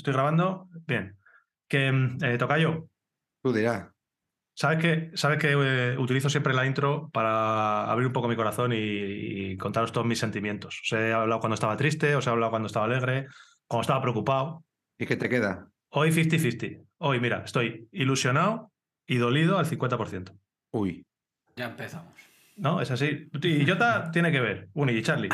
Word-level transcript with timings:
¿Estoy 0.00 0.14
grabando? 0.14 0.66
Bien. 0.86 1.14
Que 1.68 1.92
mm, 1.92 2.24
eh, 2.24 2.38
toca 2.38 2.56
yo. 2.56 2.88
Tú 3.42 3.52
dirás. 3.52 3.88
¿Sabes 4.54 4.78
que, 4.78 5.10
sabes 5.14 5.38
que 5.38 5.52
eh, 5.52 5.98
utilizo 5.98 6.30
siempre 6.30 6.54
la 6.54 6.64
intro 6.64 7.10
para 7.12 7.84
abrir 7.90 8.06
un 8.06 8.12
poco 8.12 8.26
mi 8.26 8.36
corazón 8.36 8.72
y, 8.72 8.76
y, 8.76 9.56
contaros 9.58 9.92
todos 9.92 10.06
mis 10.06 10.18
sentimientos? 10.18 10.80
Os 10.82 10.92
he 10.92 11.12
hablado 11.12 11.40
cuando 11.40 11.54
estaba 11.54 11.76
triste, 11.76 12.14
os 12.14 12.26
he 12.26 12.30
hablado 12.30 12.50
cuando 12.50 12.66
estaba 12.66 12.86
alegre, 12.86 13.26
cuando 13.66 13.82
estaba 13.82 14.00
preocupado. 14.00 14.64
¿Y 14.98 15.04
qué 15.04 15.16
te 15.16 15.28
queda? 15.28 15.68
Hoy 15.90 16.10
50-50. 16.10 16.82
Hoy, 16.98 17.20
mira, 17.20 17.42
estoy 17.44 17.86
ilusionado 17.92 18.72
y 19.06 19.18
dolido 19.18 19.58
al 19.58 19.66
50%. 19.66 20.32
Uy. 20.72 21.04
Ya 21.56 21.66
empezamos. 21.66 22.14
No, 22.56 22.80
es 22.80 22.90
así. 22.90 23.28
Y 23.42 23.66
Jota 23.66 24.10
tiene 24.10 24.32
que 24.32 24.40
ver. 24.40 24.68
Uni 24.72 24.94
y 24.94 25.02
Charlie. 25.02 25.28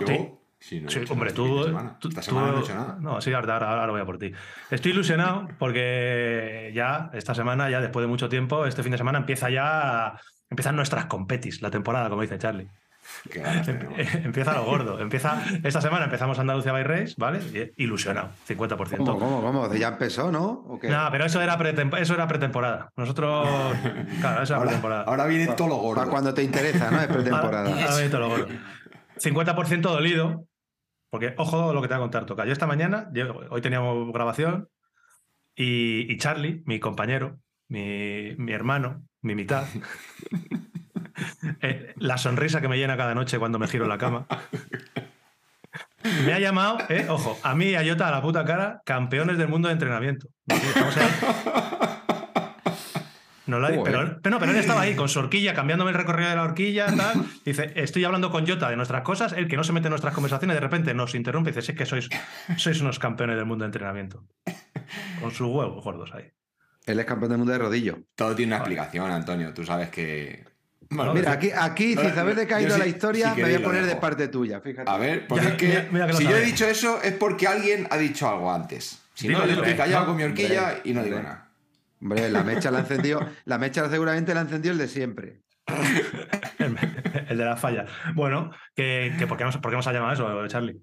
Yo, 0.00 0.41
sí. 0.62 0.68
sí, 0.78 0.80
no 0.80 0.88
he 0.88 0.90
Sí, 0.92 1.00
hecho 1.00 1.12
hombre, 1.12 1.30
nada 1.30 1.34
tú, 1.44 1.64
semana. 1.64 1.96
tú- 1.98 2.08
Esta 2.08 2.20
tú- 2.22 2.34
no 2.34 2.56
he 2.56 2.60
hecho 2.60 2.74
nada. 2.74 2.96
No, 3.00 3.20
sí, 3.20 3.32
ahora, 3.32 3.54
ahora- 3.54 3.80
ahora 3.80 3.92
voy 3.92 4.00
a 4.00 4.04
por 4.06 4.18
ti. 4.18 4.32
Estoy 4.70 4.92
ilusionado 4.92 5.48
porque 5.58 6.72
ya 6.74 7.10
esta 7.12 7.34
semana, 7.34 7.68
ya 7.70 7.80
después 7.80 8.02
de 8.04 8.08
mucho 8.08 8.28
tiempo, 8.28 8.64
este 8.66 8.82
fin 8.82 8.92
de 8.92 8.98
semana 8.98 9.18
empieza 9.18 9.50
ya, 9.50 10.18
empiezan 10.50 10.76
nuestras 10.76 11.06
competis, 11.06 11.62
la 11.62 11.70
temporada, 11.70 12.08
como 12.08 12.22
dice 12.22 12.38
Charlie. 12.38 12.68
Qué 13.30 13.40
tenemos. 13.64 13.94
empieza 14.24 14.54
lo 14.54 14.64
gordo. 14.64 15.00
Empieza, 15.00 15.42
esta 15.64 15.80
semana 15.80 16.04
empezamos 16.04 16.38
Andalucía 16.38 16.70
by 16.70 16.84
Race, 16.84 17.14
¿vale? 17.18 17.40
Y- 17.76 17.82
Ilusionado, 17.82 18.30
50%. 18.46 18.96
¿Cómo, 19.04 19.18
cómo, 19.18 19.42
cómo? 19.42 19.74
¿Ya 19.74 19.88
empezó, 19.88 20.30
no? 20.30 20.44
¿O 20.68 20.78
qué? 20.78 20.88
No, 20.88 21.08
pero 21.10 21.24
eso 21.26 21.42
era, 21.42 21.54
eso 21.98 22.14
era 22.14 22.28
pretemporada. 22.28 22.90
Nosotros, 22.96 23.44
claro, 24.20 24.42
eso 24.44 24.52
era 24.52 24.56
Ahora, 24.58 24.60
pretemporada. 24.70 25.02
ahora 25.02 25.26
viene 25.26 25.46
todo 25.48 25.68
lo 25.68 25.76
gordo. 25.76 26.00
Para 26.00 26.10
cuando 26.12 26.32
te 26.32 26.44
interesa, 26.44 26.90
¿no? 26.92 27.00
Es 27.00 27.06
pretemporada. 27.08 27.68
Ahora- 27.70 27.82
ahora 27.82 27.94
viene 27.96 28.08
todo 28.10 28.20
lo 28.20 28.28
gordo. 28.28 28.46
50% 29.18 29.80
dolido, 29.82 30.44
porque 31.12 31.34
ojo 31.36 31.74
lo 31.74 31.82
que 31.82 31.88
te 31.88 31.94
voy 31.94 32.00
a 32.00 32.04
contar, 32.04 32.24
Toca. 32.24 32.46
Yo 32.46 32.52
esta 32.54 32.66
mañana, 32.66 33.10
yo- 33.12 33.38
hoy 33.50 33.60
teníamos 33.60 34.10
grabación, 34.14 34.70
y, 35.54 36.10
y 36.10 36.16
Charlie, 36.16 36.62
mi 36.64 36.80
compañero, 36.80 37.38
mi, 37.68 38.34
mi 38.38 38.52
hermano, 38.52 39.04
mi 39.20 39.34
mitad, 39.34 39.66
eh, 41.60 41.92
la 41.98 42.16
sonrisa 42.16 42.62
que 42.62 42.68
me 42.68 42.78
llena 42.78 42.96
cada 42.96 43.14
noche 43.14 43.38
cuando 43.38 43.58
me 43.58 43.68
giro 43.68 43.84
en 43.84 43.90
la 43.90 43.98
cama. 43.98 44.26
Me 46.24 46.32
ha 46.32 46.38
llamado, 46.38 46.78
eh, 46.88 47.06
ojo, 47.10 47.38
a 47.42 47.54
mí 47.54 47.66
y 47.66 47.74
a 47.74 47.84
Jota 47.86 48.08
a 48.08 48.10
la 48.10 48.22
puta 48.22 48.46
cara, 48.46 48.80
campeones 48.86 49.36
del 49.36 49.48
mundo 49.48 49.68
de 49.68 49.74
entrenamiento. 49.74 50.28
Estamos 50.48 50.96
ahí. 50.96 51.98
No 53.46 53.58
lo 53.58 53.66
ha- 53.66 53.70
Joder. 53.70 53.84
pero, 53.84 54.20
pero 54.22 54.34
no, 54.34 54.38
pero 54.38 54.52
él 54.52 54.58
estaba 54.58 54.82
ahí 54.82 54.94
con 54.94 55.08
su 55.08 55.18
horquilla, 55.18 55.52
cambiándome 55.54 55.90
el 55.90 55.96
recorrido 55.96 56.28
de 56.30 56.36
la 56.36 56.42
horquilla, 56.44 56.86
tal. 56.86 57.24
Dice, 57.44 57.72
estoy 57.76 58.04
hablando 58.04 58.30
con 58.30 58.46
Jota 58.46 58.70
de 58.70 58.76
nuestras 58.76 59.02
cosas, 59.02 59.32
el 59.32 59.48
que 59.48 59.56
no 59.56 59.64
se 59.64 59.72
mete 59.72 59.88
en 59.88 59.90
nuestras 59.90 60.14
conversaciones, 60.14 60.54
de 60.56 60.60
repente 60.60 60.94
nos 60.94 61.14
interrumpe 61.14 61.50
y 61.50 61.52
dice, 61.52 61.62
sí, 61.62 61.72
es 61.72 61.78
que 61.78 61.86
sois, 61.86 62.08
sois 62.56 62.80
unos 62.80 62.98
campeones 62.98 63.36
del 63.36 63.44
mundo 63.46 63.64
de 63.64 63.66
entrenamiento. 63.66 64.24
Con 65.20 65.30
sus 65.30 65.48
huevos 65.48 65.82
gordos 65.82 66.12
ahí. 66.14 66.30
Él 66.86 66.98
es 67.00 67.06
campeón 67.06 67.30
del 67.30 67.38
mundo 67.38 67.52
de 67.52 67.58
rodillo. 67.58 67.98
Todo 68.14 68.34
tiene 68.34 68.50
una 68.50 68.58
explicación, 68.58 69.10
Antonio. 69.10 69.52
Tú 69.54 69.64
sabes 69.64 69.88
que. 69.88 70.44
Bueno, 70.90 71.14
Mira, 71.14 71.32
aquí, 71.32 71.50
aquí 71.56 71.94
No, 71.94 72.02
sin 72.02 72.14
saber 72.14 72.34
de 72.34 72.46
sí- 72.46 72.78
la 72.78 72.86
historia, 72.86 73.34
si 73.34 73.40
me 73.40 73.48
voy 73.48 73.54
a 73.62 73.64
poner 73.64 73.86
de 73.86 73.96
parte 73.96 74.28
tuya, 74.28 74.60
fíjate. 74.60 74.90
A 74.90 74.98
ver, 74.98 75.26
porque 75.26 75.44
Ya, 75.44 75.50
es 75.50 75.56
que, 75.56 75.66
mira- 75.68 75.88
mira 75.90 76.06
que 76.06 76.12
lo 76.12 76.18
si 76.18 76.24
yo 76.24 76.36
he 76.36 76.44
dicho 76.44 76.66
eso 76.66 77.00
es 77.02 77.12
porque 77.14 77.46
alguien 77.46 77.86
ha 77.90 77.96
dicho 77.96 78.28
algo 78.28 78.52
antes. 78.52 79.00
Si 79.14 79.26
Dilo, 79.28 79.40
no, 79.40 79.46
yo 79.46 79.54
estoy 79.54 79.74
callado 79.74 80.00
No, 80.02 80.06
con 80.08 80.16
mi 80.16 80.22
horquilla 80.24 80.62
hombre, 80.64 80.80
y 80.84 80.92
no 80.92 81.02
digo 81.04 81.16
hombre. 81.16 81.32
nada. 81.32 81.48
Hombre, 82.02 82.28
la 82.30 82.42
mecha 82.42 82.70
la 82.72 82.80
encendió, 82.80 83.20
la 83.44 83.58
mecha 83.58 83.88
seguramente 83.88 84.34
la 84.34 84.40
encendió 84.40 84.72
el 84.72 84.78
de 84.78 84.88
siempre. 84.88 85.40
El, 86.58 86.76
el 87.28 87.38
de 87.38 87.44
la 87.44 87.56
falla. 87.56 87.86
Bueno, 88.14 88.50
que, 88.74 89.14
que 89.18 89.26
¿por, 89.28 89.38
qué 89.38 89.44
nos, 89.44 89.56
¿por 89.58 89.70
qué 89.70 89.76
nos 89.76 89.86
ha 89.86 89.92
llamado 89.92 90.12
eso, 90.12 90.48
Charlie? 90.48 90.80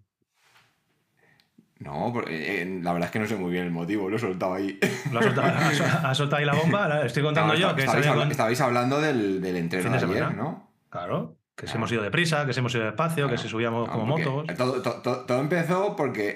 No, 1.79 2.11
porque, 2.13 2.61
eh, 2.61 2.79
la 2.81 2.91
verdad 2.91 3.07
es 3.07 3.11
que 3.13 3.19
no 3.19 3.25
sé 3.27 3.35
muy 3.35 3.51
bien 3.51 3.65
el 3.65 3.71
motivo, 3.71 4.09
lo 4.09 4.17
he 4.17 4.19
soltado 4.19 4.53
ahí. 4.53 4.77
¿Lo 5.11 5.19
ha 5.19 6.13
soltado, 6.13 6.37
ahí 6.37 6.45
la 6.45 6.53
bomba? 6.53 6.87
La 6.89 7.05
Estoy 7.05 7.23
contando 7.23 7.53
No, 7.53 7.59
yo. 7.59 7.73
Que 7.75 7.81
estabais, 7.81 8.05
salía 8.05 8.11
habla- 8.11 8.23
con- 8.23 8.31
estabais 8.31 8.61
hablando 8.61 8.99
del, 9.01 9.41
del 9.41 9.55
entreno 9.55 9.89
de, 9.89 9.97
de 10.05 10.05
ayer. 10.05 10.35
¿no? 10.35 10.69
Claro, 10.89 11.37
que 11.55 11.61
si 11.67 11.71
Claro. 11.71 11.77
hemos 11.79 11.91
ido 11.93 12.03
deprisa, 12.03 12.45
que 12.45 12.51
si 12.53 12.59
hemos 12.59 12.75
ido 12.75 12.83
despacio, 12.83 13.29
que 13.29 13.37
si 13.37 13.47
subíamos 13.47 13.87
No, 13.87 13.93
como 13.93 14.05
motos. 14.17 14.45
Todo, 14.57 14.81
to- 14.81 15.01
to- 15.01 15.25
todo 15.25 15.39
empezó 15.39 15.95
porque 15.95 16.35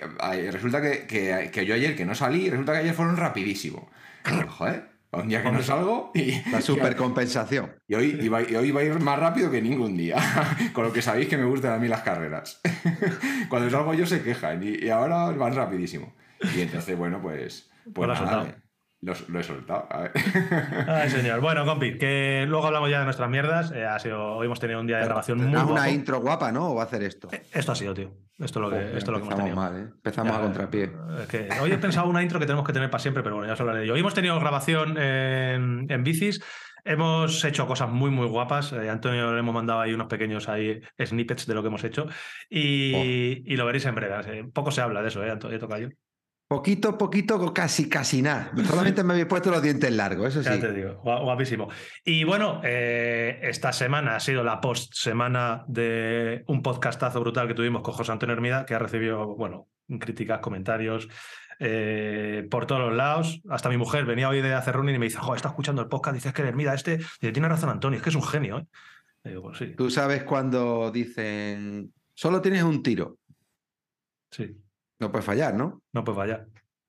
resulta 0.52 0.82
que, 0.82 1.06
que- 1.08 1.50
que 1.54 1.66
yo 1.66 1.76
ayer 1.76 1.96
que 1.96 2.06
no 2.06 2.16
salí, 2.16 2.50
resulta 2.50 2.72
que 2.74 2.80
ayer 2.80 2.94
fueron 2.94 3.18
rapidísimo. 3.18 3.90
Joder, 4.48 4.90
un 5.12 5.28
día 5.28 5.44
que 5.44 5.52
no 5.52 5.62
salgo 5.62 6.12
y, 6.14 6.42
La 6.50 6.62
supercompensación. 6.62 7.72
y 7.88 7.96
hoy, 7.96 8.20
iba, 8.22 8.42
y 8.42 8.56
hoy 8.56 8.70
iba 8.70 8.82
a 8.82 8.84
ir 8.84 9.00
más 9.00 9.20
rápido 9.20 9.52
que 9.52 9.62
ningún 9.62 9.96
día. 9.96 10.18
Con 10.74 10.86
lo 10.86 10.94
que 10.94 11.02
sabéis 11.02 11.28
que 11.28 11.38
me 11.38 11.46
gustan 11.46 11.74
a 11.74 11.78
mí 11.78 11.88
las 11.88 12.02
carreras. 12.02 12.62
Cuando 13.50 13.70
salgo 13.70 13.94
yo 13.94 14.06
se 14.06 14.24
quejan 14.24 14.64
y, 14.64 14.86
y 14.86 14.90
ahora 14.90 15.30
van 15.32 15.56
rapidísimo. 15.56 16.14
Y 16.56 16.62
entonces, 16.62 16.98
bueno, 16.98 17.22
pues... 17.22 17.70
Pues 17.94 18.08
nada. 18.08 18.63
Lo, 19.04 19.14
lo 19.28 19.40
he 19.40 19.44
soltado. 19.44 19.88
A 19.90 20.02
ver. 20.02 20.12
Ay, 20.88 21.10
señor. 21.10 21.40
Bueno, 21.42 21.66
compi, 21.66 21.98
que 21.98 22.46
luego 22.48 22.68
hablamos 22.68 22.90
ya 22.90 23.00
de 23.00 23.06
nuestras 23.06 23.30
mierdas. 23.30 23.72
Eh, 23.72 23.86
ha 23.86 24.00
sido, 24.00 24.36
hoy 24.36 24.46
hemos 24.46 24.60
tenido 24.60 24.80
un 24.80 24.88
día 24.88 24.98
de 24.98 25.06
grabación 25.06 25.40
muy 25.40 25.52
guapo. 25.52 25.74
una 25.74 25.90
intro 25.90 26.20
guapa, 26.22 26.52
¿no? 26.52 26.72
¿O 26.72 26.76
va 26.76 26.84
a 26.84 26.86
hacer 26.86 27.04
esto? 27.04 27.28
Esto 27.52 27.72
ha 27.72 27.76
sido, 27.76 27.94
tío. 27.94 28.12
Esto 28.40 28.60
es 28.60 28.64
lo 28.64 28.70
que, 28.70 28.76
Joder, 28.78 28.98
esto 28.98 28.98
es 28.98 29.08
lo 29.08 29.14
que 29.20 29.34
hemos 29.34 29.34
empezamos 29.40 29.44
tenido. 29.44 29.56
mal, 29.56 29.78
¿eh? 29.78 29.94
Empezamos 29.96 30.32
Ya, 30.32 30.38
a 30.38 30.42
contrapié. 30.42 30.92
es 31.22 31.28
que 31.28 31.50
hoy 31.62 31.72
he 31.72 31.78
pensado 31.78 32.08
una 32.10 32.24
intro 32.24 32.40
que 32.40 32.46
tenemos 32.46 32.66
que 32.66 32.74
tener 32.74 32.90
para 32.90 33.02
siempre, 33.02 33.22
pero 33.24 33.36
bueno, 33.36 33.48
ya 33.48 33.54
os 33.54 33.60
hablaré 33.62 33.80
de 33.80 33.86
ello. 33.86 33.94
Hoy 33.94 34.00
hemos 34.00 34.14
tenido 34.14 34.40
grabación 34.40 34.98
en, 34.98 35.86
en 35.90 36.04
bicis. 36.04 36.44
Hemos 36.86 37.46
hecho 37.46 37.66
cosas 37.68 37.90
muy, 37.90 38.10
muy 38.10 38.28
guapas. 38.28 38.74
Eh, 38.74 38.90
Antonio 38.90 39.32
le 39.34 39.40
hemos 39.40 39.54
mandado 39.54 39.80
ahí 39.82 39.94
unos 39.94 40.08
pequeños 40.08 40.50
ahí 40.50 40.82
snippets 41.02 41.46
de 41.48 41.54
lo 41.54 41.62
que 41.62 41.68
hemos 41.68 41.84
hecho. 41.84 42.08
Y, 42.50 42.94
Oh. 42.96 43.04
y 43.52 43.56
lo 43.56 43.66
veréis 43.66 43.86
en 43.86 43.96
breve. 43.96 44.16
Eh, 44.40 44.44
Poco 44.54 44.72
se 44.72 44.82
habla 44.82 45.02
de 45.02 45.08
eso, 45.08 45.24
¿eh, 45.24 45.32
Antonio? 45.32 45.60
Toca 45.60 45.80
yo. 45.80 45.88
Poquito, 46.54 46.98
poquito, 46.98 47.52
casi, 47.54 47.90
casi 47.90 48.22
nada. 48.22 48.52
Solamente 48.68 49.04
me 49.04 49.14
habéis 49.14 49.26
puesto 49.26 49.50
los 49.50 49.62
dientes 49.62 49.92
largos, 49.92 50.28
eso 50.36 50.42
Ya 50.42 50.54
sí. 50.56 50.62
te 50.62 50.72
digo, 50.72 51.02
gua- 51.04 51.22
guapísimo. 51.24 51.68
Y 52.06 52.24
bueno, 52.26 52.62
eh, 52.64 53.40
esta 53.42 53.74
semana 53.74 54.16
ha 54.16 54.20
sido 54.20 54.44
la 54.44 54.62
post 54.62 54.94
semana 54.94 55.66
de 55.68 56.44
un 56.48 56.62
podcastazo 56.62 57.20
brutal 57.22 57.48
que 57.48 57.56
tuvimos 57.56 57.82
con 57.82 57.96
José 57.96 58.12
Antonio 58.12 58.34
Hermida, 58.36 58.66
que 58.66 58.76
ha 58.76 58.80
recibido, 58.80 59.36
bueno, 59.36 59.68
críticas, 60.00 60.40
comentarios 60.42 61.08
eh, 61.60 62.48
por 62.52 62.68
todos 62.68 62.82
los 62.82 62.94
lados. 62.96 63.42
Hasta 63.50 63.70
mi 63.70 63.78
mujer 63.78 64.06
venía 64.06 64.30
hoy 64.30 64.42
de 64.42 64.54
hacer 64.54 64.76
running 64.76 64.96
y 64.96 65.00
me 65.00 65.06
dice, 65.06 65.18
joder, 65.18 65.38
está 65.38 65.50
escuchando 65.50 65.82
el 65.82 65.88
podcast, 65.88 66.14
dices 66.14 66.34
que 66.34 66.44
Hermida 66.44 66.76
este, 66.76 67.00
y 67.20 67.32
tiene 67.32 67.50
razón 67.50 67.70
Antonio, 67.70 67.98
es 67.98 68.04
que 68.04 68.10
es 68.10 68.16
un 68.16 68.24
genio, 68.24 68.60
¿eh? 68.60 68.66
Digo, 69.24 69.42
pues 69.42 69.58
sí, 69.58 69.74
Tú 69.76 69.90
sabes 69.90 70.24
cuando 70.24 70.92
dicen, 70.92 71.94
solo 72.14 72.42
tienes 72.42 72.62
un 72.64 72.84
tiro. 72.84 73.18
sí, 74.30 74.56
No 75.04 75.12
puedes 75.12 75.26
fallar, 75.26 75.54
¿no? 75.54 75.82
no 75.94 76.04
pues 76.04 76.18
vaya. 76.18 76.46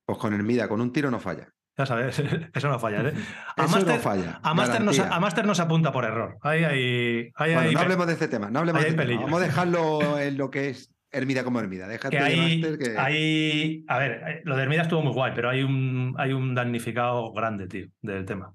Pues 0.07 0.19
con 0.19 0.35
el 0.35 0.43
Mida, 0.43 0.69
con 0.69 0.81
un 0.81 0.93
tiro 0.93 1.11
no 1.11 1.19
falla. 1.21 1.49
Ya 1.77 1.87
sabes, 1.87 2.19
eso 2.55 2.69
no 2.69 2.79
falla, 2.79 3.01
¿eh? 3.09 3.13
A 3.57 3.65
Eso 3.65 3.75
Master, 3.77 3.95
no 3.97 4.01
falla. 4.01 4.41
a 4.43 4.55
Master 4.55 4.85
nos, 4.85 4.99
a 5.01 5.19
Master 5.21 5.45
nos 5.47 5.59
apunta 5.61 5.91
por 5.93 6.05
error. 6.05 6.37
Ahí, 6.43 6.63
ahí, 6.65 7.31
ahí, 7.35 7.55
Bueno, 7.55 7.73
no 7.73 7.81
hablemos 7.81 8.07
de 8.07 8.13
este 8.13 8.29
tema, 8.29 8.51
no 8.51 8.61
hablemos 8.61 8.83
de 8.83 8.89
este 8.91 9.05
tema. 9.07 9.23
Vamos 9.23 9.41
a 9.43 9.45
dejarlo 9.45 10.19
en 10.21 10.37
lo 10.39 10.51
que 10.51 10.69
es 10.69 10.95
Hermida 11.11 11.43
como 11.43 11.59
Hermida. 11.61 11.89
Déjate 11.89 12.17
que 12.17 12.23
de 12.23 12.29
hay, 12.31 12.61
Master 12.61 12.79
que... 12.79 12.99
hay- 12.99 13.85
a 13.89 13.99
ver, 13.99 14.43
lo 14.45 14.57
de 14.57 14.63
Hermida 14.63 14.83
estuvo 14.83 15.03
muy 15.03 15.13
guay, 15.13 15.33
pero 15.35 15.51
hay 15.51 15.63
un, 15.65 16.15
hay 16.17 16.33
un 16.33 16.55
damnificado 16.55 17.33
grande, 17.33 17.67
tío, 17.67 17.87
del 18.03 18.25
tema. 18.25 18.53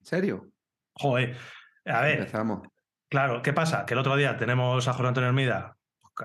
¿En 0.00 0.06
serio? 0.06 0.48
Joder, 0.94 1.36
a 1.84 2.00
ver, 2.02 2.18
Empezamos. 2.18 2.66
claro, 3.08 3.40
¿qué 3.42 3.52
pasa? 3.52 3.86
Que 3.86 3.94
el 3.94 4.00
otro 4.00 4.16
día 4.16 4.36
tenemos 4.36 4.88
a 4.88 4.92
José 4.94 5.06
Antonio 5.08 5.28
Hermida, 5.28 5.76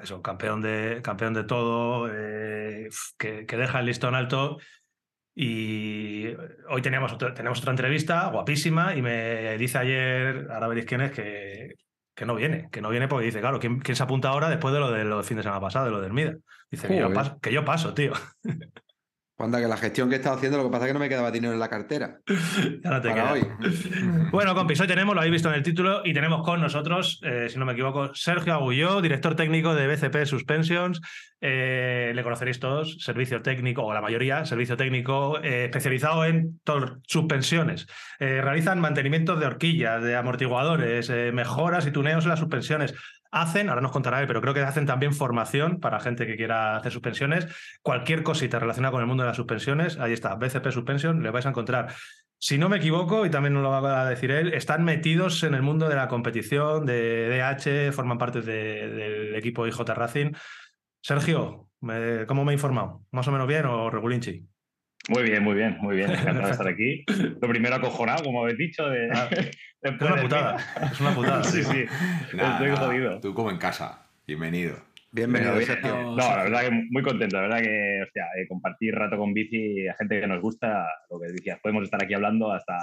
eso, 0.01 0.21
campeón 0.21 0.61
de, 0.61 1.01
campeón 1.03 1.33
de 1.33 1.43
todo, 1.43 2.09
eh, 2.11 2.89
que, 3.17 3.45
que 3.45 3.57
deja 3.57 3.79
el 3.79 3.85
listón 3.85 4.15
alto. 4.15 4.57
Y 5.35 6.27
hoy 6.69 6.81
teníamos, 6.81 7.11
otro- 7.13 7.33
tenemos 7.33 7.59
otra 7.59 7.71
entrevista 7.71 8.27
guapísima 8.27 8.95
y 8.95 9.01
me 9.01 9.57
dice 9.57 9.79
ayer, 9.79 10.47
ahora 10.51 10.67
veréis 10.67 10.85
quién 10.85 11.01
es, 11.01 11.11
que, 11.11 11.73
que 12.15 12.25
no 12.25 12.35
viene, 12.35 12.69
que 12.71 12.81
no 12.81 12.89
viene 12.89 13.07
porque 13.07 13.25
dice, 13.25 13.39
claro, 13.39 13.59
¿quién, 13.59 13.79
quién 13.79 13.95
se 13.95 14.03
apunta 14.03 14.29
ahora 14.29 14.49
después 14.49 14.73
de 14.73 14.79
lo 14.79 14.91
del 14.91 15.23
fin 15.23 15.37
de 15.37 15.43
semana 15.43 15.59
pasado, 15.61 15.85
de 15.85 15.91
lo 15.91 15.99
de 16.01 16.05
Hermida? 16.07 16.35
Dice, 16.69 16.87
que 16.87 16.97
yo, 16.97 17.03
Joder. 17.05 17.15
paso, 17.15 17.39
que 17.39 17.51
yo 17.53 17.65
paso, 17.65 17.93
tío. 17.93 18.13
Anda, 19.45 19.59
que 19.59 19.67
la 19.67 19.77
gestión 19.77 20.09
que 20.09 20.15
he 20.15 20.17
estado 20.17 20.35
haciendo, 20.35 20.57
lo 20.57 20.65
que 20.65 20.69
pasa 20.69 20.85
es 20.85 20.89
que 20.89 20.93
no 20.93 20.99
me 20.99 21.09
quedaba 21.09 21.31
dinero 21.31 21.53
en 21.53 21.59
la 21.59 21.69
cartera. 21.69 22.19
Ya 22.83 22.89
no 22.89 23.01
te. 23.01 23.09
Para 23.09 23.33
hoy. 23.33 23.41
Bueno, 24.31 24.55
compis, 24.55 24.79
hoy 24.79 24.87
tenemos, 24.87 25.13
lo 25.13 25.21
habéis 25.21 25.33
visto 25.33 25.49
en 25.49 25.55
el 25.55 25.63
título, 25.63 26.01
y 26.03 26.13
tenemos 26.13 26.43
con 26.43 26.59
nosotros, 26.59 27.21
eh, 27.23 27.47
si 27.49 27.59
no 27.59 27.65
me 27.65 27.73
equivoco, 27.73 28.13
Sergio 28.15 28.53
Agulló, 28.53 29.01
director 29.01 29.35
técnico 29.35 29.75
de 29.75 29.87
BCP 29.87 30.25
Suspensions. 30.25 31.01
Eh, 31.39 32.11
le 32.15 32.23
conoceréis 32.23 32.59
todos, 32.59 32.97
servicio 32.99 33.41
técnico, 33.41 33.83
o 33.83 33.93
la 33.93 34.01
mayoría, 34.01 34.45
servicio 34.45 34.77
técnico 34.77 35.39
eh, 35.43 35.65
especializado 35.65 36.25
en 36.25 36.59
suspensiones. 37.05 37.87
Realizan 38.19 38.79
mantenimientos 38.79 39.39
de 39.39 39.45
horquillas, 39.45 40.01
de 40.01 40.15
amortiguadores, 40.15 41.11
mejoras 41.33 41.85
y 41.85 41.91
tuneos 41.91 42.23
en 42.23 42.29
las 42.29 42.39
suspensiones. 42.39 42.93
Hacen, 43.35 43.67
ahora 43.69 43.81
nos 43.81 43.91
contará 43.91 44.21
él, 44.21 44.27
pero 44.27 44.41
creo 44.41 44.53
que 44.53 44.61
hacen 44.61 44.85
también 44.85 45.11
formación 45.13 45.79
para 45.79 45.99
gente 45.99 46.27
que 46.27 46.35
quiera 46.35 46.75
hacer 46.77 46.91
suspensiones. 46.91 47.47
Cualquier 47.81 48.21
cosita 48.21 48.59
relacionada 48.59 48.91
con 48.91 49.01
el 49.01 49.07
mundo 49.07 49.23
de 49.23 49.27
las 49.29 49.37
suspensiones, 49.37 49.99
ahí 49.99 50.13
está, 50.13 50.35
BCP 50.35 50.69
Suspension, 50.71 51.23
le 51.23 51.31
vais 51.31 51.45
a 51.47 51.49
encontrar. 51.49 51.93
Si 52.37 52.59
no 52.59 52.69
me 52.69 52.77
equivoco, 52.77 53.25
y 53.25 53.31
también 53.31 53.53
nos 53.55 53.63
lo 53.63 53.71
va 53.71 54.01
a 54.01 54.09
decir 54.09 54.29
él, 54.29 54.53
están 54.53 54.83
metidos 54.83 55.43
en 55.43 55.55
el 55.55 55.63
mundo 55.63 55.89
de 55.89 55.95
la 55.95 56.07
competición, 56.09 56.85
de 56.85 57.27
DH, 57.29 57.91
forman 57.91 58.19
parte 58.19 58.41
de- 58.41 58.87
del 58.89 59.35
equipo 59.35 59.65
IJ 59.65 59.79
Racing. 59.95 60.31
Sergio, 61.01 61.69
¿Cómo 62.27 62.45
me 62.45 62.53
he 62.53 62.55
informado? 62.55 63.03
¿Más 63.11 63.27
o 63.27 63.31
menos 63.33 63.45
bien 63.45 63.65
o 63.65 63.89
regulinchi? 63.89 64.47
Muy 65.09 65.23
bien, 65.23 65.43
muy 65.43 65.55
bien, 65.55 65.77
muy 65.81 65.97
bien. 65.97 66.11
Encantado 66.11 66.45
de 66.47 66.51
estar 66.51 66.67
aquí. 66.67 67.03
Lo 67.41 67.47
primero 67.49 67.75
acojonado, 67.75 68.23
como 68.23 68.43
habéis 68.43 68.57
dicho, 68.57 68.87
de, 68.89 69.09
Ah, 69.11 69.29
Es 69.83 70.01
una 70.01 70.21
putada. 70.21 70.57
Es 70.91 71.01
una 71.01 71.13
putada. 71.13 71.43
Sí, 71.43 71.61
sí. 71.61 71.85
Nada, 72.33 72.53
Estoy 72.53 72.87
jodido. 72.87 73.19
Tú 73.19 73.33
como 73.33 73.51
en 73.51 73.57
casa. 73.57 74.07
Bienvenido. 74.25 74.77
Bienvenido, 75.11 75.55
bien. 75.55 75.65
Sergio. 75.65 75.93
No, 75.93 76.15
la 76.15 76.43
verdad 76.43 76.61
que 76.61 76.71
muy 76.89 77.03
contento. 77.03 77.35
La 77.35 77.41
verdad 77.43 77.59
que, 77.59 78.01
hostia, 78.01 78.23
eh, 78.37 78.47
compartir 78.47 78.95
rato 78.95 79.17
con 79.17 79.33
bici 79.33 79.85
a 79.89 79.93
gente 79.95 80.21
que 80.21 80.27
nos 80.27 80.41
gusta, 80.41 80.87
lo 81.11 81.19
que 81.19 81.33
decías, 81.33 81.59
podemos 81.61 81.83
estar 81.83 82.01
aquí 82.01 82.13
hablando 82.13 82.53
hasta, 82.53 82.77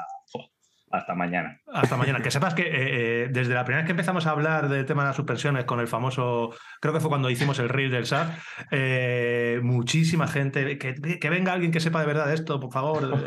hasta 0.90 1.14
mañana. 1.14 1.60
Hasta 1.72 1.96
mañana. 1.96 2.20
Que 2.31 2.31
sepas 2.31 2.54
que 2.54 2.62
eh, 2.62 3.25
eh, 3.25 3.28
desde 3.31 3.54
la 3.54 3.64
primera 3.64 3.82
vez 3.82 3.87
que 3.87 3.92
empezamos 3.92 4.26
a 4.26 4.31
hablar 4.31 4.69
del 4.69 4.84
tema 4.84 5.02
de 5.02 5.08
las 5.08 5.16
suspensiones 5.16 5.64
con 5.64 5.81
el 5.81 5.87
famoso, 5.87 6.50
creo 6.81 6.92
que 6.92 7.00
fue 7.00 7.08
cuando 7.08 7.31
hicimos 7.31 7.58
el 7.60 7.69
reel 7.69 7.90
del 7.90 8.06
SAP, 8.06 8.28
eh, 8.72 9.60
muchísima 9.62 10.26
gente, 10.26 10.76
que, 10.78 10.94
que 10.94 11.31
venga 11.31 11.52
alguien 11.52 11.70
que 11.70 11.81
sepa 11.81 12.00
de 12.00 12.06
verdad 12.06 12.26
de 12.26 12.34
esto, 12.34 12.60
por 12.60 12.72
favor, 12.72 13.25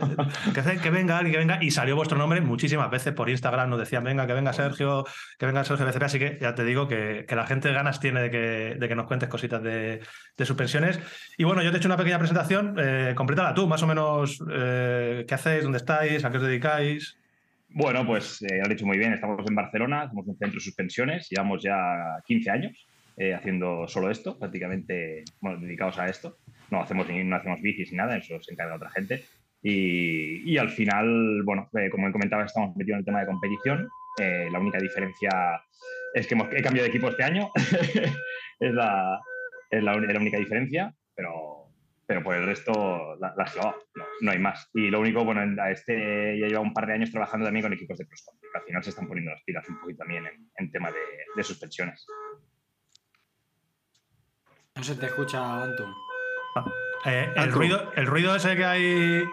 que, 0.53 0.79
que 0.79 0.89
venga 0.89 1.17
alguien, 1.17 1.33
que 1.33 1.39
venga, 1.39 1.57
y 1.61 1.71
salió 1.71 1.95
vuestro 1.95 2.17
nombre 2.17 2.41
muchísimas 2.41 2.89
veces 2.91 3.13
por 3.13 3.29
Instagram, 3.29 3.69
nos 3.69 3.79
decían, 3.79 4.03
venga, 4.03 4.27
que 4.27 4.33
venga 4.33 4.53
Sergio, 4.53 5.05
que 5.39 5.45
venga 5.45 5.63
Sergio 5.63 5.85
BCP, 5.85 6.03
así 6.03 6.19
que 6.19 6.37
ya 6.39 6.53
te 6.53 6.65
digo 6.65 6.87
que, 6.87 7.25
que 7.27 7.35
la 7.35 7.47
gente 7.47 7.71
ganas 7.71 7.99
tiene 7.99 8.21
de 8.23 8.29
que, 8.29 8.75
de 8.77 8.87
que 8.87 8.95
nos 8.95 9.07
cuentes 9.07 9.29
cositas 9.29 9.63
de, 9.63 10.01
de 10.37 10.45
suspensiones. 10.45 10.99
Y 11.37 11.45
bueno, 11.45 11.63
yo 11.63 11.71
te 11.71 11.77
he 11.77 11.79
hecho 11.79 11.87
una 11.87 11.97
pequeña 11.97 12.19
presentación, 12.19 12.75
complétala 13.15 13.53
tú, 13.53 13.67
más 13.67 13.81
o 13.81 13.87
menos, 13.87 14.43
qué 14.47 15.33
hacéis, 15.33 15.63
dónde 15.63 15.77
estáis, 15.77 16.23
a 16.25 16.29
qué 16.29 16.37
os 16.37 16.43
dedicáis. 16.43 17.22
Bueno, 17.75 18.05
pues 18.05 18.41
eh, 18.43 18.57
lo 18.57 18.63
has 18.63 18.69
dicho 18.69 18.85
muy 18.85 18.97
bien, 18.97 19.13
estamos 19.13 19.43
en 19.47 19.55
Barcelona, 19.55 20.07
somos 20.07 20.27
un 20.27 20.37
centro 20.37 20.57
de 20.57 20.63
suspensiones, 20.63 21.27
llevamos 21.29 21.63
ya 21.63 21.75
15 22.25 22.49
años 22.51 22.87
eh, 23.17 23.33
haciendo 23.33 23.87
solo 23.87 24.11
esto, 24.11 24.37
prácticamente 24.37 25.23
bueno, 25.41 25.59
dedicados 25.59 25.97
a 25.97 26.07
esto. 26.07 26.37
No 26.69 26.81
hacemos, 26.81 27.07
ni- 27.09 27.23
no 27.23 27.35
hacemos 27.35 27.59
bicis 27.61 27.91
ni 27.91 27.97
nada, 27.97 28.17
eso 28.17 28.39
se 28.41 28.53
encarga 28.53 28.75
otra 28.75 28.91
gente. 28.91 29.23
Y, 29.63 30.51
y 30.51 30.57
al 30.57 30.69
final, 30.69 31.41
bueno, 31.45 31.69
eh, 31.79 31.89
como 31.89 32.11
comentaba, 32.11 32.45
estamos 32.45 32.75
metidos 32.75 32.97
en 32.97 32.99
el 32.99 33.05
tema 33.05 33.21
de 33.21 33.25
competición. 33.27 33.87
Eh, 34.21 34.49
la 34.51 34.59
única 34.59 34.77
diferencia 34.79 35.29
es 36.13 36.27
que 36.27 36.35
hemos, 36.35 36.49
he 36.53 36.61
cambiado 36.61 36.87
de 36.87 36.89
equipo 36.95 37.09
este 37.09 37.23
año, 37.23 37.49
es, 38.59 38.73
la, 38.73 39.19
es 39.71 39.83
la, 39.83 39.95
uni- 39.95 40.13
la 40.13 40.19
única 40.19 40.37
diferencia, 40.37 40.93
pero, 41.15 41.62
pero 42.05 42.21
por 42.23 42.35
el 42.35 42.45
resto 42.45 43.15
la, 43.19 43.33
la 43.37 43.45
clavado, 43.45 43.77
no, 43.95 44.03
no 44.21 44.31
hay 44.31 44.39
más. 44.39 44.69
Y 44.73 44.89
lo 44.89 44.99
único, 44.99 45.23
bueno, 45.23 45.41
en- 45.41 45.59
a 45.59 45.71
este 45.71 46.37
ya 46.39 46.47
lleva 46.47 46.59
un 46.61 46.73
par 46.73 46.85
de 46.87 46.93
años 46.93 47.11
trabajando 47.11 47.45
también 47.45 47.63
con 47.63 47.73
equipos 47.73 47.97
de 47.97 48.05
cross 48.07 48.23
country, 48.25 48.49
que 48.51 48.57
al 48.57 48.63
final 48.65 48.83
se 48.83 48.89
están 48.89 49.07
poniendo 49.07 49.31
las 49.31 49.43
pilas 49.43 49.67
un 49.69 49.79
poquito 49.79 49.99
también 49.99 50.25
en, 50.27 50.49
en 50.57 50.71
tema 50.71 50.91
de, 50.91 50.99
de 51.35 51.43
suspensiones. 51.43 52.05
No 54.75 54.83
se 54.83 54.95
te 54.95 55.05
escucha, 55.05 55.63
Anton. 55.63 55.93
Eh, 57.05 57.31
el, 57.35 57.51
ruido, 57.51 57.91
el 57.95 58.05
ruido 58.07 58.35
ese 58.35 58.55
que 58.55 58.65
hay. 58.65 59.23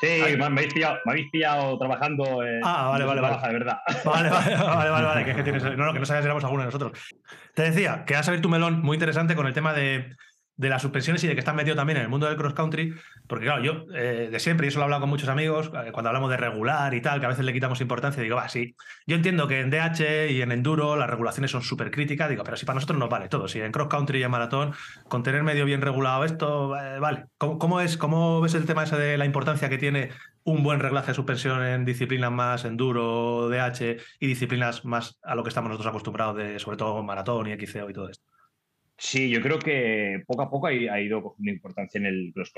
Sí, 0.00 0.06
Ay. 0.06 0.36
me, 0.36 0.44
habéis 0.44 0.72
pillado, 0.72 0.98
me 1.06 1.12
habéis 1.12 1.30
pillado 1.30 1.76
trabajando. 1.78 2.42
eh, 2.44 2.60
Ah, 2.62 2.88
vale, 2.88 3.04
vale, 3.04 3.20
vale. 3.20 3.34
trabaja, 3.34 3.48
de 3.48 3.52
verdad. 3.54 3.78
Vale, 4.04 4.28
vale, 4.30 4.54
vale, 4.64 4.90
vale, 4.90 5.06
vale, 5.06 5.24
que, 5.24 5.30
es 5.32 5.36
que 5.36 5.42
tienes- 5.42 5.62
No, 5.76 5.86
no, 5.86 5.92
que 5.92 5.98
no 5.98 6.06
sabías 6.06 6.22
si 6.22 6.26
éramos 6.26 6.44
alguno 6.44 6.62
de 6.62 6.66
nosotros. 6.66 6.92
Te 7.54 7.62
decía 7.62 8.04
que 8.06 8.14
has 8.14 8.28
abierto 8.28 8.48
un 8.48 8.52
melón 8.52 8.80
muy 8.80 8.94
interesante 8.96 9.34
con 9.34 9.46
el 9.46 9.54
tema 9.54 9.72
de, 9.72 10.14
de 10.58 10.68
las 10.68 10.82
suspensiones 10.82 11.22
y 11.24 11.28
de 11.28 11.34
que 11.34 11.38
estás 11.38 11.54
metido 11.54 11.76
también 11.76 11.96
en 11.98 12.02
el 12.02 12.08
mundo 12.08 12.26
del 12.26 12.36
cross 12.36 12.52
country. 12.52 12.92
Porque, 13.26 13.46
claro, 13.46 13.62
yo 13.62 13.86
eh, 13.94 14.28
de 14.30 14.40
siempre, 14.40 14.66
y 14.66 14.68
eso 14.68 14.78
lo 14.78 14.82
he 14.82 14.84
hablado 14.84 15.02
con 15.02 15.08
muchos 15.08 15.28
amigos, 15.28 15.70
eh, 15.72 15.92
cuando 15.92 16.08
hablamos 16.08 16.30
de 16.30 16.36
regular 16.36 16.92
y 16.94 17.00
tal, 17.00 17.20
que 17.20 17.26
a 17.26 17.28
veces 17.28 17.44
le 17.44 17.52
quitamos 17.52 17.80
importancia, 17.80 18.22
digo, 18.22 18.36
va, 18.36 18.48
sí. 18.48 18.74
Yo 19.06 19.16
entiendo 19.16 19.46
que 19.46 19.60
en 19.60 19.70
DH 19.70 20.30
y 20.30 20.42
en 20.42 20.50
enduro 20.50 20.96
las 20.96 21.08
regulaciones 21.08 21.52
son 21.52 21.62
súper 21.62 21.92
críticas, 21.92 22.28
digo, 22.28 22.42
pero 22.42 22.56
si 22.56 22.66
para 22.66 22.74
nosotros 22.74 22.98
nos 22.98 23.08
vale 23.08 23.28
todo. 23.28 23.46
Si 23.46 23.60
en 23.60 23.70
cross 23.70 23.88
country 23.88 24.18
y 24.18 24.24
en 24.24 24.30
maratón, 24.32 24.74
con 25.08 25.22
tener 25.22 25.44
medio 25.44 25.64
bien 25.64 25.80
regulado 25.80 26.24
esto, 26.24 26.76
eh, 26.76 26.98
vale. 26.98 27.26
¿Cómo, 27.38 27.80
es, 27.80 27.96
¿Cómo 27.96 28.40
ves 28.40 28.54
el 28.54 28.66
tema 28.66 28.82
ese 28.82 28.96
de 28.96 29.16
la 29.16 29.26
importancia 29.26 29.68
que 29.68 29.78
tiene 29.78 30.10
un 30.42 30.64
buen 30.64 30.80
reglaje 30.80 31.08
de 31.08 31.14
suspensión 31.14 31.64
en 31.64 31.84
disciplinas 31.84 32.32
más 32.32 32.64
enduro, 32.64 33.48
DH 33.48 33.96
y 34.18 34.26
disciplinas 34.26 34.84
más 34.84 35.20
a 35.22 35.36
lo 35.36 35.44
que 35.44 35.50
estamos 35.50 35.68
nosotros 35.70 35.90
acostumbrados, 35.90 36.36
de, 36.36 36.58
sobre 36.58 36.76
todo 36.76 37.00
maratón 37.04 37.46
y 37.46 37.54
XCO 37.54 37.90
y 37.90 37.92
todo 37.92 38.08
esto. 38.08 38.37
Sí, 39.00 39.30
yo 39.30 39.40
creo 39.40 39.60
que 39.60 40.24
poco 40.26 40.42
a 40.42 40.50
poco 40.50 40.66
ha, 40.66 41.00
ido 41.00 41.22
cogiendo 41.22 41.52
importancia 41.52 42.00
en 42.00 42.06
el 42.06 42.32
cross 42.34 42.52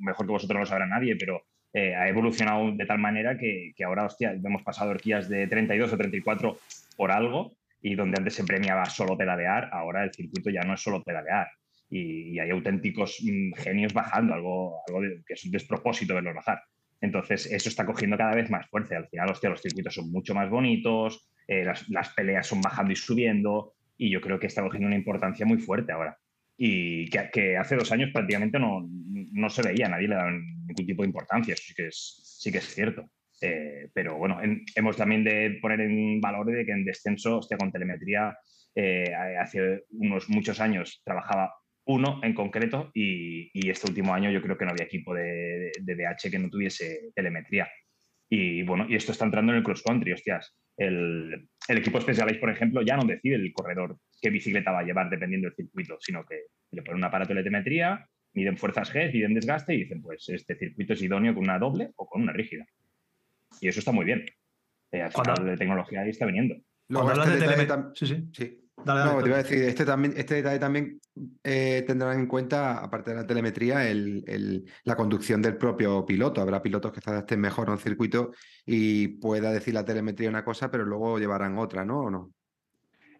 mejor 0.00 0.26
que 0.26 0.32
vosotros 0.32 0.54
no 0.54 0.60
lo 0.60 0.66
sabrá 0.66 0.86
nadie, 0.86 1.16
pero 1.16 1.44
eh, 1.72 1.94
ha 1.94 2.08
evolucionado 2.08 2.72
de 2.72 2.84
tal 2.84 2.98
manera 2.98 3.38
que, 3.38 3.72
que 3.74 3.82
ahora, 3.82 4.04
hostia, 4.04 4.32
hemos 4.32 4.62
pasado 4.62 4.90
horquillas 4.90 5.30
de 5.30 5.46
32 5.46 5.94
o 5.94 5.96
34 5.96 6.58
por 6.94 7.10
algo 7.10 7.56
y 7.80 7.94
donde 7.94 8.18
antes 8.18 8.34
se 8.34 8.44
premiaba 8.44 8.84
solo 8.84 9.16
pedalear, 9.16 9.70
ahora 9.72 10.04
el 10.04 10.12
circuito 10.12 10.50
ya 10.50 10.60
no 10.60 10.74
es 10.74 10.82
solo 10.82 11.02
pedalear. 11.02 11.48
Y, 11.88 12.38
hay 12.38 12.50
auténticos 12.50 13.18
mm, 13.22 13.54
genios 13.54 13.94
bajando, 13.94 14.34
algo, 14.34 14.82
algo 14.86 15.00
que 15.26 15.32
es 15.32 15.44
un 15.44 15.52
despropósito 15.52 16.14
verlos 16.14 16.34
bajar. 16.34 16.62
Entonces, 17.00 17.50
eso 17.50 17.70
está 17.70 17.86
cogiendo 17.86 18.18
cada 18.18 18.34
vez 18.34 18.50
más 18.50 18.68
fuerza. 18.68 18.96
Al 18.98 19.08
final, 19.08 19.30
hostia, 19.30 19.50
los 19.50 19.62
circuitos 19.62 19.94
son 19.94 20.10
mucho 20.10 20.34
más 20.34 20.50
bonitos, 20.50 21.28
eh, 21.48 21.64
las, 21.64 21.88
las 21.88 22.10
peleas 22.10 22.46
son 22.46 22.60
bajando 22.60 22.92
y 22.92 22.96
subiendo, 22.96 23.74
y 24.06 24.10
yo 24.10 24.20
creo 24.20 24.38
que 24.40 24.48
está 24.48 24.62
cogiendo 24.62 24.88
una 24.88 24.96
importancia 24.96 25.46
muy 25.46 25.58
fuerte 25.58 25.92
ahora. 25.92 26.16
Y 26.56 27.08
que, 27.08 27.30
que 27.32 27.56
hace 27.56 27.76
dos 27.76 27.90
años 27.92 28.10
prácticamente 28.12 28.58
no, 28.58 28.88
no 28.88 29.48
se 29.48 29.62
veía, 29.62 29.88
nadie 29.88 30.08
le 30.08 30.16
daba 30.16 30.30
ningún 30.30 30.86
tipo 30.86 31.02
de 31.02 31.08
importancia, 31.08 31.54
eso 31.54 31.62
sí 31.66 31.74
que 31.74 31.86
es, 31.86 32.20
sí 32.40 32.50
que 32.52 32.58
es 32.58 32.74
cierto. 32.74 33.08
Eh, 33.40 33.88
pero 33.94 34.16
bueno, 34.18 34.42
en- 34.42 34.64
hemos 34.74 34.96
también 34.96 35.24
de 35.24 35.58
poner 35.60 35.80
en 35.80 36.20
valor 36.20 36.46
de 36.46 36.64
que 36.64 36.72
en 36.72 36.84
descenso, 36.84 37.38
hostia, 37.38 37.56
con 37.56 37.70
telemetría, 37.72 38.36
eh, 38.74 39.12
hace 39.40 39.82
unos 39.90 40.28
muchos 40.28 40.60
años 40.60 41.00
trabajaba 41.04 41.52
uno 41.84 42.20
en 42.22 42.34
concreto 42.34 42.90
y, 42.94 43.50
y 43.52 43.70
este 43.70 43.88
último 43.88 44.14
año 44.14 44.30
yo 44.30 44.40
creo 44.42 44.56
que 44.56 44.64
no 44.64 44.70
había 44.70 44.84
equipo 44.86 45.14
de, 45.14 45.72
de 45.80 45.94
DH 45.96 46.30
que 46.30 46.38
no 46.38 46.48
tuviese 46.48 47.10
telemetría. 47.14 47.68
Y 48.34 48.62
bueno, 48.62 48.86
y 48.88 48.94
esto 48.94 49.12
está 49.12 49.26
entrando 49.26 49.52
en 49.52 49.58
el 49.58 49.62
cross 49.62 49.82
country, 49.82 50.10
hostias. 50.12 50.56
El, 50.78 51.48
el 51.68 51.78
equipo 51.78 52.00
Specialized, 52.00 52.40
por 52.40 52.48
ejemplo, 52.48 52.80
ya 52.80 52.96
no 52.96 53.04
decide 53.04 53.34
el 53.34 53.52
corredor 53.52 53.98
qué 54.22 54.30
bicicleta 54.30 54.72
va 54.72 54.78
a 54.80 54.84
llevar 54.84 55.10
dependiendo 55.10 55.48
del 55.48 55.54
circuito, 55.54 55.98
sino 56.00 56.24
que 56.24 56.44
le 56.70 56.80
ponen 56.80 56.96
un 57.00 57.04
aparato 57.04 57.34
de 57.34 57.40
telemetría, 57.40 58.08
miden 58.32 58.56
fuerzas 58.56 58.90
G, 58.90 59.12
miden 59.12 59.34
desgaste 59.34 59.74
y 59.74 59.80
dicen, 59.80 60.00
pues 60.00 60.30
este 60.30 60.56
circuito 60.56 60.94
es 60.94 61.02
idóneo 61.02 61.34
con 61.34 61.42
una 61.44 61.58
doble 61.58 61.90
o 61.96 62.06
con 62.06 62.22
una 62.22 62.32
rígida. 62.32 62.64
Y 63.60 63.68
eso 63.68 63.80
está 63.80 63.92
muy 63.92 64.06
bien. 64.06 64.24
Eh, 64.92 65.02
al 65.02 65.12
final, 65.12 65.46
la 65.46 65.56
tecnología 65.58 66.00
ahí 66.00 66.08
está 66.08 66.24
viniendo. 66.24 66.54
Luego, 66.88 67.08
Cuando 67.08 67.22
hablas 67.24 67.36
este 67.36 67.50
de 67.50 67.56
detalle 67.64 67.68
tam- 67.68 67.92
Sí, 67.94 68.06
sí. 68.06 68.28
Sí. 68.32 68.61
Dale, 68.84 69.00
dale, 69.00 69.12
No, 69.12 69.22
te 69.22 69.28
iba 69.28 69.38
a 69.38 69.42
decir, 69.42 69.62
este, 69.62 69.84
también, 69.84 70.14
este 70.16 70.36
detalle 70.36 70.58
también 70.58 71.00
eh, 71.44 71.84
tendrán 71.86 72.18
en 72.18 72.26
cuenta, 72.26 72.78
aparte 72.78 73.10
de 73.10 73.16
la 73.16 73.26
telemetría, 73.26 73.88
el- 73.88 74.24
el- 74.26 74.64
la 74.84 74.96
conducción 74.96 75.40
del 75.42 75.56
propio 75.56 76.04
piloto. 76.06 76.40
Habrá 76.40 76.62
pilotos 76.62 76.92
que 76.92 77.00
se 77.00 77.10
adapten 77.10 77.40
mejor 77.40 77.68
a 77.68 77.72
un 77.72 77.78
circuito 77.78 78.32
y 78.66 79.08
pueda 79.08 79.52
decir 79.52 79.74
la 79.74 79.84
telemetría 79.84 80.28
una 80.30 80.44
cosa, 80.44 80.70
pero 80.70 80.84
luego 80.84 81.18
llevarán 81.18 81.58
otra, 81.58 81.84
¿no? 81.84 82.00
¿O 82.00 82.10
no? 82.10 82.32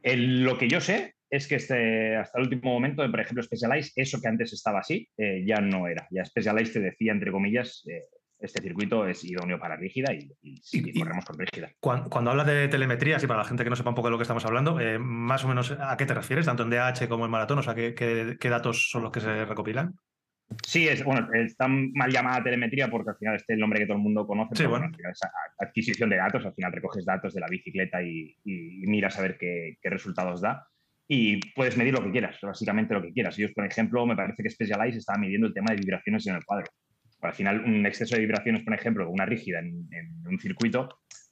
El- 0.02 0.42
lo 0.42 0.58
que 0.58 0.68
yo 0.68 0.80
sé 0.80 1.14
es 1.30 1.46
que 1.46 1.54
este, 1.56 2.16
hasta 2.16 2.38
el 2.38 2.44
último 2.44 2.72
momento, 2.72 3.08
por 3.08 3.20
ejemplo, 3.20 3.42
Specialized, 3.42 3.92
eso 3.96 4.20
que 4.20 4.28
antes 4.28 4.52
estaba 4.52 4.80
así, 4.80 5.08
eh, 5.16 5.44
ya 5.46 5.60
no 5.60 5.86
era. 5.86 6.08
Ya 6.10 6.24
Specialized 6.24 6.72
te 6.72 6.80
decía, 6.80 7.12
entre 7.12 7.30
comillas, 7.30 7.84
eh, 7.88 8.02
este 8.42 8.60
circuito 8.62 9.06
es 9.06 9.24
idóneo 9.24 9.58
para 9.58 9.76
rígida 9.76 10.12
y, 10.12 10.30
y 10.42 10.56
sí, 10.62 10.82
Y- 10.84 10.98
y- 10.98 11.00
corremos 11.00 11.24
con 11.24 11.38
rígida. 11.38 11.70
Cuando, 11.80 12.10
cuando 12.10 12.30
hablas 12.30 12.46
de 12.46 12.68
telemetría, 12.68 13.18
y 13.22 13.26
para 13.26 13.40
la 13.40 13.44
gente 13.44 13.64
que 13.64 13.70
no 13.70 13.76
sepa 13.76 13.90
un 13.90 13.94
poco 13.96 14.08
de 14.08 14.12
lo 14.12 14.18
que 14.18 14.22
estamos 14.22 14.44
hablando, 14.44 14.78
eh, 14.80 14.98
más 14.98 15.44
o 15.44 15.48
menos 15.48 15.70
a 15.78 15.96
qué 15.96 16.06
te 16.06 16.14
refieres, 16.14 16.46
tanto 16.46 16.62
en 16.62 16.70
DH 16.70 17.08
como 17.08 17.24
en 17.24 17.30
maratón, 17.30 17.58
o 17.58 17.62
sea, 17.62 17.74
¿qué, 17.74 17.94
qué- 17.94 18.36
qué 18.40 18.48
datos 18.48 18.90
son 18.90 19.02
los 19.02 19.12
que 19.12 19.20
se 19.20 19.44
recopilan? 19.44 19.94
Sí, 20.66 20.86
es, 20.86 21.02
bueno, 21.02 21.28
está 21.32 21.66
mal 21.66 22.10
llamada 22.12 22.42
telemetría 22.44 22.90
porque 22.90 23.10
al 23.10 23.16
final 23.16 23.36
este 23.36 23.52
es 23.52 23.56
el 23.56 23.60
nombre 23.60 23.78
que 23.80 23.86
todo 23.86 23.96
el 23.96 24.02
mundo 24.02 24.26
conoce, 24.26 24.50
Sí, 24.54 24.64
pero 24.64 24.70
bueno. 24.70 24.84
al 24.86 24.94
final 24.94 25.12
es 25.12 25.20
adquisición 25.58 26.10
de 26.10 26.16
datos, 26.16 26.44
al 26.44 26.52
final 26.54 26.72
recoges 26.72 27.04
datos 27.06 27.32
de 27.32 27.40
la 27.40 27.46
bicicleta 27.48 28.02
y, 28.02 28.36
y 28.44 28.86
miras 28.86 29.18
a 29.18 29.22
ver 29.22 29.38
qué, 29.38 29.78
qué 29.80 29.88
resultados 29.88 30.42
da. 30.42 30.66
Y 31.08 31.40
puedes 31.54 31.76
medir 31.76 31.94
lo 31.94 32.02
que 32.04 32.10
quieras, 32.10 32.36
básicamente 32.42 32.92
lo 32.94 33.02
que 33.02 33.12
quieras. 33.12 33.38
Ellos, 33.38 33.52
por 33.54 33.64
ejemplo, 33.66 34.04
me 34.06 34.14
parece 34.16 34.42
que 34.42 34.50
Specialized 34.50 34.98
estaba 34.98 35.18
midiendo 35.18 35.46
el 35.46 35.54
tema 35.54 35.70
de 35.70 35.76
vibraciones 35.78 36.26
en 36.26 36.36
el 36.36 36.44
cuadro. 36.44 36.66
Al 37.22 37.34
final, 37.34 37.64
un 37.64 37.86
exceso 37.86 38.14
de 38.16 38.20
vibraciones, 38.22 38.62
por 38.62 38.74
ejemplo, 38.74 39.08
una 39.08 39.24
rígida 39.26 39.60
en, 39.60 39.88
en 39.92 40.26
un 40.26 40.38
circuito, 40.38 40.88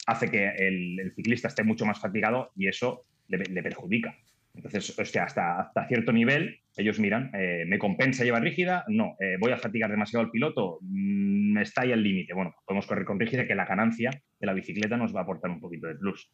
hace 0.06 0.30
que 0.30 0.48
el, 0.48 0.98
el 1.00 1.12
ciclista 1.14 1.48
esté 1.48 1.62
mucho 1.64 1.84
más 1.84 2.00
fatigado 2.00 2.52
y 2.56 2.68
eso 2.68 3.04
le, 3.28 3.38
le 3.38 3.62
perjudica. 3.62 4.16
Entonces, 4.54 4.98
hostia, 4.98 5.24
hasta, 5.24 5.60
hasta 5.60 5.86
cierto 5.86 6.12
nivel, 6.12 6.58
ellos 6.76 6.98
miran, 6.98 7.30
eh, 7.34 7.64
¿me 7.68 7.78
compensa 7.78 8.24
llevar 8.24 8.42
rígida? 8.42 8.84
No. 8.88 9.16
Eh, 9.20 9.36
¿Voy 9.38 9.52
a 9.52 9.56
fatigar 9.56 9.90
demasiado 9.90 10.24
al 10.24 10.30
piloto? 10.32 10.78
Mm, 10.82 11.58
está 11.58 11.82
ahí 11.82 11.92
al 11.92 12.02
límite. 12.02 12.34
Bueno, 12.34 12.54
podemos 12.66 12.86
correr 12.86 13.04
con 13.04 13.20
rígida, 13.20 13.46
que 13.46 13.54
la 13.54 13.64
ganancia 13.66 14.10
de 14.10 14.46
la 14.46 14.52
bicicleta 14.54 14.96
nos 14.96 15.14
va 15.14 15.20
a 15.20 15.22
aportar 15.22 15.50
un 15.52 15.60
poquito 15.60 15.86
de 15.86 15.94
plus. 15.94 16.32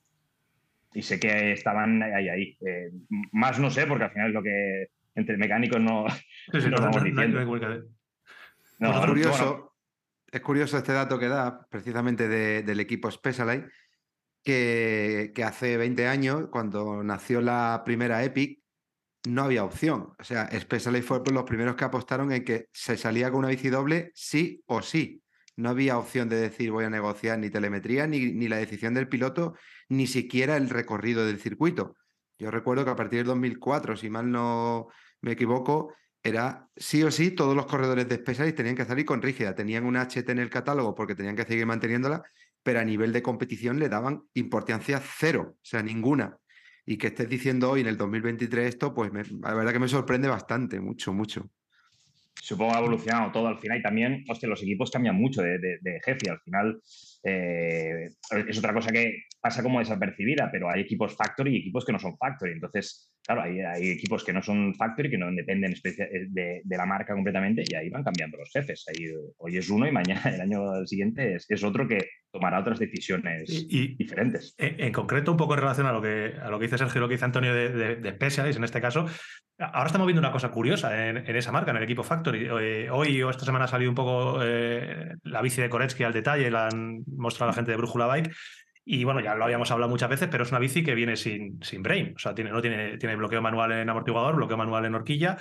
Y 0.95 1.03
sé 1.03 1.21
que 1.21 1.53
estaban 1.53 2.03
ahí, 2.03 2.29
ahí. 2.29 2.57
Eh, 2.67 2.91
más 3.33 3.59
no 3.59 3.71
sé, 3.71 3.87
porque 3.87 4.05
al 4.05 4.13
final 4.13 4.29
es 4.29 4.35
lo 4.35 4.43
que 4.43 4.87
entre 5.15 5.37
mecánicos 5.37 5.81
no... 5.81 6.07
Sí, 6.53 6.61
sí, 6.61 6.71
Nos 6.71 6.81
no, 6.81 6.87
vamos 6.87 6.97
no- 7.03 7.05
diciendo. 7.05 7.45
no. 7.45 7.96
No, 8.79 8.89
es 8.91 8.97
bueno, 8.97 9.13
curioso, 9.13 9.77
es 10.27 10.41
curioso 10.41 10.79
este 10.79 10.93
dato 10.93 11.19
que 11.19 11.29
da 11.29 11.67
precisamente 11.69 12.29
de- 12.29 12.63
del 12.63 12.81
equipo 12.81 13.11
Specialized, 13.11 13.69
que, 14.43 15.33
que 15.35 15.45
hace 15.45 15.77
20 15.77 16.07
años, 16.07 16.49
cuando 16.51 17.03
nació 17.03 17.41
la 17.41 17.83
primera 17.85 18.23
Epic, 18.23 18.61
no 19.29 19.43
había 19.43 19.65
opción. 19.65 20.13
O 20.19 20.25
sea, 20.25 20.49
Specialized 20.59 21.05
fue 21.07 21.21
los 21.33 21.43
primeros 21.45 21.75
que 21.75 21.85
apostaron 21.85 22.31
en 22.33 22.45
que 22.45 22.69
se 22.73 22.97
salía 22.97 23.31
con 23.31 23.41
una 23.41 23.49
bici 23.49 23.71
doble 23.71 24.13
sí 24.15 24.63
o 24.67 24.83
sí. 24.83 25.23
No 25.57 25.71
había 25.71 25.99
opción 25.99 26.29
de 26.29 26.37
decir 26.37 26.71
voy 26.71 26.85
a 26.85 26.91
negociar 26.91 27.39
ni 27.39 27.51
telemetría, 27.51 28.07
ni, 28.07 28.33
ni 28.33 28.47
la 28.47 28.59
decisión 28.59 28.95
del 28.95 29.09
piloto, 29.09 29.55
ni 29.89 30.07
siquiera 30.07 30.57
el 30.57 30.69
recorrido 30.69 31.27
del 31.27 31.41
circuito. 31.41 31.97
Yo 32.39 32.51
recuerdo 32.51 32.85
que 32.85 32.91
a 32.91 32.97
partir 32.97 33.21
del 33.21 33.27
2004, 33.29 33.97
si 33.97 34.11
mal 34.11 34.31
no 34.31 34.89
me 35.23 35.33
equivoco, 35.33 35.95
era 36.27 36.69
sí 36.77 37.05
o 37.05 37.11
sí, 37.11 37.31
todos 37.31 37.55
los 37.55 37.67
corredores 37.67 38.09
de 38.09 38.17
Specialized 38.17 38.57
tenían 38.57 38.75
que 38.75 38.85
salir 38.85 39.05
con 39.05 39.23
rígida. 39.23 39.55
Tenían 39.55 39.85
una 39.85 40.03
HT 40.03 40.29
en 40.31 40.41
el 40.41 40.51
catálogo 40.51 40.95
porque 40.95 41.15
tenían 41.15 41.37
que 41.37 41.45
seguir 41.45 41.67
manteniéndola, 41.67 42.25
pero 42.63 42.81
a 42.81 42.85
nivel 42.85 43.13
de 43.13 43.23
competición 43.23 43.79
le 43.79 43.89
daban 43.89 44.25
importancia 44.35 45.01
cero, 45.01 45.55
o 45.55 45.65
sea, 45.65 45.83
ninguna. 45.83 46.39
Y 46.85 46.99
que 46.99 47.09
estés 47.09 47.29
diciendo 47.29 47.71
hoy 47.71 47.81
en 47.81 47.87
el 47.87 47.97
2023 47.97 48.69
esto, 48.69 48.93
pues 48.93 49.13
la 49.13 49.55
verdad 49.55 49.73
que 49.73 49.79
me 49.79 49.89
sorprende 49.89 50.29
bastante, 50.29 50.81
mucho, 50.81 51.13
mucho. 51.13 51.49
Supongo 52.43 52.73
que 52.73 52.77
ha 52.77 52.81
evolucionado 52.81 53.33
todo 53.33 53.47
al 53.47 53.59
final 53.59 53.79
y 53.79 53.83
también, 53.83 54.25
hostia, 54.29 54.49
los 54.49 54.63
equipos 54.63 54.91
cambian 54.91 55.17
mucho 55.17 55.43
de, 55.43 55.59
de, 55.59 56.01
jefe. 56.05 56.31
Al 56.31 56.41
final 56.41 56.81
eh, 57.23 58.11
es 58.49 58.59
otra 58.59 58.73
cosa 58.73 58.91
que 58.91 59.25
pasa 59.41 59.63
como 59.63 59.79
desapercibida, 59.79 60.49
pero 60.51 60.71
hay 60.71 60.83
equipos 60.83 61.17
factory 61.17 61.55
y 61.55 61.59
equipos 61.59 61.85
que 61.85 61.93
no 61.93 61.99
son 61.99 62.17
factory. 62.17 62.53
Entonces, 62.53 63.13
claro, 63.25 63.43
hay, 63.43 63.61
hay 63.61 63.91
equipos 63.91 64.25
que 64.25 64.33
no 64.33 64.43
son 64.43 64.75
factory, 64.75 65.11
que 65.11 65.19
no 65.19 65.31
dependen 65.33 65.73
eh, 65.73 66.27
de, 66.29 66.63
de, 66.65 66.77
la 66.77 66.87
marca 66.87 67.15
completamente 67.15 67.65
y 67.67 67.75
ahí 67.75 67.89
van 67.91 68.05
cambiando 68.05 68.39
los 68.39 68.51
jefes. 68.53 68.85
Ahí, 68.89 69.07
hoy 69.39 69.57
es 69.57 69.69
uno 69.71 69.87
y 69.87 69.93
mañana, 69.93 70.23
el 70.35 70.41
año 70.41 70.87
siguiente, 70.87 71.35
es, 71.35 71.47
es 71.49 71.63
otro 71.65 71.87
que 71.87 71.99
tomará 72.33 72.61
otras 72.61 72.79
decisiones 72.79 73.45
y, 73.49 73.97
diferentes. 73.97 74.55
En, 74.59 74.93
concreto, 74.93 75.31
un 75.31 75.37
poco 75.37 75.55
en 75.55 75.61
relación 75.61 75.87
a 75.87 75.93
lo 75.93 76.03
que, 76.03 76.35
a 76.41 76.51
lo 76.51 76.59
que 76.59 76.67
dice 76.67 76.79
Sergio, 76.79 77.01
lo 77.01 77.09
que 77.09 77.15
dice 77.15 77.25
Antonio 77.25 77.55
de, 77.55 77.71
de, 77.71 77.97
de 77.97 78.17
en 78.37 78.65
este 78.65 78.81
caso, 78.81 79.07
ahora 79.59 79.87
estamos 79.87 80.07
viendo 80.07 80.21
una 80.21 80.33
cosa 80.33 80.51
curiosa 80.51 81.09
en, 81.09 81.19
esa 81.35 81.53
marca, 81.53 81.71
en 81.71 81.79
el 81.79 81.83
equipo 81.83 82.03
Factory. 82.03 82.49
Eh, 82.61 82.91
hoy 82.91 83.23
o 83.23 83.31
esta 83.31 83.45
semana 83.45 83.65
ha 83.65 83.69
salido 83.69 83.91
un 83.91 83.95
poco 83.95 84.41
eh, 84.43 85.15
la 85.25 85.43
bici 85.43 85.63
de 85.63 85.69
Koretsky 85.69 86.05
al 86.05 86.13
detalle, 86.13 86.51
la 86.51 86.67
han 86.67 87.05
mostrado 87.17 87.51
la 87.51 87.55
gente 87.55 87.71
de 87.71 87.77
Brújula 87.77 88.07
Bike. 88.07 88.35
Y 88.85 89.03
bueno, 89.03 89.21
ya 89.21 89.35
lo 89.35 89.45
habíamos 89.45 89.71
hablado 89.73 89.91
muchas 89.91 90.09
veces, 90.09 90.29
pero 90.31 90.45
es 90.45 90.51
una 90.51 90.61
bici 90.61 90.85
que 90.85 90.95
viene 90.95 91.17
sin, 91.17 91.61
sin 91.63 91.83
brain. 91.83 92.13
O 92.15 92.19
sea, 92.19 92.35
tiene, 92.35 92.51
no 92.51 92.63
tiene, 92.63 92.99
tiene 92.99 93.17
bloqueo 93.17 93.43
manual 93.43 93.73
en 93.73 93.89
amortiguador, 93.89 94.37
bloqueo 94.37 94.57
manual 94.57 94.85
en 94.85 94.95
horquilla 94.95 95.39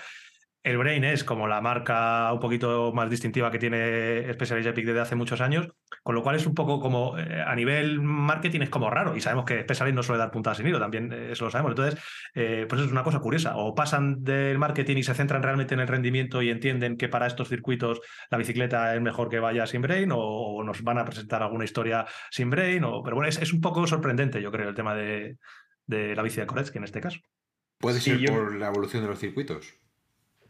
el 0.65 0.79
Brain 0.79 1.03
es 1.03 1.23
como 1.23 1.47
la 1.47 1.61
marca 1.61 2.33
un 2.33 2.39
poquito 2.39 2.91
más 2.91 3.07
distintiva 3.07 3.51
que 3.51 3.59
tiene 3.59 4.33
Specialized 4.33 4.71
Epic 4.71 4.85
desde 4.87 4.99
hace 4.99 5.15
muchos 5.15 5.39
años, 5.39 5.69
con 6.01 6.15
lo 6.15 6.23
cual 6.23 6.35
es 6.37 6.47
un 6.47 6.55
poco 6.55 6.79
como 6.79 7.19
eh, 7.19 7.43
a 7.45 7.55
nivel 7.55 8.01
marketing 8.01 8.61
es 8.61 8.69
como 8.71 8.89
raro 8.89 9.15
y 9.15 9.21
sabemos 9.21 9.45
que 9.45 9.61
Specialized 9.61 9.95
no 9.95 10.01
suele 10.01 10.17
dar 10.17 10.31
puntadas 10.31 10.57
sin 10.57 10.65
hilo, 10.65 10.79
también 10.79 11.13
eh, 11.13 11.33
eso 11.33 11.45
lo 11.45 11.51
sabemos. 11.51 11.73
Entonces, 11.73 12.03
eh, 12.33 12.65
pues 12.67 12.81
es 12.81 12.91
una 12.91 13.03
cosa 13.03 13.19
curiosa. 13.19 13.57
O 13.57 13.75
pasan 13.75 14.23
del 14.23 14.57
marketing 14.57 14.97
y 14.97 15.03
se 15.03 15.13
centran 15.13 15.43
realmente 15.43 15.75
en 15.75 15.81
el 15.81 15.87
rendimiento 15.87 16.41
y 16.41 16.49
entienden 16.49 16.97
que 16.97 17.09
para 17.09 17.27
estos 17.27 17.47
circuitos 17.47 18.01
la 18.31 18.39
bicicleta 18.39 18.95
es 18.95 19.01
mejor 19.01 19.29
que 19.29 19.39
vaya 19.39 19.67
sin 19.67 19.83
Brain 19.83 20.09
o, 20.11 20.63
nos 20.63 20.81
van 20.81 20.97
a 20.97 21.05
presentar 21.05 21.43
alguna 21.43 21.65
historia 21.65 22.07
sin 22.31 22.49
Brain. 22.49 22.83
O, 22.85 23.03
pero 23.03 23.17
bueno, 23.17 23.29
es, 23.29 23.53
un 23.53 23.61
poco 23.61 23.85
sorprendente, 23.85 24.41
yo 24.41 24.51
creo, 24.51 24.69
el 24.69 24.75
tema 24.75 24.95
de, 24.95 25.37
la 25.85 26.23
bici 26.23 26.39
de 26.39 26.47
Koretsky 26.47 26.79
en 26.79 26.85
este 26.85 27.01
caso. 27.01 27.19
Puede 27.77 28.01
ser 28.01 28.17
por 28.25 28.55
la 28.55 28.69
evolución 28.69 29.03
de 29.03 29.09
los 29.09 29.19
circuitos. 29.19 29.84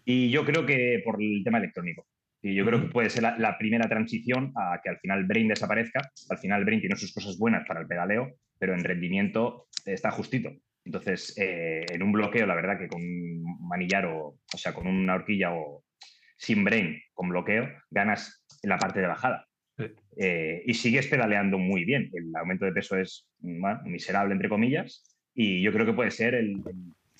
Y 0.06 0.30
yo 0.30 0.46
creo 0.46 0.66
que 0.66 1.02
por 1.04 1.22
el 1.22 1.44
tema 1.44 1.58
electrónico. 1.58 2.08
Y 2.42 2.54
yo 2.54 2.66
creo 2.66 2.80
que 2.80 2.88
puede 2.90 3.10
ser 3.10 3.24
la, 3.24 3.58
primera 3.58 3.90
transición 3.90 4.54
a 4.56 4.80
que 4.84 4.90
al 4.90 5.00
final 5.00 5.20
el 5.20 5.26
Brain 5.26 5.48
desaparezca. 5.48 6.12
Al 6.30 6.38
final 6.38 6.60
el 6.60 6.66
Brain 6.66 6.80
tiene 6.80 6.96
sus 6.96 7.12
cosas 7.12 7.38
buenas 7.40 7.68
para 7.68 7.82
el 7.82 7.88
pedaleo, 7.88 8.36
pero 8.60 8.76
en 8.76 8.84
rendimiento 8.84 9.68
está 9.84 10.12
justito. 10.12 10.52
Entonces, 10.86 11.36
eh, 11.40 11.86
en 11.90 12.04
un 12.04 12.12
bloqueo, 12.12 12.46
la 12.46 12.54
verdad 12.54 12.78
que 12.78 12.88
con 12.88 13.02
un 13.02 13.68
manillar 13.68 14.06
o, 14.06 14.38
o 14.54 14.58
sea, 14.58 14.74
con 14.74 14.86
una 14.86 15.16
horquilla 15.16 15.54
o 15.54 15.84
sin 16.38 16.64
Brain, 16.64 17.02
con 17.14 17.30
bloqueo, 17.30 17.68
ganas 17.90 18.46
en 18.62 18.70
la 18.70 18.78
parte 18.78 19.02
de 19.02 19.08
bajada. 19.08 19.48
Eh, 20.18 20.64
y 20.66 20.74
sigues 20.74 21.08
pedaleando 21.08 21.58
muy 21.58 21.84
bien. 21.84 22.10
El 22.14 22.32
aumento 22.36 22.66
de 22.66 22.72
peso 22.72 22.98
es 22.98 23.28
miserable, 23.40 24.34
entre 24.34 24.50
comillas, 24.50 25.04
y 25.34 25.62
yo 25.62 25.72
creo 25.72 25.86
que 25.86 25.94
puede 25.94 26.12
ser 26.12 26.36
el, 26.36 26.64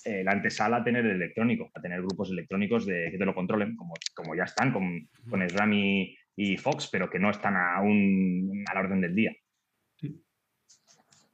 eh, 0.06 0.24
la 0.24 0.34
antesala 0.34 0.78
a 0.78 0.84
tener 0.84 1.04
el 1.06 1.14
electrónico, 1.14 1.72
a 1.74 1.82
tener 1.82 2.00
grupos 2.00 2.30
electrónicos 2.30 2.86
de, 2.86 3.10
que 3.12 3.18
te 3.18 3.26
lo 3.26 3.34
controlen, 3.34 3.76
como, 3.76 3.96
como 4.14 4.36
ya 4.36 4.44
están 4.44 4.72
con, 4.72 5.10
con 5.30 5.42
SRAM 5.50 5.74
y, 5.74 6.58
Fox, 6.58 6.90
pero 6.92 7.10
que 7.10 7.18
no 7.18 7.32
están 7.32 7.56
aún 7.56 8.64
a 8.70 8.74
la 8.76 8.80
orden 8.82 9.02
del 9.02 9.16
día. 9.16 9.34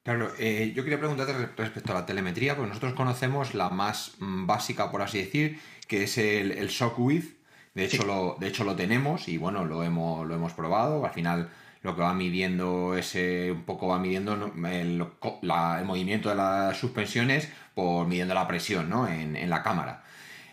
Claro, 0.03 0.31
eh, 0.39 0.71
yo 0.73 0.83
quería 0.83 0.99
preguntarte 0.99 1.33
respecto 1.57 1.91
a 1.91 1.95
la 1.95 2.05
telemetría, 2.05 2.55
porque 2.55 2.69
nosotros 2.69 2.93
conocemos 2.93 3.53
la 3.53 3.69
más 3.69 4.15
mm, 4.19 4.47
básica, 4.47 4.89
por 4.89 5.01
así 5.01 5.19
decir, 5.19 5.59
que 5.87 6.03
es 6.03 6.17
el, 6.17 6.51
el 6.51 6.69
Shockwave. 6.69 7.41
De 7.73 7.85
hecho, 7.85 8.05
lo, 8.05 8.37
de 8.39 8.47
hecho 8.47 8.63
lo 8.63 8.75
tenemos 8.75 9.27
y 9.27 9.37
bueno, 9.37 9.65
lo 9.65 9.83
hemos, 9.83 10.25
lo 10.25 10.33
hemos 10.33 10.53
probado. 10.53 11.05
Al 11.05 11.11
final 11.11 11.49
lo 11.83 11.95
que 11.95 12.01
va 12.01 12.13
midiendo 12.13 12.95
ese, 12.95 13.51
un 13.51 13.63
poco 13.63 13.87
va 13.87 13.99
midiendo 13.99 14.33
el, 14.33 15.05
el 15.43 15.85
movimiento 15.85 16.29
de 16.29 16.35
las 16.35 16.77
suspensiones 16.77 17.49
por 17.73 18.07
midiendo 18.07 18.33
la 18.33 18.47
presión 18.47 18.89
¿no? 18.89 19.07
en, 19.07 19.49
la 19.49 19.63
cámara. 19.63 20.03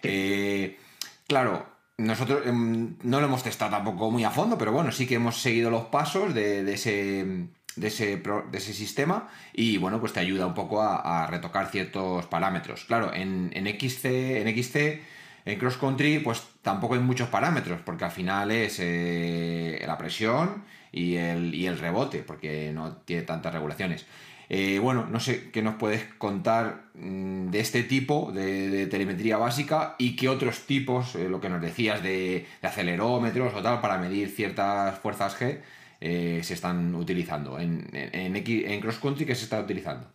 Eh, 0.02 0.78
claro, 1.26 1.66
nosotros 1.98 2.46
em, 2.46 2.96
no 3.02 3.20
lo 3.20 3.26
hemos 3.26 3.42
testado 3.42 3.72
tampoco 3.72 4.10
muy 4.10 4.24
a 4.24 4.30
fondo, 4.30 4.56
pero 4.56 4.72
bueno, 4.72 4.90
sí 4.90 5.06
que 5.06 5.16
hemos 5.16 5.40
seguido 5.40 5.70
los 5.70 5.86
pasos 5.86 6.32
de, 6.34 6.72
ese, 6.72 7.48
de 7.76 7.86
ese, 7.86 8.22
ese, 8.52 8.72
sistema 8.72 9.28
y 9.52 9.76
bueno, 9.76 10.00
pues 10.00 10.14
te 10.14 10.20
ayuda 10.20 10.46
un 10.46 10.54
poco 10.54 10.80
a, 10.82 11.26
retocar 11.26 11.70
ciertos 11.70 12.26
parámetros. 12.26 12.84
Claro, 12.84 13.12
en, 13.12 13.50
en, 13.52 13.66
XC, 13.66 14.06
en 14.40 14.62
XC, 14.62 15.02
en 15.44 15.58
cross 15.58 15.76
country, 15.76 16.20
pues 16.20 16.42
tampoco 16.62 16.94
hay 16.94 17.00
muchos 17.00 17.28
parámetros, 17.28 17.80
porque 17.84 18.04
al 18.04 18.12
final 18.12 18.50
es 18.50 18.78
eh, 18.80 19.82
la 19.86 19.98
presión 19.98 20.64
y 20.92 21.16
el, 21.16 21.54
y 21.54 21.66
el 21.66 21.78
rebote, 21.78 22.18
porque 22.20 22.72
no 22.72 22.96
tiene 23.04 23.22
tantas 23.22 23.52
regulaciones. 23.52 24.06
Eh, 24.50 24.78
bueno, 24.78 25.06
no 25.06 25.20
sé 25.20 25.50
qué 25.50 25.60
nos 25.60 25.74
puedes 25.74 26.04
contar 26.16 26.84
mm, 26.94 27.50
de 27.50 27.60
este 27.60 27.82
tipo 27.82 28.32
de, 28.32 28.86
telemetría 28.86 29.36
básica 29.36 29.94
y 29.98 30.16
qué 30.16 30.28
otros 30.28 30.66
tipos, 30.66 31.14
eh, 31.16 31.28
lo 31.28 31.40
que 31.40 31.50
nos 31.50 31.60
decías 31.60 32.02
de, 32.02 32.46
acelerómetros 32.62 33.52
o 33.54 33.62
tal, 33.62 33.80
para 33.80 33.98
medir 33.98 34.30
ciertas 34.30 34.98
fuerzas 34.98 35.38
G, 35.38 35.60
eh, 36.00 36.40
se 36.42 36.54
están 36.54 36.94
utilizando. 36.94 37.58
En, 37.58 37.88
en, 37.92 38.80
cross 38.80 38.98
country, 38.98 39.26
¿qué 39.26 39.34
se 39.34 39.44
está 39.44 39.60
utilizando? 39.60 40.08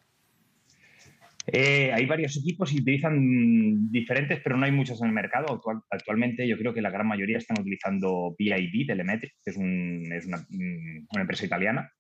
Hay 1.46 2.06
varios 2.06 2.38
equipos 2.38 2.74
y 2.74 2.82
utilizan 2.82 3.92
diferentes, 3.92 4.40
pero 4.42 4.58
no 4.58 4.66
hay 4.66 4.72
muchos 4.72 5.02
en 5.02 5.08
el 5.08 5.14
mercado. 5.14 5.62
actualmente 5.90 6.48
yo 6.48 6.58
creo 6.58 6.74
que 6.74 6.82
la 6.82 6.90
gran 6.90 7.08
mayoría 7.08 7.38
están 7.38 7.60
utilizando 7.60 8.34
PID 8.38 8.88
Telemetry, 8.88 9.30
que 9.44 9.52
es, 9.52 9.58
es 9.58 10.26
una, 10.26 10.38
mm, 10.50 11.08
una, 11.12 11.22
empresa 11.22 11.46
italiana, 11.46 11.92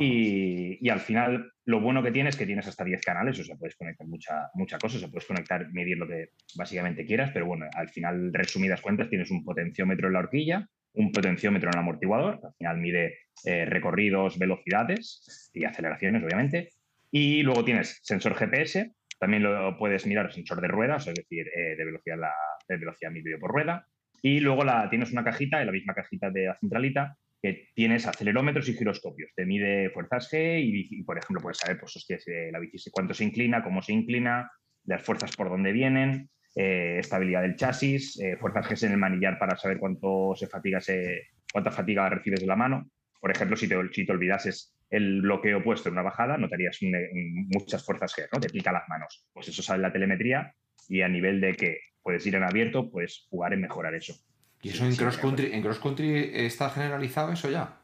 y, 0.00 0.88
al 0.88 1.00
final, 1.00 1.52
lo 1.64 1.80
bueno 1.80 2.02
que 2.02 2.10
tienes 2.10 2.34
es 2.34 2.38
que 2.38 2.46
tienes 2.46 2.66
hasta 2.66 2.84
10 2.84 3.00
canales, 3.02 3.38
o 3.38 3.44
sea, 3.44 3.56
puedes 3.56 3.76
conectar 3.76 4.06
mucha, 4.06 4.50
mucha 4.54 4.78
cosa, 4.78 4.96
o 4.96 5.00
sea, 5.00 5.08
puedes 5.08 5.26
conectar, 5.26 5.70
medir 5.72 5.98
lo 5.98 6.08
que 6.08 6.30
básicamente 6.56 7.04
quieras, 7.04 7.30
pero 7.32 7.46
bueno, 7.46 7.66
al 7.74 7.88
final, 7.88 8.32
resumidas 8.32 8.80
cuentas, 8.80 9.08
tienes 9.08 9.30
un 9.30 9.44
potenciómetro 9.44 10.08
en 10.08 10.14
la 10.14 10.18
horquilla, 10.20 10.68
un 10.94 11.12
potenciómetro 11.12 11.68
en 11.68 11.74
el 11.74 11.80
amortiguador, 11.80 12.40
al 12.42 12.54
final 12.58 12.78
mide 12.78 13.18
eh, 13.44 13.64
recorridos, 13.66 14.38
velocidades 14.38 15.50
y 15.52 15.64
aceleraciones, 15.64 16.22
obviamente, 16.22 16.70
y 17.16 17.44
luego 17.44 17.64
tienes 17.64 18.00
sensor 18.02 18.34
GPS, 18.34 18.90
también 19.20 19.44
lo 19.44 19.78
puedes 19.78 20.04
mirar 20.04 20.32
sensor 20.32 20.60
de 20.60 20.66
ruedas, 20.66 21.06
es 21.06 21.14
decir, 21.14 21.46
eh, 21.46 21.76
de 21.76 21.84
velocidad, 21.84 22.18
la, 22.18 22.32
de 22.68 22.76
velocidad 22.76 23.12
medio 23.12 23.38
por 23.38 23.52
rueda, 23.52 23.86
y 24.20 24.40
luego 24.40 24.64
la, 24.64 24.90
tienes 24.90 25.12
una 25.12 25.22
cajita, 25.22 25.64
la 25.64 25.70
misma 25.70 25.94
cajita 25.94 26.30
de 26.30 26.46
la 26.46 26.58
centralita, 26.58 27.16
que 27.40 27.68
tienes 27.72 28.08
acelerómetros 28.08 28.68
y 28.68 28.74
giroscopios. 28.74 29.30
Te 29.36 29.46
mide 29.46 29.90
fuerzas 29.90 30.28
G 30.32 30.60
y, 30.60 31.04
por 31.04 31.16
ejemplo, 31.16 31.40
puedes 31.40 31.58
saber 31.58 31.78
pues, 31.78 31.94
hostia, 31.94 32.18
la 32.50 32.58
bici 32.58 32.90
cuánto 32.90 33.14
se 33.14 33.22
inclina, 33.22 33.62
cómo 33.62 33.80
se 33.80 33.92
inclina, 33.92 34.50
las 34.84 35.00
fuerzas 35.00 35.36
por 35.36 35.50
dónde 35.50 35.70
vienen, 35.70 36.30
eh, 36.56 36.96
estabilidad 36.98 37.42
del 37.42 37.54
chasis, 37.54 38.18
eh, 38.18 38.36
fuerzas 38.40 38.66
G 38.66 38.86
en 38.86 38.92
el 38.92 38.98
manillar 38.98 39.38
para 39.38 39.56
saber 39.56 39.78
cuánto 39.78 40.34
se 40.34 40.48
fatiga 40.48 40.80
cuánta 41.52 41.70
fatiga 41.70 42.08
recibes 42.08 42.40
de 42.40 42.46
la 42.46 42.56
mano. 42.56 42.90
Por 43.20 43.30
ejemplo, 43.30 43.56
si 43.56 43.68
te, 43.68 43.76
si 43.92 44.04
te 44.04 44.12
olvidases 44.12 44.73
el 44.94 45.22
bloqueo 45.22 45.62
puesto 45.62 45.88
en 45.88 45.94
una 45.94 46.02
bajada, 46.02 46.38
notarías 46.38 46.78
muchas 47.52 47.84
fuerzas 47.84 48.14
G, 48.14 48.28
¿no? 48.32 48.40
Te 48.40 48.48
pica 48.48 48.72
las 48.72 48.88
manos. 48.88 49.26
Pues 49.32 49.48
eso 49.48 49.62
sale 49.62 49.82
la 49.82 49.92
telemetría 49.92 50.54
y 50.88 51.00
a 51.00 51.08
nivel 51.08 51.40
de 51.40 51.54
que 51.54 51.78
puedes 52.02 52.24
ir 52.26 52.36
en 52.36 52.44
abierto, 52.44 52.90
puedes 52.90 53.26
jugar 53.28 53.52
en 53.52 53.62
mejorar 53.62 53.94
eso. 53.94 54.14
¿Y 54.62 54.70
eso 54.70 54.86
en, 54.86 54.94
cross 54.94 55.18
country, 55.18 55.52
en 55.52 55.62
cross 55.62 55.80
country 55.80 56.30
está 56.32 56.70
generalizado 56.70 57.32
eso 57.32 57.50
ya? 57.50 57.80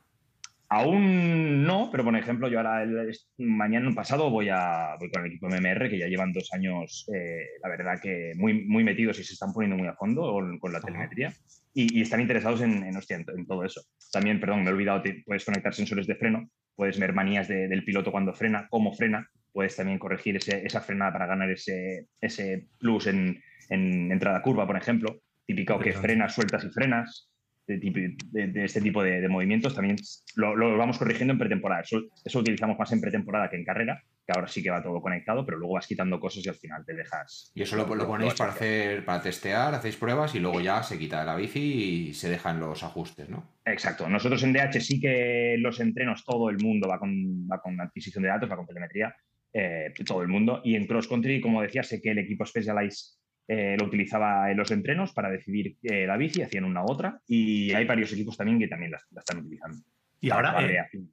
Aún 0.72 1.64
no, 1.64 1.88
pero 1.90 2.04
por 2.04 2.14
ejemplo, 2.14 2.46
yo 2.46 2.58
ahora 2.58 2.84
el, 2.84 3.12
mañana 3.38 3.92
pasado 3.92 4.30
voy 4.30 4.50
a 4.50 4.94
voy 5.00 5.10
con 5.10 5.24
el 5.24 5.32
equipo 5.32 5.48
MMR, 5.48 5.90
que 5.90 5.98
ya 5.98 6.06
llevan 6.06 6.32
dos 6.32 6.48
años, 6.52 7.10
eh, 7.12 7.44
la 7.60 7.68
verdad 7.70 8.00
que 8.00 8.34
muy, 8.36 8.66
muy 8.66 8.84
metidos 8.84 9.18
y 9.18 9.24
se 9.24 9.32
están 9.32 9.52
poniendo 9.52 9.76
muy 9.76 9.88
a 9.88 9.94
fondo 9.94 10.32
con, 10.60 10.72
la 10.72 10.80
telemetría 10.80 11.34
y, 11.74 12.00
están 12.00 12.20
interesados 12.20 12.60
en, 12.60 12.84
en, 12.84 13.46
todo 13.48 13.64
eso. 13.64 13.82
También, 14.12 14.38
perdón, 14.38 14.62
me 14.62 14.70
he 14.70 14.72
olvidado, 14.72 15.02
puedes 15.26 15.44
conectar 15.44 15.74
sensores 15.74 16.06
de 16.06 16.14
freno, 16.14 16.48
puedes 16.80 16.98
ver 16.98 17.12
manías 17.12 17.46
del 17.46 17.84
piloto 17.84 18.10
cuando 18.10 18.32
frena, 18.32 18.66
cómo 18.70 18.94
frena, 18.94 19.28
puedes 19.52 19.76
también 19.76 19.98
corregir 19.98 20.38
esa 20.38 20.80
frenada 20.80 21.12
para 21.12 21.26
ganar 21.26 21.50
ese, 21.50 22.06
ese 22.22 22.68
plus 22.78 23.06
en, 23.06 23.38
en 23.68 24.10
entrada 24.10 24.40
curva, 24.40 24.66
por 24.66 24.78
ejemplo, 24.78 25.20
típico 25.44 25.78
que 25.78 25.92
frenas, 25.92 26.34
sueltas 26.34 26.64
y 26.64 26.70
frenas, 26.70 27.29
de, 27.70 27.78
tipo- 27.80 27.98
de- 28.32 28.46
de 28.48 28.64
este 28.64 28.80
tipo 28.80 29.02
de, 29.02 29.20
de 29.20 29.28
movimientos, 29.28 29.74
también 29.74 29.96
lo, 30.36 30.56
lo 30.56 30.76
vamos 30.76 30.98
corrigiendo 30.98 31.32
en 31.32 31.38
pretemporada. 31.38 31.82
Eso, 31.82 32.00
eso 32.24 32.38
utilizamos 32.38 32.78
más 32.78 32.92
en 32.92 33.00
pretemporada 33.00 33.48
que 33.48 33.56
en 33.56 33.64
carrera, 33.64 34.02
que 34.26 34.32
ahora 34.34 34.48
sí 34.48 34.62
que 34.62 34.70
va 34.70 34.82
todo 34.82 35.00
conectado, 35.00 35.44
pero 35.44 35.58
luego 35.58 35.74
vas 35.74 35.86
quitando 35.86 36.18
cosas 36.20 36.44
y 36.44 36.48
al 36.48 36.54
final 36.56 36.84
te 36.84 36.94
dejas. 36.94 37.52
Y 37.54 37.62
eso 37.62 37.76
lo, 37.76 37.94
lo 37.94 38.06
ponéis 38.06 38.34
para 38.34 38.52
hacer, 38.52 39.04
para 39.04 39.22
testear, 39.22 39.74
hacéis 39.74 39.96
pruebas 39.96 40.34
y 40.34 40.40
luego 40.40 40.60
ya 40.60 40.82
se 40.82 40.98
quita 40.98 41.24
la 41.24 41.36
bici 41.36 41.60
y 42.08 42.14
se 42.14 42.28
dejan 42.28 42.60
los 42.60 42.82
ajustes, 42.82 43.28
¿no? 43.28 43.56
Exacto. 43.64 44.08
Nosotros 44.08 44.42
en 44.42 44.52
DH 44.52 44.80
sí 44.80 45.00
que 45.00 45.56
los 45.58 45.80
entrenos, 45.80 46.24
todo 46.24 46.50
el 46.50 46.58
mundo 46.58 46.88
va 46.88 46.98
con, 46.98 47.48
va 47.48 47.60
con 47.60 47.80
adquisición 47.80 48.22
de 48.22 48.28
datos, 48.30 48.50
va 48.50 48.56
con 48.56 48.66
telemetría, 48.66 49.14
eh, 49.52 49.92
todo 50.06 50.22
el 50.22 50.28
mundo. 50.28 50.60
Y 50.64 50.74
en 50.76 50.86
cross 50.86 51.08
country, 51.08 51.40
como 51.40 51.62
decía, 51.62 51.82
sé 51.82 52.00
que 52.00 52.10
el 52.10 52.18
equipo 52.18 52.44
Specialized 52.46 53.19
eh, 53.52 53.76
lo 53.78 53.86
utilizaba 53.86 54.48
en 54.50 54.56
los 54.56 54.70
entrenos 54.70 55.12
para 55.12 55.28
decidir 55.28 55.76
eh, 55.82 56.06
la 56.06 56.16
bici, 56.16 56.40
hacían 56.42 56.64
una 56.64 56.82
u 56.84 56.90
otra. 56.90 57.20
Y 57.26 57.72
hay 57.72 57.84
varios 57.84 58.12
equipos 58.12 58.36
también 58.36 58.60
que 58.60 58.68
también 58.68 58.92
la, 58.92 59.00
la 59.10 59.20
están 59.20 59.38
utilizando. 59.38 59.78
Y 60.20 60.30
ahora, 60.30 60.54
eh, 60.62 60.66
creación. 60.66 61.10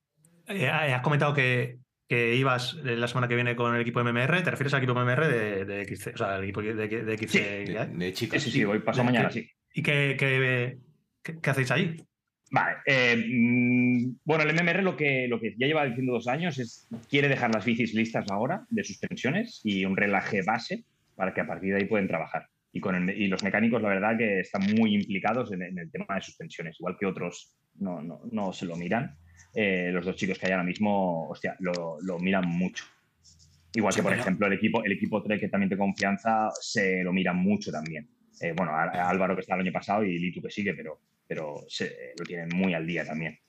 eh, 0.47 0.67
has 0.69 1.01
comentado 1.01 1.33
que, 1.33 1.77
que 2.07 2.35
ibas 2.35 2.77
eh, 2.85 2.95
la 2.95 3.07
semana 3.07 3.27
que 3.27 3.33
viene 3.35 3.55
con 3.55 3.73
el 3.73 3.81
equipo 3.81 4.03
MMR. 4.03 4.43
¿Te 4.43 4.51
refieres 4.51 4.73
al 4.75 4.83
equipo 4.83 4.93
MMR 4.99 5.27
de, 5.27 5.65
de 5.65 5.85
XC? 5.85 6.13
O 6.13 6.17
sea, 6.17 6.35
el 6.37 6.43
equipo 6.43 6.61
de, 6.61 6.73
de 6.75 7.17
XC. 7.17 7.27
Sí, 7.29 7.39
De, 7.39 7.85
de 7.87 8.05
Sí, 8.09 8.13
chicas. 8.13 8.43
sí, 8.43 8.51
sí, 8.51 8.63
voy 8.65 8.79
paso 8.79 8.99
¿qué- 9.01 9.05
mañana, 9.05 9.31
sí. 9.31 9.49
¿Y 9.73 9.81
qué, 9.81 10.15
qué- 10.19 10.77
qué- 11.23 11.39
qué 11.41 11.49
hacéis 11.49 11.71
ahí? 11.71 11.95
Vale. 12.51 12.77
eh, 12.85 13.17
mm, 13.29 14.15
bueno, 14.23 14.43
el 14.43 14.53
MMR 14.55 14.81
lo 14.83 14.95
que, 14.95 15.27
lo 15.27 15.39
que 15.39 15.55
ya 15.57 15.67
lleva 15.67 15.83
diciendo 15.85 16.13
dos 16.13 16.27
años 16.27 16.57
es 16.59 16.87
quiere 17.09 17.27
dejar 17.27 17.53
las 17.53 17.65
bicis 17.65 17.93
listas 17.93 18.25
ahora 18.31 18.65
de 18.69 18.83
suspensiones 18.85 19.59
y 19.65 19.83
un 19.85 19.97
relaje 19.97 20.43
base 20.43 20.85
para 21.17 21.33
que 21.33 21.41
a 21.41 21.47
partir 21.47 21.73
de 21.73 21.79
ahí 21.81 21.85
pueden 21.85 22.07
trabajar. 22.07 22.47
Y, 22.71 22.79
con 22.79 22.95
el- 22.95 23.09
y 23.21 23.27
los 23.27 23.43
mecánicos, 23.43 23.81
la 23.81 23.89
verdad, 23.89 24.17
que 24.17 24.39
están 24.41 24.61
muy 24.77 24.93
implicados 24.95 25.51
en, 25.51 25.63
en 25.63 25.77
el 25.79 25.91
tema 25.91 26.15
de 26.15 26.21
suspensiones, 26.21 26.79
igual 26.79 26.95
que 26.97 27.07
otros 27.07 27.57
no, 27.79 28.01
no, 28.01 28.21
no 28.31 28.53
se 28.53 28.65
lo 28.65 28.75
miran. 28.77 29.17
Eh, 29.55 29.89
los 29.91 30.05
dos 30.05 30.15
chicos 30.15 30.37
que 30.37 30.45
hay 30.45 30.51
ahora 30.51 30.63
mismo, 30.63 31.27
hostia, 31.27 31.55
lo, 31.59 31.97
lo 32.01 32.19
miran 32.19 32.47
mucho. 32.47 32.85
Igual 33.73 33.91
Sí, 33.93 33.97
que, 33.99 34.03
por 34.03 34.11
pero- 34.11 34.21
ejemplo, 34.21 34.47
el 34.47 34.53
equipo, 34.53 34.83
el 34.83 34.91
equipo 34.91 35.23
Trek, 35.23 35.39
que 35.39 35.49
también 35.49 35.69
te 35.69 35.77
confianza, 35.77 36.49
se 36.61 37.03
lo 37.03 37.11
mira 37.11 37.33
mucho 37.33 37.71
también. 37.71 38.07
Eh, 38.39 38.53
bueno, 38.55 38.71
a- 38.73 38.83
a 38.83 39.09
Álvaro 39.09 39.33
que 39.35 39.41
está 39.41 39.55
el 39.55 39.61
año 39.61 39.71
pasado 39.73 40.03
y 40.03 40.19
Litu 40.19 40.41
que 40.41 40.51
sigue, 40.51 40.73
pero, 40.75 40.99
pero 41.27 41.55
se, 41.67 42.13
lo 42.19 42.25
tienen 42.25 42.49
muy 42.55 42.73
al 42.75 42.85
día 42.85 43.03
también. 43.03 43.39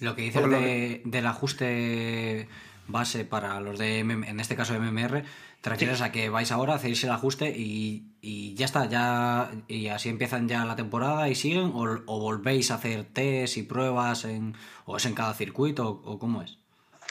Lo 0.00 0.14
que 0.14 0.22
dices 0.22 0.48
de- 0.48 1.02
del 1.04 1.26
ajuste 1.26 2.46
base 2.86 3.24
para 3.24 3.60
los 3.60 3.78
de, 3.78 4.00
MM 4.04 4.24
en 4.28 4.40
este 4.40 4.54
caso 4.56 4.74
MMR, 4.74 5.22
refieres 5.62 6.00
a 6.02 6.12
que 6.12 6.28
vais 6.28 6.50
ahora, 6.52 6.74
hacéis 6.74 7.02
el 7.04 7.10
ajuste 7.10 7.50
y, 7.56 8.12
y 8.20 8.54
ya 8.54 8.64
está, 8.66 8.88
ya 8.88 9.50
y 9.68 9.88
así 9.88 10.08
empiezan 10.08 10.48
ya 10.48 10.64
la 10.64 10.76
temporada 10.76 11.28
y 11.28 11.34
siguen, 11.34 11.70
o, 11.74 11.82
o 12.06 12.20
volvéis 12.20 12.70
a 12.70 12.74
hacer 12.76 13.04
test 13.04 13.56
y 13.56 13.62
pruebas 13.64 14.24
en, 14.24 14.54
o 14.86 14.96
es 14.96 15.06
en 15.06 15.14
cada 15.14 15.34
circuito, 15.34 15.88
o, 15.88 16.12
o 16.12 16.18
cómo 16.18 16.42
es. 16.42 16.58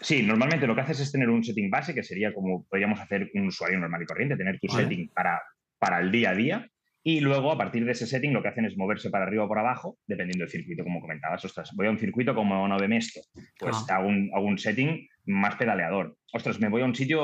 Sí, 0.02 0.22
normalmente 0.22 0.68
lo 0.68 0.76
que 0.76 0.82
haces 0.82 1.00
es 1.00 1.12
tener 1.12 1.30
un 1.30 1.44
setting 1.44 1.70
base, 1.72 1.94
que 1.94 2.04
sería 2.04 2.34
como 2.34 2.64
podríamos 2.66 3.00
hacer 3.00 3.30
un 3.34 3.48
usuario 3.48 3.80
normal 3.80 4.04
y 4.04 4.06
corriente, 4.06 4.38
tener 4.38 4.60
tu 4.60 4.68
Vale. 4.68 4.84
setting 4.84 5.10
para, 5.10 5.42
para 5.80 6.00
el 6.00 6.12
día 6.12 6.30
a 6.32 6.36
día. 6.36 6.68
Y 7.04 7.22
luego, 7.22 7.54
a 7.54 7.58
partir 7.58 7.86
de 7.86 7.94
ese 7.94 8.06
setting, 8.06 8.34
lo 8.34 8.42
que 8.44 8.50
hacen 8.50 8.66
es 8.66 8.76
moverse 8.78 9.10
para 9.10 9.26
arriba 9.26 9.46
o 9.46 9.48
por 9.48 9.60
abajo, 9.60 9.98
dependiendo 10.06 10.44
del 10.44 10.52
circuito, 10.52 10.84
como 10.84 11.00
comentabas. 11.00 11.44
Ostras, 11.46 11.72
voy 11.74 11.88
a 11.88 11.90
un 11.90 11.98
circuito 11.98 12.36
como 12.36 12.68
no 12.68 12.78
esto, 12.78 13.22
pues 13.58 13.78
Ah. 13.90 13.96
hago, 13.96 14.10
un, 14.10 14.30
hago 14.36 14.46
un 14.46 14.58
setting 14.58 15.08
más 15.28 15.56
pedaleador. 15.56 16.16
Ostras, 16.34 16.60
me 16.60 16.70
voy 16.70 16.82
a 16.82 16.86
un 16.86 16.96
sitio 16.96 17.20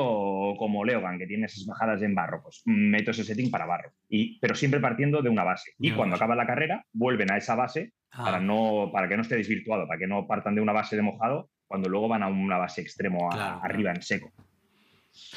como 0.58 0.84
Leogan, 0.84 1.18
que 1.18 1.26
tiene 1.26 1.46
esas 1.46 1.64
bajadas 1.66 2.02
en 2.02 2.14
barro, 2.14 2.42
pues 2.42 2.62
meto 2.66 3.10
ese 3.10 3.24
setting 3.24 3.50
para 3.50 3.66
barro. 3.66 3.92
Y, 4.08 4.38
pero 4.40 4.54
siempre 4.54 4.78
partiendo 4.80 5.22
de 5.22 5.28
una 5.30 5.42
base. 5.44 5.72
Y 5.78 5.90
cuando 5.92 6.16
acaba 6.16 6.34
la 6.36 6.46
carrera, 6.46 6.84
vuelven 6.92 7.30
a 7.32 7.36
esa 7.36 7.54
base 7.54 7.92
Ah, 8.16 8.24
para, 8.26 8.38
no, 8.40 8.90
para 8.92 9.08
que 9.08 9.16
no 9.16 9.22
esté 9.22 9.34
desvirtuado, 9.34 9.88
para 9.88 9.98
que 9.98 10.06
no 10.06 10.24
partan 10.28 10.54
de 10.54 10.60
una 10.60 10.72
base 10.72 10.94
de 10.94 11.02
mojado 11.02 11.50
cuando 11.66 11.88
luego 11.88 12.06
van 12.06 12.22
a 12.22 12.28
una 12.28 12.58
base 12.58 12.80
extremo 12.80 13.28
a- 13.28 13.34
Claro, 13.34 13.60
arriba 13.64 13.90
en 13.90 14.02
seco. 14.02 14.30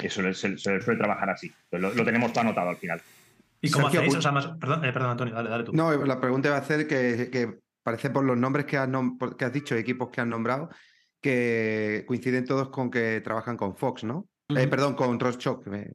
Eso 0.02 0.22
se, 0.34 0.58
se- 0.58 0.82
suele 0.82 0.98
trabajar 1.00 1.30
así. 1.32 1.52
Lo, 1.72 1.92
lo 1.94 2.06
tenemos 2.06 2.32
todo 2.34 2.42
anotado 2.42 2.70
al 2.70 2.78
final. 2.78 3.02
¿Y 3.62 3.72
cómo 3.72 3.86
Sergio, 3.90 4.02
hacéis? 4.02 4.14
pu- 4.16 4.18
O 4.20 4.22
sea, 4.22 4.32
más, 4.32 4.48
perdón, 4.60 4.86
eh, 4.86 4.94
perdón, 4.94 5.10
Antonio, 5.12 5.34
dale, 5.34 5.50
dale 5.50 5.64
tú. 5.64 5.74
No, 5.74 5.92
la 6.06 6.20
pregunta 6.22 6.52
va 6.52 6.58
a 6.58 6.64
ser 6.64 6.88
que, 6.88 7.30
que 7.32 7.56
parece 7.82 8.12
por 8.12 8.24
los 8.24 8.38
nombres 8.38 8.66
que 8.68 8.78
has, 8.78 8.88
nom- 8.90 9.36
que 9.36 9.46
has 9.46 9.54
dicho, 9.54 9.76
equipos 9.76 10.10
que 10.10 10.22
has 10.22 10.28
nombrado, 10.28 10.70
que 11.28 12.06
coinciden 12.08 12.46
todos 12.46 12.70
con 12.70 12.90
que 12.90 13.20
trabajan 13.22 13.58
con 13.58 13.76
Fox, 13.76 14.04
¿no? 14.06 14.30
Eh, 14.50 14.68
perdón, 14.68 14.96
con 14.96 15.20
eh. 15.74 15.94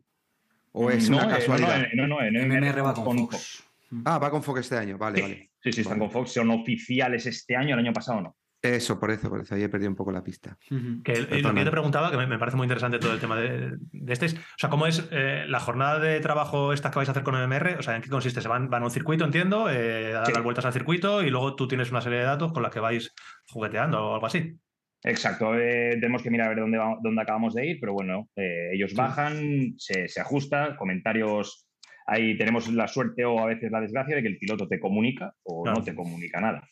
¿O 0.73 0.91
es 0.91 1.09
no, 1.09 1.17
una 1.17 1.25
eh, 1.25 1.29
no, 1.29 1.35
casualidad? 1.37 1.87
No, 1.95 2.07
no, 2.07 2.17
no, 2.17 2.23
en 2.23 2.49
MMR 2.49 2.85
va 2.85 2.93
con 2.95 3.19
Fox. 3.19 3.65
Ah, 4.05 4.19
va 4.19 4.31
con 4.31 4.43
Fox 4.43 4.61
este 4.61 4.77
año, 4.77 4.99
vale, 4.99 5.17
Sí, 5.17 5.23
vale. 5.23 5.51
sí, 5.63 5.73
sí, 5.73 5.81
están 5.81 5.99
Vale. 5.99 6.13
con 6.13 6.23
Fox. 6.23 6.33
Son 6.35 6.51
oficiales 6.51 7.25
este 7.27 7.57
año, 7.57 7.75
el 7.75 7.81
año 7.81 7.93
pasado 7.93 8.21
no. 8.21 8.37
Eso, 8.61 9.01
por 9.01 9.11
eso, 9.11 9.29
por 9.29 9.41
eso, 9.41 9.55
ahí 9.55 9.63
he 9.65 9.69
perdido 9.69 9.91
un 9.91 9.97
poco 9.97 10.13
la 10.13 10.23
pista. 10.23 10.57
Que, 11.03 11.13
eh, 11.13 11.43
lo 11.43 11.53
que 11.53 11.59
yo 11.61 11.65
te 11.65 11.71
preguntaba, 11.73 12.11
que 12.13 12.17
me, 12.17 12.27
me 12.29 12.39
parece 12.39 12.57
muy 12.57 12.65
interesante 12.67 12.99
todo 13.01 13.13
el 13.13 13.19
tema 13.19 13.37
de, 13.37 13.73
de 13.91 14.13
este, 14.13 14.27
es, 14.27 14.35
o 14.35 14.39
sea, 14.57 14.71
¿cómo 14.71 14.87
es 14.87 15.09
eh, 15.11 15.45
la 15.49 15.59
jornada 15.59 15.99
de 15.99 16.21
trabajo 16.21 16.73
esta 16.73 16.91
que 16.91 16.97
vais 16.99 17.09
a 17.09 17.13
hacer 17.13 17.25
con 17.25 17.35
MMR? 17.35 17.79
O 17.79 17.83
sea, 17.83 17.97
¿en 17.97 18.03
qué 18.03 18.09
consiste? 18.09 18.41
¿Se 18.41 18.47
van, 18.49 18.71
van 18.71 18.83
a 18.83 18.85
un 18.87 18.93
circuito, 18.93 19.25
entiendo, 19.25 19.69
eh, 19.69 20.11
a 20.15 20.19
dar 20.19 20.27
Sí. 20.27 20.33
las 20.35 20.45
vueltas 20.45 20.65
al 20.65 20.73
circuito 20.75 21.23
y 21.23 21.31
luego 21.31 21.57
tú 21.57 21.67
tienes 21.67 21.91
una 21.91 22.01
serie 22.03 22.19
de 22.21 22.25
datos 22.25 22.53
con 22.53 22.63
las 22.63 22.71
que 22.71 22.79
vais 22.81 23.13
jugueteando 23.49 24.01
o 24.11 24.15
algo 24.15 24.27
así? 24.27 24.57
Exacto, 25.05 25.59
eh, 25.59 25.91
tenemos 26.01 26.23
que 26.23 26.31
mirar 26.31 26.47
a 26.47 26.51
ver 26.51 26.59
dónde, 26.61 26.79
va- 26.79 26.99
dónde 27.03 27.23
acabamos 27.23 27.55
de 27.55 27.67
ir, 27.67 27.79
pero 27.81 27.93
bueno, 27.93 28.29
eh, 28.37 28.71
ellos 28.73 28.95
bajan, 28.95 29.75
se, 29.77 30.07
se 30.09 30.21
ajusta, 30.21 30.77
comentarios, 30.77 31.67
ahí 32.07 32.37
tenemos 32.39 32.69
la 32.73 32.87
suerte 32.87 33.25
o 33.25 33.41
a 33.41 33.47
veces 33.47 33.71
la 33.73 33.81
desgracia 33.81 34.15
de 34.15 34.23
que 34.23 34.29
el 34.29 34.39
piloto 34.39 34.69
te 34.69 34.79
comunica 34.79 35.35
o 35.43 35.65
Claro. 35.65 35.79
no 35.79 35.85
te 35.85 35.95
comunica 35.95 36.41
nada. 36.41 36.69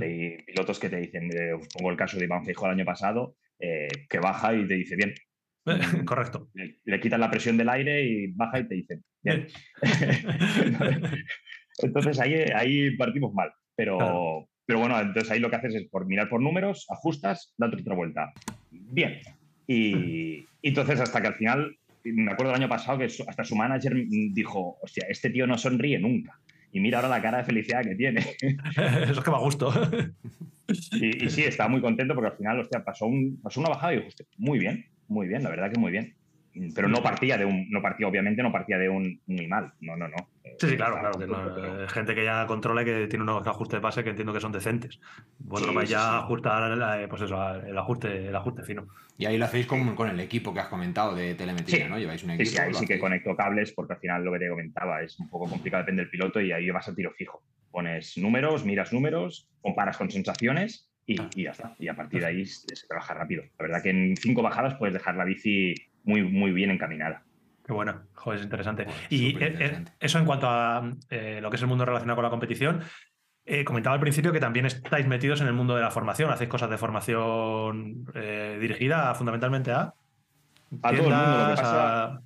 Hay 0.00 0.36
pilotos 0.46 0.78
que 0.78 0.88
te 0.88 0.96
dicen, 1.00 1.28
eh, 1.36 1.54
os 1.54 1.66
pongo 1.68 1.90
el 1.90 1.96
caso 1.96 2.16
de 2.16 2.24
Iván 2.26 2.44
Feijóo 2.44 2.66
el 2.66 2.74
año 2.74 2.84
pasado, 2.84 3.34
que 3.58 4.18
baja 4.20 4.54
y 4.54 4.66
te 4.68 4.74
dice, 4.74 4.94
bien, 4.96 5.12
Correcto. 6.04 6.50
le, 6.54 6.78
le 6.84 7.00
quitas 7.00 7.18
la 7.18 7.30
presión 7.30 7.56
del 7.56 7.68
aire 7.68 8.02
y 8.04 8.32
baja 8.32 8.60
y 8.60 8.68
te 8.68 8.74
dice, 8.76 9.00
bien. 9.22 9.46
entonces 11.78 12.20
ahí, 12.20 12.34
ahí 12.54 12.96
partimos 12.96 13.32
mal, 13.34 13.50
pero, 13.76 13.98
Claro. 13.98 14.48
Pero 14.66 14.78
bueno, 14.78 15.00
entonces 15.00 15.30
ahí 15.30 15.40
lo 15.40 15.50
que 15.50 15.56
haces 15.56 15.74
es 15.74 15.88
por 15.88 16.06
mirar 16.06 16.28
por 16.28 16.40
números, 16.40 16.86
ajustas, 16.90 17.52
date 17.58 17.80
otra 17.80 17.94
vuelta. 17.94 18.32
Bien. 18.70 19.18
Y, 19.66 19.94
y 20.36 20.46
entonces 20.62 21.00
hasta 21.00 21.20
que 21.20 21.28
al 21.28 21.34
final, 21.34 21.76
me 22.04 22.32
acuerdo 22.32 22.52
del 22.52 22.62
año 22.62 22.68
pasado 22.68 22.98
que 22.98 23.08
su- 23.08 23.24
hasta 23.28 23.44
su 23.44 23.56
manager 23.56 23.94
dijo, 24.08 24.78
hostia, 24.82 25.06
este 25.08 25.30
tío 25.30 25.46
no 25.46 25.56
sonríe 25.58 25.98
nunca. 25.98 26.38
Y 26.72 26.80
mira 26.80 26.98
ahora 26.98 27.08
la 27.10 27.20
cara 27.22 27.38
de 27.38 27.44
felicidad 27.44 27.82
que 27.82 27.94
tiene. 27.94 28.20
Eso 29.10 29.12
es 29.12 29.20
que 29.20 29.30
a 29.30 29.38
gusto. 29.38 29.70
Y, 30.92 31.24
y 31.26 31.30
sí, 31.30 31.42
estaba 31.42 31.68
muy 31.68 31.80
contento 31.80 32.14
porque 32.14 32.30
al 32.30 32.36
final, 32.36 32.60
hostia, 32.60 32.82
pasó, 32.82 33.06
un, 33.06 33.38
pasó 33.42 33.60
una 33.60 33.68
bajada 33.68 33.92
y 33.92 33.96
dijo, 33.96 34.08
hostia, 34.08 34.26
muy 34.38 34.58
bien, 34.58 34.86
muy 35.08 35.28
bien, 35.28 35.42
la 35.42 35.50
verdad 35.50 35.70
que 35.70 35.78
muy 35.78 35.92
bien. 35.92 36.14
Pero 36.74 36.88
no 36.88 37.02
partía 37.02 37.36
de 37.38 37.44
un, 37.46 37.68
no 37.70 37.80
partía, 37.82 38.06
obviamente, 38.08 38.42
no 38.42 38.52
partía 38.52 38.78
de 38.78 38.88
un 38.88 39.20
muy 39.26 39.46
mal. 39.46 39.72
No, 39.80 39.96
no, 39.96 40.08
no. 40.08 40.16
Sí, 40.58 40.68
sí, 40.70 40.76
claro, 40.76 40.98
claro. 41.00 41.18
Que 41.18 41.26
no- 41.26 41.54
pero- 41.54 41.84
eh, 41.84 41.88
gente 41.88 42.14
que 42.14 42.24
ya 42.24 42.46
controla 42.46 42.82
y 42.82 42.84
que 42.84 43.06
tiene 43.08 43.22
unos 43.24 43.46
ajustes 43.46 43.78
de 43.78 43.82
base 43.82 44.04
que 44.04 44.10
entiendo 44.10 44.32
que 44.32 44.40
son 44.40 44.52
decentes. 44.52 45.00
Bueno, 45.38 45.68
Sí, 45.68 45.74
vais 45.74 45.88
sí, 45.88 45.92
ya 45.94 46.00
a 46.12 46.18
ajustar 46.20 47.00
eh, 47.00 47.08
pues 47.08 47.22
eso, 47.22 47.54
el 47.56 47.76
ajuste, 47.78 48.28
el 48.28 48.36
ajuste 48.36 48.62
fino. 48.64 48.86
Y 49.18 49.26
ahí 49.26 49.38
lo 49.38 49.44
hacéis 49.44 49.66
con, 49.66 49.94
con 49.94 50.08
el 50.08 50.18
equipo 50.20 50.52
que 50.54 50.60
has 50.60 50.68
comentado 50.68 51.14
de 51.14 51.34
telemetría. 51.34 51.88
¿no? 51.88 51.98
Lleváis 51.98 52.22
un 52.24 52.30
equipo. 52.30 52.50
sí, 52.50 52.58
ahí 52.58 52.74
sí 52.74 52.86
que 52.86 52.98
conecto 52.98 53.34
cables 53.36 53.72
porque 53.72 53.94
al 53.94 53.98
final 54.00 54.24
lo 54.24 54.32
que 54.32 54.38
te 54.40 54.48
comentaba 54.48 55.02
es 55.02 55.18
un 55.18 55.28
poco 55.28 55.48
complicado, 55.48 55.82
depende 55.82 56.02
del 56.02 56.10
piloto 56.10 56.40
y 56.40 56.52
ahí 56.52 56.70
vas 56.70 56.88
a 56.88 56.94
tiro 56.94 57.10
fijo. 57.12 57.42
Pones 57.70 58.16
números, 58.18 58.64
miras 58.64 58.92
números, 58.92 59.48
comparas 59.60 59.96
con 59.96 60.10
sensaciones 60.10 60.90
y, 61.06 61.16
y 61.34 61.44
ya 61.44 61.50
está. 61.52 61.74
Y 61.78 61.88
a 61.88 61.94
partir 61.94 62.20
de 62.20 62.26
ahí 62.26 62.46
se 62.46 62.74
se 62.76 62.86
trabaja 62.86 63.14
rápido. 63.14 63.42
La 63.58 63.66
verdad 63.66 63.82
que 63.82 63.90
en 63.90 64.16
cinco 64.16 64.42
bajadas 64.42 64.74
puedes 64.74 64.92
dejar 64.92 65.16
la 65.16 65.24
bici 65.24 65.74
muy, 66.04 66.22
muy 66.22 66.52
bien 66.52 66.70
encaminada. 66.70 67.24
Qué 67.72 67.76
bueno, 67.76 68.02
joder, 68.14 68.38
es 68.38 68.44
interesante. 68.44 68.86
Y 69.08 69.28
eh, 69.36 69.38
eh, 69.40 69.48
interesante. 69.52 69.92
eso 69.98 70.18
en 70.18 70.24
cuanto 70.26 70.46
a 70.48 70.90
eh, 71.08 71.38
lo 71.40 71.48
que 71.48 71.56
es 71.56 71.62
el 71.62 71.68
mundo 71.68 71.84
relacionado 71.86 72.16
con 72.16 72.24
la 72.24 72.30
competición. 72.30 72.80
eh, 73.44 73.64
comentaba 73.64 73.94
al 73.94 74.00
principio 74.00 74.30
que 74.32 74.38
también 74.40 74.66
estáis 74.66 75.06
metidos 75.06 75.40
en 75.40 75.46
el 75.48 75.52
mundo 75.54 75.74
de 75.74 75.80
la 75.82 75.90
formación, 75.90 76.30
hacéis 76.30 76.48
cosas 76.50 76.70
de 76.70 76.78
formación 76.78 78.04
eh, 78.14 78.58
dirigida 78.60 79.14
fundamentalmente 79.14 79.72
a. 79.72 79.94
A 80.82 80.90
todo 80.90 80.90
el 80.92 80.96
mundo, 81.02 81.16
lo 81.16 81.24
que 81.24 81.36
tiendas, 81.36 81.60
pasa- 81.60 82.04
a- 82.04 82.22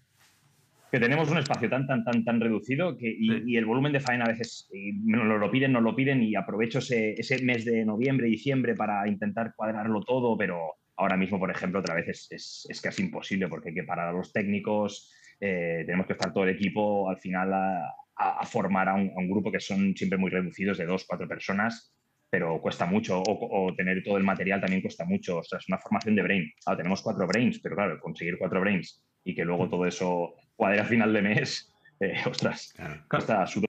que 0.93 1.01
tenemos 1.01 1.29
un 1.31 1.39
espacio 1.39 1.69
tan, 1.69 1.87
tan, 1.87 2.05
tan, 2.05 2.25
tan 2.25 2.41
reducido 2.41 2.97
que, 2.97 3.09
y, 3.09 3.29
Sí. 3.29 3.43
y 3.47 3.57
el 3.57 3.65
volumen 3.67 3.93
de 3.93 4.01
faena 4.01 4.25
a 4.25 4.29
veces 4.29 4.69
nos 5.05 5.25
lo, 5.27 5.37
lo 5.39 5.51
piden, 5.51 5.73
nos 5.73 5.83
lo 5.83 5.97
piden 5.97 6.23
y 6.23 6.37
aprovecho 6.37 6.79
ese, 6.79 7.15
ese 7.15 7.43
mes 7.45 7.65
de 7.65 7.85
noviembre, 7.85 8.27
diciembre 8.29 8.75
para 8.75 9.07
intentar 9.09 9.53
cuadrarlo 9.57 10.03
todo, 10.03 10.37
pero 10.39 10.75
ahora 10.97 11.17
mismo, 11.17 11.39
por 11.39 11.51
ejemplo, 11.51 11.81
otra 11.81 11.95
vez 11.95 12.09
es, 12.09 12.29
es, 12.31 12.67
es 12.71 12.81
casi 12.81 13.03
imposible 13.03 13.49
porque 13.49 13.71
hay 13.71 13.75
que 13.75 13.83
parar 13.85 14.09
a 14.09 14.13
los 14.13 14.33
técnicos, 14.33 15.13
eh, 15.41 15.83
tenemos 15.87 16.07
que 16.07 16.13
estar 16.15 16.33
todo 16.33 16.45
el 16.45 16.51
equipo 16.51 17.09
al 17.11 17.19
final 17.19 17.53
a, 17.53 17.79
a- 18.17 18.41
a 18.41 18.47
formar 18.47 18.89
a 18.89 18.95
un, 18.95 19.11
a 19.11 19.19
un 19.21 19.31
grupo 19.31 19.51
que 19.53 19.61
son 19.61 19.95
siempre 19.97 20.19
muy 20.19 20.31
reducidos 20.31 20.79
de 20.79 20.87
dos, 20.87 21.05
cuatro 21.07 21.29
personas 21.29 21.93
pero 22.29 22.61
cuesta 22.61 22.87
mucho, 22.87 23.23
o, 23.23 23.69
o 23.69 23.75
tener 23.77 24.03
todo 24.03 24.17
el 24.19 24.25
material 24.25 24.61
también 24.61 24.83
cuesta 24.83 25.05
mucho. 25.05 25.39
O 25.39 25.45
sea, 25.45 25.59
es 25.59 25.69
una 25.69 25.79
formación 25.79 26.17
de 26.17 26.23
brain. 26.23 26.53
Ahora 26.67 26.79
tenemos 26.79 27.01
cuatro 27.01 27.25
brains, 27.27 27.61
pero 27.61 27.77
claro, 27.77 28.01
conseguir 28.01 28.37
cuatro 28.37 28.61
brains 28.61 29.01
y 29.25 29.35
que 29.35 29.45
luego 29.45 29.69
todo 29.71 29.87
eso 29.87 30.35
cuadre 30.57 30.81
a 30.81 30.85
final 30.85 31.13
de 31.13 31.23
mes 31.23 31.73
eh, 32.01 32.17
ostras, 32.27 32.75
cuesta 33.09 33.47
súper 33.47 33.67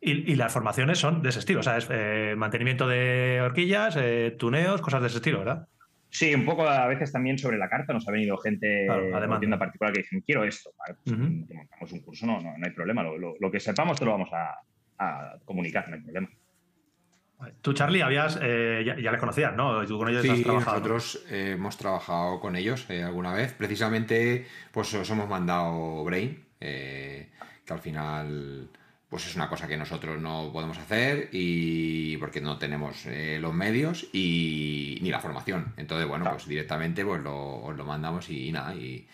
y, 0.00 0.32
y, 0.32 0.34
las 0.34 0.52
formaciones 0.52 0.98
son 0.98 1.22
de 1.22 1.28
ese 1.30 1.38
estilo, 1.38 1.60
o 1.60 1.62
sea, 1.62 1.78
es 1.78 1.86
eh, 1.90 2.34
mantenimiento 2.36 2.86
de 2.88 3.40
horquillas, 3.40 3.96
eh, 3.96 4.34
tuneos, 4.38 4.82
cosas 4.82 5.00
de 5.00 5.06
ese 5.06 5.16
estilo, 5.18 5.38
¿verdad? 5.38 5.68
Sí, 6.16 6.34
un 6.34 6.46
poco 6.46 6.66
a 6.66 6.86
veces 6.86 7.12
también 7.12 7.36
sobre 7.36 7.58
la 7.58 7.68
carta 7.68 7.92
nos 7.92 8.08
ha 8.08 8.10
venido 8.10 8.38
gente 8.38 8.66
de 8.66 9.36
tienda 9.38 9.58
particular 9.58 9.92
que 9.92 10.00
dicen, 10.00 10.22
quiero 10.22 10.44
esto, 10.44 10.70
vale, 10.78 10.98
pues 11.04 11.18
montamos 11.18 11.92
un 11.92 12.00
curso, 12.00 12.24
no, 12.24 12.40
no, 12.40 12.54
hay 12.62 12.70
problema, 12.70 13.02
lo, 13.02 13.50
que 13.50 13.60
sepamos 13.60 13.98
te 13.98 14.06
lo 14.06 14.12
vamos 14.12 14.30
a, 14.32 15.36
comunicar, 15.44 15.86
no 15.90 15.96
hay 15.96 16.00
problema. 16.00 16.30
Tú, 17.60 17.74
Charlie, 17.74 18.00
habías, 18.00 18.40
ya, 18.40 18.94
les 18.94 19.20
conocías, 19.20 19.54
¿no? 19.54 19.84
¿Tú 19.84 19.98
con 19.98 20.08
ellos 20.08 20.22
sí, 20.22 20.42
nosotros 20.46 21.22
hemos 21.28 21.76
trabajado 21.76 22.40
con 22.40 22.56
ellos 22.56 22.88
alguna 22.88 23.34
vez. 23.34 23.52
Precisamente, 23.52 24.46
pues 24.72 24.94
os 24.94 25.10
hemos 25.10 25.28
mandado 25.28 26.02
Brain, 26.02 26.46
que 26.58 27.28
al 27.68 27.80
final 27.80 28.70
pues 29.08 29.26
es 29.26 29.36
una 29.36 29.48
cosa 29.48 29.68
que 29.68 29.76
nosotros 29.76 30.20
no 30.20 30.50
podemos 30.52 30.78
hacer 30.78 31.28
y 31.32 32.16
porque 32.16 32.40
no 32.40 32.58
tenemos 32.58 33.06
eh, 33.06 33.38
los 33.40 33.54
medios 33.54 34.08
y 34.12 34.98
ni 35.00 35.10
la 35.10 35.20
formación. 35.20 35.74
Entonces, 35.76 36.08
bueno, 36.08 36.28
pues 36.30 36.46
directamente 36.46 37.04
pues 37.04 37.22
lo, 37.22 37.62
os 37.62 37.76
lo 37.76 37.84
mandamos 37.84 38.28
y, 38.30 38.50
nada, 38.50 38.74
y, 38.74 39.06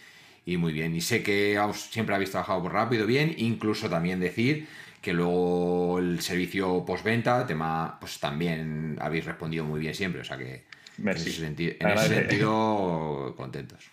muy 0.56 0.72
bien. 0.72 0.96
Y 0.96 1.00
sé 1.00 1.22
que 1.22 1.60
siempre 1.74 2.14
habéis 2.14 2.30
trabajado 2.30 2.62
por 2.62 2.72
rápido, 2.72 3.06
bien, 3.06 3.34
incluso 3.36 3.90
también 3.90 4.18
decir 4.18 4.66
que 5.02 5.12
luego 5.12 5.98
el 5.98 6.20
servicio 6.20 6.84
postventa, 6.86 7.46
tema, 7.46 7.98
pues 8.00 8.18
también 8.18 8.96
habéis 9.00 9.24
respondido 9.24 9.64
muy 9.64 9.80
bien 9.80 9.94
siempre, 9.94 10.22
o 10.22 10.24
sea 10.24 10.38
que 10.38 10.64
en 10.98 11.08
ese 11.08 12.08
sentido 12.08 13.34
contentos 13.36 13.90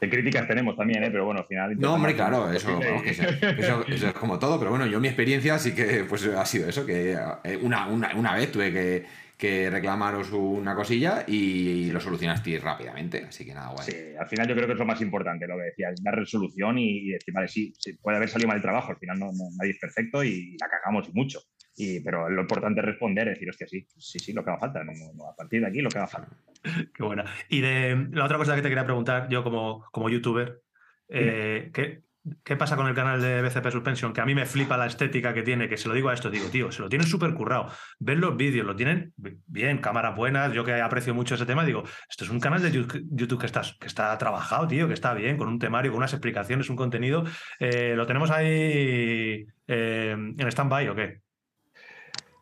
críticas 0.00 0.46
tenemos 0.46 0.76
también, 0.76 1.04
¿eh? 1.04 1.10
pero 1.10 1.24
bueno, 1.24 1.40
al 1.40 1.46
final. 1.46 1.78
No, 1.78 1.94
hombre, 1.94 2.14
claro, 2.14 2.50
eso, 2.52 2.78
es 3.88 4.12
como 4.14 4.38
todo, 4.38 4.58
pero 4.58 4.70
bueno, 4.70 4.86
yo 4.86 5.00
mi 5.00 5.08
experiencia 5.08 5.58
sí 5.58 5.74
que 5.74 6.04
pues, 6.08 6.26
ha 6.26 6.44
sido 6.44 6.68
eso, 6.68 6.84
que 6.84 7.16
eh, 7.44 7.56
una, 7.62 7.86
una, 7.88 8.34
vez 8.34 8.52
tuve 8.52 8.72
que, 8.72 9.24
reclamaros 9.70 10.32
una 10.32 10.74
cosilla 10.74 11.24
y, 11.26 11.90
lo 11.90 12.00
solucionaste 12.00 12.58
rápidamente, 12.60 13.26
así 13.28 13.44
que 13.44 13.52
nada, 13.52 13.68
guay. 13.68 13.86
Sí, 13.86 13.96
al 14.18 14.26
final 14.26 14.48
yo 14.48 14.54
creo 14.54 14.66
que 14.66 14.72
es 14.72 14.78
lo 14.78 14.86
más 14.86 15.00
importante, 15.02 15.46
lo 15.46 15.56
que 15.56 15.64
decías, 15.64 16.02
dar 16.02 16.14
resolución 16.14 16.78
y, 16.78 17.10
decir, 17.10 17.34
vale, 17.34 17.48
sí, 17.48 17.74
puede 18.00 18.16
haber 18.16 18.28
salido 18.30 18.48
mal 18.48 18.56
el 18.56 18.62
trabajo, 18.62 18.92
al 18.92 18.98
final 18.98 19.18
no, 19.18 19.30
nadie 19.58 19.72
es 19.72 19.78
perfecto 19.78 20.24
y 20.24 20.56
la 20.58 20.68
cagamos 20.68 21.12
mucho. 21.14 21.40
Y, 21.76 22.00
pero 22.00 22.28
lo 22.28 22.42
importante 22.42 22.80
es 22.80 22.86
responder, 22.86 23.28
decir, 23.28 23.50
hostia, 23.50 23.66
sí, 23.66 23.86
sí, 23.96 24.18
sí, 24.18 24.32
lo 24.32 24.44
que 24.44 24.50
va 24.50 24.58
falta. 24.58 24.80
a 24.80 25.36
partir 25.36 25.60
de 25.60 25.66
aquí, 25.66 25.80
lo 25.80 25.90
que 25.90 25.98
va 25.98 26.06
falta. 26.06 26.36
Qué 26.94 27.02
buena. 27.02 27.24
Y 27.48 27.60
de 27.60 28.08
la 28.12 28.24
otra 28.24 28.38
cosa 28.38 28.54
que 28.54 28.62
te 28.62 28.68
quería 28.68 28.84
preguntar, 28.84 29.28
yo 29.28 29.42
como, 29.42 29.84
como 29.90 30.08
youtuber, 30.08 30.62
eh, 31.08 31.70
¿qué, 31.74 32.02
¿qué, 32.44 32.56
pasa 32.56 32.76
con 32.76 32.86
el 32.86 32.94
canal 32.94 33.20
de 33.20 33.42
BCP 33.42 33.70
Suspension? 33.70 34.12
Que 34.12 34.20
a 34.20 34.24
mí 34.24 34.36
me 34.36 34.46
flipa 34.46 34.76
la 34.76 34.86
estética 34.86 35.34
que 35.34 35.42
tiene, 35.42 35.68
que 35.68 35.76
se 35.76 35.88
lo 35.88 35.94
digo 35.94 36.10
a 36.10 36.14
esto, 36.14 36.30
digo, 36.30 36.48
tío, 36.48 36.70
se 36.70 36.80
lo 36.80 36.88
tienen 36.88 37.08
súper 37.08 37.34
currado. 37.34 37.70
Ven 37.98 38.20
los 38.20 38.36
vídeos, 38.36 38.64
lo 38.64 38.76
tienen 38.76 39.12
bien, 39.16 39.78
cámaras 39.78 40.16
buenas, 40.16 40.52
yo 40.52 40.64
que 40.64 40.80
aprecio 40.80 41.12
mucho 41.12 41.34
ese 41.34 41.44
tema, 41.44 41.64
digo, 41.64 41.82
esto 42.08 42.24
es 42.24 42.30
un 42.30 42.40
canal 42.40 42.62
de 42.62 42.70
YouTube 42.70 43.40
que 43.40 43.46
está, 43.46 43.62
que 43.80 43.88
está 43.88 44.16
trabajado, 44.16 44.68
tío, 44.68 44.86
que 44.86 44.94
está 44.94 45.12
bien, 45.12 45.36
con 45.36 45.48
un 45.48 45.58
temario, 45.58 45.90
con 45.90 45.98
unas 45.98 46.12
explicaciones, 46.12 46.70
un 46.70 46.76
contenido. 46.76 47.24
Eh, 47.58 47.94
¿Lo 47.96 48.06
tenemos 48.06 48.30
ahí 48.30 49.44
eh, 49.66 50.10
en 50.12 50.48
stand-by 50.48 50.88
o 50.88 50.94
qué? 50.94 51.23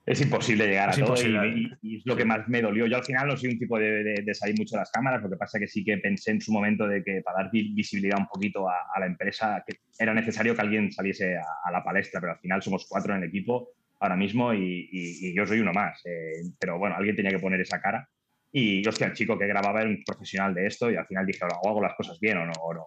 Es 0.05 0.21
imposible 0.21 0.67
llegar 0.67 0.91
a 0.91 0.93
todo 0.93 1.15
y, 1.17 1.97
es 1.97 2.03
lo 2.05 2.17
que 2.17 2.25
más 2.25 2.49
me 2.49 2.61
dolió. 2.61 2.87
Yo 2.87 2.97
al 2.97 3.05
final 3.05 3.29
no 3.29 3.37
soy 3.37 3.51
un 3.51 3.59
tipo 3.59 3.79
de, 3.79 4.25
salir 4.35 4.57
mucho 4.59 4.77
de 4.77 4.81
las 4.81 4.91
cámaras, 4.91 5.23
lo 5.23 5.31
que 5.31 5.37
pasa 5.37 5.59
es 5.59 5.62
que 5.62 5.69
sí 5.69 5.85
que 5.85 5.99
pensé 5.99 6.33
en 6.33 6.41
su 6.41 6.53
momento 6.53 6.87
de 6.87 7.05
que 7.05 7.21
para 7.23 7.45
dar 7.45 7.53
visibilidad 7.53 8.19
un 8.19 8.27
poquito 8.27 8.69
a, 8.69 8.99
la 8.99 9.07
empresa 9.07 9.62
que 9.67 9.77
era 9.99 10.12
necesario 10.12 10.55
que 10.55 10.61
alguien 10.61 10.91
saliese 10.91 11.37
a, 11.37 11.71
la 11.71 11.85
palestra, 11.85 12.21
pero 12.21 12.33
al 12.33 12.38
final 12.38 12.62
somos 12.62 12.87
cuatro 12.88 13.15
en 13.15 13.23
el 13.23 13.29
equipo 13.29 13.71
ahora 14.01 14.17
mismo 14.17 14.53
y, 14.53 15.33
yo 15.35 15.47
soy 15.47 15.61
uno 15.61 15.73
más. 15.73 16.01
Eh, 16.05 16.43
pero 16.59 16.79
bueno, 16.79 16.97
alguien 16.97 17.15
tenía 17.15 17.31
que 17.31 17.38
poner 17.38 17.61
esa 17.61 17.81
cara 17.81 18.09
y, 18.53 18.87
hostia, 18.87 19.07
el 19.07 19.15
chico 19.15 19.38
que 19.38 19.47
grababa 19.47 19.81
era 19.81 19.88
un 19.88 20.03
profesional 20.05 20.53
de 20.55 20.67
esto 20.67 20.91
y 20.91 20.97
al 20.97 21.07
final 21.07 21.25
dije, 21.25 21.41
o 21.45 21.69
hago 21.69 21.81
las 21.81 21.95
cosas 21.95 22.21
bien 22.21 22.37
o 22.37 22.47
no. 22.47 22.53
O 22.53 22.75
no, 22.75 22.83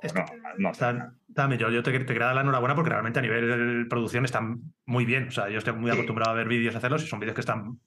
no, 0.58 1.56
yo, 1.56 1.84
te, 1.84 1.92
te, 1.92 2.06
quería 2.06 2.28
dar 2.28 2.36
la 2.36 2.42
enhorabuena 2.42 2.76
porque 2.76 2.92
realmente 2.92 3.20
a 3.20 3.24
nivel 3.24 3.82
de 3.82 3.90
producción 3.90 4.26
están 4.26 4.60
muy 4.86 5.06
bien. 5.06 5.30
O 5.30 5.32
sea, 5.32 5.50
yo 5.50 5.58
estoy 5.58 5.74
muy 5.74 5.90
acostumbrado 5.90 6.32
a 6.32 6.36
ver 6.36 6.48
vídeos 6.48 6.76
hacerlos 6.76 7.04
y 7.04 7.08
son 7.08 7.20
vídeos 7.20 7.34
que 7.34 7.42
están 7.42 7.80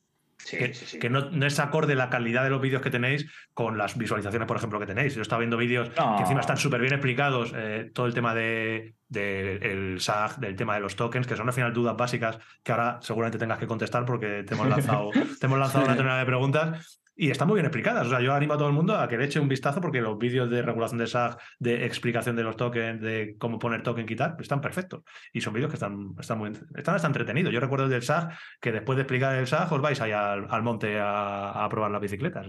que, 1.01 1.11
no, 1.11 1.47
es 1.47 1.59
acorde 1.59 1.95
la 1.95 2.11
calidad 2.11 2.45
de 2.45 2.51
los 2.51 2.61
vídeos 2.61 2.81
que 2.81 2.91
tenéis 2.91 3.27
con 3.55 3.77
las 3.77 3.99
visualizaciones, 3.99 4.47
por 4.47 4.57
ejemplo, 4.57 4.79
que 4.79 4.87
tenéis. 4.87 5.14
Yo 5.14 5.23
estaba 5.23 5.41
viendo 5.41 5.57
vídeos 5.57 5.91
que 5.91 6.23
encima 6.23 6.41
están 6.41 6.57
súper 6.57 6.81
bien 6.81 6.93
explicados, 6.93 7.53
eh, 7.55 7.91
todo 7.93 8.07
el 8.07 8.14
tema 8.14 8.35
del 8.35 8.95
de, 9.09 9.97
SAG, 9.99 10.38
del 10.38 10.57
tema 10.57 10.75
de 10.75 10.81
los 10.81 10.97
tokens, 10.97 11.27
que 11.27 11.37
son 11.37 11.49
al 11.49 11.53
final 11.53 11.73
dudas 11.73 11.97
básicas 11.97 12.38
que 12.62 12.73
ahora 12.73 12.99
seguramente 13.03 13.38
tengas 13.38 13.59
que 13.59 13.67
contestar 13.67 14.05
porque 14.05 14.45
te 14.45 14.55
hemos 14.55 14.69
lanzado, 14.69 15.11
te 15.41 15.47
hemos 15.47 15.59
lanzado 15.59 15.85
una 15.85 15.97
tonelada 15.97 16.21
de 16.21 16.27
preguntas. 16.27 17.03
Y 17.20 17.33
están 17.33 17.48
muy 17.48 17.57
bien 17.57 17.66
explicadas. 17.66 18.07
O 18.07 18.11
sea, 18.11 18.20
yo 18.20 18.33
animo 18.33 18.54
a 18.54 18.59
todo 18.59 18.68
el 18.68 18.74
mundo 18.74 18.96
a 18.96 19.09
que 19.09 19.18
le 19.18 19.24
eche 19.24 19.40
un 19.40 19.48
vistazo 19.48 19.81
porque 19.81 20.00
los 20.00 20.16
vídeos 20.18 20.48
de 20.48 20.62
regulación 20.62 20.98
de 20.98 21.09
SAG, 21.09 21.37
de 21.59 21.85
explicación 21.85 22.37
de 22.37 22.44
los 22.44 22.57
tokens, 22.57 23.00
de 23.02 23.35
cómo 23.38 23.59
poner 23.59 23.83
token, 23.83 24.07
quitar, 24.07 24.37
están 24.38 24.61
perfectos. 24.61 25.02
Y 25.33 25.40
son 25.40 25.52
vídeos 25.52 25.68
que 25.68 25.74
están, 25.74 26.14
están 26.20 26.38
muy 26.38 26.52
están 26.76 26.94
hasta 26.94 27.09
entretenidos. 27.09 27.52
Yo 27.52 27.59
recuerdo 27.59 27.87
el 27.87 27.90
del 27.90 28.04
SAG 28.04 28.38
que 28.61 28.70
después 28.70 28.94
de 28.94 29.02
explicar 29.02 29.35
el 29.35 29.48
SAG 29.48 29.72
os 29.72 29.81
vais 29.83 30.00
ahí 30.00 30.12
al, 30.12 30.62
monte 30.62 30.96
a, 31.00 31.66
probar 31.68 31.90
las 31.90 32.00
bicicletas. 32.00 32.46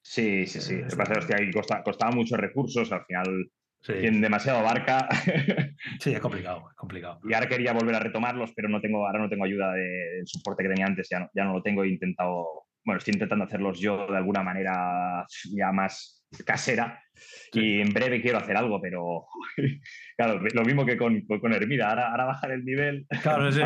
sí, 0.00 0.48
sí, 0.48 0.60
sí. 0.60 0.74
Me 0.74 1.04
parece 1.04 1.28
que 1.28 1.34
ahí 1.40 1.50
costaba 1.52 2.10
muchos 2.10 2.40
recursos. 2.40 2.90
Al 2.90 3.04
final 3.04 3.50
Sí. 3.82 3.94
demasiado 3.94 4.60
abarca. 4.60 5.08
sí, 6.00 6.12
es 6.12 6.20
complicado, 6.20 6.68
es 6.70 6.76
complicado. 6.76 7.18
Y 7.28 7.34
ahora 7.34 7.48
quería 7.48 7.72
volver 7.72 7.96
a 7.96 7.98
retomarlos, 7.98 8.52
pero 8.54 8.68
no 8.68 8.80
tengo, 8.80 9.04
ahora 9.04 9.18
no 9.18 9.28
tengo 9.28 9.44
ayuda 9.44 9.72
del 9.72 10.22
soporte 10.24 10.62
que 10.62 10.68
tenía 10.68 10.86
antes, 10.86 11.08
ya 11.10 11.18
no, 11.18 11.30
ya 11.34 11.44
no 11.44 11.54
lo 11.54 11.62
tengo, 11.62 11.82
he 11.82 11.88
intentado 11.88 12.66
bueno, 12.84 12.98
estoy 12.98 13.14
intentando 13.14 13.44
hacerlos 13.44 13.78
yo 13.78 14.06
de 14.06 14.16
alguna 14.16 14.42
manera 14.42 15.26
ya 15.54 15.72
más 15.72 16.22
casera. 16.44 17.02
Y 17.52 17.80
en 17.80 17.92
breve 17.92 18.22
quiero 18.22 18.38
hacer 18.38 18.56
algo, 18.56 18.80
pero 18.80 19.26
claro, 20.16 20.40
lo 20.40 20.64
mismo 20.64 20.84
que 20.84 20.96
con, 20.96 21.20
con 21.26 21.52
Hermida, 21.52 21.90
ahora, 21.90 22.10
ahora 22.10 22.24
bajar 22.24 22.52
el 22.52 22.64
nivel. 22.64 23.06
Claro, 23.22 23.52
sí, 23.52 23.60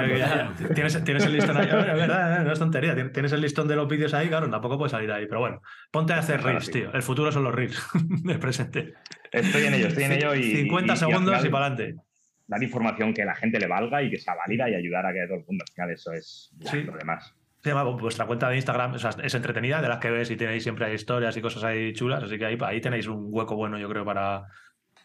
Tienes, 0.74 1.02
tienes, 1.04 1.24
el 1.24 1.32
listón 1.32 1.56
ahí, 1.56 1.66
es 1.66 1.72
verdad, 1.72 2.44
no 2.44 2.52
es 2.52 2.58
tontería, 2.58 3.12
tienes 3.12 3.32
el 3.32 3.40
listón 3.40 3.68
de 3.68 3.76
los 3.76 3.88
vídeos 3.88 4.12
ahí, 4.14 4.28
claro, 4.28 4.50
tampoco 4.50 4.76
puedes 4.76 4.90
salir 4.90 5.10
ahí, 5.12 5.26
pero 5.26 5.40
bueno, 5.40 5.62
ponte 5.90 6.12
a 6.12 6.18
hacer 6.18 6.42
reels, 6.42 6.70
tío, 6.70 6.92
el 6.92 7.02
futuro 7.02 7.30
son 7.30 7.44
los 7.44 7.54
reels 7.54 7.80
del 8.24 8.38
presente. 8.38 8.94
Estoy 9.30 9.66
en 9.66 9.74
ello, 9.74 9.86
estoy 9.86 10.04
en 10.04 10.12
ello 10.12 10.34
y... 10.34 10.56
50 10.56 10.96
segundos 10.96 11.44
y, 11.44 11.48
para 11.48 11.66
adelante 11.66 12.02
dar 12.48 12.62
información 12.62 13.12
que 13.12 13.24
la 13.24 13.34
gente 13.34 13.58
le 13.58 13.66
valga 13.66 14.02
y 14.02 14.10
que 14.10 14.18
sea 14.18 14.34
válida 14.34 14.70
y 14.70 14.74
ayudar 14.74 15.06
a 15.06 15.12
que 15.12 15.26
todo 15.26 15.38
el 15.38 15.44
mundo. 15.46 15.64
Al 15.66 15.74
final, 15.74 15.90
eso 15.90 16.12
es 16.12 16.52
lo 16.84 16.96
demás 16.96 17.35
vuestra 17.72 18.26
cuenta 18.26 18.48
de 18.48 18.56
Instagram 18.56 18.94
es 19.22 19.34
entretenida, 19.34 19.80
de 19.80 19.88
las 19.88 19.98
que 19.98 20.10
ves 20.10 20.30
y 20.30 20.36
tenéis 20.36 20.62
siempre 20.62 20.92
historias 20.94 21.36
y 21.36 21.40
cosas 21.40 21.64
ahí 21.64 21.92
chulas, 21.92 22.22
así 22.22 22.38
que 22.38 22.46
ahí, 22.46 22.58
ahí 22.60 22.80
tenéis 22.80 23.06
un 23.06 23.28
hueco 23.30 23.56
bueno, 23.56 23.78
yo 23.78 23.88
creo, 23.88 24.04
para, 24.04 24.44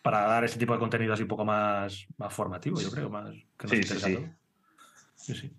para 0.02 0.22
dar 0.22 0.44
ese 0.44 0.60
tipo 0.60 0.74
de 0.74 0.80
contenido 0.80 1.14
así 1.14 1.24
un 1.24 1.30
poco 1.30 1.46
más, 1.46 2.08
más 2.18 2.34
formativo, 2.34 2.80
yo 2.80 2.92
creo, 2.92 3.10
más 3.10 3.32
que 3.58 3.68
sí, 3.68 3.84
sí, 3.84 5.36
sí. 5.36 5.54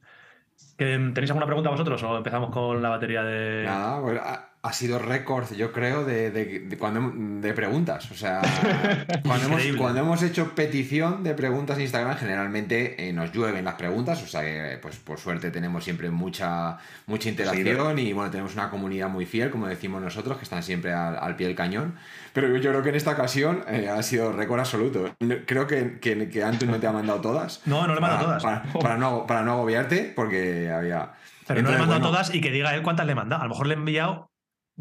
¿Tenéis 0.76 1.30
alguna 1.30 1.46
pregunta 1.46 1.70
vosotros 1.70 2.02
o 2.02 2.16
empezamos 2.16 2.50
con 2.50 2.82
la 2.82 2.88
batería 2.88 3.22
de...? 3.22 3.64
Nada, 3.64 4.00
pues, 4.00 4.20
ha 4.64 4.72
sido 4.72 5.01
récord, 5.01 5.53
yo 5.55 5.72
creo, 5.72 6.05
de, 6.05 6.31
de, 6.31 6.79
cuando, 6.79 7.12
de 7.40 7.53
preguntas. 7.53 8.09
O 8.12 8.14
sea, 8.14 8.40
cuando 9.27 9.46
hemos, 9.46 9.77
cuando 9.77 10.01
hemos, 10.01 10.22
hecho 10.22 10.55
petición 10.55 11.25
de 11.25 11.35
preguntas 11.35 11.79
en 11.79 11.83
Instagram, 11.83 12.16
generalmente 12.16 13.09
eh, 13.09 13.12
nos 13.12 13.33
llueven 13.33 13.64
las 13.64 13.75
preguntas. 13.75 14.22
O 14.22 14.27
sea, 14.29 14.42
que, 14.42 14.79
pues 14.81 14.98
por 14.98 15.18
suerte 15.18 15.51
tenemos 15.51 15.83
siempre 15.83 16.11
mucha, 16.12 16.79
mucha 17.07 17.29
interacción 17.29 17.98
y 17.98 18.12
bueno, 18.12 18.31
tenemos 18.31 18.55
una 18.55 18.70
comunidad 18.70 19.09
muy 19.09 19.27
fiel, 19.27 19.51
como 19.51 19.66
decimos 19.66 20.01
nosotros, 20.01 20.37
que 20.38 20.44
están 20.44 20.62
siempre 20.62 20.92
al, 20.92 21.35
pie 21.35 21.48
del 21.48 21.57
cañón. 21.57 21.96
Pero 22.33 22.57
yo 22.57 22.70
creo 22.70 22.85
que 22.85 22.90
en 22.90 22.94
esta 22.94 23.11
ocasión 23.11 23.64
eh, 23.66 23.88
ha 23.88 24.01
sido 24.05 24.31
récord 24.31 24.61
absoluto. 24.61 25.12
Creo 25.44 25.66
que, 25.66 25.98
que, 25.98 26.29
que 26.29 26.66
no 26.66 26.79
te 26.79 26.87
ha 26.87 26.92
mandado 26.92 27.20
todas. 27.20 27.62
No, 27.66 27.85
no 27.88 27.94
le 27.94 27.98
he 27.98 28.01
mandado 28.01 28.27
todas. 28.27 28.44
Para, 28.81 28.96
no, 28.96 29.27
para 29.27 29.42
no 29.42 29.55
agobiarte, 29.55 30.12
porque 30.14 30.70
había. 30.70 31.14
Pero 31.48 31.62
no 31.62 31.70
le 31.70 31.77
he 31.77 31.81
mandado 31.81 32.01
todas 32.01 32.33
y 32.33 32.40
que 32.40 32.53
diga 32.53 32.77
él 32.77 32.83
cuántas 32.83 33.07
le 33.07 33.16
manda. 33.16 33.38
A 33.38 33.42
lo 33.42 33.48
mejor 33.48 33.66
le 33.66 33.75
he 33.75 33.77
enviado 33.77 34.32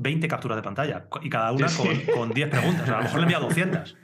20 0.02 0.28
capturas 0.28 0.58
de 0.58 0.64
pantalla 0.64 1.06
y 1.22 1.30
cada 1.30 1.52
una 1.52 1.68
con, 2.16 2.32
10 2.32 2.50
preguntas. 2.50 2.90
a 2.90 2.98
lo 2.98 3.04
mejor 3.04 3.20
le 3.20 3.24
envía 3.24 3.40
200. 3.40 3.98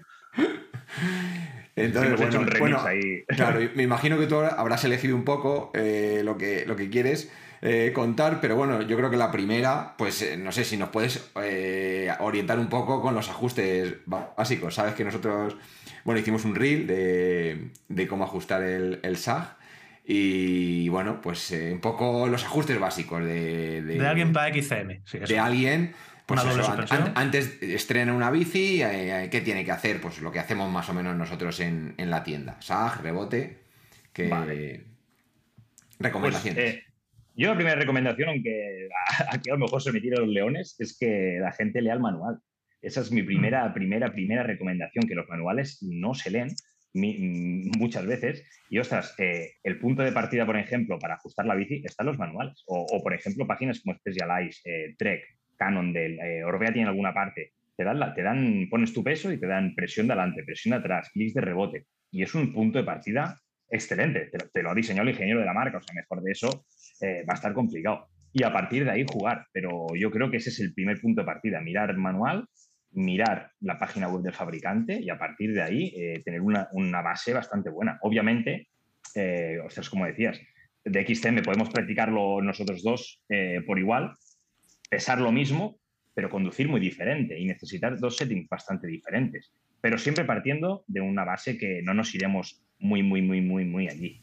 Entonces, 1.76 2.60
bueno, 2.60 2.80
claro, 3.28 3.60
me 3.76 3.84
imagino 3.84 4.18
que 4.18 4.26
tú 4.26 4.38
habrás 4.40 4.84
elegido 4.84 5.16
un 5.16 5.24
poco 5.24 5.72
eh, 5.76 6.22
lo, 6.24 6.38
que, 6.38 6.66
lo 6.66 6.76
que 6.76 6.90
quieres 6.90 7.32
eh, 7.62 7.92
contar, 7.94 8.40
pero 8.42 8.56
bueno, 8.56 8.82
yo 8.82 8.98
creo 8.98 9.12
que 9.12 9.18
la 9.18 9.32
primera, 9.32 9.96
pues 9.98 10.22
eh, 10.24 10.38
no 10.38 10.52
sé 10.52 10.64
si 10.64 10.78
nos 10.78 10.90
puedes 10.90 11.32
orientar 12.20 12.58
un 12.60 12.68
poco 12.68 13.02
con 13.02 13.14
los 13.14 13.30
ajustes 13.30 13.96
básicos. 14.06 14.76
Sabes 14.76 14.96
que 14.96 15.04
nosotros, 15.04 15.56
bueno, 16.04 16.20
hicimos 16.20 16.46
un 16.46 16.56
reel 16.56 16.88
de, 16.88 17.72
de 17.88 18.08
cómo 18.08 18.24
ajustar 18.24 18.64
el, 18.64 19.00
el 19.04 19.18
SAG 19.18 19.57
y 20.10 20.88
bueno, 20.88 21.20
pues 21.20 21.52
eh, 21.52 21.74
un 21.74 21.82
poco 21.82 22.28
los 22.28 22.46
ajustes 22.46 22.80
básicos 22.80 23.26
de. 23.26 23.82
De, 23.82 24.08
alguien 24.08 24.32
para 24.32 24.54
XCM. 24.54 25.04
de 25.28 25.39
alguien. 25.39 25.93
Pues 26.26 26.41
antes 27.15 27.62
estrena 27.62 28.13
una 28.13 28.32
bici, 28.32 28.82
eh, 28.82 29.28
¿qué 29.30 29.41
tiene 29.41 29.65
que 29.65 29.72
hacer? 29.72 30.00
Pues 30.00 30.22
lo 30.22 30.32
que 30.32 30.39
hacemos 30.39 30.72
más 30.72 30.89
o 30.89 30.93
menos 30.93 31.15
nosotros 31.17 31.60
en, 31.60 31.93
la 31.98 32.24
tienda. 32.24 32.56
SAG, 32.62 33.02
rebote, 33.02 33.60
que 34.13 34.30
Vale. 34.30 34.86
recomendaciones. 36.00 36.63
Pues, 36.63 36.76
eh, 36.76 36.84
yo 37.36 37.50
la 37.50 37.56
primera 37.56 37.76
recomendación, 37.76 38.30
aunque 38.30 38.88
aquí 39.30 39.50
a 39.50 39.54
lo 39.54 39.60
mejor 39.60 39.82
se 39.82 39.91
me 39.91 40.00
tiran 40.00 40.22
los 40.22 40.30
leones, 40.30 40.76
es 40.80 40.98
que 40.98 41.38
la 41.41 41.52
gente 41.52 41.82
lea 41.82 41.93
el 41.93 42.00
manual. 42.00 42.39
Esa 42.82 43.02
es 43.02 43.12
mi 43.12 43.24
primera, 43.24 43.74
primera, 43.74 44.12
primera 44.12 44.43
recomendación, 44.43 45.06
que 45.06 45.15
los 45.15 45.28
manuales 45.28 45.80
no 45.82 46.13
se 46.13 46.32
leen 46.32 46.50
mi- 46.98 47.18
mm, 47.18 47.78
muchas 47.78 48.06
veces. 48.06 48.44
Y 48.70 48.80
ostras, 48.80 49.16
eh, 49.20 49.52
el 49.64 49.80
punto 49.80 50.02
de 50.04 50.12
partida, 50.12 50.46
por 50.46 50.58
ejemplo, 50.58 50.98
para 51.00 51.16
ajustar 51.16 51.46
la 51.46 51.56
bici 51.56 51.82
está 51.86 52.04
en 52.04 52.08
los 52.08 52.18
manuales. 52.18 52.64
O, 52.68 52.82
o, 52.90 53.02
por 53.04 53.14
ejemplo, 53.14 53.48
páginas 53.48 53.82
como 53.82 53.98
Specialized, 53.98 54.62
eh, 54.66 54.96
Trek, 54.98 55.22
Cannondale, 55.58 56.18
eh, 56.40 56.44
Orbea 56.44 56.74
tiene 56.74 56.90
alguna 56.90 57.14
parte. 57.14 57.52
Te 57.76 57.84
dan, 57.84 58.00
la- 58.00 58.14
te 58.14 58.24
dan, 58.24 58.68
pones 58.70 58.94
tu 58.94 59.04
peso 59.04 59.32
y 59.32 59.40
te 59.40 59.48
dan 59.48 59.74
presión 59.76 60.08
de 60.08 60.14
adelante, 60.14 60.44
presión 60.44 60.72
de 60.72 60.78
atrás, 60.80 61.10
clics 61.14 61.34
de 61.34 61.42
rebote. 61.42 61.86
Y 62.12 62.24
es 62.24 62.34
un 62.36 62.52
punto 62.54 62.80
de 62.80 62.84
partida 62.86 63.36
excelente. 63.70 64.30
Te, 64.32 64.38
te 64.54 64.64
lo 64.64 64.72
ha 64.72 64.76
diseñado 64.76 65.04
el 65.08 65.14
ingeniero 65.14 65.40
de 65.40 65.46
la 65.46 65.54
marca. 65.54 65.78
O 65.78 65.82
sea, 65.82 65.94
mejor 65.96 66.22
de 66.24 66.32
eso 66.32 66.66
eh, 67.02 67.24
va 67.28 67.34
a 67.34 67.36
estar 67.36 67.54
complicado. 67.54 68.08
Y 68.34 68.44
a 68.44 68.52
partir 68.54 68.84
de 68.86 68.92
ahí 68.92 69.06
jugar. 69.08 69.46
Pero 69.52 69.88
yo 69.96 70.10
creo 70.12 70.30
que 70.32 70.38
ese 70.38 70.50
es 70.50 70.60
el 70.60 70.74
primer 70.74 71.00
punto 71.00 71.22
de 71.22 71.26
partida. 71.26 71.62
Mirar 71.62 71.96
manual, 71.98 72.46
mirar 72.91 73.52
la 73.62 73.78
página 73.78 74.08
web 74.08 74.23
del 74.23 74.34
fabricante 74.34 75.00
y 75.02 75.10
a 75.10 75.17
partir 75.17 75.54
de 75.54 75.62
ahí 75.62 75.93
eh, 75.95 76.21
tener 76.23 76.41
una, 76.41 76.67
una 76.71 77.02
base 77.02 77.34
bastante 77.34 77.69
buena. 77.69 78.00
Obviamente, 78.02 78.69
eh, 79.15 79.60
ostras, 79.63 79.89
como 79.89 80.06
decías, 80.06 80.39
de 80.84 81.06
XTM 81.06 81.41
podemos 81.43 81.69
practicarlo 81.69 82.41
nosotros 82.41 82.84
dos 82.84 83.21
eh, 83.30 83.62
por 83.65 83.78
igual, 83.80 84.15
pesar 84.89 85.19
lo 85.19 85.32
mismo, 85.32 85.80
pero 86.13 86.30
conducir 86.30 86.67
muy 86.67 86.80
diferente 86.80 87.38
y 87.38 87.45
necesitar 87.45 88.00
dos 88.00 88.17
settings 88.17 88.47
bastante 88.47 88.88
diferentes. 88.88 89.54
Pero 89.82 89.97
siempre 89.97 90.26
partiendo 90.26 90.84
de 90.88 91.02
una 91.02 91.23
base 91.26 91.58
que 91.58 91.82
no 91.84 91.93
nos 91.93 92.15
iremos 92.15 92.63
muy, 92.80 93.04
muy, 93.04 93.21
muy, 93.21 93.41
muy, 93.41 93.65
muy 93.65 93.88
allí. 93.88 94.21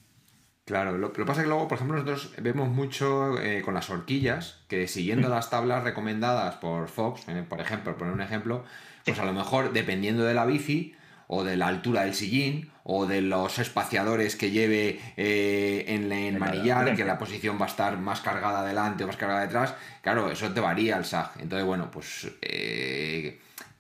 Claro, 0.65 0.97
lo, 0.97 1.13
que 1.13 1.25
pasa 1.27 1.41
es 1.41 1.45
que 1.45 1.49
luego, 1.51 1.69
por 1.69 1.77
ejemplo, 1.77 1.97
nosotros 1.99 2.33
vemos 2.41 2.69
mucho 2.71 3.39
eh, 3.39 3.61
con 3.63 3.75
las 3.75 3.91
horquillas 3.91 4.61
que 4.67 4.89
siguiendo 4.89 5.29
las 5.29 5.51
tablas 5.51 5.85
recomendadas 5.85 6.55
por 6.57 6.89
Fox, 6.89 7.29
eh, 7.29 7.45
por 7.47 7.61
ejemplo, 7.61 7.93
por 7.93 7.99
poner 7.99 8.15
un 8.15 8.23
ejemplo, 8.23 8.65
pues 9.05 9.19
a 9.19 9.27
lo 9.27 9.35
mejor 9.35 9.75
dependiendo 9.75 10.25
de 10.25 10.33
la 10.33 10.47
bici 10.47 10.95
o 11.27 11.45
de 11.45 11.59
la 11.59 11.67
altura 11.69 12.05
del 12.05 12.15
sillín 12.15 12.71
o 12.83 13.05
de 13.07 13.21
los 13.21 13.59
espaciadores 13.59 14.37
que 14.37 14.51
lleve 14.53 15.01
eh, 15.19 15.85
en, 15.89 16.09
cada 16.39 16.39
manillar, 16.39 16.97
que 16.97 17.05
la 17.05 17.19
posición 17.19 17.59
va 17.61 17.65
a 17.67 17.69
estar 17.69 17.99
más 17.99 18.21
cargada 18.23 18.61
adelante 18.61 19.05
o 19.05 19.07
más 19.07 19.17
cargada 19.19 19.43
detrás, 19.43 19.75
claro, 20.03 20.31
eso 20.31 20.51
te 20.53 20.61
varía 20.61 20.97
el 20.97 21.05
SAG. 21.05 21.33
Entonces, 21.41 21.67
bueno, 21.67 21.91
pues 21.91 22.27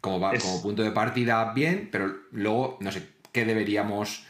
como, 0.03 0.21
va- 0.21 0.35
Es- 0.35 0.43
como 0.43 0.61
punto 0.63 0.83
de 0.83 0.91
partida 0.91 1.53
bien, 1.55 1.89
pero 1.91 2.15
luego, 2.33 2.77
no 2.81 2.93
sé, 2.93 3.09
¿qué 3.33 3.45
deberíamos 3.47 4.27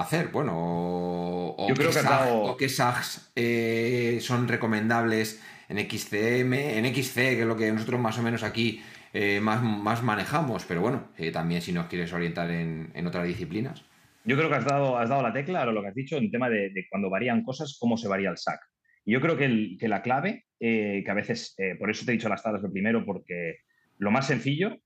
hacer? 0.00 0.28
Bueno, 0.28 0.52
o, 0.56 1.54
o 1.58 1.68
Yo 1.68 1.74
creo 1.74 1.90
que 1.90 1.98
SAG- 2.00 2.28
o 2.50 2.56
qué 2.56 2.68
SAGs 2.68 3.32
eh, 3.34 4.18
son 4.20 4.46
recomendables 4.48 5.42
en 5.68 5.78
XCM, 5.78 6.78
en 6.78 6.84
XC, 6.94 7.14
que 7.14 7.40
es 7.40 7.46
lo 7.46 7.56
que 7.56 7.72
nosotros 7.72 8.00
más 8.00 8.18
o 8.18 8.22
menos 8.22 8.42
aquí 8.42 8.82
eh, 9.12 9.40
más, 9.40 9.62
más 9.62 10.02
manejamos, 10.02 10.64
pero 10.64 10.80
bueno, 10.80 11.08
eh, 11.16 11.30
también 11.32 11.62
si 11.62 11.72
nos 11.72 11.86
quieres 11.86 12.12
orientar 12.12 12.50
en, 12.50 12.90
en 12.94 13.06
otras 13.06 13.26
disciplinas. 13.26 13.82
Yo 14.24 14.36
creo 14.36 14.48
que 14.48 14.56
has 14.56 14.64
dado, 14.64 14.98
has 14.98 15.08
dado 15.08 15.22
la 15.22 15.32
tecla, 15.32 15.64
lo 15.66 15.82
que 15.82 15.88
has 15.88 15.94
dicho, 15.94 16.16
en 16.16 16.30
tema 16.30 16.48
de, 16.50 16.70
de 16.70 16.86
cuando 16.90 17.08
varían 17.10 17.42
cosas, 17.42 17.76
cómo 17.80 17.96
se 17.96 18.08
varía 18.08 18.28
el 18.30 18.36
SAC. 18.36 18.60
Y 19.04 19.12
yo 19.12 19.20
creo 19.20 19.36
que, 19.36 19.44
el- 19.46 19.76
que 19.80 19.88
la 19.88 20.02
clave, 20.02 20.46
eh, 20.60 21.02
que 21.04 21.10
a 21.10 21.14
veces, 21.14 21.54
por 21.78 21.90
eso 21.90 22.04
te 22.04 22.10
he 22.12 22.14
dicho 22.14 22.28
las 22.28 22.42
tablas 22.42 22.62
lo 22.62 22.70
primero, 22.72 23.04
porque 23.06 23.56
lo 23.98 24.10
más 24.10 24.26
sencillo 24.26 24.76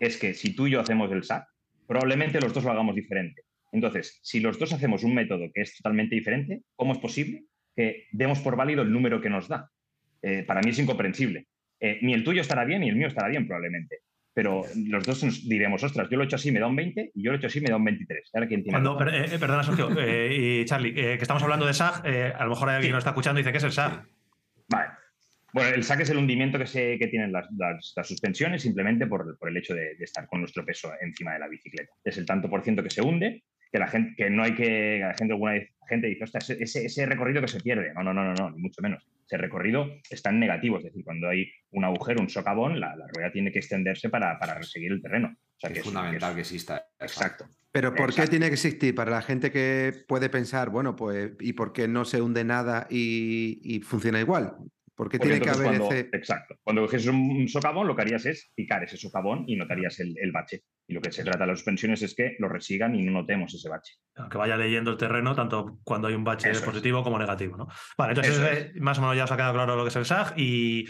es 0.00 0.16
que 0.18 0.34
si 0.34 0.54
tú 0.54 0.66
y 0.66 0.72
yo 0.72 0.80
hacemos 0.80 1.10
el 1.12 1.22
SAC, 1.24 1.44
probablemente 1.86 2.40
los 2.40 2.52
dos 2.52 2.64
lo 2.64 2.70
hagamos 2.72 2.94
diferente. 2.94 3.42
Entonces, 3.72 4.18
si 4.22 4.40
los 4.40 4.58
dos 4.58 4.72
hacemos 4.72 5.04
un 5.04 5.14
método 5.14 5.50
que 5.54 5.62
es 5.62 5.76
totalmente 5.76 6.14
diferente, 6.14 6.62
¿cómo 6.76 6.92
es 6.92 6.98
posible 6.98 7.44
que 7.76 8.06
demos 8.12 8.40
por 8.40 8.56
válido 8.56 8.82
el 8.82 8.92
número 8.92 9.20
que 9.20 9.30
nos 9.30 9.48
da? 9.48 9.70
Eh, 10.22 10.42
para 10.46 10.60
mí 10.62 10.70
es 10.70 10.78
incomprensible. 10.78 11.46
Eh, 11.80 11.98
ni 12.02 12.12
el 12.14 12.24
tuyo 12.24 12.40
estará 12.40 12.64
bien, 12.64 12.80
ni 12.80 12.88
el 12.88 12.96
mío 12.96 13.08
estará 13.08 13.28
bien 13.28 13.46
probablemente. 13.46 13.98
Pero 14.34 14.62
los 14.86 15.04
dos 15.04 15.22
nos 15.24 15.48
diremos, 15.48 15.82
ostras, 15.82 16.08
yo 16.10 16.16
lo 16.16 16.22
he 16.22 16.26
hecho 16.26 16.36
así, 16.36 16.52
me 16.52 16.60
da 16.60 16.66
un 16.68 16.76
20, 16.76 17.10
y 17.14 17.22
yo 17.24 17.30
lo 17.30 17.36
he 17.36 17.38
hecho 17.38 17.48
así, 17.48 17.60
me 17.60 17.70
da 17.70 17.76
un 17.76 17.84
23. 17.84 18.30
Ahora, 18.34 18.46
¿quién 18.46 18.62
tiene 18.62 18.74
Cuando, 18.74 18.98
razón? 18.98 19.20
per- 19.22 19.34
eh, 19.34 19.38
perdona, 19.38 19.62
Sergio, 19.64 19.88
y 20.30 20.64
Charlie, 20.64 20.94
que 20.94 21.14
estamos 21.14 21.42
hablando 21.42 21.66
de 21.66 21.74
SAG, 21.74 22.06
a 22.06 22.44
lo 22.44 22.50
mejor 22.50 22.68
alguien 22.70 22.90
que 22.90 22.92
nos 22.94 22.98
está 23.00 23.10
escuchando 23.10 23.40
y 23.40 23.42
dice, 23.42 23.50
¿qué 23.52 23.58
es 23.58 23.64
el 23.64 23.72
SAG? 23.72 24.06
Vale. 24.68 24.88
Bueno, 25.52 25.70
el 25.74 25.82
SAC 25.82 26.00
es 26.00 26.10
el 26.10 26.18
hundimiento 26.18 26.58
que, 26.58 26.66
se, 26.66 26.98
que 26.98 27.06
tienen 27.08 27.32
las, 27.32 27.48
las- 27.56 27.92
las 27.96 28.06
suspensiones 28.06 28.62
simplemente 28.62 29.06
por, 29.06 29.36
por 29.38 29.48
el 29.48 29.56
hecho 29.56 29.74
de, 29.74 29.94
de 29.96 30.04
estar 30.04 30.26
con 30.26 30.40
nuestro 30.40 30.64
peso 30.64 30.92
encima 31.00 31.32
de 31.32 31.38
la 31.40 31.48
bicicleta. 31.48 31.92
Es 32.04 32.16
el 32.18 32.26
tanto 32.26 32.48
por 32.50 32.62
ciento 32.62 32.82
que 32.82 32.90
se 32.90 33.02
hunde, 33.02 33.42
que 33.70 33.78
la 33.78 33.88
gente, 33.88 34.14
que 34.16 34.30
no 34.30 34.42
hay 34.42 34.54
que, 34.54 34.98
la 35.00 35.14
gente 35.14 35.34
alguna 35.34 35.52
vez- 35.52 35.68
gente 35.88 36.06
dice, 36.06 36.24
"Ostras, 36.24 36.50
ese, 36.50 36.84
ese, 36.84 37.06
recorrido 37.06 37.40
que 37.40 37.48
se 37.48 37.60
pierde. 37.60 37.94
No, 37.94 38.02
no, 38.02 38.12
no, 38.12 38.22
no, 38.24 38.34
no, 38.34 38.50
ni 38.50 38.58
mucho 38.60 38.82
menos. 38.82 39.06
Ese 39.24 39.38
recorrido 39.38 39.86
está 40.10 40.28
en 40.28 40.38
negativo, 40.38 40.76
es 40.78 40.84
decir, 40.84 41.02
cuando 41.02 41.28
hay 41.30 41.50
un 41.70 41.82
agujero, 41.84 42.20
un 42.20 42.28
socavón, 42.28 42.78
la, 42.78 42.94
la 42.94 43.06
rueda 43.08 43.32
tiene 43.32 43.50
que 43.50 43.58
extenderse 43.60 44.10
para, 44.10 44.38
para 44.38 44.62
seguir 44.62 44.92
el 44.92 45.00
terreno. 45.00 45.28
O 45.34 45.60
sea, 45.60 45.68
Es 45.70 45.72
que 45.74 45.78
es- 45.80 45.84
fundamental 45.86 46.34
que 46.34 46.40
exista. 46.42 46.84
Exacto. 47.00 47.48
Pero 47.72 47.94
¿por 47.94 48.14
qué 48.14 48.26
tiene 48.26 48.48
que 48.48 48.54
existir? 48.54 48.94
Para 48.94 49.10
la 49.10 49.22
gente 49.22 49.50
que 49.50 49.92
puede 50.06 50.28
pensar, 50.28 50.68
bueno, 50.70 50.94
pues, 50.96 51.32
¿y 51.40 51.52
por 51.54 51.72
qué 51.72 51.86
no 51.88 52.04
se 52.04 52.20
hunde 52.20 52.44
nada 52.44 52.86
y, 52.90 53.60
y 53.62 53.80
funciona 53.80 54.20
igual? 54.20 54.56
¿Por 54.98 55.08
qué 55.08 55.18
Porque 55.18 55.30
tiene 55.38 55.44
que 55.44 55.50
haber 55.50 55.78
cuando, 55.78 55.92
ese...? 55.92 56.10
Exacto. 56.12 56.56
Cuando 56.60 56.82
coges 56.82 57.06
un, 57.06 57.14
un 57.16 57.48
socavón, 57.48 57.86
lo 57.86 57.94
que 57.94 58.02
harías 58.02 58.26
es 58.26 58.50
picar 58.52 58.82
ese 58.82 58.96
socavón 58.96 59.44
y 59.46 59.54
notarías 59.54 60.00
el, 60.00 60.16
el 60.18 60.32
bache. 60.32 60.64
Y 60.88 60.94
lo 60.94 61.00
que 61.00 61.12
se 61.12 61.22
trata 61.22 61.38
de 61.44 61.46
las 61.46 61.60
suspensiones 61.60 62.02
es 62.02 62.16
que 62.16 62.34
lo 62.40 62.48
resigan 62.48 62.96
y 62.96 63.04
no 63.04 63.12
notemos 63.12 63.54
ese 63.54 63.68
bache. 63.68 63.94
Que 64.28 64.36
vaya 64.36 64.56
leyendo 64.56 64.90
el 64.90 64.96
terreno, 64.96 65.36
tanto 65.36 65.78
cuando 65.84 66.08
hay 66.08 66.14
un 66.14 66.24
bache 66.24 66.50
Eso 66.50 66.58
es. 66.58 66.66
positivo 66.66 67.04
como 67.04 67.16
negativo, 67.16 67.56
¿no? 67.56 67.68
Vale, 67.96 68.14
entonces 68.14 68.38
Eso 68.38 68.46
eh, 68.48 68.72
más 68.80 68.98
o 68.98 69.02
menos 69.02 69.16
ya 69.16 69.22
os 69.22 69.30
ha 69.30 69.36
quedado 69.36 69.54
claro 69.54 69.76
lo 69.76 69.84
que 69.84 69.90
es 69.90 69.96
el 69.96 70.04
SAG 70.04 70.34
y 70.36 70.88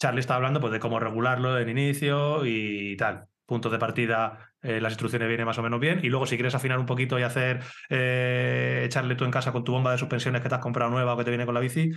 Charlie 0.00 0.20
está 0.20 0.36
hablando 0.36 0.58
pues, 0.58 0.72
de 0.72 0.80
cómo 0.80 0.98
regularlo 0.98 1.58
en 1.58 1.68
inicio 1.68 2.46
y 2.46 2.96
tal. 2.96 3.26
Puntos 3.44 3.70
de 3.72 3.78
partida, 3.78 4.52
eh, 4.62 4.80
las 4.80 4.92
instrucciones 4.92 5.28
vienen 5.28 5.44
más 5.44 5.58
o 5.58 5.62
menos 5.62 5.80
bien. 5.80 6.00
Y 6.02 6.08
luego, 6.08 6.24
si 6.24 6.36
quieres 6.36 6.54
afinar 6.54 6.78
un 6.78 6.86
poquito 6.86 7.18
y 7.18 7.24
hacer, 7.24 7.60
eh, 7.90 8.84
echarle 8.86 9.16
tú 9.16 9.24
en 9.24 9.30
casa 9.30 9.52
con 9.52 9.64
tu 9.64 9.72
bomba 9.72 9.92
de 9.92 9.98
suspensiones 9.98 10.40
que 10.40 10.48
te 10.48 10.54
has 10.54 10.60
comprado 10.62 10.90
nueva 10.90 11.12
o 11.12 11.16
que 11.18 11.24
te 11.24 11.30
viene 11.30 11.44
con 11.44 11.54
la 11.54 11.60
bici, 11.60 11.90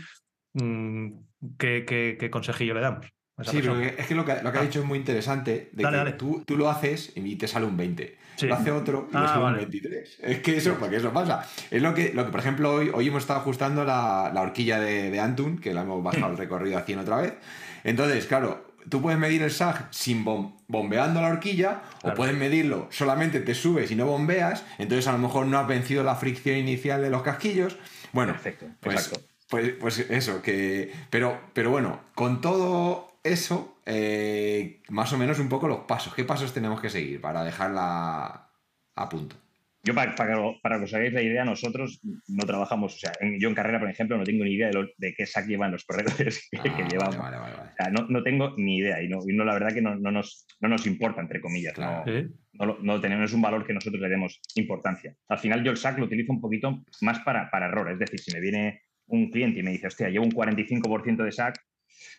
mm, 0.53 1.11
¿qué, 1.57 1.85
qué- 1.87 2.17
qué 2.19 2.29
consejillo 2.29 2.73
le 2.73 2.81
damos? 2.81 3.05
Sí, 3.43 3.57
pero 3.61 3.79
es 3.79 4.05
que 4.05 4.13
lo 4.13 4.23
que, 4.25 4.35
lo 4.43 4.51
que 4.51 4.57
ha 4.59 4.61
Ah. 4.61 4.65
dicho 4.65 4.79
es 4.81 4.85
muy 4.85 4.99
interesante, 4.99 5.69
de 5.73 5.83
Dale, 5.83 5.95
que 5.95 5.97
dale. 5.97 6.11
Tú, 6.13 6.43
tú 6.45 6.55
lo 6.55 6.69
haces 6.69 7.11
y 7.15 7.35
te 7.35 7.47
sale 7.47 7.65
un 7.65 7.75
20. 7.75 8.17
Sí. 8.35 8.45
Lo 8.47 8.55
hace 8.55 8.71
otro 8.71 9.07
y 9.11 9.15
Ah, 9.17 9.21
le 9.21 9.27
sale 9.27 9.41
vale. 9.41 9.53
un 9.57 9.69
23. 9.71 10.17
Es 10.21 10.39
que 10.39 10.57
eso, 10.57 10.75
porque 10.79 10.97
eso 10.97 11.11
pasa. 11.11 11.47
Es 11.71 11.81
lo 11.81 11.93
que, 11.95 12.13
lo 12.13 12.25
que 12.25 12.31
por 12.31 12.39
ejemplo, 12.39 12.71
hoy, 12.73 12.91
hoy 12.93 13.07
hemos 13.07 13.23
estado 13.23 13.39
ajustando 13.39 13.83
la, 13.85 14.31
la 14.33 14.41
horquilla 14.41 14.79
de, 14.79 15.09
de 15.09 15.19
Antun, 15.19 15.57
que 15.57 15.73
la 15.73 15.81
hemos 15.81 16.03
bajado 16.03 16.31
el 16.31 16.37
recorrido 16.37 16.77
a 16.77 16.81
100 16.81 16.99
otra 16.99 17.17
vez. 17.17 17.33
Entonces, 17.83 18.27
claro, 18.27 18.67
tú 18.89 19.01
puedes 19.01 19.19
medir 19.19 19.41
el 19.41 19.51
SAG 19.51 19.87
sin 19.89 20.23
bom- 20.23 20.55
bombeando 20.67 21.19
la 21.21 21.29
horquilla, 21.29 21.81
Claro. 22.01 22.13
o 22.13 22.15
puedes 22.15 22.37
medirlo 22.37 22.87
solamente 22.91 23.39
te 23.39 23.55
subes 23.55 23.89
y 23.91 23.95
no 23.95 24.05
bombeas, 24.05 24.63
entonces 24.77 25.07
a 25.07 25.11
lo 25.11 25.17
mejor 25.17 25.47
no 25.47 25.57
has 25.57 25.67
vencido 25.67 26.03
la 26.03 26.15
fricción 26.15 26.57
inicial 26.57 27.01
de 27.01 27.09
los 27.09 27.23
casquillos. 27.23 27.77
Bueno, 28.11 28.33
Perfecto. 28.33 28.67
pues, 28.79 29.07
Exacto. 29.07 29.22
Pues, 29.53 29.69
pues 29.79 29.99
eso, 30.09 30.41
que. 30.41 30.91
Pero, 31.11 31.39
pero 31.53 31.69
bueno, 31.69 32.01
con 32.15 32.41
todo 32.41 33.19
eso, 33.23 33.77
eh, 33.85 34.81
más 34.89 35.13
o 35.13 35.17
menos 35.19 35.37
un 35.37 35.47
poco 35.47 35.67
los 35.67 35.81
pasos. 35.81 36.15
¿Qué 36.15 36.23
pasos 36.23 36.51
tenemos 36.55 36.81
que 36.81 36.89
seguir 36.89 37.21
para 37.21 37.43
dejarla 37.43 38.49
a 38.95 39.09
punto? 39.09 39.35
Yo, 39.83 39.93
para, 39.93 40.15
para, 40.15 40.37
para 40.63 40.79
que 40.79 40.85
os 40.85 40.93
hagáis 40.95 41.13
la 41.13 41.21
idea, 41.21 41.45
nosotros 41.45 41.99
no 42.29 42.45
trabajamos, 42.47 42.95
o 42.95 42.97
sea, 42.97 43.11
en- 43.19 43.39
yo 43.39 43.47
en 43.47 43.53
carrera, 43.53 43.79
por 43.79 43.89
ejemplo, 43.91 44.17
no 44.17 44.23
tengo 44.23 44.43
ni 44.43 44.53
idea 44.53 44.67
de, 44.69 44.73
lo- 44.73 44.89
de 44.97 45.13
qué 45.13 45.27
SAC 45.27 45.45
llevan 45.45 45.71
los 45.71 45.83
corredores 45.85 46.47
que, 46.49 46.57
Ah, 46.57 46.63
que 46.63 46.83
llevamos. 46.89 47.17
vale, 47.19 47.37
vale, 47.37 47.55
vale. 47.55 47.69
O 47.69 47.75
sea, 47.75 47.89
no, 47.91 48.07
no 48.09 48.23
tengo 48.23 48.55
ni 48.57 48.77
idea 48.77 49.03
y 49.03 49.07
no, 49.07 49.19
y 49.27 49.33
no 49.35 49.45
la 49.45 49.53
verdad 49.53 49.71
que 49.71 49.81
no, 49.83 49.93
no 49.95 50.09
nos, 50.09 50.47
no 50.61 50.69
nos 50.69 50.87
importa, 50.87 51.21
entre 51.21 51.39
comillas. 51.41 51.73
Claro. 51.75 52.03
No, 52.05 52.11
Sí. 52.11 52.27
no, 52.53 52.77
no 52.81 52.99
tenemos, 52.99 53.33
un 53.33 53.41
valor 53.43 53.67
que 53.67 53.73
nosotros 53.73 54.01
le 54.01 54.09
demos 54.09 54.39
importancia. 54.55 55.15
Al 55.27 55.37
final 55.37 55.63
yo 55.63 55.69
el 55.71 55.77
SAC 55.77 55.99
lo 55.99 56.05
utilizo 56.05 56.31
un 56.31 56.41
poquito 56.41 56.83
más 57.01 57.19
para, 57.19 57.51
para 57.51 57.67
errores. 57.67 57.93
Es 57.95 57.99
decir, 57.99 58.19
si 58.19 58.31
me 58.33 58.39
viene 58.39 58.81
un 59.07 59.29
cliente 59.31 59.59
y 59.59 59.63
me 59.63 59.71
dice, 59.71 59.87
hostia, 59.87 60.09
llevo 60.09 60.25
un 60.25 60.31
45% 60.31 61.23
de 61.23 61.31
SAC, 61.31 61.59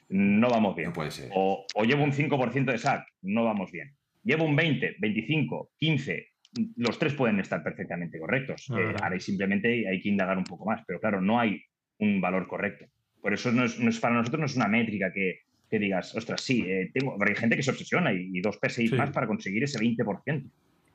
no 0.08 0.48
vamos 0.48 0.76
bien. 0.76 0.88
No 0.88 0.92
puede 0.94 1.10
ser. 1.10 1.30
O, 1.34 1.66
o 1.74 1.84
llevo 1.84 2.04
un 2.04 2.12
5% 2.12 2.64
de 2.72 2.78
SAC, 2.78 3.06
no 3.22 3.44
vamos 3.44 3.70
bien. 3.72 3.94
Llevo 4.22 4.44
un 4.44 4.54
20, 4.56 4.96
25, 4.98 5.72
15, 5.78 6.28
los 6.76 6.98
tres 6.98 7.14
pueden 7.14 7.40
estar 7.40 7.62
perfectamente 7.62 8.18
correctos. 8.18 8.66
Ajá. 8.70 8.80
Eh, 8.80 8.94
ahora 9.02 9.20
simplemente 9.20 9.88
hay 9.88 10.00
que 10.00 10.08
indagar 10.08 10.38
un 10.38 10.44
poco 10.44 10.64
más, 10.66 10.82
pero 10.86 11.00
claro, 11.00 11.20
no 11.20 11.38
hay 11.40 11.60
un 11.98 12.20
valor 12.20 12.46
correcto. 12.46 12.86
Por 13.20 13.32
eso 13.34 13.50
no 13.52 13.64
es, 13.64 13.78
no 13.80 13.88
es- 13.90 13.98
para 14.00 14.14
nosotros 14.14 14.40
no 14.40 14.46
es 14.46 14.56
una 14.56 14.68
métrica 14.68 15.12
que, 15.12 15.40
que 15.68 15.78
digas, 15.78 16.14
ostras, 16.14 16.40
sí, 16.42 16.62
eh, 16.66 16.90
tengo, 16.92 17.16
pero 17.18 17.30
hay 17.30 17.36
gente 17.36 17.56
que 17.56 17.62
se 17.62 17.70
obsesiona 17.70 18.12
y, 18.12 18.30
y 18.32 18.40
dos 18.40 18.58
PSI 18.62 18.88
Sí. 18.88 18.94
más 18.94 19.10
para 19.10 19.26
conseguir 19.26 19.64
ese 19.64 19.78
20%. 19.78 20.44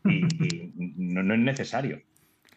Y, 0.05 0.11
y 0.15 0.71
no, 0.97 1.23
no 1.23 1.33
es 1.33 1.39
necesario. 1.41 2.01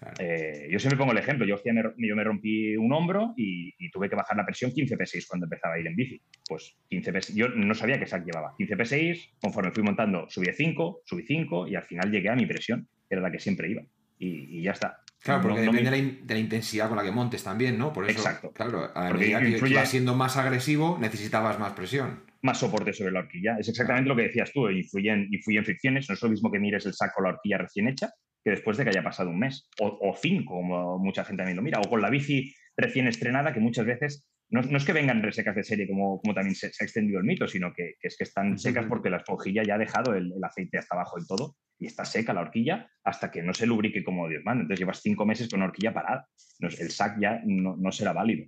Claro. 0.03 0.15
Eh, 0.19 0.69
yo 0.71 0.79
siempre 0.81 0.99
pongo 0.99 1.13
el 1.13 1.19
ejemplo. 1.19 1.47
Yo, 1.47 1.55
hacía- 1.55 1.73
me, 1.73 1.83
yo 1.97 2.17
me 2.17 2.25
rompí 2.25 2.77
un 2.77 2.93
hombro 2.93 3.35
y, 3.37 3.73
y 3.79 3.91
tuve 3.91 4.09
que 4.11 4.17
bajar 4.17 4.37
la 4.37 4.45
presión 4.45 4.73
15 4.73 4.97
P6 4.99 5.27
cuando 5.29 5.47
empezaba 5.47 5.75
a 5.75 5.79
ir 5.79 5.87
en 5.87 5.95
bici. 5.95 6.21
Pues 6.49 6.77
15 6.89 7.13
P6, 7.13 7.35
yo 7.35 7.49
no 7.51 7.75
sabía 7.75 7.99
qué 7.99 8.07
SAC 8.07 8.25
llevaba. 8.25 8.55
15 8.59 8.77
P6, 8.77 9.31
conforme 9.41 9.71
fui 9.71 9.83
montando, 9.83 10.27
subí 10.29 10.49
5, 10.53 11.03
subí 11.05 11.23
5 11.27 11.69
y 11.69 11.77
al 11.77 11.85
final 11.85 12.11
llegué 12.11 12.31
a 12.31 12.35
mi 12.35 12.47
presión, 12.47 12.89
que 13.09 13.15
era 13.15 13.23
la 13.23 13.31
que 13.31 13.39
siempre 13.39 13.71
iba. 13.71 13.83
Y, 14.19 14.59
y 14.59 14.63
ya 14.63 14.73
está. 14.73 14.99
Claro, 15.21 15.43
porque 15.43 15.61
No- 15.61 15.67
no 15.67 15.73
depende 15.73 15.91
me- 15.91 15.97
de, 15.97 16.03
la 16.03 16.09
in- 16.19 16.27
de 16.27 16.35
la 16.35 16.41
intensidad 16.41 16.89
con 16.89 16.97
la 16.97 17.05
que 17.05 17.13
montes 17.13 17.45
también, 17.45 17.79
¿no? 17.79 17.93
Por 17.93 18.05
eso, 18.11 18.19
Exacto. 18.19 18.53
claro, 18.53 18.91
a 18.95 19.09
Porque 19.09 19.25
medida 19.25 19.41
que 19.41 19.49
influye- 19.51 19.71
ibas 19.75 19.89
siendo 19.89 20.17
más 20.17 20.37
agresivo, 20.37 20.99
necesitabas 21.01 21.59
más 21.61 21.75
presión. 21.75 22.25
más 22.45 22.59
soporte 22.59 22.93
sobre 22.93 23.13
la 23.13 23.21
horquilla. 23.21 23.57
Es 23.61 23.69
exactamente 23.69 24.09
lo 24.09 24.17
que 24.17 24.23
decías 24.23 24.51
tú, 24.53 24.69
influyen, 24.69 25.29
influyen 25.31 25.65
fricciones. 25.65 26.09
No 26.09 26.15
es 26.17 26.23
lo 26.23 26.29
mismo 26.29 26.51
que 26.51 26.59
mires 26.59 26.85
el 26.87 26.93
saco 26.93 27.13
con 27.19 27.25
la 27.27 27.31
horquilla 27.35 27.59
recién 27.59 27.87
hecha 27.87 28.11
que 28.45 28.51
después 28.51 28.77
de 28.77 28.85
que 28.85 28.91
haya 28.91 29.03
pasado 29.03 29.31
un 29.31 29.39
mes 29.39 29.69
o, 29.81 29.99
o 30.01 30.17
cinco, 30.17 30.55
como 30.55 30.99
mucha 30.99 31.25
gente 31.25 31.43
también 31.43 31.57
lo 31.57 31.63
mira, 31.63 31.81
o 31.81 31.89
con 31.89 32.03
la 32.03 32.11
bici 32.11 32.55
recién 32.77 33.07
estrenada, 33.07 33.53
que 33.53 33.61
muchas 33.61 33.87
veces 33.87 34.27
no, 34.51 34.61
no 34.63 34.77
es 34.77 34.85
que 34.85 34.93
vengan 34.93 35.23
resecas 35.23 35.55
de 35.55 35.65
serie 35.65 35.89
como, 35.89 36.21
como 36.21 36.35
también 36.35 36.55
se, 36.55 36.73
se 36.73 36.85
ha 36.85 36.87
extendido 36.87 37.19
el 37.19 37.25
mito, 37.25 37.49
sino 37.49 37.73
que, 37.73 37.95
que 38.01 38.09
es 38.09 38.17
que 38.17 38.25
están 38.25 38.59
secas 38.59 38.87
porque 38.87 39.11
la 39.11 39.19
esponjilla 39.19 39.63
ya 39.63 39.77
ha 39.77 39.79
dejado 39.79 40.15
el, 40.15 40.33
el 40.33 40.45
aceite 40.45 40.79
hasta 40.79 40.95
abajo 40.95 41.19
y 41.19 41.27
todo, 41.27 41.57
y 41.79 41.87
está 41.87 42.05
seca 42.05 42.33
la 42.33 42.43
horquilla 42.43 42.91
hasta 43.03 43.31
que 43.31 43.43
no 43.43 43.55
se 43.55 43.67
lubrique 43.67 44.05
como 44.05 44.29
Dios 44.29 44.43
manda. 44.45 44.63
Entonces 44.63 44.81
llevas 44.81 45.01
cinco 45.01 45.27
meses 45.27 45.49
con 45.49 45.61
la 45.61 45.67
horquilla 45.67 45.93
parada. 45.93 46.29
No, 46.61 46.69
el 46.69 46.91
sac 46.91 47.19
ya 47.21 47.41
no, 47.45 47.77
no 47.77 47.91
será 47.91 48.13
válido. 48.13 48.47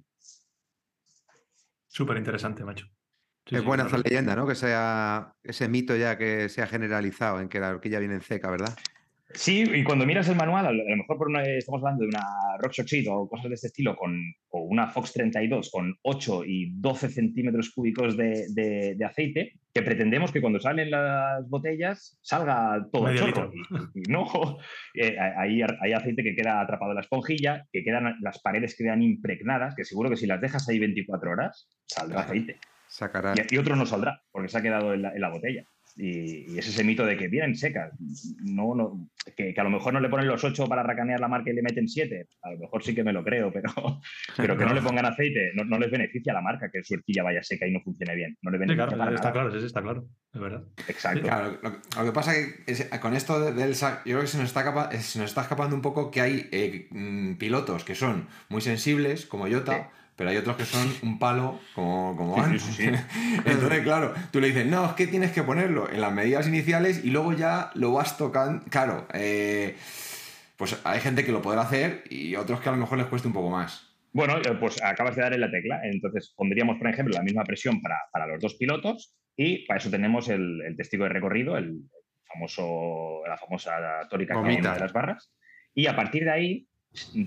Súper 1.89 2.17
interesante, 2.17 2.65
macho. 2.65 2.87
Sí, 3.47 3.57
es 3.57 3.61
sí, 3.61 3.67
buena 3.67 3.85
claro. 3.85 3.99
esa 3.99 4.09
leyenda, 4.09 4.37
¿no? 4.37 4.47
Que 4.47 4.55
sea 4.55 5.35
ese 5.43 5.69
mito 5.69 5.97
ya 5.97 6.17
que 6.17 6.49
se 6.49 6.63
ha 6.63 6.67
generalizado 6.67 7.41
en 7.41 7.49
que 7.49 7.61
la 7.61 7.71
horquilla 7.71 7.99
viene 7.99 8.15
en 8.15 8.23
seca, 8.23 8.51
¿verdad? 8.51 8.77
Sí, 9.35 9.65
y 9.75 9.83
cuando 9.83 10.07
miras 10.07 10.29
el 10.29 10.37
manual, 10.37 10.67
a 10.67 10.73
lo 10.73 10.97
mejor 10.97 11.19
por 11.19 11.29
una- 11.29 11.43
estamos 11.43 11.81
hablando 11.83 12.03
de 12.03 12.09
una 12.09 12.23
Rockshot 12.61 12.87
o 13.11 13.29
cosas 13.29 13.49
de 13.49 13.55
este 13.55 13.67
estilo, 13.67 13.97
con, 13.97 14.17
o 14.51 14.61
una 14.63 14.89
Fox 14.89 15.13
32 15.13 15.71
con 15.73 15.95
8 16.03 16.45
y 16.47 16.71
12 16.81 17.09
centímetros 17.09 17.71
cúbicos 17.75 18.17
de, 18.17 18.47
de- 18.51 18.95
de 18.97 19.05
aceite, 19.05 19.55
que 19.73 19.83
pretendemos 19.83 20.31
que 20.31 20.41
cuando 20.41 20.61
salen 20.61 20.91
las 20.91 21.49
botellas 21.49 22.17
salga 22.23 22.87
todo 22.93 23.05
Medio 23.05 23.29
chorro. 23.31 23.51
Y, 23.95 24.01
y 24.01 24.03
no, 24.13 24.25
eh, 24.95 25.17
hay, 25.19 25.61
hay 25.81 25.93
aceite 25.93 26.23
que 26.23 26.37
queda 26.37 26.61
atrapado 26.61 26.93
en 26.93 26.97
la 26.97 27.01
esponjilla, 27.03 27.67
que 27.73 27.83
quedan, 27.83 28.17
las 28.21 28.41
paredes 28.41 28.77
quedan 28.77 29.03
impregnadas, 29.03 29.75
que 29.75 29.85
seguro 29.85 30.11
que 30.11 30.17
si 30.17 30.27
las 30.27 30.41
dejas 30.41 30.69
ahí 30.69 30.79
24 30.79 31.31
horas, 31.33 31.69
saldrá 31.87 32.21
aceite. 32.21 32.59
Sacará. 32.87 33.35
Y, 33.51 33.55
y 33.55 33.59
otro 33.59 33.75
no 33.75 33.85
saldrá, 33.85 34.23
porque 34.31 34.49
se 34.49 34.59
ha 34.59 34.63
quedado 34.63 34.95
en 34.95 35.03
la, 35.03 35.13
en 35.13 35.21
la 35.21 35.31
botella. 35.31 35.65
Y, 35.97 36.53
y 36.53 36.59
es 36.59 36.67
ese 36.67 36.83
mito 36.83 37.07
de 37.07 37.17
que 37.17 37.29
vienen 37.29 37.55
secas. 37.55 37.93
No, 38.43 38.75
no, 38.75 39.09
que, 39.37 39.55
que 39.55 39.61
a 39.61 39.65
lo 39.65 39.71
mejor 39.71 39.93
no 39.93 40.01
le 40.01 40.09
ponen 40.09 40.27
los 40.27 40.43
8 40.43 40.67
para 40.67 40.83
racanear 40.83 41.21
la 41.21 41.29
marca 41.29 41.51
y 41.51 41.55
le 41.55 41.63
meten 41.63 41.87
7. 41.89 42.27
A 42.43 42.51
lo 42.51 42.59
mejor 42.59 42.83
sí 42.83 42.95
que 42.97 43.05
me 43.05 43.13
lo 43.13 43.23
creo, 43.23 43.53
pero, 43.53 43.71
pero 44.37 44.59
que 44.59 44.65
no 44.65 44.75
le 44.75 44.83
pongan 44.83 45.07
aceite 45.07 45.53
no, 45.55 45.65
no 45.65 45.79
les 45.79 45.91
beneficia 45.93 46.33
a 46.33 46.35
la 46.35 46.41
marca 46.43 46.69
que 46.73 46.83
su 46.83 46.95
horquilla 46.95 47.23
vaya 47.23 47.43
seca 47.45 47.67
y 47.69 47.73
no 47.73 47.81
funcione 47.81 48.17
bien. 48.17 48.37
No 48.43 48.51
le 48.51 48.57
Sí, 48.59 48.61
beneficia 48.61 48.87
claro, 48.87 48.99
para 48.99 49.15
está 49.15 49.29
nada. 49.29 49.33
claro, 49.33 49.53
sí, 49.53 49.61
sí, 49.61 49.67
está 49.67 49.83
claro. 49.83 50.05
Es 50.33 50.41
verdad. 50.41 50.65
Exacto. 50.89 51.23
Claro, 51.23 51.59
lo, 51.63 51.71
lo 51.71 52.05
que 52.07 52.13
pasa 52.13 52.33
que 52.35 52.73
es- 52.73 52.89
con 52.99 53.15
esto 53.15 53.39
de- 53.41 53.53
del 53.53 53.75
SAC, 53.77 53.99
yo 54.05 54.13
creo 54.15 54.21
que 54.23 54.27
se 54.27 54.39
nos 54.39 54.49
está, 54.49 54.65
capa- 54.65 54.91
se 54.91 55.19
nos 55.21 55.29
está 55.29 55.43
escapando 55.43 55.77
un 55.77 55.83
poco 55.83 56.11
que 56.11 56.21
hay 56.21 56.49
eh, 56.51 56.89
mm, 56.91 57.35
pilotos 57.35 57.85
que 57.85 57.95
son 57.95 58.27
muy 58.49 58.61
sensibles, 58.63 59.27
como 59.27 59.49
Jota, 59.49 59.91
Sí. 59.93 60.01
Pero 60.17 60.31
hay 60.31 60.37
otros 60.37 60.57
que 60.57 60.65
son 60.65 60.93
un 61.03 61.19
palo, 61.19 61.61
como, 61.75 62.17
como 62.17 62.45
Sí, 62.47 62.59
sí. 62.59 62.85
Entonces, 63.45 63.81
claro, 63.83 64.15
tú 64.31 64.41
le 64.41 64.49
dices, 64.49 64.67
no, 64.67 64.87
es 64.87 64.93
que 64.93 65.07
tienes 65.07 65.33
que 65.33 65.43
ponerlo 65.43 65.91
en 65.91 66.01
las 66.01 66.13
medidas 66.13 66.47
iniciales 66.47 67.05
y 67.05 67.11
luego 67.11 67.33
ya 67.33 67.71
lo 67.75 67.93
vas 67.93 68.17
tocando. 68.17 68.65
Claro, 68.71 69.07
eh, 69.13 69.77
pues 70.57 70.81
hay 70.85 71.01
gente 71.01 71.25
que 71.25 71.33
lo 71.33 71.43
podrá 71.43 71.63
hacer 71.63 72.05
y 72.11 72.37
otros 72.37 72.61
que 72.61 72.69
a 72.69 72.73
lo 72.73 72.79
mejor 72.79 72.99
les 72.99 73.09
cueste 73.09 73.29
un 73.29 73.35
poco 73.35 73.51
más. 73.51 73.91
Bueno, 74.13 74.39
eh, 74.39 74.57
pues 74.61 74.81
acabas 74.83 75.17
de 75.17 75.23
dar 75.23 75.33
en 75.33 75.41
la 75.41 75.51
tecla. 75.51 75.81
Entonces 75.83 76.33
pondríamos, 76.37 76.79
por 76.79 76.89
ejemplo, 76.89 77.15
la 77.15 77.23
misma 77.23 77.43
presión 77.43 77.83
para, 77.83 77.97
para 78.13 78.29
los 78.29 78.41
dos 78.41 78.55
pilotos 78.55 79.17
y 79.37 79.67
para 79.67 79.79
eso 79.79 79.91
tenemos 79.91 80.29
el, 80.29 80.63
el 80.65 80.77
testigo 80.77 81.03
de 81.05 81.11
recorrido, 81.11 81.57
el 81.57 81.81
famoso, 82.33 83.23
la 83.27 83.37
famosa 83.37 83.73
tórica 84.09 84.41
de 84.41 84.61
las 84.63 84.93
barras. 84.93 85.33
Y 85.75 85.87
a 85.87 85.97
partir 85.97 86.25
de 86.25 86.31
ahí, 86.31 86.69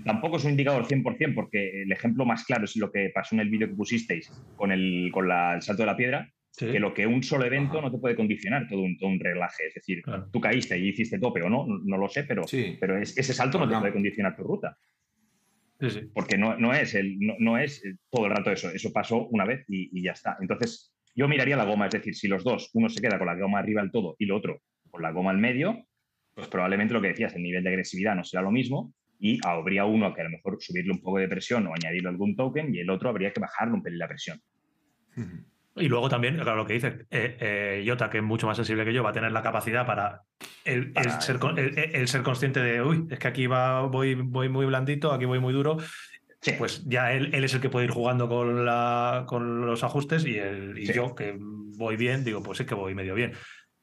tampoco 0.04 0.36
es 0.38 0.44
un 0.44 0.52
indicador 0.52 0.86
100%, 0.86 1.34
porque 1.34 1.82
el 1.82 1.92
ejemplo 1.92 2.24
más 2.24 2.44
claro 2.44 2.64
es 2.64 2.76
lo 2.76 2.90
que 2.90 3.10
pasó 3.14 3.34
en 3.34 3.40
el 3.40 3.50
vídeo 3.50 3.68
que 3.68 3.74
pusisteis 3.74 4.30
con 4.56 4.72
el, 4.72 5.10
con 5.12 5.28
la- 5.28 5.54
el 5.54 5.62
salto 5.62 5.82
de 5.82 5.86
la 5.86 5.96
piedra, 5.96 6.30
Sí. 6.50 6.66
que 6.72 6.80
lo 6.80 6.92
que 6.92 7.06
un 7.06 7.22
solo 7.22 7.44
evento 7.44 7.78
Ajá. 7.78 7.86
no 7.86 7.92
te 7.92 7.98
puede 7.98 8.16
condicionar 8.16 8.66
todo 8.66 8.80
un, 8.82 8.96
todo 8.98 9.10
un 9.10 9.20
reglaje. 9.20 9.66
Es 9.68 9.74
decir, 9.74 10.02
Claro. 10.02 10.28
tú 10.32 10.40
caíste 10.40 10.76
y 10.78 10.88
hiciste 10.88 11.18
tope 11.20 11.42
o 11.42 11.48
no, 11.48 11.66
no 11.66 11.96
lo 11.98 12.08
sé, 12.08 12.24
pero, 12.24 12.44
Sí. 12.48 12.76
pero 12.80 12.98
es- 12.98 13.16
ese 13.16 13.32
salto 13.32 13.58
no 13.58 13.68
te 13.68 13.78
puede 13.78 13.92
condicionar 13.92 14.34
tu 14.34 14.42
ruta 14.42 14.76
Sí, 15.80 15.90
sí. 15.90 16.00
porque 16.12 16.36
no, 16.36 16.56
no 16.58 16.74
es, 16.74 16.94
el, 16.96 17.16
no, 17.20 17.34
no 17.38 17.58
es 17.58 17.82
todo 18.10 18.26
el 18.26 18.32
rato 18.32 18.50
eso, 18.50 18.70
eso 18.70 18.92
pasó 18.92 19.28
una 19.28 19.44
vez 19.44 19.64
y, 19.68 19.96
y 19.96 20.02
ya 20.02 20.12
está. 20.12 20.36
Entonces, 20.40 20.92
yo 21.14 21.28
miraría 21.28 21.56
la 21.56 21.64
goma, 21.64 21.86
es 21.86 21.92
decir, 21.92 22.14
si 22.16 22.26
los 22.26 22.42
dos, 22.42 22.70
uno 22.74 22.88
se 22.88 23.00
queda 23.00 23.18
con 23.18 23.26
la 23.28 23.36
goma 23.36 23.60
arriba 23.60 23.82
del 23.82 23.92
todo 23.92 24.16
y 24.18 24.24
el 24.24 24.32
otro 24.32 24.60
con 24.90 25.02
la 25.02 25.12
goma 25.12 25.30
al 25.30 25.38
medio, 25.38 25.84
pues 26.34 26.48
probablemente 26.48 26.94
lo 26.94 27.00
que 27.00 27.08
decías, 27.08 27.36
el 27.36 27.42
nivel 27.42 27.62
de 27.62 27.68
agresividad 27.70 28.16
no 28.16 28.24
será 28.24 28.42
lo 28.42 28.50
mismo 28.50 28.92
y 29.18 29.38
habría 29.44 29.84
uno 29.84 30.14
que 30.14 30.20
a 30.20 30.24
lo 30.24 30.30
mejor 30.30 30.56
subirle 30.60 30.92
un 30.92 31.00
poco 31.00 31.18
de 31.18 31.28
presión 31.28 31.66
o 31.66 31.74
añadirle 31.74 32.08
algún 32.08 32.36
token 32.36 32.74
y 32.74 32.78
el 32.80 32.90
otro 32.90 33.08
habría 33.08 33.32
que 33.32 33.40
bajarle 33.40 33.74
un 33.74 33.82
pelín 33.82 33.98
la 33.98 34.08
presión. 34.08 34.40
Y 35.76 35.88
luego 35.88 36.08
también, 36.08 36.34
claro, 36.36 36.56
lo 36.56 36.66
que 36.66 36.74
dice 36.74 37.06
eh, 37.10 37.36
eh, 37.40 37.84
Jota, 37.86 38.10
que 38.10 38.18
es 38.18 38.22
mucho 38.24 38.46
más 38.46 38.56
sensible 38.56 38.84
que 38.84 38.92
yo, 38.92 39.02
va 39.02 39.10
a 39.10 39.12
tener 39.12 39.30
la 39.32 39.42
capacidad 39.42 39.86
para 39.86 40.22
el, 40.64 40.92
ser, 41.20 41.38
el- 41.56 41.78
el 41.94 42.08
ser 42.08 42.22
consciente 42.22 42.60
de, 42.60 42.82
uy, 42.82 43.06
es 43.10 43.18
que 43.18 43.28
aquí 43.28 43.46
va, 43.46 43.82
voy, 43.82 44.14
voy 44.14 44.48
muy 44.48 44.66
blandito, 44.66 45.12
aquí 45.12 45.24
voy 45.24 45.38
muy 45.40 45.52
duro. 45.52 45.76
Sí. 46.40 46.52
Pues 46.56 46.84
ya 46.86 47.12
él, 47.12 47.30
él 47.34 47.42
es 47.44 47.54
el 47.54 47.60
que 47.60 47.68
puede 47.70 47.86
ir 47.86 47.90
jugando 47.92 48.28
con, 48.28 48.64
la, 48.64 49.24
con 49.26 49.66
los 49.66 49.82
ajustes 49.82 50.24
y, 50.24 50.36
el, 50.38 50.78
y 50.78 50.86
Sí. 50.86 50.92
yo, 50.92 51.14
que 51.14 51.36
voy 51.38 51.96
bien, 51.96 52.24
digo, 52.24 52.42
pues 52.42 52.60
es 52.60 52.66
que 52.66 52.74
voy 52.76 52.94
medio 52.94 53.14
bien. 53.14 53.32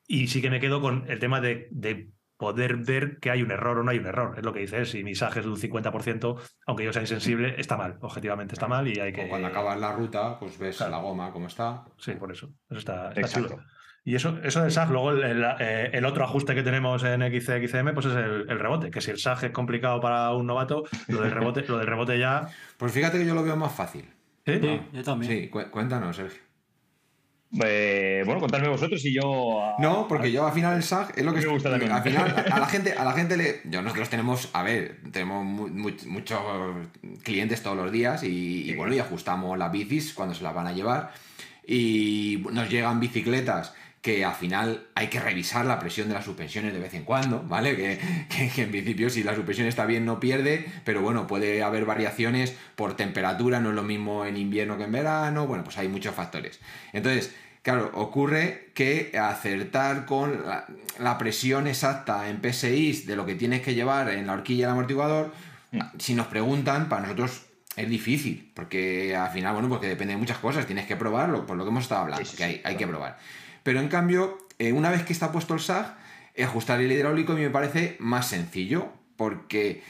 Y 0.08 0.28
sí 0.28 0.42
que 0.42 0.50
me 0.50 0.60
quedo 0.60 0.80
con 0.82 1.06
el 1.10 1.20
tema 1.20 1.42
de, 1.42 1.68
de 1.72 2.10
poder 2.38 2.78
ver 2.78 3.20
que 3.20 3.32
hay 3.32 3.42
un 3.42 3.52
error 3.52 3.78
o 3.80 3.84
no 3.84 3.92
hay 3.92 4.00
un 4.00 4.06
error. 4.08 4.36
Es 4.38 4.44
lo 4.46 4.52
que 4.54 4.60
dice 4.60 4.78
él, 4.78 4.86
si 4.86 5.04
mi 5.04 5.16
SAG 5.16 5.38
es 5.38 5.46
de 5.46 5.50
un 5.52 5.58
50%, 5.58 6.38
aunque 6.68 6.84
yo 6.84 6.92
sea 6.94 7.02
insensible, 7.02 7.56
está 7.58 7.78
mal, 7.78 7.98
objetivamente 8.02 8.54
está 8.54 8.68
mal 8.68 8.88
y 8.88 9.00
hay 9.00 9.14
que... 9.14 9.26
O 9.26 9.30
cuando 9.30 9.48
acabas 9.48 9.80
la 9.80 9.94
ruta, 9.94 10.38
pues 10.40 10.58
ves 10.60 10.78
Claro. 10.78 10.92
la 10.92 10.98
goma 11.00 11.32
cómo 11.32 11.48
está. 11.48 11.84
Sí, 11.98 12.12
por 12.14 12.32
eso. 12.32 12.50
Eso 12.70 12.80
está, 12.80 13.10
está 13.10 13.22
Exacto. 13.22 13.50
chulo. 13.50 13.64
Y 14.08 14.14
eso, 14.14 14.38
eso 14.44 14.62
del 14.62 14.70
SAG, 14.72 14.92
luego 14.92 15.12
el, 15.12 15.24
el- 15.24 15.44
eh, 15.60 15.90
el 15.94 16.06
otro 16.06 16.24
ajuste 16.24 16.54
que 16.54 16.62
tenemos 16.62 17.04
en 17.04 17.22
XC, 17.24 17.66
XCM, 17.68 17.94
pues 17.96 18.06
es 18.06 18.16
el, 18.16 18.46
el 18.50 18.60
rebote. 18.60 18.92
Que 18.92 19.02
si 19.02 19.10
el 19.10 19.18
SAG 19.18 19.46
es 19.46 19.52
complicado 19.52 20.00
para 20.00 20.32
un 20.34 20.46
novato, 20.46 20.84
lo 21.08 21.22
del 21.22 21.32
rebote, 21.32 21.64
lo 21.68 21.80
del 21.80 21.88
rebote 21.88 22.20
ya. 22.20 22.48
Pues 22.78 22.92
fíjate 22.92 23.18
que 23.18 23.26
yo 23.26 23.34
lo 23.34 23.44
veo 23.44 23.56
más 23.56 23.74
fácil. 23.74 24.08
¿Sí? 24.46 24.60
Sí, 24.62 24.82
yo 24.94 25.02
también. 25.04 25.32
Sí, 25.32 25.50
cu- 25.50 25.72
cuéntanos, 25.72 26.16
Sergio. 26.18 26.40
Eh, 27.64 28.24
bueno, 28.26 28.42
contadme 28.42 28.68
vosotros 28.68 29.04
y 29.06 29.14
yo... 29.14 29.62
ah, 29.62 29.76
No, 29.80 30.08
porque 30.08 30.32
yo 30.32 30.46
al 30.46 30.54
final 30.54 30.76
el 30.76 30.84
SAG 30.84 31.14
es 31.16 31.24
lo 31.24 31.34
que 31.34 31.42
Me 31.42 31.48
gusta 31.48 31.70
al 31.74 31.80
también. 31.80 32.04
final 32.04 32.46
a 32.52 32.60
la 32.60 32.66
gente 32.68 32.94
a 32.94 33.04
la 33.06 33.14
gente 33.14 33.38
le 33.38 33.62
yo 33.66 33.82
nosotros 33.82 34.10
tenemos 34.10 34.50
a 34.54 34.64
ver 34.64 34.98
tenemos 35.12 35.46
mu- 35.46 35.68
mu- 35.70 35.92
muchos 36.08 36.40
clientes 37.24 37.62
todos 37.64 37.78
los 37.78 37.92
días 37.92 38.24
y, 38.24 38.70
y 38.70 38.74
bueno 38.76 38.94
y 38.94 39.00
ajustamos 39.00 39.58
las 39.58 39.72
bicis 39.72 40.14
cuando 40.14 40.36
se 40.36 40.44
las 40.44 40.54
van 40.54 40.68
a 40.68 40.74
llevar 40.74 41.12
y 41.68 42.44
nos 42.52 42.70
llegan 42.70 43.00
bicicletas 43.00 43.74
que 44.02 44.24
al 44.24 44.36
final 44.36 44.86
hay 44.94 45.08
que 45.08 45.20
revisar 45.20 45.66
la 45.66 45.80
presión 45.80 46.08
de 46.10 46.14
las 46.14 46.26
suspensiones 46.26 46.74
de 46.74 46.80
vez 46.80 46.94
en 46.94 47.06
cuando, 47.06 47.42
¿vale? 47.42 47.76
Que, 47.76 48.00
que- 48.30 48.50
que 48.50 48.62
en 48.62 48.70
principio 48.70 49.10
si 49.10 49.24
la 49.24 49.34
suspensión 49.34 49.68
está 49.68 49.88
bien 49.88 50.06
no 50.06 50.20
pierde, 50.20 50.64
pero 50.84 51.02
bueno, 51.02 51.26
puede 51.26 51.64
haber 51.64 51.86
variaciones 51.86 52.56
por 52.76 52.96
temperatura, 52.96 53.60
no 53.62 53.70
es 53.70 53.76
lo 53.76 53.82
mismo 53.82 54.24
en 54.26 54.38
invierno 54.38 54.78
que 54.78 54.84
en 54.84 54.92
verano, 54.92 55.48
bueno, 55.48 55.64
pues 55.64 55.80
hay 55.80 55.88
muchos 55.88 56.14
factores. 56.14 56.60
Entonces, 56.94 57.34
claro, 57.66 57.90
ocurre 57.96 58.70
que 58.76 59.12
acertar 59.18 60.06
con 60.06 60.46
la, 60.46 60.68
la 61.00 61.18
presión 61.18 61.66
exacta 61.66 62.30
en 62.30 62.40
PSI 62.40 63.06
de 63.08 63.16
lo 63.16 63.26
que 63.26 63.34
tienes 63.34 63.64
que 63.64 63.74
llevar 63.74 64.10
en 64.10 64.28
la 64.28 64.34
horquilla 64.34 64.68
del 64.68 64.74
amortiguador, 64.74 65.34
si 65.98 66.14
nos 66.14 66.28
preguntan, 66.28 66.90
para 66.90 67.02
nosotros 67.02 67.48
es 67.76 67.90
difícil, 67.90 68.52
porque 68.54 69.16
al 69.16 69.32
final, 69.32 69.54
bueno, 69.54 69.68
porque 69.68 69.88
depende 69.88 70.14
de 70.14 70.20
muchas 70.20 70.38
cosas, 70.38 70.68
tienes 70.68 70.86
que 70.86 70.96
probarlo, 70.96 71.48
por 71.48 71.58
lo 71.58 71.64
que 71.64 71.72
hemos 71.72 71.84
estado 71.84 72.02
hablando, 72.02 72.24
Sí, 72.24 72.32
sí, 72.32 72.38
que 72.38 72.44
hay, 72.44 72.54
sí, 72.54 72.62
hay 72.64 72.78
que 72.78 72.86
probar. 72.86 73.18
Pero 73.64 73.80
en 73.80 73.88
cambio, 73.88 74.38
eh, 74.60 74.72
una 74.72 74.92
vez 74.92 75.02
que 75.02 75.12
está 75.12 75.32
puesto 75.32 75.56
el 75.56 75.60
SAG, 75.60 75.98
ajustar 76.38 76.80
el 76.82 76.92
hidráulico 76.92 77.34
a 77.34 77.36
mí 77.36 77.42
me 77.42 77.50
parece 77.50 77.96
más 77.98 78.28
sencillo, 78.28 78.90
porque, 79.18 79.82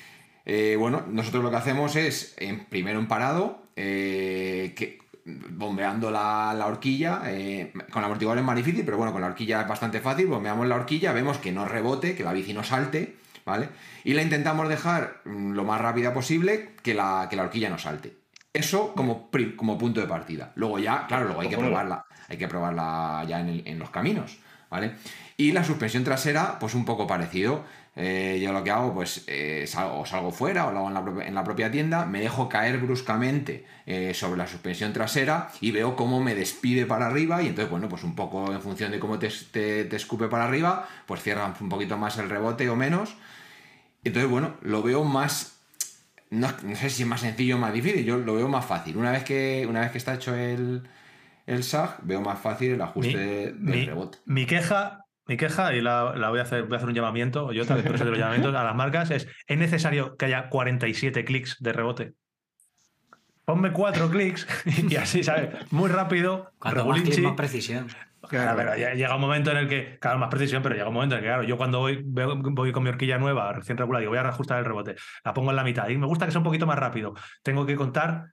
eh, 0.46 0.78
bueno, 0.80 1.04
nosotros 1.10 1.44
lo 1.44 1.52
que 1.52 1.58
hacemos 1.58 1.98
es, 1.98 2.36
en, 2.38 2.64
primero 2.64 3.00
en 3.00 3.10
parado, 3.10 3.68
eh, 3.76 4.74
que, 4.78 5.00
bombeando 5.26 6.12
la, 6.12 6.54
la 6.56 6.68
horquilla, 6.68 7.22
eh, 7.26 7.74
con 7.92 8.00
el 8.02 8.06
amortiguador 8.06 8.40
es 8.40 8.46
más 8.46 8.56
difícil, 8.56 8.86
pero 8.86 8.98
bueno, 8.98 9.12
con 9.12 9.22
la 9.22 9.28
horquilla 9.28 9.62
es 9.62 9.68
bastante 9.68 10.00
fácil, 10.00 10.28
bombeamos 10.28 10.68
la 10.68 10.76
horquilla, 10.76 11.14
vemos 11.14 11.38
que 11.40 11.52
no 11.52 11.66
rebote, 11.66 12.16
que 12.16 12.24
la 12.24 12.32
bici 12.34 12.54
no 12.54 12.64
salte, 12.64 13.18
¿vale? 13.46 13.70
Y 14.04 14.14
la 14.14 14.22
intentamos 14.22 14.70
dejar 14.70 15.22
mm, 15.26 15.52
lo 15.54 15.64
más 15.64 15.82
rápida 15.82 16.14
posible, 16.14 16.76
que 16.84 16.94
la, 16.94 17.28
que 17.30 17.36
la 17.36 17.44
horquilla 17.44 17.70
no 17.70 17.78
salte. 17.80 18.18
Eso 18.54 18.94
como, 18.96 19.30
como 19.58 19.78
punto 19.78 20.00
de 20.00 20.08
partida. 20.08 20.52
Luego 20.56 20.80
ya, 20.80 21.08
claro, 21.08 21.26
luego 21.26 21.42
hay 21.42 21.50
que 21.50 21.58
probarla, 21.58 22.06
hay 22.30 22.38
que 22.38 22.48
probarla 22.48 23.26
ya 23.28 23.40
en, 23.42 23.50
el- 23.50 23.68
en 23.68 23.80
los 23.80 23.90
caminos, 23.90 24.38
¿vale? 24.70 24.94
Y 25.38 25.52
la 25.52 25.64
suspensión 25.64 26.04
trasera, 26.04 26.60
pues 26.60 26.76
un 26.76 26.86
poco 26.86 27.08
parecido. 27.08 27.66
Eh, 27.98 28.40
yo 28.44 28.52
lo 28.52 28.64
que 28.64 28.72
hago, 28.72 28.94
pues 28.94 29.24
eh, 29.28 29.66
salgo, 29.68 30.02
o 30.02 30.06
salgo 30.06 30.32
fuera 30.32 30.68
o 30.68 30.72
lo 30.72 30.80
hago 30.80 30.88
en 30.90 30.94
la, 30.96 31.04
propia, 31.04 31.28
en 31.28 31.36
la 31.36 31.44
propia 31.46 31.72
tienda, 31.72 32.06
me 32.06 32.20
dejo 32.20 32.50
caer 32.50 32.78
bruscamente 32.80 33.66
eh, 33.86 34.14
sobre 34.14 34.38
la 34.38 34.48
suspensión 34.48 34.92
trasera 34.92 35.50
y 35.62 35.72
veo 35.72 35.96
cómo 35.96 36.22
me 36.22 36.36
despide 36.36 36.86
para 36.86 37.08
arriba 37.08 37.42
y 37.42 37.48
entonces, 37.48 37.72
bueno, 37.72 37.88
pues 37.88 38.04
un 38.04 38.16
poco 38.16 38.52
en 38.52 38.62
función 38.62 38.92
de 38.92 39.00
cómo 39.00 39.18
te, 39.18 39.30
te, 39.52 39.86
te 39.86 39.96
escupe 39.96 40.28
para 40.28 40.44
arriba, 40.46 40.88
pues 41.06 41.22
cierra 41.24 41.54
un 41.60 41.70
poquito 41.70 41.98
más 41.98 42.18
el 42.18 42.30
rebote 42.30 42.70
o 42.70 42.76
menos. 42.76 43.16
Entonces, 44.04 44.30
bueno, 44.30 44.56
lo 44.62 44.84
veo 44.84 45.04
más 45.04 45.54
no, 46.32 46.50
no 46.64 46.76
sé 46.76 46.90
si 46.90 47.04
es 47.04 47.08
más 47.10 47.22
sencillo 47.22 47.56
o 47.56 47.60
más 47.60 47.74
difícil, 47.74 48.06
yo 48.06 48.18
lo 48.18 48.36
veo 48.36 48.48
más 48.50 48.66
fácil. 48.66 48.98
Una 48.98 49.12
vez 49.12 49.24
que, 49.24 49.66
una 49.70 49.82
vez 49.82 49.92
que 49.92 49.98
está 50.00 50.16
hecho 50.16 50.36
el, 50.36 50.88
el 51.48 51.60
SAG, 51.64 52.00
veo 52.04 52.22
más 52.22 52.40
fácil 52.40 52.74
el 52.74 52.82
ajuste 52.82 53.18
Mi- 53.20 53.54
del 53.54 53.56
mi, 53.60 53.86
rebote. 53.86 54.20
mi 54.26 54.46
queja, 54.46 55.05
mi 55.28 55.38
queja, 55.38 55.74
y 55.74 55.82
la, 55.82 56.14
la 56.16 56.30
voy 56.30 56.40
a 56.40 56.44
hacer, 56.44 56.64
voy 56.64 56.74
a 56.74 56.78
hacer 56.78 56.90
un 56.90 56.96
llamamiento, 56.96 57.52
yo 57.52 57.66
también 57.66 57.92
de 57.92 58.06
los 58.06 58.18
llamamientos 58.18 58.54
a 58.56 58.64
las 58.64 58.76
marcas, 58.76 59.12
es 59.12 59.28
¿es 59.48 59.58
necesario 59.58 60.16
que 60.18 60.26
haya 60.26 60.50
47 60.50 61.26
clics 61.26 61.58
de 61.60 61.74
rebote? 61.74 62.14
Ponme 63.46 63.72
cuatro 63.72 64.10
clics 64.10 64.48
y 64.90 64.96
así, 64.96 65.24
¿sabes? 65.24 65.72
Muy 65.72 65.90
rápido, 65.90 66.52
Cuanto 66.58 66.86
más 66.86 67.02
clic, 67.02 67.20
más 67.20 67.34
precisión. 67.34 67.88
Claro, 68.28 68.58
pero 68.58 68.76
llega 68.76 69.16
un 69.16 69.22
momento 69.22 69.52
en 69.52 69.58
el 69.58 69.68
que, 69.68 70.00
claro, 70.00 70.18
más 70.18 70.30
precisión, 70.30 70.64
pero 70.64 70.74
llega 70.74 70.88
un 70.88 70.96
momento 70.96 71.16
en 71.16 71.20
el 71.20 71.24
que, 71.24 71.30
claro, 71.30 71.44
yo 71.44 71.58
cuando 71.58 71.80
voy, 71.80 72.02
voy 72.04 72.72
con 72.72 72.84
mi 72.84 72.90
horquilla 72.90 73.20
nueva, 73.20 73.54
recién 73.54 73.78
regulada, 73.78 74.00
digo, 74.00 74.12
voy 74.12 74.20
a 74.20 74.24
reajustar 74.24 74.60
el 74.60 74.66
rebote, 74.66 74.96
la 75.24 75.34
pongo 75.34 75.52
en 75.52 75.56
la 75.56 75.64
mitad 75.64 75.88
y 75.90 75.98
me 75.98 76.08
gusta 76.08 76.26
que 76.26 76.32
sea 76.32 76.40
un 76.40 76.46
poquito 76.46 76.66
más 76.66 76.80
rápido. 76.80 77.14
Tengo 77.44 77.66
que 77.68 77.76
contar, 77.76 78.32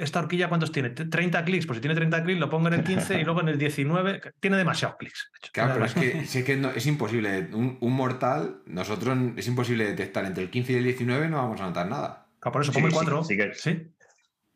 ¿esta 0.00 0.20
horquilla 0.20 0.48
cuántos 0.48 0.72
tiene? 0.72 0.94
¿30 0.94 1.44
clics? 1.44 1.66
Pues 1.66 1.76
si 1.76 1.80
tiene 1.80 1.94
30 1.94 2.22
clics, 2.24 2.40
lo 2.40 2.48
pongo 2.50 2.68
en 2.68 2.74
el 2.74 2.84
15 2.84 3.20
y 3.20 3.24
luego 3.24 3.40
en 3.40 3.48
el 3.48 3.58
19. 3.58 4.20
Tiene 4.40 4.56
demasiados 4.56 4.96
clics. 4.98 5.30
Claro, 5.52 5.74
pero 5.74 5.86
es 5.86 5.94
que, 5.94 6.24
si 6.26 6.38
es, 6.38 6.44
que 6.44 6.56
no- 6.56 6.70
es 6.70 6.86
imposible. 6.86 7.48
Un, 7.52 7.78
un 7.80 7.92
mortal, 7.92 8.62
nosotros 8.66 9.16
es 9.36 9.46
imposible 9.48 9.84
detectar 9.86 10.24
entre 10.24 10.42
el 10.44 10.50
15 10.50 10.72
y 10.72 10.76
el 10.76 10.84
19, 10.84 11.28
no 11.28 11.36
vamos 11.38 11.60
a 11.60 11.64
notar 11.66 11.88
nada. 11.88 12.26
Claro, 12.40 12.52
por 12.52 12.62
eso, 12.62 12.72
Sí, 12.72 12.78
ponme 12.78 12.90
sí, 12.90 12.94
cuatro. 12.96 13.24
sí 13.24 13.36
que- 13.36 13.54
Sí. 13.54 13.82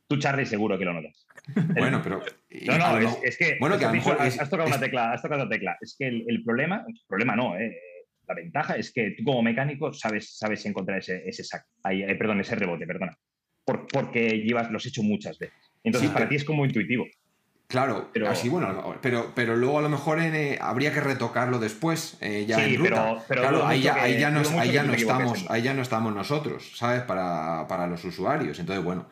Tú, 0.09 0.19
Charlie, 0.19 0.45
seguro 0.47 0.79
que 0.79 0.85
lo 0.85 0.93
notas. 0.93 1.27
Bueno, 1.77 2.01
pero. 2.03 2.23
No, 2.67 2.79
no, 2.79 2.99
es, 3.23 3.37
que. 3.39 3.57
bueno, 3.59 3.79
que 3.79 3.85
a 3.85 3.89
lo 3.89 3.95
mejor 3.95 4.17
has- 4.21 4.37
tocado 4.49 4.65
es- 4.69 4.77
una 4.77 4.81
tecla, 4.81 5.13
has 5.13 5.23
tocado 5.23 5.43
una 5.43 5.51
tecla. 5.51 5.77
Es 5.81 5.97
que 5.99 6.07
el, 6.07 6.25
el 6.29 6.45
problema, 6.45 6.85
el 6.87 7.01
problema 7.09 7.35
no, 7.35 7.57
eh, 7.57 7.77
la 8.29 8.35
ventaja 8.35 8.75
es 8.77 8.93
que 8.93 9.15
tú 9.17 9.25
como 9.25 9.43
mecánico 9.43 9.93
sabes, 9.93 10.37
sabes 10.37 10.65
encontrar 10.67 10.99
ese, 10.99 11.23
ese 11.29 11.43
sac, 11.43 11.65
ahí, 11.83 12.03
eh, 12.03 12.15
perdón, 12.15 12.41
ese 12.41 12.55
rebote, 12.55 12.87
perdona. 12.87 13.17
Por- 13.65 13.87
porque 13.89 14.43
llevas, 14.45 14.71
los 14.71 14.83
has 14.83 14.87
hecho 14.89 15.03
muchas 15.03 15.39
veces. 15.39 15.57
Entonces, 15.85 16.09
Sí, 16.09 16.13
para 16.15 16.25
pero- 16.27 16.31
ti 16.31 16.37
es 16.37 16.45
como 16.45 16.65
intuitivo. 16.65 17.07
Claro, 17.69 18.11
Pero- 18.13 18.29
así 18.29 18.51
bueno, 18.51 18.97
pero, 19.01 19.33
pero 19.35 19.57
luego 19.57 19.79
a 19.79 19.83
lo 19.83 19.89
mejor 19.89 20.21
eh, 20.21 20.59
habría 20.61 20.93
que 20.93 21.01
retocarlo 21.01 21.59
después, 21.59 22.19
eh, 22.21 22.45
ya 22.47 22.57
Sí, 22.59 22.75
en 22.75 22.81
ruta. 22.81 23.25
pero- 23.27 23.41
claro, 23.41 23.67
ahí 23.67 23.81
ya, 23.81 23.95
ahí 23.95 24.19
ya, 24.21 24.31
nos- 24.31 24.51
ahí 24.53 24.79
no 24.85 24.93
estamos, 24.93 25.41
en- 25.41 25.47
ahí 25.49 25.63
ya 25.63 25.73
no 25.73 25.81
estamos 25.81 26.15
nosotros, 26.15 26.73
¿sabes? 26.77 27.01
Para, 27.03 27.67
para 27.69 27.87
los 27.87 28.05
usuarios. 28.05 28.59
Entonces, 28.59 28.85
bueno, 28.85 29.07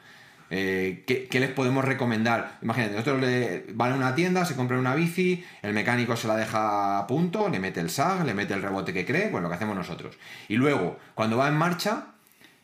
eh, 0.50 1.04
¿qué, 1.06 1.26
qué 1.28 1.40
les 1.40 1.48
podemos 1.52 1.86
recomendar? 1.86 2.58
Imagínate, 2.60 2.92
nosotros 2.96 3.20
le, 3.22 3.64
van 3.72 3.92
a 3.92 3.96
una 3.96 4.14
tienda, 4.14 4.44
se 4.44 4.56
compran 4.56 4.80
una 4.80 4.94
bici, 4.94 5.42
el 5.62 5.72
mecánico 5.72 6.14
se 6.16 6.28
la 6.28 6.36
deja 6.36 6.98
a 6.98 7.06
punto, 7.06 7.48
le 7.48 7.60
mete 7.60 7.80
el 7.80 7.88
SAG, 7.88 8.26
le 8.26 8.34
mete 8.34 8.52
el 8.52 8.60
rebote 8.60 8.92
que 8.92 9.06
cree, 9.06 9.28
pues 9.28 9.42
lo 9.42 9.48
que 9.48 9.54
hacemos 9.54 9.74
nosotros. 9.74 10.18
Y 10.48 10.56
luego, 10.56 10.98
cuando 11.14 11.38
va 11.38 11.48
en 11.48 11.54
marcha, 11.54 12.08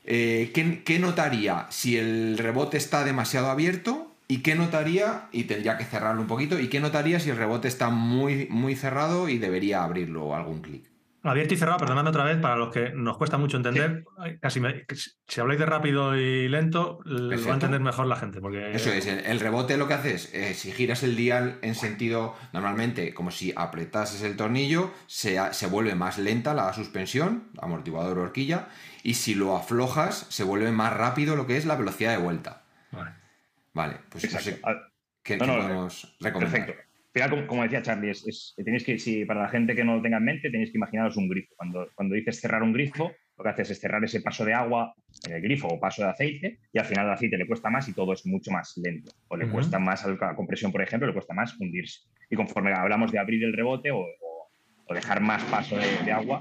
eh, 0.07 0.50
¿qué, 0.54 0.82
qué 0.84 0.98
notaría 0.98 1.66
si 1.70 1.96
el 1.98 2.38
rebote 2.38 2.76
está 2.76 3.04
demasiado 3.04 3.50
abierto? 3.50 4.12
¿Y 4.28 4.38
qué 4.38 4.54
notaría? 4.54 5.28
Y 5.32 5.44
tendría 5.44 5.76
que 5.78 5.84
cerrarlo 5.84 6.20
un 6.20 6.26
poquito. 6.26 6.59
¿Y 6.59 6.68
qué 6.68 6.80
notaría 6.80 7.20
si 7.20 7.30
el 7.30 7.36
rebote 7.36 7.68
está 7.68 7.90
muy, 7.90 8.48
muy 8.50 8.74
cerrado 8.74 9.28
y 9.28 9.38
debería 9.38 9.84
abrirlo 9.84 10.34
algún 10.34 10.62
clic? 10.62 10.84
Abierto 11.22 11.54
y 11.54 11.57
cerrado, 11.57 11.78
perdonadme 11.78 12.11
otra 12.11 12.22
vez, 12.22 12.36
para 12.38 12.54
los 12.54 12.72
que 12.72 12.90
nos 12.94 13.16
cuesta 13.18 13.36
mucho 13.36 13.57
entender, 13.57 14.04
casi 14.40 14.61
me- 14.61 14.84
si 15.26 15.40
habláis 15.40 15.59
de 15.59 15.66
rápido 15.66 16.16
y 16.16 16.48
lento, 16.48 17.00
lo 17.04 17.30
va 17.30 17.50
a 17.50 17.54
entender 17.54 17.80
mejor 17.80 18.07
la 18.07 18.14
gente. 18.14 18.40
Porque 18.40 18.70
Eso 18.72 18.92
es, 18.92 19.07
el, 19.07 19.26
el 19.26 19.40
rebote 19.40 19.76
lo 19.76 19.88
que 19.88 19.94
haces, 19.94 20.32
eh, 20.32 20.54
si 20.54 20.70
giras 20.70 21.02
el 21.02 21.16
dial 21.16 21.59
en 21.62 21.74
sentido, 21.74 22.36
normalmente, 22.52 23.12
como 23.12 23.32
si 23.32 23.52
apretases 23.57 24.22
el 24.22 24.36
tornillo, 24.36 24.92
se, 25.09 25.36
se 25.52 25.66
vuelve 25.66 25.96
más 25.96 26.18
lenta 26.18 26.54
la 26.54 26.72
suspensión, 26.72 27.48
amortiguador 27.61 28.18
o 28.18 28.22
horquilla, 28.22 28.68
y 29.09 29.14
si 29.14 29.34
lo 29.36 29.57
aflojas, 29.57 30.26
se 30.30 30.42
vuelve 30.42 30.72
más 30.72 30.92
rápido 30.96 31.36
lo 31.36 31.46
que 31.46 31.57
es 31.57 31.64
la 31.64 31.76
velocidad 31.76 32.11
de 32.11 32.16
vuelta. 32.22 32.64
Vale. 32.90 33.11
Vale, 33.72 33.96
pues 34.09 34.24
no 34.24 34.38
Exacto. 34.38 34.50
sé 34.50 34.61
Ah, 34.64 34.74
qué, 35.22 35.36
No, 35.36 35.44
qué 35.44 35.50
no, 35.52 35.59
podemos 35.62 36.16
recomendar. 36.20 36.52
Perfecto. 36.66 36.82
Al 36.82 37.12
final, 37.12 37.30
como, 37.30 37.46
como 37.46 37.62
decía 37.62 37.82
Charlie, 37.82 38.11
es, 38.11 38.26
es- 38.26 38.54
tenéis 38.57 38.84
que, 38.84 38.98
si, 38.98 39.24
para 39.24 39.42
la 39.42 39.48
gente 39.48 39.74
que 39.74 39.84
no 39.84 39.96
lo 39.96 40.02
tenga 40.02 40.16
en 40.18 40.24
mente, 40.24 40.50
tenéis 40.50 40.70
que 40.72 40.78
imaginaros 40.78 41.16
un 41.16 41.28
grifo. 41.28 41.54
Cuando, 41.57 41.88
cuando 41.94 42.14
dices 42.16 42.40
cerrar 42.40 42.62
un 42.62 42.72
grifo, 42.72 43.12
lo 43.38 43.44
que 43.44 43.50
haces 43.50 43.70
es 43.70 43.80
cerrar 43.80 44.02
ese 44.04 44.20
paso 44.22 44.44
de 44.44 44.54
agua 44.54 44.92
en 45.24 45.32
el 45.34 45.40
grifo 45.42 45.68
o 45.68 45.78
paso 45.78 46.02
de 46.02 46.09
aceite, 46.11 46.59
y 46.72 46.78
al 46.78 46.84
final 46.86 47.07
el 47.07 47.12
aceite 47.12 47.36
le 47.38 47.46
cuesta 47.46 47.70
más 47.70 47.88
y 47.88 47.92
todo 47.92 48.12
es 48.12 48.26
mucho 48.26 48.50
más 48.50 48.76
lento. 48.76 49.12
O 49.28 49.36
le 49.36 49.46
cuesta 49.48 49.78
más 49.78 50.04
a 50.04 50.09
la 50.09 50.34
compresión, 50.34 50.72
por 50.72 50.82
ejemplo, 50.82 51.07
le 51.07 51.14
cuesta 51.14 51.32
más 51.32 51.54
hundirse. 51.61 52.00
Y 52.28 52.34
conforme 52.36 52.72
hablamos 52.74 53.12
de 53.12 53.18
abrir 53.20 53.44
el 53.44 53.52
rebote 53.52 53.90
o, 53.92 53.98
o- 54.00 54.50
o 54.88 54.94
dejar 54.94 55.20
más 55.20 55.42
paso 55.44 55.76
de, 55.76 55.86
de 56.04 56.12
agua, 56.12 56.38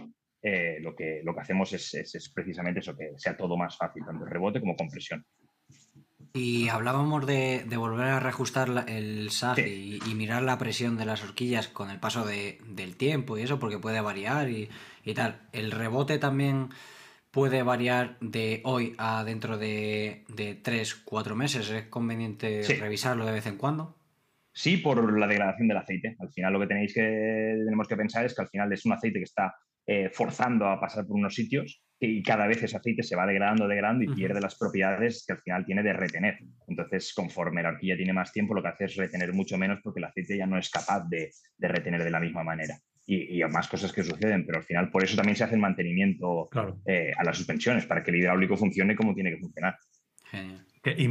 eh, 0.48 0.78
lo, 0.82 0.96
que, 0.96 1.22
lo 1.24 1.34
que 1.34 1.42
hacemos 1.42 1.74
es, 1.74 1.94
es- 1.96 2.14
es 2.16 2.30
precisamente 2.30 2.80
eso, 2.82 2.96
que 2.96 3.14
sea 3.18 3.36
todo 3.36 3.58
más 3.58 3.76
fácil, 3.78 4.04
tanto 4.06 4.26
rebote 4.26 4.60
como 4.60 4.76
compresión. 4.76 5.26
Y 6.34 6.68
hablábamos 6.68 7.26
de, 7.26 7.64
de 7.66 7.78
volver 7.78 8.08
a 8.08 8.20
reajustar 8.20 8.68
la- 8.70 8.82
el 8.82 9.30
SAG 9.32 9.56
Sí. 9.56 10.00
y, 10.06 10.12
y 10.12 10.16
mirar 10.16 10.44
la 10.44 10.58
presión 10.58 10.98
de 10.98 11.06
las 11.06 11.24
horquillas 11.24 11.68
con 11.70 11.90
el 11.90 12.00
paso 12.00 12.26
de- 12.26 12.60
del 12.68 12.98
tiempo 12.98 13.38
y 13.38 13.42
eso, 13.44 13.58
porque 13.58 13.80
puede 13.80 14.02
variar 14.02 14.50
y, 14.50 14.70
y 15.04 15.14
tal. 15.14 15.40
El 15.54 15.72
rebote 15.72 16.18
también 16.20 16.70
puede 17.32 17.64
variar 17.64 18.18
de 18.20 18.62
hoy 18.66 18.96
a 18.98 19.24
dentro 19.24 19.58
de, 19.58 20.26
de 20.28 20.56
3, 20.56 20.96
4 21.06 21.36
meses. 21.36 21.70
Es 21.70 21.86
conveniente 21.88 22.64
Sí. 22.64 22.74
revisarlo 22.76 23.26
de 23.26 23.32
vez 23.32 23.46
en 23.48 23.58
cuando. 23.58 23.96
Sí, 24.54 24.78
por 24.78 25.18
la 25.20 25.28
degradación 25.28 25.68
del 25.70 25.78
aceite. 25.78 26.16
Al 26.20 26.32
final 26.32 26.54
lo 26.54 26.60
que 26.62 26.68
tenéis 26.68 26.94
que 26.94 27.02
tenemos 27.66 27.88
que 27.88 27.98
pensar 27.98 28.26
es 28.26 28.34
que 28.36 28.42
al 28.42 28.48
final 28.50 28.72
es 28.72 28.86
un 28.86 28.94
aceite 28.94 29.20
que 29.20 29.26
está 29.26 29.54
eh, 29.88 30.10
forzando 30.14 30.68
a 30.68 30.80
pasar 30.80 31.06
por 31.06 31.16
unos 31.16 31.34
sitios 31.36 31.82
y 32.00 32.22
cada 32.24 32.46
vez 32.48 32.62
ese 32.62 32.76
aceite 32.78 33.04
se 33.04 33.16
va 33.16 33.26
degradando, 33.26 33.68
degradando 33.68 34.04
y 34.04 34.08
pierde 34.08 34.42
las 34.42 34.58
propiedades 34.58 35.24
que 35.26 35.34
al 35.34 35.42
final 35.42 35.66
tiene 35.66 35.82
de 35.82 35.94
retener. 35.94 36.38
Entonces, 36.68 37.14
conforme 37.14 37.64
la 37.64 37.70
horquilla 37.70 37.96
tiene 37.96 38.12
más 38.14 38.32
tiempo, 38.34 38.54
lo 38.54 38.62
que 38.62 38.68
hace 38.68 38.86
es 38.86 38.96
retener 38.96 39.32
mucho 39.34 39.58
menos 39.58 39.80
porque 39.82 40.00
el 40.00 40.06
aceite 40.06 40.38
ya 40.38 40.46
no 40.46 40.58
es 40.58 40.70
capaz 40.70 41.08
de, 41.10 41.32
de 41.58 41.68
retener 41.68 42.04
de 42.04 42.12
la 42.12 42.20
misma 42.20 42.44
manera. 42.44 42.76
Y, 43.08 43.40
y 43.40 43.44
más 43.46 43.68
cosas 43.68 43.94
que 43.94 44.04
suceden, 44.04 44.46
pero 44.46 44.58
al 44.58 44.66
final 44.66 44.90
por 44.90 45.04
eso 45.04 45.16
también 45.16 45.36
se 45.36 45.44
hace 45.44 45.56
el 45.56 45.62
mantenimiento 45.62 46.48
Claro. 46.52 46.80
eh, 46.86 47.12
a 47.16 47.24
las 47.24 47.38
suspensiones, 47.38 47.86
para 47.86 48.04
que 48.04 48.12
el 48.12 48.18
hidráulico 48.18 48.58
funcione 48.58 48.96
como 48.96 49.14
tiene 49.14 49.30
que 49.32 49.38
funcionar. 49.38 49.76
Genial. 50.26 50.66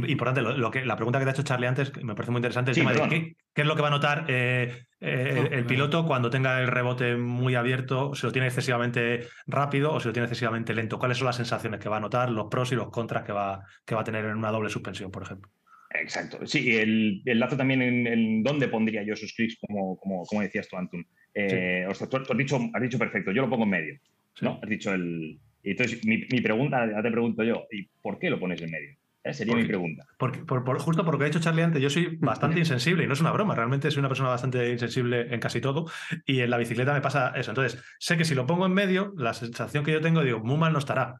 Importante, 0.07 0.41
lo, 0.41 0.55
lo 0.57 0.71
que, 0.71 0.85
la 0.85 0.95
pregunta 0.95 1.19
que 1.19 1.25
te 1.25 1.31
ha 1.31 1.33
hecho 1.33 1.43
Charlie 1.43 1.67
antes, 1.67 1.91
me 2.03 2.13
parece 2.15 2.31
muy 2.31 2.39
interesante, 2.39 2.71
el 2.71 2.75
Sí, 2.75 2.81
tema 2.81 2.91
de 2.93 2.99
perdón. 2.99 3.09
qué, 3.09 3.35
qué 3.55 3.61
es 3.61 3.67
lo 3.67 3.75
que 3.75 3.81
va 3.81 3.87
a 3.87 3.91
notar 3.91 4.25
eh, 4.27 4.85
eh, 4.99 5.49
el, 5.51 5.65
piloto 5.65 6.05
cuando 6.05 6.29
tenga 6.29 6.61
el 6.61 6.67
rebote 6.67 7.15
muy 7.15 7.55
abierto, 7.55 8.13
si 8.13 8.27
lo 8.27 8.33
tiene 8.33 8.47
excesivamente 8.47 9.27
rápido 9.47 9.93
o 9.93 9.99
si 9.99 10.09
lo 10.09 10.13
tiene 10.13 10.25
excesivamente 10.25 10.73
lento. 10.73 10.99
¿Cuáles 10.99 11.17
son 11.17 11.25
las 11.27 11.37
sensaciones 11.37 11.79
que 11.79 11.87
va 11.87 11.97
a 11.97 12.01
notar, 12.01 12.29
los 12.29 12.47
pros 12.51 12.73
y 12.73 12.75
los 12.75 12.89
contras 12.89 13.23
que 13.23 13.31
va, 13.31 13.63
que 13.85 13.95
va 13.95 14.01
a 14.01 14.03
tener 14.03 14.25
en 14.25 14.35
una 14.35 14.51
doble 14.51 14.69
suspensión, 14.69 15.09
por 15.09 15.23
ejemplo? 15.23 15.49
Exacto. 15.89 16.45
Sí, 16.45 16.75
el, 16.75 17.21
el 17.23 17.39
lazo 17.39 17.55
también 17.55 17.81
en, 17.81 18.05
en 18.05 18.43
dónde 18.43 18.67
pondría 18.67 19.03
yo 19.03 19.13
esos 19.13 19.31
clics, 19.31 19.57
como, 19.65 19.97
como, 19.97 20.25
como 20.25 20.41
decías 20.41 20.67
tú, 20.67 20.75
Antun. 20.75 21.07
Eh, 21.33 21.85
ostras, 21.87 22.09
tú, 22.09 22.21
tú 22.23 22.33
has, 22.33 22.37
dicho, 22.37 22.59
has 22.73 22.81
dicho 22.81 22.99
perfecto, 22.99 23.31
yo 23.31 23.43
lo 23.43 23.49
pongo 23.49 23.63
en 23.63 23.69
medio. 23.69 23.99
Sí. 24.33 24.43
¿no? 24.43 24.59
Has 24.61 24.69
dicho 24.69 24.93
el. 24.93 25.39
Entonces, 25.63 26.05
mi, 26.05 26.17
mi 26.29 26.41
pregunta, 26.41 26.85
ya 26.91 27.01
te 27.01 27.09
pregunto 27.09 27.41
yo, 27.43 27.65
¿y 27.71 27.87
por 28.01 28.19
qué 28.19 28.29
lo 28.29 28.39
pones 28.39 28.61
en 28.61 28.69
medio? 28.69 28.97
Eh, 29.27 29.33
Sería 29.33 29.53
Porque- 29.53 29.63
mi 29.63 29.67
pregunta. 29.67 30.05
Porque, 30.19 30.39
por, 30.45 30.63
por- 30.63 30.77
justo 30.79 31.03
porque 31.03 31.23
ha 31.23 31.27
dicho 31.27 31.39
Charlie 31.39 31.63
antes, 31.63 31.81
yo 31.81 31.89
soy 31.89 32.15
bastante 32.21 32.59
insensible 32.59 33.03
y 33.03 33.07
no 33.07 33.13
es 33.13 33.21
una 33.21 33.31
broma, 33.31 33.55
realmente 33.55 33.89
soy 33.89 33.99
una 34.01 34.07
persona 34.07 34.29
bastante 34.29 34.69
insensible 34.69 35.33
en 35.33 35.39
casi 35.39 35.59
todo 35.61 35.85
y 36.27 36.41
en 36.41 36.49
la 36.51 36.57
bicicleta 36.57 36.93
me 36.93 37.01
pasa 37.01 37.29
eso. 37.35 37.49
Entonces, 37.49 37.83
sé 37.99 38.17
que 38.17 38.23
si 38.25 38.35
lo 38.35 38.45
pongo 38.45 38.67
en 38.67 38.73
medio, 38.73 39.13
la 39.17 39.33
sensación 39.33 39.83
que 39.83 39.91
yo 39.91 39.99
tengo, 39.99 40.21
digo, 40.21 40.41
muy 40.41 40.57
mal 40.57 40.73
no 40.73 40.77
estará. 40.79 41.15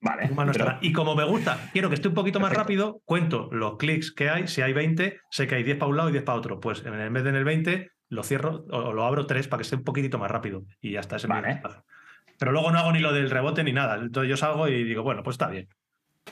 Vale. 0.00 0.26
Muy 0.26 0.34
mal 0.34 0.46
no 0.48 0.52
pero- 0.52 0.64
estará. 0.64 0.78
Y 0.82 0.92
como 0.92 1.14
me 1.14 1.22
gusta, 1.24 1.70
quiero 1.72 1.88
que 1.88 1.94
esté 1.94 2.08
un 2.08 2.14
poquito 2.14 2.40
más 2.40 2.48
Perfecto. 2.50 2.62
rápido, 2.64 3.00
cuento 3.04 3.48
los 3.52 3.76
clics 3.76 4.10
que 4.12 4.28
hay, 4.28 4.48
si 4.48 4.62
hay 4.62 4.72
20, 4.72 5.20
sé 5.30 5.46
que 5.46 5.54
hay 5.54 5.62
10 5.62 5.78
para 5.78 5.88
un 5.88 5.96
lado 5.96 6.08
y 6.08 6.12
10 6.12 6.24
para 6.24 6.38
otro. 6.38 6.58
Pues 6.58 6.84
en 6.84 6.94
el- 6.94 7.10
vez 7.10 7.22
de 7.22 7.30
en 7.30 7.36
el 7.36 7.44
20, 7.44 7.90
lo 8.08 8.24
cierro 8.24 8.64
o, 8.70 8.92
lo 8.92 9.04
abro 9.04 9.26
3 9.26 9.46
para 9.46 9.58
que 9.58 9.62
esté 9.62 9.76
un 9.76 9.84
poquitito 9.84 10.18
más 10.18 10.30
rápido 10.32 10.64
y 10.80 10.90
ya 10.92 11.00
está. 11.00 11.14
Ese 11.14 11.28
Vale. 11.28 11.60
Pero 12.40 12.50
luego 12.52 12.72
no 12.72 12.78
hago 12.80 12.90
ni 12.92 12.98
lo 12.98 13.12
del 13.12 13.30
rebote 13.30 13.62
ni 13.62 13.72
nada. 13.72 13.94
Entonces 13.96 14.28
yo 14.28 14.36
salgo 14.36 14.66
y 14.68 14.82
digo, 14.82 15.04
bueno, 15.04 15.22
pues 15.22 15.34
está 15.34 15.48
bien. 15.48 15.68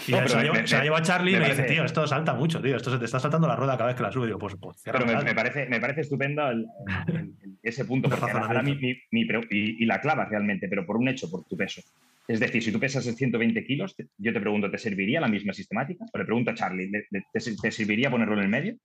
Y 0.06 0.12
No, 0.12 0.26
se, 0.26 0.34
la 0.34 0.36
me- 0.36 0.42
llevo, 0.42 0.54
me- 0.56 0.66
se 0.66 0.76
la 0.76 0.82
llevo 0.84 0.96
a 0.96 1.02
Charlie 1.02 1.30
y 1.30 1.34
me 1.34 1.40
me 1.40 1.44
dice, 1.46 1.56
parece- 1.56 1.74
tío, 1.74 1.84
esto 1.84 2.06
salta 2.06 2.34
mucho, 2.34 2.60
tío. 2.60 2.76
Esto 2.76 2.90
se 2.90 2.98
te 2.98 3.04
está 3.04 3.20
saltando 3.20 3.46
la 3.46 3.56
rueda 3.56 3.76
cada 3.76 3.86
vez 3.86 3.96
que 3.96 4.02
la 4.02 4.10
sube. 4.12 4.26
Digo, 4.26 4.38
pues, 4.38 4.56
pues 4.60 4.80
Pero 4.84 5.06
me, 5.06 5.34
parece, 5.34 5.66
me 5.66 5.80
parece 5.80 6.00
estupendo 6.02 6.48
el- 6.50 6.66
el- 7.06 7.16
el- 7.16 7.58
ese 7.62 7.84
punto, 7.84 8.08
porque 8.10 8.22
ahora, 8.32 8.46
ahora 8.46 8.62
mi, 8.62 8.72
razonamiento. 8.72 9.02
mi- 9.12 9.20
mi 9.20 9.24
pre- 9.26 9.46
y, 9.50 9.82
y 9.82 9.86
la 9.86 10.00
clavas 10.00 10.28
realmente, 10.28 10.68
pero 10.68 10.84
por 10.84 10.96
un 10.96 11.08
hecho, 11.08 11.30
por 11.30 11.44
tu 11.44 11.56
peso. 11.56 11.80
Es 12.26 12.40
decir, 12.40 12.62
si 12.62 12.72
tú 12.72 12.80
pesas 12.80 13.04
120 13.04 13.64
kilos, 13.64 13.94
te- 13.94 14.08
yo 14.18 14.32
te 14.32 14.40
pregunto, 14.40 14.70
¿te 14.70 14.78
serviría 14.78 15.20
la 15.20 15.28
misma 15.28 15.52
sistemática? 15.52 16.04
O 16.12 16.18
le 16.18 16.24
pregunto 16.24 16.50
a 16.50 16.54
Charlie, 16.54 16.90
¿le- 16.90 17.06
le- 17.10 17.24
¿te, 17.32 17.40
te 17.40 17.70
serviría 17.70 18.10
ponerlo 18.10 18.34
en 18.34 18.40
el 18.40 18.48
medio? 18.48 18.76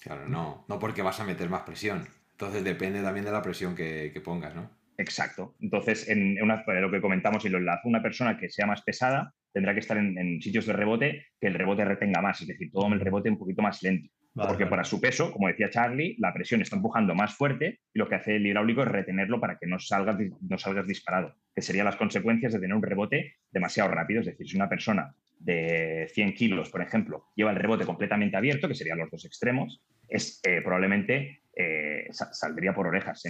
Claro, 0.00 0.28
no, 0.28 0.64
no 0.68 0.78
porque 0.78 1.02
vas 1.02 1.20
a 1.20 1.24
meter 1.24 1.48
más 1.48 1.62
presión. 1.62 2.06
Entonces 2.32 2.64
depende 2.64 3.02
también 3.02 3.24
de 3.24 3.30
la 3.32 3.40
presión 3.40 3.74
que, 3.76 4.10
que 4.12 4.20
pongas, 4.20 4.54
¿no? 4.54 4.68
Exacto. 4.98 5.54
Entonces, 5.60 6.08
en 6.08 6.42
una, 6.42 6.62
lo 6.66 6.90
que 6.90 7.00
comentamos 7.00 7.44
y 7.44 7.48
lo 7.48 7.58
enlazo, 7.58 7.88
una 7.88 8.02
persona 8.02 8.36
que 8.36 8.48
sea 8.48 8.66
más 8.66 8.82
pesada 8.82 9.32
tendrá 9.54 9.72
que 9.72 9.80
estar 9.80 9.96
en, 9.96 10.18
en 10.18 10.42
sitios 10.42 10.66
de 10.66 10.72
rebote 10.74 11.26
que 11.40 11.46
el 11.46 11.54
rebote 11.54 11.84
retenga 11.84 12.20
más, 12.20 12.40
es 12.42 12.48
decir, 12.48 12.70
todo 12.72 12.92
el 12.92 13.00
rebote 13.00 13.30
un 13.30 13.38
poquito 13.38 13.62
más 13.62 13.82
lento. 13.82 14.10
Vale, 14.34 14.48
porque 14.48 14.64
vale. 14.64 14.70
para 14.70 14.84
su 14.84 15.00
peso, 15.00 15.32
como 15.32 15.46
decía 15.46 15.70
Charlie, 15.70 16.16
la 16.18 16.34
presión 16.34 16.60
está 16.60 16.74
empujando 16.74 17.14
más 17.14 17.36
fuerte 17.36 17.78
y 17.94 17.98
lo 18.00 18.08
que 18.08 18.16
hace 18.16 18.34
el 18.34 18.46
hidráulico 18.46 18.82
es 18.82 18.88
retenerlo 18.88 19.40
para 19.40 19.58
que 19.58 19.68
no 19.68 19.78
salgas, 19.78 20.16
no 20.40 20.58
salgas 20.58 20.88
disparado, 20.88 21.36
que 21.54 21.62
serían 21.62 21.84
las 21.84 21.94
consecuencias 21.94 22.52
de 22.52 22.58
tener 22.58 22.74
un 22.74 22.82
rebote 22.82 23.36
demasiado 23.52 23.90
rápido. 23.92 24.20
Es 24.20 24.26
decir, 24.26 24.48
si 24.48 24.56
una 24.56 24.68
persona 24.68 25.14
de 25.38 26.08
100 26.12 26.34
kilos, 26.34 26.70
por 26.70 26.82
ejemplo, 26.82 27.26
lleva 27.36 27.52
el 27.52 27.56
rebote 27.56 27.84
completamente 27.84 28.36
abierto, 28.36 28.66
que 28.66 28.74
serían 28.74 28.98
los 28.98 29.10
dos 29.10 29.24
extremos, 29.24 29.84
es 30.08 30.40
eh, 30.42 30.60
probablemente 30.62 31.42
eh, 31.56 32.08
saldría 32.10 32.74
por 32.74 32.88
orejas. 32.88 33.22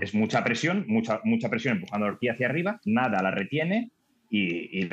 es 0.00 0.14
mucha 0.14 0.44
presión, 0.44 0.84
mucha, 0.88 1.20
mucha 1.24 1.48
presión 1.48 1.76
empujando 1.76 2.06
la 2.06 2.12
horquilla 2.12 2.32
hacia 2.34 2.48
arriba, 2.48 2.80
nada 2.84 3.22
la 3.22 3.30
retiene 3.30 3.92
y, 4.30 4.82
le 4.82 4.88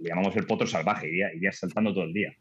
llamamos 0.00 0.36
el 0.36 0.46
potro 0.46 0.66
salvaje, 0.66 1.08
iría, 1.08 1.32
iría 1.34 1.52
saltando 1.52 1.92
todo 1.92 2.04
el 2.04 2.12
día. 2.12 2.32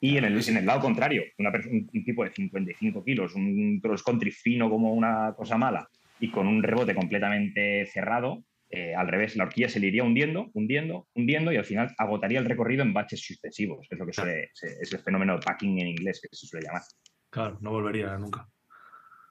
Y 0.00 0.16
en 0.16 0.24
el, 0.24 0.48
en 0.48 0.56
el 0.56 0.66
lado 0.66 0.80
contrario, 0.80 1.22
una, 1.38 1.50
un, 1.50 1.88
un, 1.92 2.04
tipo 2.04 2.24
de 2.24 2.32
55 2.32 3.04
kilos, 3.04 3.34
un 3.34 3.80
cross 3.80 4.02
country 4.02 4.32
fino 4.32 4.68
como 4.68 4.92
una 4.92 5.32
cosa 5.36 5.56
mala 5.56 5.88
y 6.18 6.30
con 6.30 6.48
un 6.48 6.62
rebote 6.62 6.94
completamente 6.94 7.86
cerrado, 7.86 8.44
eh, 8.74 8.94
al 8.94 9.06
revés, 9.06 9.36
la 9.36 9.44
horquilla 9.44 9.68
se 9.68 9.78
le 9.78 9.88
iría 9.88 10.02
hundiendo, 10.02 10.50
hundiendo, 10.54 11.06
hundiendo 11.14 11.52
y 11.52 11.56
al 11.56 11.64
final 11.66 11.94
agotaría 11.98 12.38
el 12.38 12.46
recorrido 12.46 12.82
en 12.82 12.94
baches 12.94 13.20
sucesivos, 13.20 13.86
que 13.86 13.96
es 13.96 13.98
lo 13.98 14.06
que 14.06 14.14
suele, 14.14 14.50
es 14.54 14.92
el 14.92 14.98
fenómeno 15.00 15.34
de 15.34 15.42
packing 15.44 15.78
en 15.78 15.88
inglés 15.88 16.20
que 16.22 16.34
se 16.34 16.46
suele 16.46 16.66
llamar. 16.66 16.80
Claro, 17.28 17.58
no 17.60 17.70
volvería 17.70 18.16
nunca. 18.16 18.48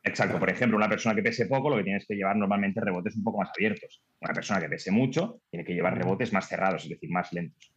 Exacto. 0.03 0.39
Por 0.39 0.49
ejemplo, 0.49 0.77
una 0.77 0.89
persona 0.89 1.13
que 1.15 1.21
pese 1.21 1.45
poco, 1.45 1.69
lo 1.69 1.77
que 1.77 1.83
tienes 1.83 2.05
que 2.07 2.15
llevar 2.15 2.35
normalmente 2.35 2.81
rebotes 2.81 3.15
un 3.15 3.23
poco 3.23 3.39
más 3.39 3.49
abiertos. 3.55 4.03
Una 4.19 4.33
persona 4.33 4.59
que 4.59 4.69
pese 4.69 4.91
mucho 4.91 5.41
tiene 5.49 5.65
que 5.65 5.73
llevar 5.73 5.97
rebotes 5.97 6.33
más 6.33 6.47
cerrados, 6.47 6.83
es 6.83 6.89
decir, 6.89 7.09
más 7.11 7.31
lentos. 7.33 7.70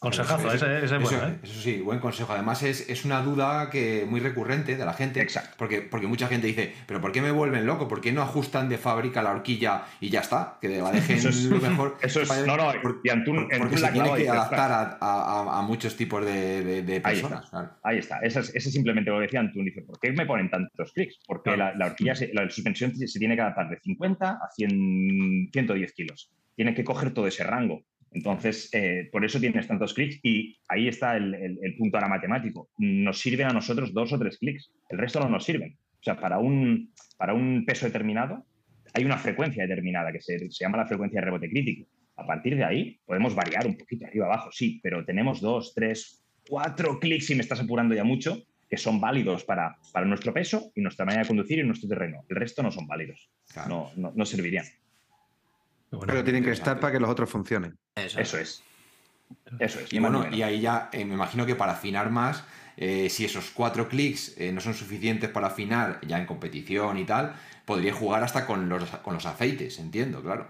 Consejazo, 0.00 0.52
ese, 0.52 0.84
es 0.84 0.90
bueno. 0.90 1.26
¿eh? 1.26 1.38
Eso 1.42 1.60
sí, 1.60 1.80
buen 1.80 1.98
consejo. 1.98 2.32
Además, 2.32 2.62
es, 2.62 2.88
es, 2.88 3.04
una 3.04 3.20
duda 3.20 3.68
que 3.68 4.06
muy 4.08 4.20
recurrente 4.20 4.76
de 4.76 4.84
la 4.84 4.92
gente. 4.92 5.20
Exacto. 5.20 5.56
Porque, 5.58 5.82
porque 5.82 6.06
mucha 6.06 6.28
gente 6.28 6.46
dice, 6.46 6.72
¿pero 6.86 7.00
por 7.00 7.10
qué 7.10 7.20
me 7.20 7.32
vuelven 7.32 7.66
loco? 7.66 7.88
¿Por 7.88 8.00
qué 8.00 8.12
no 8.12 8.22
ajustan 8.22 8.68
de 8.68 8.78
fábrica 8.78 9.24
la 9.24 9.32
horquilla 9.32 9.86
y 10.00 10.08
ya 10.10 10.20
está? 10.20 10.58
Que 10.60 10.68
la 10.68 10.92
dejen 10.92 11.18
lo 11.50 11.60
mejor. 11.60 11.96
Eso 12.02 12.20
es. 12.20 12.46
No, 12.46 12.56
no, 12.56 12.72
y 13.02 13.08
Antún, 13.08 13.48
porque 13.58 13.76
se 13.76 13.90
tiene 13.90 14.14
que 14.14 14.28
adaptar 14.28 14.98
a, 15.00 15.58
a, 15.58 15.62
muchos 15.62 15.96
tipos 15.96 16.24
de, 16.24 16.82
de, 16.82 17.00
personas. 17.00 17.50
Ahí 17.82 17.98
está. 17.98 18.20
Ese 18.20 18.38
es, 18.38 18.54
ese 18.54 18.70
simplemente 18.70 19.10
lo 19.10 19.18
decía 19.18 19.40
Antún. 19.40 19.64
Dice, 19.64 19.82
¿por 19.82 19.98
qué 19.98 20.12
me 20.12 20.26
ponen 20.26 20.48
tantos 20.48 20.92
clics? 20.92 21.18
Porque 21.26 21.56
la, 21.56 21.74
la, 21.74 21.86
horquilla, 21.86 22.14
la 22.34 22.48
suspensión 22.48 22.94
se 22.94 23.18
tiene 23.18 23.34
que 23.34 23.42
adaptar 23.42 23.68
de 23.68 23.80
50 23.80 24.30
a 24.30 24.48
100, 24.54 25.50
110 25.52 25.92
kilos. 25.92 26.30
Tiene 26.54 26.72
que 26.72 26.84
coger 26.84 27.12
todo 27.12 27.26
ese 27.26 27.42
rango. 27.42 27.82
Entonces, 28.12 28.70
eh, 28.72 29.08
por 29.12 29.24
eso 29.24 29.38
tienes 29.38 29.66
tantos 29.66 29.94
clics 29.94 30.18
y 30.22 30.58
ahí 30.68 30.88
está 30.88 31.16
el, 31.16 31.74
punto 31.76 31.96
ahora 31.96 32.08
matemático. 32.08 32.70
Nos 32.78 33.20
sirven 33.20 33.48
a 33.48 33.52
nosotros 33.52 33.92
dos 33.92 34.12
o 34.12 34.18
tres 34.18 34.38
clics, 34.38 34.72
el 34.88 34.98
resto 34.98 35.20
no 35.20 35.28
nos 35.28 35.44
sirven. 35.44 35.76
O 36.00 36.02
sea, 36.02 36.18
para 36.18 36.38
un, 36.38 36.92
para 37.16 37.34
un 37.34 37.64
peso 37.66 37.86
determinado 37.86 38.46
hay 38.94 39.04
una 39.04 39.18
frecuencia 39.18 39.64
determinada 39.64 40.12
que 40.12 40.20
se, 40.20 40.38
llama 40.48 40.78
la 40.78 40.86
frecuencia 40.86 41.20
de 41.20 41.26
rebote 41.26 41.50
crítico. 41.50 41.88
A 42.16 42.26
partir 42.26 42.56
de 42.56 42.64
ahí 42.64 43.00
podemos 43.04 43.34
variar 43.34 43.66
un 43.66 43.76
poquito 43.76 44.06
arriba 44.06 44.26
abajo, 44.26 44.50
sí, 44.52 44.80
pero 44.82 45.04
tenemos 45.04 45.40
dos, 45.40 45.72
tres, 45.74 46.24
cuatro 46.48 46.98
clics 46.98 47.26
si 47.26 47.34
me 47.34 47.42
estás 47.42 47.60
apurando 47.60 47.94
ya 47.94 48.04
mucho 48.04 48.42
que 48.68 48.76
son 48.76 49.00
válidos 49.00 49.44
para, 49.44 49.78
para 49.92 50.04
nuestro 50.04 50.32
peso 50.34 50.72
y 50.74 50.82
nuestra 50.82 51.06
manera 51.06 51.22
de 51.22 51.28
conducir 51.28 51.58
y 51.58 51.64
nuestro 51.64 51.88
terreno. 51.88 52.24
El 52.28 52.36
resto 52.36 52.62
no 52.62 52.70
son 52.70 52.86
válidos, 52.86 53.30
no, 53.66 53.90
no, 53.96 54.12
no 54.14 54.26
servirían. 54.26 54.66
Pero 55.90 56.24
tienen 56.24 56.44
que 56.44 56.50
estar 56.50 56.78
para 56.80 56.92
que 56.92 57.00
los 57.00 57.08
otros 57.08 57.30
funcionen. 57.30 57.76
Eso, 57.94 58.20
es. 58.20 58.62
Eso 59.58 59.80
es. 59.80 59.92
Y 59.92 59.98
bueno, 59.98 60.26
y 60.30 60.42
ahí 60.42 60.60
ya 60.60 60.90
eh, 60.92 61.04
me 61.04 61.14
imagino 61.14 61.46
que 61.46 61.54
para 61.54 61.72
afinar 61.72 62.10
más, 62.10 62.44
eh, 62.76 63.08
si 63.08 63.24
esos 63.24 63.50
cuatro 63.50 63.88
clics 63.88 64.38
eh, 64.38 64.52
no 64.52 64.60
son 64.60 64.74
suficientes 64.74 65.30
para 65.30 65.48
afinar 65.48 66.00
ya 66.06 66.18
en 66.18 66.26
competición 66.26 66.98
y 66.98 67.04
tal, 67.04 67.34
podría 67.64 67.92
jugar 67.92 68.22
hasta 68.22 68.46
con 68.46 68.68
los, 68.68 68.88
con 68.98 69.14
los 69.14 69.26
aceites, 69.26 69.78
entiendo, 69.78 70.22
claro. 70.22 70.48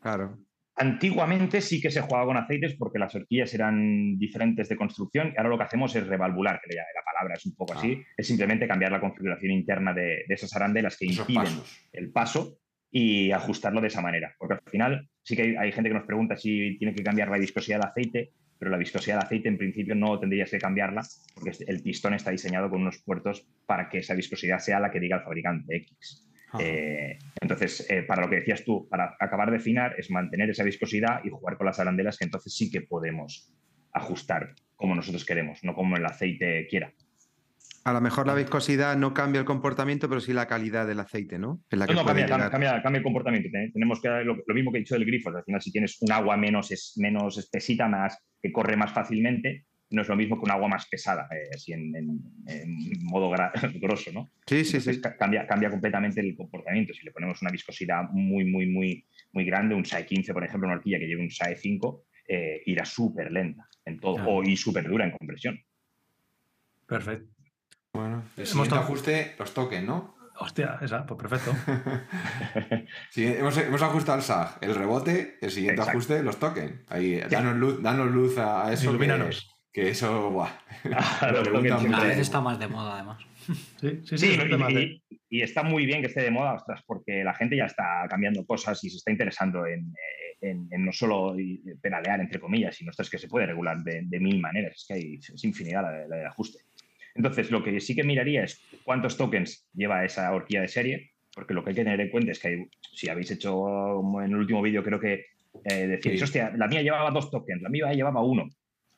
Claro. 0.00 0.38
Antiguamente 0.76 1.60
sí 1.60 1.80
que 1.80 1.90
se 1.90 2.00
jugaba 2.00 2.26
con 2.26 2.36
aceites 2.36 2.74
porque 2.76 2.98
las 2.98 3.14
horquillas 3.14 3.54
eran 3.54 4.18
diferentes 4.18 4.68
de 4.68 4.76
construcción 4.76 5.28
y 5.28 5.38
ahora 5.38 5.50
lo 5.50 5.58
que 5.58 5.64
hacemos 5.64 5.94
es 5.94 6.06
revalvular, 6.06 6.60
que 6.60 6.74
la 6.74 7.04
palabra 7.04 7.34
es 7.34 7.46
un 7.46 7.54
poco 7.54 7.74
así, 7.74 8.00
ah. 8.00 8.12
es 8.16 8.26
simplemente 8.26 8.66
cambiar 8.66 8.90
la 8.90 9.00
configuración 9.00 9.52
interna 9.52 9.94
de, 9.94 10.24
esas 10.28 10.54
arandelas 10.56 10.96
que 10.96 11.06
impiden 11.06 11.60
el 11.92 12.10
paso 12.10 12.58
y 12.96 13.32
ajustarlo 13.32 13.80
de 13.80 13.88
esa 13.88 14.00
manera. 14.00 14.36
Porque 14.38 14.54
al 14.54 14.70
final 14.70 15.08
sí 15.24 15.34
que 15.34 15.58
hay, 15.58 15.72
gente 15.72 15.90
que 15.90 15.96
nos 15.96 16.06
pregunta 16.06 16.36
si 16.36 16.78
tiene 16.78 16.94
que 16.94 17.02
cambiar 17.02 17.28
la 17.28 17.38
viscosidad 17.38 17.78
del 17.78 17.88
aceite, 17.88 18.30
pero 18.56 18.70
la 18.70 18.76
viscosidad 18.76 19.16
del 19.16 19.24
aceite 19.24 19.48
en 19.48 19.58
principio 19.58 19.96
no 19.96 20.20
tendrías 20.20 20.48
que 20.48 20.58
cambiarla 20.58 21.02
porque 21.34 21.50
el 21.66 21.82
pistón 21.82 22.14
está 22.14 22.30
diseñado 22.30 22.70
con 22.70 22.82
unos 22.82 22.98
puertos 22.98 23.48
para 23.66 23.88
que 23.88 23.98
esa 23.98 24.14
viscosidad 24.14 24.60
sea 24.60 24.78
la 24.78 24.92
que 24.92 25.00
diga 25.00 25.16
el 25.16 25.24
fabricante 25.24 25.74
X. 25.78 26.30
Eh, 26.60 27.18
entonces, 27.40 27.84
eh, 27.90 28.04
para 28.04 28.22
lo 28.22 28.30
que 28.30 28.36
decías 28.36 28.64
tú, 28.64 28.88
para 28.88 29.16
acabar 29.18 29.50
de 29.50 29.56
afinar 29.56 29.96
es 29.98 30.08
mantener 30.12 30.50
esa 30.50 30.62
viscosidad 30.62 31.20
y 31.24 31.30
jugar 31.30 31.56
con 31.56 31.66
las 31.66 31.80
arandelas 31.80 32.16
que 32.16 32.26
entonces 32.26 32.54
sí 32.56 32.70
que 32.70 32.82
podemos 32.82 33.52
ajustar 33.92 34.54
como 34.76 34.94
nosotros 34.94 35.24
queremos, 35.24 35.64
no 35.64 35.74
como 35.74 35.96
el 35.96 36.06
aceite 36.06 36.68
quiera. 36.70 36.92
A 37.84 37.92
lo 37.92 38.00
mejor 38.00 38.26
la 38.26 38.34
viscosidad 38.34 38.96
no 38.96 39.12
cambia 39.12 39.40
el 39.40 39.44
comportamiento, 39.44 40.08
pero 40.08 40.20
sí 40.20 40.32
la 40.32 40.46
calidad 40.46 40.86
del 40.86 41.00
aceite, 41.00 41.38
¿no? 41.38 41.62
no, 41.70 41.86
no 41.86 42.04
cambia, 42.04 42.26
cambia, 42.26 42.82
cambia, 42.82 42.98
el 42.98 43.02
comportamiento. 43.02 43.50
Tenemos 43.72 44.00
que 44.00 44.08
lo, 44.08 44.36
lo, 44.46 44.54
mismo 44.54 44.72
que 44.72 44.78
he 44.78 44.80
dicho 44.80 44.94
del 44.94 45.04
grifo. 45.04 45.28
Al 45.28 45.44
final, 45.44 45.60
si 45.60 45.70
tienes 45.70 46.00
un 46.00 46.10
agua 46.10 46.38
menos, 46.38 46.70
es, 46.70 46.94
menos 46.96 47.36
espesita, 47.36 47.86
más, 47.86 48.18
que 48.40 48.50
corre 48.50 48.76
más 48.76 48.90
fácilmente, 48.90 49.66
no 49.90 50.02
es 50.02 50.08
lo 50.08 50.16
mismo 50.16 50.36
que 50.36 50.44
un 50.44 50.50
agua 50.50 50.68
más 50.68 50.86
pesada, 50.86 51.28
eh, 51.30 51.50
así 51.54 51.72
en, 51.72 51.92
modo 53.02 53.30
grosso, 53.80 54.12
¿no? 54.12 54.30
Sí, 54.46 54.64
sí, 54.64 54.80
sí. 54.80 55.00
Cambia, 55.18 55.46
cambia 55.46 55.70
completamente 55.70 56.20
el 56.20 56.34
comportamiento. 56.36 56.94
Si 56.94 57.04
le 57.04 57.12
ponemos 57.12 57.40
una 57.42 57.50
viscosidad 57.50 58.04
muy, 58.10 58.44
muy, 58.44 58.66
muy, 58.66 59.06
muy 59.32 59.44
grande, 59.44 59.74
un 59.74 59.84
SAE 59.84 60.06
15, 60.06 60.32
por 60.32 60.44
ejemplo, 60.44 60.68
una 60.68 60.76
horquilla 60.76 60.98
que 60.98 61.06
lleve 61.06 61.22
un 61.22 61.30
SAE 61.30 61.56
5, 61.56 62.04
eh, 62.28 62.62
irá 62.66 62.84
súper 62.84 63.30
lenta 63.30 63.68
en 63.84 64.00
todo, 64.00 64.16
o 64.26 64.42
y 64.42 64.56
súper 64.56 64.88
dura 64.88 65.04
en 65.04 65.10
compresión. 65.10 65.60
Perfecto. 66.86 67.33
Bueno, 67.94 68.24
el 68.36 68.46
siguiente 68.46 68.74
ajuste, 68.74 69.36
los 69.38 69.54
toquen, 69.54 69.86
¿no? 69.86 70.16
Hostia, 70.36 70.78
esa, 70.82 71.06
pues 71.06 71.20
perfecto. 71.20 71.54
sí, 73.10 73.24
hemos, 73.24 73.56
ajustado 73.82 74.18
el 74.18 74.24
SAG, 74.24 74.58
el 74.62 74.74
rebote, 74.74 75.38
el 75.40 75.50
siguiente 75.52 75.80
ajuste, 75.80 76.24
los 76.24 76.40
token. 76.40 76.84
Ahí, 76.88 77.20
danos 77.30 77.54
luz, 77.54 77.80
danos 77.80 78.10
luz 78.10 78.36
a, 78.36 78.72
eso. 78.72 78.90
Ilumínanos. 78.90 79.48
Que, 79.72 79.90
eso, 79.90 80.30
buah. 80.30 80.50
a 80.92 82.02
veces 82.02 82.18
está 82.18 82.40
más 82.40 82.58
de 82.58 82.66
moda, 82.66 82.94
además. 82.94 83.22
Sí, 83.80 84.00
sí, 84.04 84.18
sí. 84.18 85.02
y, 85.28 85.42
está 85.42 85.62
muy 85.62 85.86
bien 85.86 86.00
que 86.00 86.08
esté 86.08 86.22
de 86.22 86.32
moda, 86.32 86.54
ostras, 86.54 86.82
porque 86.84 87.22
la 87.22 87.34
gente 87.34 87.56
ya 87.56 87.66
está 87.66 88.04
cambiando 88.10 88.44
cosas 88.44 88.82
y 88.82 88.90
se 88.90 88.96
está 88.96 89.12
interesando 89.12 89.66
en, 89.66 89.94
no 90.78 90.92
solo 90.92 91.36
pedalear, 91.80 92.20
entre 92.20 92.40
comillas, 92.40 92.74
sino 92.74 92.90
es 92.96 93.10
que 93.10 93.18
se 93.18 93.28
puede 93.28 93.46
regular 93.46 93.78
de, 93.84 94.18
mil 94.18 94.40
maneras. 94.40 94.74
Es 94.78 94.84
que 94.88 94.94
hay, 94.94 95.14
es 95.14 95.44
infinidad 95.44 95.82
la 96.08 96.16
de 96.16 96.26
ajuste. 96.26 96.63
Entonces, 97.14 97.50
lo 97.50 97.62
que 97.62 97.80
sí 97.80 97.94
que 97.94 98.04
miraría 98.04 98.44
es 98.44 98.60
cuántos 98.84 99.16
tokens 99.16 99.66
lleva 99.72 100.04
esa 100.04 100.32
horquilla 100.32 100.62
de 100.62 100.68
serie, 100.68 101.10
porque 101.34 101.54
lo 101.54 101.62
que 101.62 101.70
hay 101.70 101.76
que 101.76 101.84
tener 101.84 102.00
en 102.00 102.10
cuenta 102.10 102.32
es 102.32 102.38
que 102.38 102.68
si 102.92 103.08
habéis 103.08 103.30
hecho 103.30 104.00
en 104.20 104.30
el 104.30 104.36
último 104.36 104.62
vídeo, 104.62 104.82
creo 104.82 105.00
que 105.00 105.26
eh, 105.64 105.86
decís, 105.86 106.22
hostia, 106.22 106.52
la 106.56 106.66
mía 106.66 106.82
llevaba 106.82 107.10
dos 107.10 107.30
tokens, 107.30 107.62
la 107.62 107.68
mía 107.68 107.92
llevaba 107.92 108.22
uno. 108.22 108.48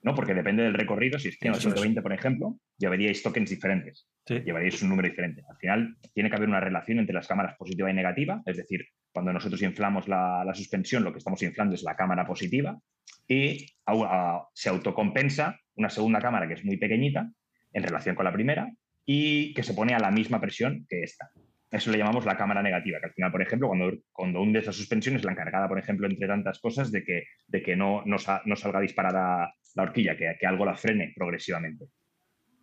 ¿no? 0.02 0.14
Porque 0.14 0.34
depende 0.34 0.62
del 0.62 0.74
recorrido, 0.74 1.18
si 1.18 1.28
es 1.28 1.38
120, 1.38 2.00
por 2.00 2.12
ejemplo, 2.12 2.60
llevaríais 2.78 3.24
tokens 3.24 3.50
diferentes, 3.50 4.06
llevaríais 4.28 4.80
un 4.82 4.90
número 4.90 5.08
diferente. 5.08 5.42
Al 5.50 5.56
final, 5.56 5.96
tiene 6.14 6.30
que 6.30 6.36
haber 6.36 6.48
una 6.48 6.60
relación 6.60 7.00
entre 7.00 7.12
las 7.12 7.26
cámaras 7.26 7.56
positiva 7.56 7.90
y 7.90 7.94
negativa, 7.94 8.40
es 8.46 8.56
decir, 8.56 8.86
cuando 9.12 9.32
nosotros 9.32 9.60
inflamos 9.62 10.06
la, 10.06 10.48
suspensión, 10.54 11.02
lo 11.02 11.10
que 11.10 11.18
estamos 11.18 11.42
inflando 11.42 11.74
es 11.74 11.82
la 11.82 11.96
cámara 11.96 12.24
positiva 12.24 12.78
y 13.26 13.66
se 14.54 14.68
autocompensa 14.68 15.58
una 15.74 15.90
segunda 15.90 16.20
cámara 16.20 16.46
que 16.46 16.54
es 16.54 16.64
muy 16.64 16.76
pequeñita, 16.76 17.28
en 17.77 17.83
relación 17.83 18.16
con 18.16 18.24
la 18.24 18.33
primera 18.33 18.72
y 19.05 19.53
que 19.53 19.62
se 19.62 19.74
pone 19.74 19.95
a 19.95 19.99
la 19.99 20.11
misma 20.11 20.41
presión 20.41 20.87
que 20.89 21.03
esta. 21.03 21.31
Eso 21.70 21.91
le 21.91 21.99
llamamos 21.99 22.24
la 22.24 22.37
cámara 22.37 22.62
negativa, 22.62 22.99
que 23.01 23.07
al 23.07 23.12
final, 23.12 23.31
por 23.31 23.43
ejemplo, 23.43 23.68
cuando, 23.68 23.93
cuando 24.12 24.41
hunde 24.41 24.61
esa 24.61 24.72
suspensión 24.72 25.16
es 25.16 25.24
la 25.24 25.33
encargada, 25.33 25.68
por 25.68 25.79
ejemplo, 25.79 26.07
entre 26.07 26.27
tantas 26.27 26.59
cosas, 26.59 26.91
de 26.91 27.05
que, 27.05 27.24
de 27.47 27.62
que 27.62 27.77
no, 27.77 28.03
no, 28.07 28.18
salga 28.18 28.81
disparada 28.81 29.53
la 29.74 29.83
horquilla, 29.83 30.16
que, 30.16 30.37
que 30.41 30.47
algo 30.47 30.64
la 30.64 30.77
frene 30.77 31.12
progresivamente. 31.14 31.85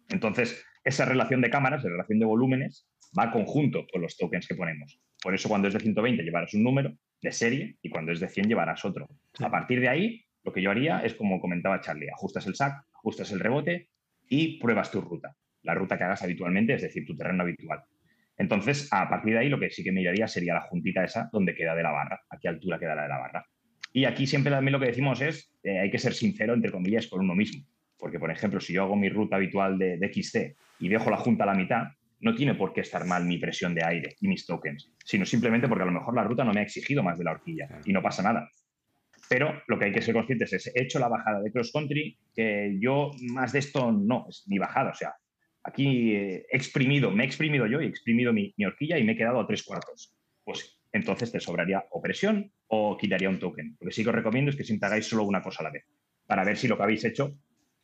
Entonces, 0.10 0.66
esa 0.84 1.06
relación 1.06 1.42
de 1.42 1.50
cámaras, 1.52 1.84
la 1.84 1.92
relación 1.92 2.20
de 2.20 2.26
volúmenes, 2.26 2.88
va 3.18 3.32
conjunto 3.32 3.86
con 3.92 4.02
los 4.02 4.18
tokens 4.18 4.48
que 4.48 4.56
ponemos. 4.56 5.00
Por 5.22 5.36
eso 5.36 5.48
cuando 5.48 5.68
es 5.68 5.76
de 5.76 5.80
120 5.80 6.24
llevarás 6.24 6.54
un 6.56 6.64
número 6.64 6.94
de 7.22 7.32
serie 7.32 7.78
y 7.82 7.90
cuando 7.90 8.12
es 8.12 8.20
de 8.20 8.30
100 8.30 8.48
llevarás 8.48 8.84
otro. 8.84 9.08
A 9.40 9.52
partir 9.52 9.80
de 9.80 9.90
ahí, 9.90 10.26
lo 10.44 10.52
que 10.52 10.62
yo 10.62 10.72
haría 10.72 11.02
es 11.02 11.14
como 11.14 11.40
comentaba 11.40 11.82
Charlie, 11.82 12.10
ajustas 12.10 12.48
el 12.48 12.56
SAC, 12.56 12.84
ajustas 12.96 13.32
el 13.32 13.40
rebote 13.40 13.90
y 14.30 14.60
pruebas 14.60 14.92
tu 14.92 15.02
ruta, 15.02 15.36
la 15.64 15.76
ruta 15.76 15.98
que 15.98 16.04
hagas 16.04 16.24
habitualmente, 16.24 16.74
es 16.74 16.82
decir, 16.82 17.06
tu 17.06 17.16
terreno 17.16 17.44
habitual. 17.44 17.84
Entonces, 18.38 18.88
a 18.92 19.08
partir 19.10 19.34
de 19.34 19.40
ahí, 19.40 19.50
lo 19.50 19.60
que 19.60 19.70
sí 19.70 19.84
que 19.84 19.92
miraría 19.92 20.28
sería 20.28 20.56
la 20.56 20.62
juntita 20.62 21.04
esa 21.04 21.30
donde 21.32 21.54
queda 21.54 21.76
de 21.76 21.84
la 21.84 21.92
barra, 21.92 22.22
a 22.30 22.38
qué 22.40 22.48
altura 22.48 22.80
queda 22.80 22.96
la 22.96 23.04
de 23.04 23.10
la 23.10 23.20
barra. 23.20 23.46
Y 23.94 24.06
aquí 24.06 24.26
siempre 24.26 24.52
también 24.52 24.74
lo 24.74 24.80
que 24.80 24.88
decimos 24.88 25.22
es, 25.22 25.54
eh, 25.64 25.80
hay 25.80 25.92
que 25.92 26.00
ser 26.00 26.14
sincero, 26.14 26.54
entre 26.54 26.72
comillas, 26.72 27.08
con 27.08 27.22
uno 27.22 27.36
mismo. 27.36 27.64
Porque, 27.98 28.20
por 28.20 28.32
ejemplo, 28.32 28.60
si 28.60 28.74
yo 28.74 28.84
hago 28.84 28.96
mi 28.96 29.08
ruta 29.08 29.36
habitual 29.36 29.78
de, 29.78 30.00
XC 30.12 30.56
y 30.80 30.90
dejo 30.90 31.12
la 31.12 31.18
junta 31.18 31.44
a 31.44 31.48
la 31.48 31.54
mitad, 31.54 31.84
no 32.20 32.34
tiene 32.34 32.56
por 32.56 32.74
qué 32.74 32.82
estar 32.82 33.06
mal 33.06 33.26
mi 33.26 33.38
presión 33.38 33.76
de 33.76 33.84
aire 33.86 34.16
y 34.20 34.28
mis 34.28 34.46
tokens, 34.46 34.92
sino 35.06 35.26
simplemente 35.26 35.68
porque 35.68 35.84
a 35.84 35.86
lo 35.86 35.92
mejor 35.92 36.16
la 36.16 36.24
ruta 36.24 36.44
no 36.44 36.54
me 36.54 36.62
ha 36.62 36.64
exigido 36.64 37.04
más 37.04 37.18
de 37.20 37.26
la 37.26 37.32
horquilla 37.32 37.68
y 37.86 37.94
no 37.94 38.02
pasa 38.02 38.24
nada. 38.24 38.50
Pero 39.30 39.62
lo 39.68 39.80
que 39.80 39.86
hay 39.86 39.92
que 39.92 40.02
ser 40.02 40.14
conscientes 40.14 40.54
es, 40.54 40.68
he 40.68 40.84
hecho 40.84 41.00
la 41.00 41.08
bajada 41.08 41.42
de 41.42 41.52
cross 41.52 41.72
country, 41.72 42.18
que 42.36 42.78
yo 42.80 43.12
más 43.32 43.54
de 43.54 43.60
esto 43.60 43.92
no, 43.92 44.26
es 44.30 44.44
mi 44.48 44.58
bajada. 44.58 44.92
O 44.92 44.96
sea, 44.96 45.16
aquí 45.64 46.14
he 46.14 46.46
exprimido, 46.50 47.12
me 47.12 47.24
he 47.24 47.28
exprimido 47.28 47.66
yo 47.68 47.82
y 47.82 47.86
he 47.86 47.90
exprimido 47.90 48.34
mi, 48.34 48.54
mi 48.58 48.66
horquilla 48.66 48.98
y 48.98 49.04
me 49.04 49.14
he 49.14 49.18
quedado 49.18 49.40
a 49.40 49.48
tres 49.48 49.64
cuartos. 49.64 50.16
Pues 50.44 50.80
entonces 50.92 51.32
te 51.32 51.40
sobraría 51.40 51.86
o 51.90 52.02
presión 52.02 52.52
o 52.68 52.98
quitaría 52.98 53.30
un 53.30 53.40
token. 53.40 53.78
Lo 53.80 53.88
que 53.88 53.94
sí 53.94 54.04
que 54.04 54.10
os 54.10 54.16
recomiendo 54.16 54.52
es 54.52 54.58
que 54.58 54.64
siempre 54.64 54.88
hagáis 54.88 55.08
solo 55.08 55.24
una 55.24 55.42
cosa 55.42 55.62
a 55.62 55.64
la 55.64 55.72
vez, 55.72 55.86
para 56.28 56.44
ver 56.44 56.58
si 56.58 56.68
lo 56.68 56.78
que 56.78 56.84
habéis 56.84 57.04
hecho 57.04 57.36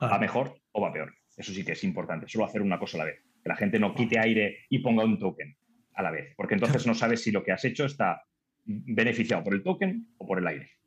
va 0.02 0.20
mejor 0.20 0.62
o 0.72 0.82
va 0.82 0.94
peor. 0.94 1.14
Eso 1.36 1.54
sí 1.54 1.64
que 1.64 1.72
es 1.72 1.84
importante, 1.84 2.28
solo 2.28 2.46
hacer 2.46 2.62
una 2.62 2.80
cosa 2.80 2.98
a 2.98 3.00
la 3.00 3.06
vez. 3.06 3.24
Que 3.42 3.50
la 3.50 3.56
gente 3.56 3.80
no 3.80 3.96
quite 3.96 4.20
aire 4.20 4.66
y 4.70 4.80
ponga 4.80 5.06
un 5.06 5.18
token 5.18 5.56
a 5.96 6.04
la 6.04 6.12
vez, 6.12 6.34
porque 6.36 6.54
entonces 6.54 6.86
no 6.86 6.94
sabes 6.94 7.24
si 7.24 7.32
lo 7.32 7.44
que 7.44 7.52
has 7.52 7.66
hecho 7.66 7.86
está 7.86 8.22
beneficiado 8.66 9.44
por 9.44 9.54
el 9.54 9.64
token 9.64 10.08
o 10.18 10.28
por 10.28 10.40
el 10.40 10.48
aire. 10.48 10.79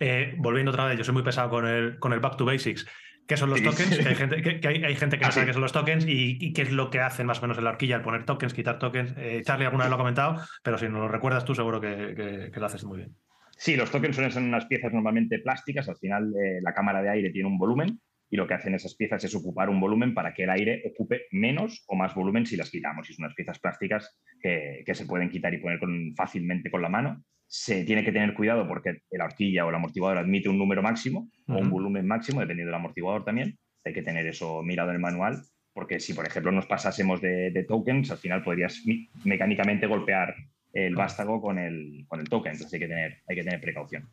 Eh, 0.00 0.34
volviendo 0.38 0.70
otra 0.70 0.86
vez, 0.86 0.98
yo 0.98 1.04
soy 1.04 1.14
muy 1.14 1.22
pesado 1.22 1.50
con 1.50 1.66
el, 1.66 1.98
con 1.98 2.12
el 2.12 2.20
back 2.20 2.36
to 2.36 2.44
basics. 2.44 2.86
¿Qué 3.26 3.36
son 3.36 3.50
los 3.50 3.62
tokens? 3.62 3.98
Que 3.98 4.08
hay, 4.08 4.14
gente, 4.16 4.42
que, 4.42 4.68
hay, 4.68 4.94
gente 4.94 5.18
que 5.18 5.22
no 5.22 5.28
ah, 5.28 5.32
sabe 5.32 5.46
qué 5.46 5.52
son 5.52 5.62
los 5.62 5.72
tokens 5.72 6.04
y, 6.06 6.52
qué 6.52 6.62
es 6.62 6.72
lo 6.72 6.90
que 6.90 7.00
hacen 7.00 7.26
más 7.26 7.38
o 7.38 7.42
menos 7.42 7.58
en 7.58 7.64
la 7.64 7.70
horquilla, 7.70 7.96
el 7.96 8.02
poner 8.02 8.24
tokens, 8.24 8.54
quitar 8.54 8.78
tokens. 8.78 9.14
Eh, 9.16 9.42
Charlie 9.44 9.66
alguna 9.66 9.84
vez 9.84 9.90
lo 9.90 9.96
ha 9.96 9.98
comentado, 9.98 10.42
pero 10.62 10.78
si 10.78 10.88
no 10.88 11.00
lo 11.00 11.08
recuerdas 11.08 11.44
tú, 11.44 11.54
seguro 11.54 11.80
que, 11.80 12.50
lo 12.54 12.66
haces 12.66 12.84
muy 12.84 12.98
bien. 12.98 13.16
Sí, 13.56 13.74
los 13.74 13.90
tokens 13.90 14.14
suelen 14.14 14.30
ser 14.30 14.42
unas 14.42 14.66
piezas 14.66 14.92
normalmente 14.92 15.38
plásticas. 15.40 15.88
Al 15.88 15.96
final, 15.96 16.32
eh, 16.34 16.60
la 16.62 16.74
cámara 16.74 17.02
de 17.02 17.10
aire 17.10 17.30
tiene 17.30 17.48
un 17.48 17.58
volumen 17.58 18.00
y 18.28 18.36
lo 18.36 18.46
que 18.46 18.54
hacen 18.54 18.74
esas 18.74 18.94
piezas 18.94 19.24
es 19.24 19.34
ocupar 19.34 19.70
un 19.70 19.80
volumen 19.80 20.14
para 20.14 20.34
que 20.34 20.44
el 20.44 20.50
aire 20.50 20.82
ocupe 20.84 21.22
menos 21.32 21.84
o 21.86 21.96
más 21.96 22.14
volumen 22.14 22.46
si 22.46 22.56
las 22.56 22.70
quitamos. 22.70 23.08
Y 23.08 23.14
son 23.14 23.24
unas 23.24 23.34
piezas 23.34 23.58
plásticas 23.58 24.18
que, 24.40 24.82
que 24.84 24.94
se 24.94 25.06
pueden 25.06 25.30
quitar 25.30 25.54
y 25.54 25.58
poner 25.58 25.78
con, 25.78 26.14
fácilmente 26.14 26.70
con 26.70 26.82
la 26.82 26.88
mano 26.88 27.24
se 27.48 27.84
tiene 27.84 28.04
que 28.04 28.12
tener 28.12 28.34
cuidado 28.34 28.66
porque 28.66 28.98
la 29.10 29.24
horquilla 29.24 29.64
o 29.64 29.68
el 29.68 29.74
amortiguador 29.74 30.18
admite 30.18 30.48
un 30.48 30.58
número 30.58 30.82
máximo 30.82 31.30
o 31.48 31.58
un 31.58 31.70
volumen 31.70 32.06
máximo, 32.06 32.40
dependiendo 32.40 32.70
del 32.70 32.80
amortiguador 32.80 33.24
también. 33.24 33.58
Hay 33.84 33.92
que 33.92 34.02
tener 34.02 34.26
eso 34.26 34.62
mirado 34.62 34.90
en 34.90 34.96
el 34.96 35.02
manual, 35.02 35.42
porque 35.72 36.00
si, 36.00 36.12
por 36.12 36.26
ejemplo, 36.26 36.50
nos 36.50 36.66
pasásemos 36.66 37.20
de, 37.20 37.64
tokens, 37.68 38.10
al 38.10 38.18
final 38.18 38.42
podrías 38.42 38.82
mecánicamente 39.24 39.86
golpear 39.86 40.34
el 40.72 40.94
vástago 40.94 41.40
con 41.40 41.58
el, 41.58 42.04
con 42.08 42.20
el 42.20 42.28
token. 42.28 42.52
Entonces 42.52 42.74
hay 42.74 42.80
que 42.80 42.88
tener, 42.88 43.18
hay 43.28 43.36
que 43.36 43.44
tener 43.44 43.60
precaución. 43.60 44.08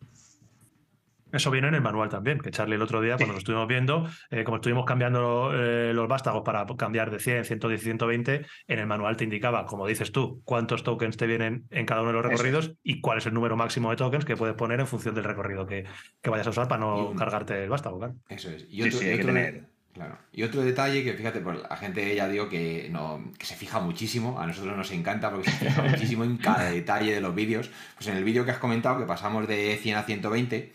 Eso 1.34 1.50
viene 1.50 1.68
en 1.68 1.74
el 1.74 1.82
manual 1.82 2.10
también, 2.10 2.40
que 2.40 2.52
Charlie 2.52 2.76
el 2.76 2.82
otro 2.84 3.02
día, 3.02 3.18
cuando 3.18 3.34
lo 3.34 3.40
estuvimos 3.40 3.68
viendo, 3.68 4.08
eh, 4.30 4.44
como 4.44 4.58
estuvimos 4.58 4.86
cambiando 4.86 5.52
eh, 5.54 5.92
los 5.92 6.08
vástagos 6.08 6.44
para 6.44 6.66
cambiar 6.78 7.10
de 7.10 7.20
100, 7.20 7.46
110 7.46 7.82
120, 7.82 8.46
en 8.68 8.80
el 8.80 8.86
manual 8.86 9.18
te 9.18 9.24
indicaba, 9.24 9.66
como 9.66 9.88
dices 9.88 10.12
tú, 10.12 10.44
cuántos 10.46 10.84
tokens 10.84 11.18
te 11.18 11.26
vienen 11.26 11.66
en 11.72 11.88
cada 11.88 12.02
uno 12.02 12.12
de 12.12 12.18
los 12.18 12.26
recorridos 12.26 12.74
y 12.84 13.02
cuál 13.02 13.18
es 13.18 13.26
el 13.26 13.34
número 13.34 13.58
máximo 13.58 13.90
de 13.90 13.96
tokens 13.96 14.26
que 14.26 14.38
puedes 14.38 14.56
poner 14.56 14.80
en 14.80 14.86
función 14.86 15.16
del 15.16 15.24
recorrido 15.24 15.66
que, 15.66 15.86
vayas 16.24 16.46
a 16.46 16.52
usar 16.52 16.68
para 16.68 16.82
no 16.82 17.14
cargarte 17.16 17.64
el 17.64 17.70
vástago. 17.70 17.98
Claro. 17.98 18.16
Eso 18.30 18.52
es. 18.52 18.68
Y 18.70 18.84
otro, 18.84 19.00
Claro. 19.94 20.18
Y 20.32 20.42
otro 20.42 20.64
detalle 20.64 21.04
que, 21.04 21.14
fíjate, 21.14 21.40
pues 21.40 21.60
la 21.70 21.78
gente 21.78 22.16
ya 22.16 22.28
digo 22.28 22.50
que, 22.50 22.90
no, 22.92 23.32
que 23.38 23.46
se 23.46 23.56
fija 23.56 23.80
muchísimo, 23.80 24.40
a 24.40 24.48
nosotros 24.48 24.76
nos 24.76 24.92
encanta 24.92 25.30
porque 25.30 25.52
se 25.52 25.66
fija 25.66 25.82
muchísimo 25.90 26.24
en 26.24 26.38
cada 26.38 26.72
detalle 26.72 27.14
de 27.14 27.22
los 27.22 27.36
vídeos. 27.36 27.70
Pues 27.96 28.08
en 28.08 28.18
el 28.18 28.24
vídeo 28.24 28.44
que 28.44 28.52
has 28.52 28.58
comentado, 28.58 28.98
que 28.98 29.06
pasamos 29.06 29.48
de 29.48 29.78
100 29.80 29.96
a 29.96 30.04
120, 30.04 30.74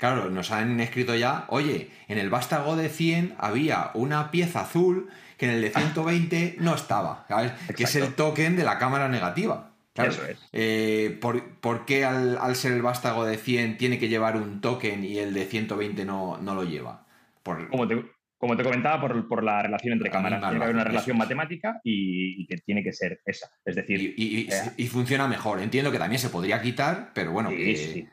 Claro, 0.00 0.30
nos 0.30 0.50
han 0.50 0.80
escrito 0.80 1.14
ya, 1.14 1.44
oye, 1.48 1.90
en 2.08 2.16
el 2.16 2.30
vástago 2.30 2.74
de 2.74 2.88
100 2.88 3.34
había 3.36 3.90
una 3.92 4.30
pieza 4.30 4.62
azul 4.62 5.10
que 5.36 5.44
en 5.44 5.52
el 5.52 5.60
de 5.60 5.68
120 5.68 6.56
no 6.58 6.74
estaba, 6.74 7.26
¿sabes? 7.28 7.52
Que 7.76 7.84
es 7.84 7.94
el 7.96 8.14
token 8.14 8.56
de 8.56 8.64
la 8.64 8.78
cámara 8.78 9.10
negativa. 9.10 9.72
Eso 9.94 10.24
es. 10.24 10.38
Eh, 10.52 11.18
¿por, 11.20 11.84
qué 11.84 12.06
al, 12.06 12.56
ser 12.56 12.72
el 12.72 12.80
vástago 12.80 13.26
de 13.26 13.36
100 13.36 13.76
tiene 13.76 13.98
que 13.98 14.08
llevar 14.08 14.38
un 14.38 14.62
token 14.62 15.04
y 15.04 15.18
el 15.18 15.34
de 15.34 15.44
120 15.44 16.06
no, 16.06 16.38
no 16.38 16.54
lo 16.54 16.64
lleva? 16.64 17.04
Como, 17.42 17.86
te, 17.86 18.02
como 18.38 18.56
te 18.56 18.62
comentaba, 18.62 19.02
por, 19.02 19.44
la 19.44 19.60
relación 19.60 19.92
entre 19.92 20.08
cámaras. 20.08 20.40
Tiene 20.40 20.56
que 20.56 20.62
haber 20.62 20.76
una 20.76 20.84
relación 20.84 21.18
matemática 21.18 21.78
y, 21.84 22.46
que 22.46 22.56
tiene 22.56 22.82
que 22.82 22.94
ser 22.94 23.20
esa. 23.26 23.50
Es 23.66 23.76
decir. 23.76 24.14
Y, 24.16 24.48
eh, 24.50 24.86
funciona 24.86 25.28
mejor. 25.28 25.60
Entiendo 25.60 25.92
que 25.92 25.98
también 25.98 26.20
se 26.20 26.30
podría 26.30 26.62
quitar, 26.62 27.10
pero 27.12 27.32
bueno. 27.32 27.50
sí. 27.50 27.76
Sí, 27.76 28.08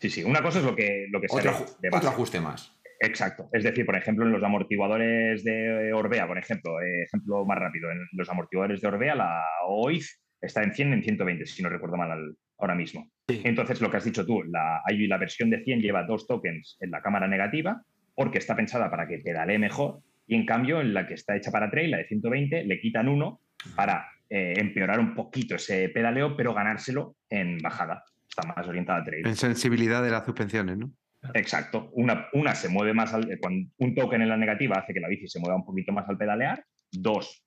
sí. 0.00 0.24
Una 0.24 0.42
cosa 0.42 0.58
es 0.60 0.64
lo 0.64 0.74
que, 0.74 1.06
lo 1.10 1.20
que 1.20 1.26
otro, 1.30 1.52
otro 1.92 2.08
ajuste 2.08 2.40
más. 2.40 2.76
Exacto. 3.00 3.48
Es 3.52 3.64
decir, 3.64 3.84
por 3.84 3.96
ejemplo, 3.96 4.24
en 4.24 4.32
los 4.32 4.42
amortiguadores 4.42 5.44
de 5.44 5.92
Orbea, 5.92 6.26
por 6.26 6.38
ejemplo, 6.38 6.80
eh, 6.80 7.02
ejemplo 7.02 7.44
más 7.44 7.58
rápido, 7.58 7.90
en 7.90 8.06
los 8.12 8.28
amortiguadores 8.28 8.80
de 8.80 8.88
Orbea, 8.88 9.14
la 9.14 9.42
OIZ 9.66 10.20
está 10.40 10.62
en 10.62 10.72
100 10.72 10.92
en 10.94 11.02
120, 11.02 11.46
si 11.46 11.62
no 11.62 11.68
recuerdo 11.68 11.96
mal 11.96 12.36
ahora 12.58 12.74
mismo. 12.74 13.10
Entonces, 13.28 13.80
lo 13.80 13.90
que 13.90 13.98
has 13.98 14.04
dicho 14.04 14.24
tú, 14.24 14.42
la, 14.44 14.82
la 14.86 15.18
versión 15.18 15.50
de 15.50 15.62
100 15.62 15.80
lleva 15.80 16.04
dos 16.04 16.26
tokens 16.26 16.76
en 16.80 16.90
la 16.90 17.02
cámara 17.02 17.28
negativa 17.28 17.82
porque 18.14 18.38
está 18.38 18.56
pensada 18.56 18.90
para 18.90 19.06
que 19.06 19.18
pedalee 19.18 19.58
mejor 19.58 20.00
y 20.26 20.36
en 20.36 20.46
cambio 20.46 20.80
en 20.80 20.94
la 20.94 21.06
que 21.06 21.14
está 21.14 21.36
hecha 21.36 21.50
para 21.50 21.70
trail, 21.70 21.90
la 21.90 21.98
de 21.98 22.06
120, 22.06 22.64
le 22.64 22.80
quitan 22.80 23.08
uno 23.08 23.40
para 23.74 24.08
eh, 24.30 24.54
empeorar 24.56 24.98
un 24.98 25.14
poquito 25.14 25.56
ese 25.56 25.88
pedaleo, 25.90 26.36
pero 26.36 26.54
ganárselo 26.54 27.16
en 27.28 27.58
bajada 27.58 28.04
está 28.36 28.54
más 28.54 28.68
orientada 28.68 29.00
a 29.00 29.04
trail. 29.04 29.26
En 29.26 29.36
sensibilidad 29.36 30.02
de 30.02 30.10
las 30.10 30.24
suspensiones, 30.24 30.76
¿no? 30.76 30.92
Exacto. 31.34 31.90
Una, 31.94 32.28
una 32.34 32.54
se 32.54 32.68
mueve 32.68 32.92
más 32.92 33.12
al, 33.14 33.38
un 33.78 33.94
token 33.94 34.22
en 34.22 34.28
la 34.28 34.36
negativa 34.36 34.76
hace 34.76 34.92
que 34.92 35.00
la 35.00 35.08
bici 35.08 35.26
se 35.26 35.40
mueva 35.40 35.56
un 35.56 35.64
poquito 35.64 35.92
más 35.92 36.08
al 36.08 36.18
pedalear. 36.18 36.64
Dos, 36.92 37.44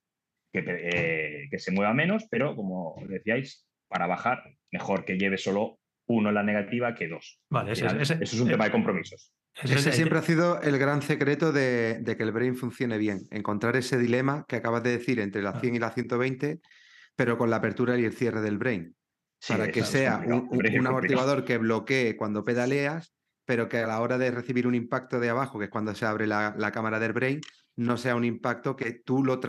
que, 0.52 0.64
eh, 0.66 1.48
que 1.50 1.58
se 1.58 1.72
mueva 1.72 1.94
menos, 1.94 2.26
pero 2.30 2.54
como 2.56 2.96
decíais, 3.08 3.66
para 3.88 4.06
bajar, 4.06 4.42
mejor 4.70 5.04
que 5.04 5.16
lleve 5.16 5.38
solo 5.38 5.78
uno 6.06 6.28
en 6.28 6.34
la 6.34 6.42
negativa 6.42 6.94
que 6.94 7.08
dos. 7.08 7.40
Vale, 7.48 7.72
ese, 7.72 7.86
eso 7.86 8.14
es 8.20 8.40
un 8.40 8.48
tema 8.48 8.64
de 8.64 8.72
compromisos. 8.72 9.32
Ese 9.62 9.92
siempre 9.92 10.18
ha 10.18 10.22
sido 10.22 10.60
el 10.62 10.78
gran 10.78 11.02
secreto 11.02 11.52
de, 11.52 12.02
que 12.04 12.22
el 12.22 12.32
brain 12.32 12.56
funcione 12.56 12.98
bien. 12.98 13.28
Encontrar 13.30 13.76
ese 13.76 13.98
dilema 13.98 14.44
que 14.48 14.56
acabas 14.56 14.82
de 14.82 14.90
decir 14.90 15.20
entre 15.20 15.42
la 15.42 15.58
100 15.58 15.74
y 15.74 15.78
la 15.78 15.90
120, 15.90 16.60
pero 17.16 17.38
con 17.38 17.50
la 17.50 17.56
apertura 17.56 17.98
y 17.98 18.04
el 18.04 18.12
cierre 18.12 18.40
del 18.40 18.58
brain 18.58 18.94
para 19.48 19.70
que 19.70 19.84
sea 19.84 20.22
un, 20.24 20.86
amortiguador 20.86 21.44
que 21.44 21.58
bloquee 21.58 22.16
cuando 22.16 22.44
pedaleas, 22.44 23.14
pero 23.44 23.68
que 23.68 23.78
a 23.78 23.86
la 23.86 24.00
hora 24.00 24.18
de 24.18 24.30
recibir 24.30 24.66
un 24.66 24.74
impacto 24.74 25.18
de 25.18 25.30
abajo, 25.30 25.58
que 25.58 25.66
es 25.66 25.70
cuando 25.70 25.94
se 25.94 26.06
abre 26.06 26.26
la, 26.26 26.70
cámara 26.72 26.98
del 26.98 27.12
brain, 27.12 27.40
no 27.76 27.96
sea 27.96 28.14
un 28.14 28.24
impacto 28.24 28.76
que 28.76 28.92
tú 28.92 29.24
lo, 29.24 29.40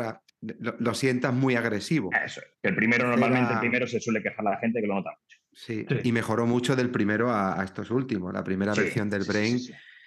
lo, 0.42 0.94
sientas 0.94 1.34
muy 1.34 1.56
agresivo. 1.56 2.10
Eso 2.24 2.42
El 2.64 2.76
primero, 2.76 3.08
normalmente, 3.08 3.54
el 3.54 3.60
primero 3.60 3.88
se 3.88 4.00
suele 4.00 4.22
quejar 4.22 4.48
a 4.48 4.52
la 4.52 4.58
gente 4.58 4.82
que 4.82 4.88
lo 4.88 4.96
nota 4.96 5.12
mucho. 5.12 5.38
Sí, 5.54 5.86
y 6.04 6.12
mejoró 6.14 6.46
mucho 6.46 6.76
del 6.76 6.90
primero 6.90 7.34
a, 7.34 7.62
estos 7.64 7.92
últimos. 7.92 8.34
La 8.34 8.44
primera 8.44 8.74
versión 8.74 9.10
del 9.10 9.24
brain 9.24 9.60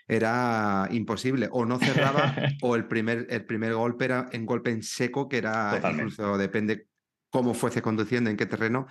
era 0.09 0.89
imposible. 0.91 1.49
O 1.53 1.66
no 1.66 1.78
cerraba, 1.78 2.35
o 2.62 2.76
el 2.76 2.87
primer, 2.87 3.26
el 3.28 3.45
primer 3.45 3.74
golpe 3.74 4.07
era 4.07 4.28
en 4.32 4.47
golpe 4.47 4.70
en 4.70 4.82
seco, 4.82 5.28
que 5.28 5.39
era 5.39 5.80
incluso 5.93 6.39
depende 6.39 6.87
cómo 7.30 7.53
fuese 7.53 7.82
conduciendo, 7.82 8.30
en 8.30 8.37
qué 8.37 8.47
terreno, 8.47 8.87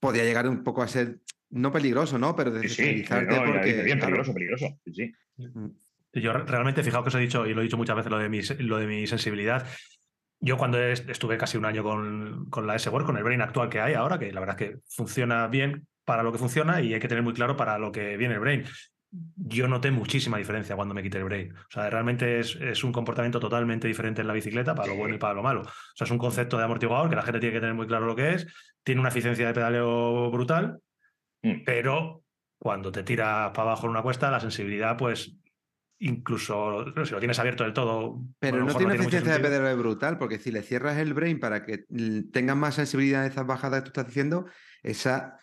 podía 0.00 0.24
llegar 0.24 0.48
un 0.48 0.62
poco 0.62 0.82
a 0.82 0.88
ser, 0.88 1.18
no 1.50 1.72
peligroso, 1.72 2.18
¿no? 2.18 2.34
Pero 2.36 2.50
desestabilizarte 2.50 3.34
sí, 3.34 3.40
porque... 3.44 3.82
Bien 3.82 3.98
peligroso, 3.98 4.34
peligroso, 4.34 4.78
sí. 4.92 5.12
Mm. 5.36 5.68
Yo 6.14 6.32
realmente, 6.32 6.82
fijaos 6.82 7.04
que 7.04 7.08
os 7.08 7.14
he 7.14 7.20
dicho, 7.20 7.46
y 7.46 7.54
lo 7.54 7.60
he 7.60 7.64
dicho 7.64 7.76
muchas 7.76 7.96
veces, 7.96 8.10
lo 8.10 8.18
de 8.18 8.28
mi, 8.28 8.40
lo 8.60 8.78
de 8.78 8.86
mi 8.86 9.06
sensibilidad. 9.06 9.66
Yo 10.40 10.56
cuando 10.56 10.78
estuve 10.80 11.36
casi 11.36 11.58
un 11.58 11.64
año 11.64 11.82
con, 11.82 12.46
con 12.48 12.66
la 12.66 12.76
S-Word, 12.76 13.04
con 13.04 13.16
el 13.16 13.24
Brain 13.24 13.40
actual 13.40 13.68
que 13.68 13.80
hay 13.80 13.94
ahora, 13.94 14.18
que 14.18 14.32
la 14.32 14.40
verdad 14.40 14.60
es 14.60 14.68
que 14.68 14.78
funciona 14.88 15.46
bien 15.48 15.86
para 16.04 16.22
lo 16.22 16.32
que 16.32 16.38
funciona 16.38 16.80
y 16.80 16.94
hay 16.94 17.00
que 17.00 17.08
tener 17.08 17.22
muy 17.22 17.34
claro 17.34 17.56
para 17.56 17.78
lo 17.78 17.92
que 17.92 18.16
viene 18.16 18.34
el 18.34 18.40
Brain 18.40 18.64
yo 19.10 19.68
noté 19.68 19.90
muchísima 19.90 20.38
diferencia 20.38 20.76
cuando 20.76 20.94
me 20.94 21.02
quité 21.02 21.18
el 21.18 21.24
brain. 21.24 21.54
O 21.54 21.70
sea, 21.70 21.88
realmente 21.88 22.40
es, 22.40 22.56
es, 22.56 22.84
un 22.84 22.92
comportamiento 22.92 23.40
totalmente 23.40 23.88
diferente 23.88 24.20
en 24.20 24.26
la 24.26 24.34
bicicleta 24.34 24.74
para 24.74 24.88
lo 24.88 24.96
bueno 24.96 25.14
y 25.14 25.18
para 25.18 25.34
lo 25.34 25.42
malo. 25.42 25.62
O 25.62 25.96
sea, 25.96 26.04
es 26.04 26.10
un 26.10 26.18
concepto 26.18 26.58
de 26.58 26.64
amortiguador 26.64 27.08
que 27.08 27.16
la 27.16 27.22
gente 27.22 27.40
tiene 27.40 27.54
que 27.54 27.60
tener 27.60 27.74
muy 27.74 27.86
claro 27.86 28.06
lo 28.06 28.14
que 28.14 28.34
es. 28.34 28.46
Tiene 28.82 29.00
una 29.00 29.08
eficiencia 29.08 29.46
de 29.46 29.54
pedaleo 29.54 30.30
brutal, 30.30 30.80
mm. 31.42 31.64
pero 31.64 32.22
cuando 32.58 32.92
te 32.92 33.02
tiras 33.02 33.50
para 33.50 33.70
abajo 33.70 33.86
en 33.86 33.90
una 33.90 34.02
cuesta, 34.02 34.30
la 34.30 34.40
sensibilidad, 34.40 34.96
pues 34.96 35.36
incluso 36.00 36.84
si 37.04 37.12
lo 37.12 37.18
tienes 37.18 37.38
abierto 37.38 37.64
del 37.64 37.72
todo. 37.72 38.20
Pero 38.38 38.64
no 38.64 38.74
tiene 38.74 38.94
eficiencia 38.94 39.32
de 39.32 39.40
pedaleo 39.40 39.76
brutal, 39.78 40.18
porque 40.18 40.38
si 40.38 40.50
le 40.50 40.62
cierras 40.62 40.98
el 40.98 41.14
brain 41.14 41.40
para 41.40 41.64
que 41.64 41.84
tengas 42.32 42.56
más 42.56 42.74
sensibilidad 42.74 43.24
en 43.24 43.32
esas 43.32 43.46
bajadas 43.46 43.80
que 43.80 43.84
tú 43.84 43.88
estás 43.88 44.06
diciendo, 44.06 44.46
esa 44.82 45.38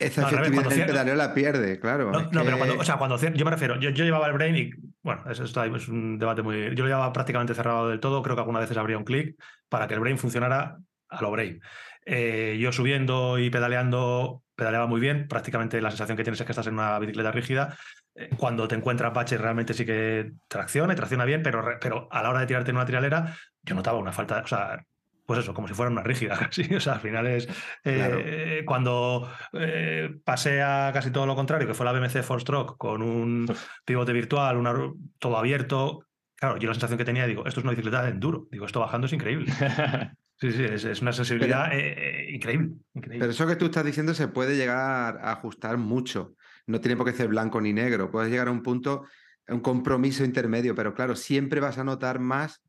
esa 0.00 0.28
efectividad 0.28 0.70
del 0.70 0.86
pedaleo 0.86 1.14
la 1.14 1.34
pierde, 1.34 1.78
claro. 1.78 2.10
No, 2.10 2.44
pero 2.44 2.56
cuando, 2.56 2.78
o 2.78 2.84
sea, 2.84 2.96
cuando 2.96 3.18
yo 3.18 3.44
me 3.44 3.50
refiero, 3.50 3.78
yo, 3.78 3.90
llevaba 3.90 4.26
el 4.28 4.32
brain 4.32 4.56
y, 4.56 4.70
bueno, 5.02 5.22
eso 5.30 5.44
está, 5.44 5.66
es 5.66 5.88
un 5.88 6.18
debate 6.18 6.42
muy. 6.42 6.74
Yo 6.74 6.84
lo 6.84 6.88
llevaba 6.88 7.12
prácticamente 7.12 7.54
cerrado 7.54 7.88
del 7.88 8.00
todo, 8.00 8.22
creo 8.22 8.34
que 8.34 8.40
algunas 8.40 8.62
veces 8.62 8.78
habría 8.78 8.96
un 8.96 9.04
clic 9.04 9.36
para 9.68 9.86
que 9.86 9.94
el 9.94 10.00
brain 10.00 10.16
funcionara 10.16 10.78
a 11.08 11.22
lo 11.22 11.30
brain. 11.30 11.60
Eh, 12.06 12.56
yo 12.58 12.72
subiendo 12.72 13.38
y 13.38 13.50
pedaleando, 13.50 14.42
pedaleaba 14.54 14.86
muy 14.86 15.00
bien, 15.00 15.28
prácticamente 15.28 15.80
la 15.82 15.90
sensación 15.90 16.16
que 16.16 16.24
tienes 16.24 16.40
es 16.40 16.46
que 16.46 16.52
estás 16.52 16.66
en 16.66 16.74
una 16.74 16.98
bicicleta 16.98 17.30
rígida. 17.30 17.76
Eh, 18.14 18.30
cuando 18.38 18.66
te 18.66 18.76
encuentras 18.76 19.12
baches 19.12 19.38
realmente 19.40 19.74
sí 19.74 19.84
que 19.84 20.32
tracciona 20.48 20.94
y 20.94 20.96
tracciona 20.96 21.26
bien, 21.26 21.42
pero, 21.42 21.62
pero 21.78 22.08
a 22.10 22.22
la 22.22 22.30
hora 22.30 22.40
de 22.40 22.46
tirarte 22.46 22.70
en 22.70 22.76
una 22.76 22.86
trialera, 22.86 23.36
yo 23.62 23.74
notaba 23.74 23.98
una 23.98 24.12
falta, 24.12 24.40
o 24.42 24.46
sea, 24.46 24.82
pues 25.30 25.44
eso, 25.44 25.54
como 25.54 25.68
si 25.68 25.74
fuera 25.74 25.92
una 25.92 26.02
rígida 26.02 26.36
casi. 26.50 26.74
O 26.74 26.80
sea, 26.80 26.94
al 26.94 27.00
final 27.00 27.24
es 27.28 27.46
eh, 27.84 28.64
cuando 28.66 29.30
eh, 29.52 30.12
pasé 30.24 30.60
a 30.60 30.90
casi 30.92 31.12
todo 31.12 31.24
lo 31.24 31.36
contrario, 31.36 31.68
que 31.68 31.74
fue 31.74 31.86
la 31.86 31.92
BMC 31.92 32.24
Force 32.24 32.42
Stroke 32.42 32.76
con 32.76 33.00
un 33.00 33.46
pivote 33.84 34.12
virtual, 34.12 34.56
una, 34.56 34.74
todo 35.20 35.38
abierto. 35.38 36.04
Claro, 36.34 36.56
yo 36.56 36.66
la 36.66 36.74
sensación 36.74 36.98
que 36.98 37.04
tenía, 37.04 37.28
digo, 37.28 37.46
esto 37.46 37.60
es 37.60 37.64
una 37.64 37.70
bicicleta 37.70 38.02
de 38.02 38.10
enduro. 38.10 38.48
Digo, 38.50 38.66
esto 38.66 38.80
bajando 38.80 39.06
es 39.06 39.12
increíble. 39.12 39.52
Sí, 40.40 40.52
sí, 40.52 40.64
es, 40.64 41.02
una 41.02 41.12
sensibilidad 41.12 41.68
eh, 41.70 42.30
increíble, 42.32 42.70
increíble, 42.94 43.18
Pero 43.20 43.30
eso 43.30 43.46
que 43.46 43.56
tú 43.56 43.66
estás 43.66 43.84
diciendo 43.84 44.14
se 44.14 44.26
puede 44.26 44.56
llegar 44.56 45.18
a 45.18 45.32
ajustar 45.32 45.76
mucho. 45.76 46.34
No 46.66 46.80
tiene 46.80 46.96
por 46.96 47.04
qué 47.04 47.12
ser 47.12 47.28
blanco 47.28 47.60
ni 47.60 47.74
negro. 47.74 48.10
Puedes 48.10 48.30
llegar 48.30 48.48
a 48.48 48.50
un 48.50 48.62
punto, 48.62 49.04
un 49.48 49.60
compromiso 49.60 50.24
intermedio, 50.24 50.74
pero 50.74 50.94
claro, 50.94 51.14
siempre 51.14 51.60
vas 51.60 51.76
a 51.76 51.84
notar 51.84 52.20
más 52.20 52.62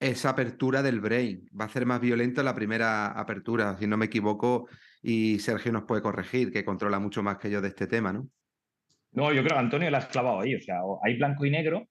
esa 0.00 0.30
apertura 0.30 0.82
del 0.82 1.00
brain. 1.00 1.48
Va 1.58 1.66
a 1.66 1.68
ser 1.68 1.86
más 1.86 2.00
violento 2.00 2.42
la 2.42 2.54
primera 2.54 3.06
apertura, 3.08 3.76
si 3.78 3.86
no 3.86 3.96
me 3.96 4.06
equivoco, 4.06 4.68
y 5.02 5.38
Sergio 5.38 5.72
nos 5.72 5.84
puede 5.84 6.02
corregir, 6.02 6.52
que 6.52 6.64
controla 6.64 6.98
mucho 6.98 7.22
más 7.22 7.38
que 7.38 7.50
yo 7.50 7.60
de 7.60 7.68
este 7.68 7.86
tema, 7.86 8.12
¿no? 8.12 8.28
No, 9.12 9.32
yo 9.32 9.42
creo 9.42 9.56
que 9.56 9.64
Antonio 9.64 9.90
la 9.90 9.98
has 9.98 10.06
clavado 10.06 10.40
ahí. 10.40 10.54
O 10.54 10.60
sea, 10.60 10.80
hay 11.02 11.16
blanco 11.16 11.46
y 11.46 11.50
negro, 11.50 11.88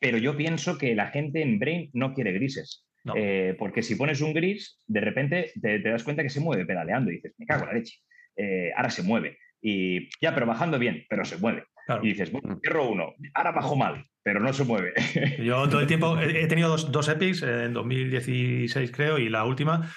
pero 0.00 0.18
yo 0.18 0.36
pienso 0.36 0.78
que 0.78 0.94
la 0.94 1.08
gente 1.08 1.42
en 1.42 1.58
brain 1.58 1.90
no 1.92 2.12
quiere 2.12 2.32
grises. 2.32 2.86
Eh, 3.14 3.54
porque 3.58 3.82
si 3.82 3.94
pones 3.94 4.20
un 4.20 4.34
gris, 4.34 4.78
de 4.86 5.00
repente 5.00 5.52
te, 5.60 5.78
das 5.80 6.04
cuenta 6.04 6.22
que 6.22 6.28
se 6.28 6.40
mueve 6.40 6.66
pedaleando 6.66 7.10
y 7.10 7.16
dices, 7.16 7.34
me 7.38 7.46
cago 7.46 7.62
en 7.62 7.68
la 7.68 7.74
leche. 7.74 8.00
Eh, 8.36 8.72
ahora 8.76 8.90
se 8.90 9.02
mueve. 9.02 9.38
Y 9.60 10.08
ya, 10.20 10.34
pero 10.34 10.46
bajando 10.46 10.78
bien, 10.78 11.04
pero 11.08 11.24
se 11.24 11.38
mueve. 11.38 11.64
Y 12.02 12.08
dices, 12.08 12.30
bueno, 12.30 12.58
cierro 12.62 12.90
uno, 12.90 13.14
ahora 13.34 13.52
bajo 13.52 13.74
mal, 13.74 14.04
pero 14.22 14.40
no 14.40 14.52
se 14.52 14.64
mueve. 14.64 14.92
Yo 15.38 15.68
todo 15.68 15.80
el 15.80 15.86
tiempo 15.86 16.18
he 16.18 16.46
tenido 16.46 16.68
dos, 16.68 16.90
dos 16.92 17.08
epics, 17.08 17.42
en 17.42 17.72
2016 17.72 18.90
creo, 18.92 19.18
y 19.18 19.28
la 19.28 19.44
última. 19.44 19.90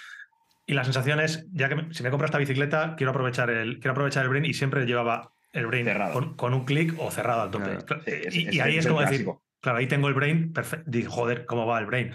Y 0.65 0.73
la 0.73 0.83
sensación 0.83 1.19
es, 1.19 1.45
ya 1.51 1.67
que 1.67 1.75
si 1.91 2.03
me 2.03 2.09
compro 2.09 2.25
esta 2.25 2.37
bicicleta, 2.37 2.95
quiero 2.95 3.11
aprovechar 3.11 3.49
el, 3.49 3.79
quiero 3.79 3.91
aprovechar 3.91 4.23
el 4.23 4.29
brain 4.29 4.45
y 4.45 4.53
siempre 4.53 4.85
llevaba 4.85 5.33
el 5.51 5.67
brain 5.67 5.85
cerrado. 5.85 6.35
Con, 6.35 6.53
un 6.53 6.65
clic 6.65 6.95
o 6.97 7.11
cerrado 7.11 7.41
al 7.43 7.51
tope. 7.51 7.77
y, 8.31 8.59
ahí 8.59 8.77
es 8.77 8.87
como 8.87 9.01
decir, 9.01 9.25
claro, 9.59 9.77
ahí 9.77 9.87
tengo 9.87 10.07
el 10.07 10.13
brain, 10.13 10.53
perfecto. 10.53 10.89
joder, 11.09 11.45
¿cómo 11.45 11.65
va 11.65 11.79
el 11.79 11.85
brain? 11.85 12.11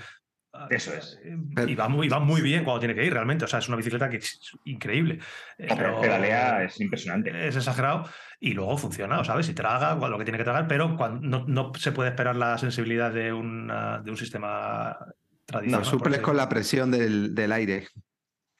Eso 0.70 0.92
es. 0.94 1.20
Y 1.66 1.74
va, 1.74 1.88
muy, 1.88 2.08
va 2.08 2.20
muy 2.20 2.40
bien 2.40 2.64
cuando 2.64 2.80
tiene 2.80 2.94
que 2.94 3.04
ir, 3.04 3.12
realmente. 3.12 3.44
O 3.44 3.48
sea, 3.48 3.58
es 3.58 3.68
una 3.68 3.76
bicicleta 3.76 4.08
que 4.08 4.18
es 4.18 4.40
increíble. 4.64 5.18
pero 5.56 6.00
pedalea 6.00 6.64
es 6.64 6.80
impresionante. 6.80 7.48
Es 7.48 7.56
exagerado 7.56 8.08
y 8.40 8.52
luego 8.52 8.78
funciona, 8.78 9.22
¿sabes? 9.24 9.46
Si 9.46 9.54
traga 9.54 9.94
lo 9.94 10.18
que 10.18 10.24
tiene 10.24 10.38
que 10.38 10.44
tragar, 10.44 10.68
pero 10.68 10.96
cuando, 10.96 11.44
no, 11.46 11.72
se 11.74 11.92
puede 11.92 12.10
esperar 12.10 12.36
la 12.36 12.56
sensibilidad 12.58 13.12
de, 13.12 13.24
de 13.24 13.32
un 13.32 14.16
sistema 14.16 14.96
tradicional. 15.44 15.80
No, 15.80 15.84
suples 15.84 16.20
con 16.20 16.36
la 16.36 16.48
presión 16.48 16.90
del, 16.90 17.52
aire. 17.52 17.88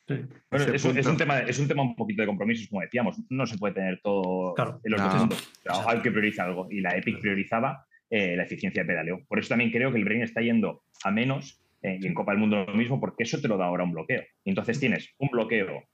Sí. 0.09 0.25
es, 0.51 0.85
un, 0.85 1.17
tema, 1.19 1.41
es 1.41 1.59
un 1.59 1.69
tema 1.69 1.83
un 1.83 1.95
poquito 1.95 2.23
de 2.23 2.27
compromisos, 2.27 2.67
como 2.69 2.81
decíamos. 2.81 3.21
No 3.29 3.47
se 3.47 3.59
puede 3.59 3.75
tener 3.75 4.01
todo 4.03 4.55
en 4.83 4.93
los 4.93 5.01
no. 5.01 5.29
hay 5.87 6.01
que 6.01 6.11
priorizar 6.11 6.49
algo. 6.49 6.67
Y 6.71 6.81
la 6.81 6.97
Epic 6.97 7.21
priorizaba 7.21 7.87
eh, 8.11 8.35
la 8.37 8.45
eficiencia 8.45 8.83
de 8.83 8.89
pedaleo. 8.89 9.21
Por 9.29 9.39
eso 9.39 9.51
también 9.51 9.71
creo 9.71 9.93
que 9.93 9.99
el 9.99 10.05
Brain 10.05 10.23
está 10.23 10.41
yendo 10.41 10.83
a 11.05 11.11
menos 11.11 11.61
eh, 11.83 11.99
y 12.01 12.07
en 12.07 12.15
Copa 12.15 12.33
del 12.33 12.41
Mundo 12.41 12.65
lo 12.65 12.75
mismo, 12.75 13.01
porque 13.01 13.25
eso 13.25 13.41
te 13.41 13.49
lo 13.49 13.57
da 13.57 13.67
ahora 13.67 13.85
un 13.85 13.93
bloqueo. 13.93 14.23
Entonces 14.45 14.81
tienes 14.81 15.15
un 15.19 15.29
bloqueo 15.29 15.85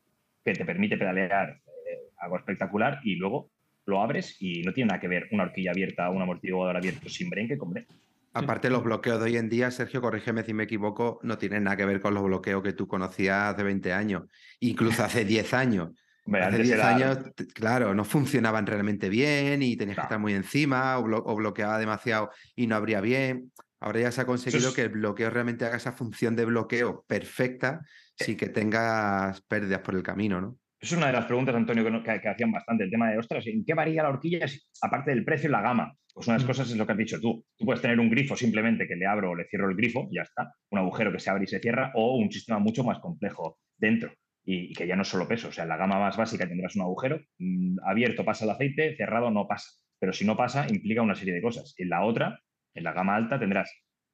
que 0.45 0.53
te 0.53 0.65
permite 0.65 0.97
pedalear 0.97 1.51
eh, 1.51 2.11
algo 2.19 2.39
espectacular 2.39 3.01
y 3.05 3.17
luego 3.17 3.51
lo 3.87 4.01
abres 4.01 4.37
y 4.41 4.63
no 4.63 4.73
tiene 4.73 4.89
nada 4.89 5.01
que 5.01 5.09
ver 5.09 5.29
una 5.31 5.45
horquilla 5.45 5.73
abierta, 5.73 6.11
un 6.11 6.23
amortiguador 6.23 6.77
abierto 6.77 7.09
sin 7.09 7.29
brain 7.29 7.49
que 7.49 7.59
con 7.59 7.71
brain. 7.71 7.87
Aparte, 8.33 8.69
los 8.69 8.83
bloqueos 8.83 9.21
de 9.21 9.27
hoy 9.27 9.37
en 9.37 9.49
día, 9.49 9.71
Sergio, 9.71 10.01
corrígeme 10.01 10.43
si 10.43 10.53
me 10.53 10.65
equivoco, 10.65 11.21
no 11.23 11.39
tienen 11.39 11.65
nada 11.65 11.77
que 11.77 11.85
ver 11.85 12.01
con 12.01 12.15
los 12.15 12.25
bloqueos 12.25 12.65
que 12.65 12.73
tú 12.73 12.89
conocías 12.89 13.55
hace 13.55 13.63
20 13.63 13.93
años, 13.93 14.25
incluso 14.59 15.05
hace 15.05 15.25
10 15.25 15.55
años. 15.55 15.91
hace 16.33 16.59
10 16.59 16.81
años, 16.81 17.19
claro, 17.55 17.95
no 17.95 18.05
funcionaban 18.05 18.67
realmente 18.67 19.09
bien 19.09 19.63
y 19.63 19.77
tenías 19.77 19.99
que 19.99 20.03
estar 20.03 20.19
muy 20.19 20.35
encima 20.35 20.99
o, 20.99 21.05
o, 21.05 21.37
bloqueaba 21.37 21.79
demasiado 21.79 22.31
y 22.57 22.67
no 22.67 22.75
abría 22.75 23.01
bien. 23.01 23.53
Ahora 23.85 24.01
ya 24.01 24.11
se 24.11 24.23
ha 24.23 24.25
conseguido 24.25 24.73
que 24.73 24.81
el 24.81 24.89
bloqueo 24.89 25.29
realmente 25.29 25.67
haga 25.67 25.77
esa 25.77 25.93
función 25.93 26.35
de 26.37 26.47
bloqueo 26.47 27.05
perfecta 27.07 27.83
eh 28.19 28.25
sin 28.25 28.37
que 28.39 28.49
tengas 28.49 29.43
pérdidas 29.43 29.81
por 29.81 29.95
el 29.95 30.03
camino, 30.03 30.41
¿no? 30.41 30.57
Es 30.81 30.93
una 30.93 31.09
de 31.09 31.13
las 31.13 31.27
preguntas, 31.27 31.55
Antonio, 31.55 32.03
que, 32.03 32.29
hacían 32.29 32.51
bastante 32.51 32.85
el 32.85 32.91
tema 32.91 33.11
de, 33.11 33.19
ostras, 33.19 33.47
¿en 33.47 33.63
qué 33.63 33.75
varía 33.75 34.03
la 34.03 34.09
horquilla 34.09 34.47
aparte 34.81 35.11
del 35.11 35.23
precio 35.23 35.51
y 35.51 35.53
la 35.53 35.61
gama? 35.61 35.95
Pues 36.15 36.27
una 36.27 36.37
de 36.37 36.39
las 36.39 36.45
mm. 36.45 36.49
cosas 36.49 36.71
es 36.71 36.77
lo 36.79 36.87
que 36.87 36.93
has 36.93 36.99
dicho 36.99 37.21
tú. 37.21 37.45
Tú 37.59 37.67
puedes 37.67 37.83
tener 37.83 38.01
un 38.01 38.09
grifo 38.09 38.35
simplemente 38.37 38.89
que 38.89 38.97
le 38.97 39.05
abro 39.05 39.33
o 39.33 39.35
le 39.35 39.45
cierro 39.49 39.69
el 39.69 39.77
grifo, 39.77 40.09
ya 40.11 40.23
está. 40.23 40.55
Un 40.71 40.79
agujero 40.79 41.13
que 41.13 41.19
se 41.19 41.29
abre 41.29 41.45
y 41.45 41.49
se 41.49 41.61
cierra, 41.61 41.93
o 41.95 42.17
un 42.17 42.33
sistema 42.33 42.59
mucho 42.61 42.85
más 42.85 43.01
complejo 43.01 43.59
dentro 43.77 44.15
y, 44.45 44.73
que 44.73 44.87
ya 44.87 44.97
no 44.97 45.03
es 45.03 45.09
solo 45.09 45.29
peso. 45.29 45.49
O 45.49 45.53
sea, 45.53 45.65
en 45.65 45.69
la 45.69 45.77
gama 45.77 45.99
más 45.99 46.17
básica 46.17 46.49
tendrás 46.49 46.75
un 46.77 46.83
agujero, 46.83 47.21
mm, 47.39 47.81
abierto 47.85 48.25
pasa 48.25 48.47
el 48.47 48.51
aceite, 48.51 48.97
cerrado 48.97 49.31
no 49.31 49.47
pasa. 49.47 49.69
Pero 49.99 50.15
si 50.15 50.25
no 50.25 50.39
pasa, 50.39 50.67
implica 50.71 51.03
una 51.03 51.15
serie 51.15 51.35
de 51.35 51.43
cosas. 51.43 51.75
En 51.77 51.91
la 51.91 52.03
otra, 52.03 52.41
en 52.75 52.85
la 52.85 52.93
gama 52.93 53.17
alta 53.17 53.39
tendrás, 53.39 53.71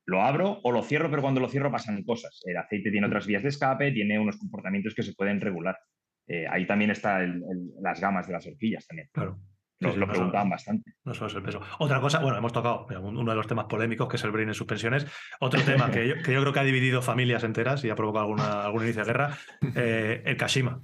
lo 0.06 0.22
abro 0.22 0.60
o 0.62 0.72
lo 0.72 0.82
cierro, 0.82 1.10
pero 1.10 1.22
cuando 1.22 1.40
lo 1.40 1.48
cierro 1.48 1.70
pasan 1.70 2.02
cosas. 2.02 2.40
El 2.44 2.56
aceite 2.56 2.90
tiene 2.90 3.06
otras 3.06 3.26
vías 3.26 3.42
de 3.42 3.50
escape, 3.50 3.92
tiene 3.92 4.18
unos 4.18 4.38
comportamientos 4.38 4.94
que 4.94 5.02
se 5.02 5.14
pueden 5.14 5.40
regular. 5.40 5.78
Eh, 6.26 6.46
ahí 6.48 6.66
también 6.66 6.90
están 6.90 7.42
las 7.80 8.00
gamas 8.00 8.26
de 8.26 8.32
las 8.32 8.46
horquillas 8.46 8.86
también. 8.86 9.08
Claro. 9.12 9.38
Nos 9.80 9.96
lo 9.96 10.06
preguntaban 10.06 10.50
bastante. 10.50 10.92
No 11.04 11.14
solo 11.14 11.28
es 11.28 11.34
el 11.36 11.42
peso. 11.42 11.62
Otra 11.78 12.00
cosa, 12.00 12.18
bueno, 12.18 12.36
hemos 12.36 12.52
tocado 12.52 12.86
uno 13.00 13.30
de 13.30 13.36
los 13.36 13.46
temas 13.46 13.64
polémicos, 13.64 14.08
que 14.08 14.16
es 14.16 14.24
el 14.24 14.30
brain 14.30 14.48
en 14.48 14.54
suspensiones. 14.54 15.06
Otro 15.40 15.62
tema 15.62 15.90
que 15.90 16.06
yo, 16.06 16.16
creo 16.22 16.52
que 16.52 16.60
ha 16.60 16.64
dividido 16.64 17.00
familias 17.00 17.44
enteras 17.44 17.82
y 17.82 17.88
ha 17.88 17.96
provocado 17.96 18.26
alguna, 18.26 18.64
algún 18.64 18.82
inicio 18.82 19.02
de 19.02 19.06
guerra, 19.06 19.38
eh, 19.74 20.22
el 20.26 20.36
Kashima. 20.36 20.82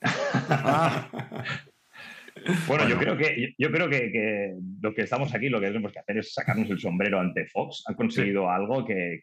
Bueno, 2.66 2.88
yo 2.88 2.98
creo 2.98 3.16
que 3.16 3.54
yo 3.58 3.70
creo 3.70 3.88
que, 3.88 4.54
lo 4.80 4.94
que 4.94 5.02
estamos 5.02 5.34
aquí, 5.34 5.48
lo 5.48 5.60
que 5.60 5.66
tenemos 5.66 5.92
que 5.92 5.98
hacer 5.98 6.18
es 6.18 6.32
sacarnos 6.32 6.70
el 6.70 6.78
sombrero 6.78 7.20
ante 7.20 7.46
Fox. 7.46 7.84
Han 7.86 7.94
conseguido 7.94 8.50
algo 8.50 8.84
que, 8.84 9.22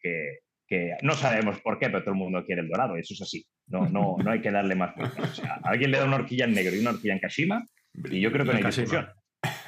no 1.02 1.14
sabemos 1.14 1.60
por 1.62 1.80
qué, 1.80 1.88
pero 1.88 2.02
todo 2.02 2.14
el 2.14 2.20
mundo 2.20 2.44
quiere 2.46 2.62
el 2.62 2.70
dorado. 2.70 2.98
Eso 2.98 3.14
es 3.14 3.22
así. 3.22 3.46
No, 3.68 3.90
no, 3.90 4.18
no 4.24 4.32
hay 4.32 4.42
que 4.42 4.52
darle 4.52 4.76
más 4.76 4.96
vueltas. 4.96 5.42
alguien 5.64 5.92
le 5.92 5.98
da 5.98 6.06
una 6.06 6.18
horquilla 6.18 6.46
en 6.46 6.54
negro 6.54 6.76
y 6.76 6.80
una 6.80 6.92
horquilla 6.92 7.14
en 7.14 7.20
Kashima, 7.20 7.66
y 8.10 8.22
yo 8.22 8.32
creo 8.32 8.46
que 8.46 8.52
no 8.52 8.58
hay 8.58 8.64
discusión. 8.64 9.08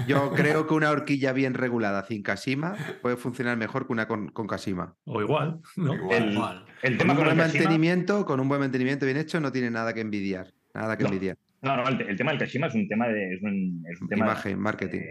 Yo 0.08 0.32
creo 0.34 0.68
que 0.68 0.74
una 0.74 0.90
horquilla 0.90 1.34
bien 1.34 1.54
regulada 1.54 2.06
sin 2.06 2.24
Kashima 2.24 2.76
puede 3.02 3.18
funcionar 3.18 3.58
mejor 3.58 3.86
que 3.86 3.94
una 3.94 4.08
con, 4.08 4.30
con 4.30 4.48
Kashima. 4.48 4.96
O 5.06 5.22
igual, 5.22 5.60
¿no? 5.76 5.94
Igual. 5.94 6.66
El, 6.82 6.98
tema 6.98 7.14
con, 7.14 7.22
un 7.22 7.26
buen 7.26 7.38
mantenimiento, 7.38 8.26
con 8.26 8.40
un 8.40 8.48
buen 8.48 8.62
mantenimiento 8.62 9.06
bien 9.06 9.18
hecho, 9.18 9.40
no 9.40 9.52
tiene 9.52 9.70
nada 9.70 9.94
que 9.94 10.02
envidiar. 10.02 10.54
Nada 10.74 10.98
que 10.98 11.04
envidiar. 11.04 11.38
No, 11.62 11.76
no, 11.76 11.88
el, 11.88 12.16
tema 12.16 12.32
del 12.32 12.40
Kashima 12.40 12.68
es 12.68 12.76
un 12.76 12.88
tema 12.88 13.08
de. 13.10 13.34
Es 13.34 13.42
un, 13.42 13.84
tema 14.10 14.26
Imagen, 14.26 14.60
marketing. 14.60 15.02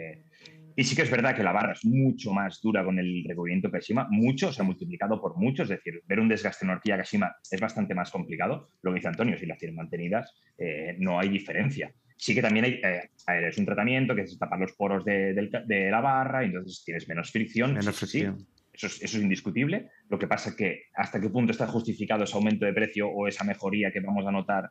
y 0.76 0.84
sí 0.84 0.96
que 0.96 1.03
es 1.03 1.11
verdad 1.11 1.36
que 1.36 1.42
la 1.42 1.53
barra 1.53 1.72
es 1.72 1.84
mucho 1.84 2.32
más 2.32 2.61
dura 2.62 2.84
con 2.84 2.99
el 2.99 3.24
recubrimiento 3.26 3.70
Kashima, 3.70 4.07
mucho, 4.11 4.51
se 4.51 4.62
ha 4.62 4.64
multiplicado 4.64 5.20
por 5.20 5.36
mucho, 5.36 5.64
es 5.64 5.68
decir, 5.68 6.01
ver 6.07 6.20
un 6.20 6.28
desgaste 6.28 6.64
en 6.64 6.70
horquilla 6.70 6.96
Kashima 6.96 7.36
es 7.51 7.61
bastante 7.61 7.94
más 7.94 8.11
complicado. 8.11 8.70
Lo 8.82 8.92
que 8.92 8.96
dice 8.96 9.09
Antonio, 9.09 9.36
si 9.38 9.46
las 9.46 9.59
tienen 9.59 9.76
mantenidas, 9.76 10.34
eh, 10.57 10.96
no 10.99 11.18
hay 11.18 11.28
diferencia. 11.28 11.92
Sí 12.16 12.34
que 12.34 12.42
también 12.42 12.64
hay, 12.64 12.80
eh, 12.82 13.11
es 13.46 13.59
un 13.59 13.66
tratamiento 13.66 14.14
que 14.14 14.22
es 14.22 14.38
tapar 14.38 14.59
los 14.59 14.72
poros 14.72 15.05
de, 15.05 15.88
la 15.90 16.01
barra, 16.01 16.44
entonces 16.44 16.82
tienes 16.84 17.07
menos 17.09 17.30
fricción. 17.30 17.74
Menos 17.74 17.96
fricción. 17.96 18.38
Eso 18.72 18.86
es, 18.86 19.03
eso 19.03 19.16
es, 19.18 19.22
indiscutible. 19.22 19.90
Lo 20.09 20.18
que 20.18 20.28
pasa 20.28 20.51
es 20.51 20.57
que 20.57 20.82
hasta 20.94 21.20
qué 21.20 21.28
punto 21.28 21.53
está 21.53 21.66
justificado 21.66 22.24
ese 22.24 22.36
aumento 22.36 22.64
de 22.64 22.72
precio 22.72 23.09
o 23.09 23.26
esa 23.26 23.44
mejoría 23.44 23.92
que 23.92 24.01
vamos 24.01 24.24
a 24.24 24.30
notar 24.30 24.70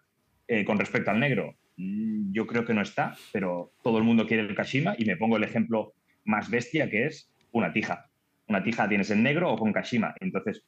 eh, 0.50 0.64
con 0.64 0.80
respecto 0.80 1.12
al 1.12 1.20
negro, 1.20 1.58
yo 1.78 2.48
creo 2.48 2.66
que 2.66 2.74
no 2.74 2.82
está, 2.82 3.16
pero 3.32 3.72
todo 3.84 4.00
el 4.00 4.04
mundo 4.04 4.26
quiere 4.26 4.44
el 4.44 4.56
Kashima 4.56 4.96
y 4.98 5.06
me 5.06 5.16
pongo 5.16 5.38
el 5.38 5.44
ejemplo 5.44 5.94
más 6.24 6.50
bestia 6.50 6.90
que 6.90 7.06
es 7.06 7.30
una 7.52 7.72
tija. 7.72 8.10
Una 8.48 8.64
tija 8.64 8.90
tienes 8.90 9.12
en 9.12 9.24
negro 9.24 9.52
o 9.52 9.58
con 9.58 9.72
Kashima. 9.72 10.16
Entonces, 10.20 10.64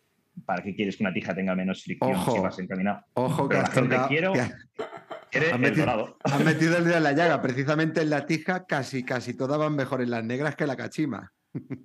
¿para 0.46 0.64
qué 0.64 0.76
quieres 0.76 0.98
que 0.98 1.04
una 1.04 1.14
tija 1.14 1.34
tenga 1.34 1.56
menos 1.56 1.84
fricción 1.84 2.16
si 2.32 2.40
vas 2.40 2.60
encaminado? 2.60 3.02
Ojo, 3.14 3.50
que 3.50 3.58
la 3.58 3.68
gente 3.68 3.98
quiero. 4.08 4.34
has 4.34 5.60
metido, 5.60 6.18
metido 6.46 6.78
el 6.78 6.84
dedo 6.84 6.98
en 6.98 7.04
la 7.04 7.14
llaga. 7.14 7.42
Precisamente 7.42 8.02
en 8.02 8.10
la 8.10 8.26
tija 8.26 8.66
casi, 8.66 9.04
casi 9.04 9.36
todas 9.36 9.58
van 9.58 9.76
mejor 9.76 10.02
en 10.02 10.12
las 10.12 10.24
negras 10.24 10.56
que 10.56 10.68
la 10.68 10.76
Kashima. 10.76 11.34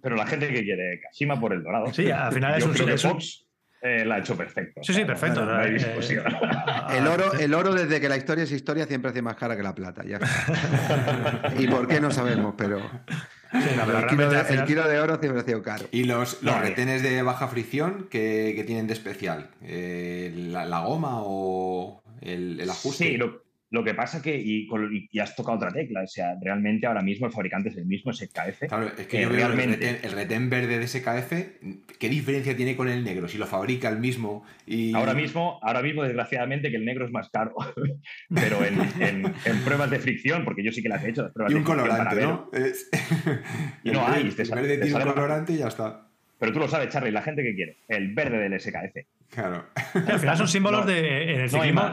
Pero 0.03 0.17
la 0.17 0.27
gente 0.27 0.49
que 0.49 0.63
quiere 0.63 1.01
Kashima 1.01 1.41
por 1.41 1.55
el 1.55 1.63
dorado. 1.63 1.93
Sí, 1.95 2.11
al 2.11 2.33
final 2.33 2.59
es 2.59 2.67
un, 2.67 3.19
eh, 3.85 4.03
la 4.03 4.15
ha 4.15 4.19
hecho 4.21 4.35
perfecto. 4.35 4.81
Sí, 4.83 4.95
sí, 4.95 5.05
perfecto. 5.05 5.43
Eh, 5.61 5.77
el, 6.97 7.07
oro, 7.07 7.35
el 7.35 7.53
oro, 7.53 7.75
desde 7.75 8.01
que 8.01 8.09
la 8.09 8.17
historia 8.17 8.45
es 8.45 8.51
historia, 8.51 8.87
siempre 8.87 9.11
hace 9.11 9.21
más 9.21 9.37
cara 9.37 9.59
que 9.59 9.63
la 9.63 9.75
plata. 9.75 10.03
Ya. 10.05 10.21
y 11.59 11.67
por 11.67 11.87
qué 11.87 12.01
no 12.01 12.11
sabemos, 12.11 12.55
pero. 12.57 12.79
el, 13.53 14.65
kilo 14.65 14.89
de, 14.89 15.01
oro 15.01 15.19
siempre 15.21 15.43
ha 15.43 15.45
sido 15.45 15.63
caro. 15.63 15.85
¿Y 15.93 16.05
los, 16.05 16.43
los 16.43 16.59
retenes 16.59 17.03
de 17.03 17.21
baja 17.21 17.47
fricción 17.49 18.09
que, 18.11 18.65
tienen 18.67 18.87
de 18.87 18.95
especial? 18.95 19.51
Eh, 19.61 20.33
la, 20.35 20.81
goma 20.81 21.19
o 21.23 22.03
el, 22.23 22.67
ajuste? 22.69 23.05
Sí, 23.05 23.17
lo, 23.19 23.44
Lo 23.75 23.83
que 23.83 23.93
pasa 23.93 24.23
que, 24.23 24.37
y, 24.37 24.69
y, 25.11 25.19
has 25.19 25.35
tocado 25.35 25.57
otra 25.57 25.73
tecla, 25.73 26.03
o 26.03 26.07
sea, 26.07 26.37
realmente 26.41 26.87
ahora 26.87 27.03
mismo 27.03 27.27
el 27.27 27.33
fabricante 27.33 27.71
es 27.71 27.77
el 27.77 27.87
mismo 27.87 28.13
SKF. 28.13 28.69
Claro, 28.69 28.87
es 28.97 29.09
que 29.09 29.23
yo 29.23 29.29
veo 29.29 29.49
realmente... 29.49 29.99
el, 30.01 30.13
retén, 30.13 30.49
verde 30.49 30.79
de 30.79 30.87
SKF, 30.87 31.33
¿qué 31.99 32.09
diferencia 32.09 32.57
tiene 32.57 32.77
con 32.77 32.89
el 32.89 33.03
negro? 33.03 33.27
Si 33.27 33.37
lo 33.37 33.49
fabrica 33.49 33.89
el 33.89 33.99
mismo 33.99 34.45
y... 34.65 34.95
Ahora 34.95 35.13
mismo, 35.13 35.59
ahora 35.61 35.83
mismo 35.83 36.05
desgraciadamente, 36.05 36.71
que 36.71 36.77
el 36.77 36.85
negro 36.85 37.05
es 37.05 37.11
más 37.11 37.29
caro, 37.31 37.53
pero 38.33 38.65
en, 38.65 39.35
pruebas 39.65 39.91
de 39.91 39.99
fricción, 39.99 40.45
porque 40.45 40.63
yo 40.63 40.71
sí 40.71 40.81
que 40.81 40.89
las 40.89 41.03
he 41.03 41.11
hecho, 41.11 41.25
las 41.25 41.33
pruebas 41.33 41.53
y 41.53 41.57
un 41.57 41.65
colorante, 41.65 42.23
¿no? 42.23 42.51
y 43.83 43.91
no 43.91 44.07
hay. 44.07 44.23
el 44.23 44.51
verde 44.51 44.79
tiene 44.79 45.05
un 45.05 45.13
colorante 45.15 45.53
y 45.53 45.57
ya 45.57 45.67
está. 45.67 46.07
Pero 46.39 46.53
tú 46.53 46.61
lo 46.61 46.69
sabes, 46.69 46.91
Charlie, 46.91 47.11
la 47.11 47.23
gente 47.23 47.43
que 47.43 47.57
quiere, 47.57 47.79
el 47.89 48.15
verde 48.15 48.39
del 48.39 48.61
SKF. 48.61 49.05
Claro. 49.31 49.67
al 49.75 50.21
final 50.21 50.37
son 50.37 50.47
símbalos 50.47 50.87
de... 50.87 51.35
En 51.35 51.41
el 51.41 51.51
ciclismo, 51.51 51.91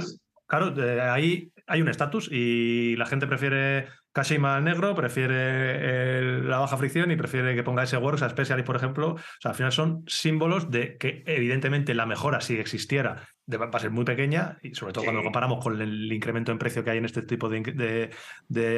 Claro, 0.51 0.73
ahí 1.13 1.49
hay 1.71 1.81
un 1.81 1.87
estatus 1.87 2.29
y 2.31 2.95
la 2.97 3.05
gente 3.05 3.27
prefiere 3.27 3.87
Kashima 4.11 4.59
negro, 4.59 4.93
prefiere 4.93 6.43
la 6.43 6.59
baja 6.59 6.75
fricción 6.75 7.11
y 7.11 7.15
prefiere 7.15 7.55
que 7.55 7.63
ponga 7.63 7.83
ese 7.83 7.95
Works 7.95 8.21
a 8.23 8.29
Specialist, 8.29 8.67
por 8.67 8.75
ejemplo. 8.75 9.13
O 9.13 9.19
sea, 9.39 9.51
al 9.51 9.55
final 9.55 9.71
son 9.71 10.03
símbolos 10.05 10.69
de 10.69 10.97
que 10.97 11.23
evidentemente 11.25 11.95
la 11.95 12.05
mejora, 12.05 12.41
si 12.41 12.57
existiera, 12.57 13.29
va 13.49 13.69
a 13.71 13.79
ser 13.79 13.91
muy 13.91 14.03
pequeña 14.03 14.57
y 14.61 14.75
sobre 14.75 14.91
todo 14.91 15.05
cuando 15.05 15.21
lo 15.21 15.23
comparamos 15.23 15.63
con 15.63 15.81
el 15.81 16.11
incremento 16.11 16.51
en 16.51 16.57
precio 16.57 16.83
que 16.83 16.91
hay 16.91 16.97
en 16.97 17.05
este 17.05 17.21
tipo 17.21 17.47
de, 17.47 18.09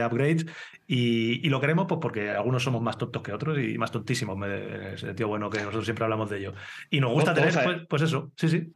upgrades. 0.06 0.46
Y, 0.86 1.50
lo 1.50 1.60
queremos 1.60 1.88
pues 1.88 2.00
porque 2.00 2.30
algunos 2.30 2.64
somos 2.64 2.84
más 2.84 3.00
tontos 3.00 3.24
que 3.24 3.34
otros 3.34 3.58
y 3.58 3.78
más 3.80 3.91
tontísimos, 3.91 4.38
ese 4.48 5.16
tío 5.16 5.28
bueno 5.28 5.50
que 5.50 5.60
nosotros 5.60 5.86
siempre 5.86 6.04
hablamos 6.04 6.30
de 6.30 6.38
ello. 6.38 6.54
Y 6.91 7.00
nos 7.00 7.12
gusta 7.12 7.34
tener, 7.34 7.54
pues, 7.64 7.82
pues 7.89 8.02
eso, 8.04 8.32
sí, 8.36 8.50
sí. 8.50 8.72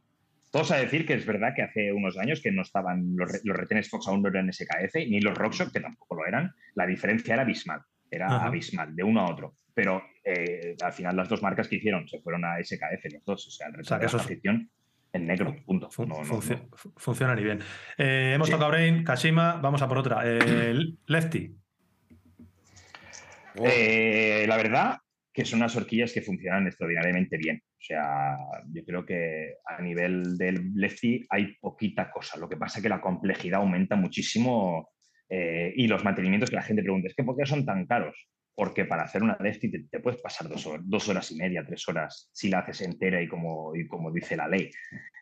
Todos 0.50 0.70
a 0.70 0.76
decir 0.76 1.04
que 1.04 1.14
es 1.14 1.26
verdad 1.26 1.52
que 1.54 1.62
hace 1.62 1.92
unos 1.92 2.16
años 2.16 2.40
que 2.40 2.50
no 2.50 2.62
estaban 2.62 3.14
los, 3.16 3.30
retenes 3.44 3.90
Fox 3.90 4.08
aún 4.08 4.22
no 4.22 4.28
eran 4.28 4.50
SKF, 4.52 4.94
ni 5.08 5.20
los 5.20 5.36
Rockshox, 5.36 5.72
que 5.72 5.80
tampoco 5.80 6.16
lo 6.16 6.26
eran. 6.26 6.52
La 6.74 6.86
diferencia 6.86 7.34
era 7.34 7.42
abismal, 7.42 7.82
era 8.10 8.44
abismal, 8.44 8.96
de 8.96 9.02
uno 9.02 9.20
a 9.20 9.30
otro. 9.30 9.54
Pero 9.74 10.02
eh, 10.24 10.74
al 10.82 10.92
final 10.92 11.16
las 11.16 11.28
dos 11.28 11.42
marcas 11.42 11.68
que 11.68 11.76
hicieron 11.76 12.08
se 12.08 12.20
fueron 12.20 12.44
a 12.46 12.56
SKF, 12.62 13.12
los 13.12 13.24
dos. 13.24 13.46
O 13.46 13.50
sea, 13.50 13.66
el 13.66 13.74
retén 13.74 13.98
de 13.98 14.06
la 14.06 14.68
en 15.10 15.26
negro, 15.26 15.56
punto. 15.64 15.88
Funciona 15.90 17.34
ni 17.34 17.42
bien. 17.42 17.60
Eh, 17.96 18.32
hemos 18.34 18.50
tocado 18.50 18.70
Brain, 18.70 19.04
Kashima, 19.04 19.56
vamos 19.56 19.80
a 19.82 19.88
por 19.88 19.98
otra. 19.98 20.22
Lefty. 21.06 21.56
la 23.54 24.56
verdad 24.56 24.98
que 25.32 25.44
son 25.44 25.60
unas 25.60 25.76
horquillas 25.76 26.12
que 26.12 26.20
funcionan 26.20 26.66
extraordinariamente 26.66 27.36
bien. 27.36 27.62
O 27.88 27.94
sea, 27.94 28.36
yo 28.70 28.84
creo 28.84 29.06
que 29.06 29.54
a 29.64 29.80
nivel 29.80 30.36
del 30.36 30.74
lefty 30.74 31.26
hay 31.30 31.56
poquita 31.58 32.10
cosa. 32.10 32.38
Lo 32.38 32.46
que 32.46 32.58
pasa 32.58 32.78
es 32.78 32.82
que 32.82 32.88
la 32.90 33.00
complejidad 33.00 33.60
aumenta 33.60 33.96
muchísimo 33.96 34.90
eh, 35.30 35.72
y 35.74 35.86
los 35.86 36.04
mantenimientos 36.04 36.50
que 36.50 36.56
la 36.56 36.62
gente 36.62 36.82
pregunta, 36.82 37.08
es 37.08 37.14
que 37.14 37.24
¿por 37.24 37.34
qué 37.34 37.46
son 37.46 37.64
tan 37.64 37.86
caros? 37.86 38.28
Porque 38.54 38.84
para 38.84 39.04
hacer 39.04 39.22
una 39.22 39.38
lefty 39.40 39.88
te, 39.88 40.00
puedes 40.00 40.20
pasar 40.20 40.48
dos 40.50 41.08
horas, 41.08 41.30
y 41.30 41.36
media, 41.36 41.64
tres 41.64 41.88
horas, 41.88 42.28
si 42.30 42.50
la 42.50 42.58
haces 42.58 42.82
entera 42.82 43.22
y 43.22 43.28
como, 43.28 43.74
y 43.74 43.88
como 43.88 44.12
dice 44.12 44.36
la 44.36 44.48
ley. 44.48 44.70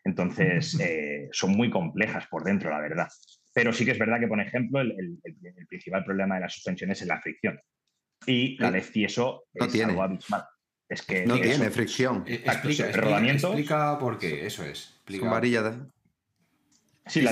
Entonces, 0.03 0.77
eh, 0.81 1.29
son 1.31 1.51
muy 1.51 1.69
complejas 1.69 2.27
por 2.27 2.43
dentro, 2.43 2.69
la 2.69 2.81
verdad. 2.81 3.07
Pero 3.53 3.71
sí 3.71 3.85
que 3.85 3.91
es 3.91 3.99
verdad 3.99 4.19
que, 4.19 4.27
por 4.27 4.41
ejemplo, 4.41 4.81
el, 4.81 5.19
principal 5.69 6.03
problema 6.03 6.35
de 6.35 6.41
la 6.41 6.49
suspensión 6.49 6.91
es 6.91 7.05
la 7.05 7.21
fricción. 7.21 7.57
Y 8.25 8.57
la 8.57 8.71
lefty 8.71 9.05
eso 9.05 9.45
no 9.53 9.67
tiene. 9.69 9.91
algo 9.91 10.03
abismal. 10.03 10.43
Es 10.89 11.01
que 11.01 11.25
no 11.25 11.39
tiene 11.39 11.69
fricción. 11.69 12.23
Eh, 12.27 12.43
explica, 12.45 12.89
explica, 12.89 13.99
por 13.99 14.17
qué, 14.17 14.45
eso 14.45 14.63
es. 14.63 14.93
Explica. 14.95 15.29
varilla 15.29 15.87
Sí, 17.07 17.21
la 17.21 17.31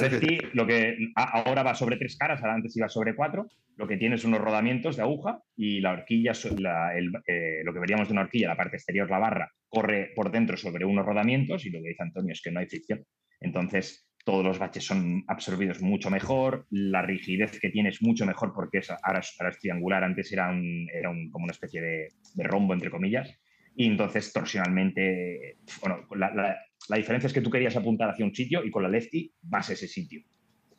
lo 0.53 0.65
que 0.65 0.97
ahora 1.15 1.63
va 1.63 1.75
sobre 1.75 1.97
tres 1.97 2.17
caras, 2.17 2.41
ahora 2.41 2.55
antes 2.55 2.75
iba 2.77 2.87
sobre 2.87 3.15
cuatro. 3.15 3.47
Lo 3.75 3.87
que 3.87 3.97
tiene 3.97 4.15
es 4.15 4.23
unos 4.23 4.39
rodamientos 4.39 4.95
de 4.95 5.01
aguja 5.01 5.41
y 5.57 5.81
la 5.81 5.91
horquilla, 5.91 6.31
eh, 6.31 7.61
lo 7.63 7.73
que 7.73 7.79
veríamos 7.79 8.07
de 8.07 8.13
una 8.13 8.21
horquilla, 8.21 8.47
la 8.47 8.55
parte 8.55 8.77
exterior, 8.77 9.09
la 9.09 9.19
barra, 9.19 9.51
corre 9.67 10.11
por 10.15 10.31
dentro 10.31 10.55
sobre 10.55 10.85
unos 10.85 11.05
rodamientos 11.05 11.65
y 11.65 11.71
lo 11.71 11.81
que 11.81 11.89
dice 11.89 12.03
Antonio 12.03 12.31
es 12.31 12.41
que 12.41 12.51
no 12.51 12.61
hay 12.61 12.67
fricción. 12.67 13.03
Entonces, 13.41 14.07
todos 14.23 14.45
los 14.45 14.59
baches 14.59 14.85
son 14.85 15.25
absorbidos 15.27 15.81
mucho 15.81 16.09
mejor, 16.09 16.65
la 16.69 17.01
rigidez 17.01 17.59
que 17.59 17.69
tiene 17.69 17.89
es 17.89 18.01
mucho 18.01 18.25
mejor 18.25 18.53
porque 18.53 18.77
es, 18.77 18.89
ahora, 18.89 19.19
es 19.19 19.59
triangular, 19.59 20.03
antes 20.03 20.31
era, 20.31 20.49
un, 20.49 20.87
era 20.91 21.09
como 21.31 21.43
una 21.43 21.51
especie 21.51 21.81
de, 21.81 22.07
de 22.33 22.43
rombo, 22.43 22.73
entre 22.73 22.89
comillas, 22.89 23.29
y 23.75 23.87
entonces 23.87 24.31
torsionalmente, 24.31 25.57
bueno, 25.81 26.07
la, 26.15 26.57
diferencia 26.95 27.27
es 27.27 27.33
que 27.33 27.41
tú 27.41 27.49
querías 27.49 27.75
apuntar 27.75 28.09
hacia 28.09 28.25
un 28.25 28.33
sitio 28.33 28.63
y 28.63 28.71
con 28.71 28.83
la 28.83 28.89
lefty 28.89 29.33
vas 29.41 29.69
a 29.69 29.73
ese 29.73 29.87
sitio. 29.87 30.21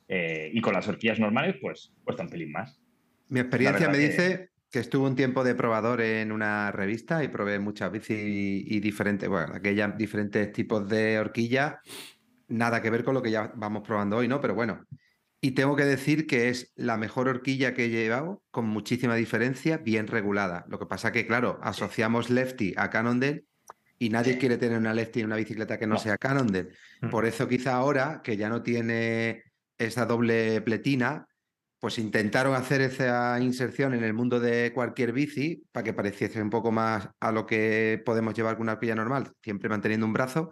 Eh, 0.08 0.50
y 0.52 0.60
con 0.60 0.72
las 0.72 0.88
horquillas 0.88 1.18
normales, 1.18 1.56
pues 1.60 1.92
cuesta 2.04 2.22
un 2.22 2.30
pelín 2.30 2.52
más. 2.52 2.80
Mi 3.28 3.40
experiencia 3.40 3.88
me 3.88 3.98
dice 3.98 4.50
que 4.70 4.78
estuve 4.78 5.08
un 5.08 5.16
tiempo 5.16 5.44
de 5.44 5.54
probador 5.54 6.00
en 6.00 6.32
una 6.32 6.72
revista 6.72 7.22
y 7.22 7.28
probé 7.28 7.58
muchas 7.58 7.90
bicis 7.92 8.18
y, 8.18 8.80
diferentes, 8.80 9.28
bueno, 9.28 9.54
aquellas 9.54 9.96
diferentes 9.96 10.52
tipos 10.52 10.88
de 10.88 11.18
horquilla. 11.18 11.80
Nada 12.48 12.80
que 12.80 12.90
ver 12.90 13.04
con 13.04 13.14
lo 13.14 13.22
que 13.22 13.30
ya 13.30 13.52
vamos 13.56 13.82
probando 13.82 14.18
hoy, 14.18 14.28
¿no? 14.28 14.40
Pero 14.40 14.54
bueno, 14.54 14.84
y 15.46 15.52
tengo 15.52 15.76
que 15.76 15.84
decir 15.84 16.26
que 16.26 16.48
es 16.48 16.72
la 16.74 16.96
mejor 16.96 17.28
horquilla 17.28 17.72
que 17.72 17.84
he 17.84 17.88
llevado, 17.88 18.42
con 18.50 18.66
muchísima 18.66 19.14
diferencia, 19.14 19.76
bien 19.76 20.08
regulada. 20.08 20.64
Lo 20.68 20.80
que 20.80 20.86
pasa 20.86 21.12
que, 21.12 21.24
claro, 21.24 21.60
asociamos 21.62 22.30
Lefty 22.30 22.74
a 22.76 22.90
Cannondale 22.90 23.44
y 23.96 24.08
nadie 24.10 24.38
quiere 24.38 24.58
tener 24.58 24.76
una 24.76 24.92
Lefty 24.92 25.20
en 25.20 25.26
una 25.26 25.36
bicicleta 25.36 25.78
que 25.78 25.86
no, 25.86 25.98
sea 25.98 26.18
Cannondale. 26.18 26.70
Mm. 27.00 27.10
Por 27.10 27.26
eso 27.26 27.46
quizá 27.46 27.76
ahora, 27.76 28.22
que 28.24 28.36
ya 28.36 28.48
no 28.48 28.64
tiene 28.64 29.44
esa 29.78 30.04
doble 30.04 30.62
pletina, 30.62 31.28
pues 31.78 32.00
intentaron 32.00 32.56
hacer 32.56 32.80
esa 32.80 33.38
inserción 33.38 33.94
en 33.94 34.02
el 34.02 34.14
mundo 34.14 34.40
de 34.40 34.72
cualquier 34.74 35.12
bici 35.12 35.62
para 35.70 35.84
que 35.84 35.92
pareciese 35.92 36.42
un 36.42 36.50
poco 36.50 36.72
más 36.72 37.08
a 37.20 37.30
lo 37.30 37.46
que 37.46 38.02
podemos 38.04 38.34
llevar 38.34 38.56
con 38.56 38.62
una 38.62 38.72
horquilla 38.72 38.96
normal, 38.96 39.30
siempre 39.44 39.68
manteniendo 39.68 40.06
un 40.06 40.12
brazo 40.12 40.50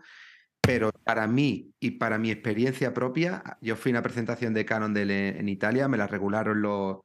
pero 0.67 0.91
para 1.05 1.27
mí 1.27 1.73
y 1.81 1.93
para 1.93 2.19
mi 2.19 2.31
experiencia 2.31 2.95
propia, 2.95 3.59
yo 3.61 3.77
fui 3.77 3.91
a 3.91 3.95
una 3.95 4.03
presentación 4.03 4.55
de 4.55 4.65
Canon 4.65 4.97
en 4.97 5.49
Italia, 5.49 5.89
me 5.89 5.97
la 5.97 6.07
regularon 6.07 6.63
los, 6.63 6.99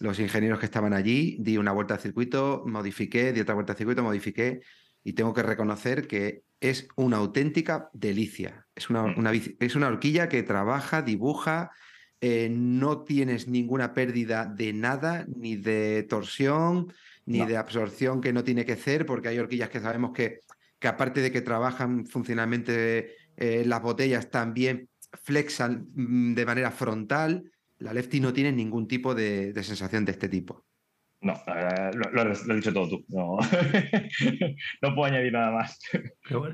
los 0.00 0.18
ingenieros 0.18 0.58
que 0.58 0.66
estaban 0.66 0.92
allí, 0.92 1.36
di 1.40 1.56
una 1.56 1.72
vuelta 1.72 1.94
al 1.94 2.00
circuito, 2.00 2.64
modifiqué, 2.66 3.32
di 3.32 3.40
otra 3.40 3.54
vuelta 3.54 3.72
al 3.72 3.78
circuito, 3.78 4.02
modifiqué 4.02 4.60
y 5.02 5.12
tengo 5.12 5.34
que 5.34 5.42
reconocer 5.42 6.06
que 6.06 6.42
es 6.60 6.88
una 6.96 7.18
auténtica 7.18 7.90
delicia. 7.92 8.66
Es 8.74 8.88
una, 8.88 9.02
mm. 9.04 9.56
es 9.60 9.76
una 9.76 9.88
horquilla 9.88 10.28
que 10.28 10.42
trabaja, 10.42 11.02
dibuja, 11.02 11.70
eh, 12.20 12.48
no 12.50 13.02
tienes 13.02 13.48
ninguna 13.48 13.92
pérdida 13.92 14.46
de 14.46 14.72
nada, 14.72 15.26
ni 15.28 15.56
de 15.56 16.04
torsión, 16.04 16.92
ni 17.26 17.44
de 17.44 17.56
absorción 17.56 18.20
que 18.20 18.32
no 18.32 18.44
tiene 18.44 18.64
que 18.64 18.76
ser, 18.76 19.04
porque 19.04 19.28
hay 19.28 19.38
horquillas 19.38 19.68
que 19.68 19.80
sabemos 19.80 20.12
que 20.12 20.40
que 20.84 20.88
aparte 20.88 21.22
de 21.22 21.32
que 21.32 21.40
trabajan 21.40 22.04
funcionalmente 22.04 23.16
eh, 23.38 23.64
las 23.64 23.80
botellas, 23.80 24.30
también 24.30 24.90
flexan 25.22 25.88
mm, 25.94 26.34
de 26.34 26.44
manera 26.44 26.70
frontal. 26.70 27.50
La 27.78 27.94
Lefty 27.94 28.20
no 28.20 28.34
tiene 28.34 28.52
ningún 28.52 28.86
tipo 28.86 29.14
de, 29.14 29.54
sensación 29.62 30.04
de 30.04 30.12
este 30.12 30.28
tipo. 30.28 30.66
No, 31.22 31.40
lo, 32.12 32.20
has 32.20 32.46
dicho 32.46 32.74
todo 32.74 32.90
tú. 32.90 33.04
No, 33.08 33.38
no 34.82 34.94
puedo 34.94 35.04
añadir 35.04 35.32
nada 35.32 35.52
más. 35.52 35.80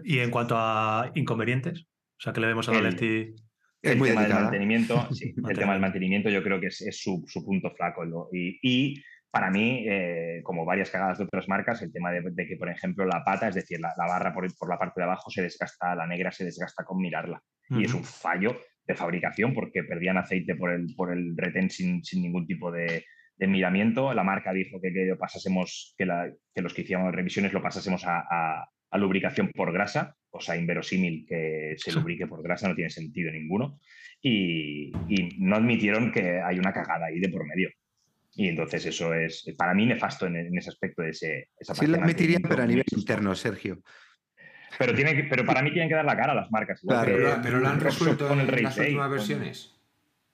Y 0.05 0.21
en 0.21 0.31
cuanto 0.31 0.55
a 0.57 1.11
inconvenientes, 1.17 1.81
o 1.81 2.21
sea, 2.21 2.33
que 2.33 2.41
le 2.41 2.47
vemos 2.47 2.69
a 2.69 2.73
la 2.75 2.83
Lefty. 2.83 3.35
El 3.83 3.99
tema 3.99 4.23
del 4.23 4.33
mantenimiento, 4.33 5.09
sí, 5.13 5.35
el 5.49 5.59
tema 5.59 5.73
del 5.73 5.81
mantenimiento 5.81 6.31
yo 6.31 6.45
creo 6.45 6.61
que 6.61 6.69
es, 6.69 7.01
su, 7.03 7.25
punto 7.45 7.73
flaco. 7.75 8.29
y, 8.33 8.95
para 9.31 9.51
mí, 9.51 9.85
eh, 9.87 10.41
como 10.43 10.65
varias 10.65 10.91
cagadas 10.91 11.19
de 11.19 11.25
otras 11.25 11.49
marcas, 11.49 11.81
el 11.83 11.93
tema 11.93 12.11
de, 12.11 12.47
que, 12.47 12.57
por 12.57 12.69
ejemplo, 12.69 13.05
la 13.05 13.23
pata, 13.25 13.49
es 13.49 13.55
decir, 13.55 13.79
la, 13.79 13.95
barra 13.97 14.35
por, 14.35 14.45
la 14.69 14.79
parte 14.79 15.01
de 15.01 15.05
abajo 15.05 15.31
se 15.31 15.43
desgasta, 15.43 15.95
la 15.95 16.07
negra 16.07 16.33
se 16.33 16.45
desgasta 16.45 16.85
con 16.85 16.99
mirarla. 16.99 17.41
Y 17.69 17.85
es 17.85 17.95
un 17.95 18.03
fallo 18.03 18.57
de 18.85 18.97
fabricación 18.97 19.55
porque 19.55 19.85
perdían 19.85 20.19
aceite 20.19 20.57
por 20.57 20.73
el, 20.73 20.95
por 20.97 21.13
el 21.13 21.37
retén 21.37 21.71
sin, 21.71 22.03
ningún 22.15 22.47
tipo 22.47 22.73
de, 22.73 23.05
miramiento. 23.39 24.13
La 24.13 24.25
marca 24.25 24.53
dijo 24.53 24.81
que, 24.81 24.93
que 24.93 25.15
pasásemos, 25.17 25.95
que, 25.97 26.07
los 26.07 26.75
que 26.75 26.83
hicíamos 26.83 27.15
revisiones 27.15 27.53
lo 27.53 27.63
pasásemos 27.63 28.03
a, 28.07 28.69
lubricación 28.95 29.53
por 29.55 29.73
grasa, 29.73 30.17
cosa 30.29 30.57
inverosímil 30.57 31.25
que 31.29 31.75
se 31.77 31.93
lubrique 31.93 32.27
por 32.27 32.43
grasa, 32.43 32.69
no 32.69 32.75
tiene 32.75 32.91
sentido 32.91 33.31
ninguno. 33.31 33.79
Y, 34.21 34.91
y 35.09 35.37
no 35.39 35.57
admitieron 35.57 36.11
que 36.11 36.41
hay 36.41 36.59
una 36.59 36.73
cagada 36.73 37.07
ahí 37.07 37.21
de 37.21 37.29
por 37.29 37.47
medio. 37.47 37.71
Y 38.35 38.49
entonces 38.49 38.87
eso 38.87 39.13
es, 39.13 39.45
para 39.57 39.75
mí, 39.75 39.87
nefasto 39.87 40.27
en, 40.27 40.57
ese 40.57 40.71
aspecto 40.71 41.03
de 41.03 41.11
ese, 41.11 41.49
esa 41.59 41.75
Sí, 41.75 41.87
lo 41.87 41.99
admitiría, 41.99 42.39
pero 42.41 42.63
a 42.63 42.67
nivel 42.67 42.85
interno, 42.93 43.35
Sergio. 43.35 43.83
Pero, 44.79 44.95
tiene 44.95 45.25
pero 45.29 45.45
para 45.45 45.63
mí 45.63 45.73
tienen 45.73 45.89
que 45.89 45.95
dar 45.95 46.05
la 46.05 46.17
cara 46.17 46.33
a 46.33 46.37
las 46.37 46.51
marcas. 46.51 46.81
pero, 46.87 47.61
lo 47.61 47.69
han 47.69 47.81
resuelto 47.81 48.29
con 48.29 48.41
el 48.41 48.53
en 48.53 48.63
las 48.63 48.79
últimas 48.79 49.11
versiones. 49.11 49.77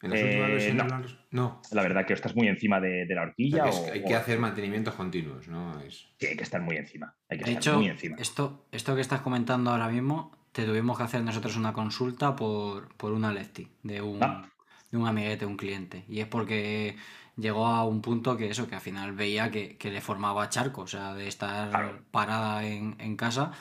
¿En 0.03 0.11
las 0.11 0.21
últimas 0.23 0.49
eh, 0.49 0.53
versiones 0.53 1.17
no. 1.31 1.63
La 1.73 1.83
verdad 1.83 2.07
que 2.07 2.13
estás 2.13 2.37
muy 2.37 2.49
encima 2.49 2.81
de, 2.81 3.07
la 3.09 3.23
horquilla. 3.23 3.65
hay 3.93 4.05
que 4.05 4.15
hacer 4.15 4.39
mantenimientos 4.39 4.95
continuos, 4.95 5.49
¿no? 5.49 5.81
Es... 5.81 6.09
Sí, 6.19 6.27
hay 6.27 6.37
que 6.37 6.45
estar 6.45 6.61
muy 6.61 6.77
encima. 6.77 7.15
Hay 7.29 7.39
que 7.39 7.45
de 7.45 7.51
estar 7.53 7.73
hecho, 7.73 7.79
muy 7.79 7.89
encima. 7.89 8.17
Esto, 8.19 8.67
esto 8.73 8.95
que 8.95 9.01
estás 9.01 9.23
comentando 9.23 9.71
ahora 9.71 9.89
mismo, 9.89 10.37
te 10.53 10.65
tuvimos 10.65 10.97
que 10.97 11.05
hacer 11.05 11.23
nosotros 11.23 11.57
una 11.57 11.73
consulta 11.73 12.37
por, 12.37 12.95
por 12.97 13.13
una 13.13 13.33
Lefty 13.33 13.69
de 13.83 14.03
un, 14.03 14.21
de 14.21 14.97
un 14.97 15.07
amiguete, 15.07 15.47
un 15.47 15.57
cliente. 15.57 16.05
Y 16.09 16.21
es 16.21 16.27
porque 16.27 16.97
llegó 17.37 17.67
a 17.67 17.85
un 17.85 18.03
punto 18.03 18.37
que 18.37 18.49
eso, 18.49 18.69
que 18.69 18.75
al 18.75 18.81
final 18.81 19.13
veía 19.13 19.51
que, 19.51 19.77
le 19.83 20.01
formaba 20.01 20.49
charco, 20.49 20.83
o 20.83 20.87
sea, 20.87 21.15
de 21.15 21.29
estar 21.29 22.01
parada 22.11 22.67
en, 22.67 23.17
casa, 23.17 23.53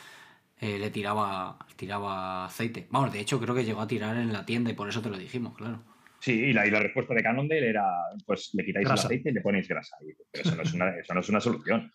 eh, 0.60 0.80
le 0.80 0.90
tiraba, 0.90 1.58
tiraba 1.76 2.46
aceite. 2.46 2.88
Vamos, 2.90 3.14
de 3.14 3.20
hecho 3.20 3.40
creo 3.40 3.54
que 3.54 3.66
llegó 3.66 3.82
a 3.82 3.88
tirar 3.88 4.18
en 4.18 4.34
la 4.34 4.46
tienda 4.46 4.72
y 4.72 4.74
por 4.74 4.90
eso 4.90 5.02
te 5.02 5.10
lo 5.10 5.18
dijimos, 5.18 5.56
claro. 5.56 5.84
Sí, 6.20 6.34
y 6.34 6.54
la, 6.54 6.64
respuesta 6.64 7.14
de 7.14 7.22
Cannondale 7.22 7.70
era, 7.70 7.86
pues 8.26 8.50
le 8.54 8.66
quitáis 8.66 8.88
el 8.88 8.94
aceite 8.94 9.30
y 9.30 9.34
le 9.34 9.42
ponéis 9.42 9.68
grasa. 9.68 9.96
Pero 10.32 10.44
eso 10.44 10.56
no 10.56 10.64
es 10.64 10.74
una, 10.74 10.90
eso 10.98 11.14
no 11.14 11.20
es 11.20 11.30
una 11.30 11.40
solución. 11.40 11.92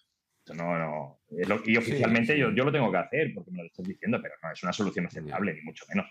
no, 0.54 0.78
no. 0.78 1.20
y 1.64 1.76
oficialmente 1.76 2.38
Yo, 2.38 2.52
yo 2.52 2.64
lo 2.64 2.70
tengo 2.70 2.92
que 2.92 2.98
hacer 2.98 3.32
porque 3.34 3.50
me 3.50 3.62
lo 3.62 3.66
estás 3.66 3.86
diciendo, 3.86 4.20
pero 4.22 4.34
no 4.40 4.52
es 4.52 4.62
una 4.62 4.72
solución 4.72 5.06
aceptable, 5.06 5.54
ni 5.54 5.62
mucho 5.62 5.84
menos. 5.88 6.06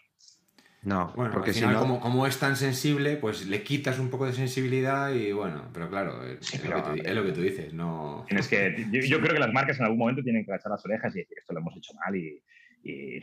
No, 0.81 1.11
bueno, 1.15 1.31
porque 1.31 1.53
si 1.53 1.61
no... 1.61 1.99
como, 1.99 2.25
es 2.25 2.39
tan 2.39 2.55
sensible, 2.55 3.17
pues 3.17 3.45
le 3.47 3.63
quitas 3.63 3.99
un 3.99 4.09
poco 4.09 4.25
de 4.25 4.33
sensibilidad 4.33 5.13
y 5.13 5.31
bueno, 5.33 5.69
pero 5.73 5.89
claro, 5.89 6.25
es, 6.25 6.63
lo, 6.63 7.23
que 7.25 7.31
tú, 7.33 7.41
dices, 7.41 7.73
no... 7.73 8.23
Tienes 8.27 8.47
que, 8.47 8.85
yo, 8.89 9.19
creo 9.19 9.33
que 9.33 9.39
las 9.39 9.51
marcas 9.51 9.77
en 9.79 9.85
algún 9.85 9.99
momento 9.99 10.23
tienen 10.23 10.45
que 10.45 10.51
agachar 10.51 10.71
las 10.71 10.85
orejas 10.85 11.13
y 11.15 11.19
decir 11.19 11.37
esto 11.37 11.53
lo 11.53 11.59
hemos 11.59 11.75
hecho 11.75 11.93
mal 11.93 12.15
y, 12.15 12.41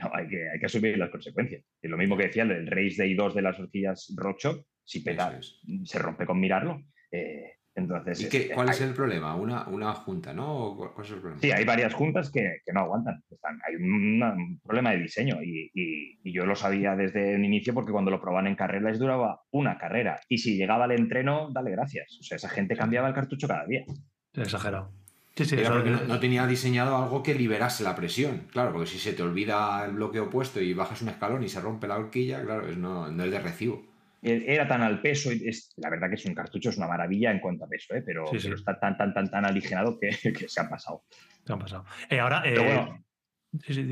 no, 0.02 0.10
hay 0.14 0.28
que, 0.28 0.50
hay 0.50 0.58
que 0.60 0.66
asumir 0.66 0.98
las 0.98 1.10
consecuencias. 1.10 1.64
Y 1.80 1.88
lo 1.88 1.96
mismo 1.96 2.16
que 2.16 2.24
decía 2.24 2.42
el 2.42 2.66
Race 2.66 2.96
Day 2.98 3.14
2 3.14 3.34
de 3.34 3.42
las 3.42 3.58
horquillas 3.58 4.12
Rocho, 4.14 4.66
si 4.84 5.00
pedales 5.00 5.60
se 5.84 5.98
rompe 5.98 6.26
con 6.26 6.38
mirarlo. 6.38 6.82
Eh, 7.10 7.55
entonces, 7.76 8.22
¿Y 8.22 8.28
qué, 8.30 8.48
cuál 8.48 8.70
es 8.70 8.80
el 8.80 8.94
problema? 8.94 9.36
Una, 9.36 9.68
una 9.68 9.92
junta, 9.92 10.32
¿no? 10.32 10.74
¿Cuál 10.76 11.06
es 11.06 11.12
el 11.12 11.18
problema? 11.18 11.42
Sí, 11.42 11.50
hay 11.50 11.64
varias 11.66 11.92
juntas 11.92 12.30
que, 12.30 12.60
que 12.64 12.72
no 12.72 12.80
aguantan. 12.80 13.22
hay 13.42 13.74
un, 13.76 14.58
problema 14.64 14.92
de 14.92 15.00
diseño 15.00 15.42
y, 15.42 15.70
y, 15.74 16.32
yo 16.32 16.46
lo 16.46 16.56
sabía 16.56 16.96
desde 16.96 17.34
un 17.34 17.44
inicio 17.44 17.74
porque 17.74 17.92
cuando 17.92 18.10
lo 18.10 18.18
probaban 18.18 18.46
en 18.46 18.56
carrera 18.56 18.88
les 18.88 18.98
duraba 18.98 19.42
una 19.50 19.76
carrera 19.76 20.18
y 20.26 20.38
si 20.38 20.56
llegaba 20.56 20.84
al 20.84 20.92
entreno, 20.92 21.50
dale 21.52 21.70
gracias. 21.70 22.16
O 22.18 22.22
sea, 22.22 22.36
esa 22.36 22.48
gente 22.48 22.76
cambiaba 22.76 23.08
el 23.08 23.14
cartucho 23.14 23.46
cada 23.46 23.66
día. 23.66 23.84
Exagerado. 24.32 24.90
Sí, 25.36 25.44
sí, 25.44 25.56
no, 26.08 26.18
tenía 26.18 26.46
diseñado 26.46 26.96
algo 26.96 27.22
que 27.22 27.34
liberase 27.34 27.84
la 27.84 27.94
presión. 27.94 28.44
Claro, 28.52 28.72
porque 28.72 28.86
si 28.86 28.98
se 28.98 29.12
te 29.12 29.22
olvida 29.22 29.84
el 29.84 29.92
bloque 29.92 30.18
opuesto 30.18 30.62
y 30.62 30.72
bajas 30.72 31.02
un 31.02 31.10
escalón 31.10 31.44
y 31.44 31.50
se 31.50 31.60
rompe 31.60 31.86
la 31.86 31.98
horquilla, 31.98 32.42
claro, 32.42 32.66
es 32.66 32.78
no, 32.78 33.12
no 33.12 33.24
es 33.24 33.30
de 33.30 33.38
recibo. 33.38 33.84
Eh, 34.26 34.44
era 34.48 34.66
tan 34.66 34.82
al 34.82 35.00
peso, 35.00 35.30
es, 35.30 35.72
la 35.76 35.88
verdad 35.88 36.08
que 36.08 36.16
es 36.16 36.26
un 36.26 36.34
cartucho, 36.34 36.70
es 36.70 36.76
una 36.76 36.88
maravilla 36.88 37.30
en 37.30 37.38
cuanto 37.38 37.64
a 37.64 37.68
peso, 37.68 37.94
¿eh? 37.94 38.02
pero, 38.04 38.24
está 38.32 38.76
tan, 38.80 38.96
tan, 38.96 39.14
tan, 39.14 39.30
tan 39.30 39.44
aligerado 39.44 39.98
que, 40.00 40.10
se 40.12 40.60
han 40.60 40.68
pasado. 40.68 41.04
Se 41.44 41.52
han 41.52 41.60
pasado. 41.60 41.84
Eh, 42.10 42.18
ahora, 42.18 42.42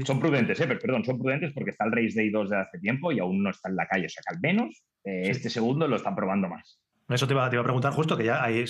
son 0.05 0.18
prudentes, 0.18 0.59
¿eh? 0.59 0.66
perdón, 0.66 1.05
son 1.05 1.18
prudentes 1.20 1.53
porque 1.53 1.70
está 1.70 1.85
el 1.85 1.93
Race 1.93 2.14
Day 2.16 2.30
2 2.30 2.51
de 2.51 2.57
hace 2.57 2.80
tiempo 2.80 3.12
y 3.12 3.20
aún 3.20 3.45
no 3.45 3.51
está 3.51 3.68
en 3.68 3.76
la 3.76 3.87
calle, 3.87 4.07
o 4.07 4.09
sea 4.09 4.24
que 4.26 4.35
al 4.35 4.41
menos 4.41 4.82
este 5.05 5.51
segundo 5.51 5.87
lo 5.87 5.97
están 5.97 6.16
probando 6.16 6.49
más. 6.49 6.80
Eso 7.09 7.27
te 7.27 7.35
iba, 7.35 7.45
a 7.45 7.51
preguntar 7.51 7.93
justo, 7.93 8.17
que 8.17 8.25
ya 8.25 8.43
hay, 8.43 8.65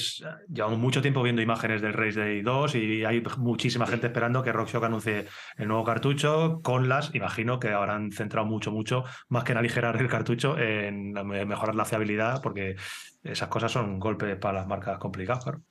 llevamos 0.49 0.79
mucho 0.79 1.01
tiempo 1.01 1.23
viendo 1.23 1.41
imágenes 1.41 1.81
del 1.81 1.93
Race 1.93 2.19
Day 2.19 2.43
2 2.43 2.75
y 2.75 3.05
hay 3.05 3.23
muchísima 3.39 3.87
gente 3.87 4.09
esperando 4.09 4.43
que 4.43 4.53
RockShox 4.53 4.85
anuncie 4.85 5.27
el 5.57 5.69
nuevo 5.69 5.85
cartucho 5.85 6.61
con 6.63 6.89
las, 6.89 7.15
imagino 7.15 7.61
que 7.61 7.69
habrán 7.69 8.11
centrado 8.11 8.47
mucho, 8.47 8.73
mucho, 8.73 9.05
más 9.29 9.45
que 9.45 9.53
en 9.53 9.59
aligerar 9.59 9.97
el 10.01 10.09
cartucho, 10.09 10.59
en 10.59 11.13
mejorar 11.13 11.77
la 11.77 11.85
fiabilidad, 11.85 12.43
porque 12.43 12.75
esas 13.23 13.49
cosas 13.49 13.71
son 13.71 14.01
golpes 14.01 14.37
para 14.37 14.59
las 14.59 14.67
marcas 14.67 14.99
complicadas, 14.99 15.45
claro. 15.45 15.63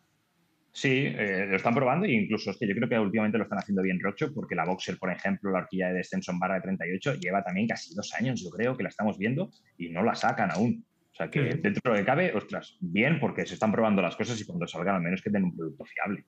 Sí, 0.75 1.05
eh, 1.05 1.45
lo 1.47 1.55
están 1.55 1.75
probando 1.75 2.07
e 2.07 2.13
incluso 2.13 2.49
es 2.49 2.57
que 2.57 2.67
yo 2.67 2.73
creo 2.73 2.89
que 2.89 2.97
últimamente 2.97 3.37
lo 3.37 3.43
están 3.43 3.59
haciendo 3.59 3.83
bien 3.83 3.99
Rocho, 3.99 4.33
porque 4.33 4.55
la 4.55 4.65
Boxer, 4.65 4.97
por 4.97 5.11
ejemplo, 5.11 5.51
la 5.51 5.59
horquilla 5.59 5.89
de 5.89 5.95
descenso 5.95 6.31
en 6.31 6.39
barra 6.39 6.55
de 6.55 6.61
38, 6.61 7.19
lleva 7.19 7.43
también 7.43 7.67
casi 7.67 7.93
dos 7.93 8.11
años, 8.15 8.41
yo 8.43 8.49
creo, 8.49 8.75
que 8.75 8.81
la 8.81 8.89
estamos 8.89 9.19
viendo 9.19 9.51
y 9.77 9.89
no 9.89 10.01
la 10.01 10.15
sacan 10.15 10.49
aún. 10.49 10.83
O 11.13 11.15
sea 11.15 11.29
que 11.29 11.41
dentro 11.41 11.93
de 11.93 12.03
cabe, 12.03 12.33
ostras, 12.35 12.75
bien, 12.79 13.19
porque 13.19 13.45
se 13.45 13.53
están 13.53 13.71
probando 13.71 14.01
las 14.01 14.15
cosas 14.15 14.41
y 14.41 14.45
cuando 14.45 14.65
salgan 14.65 14.95
al 14.95 15.01
menos 15.01 15.21
que 15.21 15.29
den 15.29 15.43
un 15.43 15.55
producto 15.55 15.85
fiable. 15.85 16.25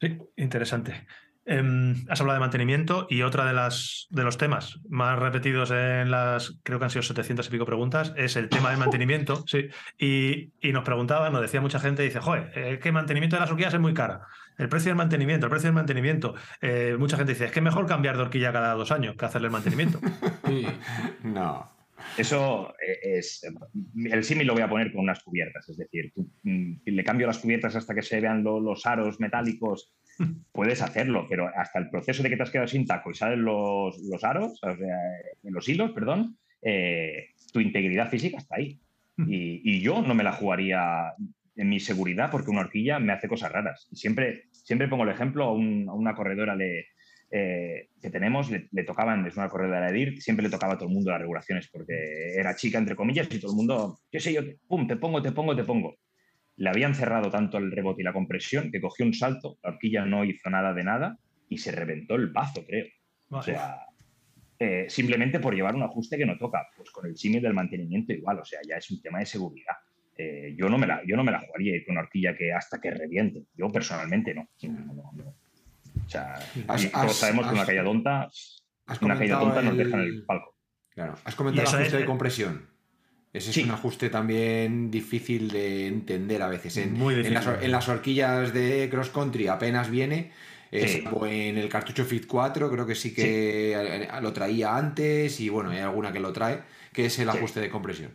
Sí, 0.00 0.18
interesante. 0.36 1.06
Em, 1.44 1.94
has 2.08 2.20
hablado 2.20 2.36
de 2.36 2.40
mantenimiento 2.40 3.08
y 3.10 3.22
otra 3.22 3.44
de 3.44 3.52
las 3.52 4.06
de 4.10 4.22
los 4.22 4.38
temas 4.38 4.80
más 4.88 5.18
repetidos 5.18 5.72
en 5.72 6.10
las, 6.10 6.60
creo 6.62 6.78
que 6.78 6.84
han 6.84 6.90
sido 6.90 7.02
700 7.02 7.46
y 7.46 7.50
pico 7.50 7.66
preguntas, 7.66 8.14
es 8.16 8.36
el 8.36 8.48
tema 8.48 8.70
del 8.70 8.78
mantenimiento. 8.78 9.44
sí. 9.46 9.68
Y, 9.98 10.72
nos 10.72 10.84
preguntaban, 10.84 11.32
nos 11.32 11.42
decía 11.42 11.60
mucha 11.60 11.78
gente, 11.78 12.02
dice, 12.02 12.20
joder, 12.20 12.56
es 12.56 12.78
que 12.78 12.88
el 12.88 12.94
mantenimiento 12.94 13.36
de 13.36 13.40
las 13.40 13.50
horquillas 13.50 13.74
es 13.74 13.80
muy 13.80 13.92
cara. 13.92 14.22
El 14.56 14.70
precio 14.70 14.90
del 14.90 14.96
mantenimiento, 14.96 15.46
el 15.46 15.50
precio 15.50 15.66
del 15.66 15.74
mantenimiento. 15.74 16.34
Eh, 16.62 16.96
mucha 16.98 17.18
gente 17.18 17.32
dice, 17.32 17.46
es 17.46 17.52
que 17.52 17.58
es 17.58 17.64
mejor 17.64 17.86
cambiar 17.86 18.16
de 18.16 18.22
horquilla 18.22 18.52
cada 18.52 18.72
dos 18.74 18.92
años 18.92 19.16
que 19.16 19.24
hacerle 19.26 19.48
el 19.48 19.52
mantenimiento. 19.52 20.00
no. 21.22 21.81
Eso 22.16 22.74
eh, 22.86 23.18
es. 23.18 23.42
El 24.04 24.24
símil 24.24 24.46
lo 24.46 24.54
voy 24.54 24.62
a 24.62 24.68
poner 24.68 24.92
con 24.92 25.02
unas 25.02 25.22
cubiertas, 25.22 25.68
es 25.68 25.76
decir, 25.76 26.12
tú, 26.14 26.30
mm, 26.42 26.72
le 26.84 27.04
cambio 27.04 27.26
las 27.26 27.38
cubiertas 27.38 27.74
hasta 27.76 27.94
que 27.94 28.02
se 28.02 28.20
vean 28.20 28.44
los 28.44 28.86
aros 28.86 29.20
metálicos, 29.20 29.94
puedes 30.52 30.82
hacerlo, 30.82 31.26
pero 31.28 31.50
hasta 31.56 31.78
el 31.78 31.90
proceso 31.90 32.22
de 32.22 32.30
que 32.30 32.36
te 32.36 32.42
has 32.42 32.50
quedado 32.50 32.68
sin 32.68 32.86
taco 32.86 33.10
y 33.10 33.14
salen 33.14 33.44
los, 33.44 33.96
aros, 34.22 34.60
o 34.62 34.76
sea, 34.76 34.98
los 35.42 35.68
hilos, 35.68 35.92
perdón, 35.92 36.38
eh, 36.60 37.30
tu 37.52 37.60
integridad 37.60 38.08
física 38.08 38.38
está 38.38 38.56
ahí. 38.56 38.78
Y, 39.26 39.80
yo 39.80 40.02
no 40.02 40.14
me 40.14 40.24
la 40.24 40.32
jugaría 40.32 41.12
en 41.54 41.68
mi 41.68 41.78
seguridad 41.78 42.30
porque 42.30 42.50
una 42.50 42.62
horquilla 42.62 42.98
me 42.98 43.12
hace 43.12 43.28
cosas 43.28 43.52
raras. 43.52 43.86
Y 43.90 43.96
siempre, 43.96 44.44
siempre 44.50 44.88
pongo 44.88 45.04
el 45.04 45.10
ejemplo, 45.10 45.44
a, 45.44 45.52
una 45.52 46.14
corredora 46.14 46.56
le, 46.56 46.86
eh, 47.34 47.88
que 47.98 48.10
tenemos, 48.10 48.50
le, 48.50 48.84
tocaban, 48.84 49.26
es 49.26 49.38
una 49.38 49.48
corredora 49.48 49.90
de 49.90 50.20
siempre 50.20 50.42
le 50.44 50.50
tocaba 50.50 50.74
a 50.74 50.76
todo 50.76 50.90
el 50.90 50.94
mundo 50.94 51.10
las 51.10 51.20
regulaciones, 51.20 51.66
porque 51.72 52.34
era 52.36 52.54
chica, 52.54 52.76
entre 52.76 52.94
comillas, 52.94 53.26
y 53.30 53.40
todo 53.40 53.52
el 53.52 53.56
mundo, 53.56 54.00
qué 54.10 54.20
sé 54.20 54.34
yo, 54.34 54.42
pum, 54.68 54.86
te 54.86 54.96
pongo, 54.96 55.22
te 55.22 55.32
pongo, 55.32 55.56
te 55.56 55.64
pongo. 55.64 55.96
Le 56.56 56.68
habían 56.68 56.94
cerrado 56.94 57.30
tanto 57.30 57.56
el 57.56 57.72
rebote 57.72 58.02
y 58.02 58.04
la 58.04 58.12
compresión 58.12 58.70
que 58.70 58.82
cogió 58.82 59.06
un 59.06 59.14
salto, 59.14 59.56
la 59.62 59.70
horquilla 59.70 60.04
no 60.04 60.26
hizo 60.26 60.50
nada 60.50 60.74
de 60.74 60.84
nada 60.84 61.18
y 61.48 61.56
se 61.56 61.72
reventó 61.72 62.16
el 62.16 62.26
bazo, 62.28 62.66
creo. 62.66 62.84
O 63.30 63.40
sea, 63.40 63.86
eh, 64.58 64.84
simplemente 64.90 65.40
por 65.40 65.54
llevar 65.54 65.74
un 65.74 65.84
ajuste 65.84 66.18
que 66.18 66.26
no 66.26 66.36
toca. 66.36 66.68
Pues 66.76 66.90
con 66.90 67.06
el 67.06 67.16
símil 67.16 67.40
del 67.40 67.54
mantenimiento 67.54 68.12
igual, 68.12 68.40
o 68.40 68.44
sea, 68.44 68.60
ya 68.68 68.76
es 68.76 68.90
un 68.90 69.00
tema 69.00 69.20
de 69.20 69.26
seguridad. 69.26 69.76
Eh, 70.18 70.54
yo, 70.54 70.68
no 70.68 70.76
me 70.76 70.86
la, 70.86 71.00
yo 71.06 71.16
no 71.16 71.24
me 71.24 71.32
la 71.32 71.40
jugaría 71.40 71.82
con 71.86 71.92
una 71.92 72.02
horquilla 72.02 72.36
que 72.36 72.52
hasta 72.52 72.78
que 72.78 72.90
reviente. 72.90 73.44
Yo 73.54 73.72
personalmente 73.72 74.34
no. 74.34 74.50
no, 74.64 75.12
no 75.14 75.34
o 76.06 76.08
sea, 76.08 76.36
sabemos 77.10 77.46
que 77.46 77.54
una 77.54 77.66
caída 77.66 77.84
tonta, 77.84 78.30
una 79.00 79.18
caída 79.18 79.40
tonta 79.40 79.62
nos 79.62 79.76
deja 79.76 79.96
en 79.96 80.02
el 80.02 80.24
palco. 80.24 80.56
Claro. 80.90 81.14
Has 81.24 81.34
comentado 81.34 81.68
el 81.68 81.74
ajuste 81.74 81.96
de 81.98 82.04
compresión. 82.04 82.72
Ese 83.32 83.50
es 83.50 83.64
un 83.64 83.70
ajuste 83.70 84.10
también 84.10 84.90
difícil 84.90 85.48
de 85.50 85.86
entender 85.86 86.42
a 86.42 86.48
veces. 86.48 86.76
En, 86.76 86.92
Muy 86.92 87.14
difícil. 87.14 87.38
En 87.62 87.70
las, 87.70 87.88
horquillas 87.88 88.52
de 88.52 88.88
cross 88.90 89.08
country 89.08 89.48
apenas 89.48 89.90
viene. 89.90 90.32
O 91.12 91.26
en 91.26 91.58
el 91.58 91.68
cartucho 91.68 92.04
Fit 92.04 92.26
4 92.26 92.70
creo 92.70 92.86
que 92.86 92.94
sí 92.94 93.14
que 93.14 94.08
lo 94.22 94.32
traía 94.32 94.76
antes 94.76 95.38
y 95.40 95.48
bueno, 95.50 95.70
hay 95.70 95.78
alguna 95.78 96.12
que 96.12 96.20
lo 96.20 96.32
trae, 96.32 96.62
que 96.92 97.06
es 97.06 97.18
el 97.18 97.28
ajuste 97.28 97.60
de 97.60 97.68
compresión. 97.68 98.12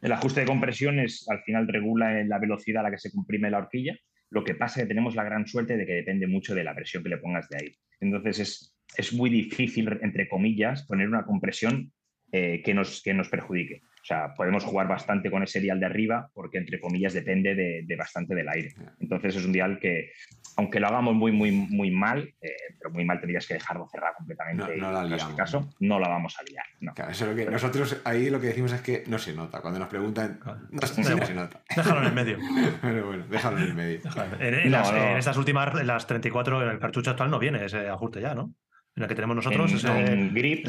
El 0.00 0.12
ajuste 0.12 0.40
de 0.40 0.46
compresión 0.46 0.98
es 0.98 1.26
al 1.28 1.42
final 1.42 1.68
regula 1.68 2.24
la 2.24 2.38
velocidad 2.38 2.80
a 2.80 2.84
la 2.84 2.90
que 2.90 2.98
se 2.98 3.10
comprime 3.10 3.50
la 3.50 3.58
horquilla 3.58 3.98
lo 4.30 4.44
que 4.44 4.54
pasa 4.54 4.80
es 4.80 4.84
que 4.84 4.88
tenemos 4.88 5.14
la 5.14 5.24
gran 5.24 5.46
suerte 5.46 5.76
de 5.76 5.84
que 5.84 5.94
depende 5.94 6.26
mucho 6.26 6.54
de 6.54 6.64
la 6.64 6.74
presión 6.74 7.02
que 7.02 7.08
le 7.08 7.18
pongas 7.18 7.48
de 7.48 7.56
ahí. 7.56 7.76
Entonces 8.00 8.38
es, 8.38 8.76
es 8.96 9.12
muy 9.12 9.28
difícil, 9.28 9.88
entre 10.02 10.28
comillas, 10.28 10.86
poner 10.86 11.08
una 11.08 11.24
compresión 11.24 11.92
eh, 12.32 12.62
que, 12.64 12.72
nos, 12.72 13.02
que 13.02 13.12
nos 13.12 13.28
perjudique. 13.28 13.82
O 14.02 14.04
sea, 14.04 14.34
podemos 14.34 14.64
jugar 14.64 14.88
bastante 14.88 15.30
con 15.30 15.42
ese 15.42 15.60
dial 15.60 15.78
de 15.78 15.86
arriba 15.86 16.30
porque, 16.32 16.58
entre 16.58 16.80
comillas, 16.80 17.12
depende 17.12 17.54
de, 17.54 17.96
bastante 17.96 18.34
del 18.34 18.48
aire. 18.48 18.74
Entonces 18.98 19.36
es 19.36 19.44
un 19.44 19.52
dial 19.52 19.78
que, 19.78 20.12
aunque 20.56 20.80
lo 20.80 20.88
hagamos 20.88 21.14
muy, 21.14 21.32
muy, 21.32 21.50
muy 21.50 21.90
mal, 21.90 22.34
eh, 22.40 22.48
pero 22.78 22.90
muy 22.90 23.04
mal 23.04 23.20
tendrías 23.20 23.46
que 23.46 23.54
dejarlo 23.54 23.86
cerrado 23.90 24.14
completamente. 24.16 24.76
No, 24.76 24.90
la 24.90 25.04
en 25.04 25.12
este 25.12 25.34
caso, 25.34 25.70
no 25.80 25.98
la 25.98 26.08
vamos 26.08 26.36
a 26.38 26.42
liar. 26.44 27.50
nosotros 27.50 28.00
ahí 28.04 28.30
lo 28.30 28.40
que 28.40 28.48
decimos 28.48 28.72
es 28.72 28.80
que 28.80 29.04
no 29.06 29.18
se 29.18 29.34
nota. 29.34 29.60
Cuando 29.60 29.78
nos 29.78 29.88
preguntan, 29.88 30.40
no, 30.70 30.86
se 30.86 31.34
nota. 31.34 31.60
Déjalo 31.76 32.00
en 32.00 32.06
el 32.06 32.12
medio. 32.14 32.38
pero 32.82 33.06
bueno, 33.06 33.26
déjalo 33.28 33.58
en 33.58 33.64
el 33.64 33.74
medio. 33.74 34.00
En, 34.38 34.74
estas 35.18 35.36
últimas, 35.36 35.78
en 35.78 35.86
las 35.86 36.06
34, 36.06 36.62
en 36.62 36.68
el 36.70 36.78
cartucho 36.78 37.10
actual 37.10 37.30
no 37.30 37.38
viene 37.38 37.64
ese 37.64 37.88
ajuste 37.88 38.20
ya, 38.20 38.34
¿no? 38.34 38.54
En 38.96 39.02
el 39.02 39.08
que 39.08 39.14
tenemos 39.14 39.36
nosotros. 39.36 39.84
En, 39.84 40.32
grip 40.34 40.68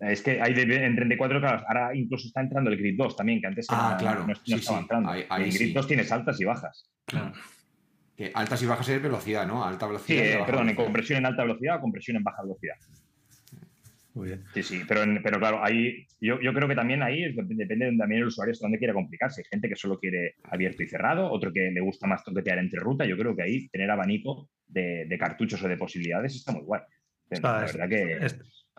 es 0.00 0.22
que 0.22 0.40
hay 0.40 0.52
en 0.54 0.96
34, 0.96 1.40
claro, 1.40 1.64
ahora 1.66 1.94
incluso 1.94 2.26
está 2.28 2.40
entrando 2.40 2.70
el 2.70 2.78
Grid 2.78 2.96
2 2.96 3.16
también, 3.16 3.40
que 3.40 3.46
antes 3.48 3.66
ah, 3.70 3.98
no, 4.26 4.32
estaba 4.56 4.80
entrando. 4.80 5.12
el 5.12 5.52
Grid 5.52 5.74
2 5.74 5.86
tienes 5.86 6.10
altas 6.12 6.40
y 6.40 6.44
bajas. 6.44 6.90
Claro. 7.04 7.32
altas 8.34 8.62
y 8.62 8.66
bajas 8.66 8.88
es 8.88 9.02
velocidad, 9.02 9.46
¿no? 9.46 9.64
Alta 9.64 9.86
velocidad. 9.86 10.38
Sí, 10.38 10.44
perdón, 10.46 10.70
en 10.70 10.76
compresión 10.76 11.18
en 11.18 11.26
alta 11.26 11.42
velocidad 11.42 11.76
o 11.76 11.80
compresión 11.80 12.16
en 12.16 12.24
baja 12.24 12.42
velocidad. 12.42 12.76
Muy 14.14 14.28
bien. 14.28 14.44
Sí, 14.52 14.62
sí, 14.62 14.82
pero, 14.88 15.02
pero 15.22 15.38
claro, 15.38 15.62
ahí, 15.62 16.06
yo, 16.20 16.40
yo, 16.40 16.52
creo 16.52 16.66
que 16.66 16.74
también 16.74 17.02
ahí 17.02 17.32
depende 17.32 17.94
también 17.96 18.22
el 18.22 18.26
usuario 18.26 18.52
hasta 18.52 18.64
dónde 18.64 18.78
quiera 18.78 18.92
complicarse. 18.92 19.42
Hay 19.42 19.48
gente 19.48 19.68
que 19.68 19.76
solo 19.76 19.98
quiere 20.00 20.34
abierto 20.44 20.82
y 20.82 20.88
cerrado, 20.88 21.30
otro 21.30 21.52
que 21.52 21.70
le 21.70 21.80
gusta 21.80 22.08
más 22.08 22.24
toquetear 22.24 22.58
entre 22.58 22.80
ruta. 22.80 23.04
Yo 23.04 23.16
creo 23.16 23.36
que 23.36 23.42
ahí 23.42 23.68
tener 23.68 23.88
abanico 23.90 24.48
de, 24.66 25.04
de 25.06 25.18
cartuchos 25.18 25.62
o 25.62 25.68
de 25.68 25.76
posibilidades 25.76 26.34
está 26.34 26.52
muy 26.52 26.62
guay. 26.62 26.80
la 27.30 27.60
verdad 27.60 27.88
que 27.88 28.26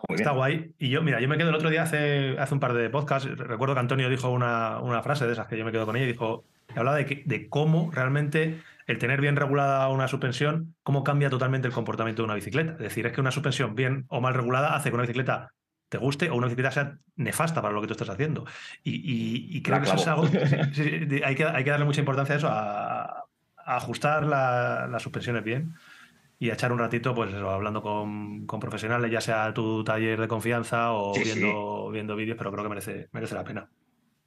Muy 0.08 0.16
Está 0.16 0.30
bien. 0.30 0.36
guay. 0.38 0.72
Y 0.78 0.88
yo, 0.90 1.02
mira, 1.02 1.20
yo 1.20 1.28
me 1.28 1.36
quedo 1.36 1.50
el 1.50 1.54
otro 1.54 1.70
día 1.70 1.82
hace, 1.82 2.36
hace 2.38 2.54
un 2.54 2.60
par 2.60 2.72
de 2.74 2.88
podcasts. 2.90 3.28
Recuerdo 3.36 3.74
que 3.74 3.80
Antonio 3.80 4.08
dijo 4.08 4.30
una, 4.30 4.78
una 4.80 5.02
frase 5.02 5.26
de 5.26 5.32
esas 5.32 5.46
que 5.46 5.56
yo 5.58 5.64
me 5.64 5.72
quedo 5.72 5.86
con 5.86 5.96
ella 5.96 6.04
y 6.06 6.12
dijo: 6.12 6.44
hablaba 6.76 6.96
de, 6.96 7.06
que- 7.06 7.22
de 7.26 7.48
cómo 7.48 7.90
realmente 7.92 8.60
el 8.86 8.98
tener 8.98 9.20
bien 9.20 9.36
regulada 9.36 9.88
una 9.88 10.08
suspensión, 10.08 10.74
cómo 10.82 11.04
cambia 11.04 11.30
totalmente 11.30 11.68
el 11.68 11.74
comportamiento 11.74 12.22
de 12.22 12.24
una 12.24 12.34
bicicleta. 12.34 12.72
Es 12.72 12.78
decir, 12.78 13.06
es 13.06 13.12
que 13.12 13.20
una 13.20 13.30
suspensión 13.30 13.74
bien 13.74 14.04
o 14.08 14.20
mal 14.20 14.34
regulada 14.34 14.74
hace 14.74 14.88
que 14.90 14.94
una 14.94 15.02
bicicleta 15.02 15.52
te 15.88 15.98
guste 15.98 16.30
o 16.30 16.36
una 16.36 16.46
bicicleta 16.46 16.70
sea 16.70 16.94
nefasta 17.16 17.60
para 17.62 17.74
lo 17.74 17.80
que 17.80 17.86
tú 17.88 17.92
estás 17.94 18.08
haciendo. 18.10 18.44
Y, 18.84 18.92
y- 18.94 19.56
y 19.56 19.62
creo 19.62 19.76
La 19.78 19.82
que 19.82 19.88
eso 19.88 19.96
es 19.96 20.06
algo. 20.06 20.26
sí, 20.72 20.72
sí, 20.72 20.90
de- 21.06 21.24
hay, 21.24 21.34
que, 21.34 21.44
hay 21.44 21.64
que 21.64 21.70
darle 21.70 21.84
mucha 21.84 22.00
importancia 22.00 22.34
a 22.34 22.38
eso, 22.38 22.48
a, 22.48 23.02
a 23.56 23.76
ajustar 23.76 24.24
la- 24.24 24.86
las 24.90 25.02
suspensiones 25.02 25.44
bien 25.44 25.74
y 26.42 26.50
a 26.50 26.54
echar 26.54 26.72
un 26.72 26.78
ratito, 26.80 27.14
pues 27.14 27.32
eso, 27.32 27.48
hablando 27.50 27.82
con, 27.82 28.46
con 28.46 28.58
profesionales, 28.58 29.10
ya 29.12 29.20
sea 29.20 29.52
tu 29.54 29.84
taller 29.84 30.18
de 30.20 30.26
confianza 30.26 30.92
o 30.92 31.14
Sí, 31.14 31.24
sí. 31.24 31.38
viendo, 31.38 31.90
viendo 31.90 32.16
vídeos, 32.16 32.36
pero 32.38 32.50
creo 32.50 32.64
que 32.64 32.70
merece, 32.70 33.08
merece 33.12 33.34
la 33.36 33.44
pena. 33.44 33.70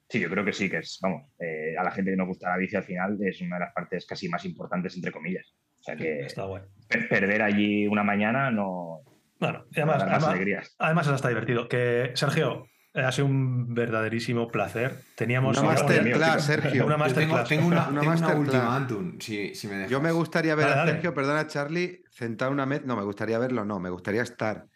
Sí, 0.08 0.20
yo 0.20 0.30
creo 0.30 0.44
que 0.44 0.52
sí, 0.52 0.70
que 0.70 0.78
es, 0.78 0.98
vamos, 1.02 1.22
eh, 1.40 1.74
a 1.78 1.82
la 1.82 1.90
gente 1.90 2.12
que 2.12 2.16
nos 2.16 2.28
gusta 2.28 2.48
la 2.50 2.56
bici 2.56 2.76
al 2.76 2.84
final 2.84 3.18
es 3.20 3.40
una 3.40 3.56
de 3.56 3.64
las 3.64 3.72
partes 3.74 4.06
casi 4.06 4.28
más 4.28 4.44
importantes, 4.44 4.94
entre 4.94 5.10
comillas. 5.12 5.54
O 5.80 5.82
sea 5.82 5.96
que 5.96 6.20
Está 6.20 6.46
per- 6.88 7.08
perder 7.08 7.42
allí 7.42 7.86
una 7.88 8.04
mañana 8.04 8.50
no, 8.50 9.00
Bueno, 9.40 9.64
y 9.72 9.80
no 9.80 9.82
además, 9.92 10.02
además, 10.02 10.24
alegrías. 10.28 10.76
además 10.78 11.06
es 11.08 11.12
hasta 11.14 11.28
divertido. 11.30 11.68
Que, 11.68 12.12
Sergio, 12.14 12.66
eh, 12.94 13.00
ha 13.02 13.10
sido 13.10 13.26
un 13.26 13.74
verdaderísimo 13.74 14.46
placer. 14.48 15.00
Teníamos 15.16 15.58
Una 15.58 15.68
Una 15.70 15.80
masterclass. 15.80 16.44
Sergio. 16.44 16.86
Una 16.86 16.94
tengo, 16.94 16.98
masterclass. 16.98 17.48
tengo 17.48 17.66
una, 17.66 17.88
Una 17.88 18.00
tengo 18.00 18.00
una 18.00 18.10
masterclass. 18.10 18.38
última, 18.38 18.76
Antun, 18.76 19.20
si, 19.20 19.54
si 19.54 19.66
me 19.68 19.74
dejas. 19.74 19.90
Yo 19.90 20.00
me 20.00 20.12
gustaría 20.12 20.54
ver 20.54 20.66
Dale, 20.66 20.74
a 20.74 20.78
dale. 20.80 20.92
Sergio, 20.92 21.12
perdona 21.14 21.46
Charlie, 21.48 22.03
sentado 22.14 22.50
en 22.50 22.54
una 22.54 22.66
mesa. 22.66 22.82
No, 22.86 22.96
me 22.96 23.02
gustaría 23.02 23.38
verlo, 23.38 23.64
no, 23.64 23.78
me 23.80 23.90
gustaría 23.90 24.22
estar. 24.22 24.66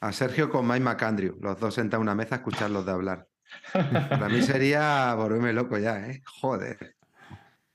A 0.00 0.12
Sergio 0.12 0.50
con 0.50 0.66
Mike 0.66 0.80
McAndrew, 0.80 1.38
los 1.40 1.58
dos 1.60 1.74
sentados 1.74 2.00
en 2.00 2.08
una 2.08 2.14
mesa 2.14 2.34
a 2.36 2.38
escucharlos 2.38 2.84
de 2.84 2.92
hablar. 2.92 3.26
Para 3.72 4.28
mí 4.28 4.42
sería 4.42 5.14
volverme 5.14 5.52
loco 5.52 5.78
ya, 5.78 6.06
¿eh? 6.06 6.22
Joder. 6.40 6.96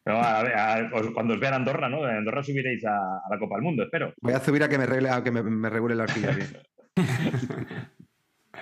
No, 0.06 0.22
a 0.22 0.44
ver, 0.44 0.54
a- 0.58 0.90
os- 0.94 1.12
cuando 1.14 1.34
os 1.34 1.40
vean 1.40 1.54
Andorra, 1.54 1.90
¿no? 1.90 2.08
En 2.10 2.18
Andorra 2.18 2.44
subiréis 2.44 2.86
a, 2.86 2.96
a 2.96 3.24
la 3.30 3.40
Copa 3.40 3.56
del 3.56 3.64
Mundo, 3.64 3.84
espero. 3.84 4.14
Voy 4.22 4.34
a 4.34 4.40
subir 4.40 4.64
a 4.64 4.70
que 4.70 4.78
me, 4.78 4.86
regle, 4.86 5.10
a 5.10 5.24
que 5.24 5.32
me, 5.32 5.44
me 5.44 5.70
regule 5.70 5.96
la 5.96 6.04
horquilla 6.04 6.32
bien. 6.32 6.58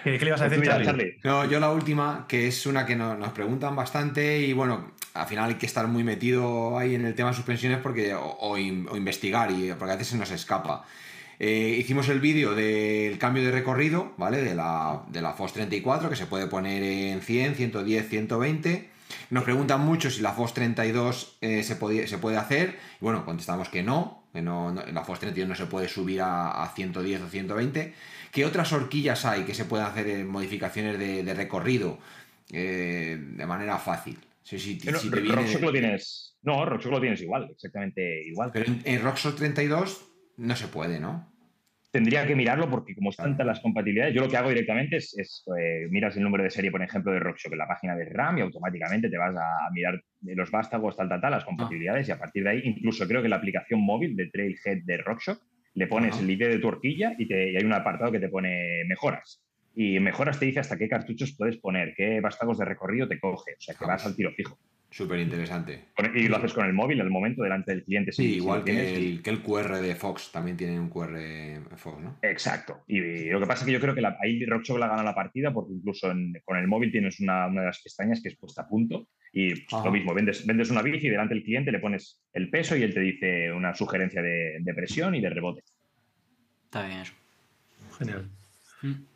¿Qué, 0.03 0.19
le 0.19 0.27
ibas 0.27 0.41
a 0.41 0.47
Pues 0.47 0.51
decir, 0.59 0.65
Charlie? 0.69 0.85
Charlie. 0.85 1.17
No, 1.23 1.45
yo 1.45 1.59
la 1.59 1.71
última, 1.71 2.25
que 2.27 2.47
es 2.47 2.65
una 2.65 2.85
que 2.85 2.95
no- 2.95 3.15
nos 3.17 3.31
preguntan 3.31 3.75
bastante 3.75 4.39
y 4.39 4.53
bueno, 4.53 4.94
al 5.15 5.27
final 5.27 5.49
hay 5.49 5.55
que 5.55 5.65
estar 5.65 5.87
muy 5.87 6.03
metido 6.03 6.77
ahí 6.77 6.93
en 6.95 7.05
el 7.05 7.15
tema 7.15 7.29
de 7.29 7.35
suspensiones 7.35 7.79
porque, 7.79 8.13
o, 8.13 8.23
o 8.39 8.57
in- 8.57 8.87
o 8.89 8.95
investigar, 8.97 9.49
y, 9.51 9.71
porque 9.73 9.91
a 9.93 9.95
veces 9.95 10.09
se 10.09 10.17
nos 10.17 10.29
escapa. 10.31 10.85
Eh, 11.39 11.75
hicimos 11.79 12.07
el 12.09 12.19
vídeo 12.21 12.55
del 12.55 13.17
cambio 13.17 13.43
de 13.43 13.51
recorrido, 13.51 14.13
¿vale? 14.17 14.41
De 14.43 14.55
la, 14.55 15.03
de 15.09 15.21
la 15.21 15.33
FOS 15.33 15.53
34, 15.53 16.09
que 16.09 16.15
se 16.15 16.27
puede 16.27 16.47
poner 16.47 16.81
en 16.83 17.21
100, 17.21 17.55
110, 17.55 18.07
120. 18.09 18.89
Nos 19.31 19.43
preguntan 19.43 19.81
mucho 19.81 20.09
si 20.09 20.21
la 20.21 20.31
FOS 20.33 20.53
32 20.53 21.37
eh, 21.41 21.63
se, 21.63 21.75
podía- 21.75 22.07
se 22.07 22.17
puede 22.17 22.37
hacer. 22.37 22.79
Y 23.01 23.03
bueno, 23.03 23.25
contestamos 23.25 23.67
que 23.69 23.83
no, 23.83 24.23
que 24.33 24.41
no, 24.41 24.73
la 24.93 25.03
FOS 25.03 25.19
32 25.19 25.49
no 25.49 25.55
se 25.55 25.65
puede 25.65 25.89
subir 25.89 26.21
a, 26.21 26.63
a 26.63 26.69
110 26.69 27.21
o 27.21 27.27
120. 27.27 27.93
¿Qué 28.31 28.45
otras 28.45 28.71
horquillas 28.73 29.25
hay 29.25 29.43
que 29.43 29.53
se 29.53 29.65
pueden 29.65 29.85
hacer 29.87 30.07
en 30.07 30.27
modificaciones 30.27 30.97
de, 30.99 31.33
recorrido 31.33 31.99
eh, 32.51 33.17
de 33.19 33.45
manera 33.45 33.77
fácil? 33.77 34.19
Sí, 34.45 34.59
sí, 34.59 34.79
Pero 34.85 34.99
si 34.99 35.09
te 35.09 35.19
viene- 35.21 35.35
Rockshock 35.35 35.61
lo 35.63 35.71
tienes. 35.71 36.37
No, 36.43 36.63
Rockshock 36.65 36.91
lo 36.91 37.01
tienes 37.01 37.19
igual, 37.21 37.47
exactamente 37.51 38.23
igual. 38.27 38.51
Pero 38.53 38.67
en, 38.67 38.79
en 38.85 39.01
Rockshox 39.01 39.35
32 39.35 40.07
no 40.37 40.55
se 40.55 40.67
puede, 40.67 40.99
¿no? 40.99 41.31
Tendría 41.91 42.27
que 42.27 42.35
mirarlo 42.35 42.69
porque 42.69 42.93
como 42.93 43.09
están 43.09 43.31
tantas 43.31 43.47
las 43.47 43.59
compatibilidades, 43.61 44.13
yo 44.13 44.21
lo 44.21 44.27
que 44.29 44.35
hago 44.37 44.49
directamente 44.49 44.97
es, 44.97 45.17
es, 45.17 45.43
eh, 45.57 45.87
miras 45.89 46.15
el 46.17 46.23
número 46.23 46.43
de 46.43 46.49
serie, 46.51 46.69
por 46.69 46.83
ejemplo, 46.83 47.11
de 47.11 47.19
Rockshox 47.19 47.53
en 47.53 47.57
la 47.57 47.67
página 47.67 47.95
de 47.95 48.05
RAM 48.05 48.37
y 48.37 48.41
automáticamente 48.41 49.09
te 49.09 49.17
vas 49.17 49.33
a, 49.35 49.71
mirar 49.73 49.99
los 50.21 50.51
vástagos, 50.51 50.95
tal, 50.97 51.07
tal, 51.09 51.21
tal, 51.21 51.31
las 51.31 51.45
compatibilidades 51.45 52.07
y 52.07 52.11
a 52.11 52.19
partir 52.19 52.43
de 52.43 52.49
ahí, 52.49 52.61
incluso 52.65 53.07
creo 53.07 53.23
que 53.23 53.29
la 53.29 53.37
aplicación 53.37 53.79
móvil 53.81 54.15
de 54.15 54.27
Trailhead 54.29 54.83
de 54.83 54.97
Rockshox, 54.97 55.41
le 55.73 55.87
pones 55.87 56.13
Ajá. 56.13 56.21
el 56.21 56.29
ID 56.31 56.39
de 56.49 56.59
tu 56.59 56.67
horquilla 56.67 57.15
y, 57.17 57.27
te- 57.27 57.51
y 57.51 57.55
hay 57.57 57.63
un 57.63 57.73
apartado 57.73 58.11
que 58.11 58.19
te 58.19 58.29
pone 58.29 58.83
mejoras. 58.87 59.41
Y 59.75 59.99
mejoras 59.99 60.39
te 60.39 60.45
dice 60.45 60.59
hasta 60.61 60.77
qué 60.77 60.87
cartuchos 60.87 61.35
puedes 61.37 61.57
poner, 61.57 61.93
qué 61.95 62.21
vástagos 62.21 62.57
de 62.57 62.65
recorrido 62.65 63.07
te 63.07 63.19
coge, 63.19 63.51
o 63.57 63.61
sea 63.61 63.75
que 63.75 63.85
vas 63.85 64.05
al 64.05 64.15
tiro 64.15 64.31
fijo. 64.31 64.57
Súper 64.89 65.19
interesante. 65.19 65.87
Y 66.13 66.29
lo 66.29 66.37
haces 66.37 66.53
con 66.53 66.65
el 66.65 66.71
móvil 66.71 67.01
al 67.01 67.09
momento 67.09 67.43
delante 67.43 67.71
del 67.73 67.83
cliente. 67.83 68.13
Sí, 68.13 68.23
si 68.29 68.35
igual 68.37 68.63
que 68.63 68.71
tienes, 68.71 68.91
y- 68.91 68.95
el, 69.17 69.21
que 69.23 69.29
el 69.31 69.41
QR 69.41 69.81
de 69.81 69.93
Fox, 69.95 70.31
también 70.31 70.55
tiene 70.55 70.79
un 70.79 70.89
QR 70.89 71.19
Fox, 71.75 72.01
¿no? 72.01 72.17
Exacto. 72.21 72.85
Y, 72.87 73.25
lo 73.25 73.41
que 73.41 73.45
pasa 73.45 73.61
es 73.61 73.65
que 73.65 73.73
yo 73.73 73.81
creo 73.81 73.93
que 73.93 73.99
la, 73.99 74.17
ahí 74.21 74.45
Rockshox 74.45 74.79
la 74.79 74.87
gana 74.87 75.03
la 75.03 75.13
partida 75.13 75.51
porque 75.51 75.73
incluso 75.73 76.09
en- 76.11 76.33
con 76.45 76.55
el 76.57 76.67
móvil 76.67 76.93
tienes 76.93 77.19
una, 77.19 77.47
una 77.47 77.61
de 77.61 77.67
las 77.67 77.81
pestañas 77.81 78.21
que 78.21 78.29
es 78.29 78.37
puesta 78.37 78.61
a 78.61 78.67
punto 78.69 79.09
y 79.33 79.49
pues, 79.65 79.83
lo 79.83 79.91
mismo, 79.91 80.13
vendes, 80.13 80.45
vendes 80.47 80.69
una 80.69 80.81
bici 80.81 81.07
y 81.07 81.09
delante 81.09 81.33
del 81.33 81.43
cliente 81.43 81.73
le 81.73 81.79
pones 81.79 82.21
el 82.31 82.49
peso 82.49 82.77
y 82.77 82.83
él 82.83 82.93
te 82.93 83.01
dice 83.01 83.51
una 83.51 83.75
sugerencia 83.75 84.21
de, 84.21 84.59
de 84.61 84.73
presión 84.73 85.13
y 85.15 85.19
de 85.19 85.29
rebote. 85.29 85.63
Está 86.63 86.87
bien 86.87 86.99
eso. 87.01 87.13
Genial. 87.99 88.29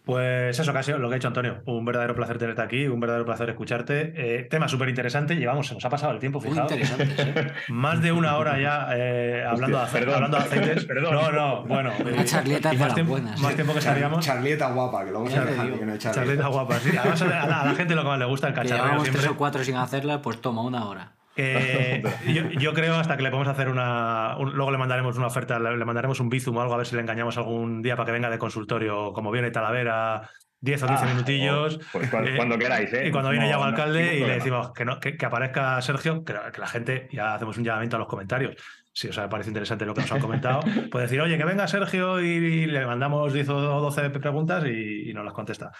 Pues 0.06 0.60
eso, 0.60 0.74
casi 0.74 0.92
lo 0.92 1.08
que 1.08 1.14
ha 1.14 1.18
hecho 1.18 1.28
Antonio. 1.28 1.62
Un 1.66 1.86
verdadero 1.86 2.16
placer 2.16 2.40
tenerte 2.40 2.64
aquí, 2.64 2.88
un 2.88 3.00
verdadero 3.00 3.26
placer 3.26 3.48
escucharte. 3.50 4.14
Eh, 4.16 4.44
tema 4.50 4.68
súper 4.68 4.90
interesante. 4.90 5.36
Llevamos, 5.36 5.68
se 5.68 5.76
nos 5.76 5.86
ha 5.86 5.90
pasado 5.92 6.14
el 6.14 6.20
tiempo, 6.20 6.40
Muy 6.42 6.50
fijaos. 6.50 6.72
¿eh? 6.72 7.52
Más 7.68 8.02
de 8.02 8.12
una 8.12 8.38
hora 8.38 8.60
ya 8.60 8.88
eh, 8.96 9.44
hablando, 9.48 9.78
de 9.78 9.84
Hostia, 9.84 10.00
ace- 10.00 10.00
perdón. 10.00 10.16
hablando 10.16 10.38
de 10.38 10.44
aceites. 10.44 10.86
Perdón. 10.88 11.14
No, 11.14 11.32
no, 11.32 11.64
bueno. 11.66 11.92
Una 12.00 12.22
eh, 12.22 12.26
charleta 12.26 12.74
más 12.74 12.96
tiempo, 12.96 13.12
buenas. 13.12 13.40
Más 13.40 13.54
tiempo 13.54 13.74
que 13.74 13.80
Char- 13.80 13.88
estaríamos. 13.90 14.26
Charlieta 14.26 14.72
guapa, 14.72 15.06
que 15.06 15.12
se 15.30 15.40
te 15.40 15.46
dejan 15.46 15.66
digo. 15.68 15.80
que 15.80 15.86
no 15.86 15.98
Charleta 15.98 16.22
charlieta. 16.26 16.48
guapa, 16.48 16.80
sí. 16.80 16.90
Además, 16.98 17.22
a 17.22 17.26
la, 17.28 17.44
a 17.62 17.66
la 17.66 17.76
gente 17.76 17.94
lo 17.96 18.02
que 18.02 18.08
más 18.08 18.20
le 18.20 18.26
gusta 18.26 18.48
el 18.48 18.54
cacharreo 18.56 18.86
llevamos 18.86 19.10
tres 19.12 19.28
o 19.28 19.38
cuatro 19.38 19.64
sin 19.64 19.76
hacerla, 19.76 20.22
pues 20.24 20.42
toma 20.42 20.64
una 20.64 20.86
hora. 20.86 21.12
Que 21.40 22.04
yo, 22.34 22.50
yo 22.60 22.74
creo 22.74 22.96
hasta 22.96 23.16
que 23.18 23.24
le 23.24 23.30
podemos 23.32 23.48
hacer 23.48 23.70
una. 23.70 24.36
un- 24.38 24.54
luego 24.54 24.72
le 24.72 24.78
mandaremos 24.78 25.18
una 25.18 25.28
oferta, 25.28 25.60
le, 25.60 25.78
le 25.78 25.86
mandaremos 25.86 26.20
un 26.20 26.30
bizum 26.30 26.58
o 26.58 26.62
algo 26.62 26.74
a 26.74 26.78
ver 26.78 26.86
si 26.86 26.96
le 26.96 27.02
engañamos 27.02 27.38
algún 27.38 27.82
día 27.82 27.96
para 27.96 28.08
que 28.08 28.12
venga 28.12 28.30
de 28.30 28.38
consultorio, 28.38 29.14
como 29.14 29.32
viene 29.32 29.52
Talavera, 29.52 30.30
10 30.62 30.84
o 30.84 30.88
15 30.88 31.04
Ah, 31.04 31.08
minutillos. 31.08 31.80
Pues 31.92 32.10
cuando, 32.10 32.30
Eh, 32.30 32.36
cuando 32.36 32.58
queráis, 32.58 32.92
¿eh? 32.94 33.08
Y 33.08 33.12
cuando 33.12 33.30
viene 33.30 33.46
No- 33.46 33.52
Yago 33.52 33.64
no- 33.64 33.70
Alcalde 33.70 34.16
y 34.18 34.20
le 34.22 34.34
decimos 34.36 34.72
que, 34.74 34.84
no, 34.86 35.00
que, 35.00 35.16
que 35.16 35.26
aparezca 35.26 35.82
Sergio, 35.82 36.24
que, 36.26 36.34
la- 36.34 36.52
que 36.52 36.60
la 36.60 36.68
gente, 36.68 37.08
ya 37.12 37.36
hacemos 37.36 37.58
un 37.58 37.64
llamamiento 37.64 37.96
a 37.96 38.00
los 38.00 38.08
comentarios. 38.08 38.56
Si 38.92 39.08
os 39.08 39.18
parece 39.30 39.50
interesante 39.50 39.86
lo 39.86 39.94
que 39.94 40.02
nos 40.02 40.12
han 40.12 40.20
comentado, 40.20 40.60
puede 40.92 41.06
decir, 41.06 41.22
oye, 41.22 41.38
que 41.38 41.46
venga 41.46 41.68
Sergio 41.68 42.20
y, 42.20 42.66
le 42.66 42.86
mandamos 42.86 43.32
10 43.32 43.48
o 43.50 43.80
12 43.80 44.10
preguntas 44.10 44.66
y, 44.66 45.10
y 45.10 45.14
nos 45.14 45.24
las 45.24 45.34
contesta. 45.34 45.72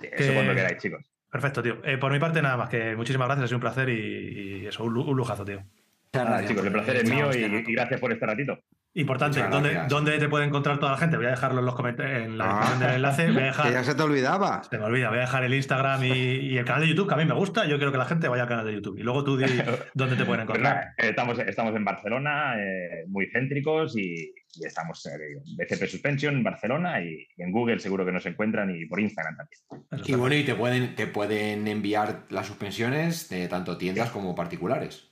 Sí, 0.00 0.08
Eso 0.12 0.32
cuando 0.34 0.54
queráis, 0.54 0.78
chicos. 0.78 1.09
Perfecto, 1.30 1.62
tío. 1.62 1.78
Eh, 1.84 1.96
por 1.98 2.10
mi 2.12 2.18
parte, 2.18 2.42
nada 2.42 2.56
más 2.56 2.68
que 2.68 2.96
muchísimas 2.96 3.28
gracias, 3.28 3.44
ha 3.44 3.48
sido 3.48 3.58
un 3.58 3.62
placer 3.62 3.88
y, 3.88 4.62
y 4.62 4.66
eso, 4.66 4.84
un, 4.84 4.92
lu- 4.94 5.02
un 5.08 5.16
lujazo, 5.16 5.44
tío. 5.44 5.60
Muchas 6.12 6.26
gracias 6.28 6.50
chicos, 6.50 6.66
el 6.66 6.72
placer 6.72 6.96
es 6.96 7.10
mío 7.10 7.30
y, 7.32 7.72
gracias 7.72 8.00
por 8.00 8.12
este 8.12 8.26
ratito. 8.26 8.58
Importante, 8.94 9.40
¿dónde. 9.48 9.82
¿dónde 9.88 10.18
te 10.18 10.28
puede 10.28 10.44
encontrar 10.46 10.80
toda 10.80 10.90
la 10.90 10.98
gente? 10.98 11.16
Voy 11.16 11.26
a 11.26 11.30
dejarlo 11.30 11.60
en 11.60 11.66
los 11.66 11.76
comentarios, 11.76 12.22
en 12.24 12.36
la 12.36 12.44
Ah. 12.46 12.54
descripción 12.56 12.80
del 12.80 12.94
enlace. 12.96 13.26
Voy 13.26 13.30
a 13.30 13.38
Que 13.38 13.44
dejar, 13.44 13.72
ya 13.72 13.84
se 13.84 13.94
te 13.94 14.02
olvidaba. 14.02 14.64
se 14.64 14.76
me 14.78 14.84
olvida, 14.84 15.08
voy 15.10 15.18
a 15.18 15.20
dejar 15.20 15.44
el 15.44 15.54
Instagram 15.54 16.02
y, 16.02 16.08
y 16.08 16.58
el 16.58 16.64
canal 16.64 16.82
de 16.82 16.88
YouTube, 16.88 17.06
que 17.06 17.14
a 17.14 17.16
mí 17.16 17.24
me 17.26 17.34
gusta. 17.34 17.64
Yo 17.68 17.76
quiero 17.76 17.92
que 17.92 17.98
la 17.98 18.06
gente 18.06 18.26
vaya 18.26 18.42
al 18.42 18.48
canal 18.48 18.66
de 18.66 18.72
YouTube. 18.74 18.98
Y 18.98 19.04
luego 19.04 19.22
tú 19.22 19.36
di 19.36 19.44
dónde 19.94 20.16
te 20.16 20.24
pueden 20.24 20.44
Pues 20.46 20.58
encontrar. 20.58 20.74
nada, 20.74 20.94
eh, 20.98 21.10
estamos, 21.10 21.38
estamos 21.38 21.76
en 21.76 21.84
Barcelona, 21.84 22.54
eh, 22.58 23.04
muy 23.06 23.28
céntricos 23.30 23.96
y, 23.96 24.34
y 24.54 24.66
estamos 24.66 25.04
en 25.06 25.42
BCP 25.56 25.86
Suspension 25.86 26.36
en 26.36 26.42
Barcelona 26.42 27.02
y, 27.02 27.26
en 27.36 27.52
Google 27.52 27.78
seguro 27.78 28.04
que 28.04 28.12
nos 28.12 28.26
encuentran 28.26 28.74
y 28.74 28.86
por 28.86 29.00
Instagram 29.00 29.36
también. 29.36 30.04
Y 30.06 30.14
bueno, 30.14 30.34
y 30.34 30.44
te 30.44 30.54
pueden, 30.54 30.94
te 30.94 31.06
pueden 31.06 31.66
enviar 31.68 32.26
las 32.30 32.46
suspensiones 32.46 33.28
de 33.28 33.48
tanto 33.48 33.76
tiendas 33.76 34.10
como 34.10 34.34
particulares. 34.34 35.10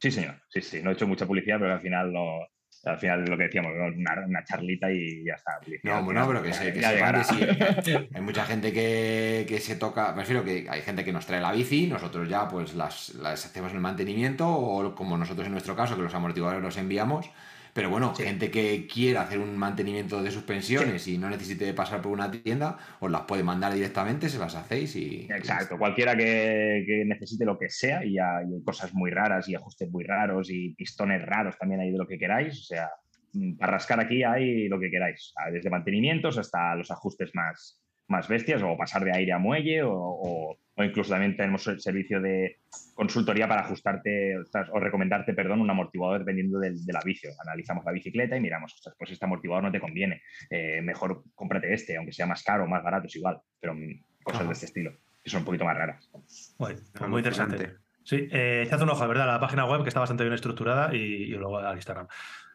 Sí, 0.00 0.10
señor. 0.10 0.36
Sí, 0.48 0.62
sí. 0.62 0.82
No 0.82 0.90
he 0.90 0.94
hecho 0.94 1.06
mucha 1.06 1.26
publicidad, 1.26 1.58
pero 1.58 1.72
al 1.72 1.80
final 1.80 2.12
no. 2.12 2.46
Al 2.84 2.98
final 2.98 3.26
lo 3.26 3.36
que 3.36 3.42
decíamos, 3.42 3.72
una, 3.74 4.24
una 4.26 4.42
charlita 4.42 4.90
y 4.90 5.22
ya 5.24 5.34
está. 5.34 5.60
No, 5.82 6.02
bueno, 6.02 6.26
pero 6.26 6.42
que, 6.42 6.54
se, 6.54 6.72
que 6.72 6.80
ya 6.80 6.92
sepan 6.92 7.14
que 7.14 7.82
sí. 7.82 8.08
Hay 8.14 8.22
mucha 8.22 8.46
gente 8.46 8.72
que, 8.72 9.44
que 9.46 9.58
se 9.60 9.76
toca. 9.76 10.12
Me 10.12 10.22
refiero 10.22 10.42
que 10.44 10.66
hay 10.70 10.80
gente 10.80 11.04
que 11.04 11.12
nos 11.12 11.26
trae 11.26 11.42
la 11.42 11.52
bici, 11.52 11.88
nosotros 11.88 12.26
ya 12.26 12.48
pues 12.48 12.74
las, 12.74 13.10
las 13.16 13.44
hacemos 13.44 13.74
el 13.74 13.80
mantenimiento, 13.80 14.48
o 14.48 14.94
como 14.94 15.18
nosotros 15.18 15.46
en 15.46 15.52
nuestro 15.52 15.76
caso, 15.76 15.94
que 15.94 16.02
los 16.02 16.14
amortiguadores 16.14 16.62
los 16.62 16.78
enviamos. 16.78 17.30
Pero 17.72 17.90
bueno, 17.90 18.14
gente 18.14 18.50
que 18.50 18.86
quiera 18.86 19.22
hacer 19.22 19.38
un 19.38 19.56
mantenimiento 19.56 20.22
de 20.22 20.30
suspensiones 20.30 21.06
y 21.08 21.18
no 21.18 21.30
necesite 21.30 21.72
pasar 21.74 22.02
por 22.02 22.12
una 22.12 22.30
tienda, 22.30 22.78
os 23.00 23.10
las 23.10 23.22
puede 23.22 23.42
mandar 23.42 23.72
directamente, 23.72 24.28
se 24.28 24.38
las 24.38 24.54
hacéis 24.54 24.96
y. 24.96 25.28
Exacto, 25.30 25.78
cualquiera 25.78 26.16
que, 26.16 26.84
que 26.86 27.04
necesite 27.04 27.44
lo 27.44 27.58
que 27.58 27.68
sea, 27.68 28.04
y, 28.04 28.18
hay 28.18 28.50
y 28.50 28.54
hay 28.54 28.62
cosas 28.64 28.92
muy 28.94 29.10
raras 29.10 29.48
y 29.48 29.54
ajustes 29.54 29.90
muy 29.90 30.04
raros 30.04 30.50
y 30.50 30.74
pistones 30.74 31.24
raros 31.24 31.56
también 31.58 31.80
hay 31.80 31.90
de 31.92 31.98
lo 31.98 32.06
que 32.06 32.18
queráis. 32.18 32.58
O 32.58 32.64
sea, 32.64 32.90
mm, 33.32 33.56
para 33.56 33.72
rascar 33.72 34.00
aquí 34.00 34.22
hay 34.22 34.68
lo 34.68 34.78
que 34.80 34.90
queráis, 34.90 35.32
desde 35.52 35.70
mantenimientos 35.70 36.38
hasta 36.38 36.74
los 36.74 36.90
ajustes 36.90 37.30
más, 37.34 37.80
más 38.10 38.28
bestias 38.28 38.62
o 38.62 38.76
pasar 38.76 39.04
de 39.04 39.12
aire 39.16 39.32
a 39.32 39.38
muelle 39.38 39.82
o, 39.82 39.92
o- 39.94 40.56
o 40.76 40.82
incluso 40.84 41.10
también 41.10 41.36
tenemos 41.36 41.66
el 41.66 41.78
servicio 41.80 42.20
de 42.22 42.56
consultoría 42.94 43.46
para 43.46 43.62
ajustarte 43.62 44.38
ostras, 44.38 44.68
o 44.72 44.80
recomendarte, 44.80 45.34
perdón, 45.34 45.60
un 45.60 45.68
amortiguador 45.70 46.20
dependiendo 46.20 46.58
del, 46.58 46.84
de 46.86 46.92
la 46.92 47.00
bici. 47.04 47.28
Analizamos 47.44 47.84
la 47.84 47.92
bicicleta 47.92 48.36
y 48.36 48.40
miramos, 48.40 48.72
ostras, 48.74 48.94
pues 48.98 49.10
este 49.10 49.24
amortiguador 49.26 49.64
no 49.64 49.72
te 49.72 49.80
conviene, 49.80 50.22
eh, 50.48 50.80
mejor 50.82 51.22
cómprate 51.34 51.72
este, 51.74 51.96
aunque 51.98 52.12
sea 52.12 52.26
más 52.26 52.42
caro 52.42 52.64
o 52.64 52.66
más 52.66 52.82
barato, 52.82 53.06
es 53.08 53.16
igual, 53.16 53.38
pero 53.60 53.74
mm, 53.74 54.04
cosas 54.22 54.40
Ajá. 54.40 54.48
de 54.48 54.52
este 54.54 54.66
estilo, 54.66 54.92
que 55.22 55.28
son 55.30 55.40
un 55.40 55.44
poquito 55.46 55.64
más 55.66 55.76
raras. 55.76 56.10
Pues 56.56 56.82
muy 57.08 57.18
interesante. 57.18 57.74
Sí, 58.02 58.26
eh, 58.32 58.62
echad 58.64 58.80
un 58.80 58.88
ojo, 58.90 59.06
¿verdad? 59.06 59.28
A 59.28 59.32
la 59.34 59.40
página 59.40 59.66
web 59.66 59.82
que 59.82 59.88
está 59.88 60.00
bastante 60.00 60.24
bien 60.24 60.32
estructurada 60.34 60.94
y, 60.94 60.98
y 60.98 61.26
luego 61.32 61.58
al 61.58 61.76
Instagram. 61.76 62.06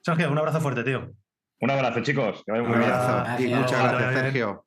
Sergio, 0.02 0.32
un 0.32 0.38
abrazo 0.38 0.60
fuerte, 0.60 0.84
tío. 0.84 1.12
Un 1.62 1.70
abrazo, 1.70 2.02
chicos. 2.02 2.44
Que 2.44 2.52
vaya 2.52 2.64
muy 2.64 2.74
Un 2.74 2.80
bien. 2.80 2.92
abrazo. 2.92 3.44
Y 3.44 3.54
muchas 3.54 3.84
gracias. 3.94 4.14
Sergio. 4.22 4.66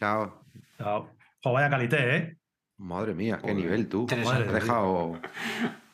Chao. 0.00 0.42
Chao. 0.78 1.10
Jo, 1.44 1.52
vaya 1.52 1.68
calité, 1.68 2.16
¿eh? 2.16 2.36
Madre 2.78 3.12
mía, 3.12 3.36
qué 3.36 3.50
Joder. 3.52 3.56
nivel 3.56 3.86
tú. 3.86 4.06
Has 4.10 4.50
dejado. 4.50 5.20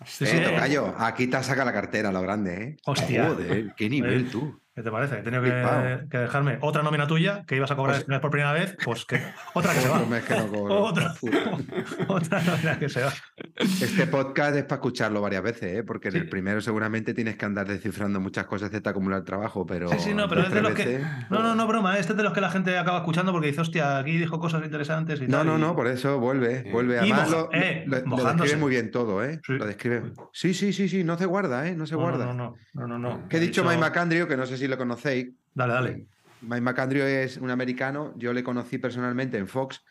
Sí, 0.05 0.23
Eh, 0.25 0.27
sí, 0.29 0.41
tocayo, 0.45 0.95
aquí 0.97 1.27
te 1.27 1.43
saca 1.43 1.65
la 1.65 1.73
cartera, 1.73 2.13
lo 2.13 2.23
grande, 2.23 2.63
¿eh? 2.63 2.77
Hostia. 2.87 3.31
Joder, 3.31 3.75
qué 3.77 3.91
nivel 3.91 4.31
tú. 4.31 4.61
¿Qué 4.77 4.83
te 4.83 4.91
parece? 4.91 5.19
He 5.21 5.23
tenido 5.23 5.43
que, 5.43 6.07
que 6.11 6.19
dejarme 6.19 6.59
otra 6.61 6.83
nómina 6.83 7.07
tuya 7.07 7.45
que 7.47 7.57
ibas 7.57 7.71
a 7.71 7.77
cobrar 7.77 7.95
Pues- 7.95 8.01
este 8.01 8.13
mes 8.13 8.21
por 8.21 8.31
primera 8.31 8.53
vez, 8.53 8.77
pues 8.85 9.07
que 9.07 9.19
otra 9.55 9.73
que 9.73 9.81
se 9.81 9.89
va. 9.89 9.95
Otro 9.97 10.07
mes 10.07 10.23
que 10.25 10.37
no 10.37 10.47
cobro. 10.49 10.83
Otra, 10.85 11.15
otra 12.09 12.43
nómina 12.43 12.79
que 12.79 12.89
se 12.91 13.03
va. 13.03 13.13
Este 13.57 14.07
podcast 14.07 14.55
es 14.57 14.65
para 14.65 14.75
escucharlo 14.77 15.23
varias 15.23 15.43
veces, 15.43 15.79
¿eh? 15.79 15.83
porque 15.83 16.11
Sí. 16.11 16.19
en 16.19 16.25
el 16.25 16.29
primero 16.29 16.61
seguramente 16.61 17.15
tienes 17.15 17.37
que 17.37 17.47
andar 17.47 17.67
descifrando 17.67 18.21
muchas 18.21 18.45
cosas 18.45 18.71
de 18.71 18.81
te 18.83 18.89
acumular 18.91 19.23
trabajo, 19.25 19.65
pero. 19.67 19.89
Sí, 19.89 19.97
sí, 19.99 20.15
no, 20.15 20.29
pero 20.29 20.43
es 20.43 20.53
de 20.53 20.61
los 20.61 20.75
que. 20.75 21.01
No, 21.31 21.43
no, 21.43 21.55
no, 21.55 21.67
broma. 21.67 21.99
Este 21.99 22.13
es 22.13 22.17
de 22.19 22.23
los 22.23 22.35
que 22.35 22.43
la 22.43 22.51
gente 22.51 22.77
acaba 22.77 22.99
escuchando 22.99 23.33
porque 23.33 23.47
dice, 23.49 23.63
hostia, 23.63 23.97
aquí 23.99 24.19
dijo 24.19 24.39
cosas 24.39 24.63
interesantes 24.63 25.21
y 25.23 25.27
No, 25.27 25.39
tal. 25.39 25.47
no, 25.47 25.57
y- 25.57 25.61
no, 25.63 25.75
por 25.75 25.87
eso 25.87 26.21
vuelve, 26.21 26.65
Sí. 26.65 26.71
vuelve. 26.71 26.97
Y 26.97 26.99
Además, 26.99 27.31
moja- 27.31 27.49
lo, 27.51 27.53
eh, 27.55 27.85
lo- 27.87 27.99
lo 27.99 28.07
mojándose. 28.07 28.43
describe 28.43 28.61
muy 28.61 28.71
bien 28.73 28.91
todo, 28.91 29.25
¿eh? 29.25 29.41
Sí. 29.47 29.55
Lo 29.55 29.65
describe. 29.67 30.03
Sí, 30.35 30.53
sí, 30.53 30.75
sí, 30.75 30.87
sí, 30.89 31.03
no 31.03 31.17
se 31.17 31.25
guarda, 31.25 31.67
¿eh? 31.67 31.75
No 31.75 31.87
se 31.87 31.95
No, 31.95 32.01
guarda. 32.03 32.27
No, 32.27 32.35
no, 32.35 32.57
no, 32.75 32.87
no, 32.87 32.99
no, 32.99 33.17
no. 33.17 33.29
Que 33.29 33.39
he 33.39 33.41
dicho 33.41 33.65
Mike 33.65 33.79
McAndrew, 33.79 34.29
que 34.29 34.37
no 34.37 34.45
sé 34.45 34.59
si 34.59 34.66
lo 34.69 34.77
conocéis. 34.77 35.29
Dale, 35.55 35.73
dale. 35.73 36.07
Mike 36.43 36.61
McAndrew 36.61 37.05
es 37.05 37.39
un 37.39 37.51
americano, 37.51 38.15
yo 38.17 38.33
le 38.33 38.45
conocí 38.45 38.79
personalmente 38.79 39.39
en 39.39 39.49
Fox, 39.49 39.83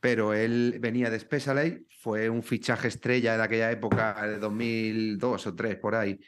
pero 0.00 0.34
él 0.34 0.76
venía 0.80 1.10
de 1.10 1.18
Specialay, 1.18 1.86
fue 2.00 2.28
un 2.28 2.42
fichaje 2.42 2.88
estrella 2.88 3.36
de 3.36 3.42
aquella 3.42 3.70
época, 3.70 4.14
de 4.26 4.38
2002 4.38 5.46
o 5.46 5.54
3 5.54 5.76
por 5.76 5.94
ahí, 5.94 6.20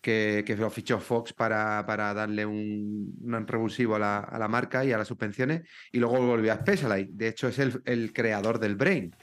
que, 0.00 0.44
que 0.46 0.56
lo 0.56 0.70
fichó 0.70 1.00
Fox 1.00 1.32
para, 1.32 1.84
para 1.86 2.12
darle 2.12 2.44
un, 2.44 3.14
un 3.20 3.46
revulsivo 3.46 3.96
a 3.96 3.98
la, 3.98 4.18
a 4.18 4.38
la 4.38 4.48
marca 4.48 4.84
y 4.84 4.92
a 4.92 4.98
las 4.98 5.08
suspensiones, 5.08 5.62
y 5.90 5.98
luego 5.98 6.18
volvió 6.26 6.52
a 6.52 6.56
Specialay. 6.56 7.08
De 7.10 7.28
hecho, 7.28 7.48
es 7.48 7.58
el, 7.58 7.80
el 7.84 8.12
creador 8.12 8.58
del 8.58 8.76
Brain. 8.76 9.14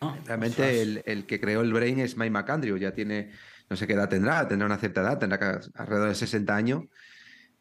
Ah, 0.00 0.18
Realmente 0.26 0.82
el, 0.82 1.02
el 1.06 1.26
que 1.26 1.40
creó 1.40 1.60
el 1.60 1.72
Brain 1.72 2.00
es 2.00 2.16
Mike 2.16 2.30
McAndrew, 2.30 2.76
ya 2.76 2.92
tiene, 2.92 3.30
no 3.70 3.76
sé 3.76 3.86
qué 3.86 3.92
edad 3.92 4.08
tendrá, 4.08 4.46
tendrá 4.48 4.66
una 4.66 4.78
cierta 4.78 5.02
edad, 5.02 5.18
tendrá 5.18 5.60
alrededor 5.74 6.08
de 6.08 6.14
60 6.14 6.54
años, 6.54 6.84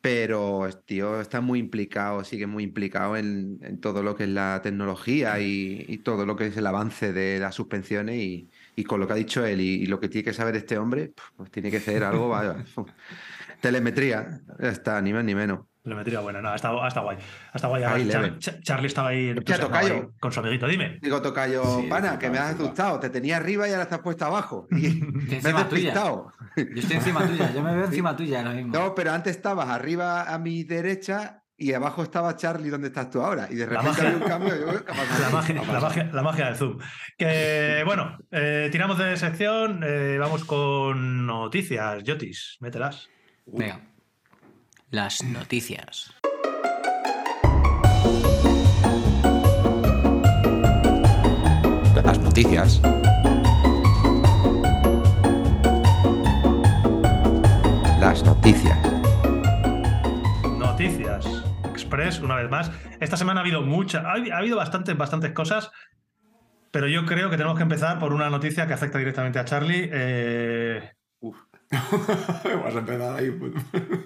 pero 0.06 0.70
tío 0.86 1.20
está 1.20 1.42
muy 1.42 1.58
implicado, 1.58 2.24
sigue 2.24 2.46
muy 2.46 2.64
implicado 2.64 3.18
en, 3.18 3.58
en 3.64 3.80
todo 3.80 4.04
lo 4.04 4.14
que 4.16 4.26
es 4.26 4.30
la 4.30 4.62
tecnología 4.62 5.40
y, 5.40 5.84
y 5.88 5.98
todo 5.98 6.28
lo 6.28 6.36
que 6.36 6.46
es 6.46 6.58
el 6.58 6.68
avance 6.68 7.12
de 7.12 7.40
las 7.40 7.56
suspensiones 7.56 8.18
y, 8.18 8.52
y 8.76 8.84
con 8.84 9.00
lo 9.00 9.08
que 9.08 9.14
ha 9.14 9.16
dicho 9.16 9.44
él 9.48 9.62
y, 9.62 9.82
y 9.82 9.88
lo 9.88 10.00
que 10.00 10.08
tiene 10.08 10.26
que 10.26 10.34
saber 10.34 10.56
este 10.58 10.78
hombre, 10.78 11.16
pues 11.36 11.50
tiene 11.50 11.72
que 11.72 11.80
ser 11.80 12.04
algo, 12.04 12.30
vaya, 12.30 12.64
telemetría, 13.62 14.42
ya 14.60 14.70
está, 14.70 15.02
ni 15.02 15.12
más 15.12 15.24
ni 15.26 15.34
menos. 15.34 15.66
Telemetría 15.86 16.20
buena, 16.20 16.42
no, 16.42 16.54
está, 16.56 16.72
está 16.88 17.02
guay. 17.02 17.18
Está 17.54 17.68
guay. 17.68 17.84
Ahí, 17.84 18.08
Char- 18.08 18.60
Charlie 18.64 18.88
estaba 18.88 19.10
ahí, 19.10 19.36
tocayo. 19.36 19.94
ahí 19.94 20.02
con 20.20 20.32
su 20.32 20.40
amiguito. 20.40 20.68
Dime. 20.68 20.98
Digo, 21.00 21.22
Tocayo, 21.22 21.64
Sí, 21.80 21.88
pana, 21.88 22.18
que 22.18 22.28
me 22.32 22.40
has 22.40 22.56
asustado, 22.56 23.00
te 23.00 23.12
tenía 23.12 23.38
arriba 23.38 23.68
y 23.68 23.72
ahora 23.72 23.84
estás 23.84 24.00
puesto 24.00 24.26
abajo. 24.26 24.68
Y 24.72 25.00
me 25.00 25.38
has 25.38 25.46
encima 25.46 25.70
tuya. 25.70 25.94
despistado. 25.94 26.32
Yo 26.58 26.64
estoy 26.82 26.96
encima 26.98 27.28
tuya, 27.28 27.54
yo 27.54 27.62
me 27.62 27.76
veo 27.76 27.86
encima 27.92 28.16
tuya 28.16 28.40
ahora 28.40 28.52
mismo. 28.54 28.74
No, 28.74 28.96
pero 28.96 29.12
antes 29.12 29.36
estabas 29.36 29.70
arriba 29.70 30.24
a 30.34 30.40
mi 30.40 30.64
derecha 30.64 31.44
y 31.56 31.72
abajo 31.74 32.02
estaba 32.02 32.36
Charlie 32.36 32.70
donde 32.72 32.88
estás 32.88 33.12
tú 33.12 33.22
ahora. 33.22 33.48
Y 33.52 33.56
de 33.56 33.68
repente 33.68 34.02
había 34.02 34.18
un 34.18 34.24
cambio. 34.24 34.56
La 34.56 35.30
magia, 35.30 35.56
la, 35.72 35.80
magia, 35.80 36.10
la 36.12 36.22
magia 36.24 36.46
del 36.48 36.56
Zoom. 36.56 36.80
Que, 37.16 37.84
bueno, 37.86 38.18
eh, 38.32 38.70
tiramos 38.72 38.98
de 38.98 39.16
sección, 39.18 39.82
eh, 39.86 40.18
vamos 40.20 40.46
con 40.46 41.28
noticias. 41.28 42.04
Yotis, 42.04 42.58
mételas. 42.60 43.08
Venga. 43.46 43.80
Las 44.92 45.24
noticias. 45.24 46.14
Las 52.04 52.20
noticias. 52.20 52.82
Las 58.00 58.24
noticias. 58.24 58.78
Noticias. 60.60 61.26
Express, 61.64 62.20
una 62.20 62.36
vez 62.36 62.50
más. 62.52 62.72
Esta 63.00 63.18
semana 63.18 63.40
ha 63.40 63.44
habido 63.44 63.64
mucha, 63.64 64.02
ha, 64.02 64.14
ha 64.14 64.38
habido 64.38 64.58
bastantes, 64.58 64.96
bastantes 64.96 65.32
cosas, 65.32 65.72
pero 66.70 66.88
yo 66.88 67.06
creo 67.06 67.32
que 67.32 67.38
tenemos 67.38 67.58
que 67.58 67.64
empezar 67.64 67.98
por 67.98 68.14
una 68.14 68.30
noticia 68.30 68.68
que 68.68 68.74
afecta 68.74 69.00
directamente 69.00 69.40
a 69.40 69.46
Charlie. 69.46 69.90
Eh, 69.92 70.92
Vas 72.64 72.76
a 72.76 72.80
empezar 72.80 73.16
ahí. 73.18 73.32
pues. 73.32 73.52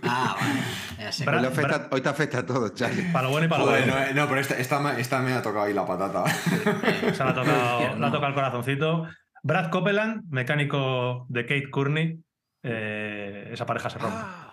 Ah, 0.03 0.35
vale. 0.39 0.59
Ya 0.99 1.11
sé. 1.11 1.25
Bra- 1.25 1.35
Hoy, 1.37 1.41
le 1.41 1.47
afecta- 1.47 1.87
hoy 1.91 2.01
te 2.01 2.09
afecta 2.09 2.39
a 2.39 2.45
todo, 2.45 2.69
Charlie. 2.69 3.03
para 3.11 3.25
lo 3.27 3.31
bueno 3.31 3.45
y 3.45 3.49
para 3.49 3.65
lo 3.65 3.71
malo. 3.71 3.85
no, 3.85 4.13
no, 4.13 4.27
pero 4.29 4.41
esta, 4.41 4.57
esta, 4.57 4.79
me, 4.79 4.99
esta 4.99 5.19
me 5.21 5.33
ha 5.33 5.41
tocado 5.41 5.65
ahí 5.65 5.73
la 5.73 5.85
patata. 5.85 6.25
Se 6.27 7.23
le 7.23 7.29
ha 7.29 7.33
tocado, 7.33 7.79
le 7.99 8.05
ha 8.05 8.11
tocado 8.11 8.27
el 8.27 8.33
corazoncito. 8.33 9.07
Brad 9.43 9.69
Copeland, 9.69 10.23
mecánico 10.29 11.25
de 11.29 11.43
Kate 11.45 11.69
Courtney, 11.69 12.19
eh, 12.63 13.49
esa 13.53 13.65
pareja 13.65 13.89
se 13.89 13.99
rompe. 13.99 14.17
Ah. 14.19 14.45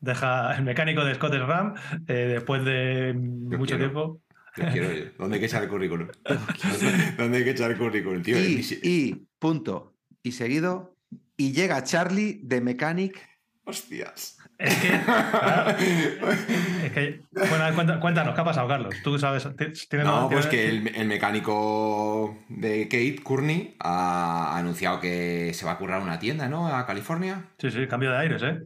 Deja 0.00 0.54
el 0.56 0.64
mecánico 0.64 1.04
de 1.04 1.14
Scott 1.14 1.32
Ram 1.34 1.74
eh, 2.08 2.12
después 2.34 2.64
de 2.64 3.14
mucho 3.14 3.76
quiero. 3.76 3.78
tiempo. 3.78 4.20
Yo 4.56 4.64
quiero 4.70 4.92
ir. 4.92 5.14
¿Dónde 5.18 5.34
hay 5.36 5.40
que 5.40 5.46
echar 5.46 5.62
el 5.64 5.68
currículum? 5.68 6.08
¿Dónde, 7.18 7.38
hay 7.38 7.44
que 7.44 7.50
echar 7.50 7.70
el 7.70 7.78
currículum, 7.78 8.22
tío? 8.22 8.36
Y, 8.38 9.26
punto. 9.38 9.94
Y 10.22 10.32
seguido. 10.32 10.93
Y 11.36 11.52
llega 11.52 11.82
Charlie 11.82 12.40
de 12.42 12.60
Mechanic. 12.60 13.28
Hostias. 13.66 14.36
Es 14.58 14.74
que, 14.76 14.88
claro, 14.88 15.70
es 15.78 16.92
que 16.92 17.20
bueno, 17.32 18.00
cuéntanos, 18.00 18.34
¿qué 18.34 18.40
ha 18.40 18.44
pasado, 18.44 18.68
Carlos? 18.68 18.94
Tú 19.02 19.18
sabes, 19.18 19.44
ti- 19.56 19.72
tienes 19.88 20.06
No, 20.06 20.28
pues 20.30 20.46
que 20.46 20.68
el 20.68 21.06
mecánico 21.06 22.38
de 22.48 22.84
Kate, 22.84 23.20
Courtney, 23.22 23.74
ha 23.80 24.56
anunciado 24.56 25.00
que 25.00 25.52
se 25.54 25.64
va 25.66 25.72
a 25.72 25.78
currar 25.78 26.02
una 26.02 26.18
tienda, 26.18 26.48
¿no? 26.48 26.68
A 26.68 26.86
California. 26.86 27.46
Sí, 27.58 27.70
sí, 27.70 27.86
cambio 27.88 28.10
de 28.12 28.18
aires, 28.18 28.42
¿eh? 28.42 28.58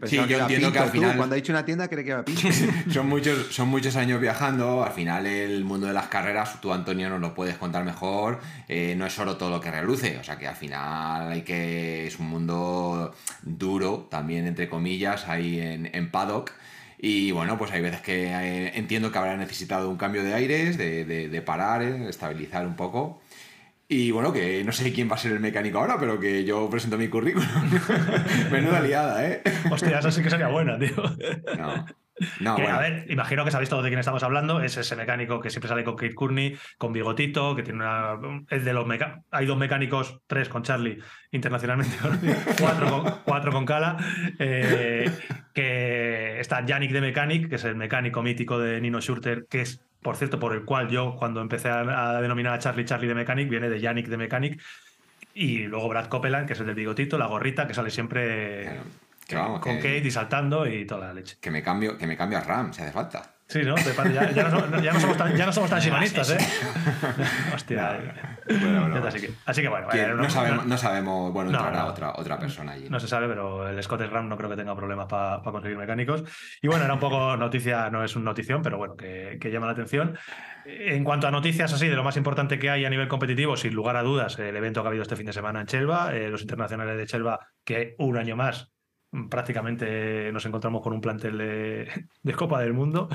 Yo 0.00 0.06
Sí, 0.06 0.16
yo 0.28 0.38
entiendo 0.40 0.72
que 0.72 0.78
al 0.78 0.86
tú. 0.86 0.98
final- 0.98 1.16
Cuando 1.16 1.34
ha 1.34 1.36
dicho 1.36 1.52
una 1.52 1.64
tienda, 1.64 1.88
creía 1.88 2.04
que 2.04 2.10
era 2.10 2.24
Pinto. 2.24 2.42
son, 2.92 3.08
muchos, 3.08 3.46
son 3.54 3.68
muchos 3.68 3.96
años 3.96 4.20
viajando. 4.20 4.84
Al 4.84 4.92
final, 4.92 5.26
el 5.26 5.64
mundo 5.64 5.86
de 5.86 5.92
las 5.92 6.08
carreras, 6.08 6.60
tú, 6.60 6.72
Antonio, 6.72 7.08
nos 7.10 7.20
lo 7.20 7.34
puedes 7.34 7.56
contar 7.56 7.84
mejor. 7.84 8.40
eh, 8.68 8.94
no 8.96 9.06
es 9.06 9.12
solo 9.12 9.36
todo 9.36 9.50
lo 9.50 9.60
que 9.60 9.70
reluce. 9.70 10.18
O 10.18 10.24
sea 10.24 10.36
que 10.38 10.46
al 10.48 10.56
final 10.56 11.30
hay 11.32 11.42
que. 11.42 12.06
Es 12.06 12.18
un 12.18 12.28
mundo 12.28 13.14
duro, 13.42 14.06
también, 14.10 14.46
entre 14.46 14.68
comillas, 14.68 15.28
ahí 15.28 15.60
en, 15.60 15.90
en 15.94 16.10
paddock. 16.10 16.52
Y 16.98 17.32
bueno, 17.32 17.58
pues 17.58 17.70
hay 17.72 17.82
veces 17.82 18.00
que 18.00 18.28
eh, 18.28 18.72
entiendo 18.78 19.12
que 19.12 19.18
habrá 19.18 19.36
necesitado 19.36 19.90
un 19.90 19.96
cambio 19.96 20.22
de 20.24 20.32
aires, 20.32 20.78
de, 20.78 21.04
de- 21.04 21.28
de 21.28 21.42
parar, 21.42 21.82
eh, 21.82 22.08
estabilizar 22.08 22.66
un 22.66 22.76
poco. 22.76 23.20
Y 23.96 24.10
bueno, 24.10 24.32
que 24.32 24.64
no 24.64 24.72
sé 24.72 24.92
quién 24.92 25.08
va 25.08 25.14
a 25.14 25.18
ser 25.18 25.30
el 25.30 25.38
mecánico 25.38 25.78
ahora, 25.78 25.96
pero 26.00 26.18
que 26.18 26.44
yo 26.44 26.68
presento 26.68 26.98
mi 26.98 27.06
currículum. 27.06 27.46
Menuda 28.50 28.80
liada, 28.80 29.24
¿eh? 29.24 29.40
Hostia, 29.70 30.00
esa 30.00 30.10
sí 30.10 30.20
que 30.20 30.30
sería 30.30 30.48
buena, 30.48 30.76
tío. 30.76 30.96
No. 31.56 31.86
No, 32.40 32.54
Que, 32.54 32.62
bueno. 32.62 32.76
A 32.78 32.80
ver, 32.80 33.06
imagino 33.10 33.44
que 33.44 33.50
sabéis 33.50 33.68
todo 33.70 33.82
de 33.82 33.88
quién 33.88 33.98
estamos 33.98 34.22
hablando. 34.22 34.60
Es 34.60 34.76
ese 34.76 34.94
mecánico 34.94 35.40
que 35.40 35.50
siempre 35.50 35.68
sale 35.68 35.82
con 35.84 35.96
Kate 35.96 36.14
Courtney, 36.14 36.56
con 36.78 36.92
bigotito, 36.92 37.56
que 37.56 37.62
tiene 37.64 37.80
una. 37.80 38.16
Es 38.50 38.64
de 38.64 38.72
los 38.72 38.86
meca- 38.86 39.22
Hay 39.32 39.46
dos 39.46 39.58
mecánicos, 39.58 40.20
tres 40.26 40.48
con 40.48 40.62
Charlie 40.62 40.98
internacionalmente, 41.32 41.96
cuatro 42.60 42.88
con, 42.90 43.12
cuatro 43.24 43.52
con 43.52 43.66
Cala. 43.66 43.96
eh, 44.38 45.10
que 45.52 46.40
está 46.40 46.64
Yannick 46.64 46.92
de 46.92 47.00
Mechanic, 47.00 47.48
que 47.48 47.56
es 47.56 47.64
el 47.64 47.76
mecánico 47.76 48.22
mítico 48.22 48.58
de 48.58 48.80
Nino 48.80 49.00
Schurter, 49.00 49.46
que 49.48 49.62
es, 49.62 49.80
por 50.02 50.16
cierto, 50.16 50.38
por 50.38 50.54
el 50.54 50.64
cual 50.64 50.88
yo, 50.88 51.16
cuando 51.16 51.40
empecé 51.40 51.68
a, 51.68 51.80
a 52.16 52.20
denominar 52.20 52.54
a 52.54 52.58
Charlie 52.58 52.84
Charlie 52.84 53.08
de 53.08 53.14
Mechanic, 53.14 53.48
viene 53.48 53.68
de 53.68 53.80
Yannick 53.80 54.06
de 54.08 54.16
Mechanic. 54.16 54.62
Y 55.36 55.64
luego 55.64 55.88
Brad 55.88 56.06
Copeland, 56.06 56.46
que 56.46 56.52
es 56.52 56.60
el 56.60 56.66
del 56.66 56.76
bigotito, 56.76 57.18
la 57.18 57.26
gorrita, 57.26 57.66
que 57.66 57.74
sale 57.74 57.90
siempre 57.90 58.78
que 59.26 59.36
vamos, 59.36 59.60
con 59.60 59.76
que- 59.76 59.82
Kate 59.82 60.08
y 60.08 60.10
saltando 60.10 60.66
y 60.66 60.86
toda 60.86 61.08
la 61.08 61.14
leche. 61.14 61.36
Que 61.40 61.50
me 61.50 61.62
cambio, 61.62 61.96
que 61.98 62.06
me 62.06 62.16
cambio 62.16 62.38
a 62.38 62.42
RAM, 62.42 62.72
si 62.72 62.82
hace 62.82 62.92
falta. 62.92 63.30
Sí, 63.46 63.60
¿no? 63.62 63.76
Ya, 63.76 64.30
ya 64.30 64.44
no 64.44 64.50
somos, 64.58 64.82
ya 64.82 64.92
no 64.94 65.00
somos 65.00 65.16
tan, 65.18 65.36
ya 65.36 65.44
no 65.46 65.52
somos 65.52 65.68
tan 65.70 65.78
shimanistas, 65.82 66.30
¿eh? 66.30 66.38
Hostia. 67.54 68.38
Bueno, 68.48 68.88
bueno, 68.88 69.06
así, 69.06 69.20
que, 69.20 69.30
así 69.44 69.62
que 69.62 69.68
bueno. 69.68 69.86
eh, 69.92 70.12
no, 70.16 70.30
sabemos, 70.30 70.66
no 70.66 70.78
sabemos, 70.78 71.32
bueno, 71.32 71.50
No, 71.50 71.58
entrará 71.58 71.86
otra, 71.86 72.12
otra 72.16 72.38
persona 72.38 72.72
allí. 72.72 72.88
No 72.88 72.98
se 73.00 73.06
sabe, 73.08 73.28
pero 73.28 73.68
el 73.68 73.82
Scott 73.82 74.00
Ram 74.10 74.28
no 74.28 74.36
creo 74.36 74.48
que 74.50 74.56
tenga 74.56 74.74
problemas 74.74 75.06
para 75.06 75.42
conseguir 75.42 75.76
mecánicos. 75.76 76.24
Y 76.62 76.68
bueno, 76.68 76.84
era 76.84 76.94
un 76.94 77.00
poco 77.00 77.36
noticia, 77.36 77.90
no 77.90 78.02
es 78.02 78.16
una 78.16 78.26
notición, 78.26 78.62
pero 78.62 78.78
bueno, 78.78 78.96
que, 78.96 79.36
que 79.40 79.50
llama 79.50 79.66
la 79.66 79.72
atención. 79.72 80.16
En 80.64 81.04
cuanto 81.04 81.26
a 81.28 81.30
noticias 81.30 81.72
así, 81.72 81.86
de 81.88 81.96
lo 81.96 82.02
más 82.04 82.16
importante 82.16 82.58
que 82.58 82.70
hay 82.70 82.84
a 82.86 82.90
nivel 82.90 83.08
competitivo, 83.08 83.56
sin 83.56 83.74
lugar 83.74 83.96
a 83.96 84.02
dudas, 84.02 84.38
el 84.38 84.56
evento 84.56 84.80
que 84.82 84.88
ha 84.88 84.90
habido 84.90 85.02
este 85.02 85.16
fin 85.16 85.26
de 85.26 85.32
semana 85.34 85.60
en 85.60 85.66
Chelva, 85.66 86.14
eh, 86.14 86.28
los 86.30 86.40
internacionales 86.42 86.96
de 86.96 87.06
Chelva, 87.06 87.40
que 87.62 87.94
un 87.98 88.16
año 88.16 88.36
más 88.36 88.72
prácticamente 89.30 90.30
nos 90.32 90.44
encontramos 90.46 90.82
con 90.82 90.92
un 90.92 91.00
plantel 91.00 91.38
de, 91.38 92.06
de 92.22 92.32
Copa 92.34 92.60
del 92.60 92.72
Mundo. 92.72 93.08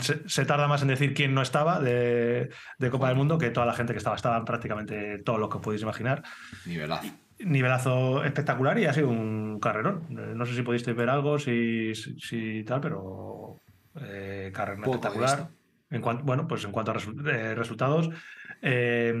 Se, 0.00 0.28
se 0.28 0.44
tarda 0.44 0.68
más 0.68 0.82
en 0.82 0.88
decir 0.88 1.14
quién 1.14 1.34
no 1.34 1.42
estaba 1.42 1.80
de, 1.80 2.50
de 2.78 2.90
Copa 2.90 3.08
del 3.08 3.16
Mundo 3.16 3.38
que 3.38 3.50
toda 3.50 3.66
la 3.66 3.74
gente 3.74 3.92
que 3.92 3.98
estaba. 3.98 4.16
Estaban 4.16 4.44
prácticamente 4.44 5.18
todos 5.18 5.38
los 5.38 5.48
que 5.48 5.56
os 5.58 5.62
podéis 5.62 5.82
imaginar 5.82 6.22
Nivelazo. 6.66 7.08
nivelazo 7.38 8.24
espectacular 8.24 8.78
y 8.78 8.86
ha 8.86 8.92
sido 8.92 9.08
un 9.08 9.58
carrerón. 9.60 10.02
Eh, 10.10 10.32
No 10.34 10.44
sé 10.46 10.54
si 10.54 10.62
pudisteis 10.62 10.96
ver 10.96 11.10
algo, 11.10 11.38
si, 11.38 11.94
si, 11.94 12.18
si 12.20 12.64
tal, 12.64 12.80
pero 12.80 13.56
eh, 14.00 14.50
carrerón 14.54 14.82
Poco 14.84 14.96
espectacular. 14.96 15.36
visto. 15.38 15.54
En 15.90 16.00
cuanto, 16.00 16.24
bueno, 16.24 16.48
pues 16.48 16.64
en 16.64 16.72
cuanto 16.72 16.90
a 16.90 16.94
resu- 16.94 17.28
eh, 17.30 17.54
resultados, 17.54 18.10
eh, 18.66 19.12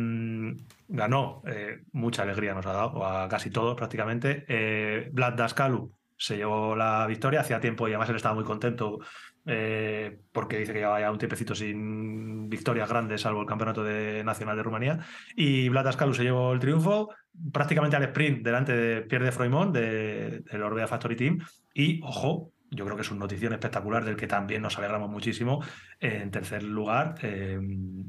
ganó, 0.88 1.42
eh, 1.46 1.80
mucha 1.92 2.22
alegría 2.22 2.54
nos 2.54 2.66
ha 2.66 2.72
dado, 2.72 3.04
a 3.06 3.28
casi 3.28 3.50
todos 3.50 3.76
prácticamente. 3.76 4.44
Eh, 4.48 5.10
Vlad 5.12 5.34
Daskalu 5.34 5.92
se 6.16 6.36
llevó 6.38 6.74
la 6.74 7.06
victoria, 7.06 7.40
hacía 7.40 7.60
tiempo 7.60 7.86
y 7.86 7.90
además 7.90 8.08
él 8.08 8.16
estaba 8.16 8.34
muy 8.34 8.44
contento 8.44 9.00
eh, 9.46 10.20
porque 10.32 10.58
dice 10.58 10.72
que 10.72 10.78
llevaba 10.78 11.00
ya 11.00 11.10
un 11.10 11.18
tiempecito 11.18 11.54
sin 11.54 12.48
victorias 12.48 12.88
grandes, 12.88 13.20
salvo 13.20 13.42
el 13.42 13.46
campeonato 13.46 13.84
de, 13.84 14.24
nacional 14.24 14.56
de 14.56 14.62
Rumanía. 14.62 14.98
Y 15.36 15.68
Vlad 15.68 15.84
Daskalu 15.84 16.14
se 16.14 16.22
llevó 16.22 16.52
el 16.54 16.60
triunfo 16.60 17.10
prácticamente 17.52 17.96
al 17.96 18.04
sprint 18.04 18.42
delante 18.42 18.72
de 18.74 19.02
Pierre 19.02 19.26
de 19.26 19.32
Froimont 19.32 19.74
de- 19.74 20.40
del 20.40 20.62
Orbea 20.62 20.86
Factory 20.86 21.16
Team. 21.16 21.40
Y, 21.74 22.00
ojo, 22.02 22.52
yo 22.74 22.84
creo 22.84 22.96
que 22.96 23.02
es 23.02 23.10
una 23.10 23.20
notición 23.20 23.52
espectacular 23.52 24.04
del 24.04 24.16
que 24.16 24.26
también 24.26 24.62
nos 24.62 24.76
alegramos 24.78 25.08
muchísimo. 25.10 25.62
En 26.00 26.30
tercer 26.30 26.62
lugar, 26.62 27.14
eh, 27.22 27.58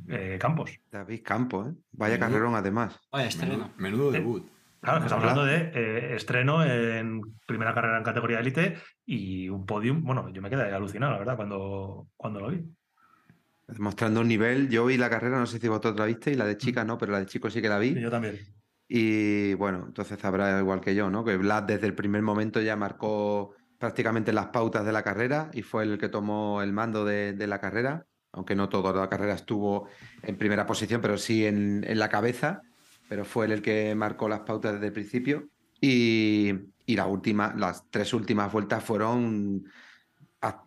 eh, 0.09 0.37
Campos. 0.39 0.71
David 0.91 1.21
Campos, 1.23 1.69
¿eh? 1.69 1.73
Vaya 1.93 2.15
Menudo- 2.15 2.27
carrerón 2.29 2.55
además. 2.55 2.99
Vaya 3.11 3.27
estreno. 3.27 3.53
Menudo, 3.53 3.71
menudo 3.77 4.09
Eh, 4.09 4.13
debut. 4.13 4.45
Claro, 4.81 4.99
que 4.99 5.05
estamos 5.07 5.23
hablando 5.23 5.45
de 5.45 5.71
eh, 5.73 6.15
estreno 6.15 6.63
en 6.63 7.21
primera 7.47 7.73
carrera 7.73 7.97
en 7.97 8.03
categoría 8.03 8.39
élite 8.39 8.77
y 9.05 9.49
un 9.49 9.65
podium. 9.65 10.03
Bueno, 10.03 10.29
yo 10.29 10.41
me 10.43 10.49
quedé 10.49 10.71
alucinado, 10.71 11.11
la 11.13 11.17
verdad, 11.19 11.35
cuando, 11.35 12.07
cuando 12.15 12.39
lo 12.39 12.49
vi. 12.51 12.61
Demostrando 13.67 14.21
un 14.21 14.27
nivel. 14.27 14.69
Yo 14.69 14.85
vi 14.85 14.97
la 14.97 15.09
carrera, 15.09 15.39
no 15.39 15.47
sé 15.47 15.57
si 15.59 15.67
vosotros 15.67 15.95
la 15.97 16.05
visteis, 16.05 16.37
la 16.37 16.45
de 16.45 16.57
chica 16.57 16.83
no, 16.85 16.99
pero 16.99 17.11
la 17.13 17.19
de 17.19 17.25
chico 17.25 17.49
sí 17.49 17.61
que 17.63 17.69
la 17.69 17.79
vi. 17.79 17.89
Y 17.97 18.01
yo 18.01 18.11
también. 18.11 18.39
Y 18.87 19.55
bueno, 19.55 19.85
entonces 19.87 20.19
sabrá 20.19 20.59
igual 20.59 20.81
que 20.81 20.93
yo, 20.93 21.09
¿no? 21.09 21.25
Que 21.25 21.35
Vlad 21.37 21.63
desde 21.63 21.87
el 21.87 21.95
primer 21.95 22.21
momento 22.21 22.61
ya 22.61 22.75
marcó 22.75 23.55
prácticamente 23.77 24.33
las 24.33 24.47
pautas 24.47 24.85
de 24.85 24.91
la 24.91 25.03
carrera 25.03 25.49
y 25.53 25.61
fue 25.61 25.83
el 25.83 25.97
que 25.97 26.09
tomó 26.09 26.61
el 26.61 26.73
mando 26.73 27.05
de, 27.05 27.33
de 27.33 27.47
la 27.47 27.59
carrera, 27.59 28.05
aunque 28.31 28.55
no 28.55 28.69
toda 28.69 28.93
la 28.93 29.09
carrera 29.09 29.33
estuvo 29.33 29.87
en 30.23 30.37
primera 30.37 30.65
posición, 30.65 31.01
pero 31.01 31.17
sí 31.17 31.45
en, 31.45 31.83
en 31.87 31.99
la 31.99 32.09
cabeza, 32.09 32.61
pero 33.09 33.25
fue 33.25 33.45
él 33.45 33.51
el 33.53 33.61
que 33.61 33.93
marcó 33.95 34.27
las 34.29 34.41
pautas 34.41 34.73
desde 34.73 34.87
el 34.87 34.93
principio. 34.93 35.47
Y, 35.81 36.53
y 36.85 36.95
la 36.95 37.05
última, 37.05 37.53
las 37.57 37.83
tres 37.89 38.13
últimas 38.13 38.51
vueltas 38.51 38.83
fueron 38.83 39.65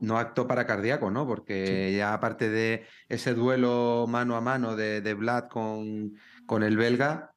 no 0.01 0.18
acto 0.18 0.47
para 0.48 0.66
cardíaco, 0.66 1.10
¿no? 1.10 1.26
Porque 1.26 1.94
ya 1.97 2.12
aparte 2.12 2.48
de 2.48 2.85
ese 3.09 3.35
duelo 3.35 4.06
mano 4.09 4.36
a 4.36 4.40
mano 4.40 4.74
de, 4.74 5.01
de 5.01 5.14
Vlad 5.14 5.48
con, 5.48 6.14
con 6.47 6.62
el 6.62 6.76
belga, 6.76 7.32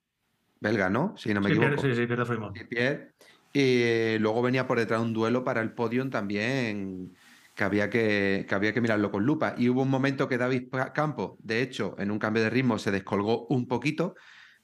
belga, 0.60 0.90
¿no? 0.90 1.16
Si 1.18 1.34
no 1.34 1.42
me 1.42 1.50
Sí, 1.50 1.56
Pierre- 1.56 1.76
equivoco. 1.76 1.88
sí, 1.88 1.96
sí, 1.96 2.08
Pierre 2.08 2.26
y 2.56 2.64
Pierre. 2.66 3.11
Y 3.54 4.18
luego 4.20 4.42
venía 4.42 4.68
por 4.68 4.80
detrás 4.80 5.02
un 5.02 5.14
duelo 5.14 5.44
para 5.44 5.62
el 5.62 5.74
podium 5.74 6.10
también 6.10 7.16
que 7.56 7.64
había 7.66 7.90
que, 7.90 8.46
que 8.48 8.56
había 8.56 8.74
que 8.74 8.82
mirarlo 8.82 9.12
con 9.12 9.26
lupa. 9.26 9.56
Y 9.58 9.68
hubo 9.70 9.82
un 9.84 9.90
momento 9.90 10.28
que 10.30 10.38
David 10.38 10.70
Campos, 10.94 11.38
de 11.40 11.62
hecho, 11.62 11.96
en 12.00 12.12
un 12.12 12.20
cambio 12.20 12.44
de 12.44 12.50
ritmo 12.50 12.80
se 12.80 12.92
descolgó 12.92 13.48
un 13.48 13.68
poquito. 13.68 14.16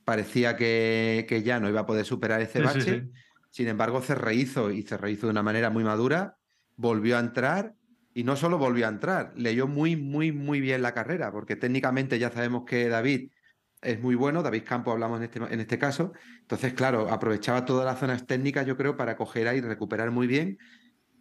Parecía 0.05 0.55
que, 0.55 1.25
que 1.27 1.43
ya 1.43 1.59
no 1.59 1.69
iba 1.69 1.81
a 1.81 1.85
poder 1.85 2.05
superar 2.05 2.41
ese 2.41 2.61
Sí, 2.61 2.67
sí, 2.67 2.81
bache. 2.81 3.05
sí. 3.05 3.27
Sin 3.49 3.67
embargo, 3.67 4.01
se 4.01 4.15
rehizo 4.15 4.71
y 4.71 4.83
se 4.83 4.97
rehizo 4.97 5.27
de 5.27 5.31
una 5.31 5.43
manera 5.43 5.69
muy 5.69 5.83
madura, 5.83 6.37
volvió 6.75 7.17
a 7.17 7.19
entrar 7.19 7.75
y 8.13 8.23
no 8.23 8.35
solo 8.35 8.57
volvió 8.57 8.85
a 8.87 8.89
entrar, 8.89 9.33
leyó 9.35 9.67
muy, 9.67 9.95
muy, 9.95 10.31
muy 10.31 10.59
bien 10.61 10.81
la 10.81 10.93
carrera, 10.93 11.31
porque 11.31 11.55
técnicamente 11.55 12.19
ya 12.19 12.31
sabemos 12.31 12.63
que 12.65 12.87
David 12.89 13.31
es 13.81 14.01
muy 14.01 14.15
bueno, 14.15 14.43
David 14.43 14.63
Campo 14.65 14.91
hablamos 14.91 15.17
en 15.19 15.23
este, 15.25 15.39
en 15.39 15.59
este 15.59 15.77
caso, 15.77 16.13
entonces, 16.41 16.73
claro, 16.73 17.09
aprovechaba 17.09 17.65
todas 17.65 17.85
las 17.85 17.99
zonas 17.99 18.25
técnicas, 18.25 18.65
yo 18.65 18.77
creo, 18.77 18.97
para 18.97 19.15
coger 19.15 19.47
ahí, 19.47 19.61
recuperar 19.61 20.11
muy 20.11 20.27
bien 20.27 20.57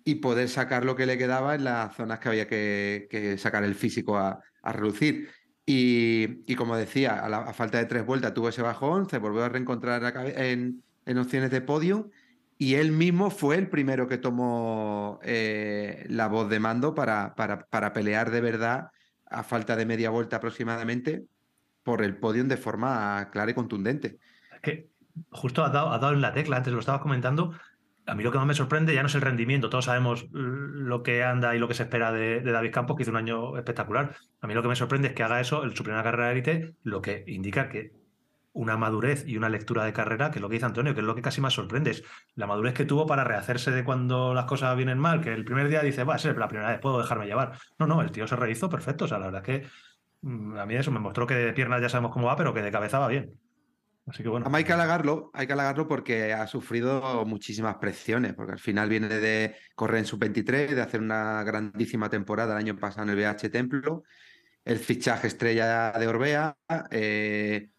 y 0.05 0.17
poder 0.17 0.49
sacar 0.49 0.85
lo 0.85 0.97
que 0.97 1.07
le 1.07 1.19
quedaba 1.19 1.55
en 1.55 1.65
las 1.65 1.95
zonas 1.97 2.21
que 2.21 2.29
había 2.29 2.47
que, 2.49 3.37
sacar 3.39 3.65
el 3.65 3.75
físico 3.75 4.17
a, 4.17 4.41
a 4.63 4.73
relucir. 4.73 5.29
Y, 5.69 6.55
como 6.55 6.77
decía, 6.77 7.25
a, 7.27 7.53
falta 7.53 7.79
de 7.79 7.87
tres 7.87 8.07
vueltas 8.07 8.33
tuvo 8.33 8.49
ese 8.49 8.63
bajón, 8.63 9.11
se 9.11 9.19
volvió 9.19 9.43
a 9.43 9.49
reencontrar 9.49 10.15
en 10.37 11.19
opciones 11.19 11.51
de 11.51 11.61
podio 11.61 12.11
y 12.59 12.75
él 12.75 12.93
mismo 12.93 13.31
fue 13.31 13.57
el 13.57 13.69
primero 13.69 14.09
que 14.09 14.19
tomó 14.19 15.21
eh, 15.23 16.07
la 16.09 16.29
voz 16.29 16.49
de 16.49 16.59
mando 16.59 16.95
para, 16.95 17.35
para, 17.35 17.67
para 17.67 17.93
pelear 17.93 18.31
de 18.31 18.41
verdad 18.41 18.91
a 19.27 19.43
falta 19.43 19.77
de 19.77 19.85
media 19.85 20.11
vuelta 20.11 20.37
aproximadamente 20.37 21.27
por 21.87 22.03
el 22.03 22.17
podio 22.17 22.43
de 22.43 22.57
forma 22.57 23.31
clara 23.31 23.53
y 23.53 23.55
contundente. 23.55 24.19
Que 24.61 24.91
justo 25.31 25.65
has 25.65 25.73
dado, 25.73 25.93
has 25.93 26.01
dado 26.01 26.15
en 26.15 26.21
la 26.21 26.33
tecla, 26.33 26.57
antes 26.57 26.73
lo 26.73 26.81
estabas 26.81 27.01
comentando. 27.01 27.55
A 28.07 28.17
mí 28.17 28.25
lo 28.25 28.33
que 28.33 28.39
más 28.39 28.47
me 28.47 28.55
sorprende 28.55 28.93
ya 28.93 29.03
no 29.03 29.07
es 29.07 29.15
el 29.15 29.21
rendimiento, 29.21 29.71
todos 29.71 29.85
sabemos 29.85 30.27
mm, 30.33 30.89
lo 30.89 31.05
que 31.05 31.23
anda 31.23 31.55
y 31.55 31.61
lo 31.61 31.69
que 31.69 31.75
se 31.75 31.85
espera 31.85 32.11
de, 32.11 32.41
de 32.41 32.51
David 32.51 32.73
Campos, 32.73 32.97
que 32.97 33.05
hizo 33.05 33.13
un 33.13 33.19
año 33.19 33.57
espectacular. 33.57 34.17
A 34.41 34.49
mí 34.49 34.55
lo 34.55 34.63
que 34.63 34.69
me 34.69 34.75
sorprende 34.75 35.09
es 35.09 35.15
que 35.15 35.23
haga 35.23 35.41
eso 35.41 35.63
en 35.63 35.77
su 35.77 35.85
primera 35.85 36.03
carrera 36.03 36.27
de 36.27 36.33
élite, 36.33 36.75
lo 36.83 37.01
que 37.01 37.23
indica 37.29 37.69
que 37.69 37.93
una 38.53 38.77
madurez 38.77 39.25
y 39.29 39.37
una 39.37 39.49
lectura 39.49 39.85
de 39.85 39.93
carrera, 39.93 40.33
que 40.33 40.39
es 40.39 40.43
lo 40.43 40.49
que 40.49 40.55
dice 40.55 40.67
Antonio, 40.67 40.93
que 40.93 41.01
es 41.01 41.07
lo 41.07 41.15
que 41.15 41.23
casi 41.23 41.41
más 41.41 41.55
sorprende, 41.55 41.93
es 41.93 42.03
la 42.35 42.49
madurez 42.49 42.75
que 42.75 42.85
tuvo 42.85 43.07
para 43.07 43.23
rehacerse 43.23 43.71
de 43.71 43.85
cuando 43.85 44.35
las 44.35 44.47
cosas 44.47 44.77
vienen 44.77 44.99
mal, 44.99 45.21
que 45.21 45.33
el 45.33 45.45
primer 45.45 45.69
día 45.69 45.83
dice, 45.83 46.03
va 46.03 46.17
a 46.17 46.19
ser 46.19 46.37
la 46.37 46.49
primera 46.49 46.71
vez, 46.71 46.81
puedo 46.81 46.99
dejarme 46.99 47.27
llevar. 47.27 47.59
No, 47.79 47.87
no, 47.87 48.03
el 48.03 48.11
tío 48.11 48.27
se 48.27 48.35
rehizo 48.35 48.69
perfecto, 48.69 49.05
o 49.05 49.09
sea, 49.09 49.21
la 49.21 49.27
verdad 49.27 49.49
es 49.49 49.61
que 49.61 49.69
a 50.23 50.67
mí 50.67 50.75
eso 50.75 50.91
me 50.91 51.01
mostró 51.01 51.27
que 51.27 51.35
de 51.35 51.53
piernas 51.53 51.81
ya 51.81 51.89
sabemos 51.89 52.13
cómo 52.13 52.27
va, 52.27 52.37
pero 52.37 52.53
que 52.55 52.63
de 52.63 52.71
cabeza 52.73 52.99
va 52.99 53.09
bien. 53.09 53.39
Así 54.07 54.23
que 54.23 54.29
bueno. 54.29 54.45
Además, 54.45 54.59
hay 54.61 54.65
que 54.65 54.73
halagarlo, 54.73 55.31
hay 55.35 55.47
que 55.47 55.53
halagarlo 55.53 55.89
porque 55.89 56.33
ha 56.33 56.47
sufrido 56.47 57.25
muchísimas 57.27 57.77
presiones, 57.77 58.35
porque 58.35 58.53
al 58.53 58.61
final 58.61 58.89
viene 58.89 59.09
de 59.09 59.57
correr 59.75 59.99
en 59.99 60.05
sub-23, 60.05 60.75
de 60.75 60.81
hacer 60.81 61.01
una 61.01 61.43
grandísima 61.43 62.09
temporada 62.09 62.53
el 62.53 62.59
año 62.59 62.77
pasado 62.79 63.03
en 63.11 63.11
el 63.11 63.17
BH 63.17 63.51
Templo, 63.51 64.05
el 64.65 64.79
fichaje 64.79 65.27
estrella 65.27 65.93
de 65.93 66.07
Orbea. 66.07 66.57
eh, 66.91 67.71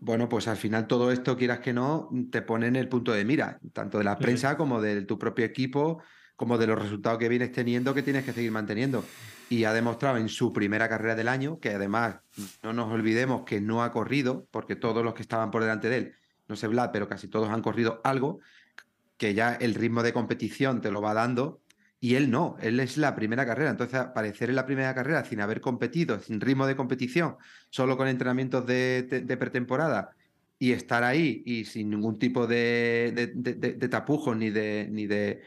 bueno, 0.00 0.28
pues 0.28 0.48
al 0.48 0.56
final 0.56 0.88
todo 0.88 1.12
esto, 1.12 1.36
quieras 1.36 1.60
que 1.60 1.72
no, 1.72 2.10
te 2.30 2.42
pone 2.42 2.66
en 2.66 2.76
el 2.76 2.88
punto 2.88 3.12
de 3.12 3.24
mira, 3.24 3.60
tanto 3.72 3.98
de 3.98 4.04
la 4.04 4.16
Sí, 4.18 4.22
prensa 4.24 4.56
como 4.56 4.80
de 4.80 5.02
tu 5.02 5.16
propio 5.18 5.44
equipo, 5.44 6.02
como 6.34 6.58
de 6.58 6.66
los 6.66 6.82
resultados 6.82 7.18
que 7.18 7.28
vienes 7.28 7.52
teniendo 7.52 7.94
que 7.94 8.02
tienes 8.02 8.24
que 8.24 8.32
seguir 8.32 8.50
manteniendo. 8.50 9.04
Y 9.52 9.66
ha 9.66 9.74
demostrado 9.74 10.16
en 10.16 10.30
su 10.30 10.50
primera 10.50 10.88
carrera 10.88 11.14
del 11.14 11.28
año, 11.28 11.60
que 11.60 11.74
además 11.74 12.20
no 12.62 12.72
nos 12.72 12.90
olvidemos 12.90 13.42
que 13.42 13.60
no 13.60 13.82
ha 13.82 13.92
corrido, 13.92 14.46
porque 14.50 14.76
todos 14.76 15.04
los 15.04 15.12
que 15.12 15.20
estaban 15.20 15.50
por 15.50 15.60
delante 15.60 15.90
de 15.90 15.96
él, 15.98 16.14
no 16.48 16.56
sé 16.56 16.68
Vlad, 16.68 16.88
pero 16.90 17.06
casi 17.06 17.28
todos 17.28 17.50
han 17.50 17.60
corrido 17.60 18.00
algo, 18.02 18.40
que 19.18 19.34
ya 19.34 19.52
el 19.52 19.74
ritmo 19.74 20.02
de 20.02 20.14
competición 20.14 20.80
te 20.80 20.90
lo 20.90 21.02
va 21.02 21.12
dando, 21.12 21.60
y 22.00 22.14
él 22.14 22.30
no, 22.30 22.56
él 22.62 22.80
es 22.80 22.96
la 22.96 23.14
primera 23.14 23.44
carrera. 23.44 23.68
Entonces, 23.68 24.00
aparecer 24.00 24.48
en 24.48 24.56
la 24.56 24.64
primera 24.64 24.94
carrera 24.94 25.22
sin 25.26 25.42
haber 25.42 25.60
competido, 25.60 26.18
sin 26.18 26.40
ritmo 26.40 26.66
de 26.66 26.74
competición, 26.74 27.36
solo 27.68 27.98
con 27.98 28.08
entrenamientos 28.08 28.64
de, 28.64 29.36
pretemporada, 29.38 30.16
y 30.58 30.72
estar 30.72 31.04
ahí 31.04 31.42
y 31.44 31.66
sin 31.66 31.90
ningún 31.90 32.18
tipo 32.18 32.46
de, 32.46 33.30
de, 33.34 33.88
tapujos 33.90 34.34
ni 34.34 34.48
de, 34.48 34.88
ni 34.90 35.06
de 35.06 35.42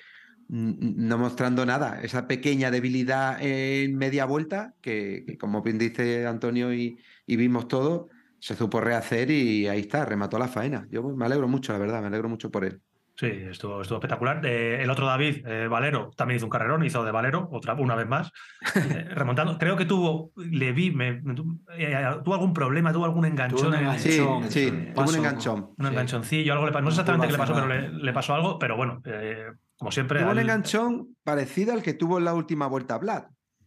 no 0.48 1.18
mostrando 1.18 1.66
nada, 1.66 2.02
esa 2.02 2.28
pequeña 2.28 2.72
debilidad 2.72 3.38
en 3.42 3.96
media 3.98 4.26
vuelta, 4.26 4.74
que, 4.82 5.24
que 5.26 5.38
como 5.38 5.62
bien 5.62 5.78
dice 5.78 6.28
Antonio 6.28 6.74
y, 6.74 6.98
y 7.26 7.36
vimos 7.36 7.68
todo, 7.68 8.10
se 8.40 8.56
supo 8.56 8.80
rehacer 8.82 9.32
y 9.32 9.68
ahí 9.68 9.80
está, 9.82 10.06
remató 10.06 10.38
la 10.38 10.48
faena. 10.48 10.86
Yo 10.92 11.02
me 11.04 11.26
alegro 11.26 11.48
mucho, 11.48 11.74
la 11.74 11.80
verdad, 11.80 12.02
me 12.02 12.08
alegro 12.08 12.30
mucho 12.30 12.52
por 12.52 12.64
él. 12.66 12.80
Sí, 13.18 13.28
estuvo, 13.28 13.82
estuvo 13.82 13.98
espectacular. 14.00 14.46
Eh, 14.46 14.84
el 14.84 14.90
otro 14.90 15.06
David, 15.08 15.48
eh, 15.48 15.68
Valero, 15.70 16.12
también 16.18 16.36
hizo 16.36 16.46
un 16.48 16.50
carrerón, 16.50 16.84
hizo 16.86 17.02
de 17.06 17.12
Valero, 17.12 17.48
otra, 17.50 17.74
una 17.76 17.96
vez 17.96 18.06
más, 18.08 18.30
eh, 18.76 19.08
remontando. 19.16 19.58
Creo 19.58 19.78
que 19.78 19.86
tuvo, 19.86 20.32
le 20.36 20.74
vi, 20.74 20.92
me- 20.92 21.22
me- 21.22 21.34
tu- 21.34 21.62
eh, 21.78 21.96
tuvo 22.26 22.34
algún 22.34 22.54
problema, 22.54 22.92
tuvo 22.92 23.06
algún 23.06 23.24
enganchón. 23.26 23.68
un 23.70 23.74
en- 23.76 23.80
enganchón. 23.80 24.02
Sí, 24.12 24.18
Enganchón, 24.20 24.52
sí, 24.52 24.92
tuvo 24.94 25.10
un 25.10 25.16
enganchón. 25.16 25.60
un 25.78 25.86
Sí. 25.86 25.92
enganchoncillo, 25.92 26.52
algo 26.54 26.66
le 26.66 26.72
pasó. 26.74 26.84
No 26.84 26.92
sé 26.92 27.02
exactamente 27.02 27.28
qué 27.28 27.32
le 27.32 27.38
pasó, 27.40 27.54
pero 27.54 27.68
le, 27.68 27.90
le 27.90 28.14
pasó 28.14 28.36
algo. 28.36 28.60
Pero 28.60 28.76
bueno, 28.76 29.02
eh, 29.06 29.46
como 29.78 29.92
siempre. 29.92 30.20
Tuvo 30.20 30.32
un 30.32 30.38
al- 30.38 30.44
enganchón 30.44 31.16
parecido 31.24 31.74
al 31.74 31.82
que 31.82 31.94
tuvo 31.94 32.18
en 32.18 32.26
la 32.26 32.34
última 32.34 32.68
vuelta 32.68 32.98
Vlad. 32.98 33.26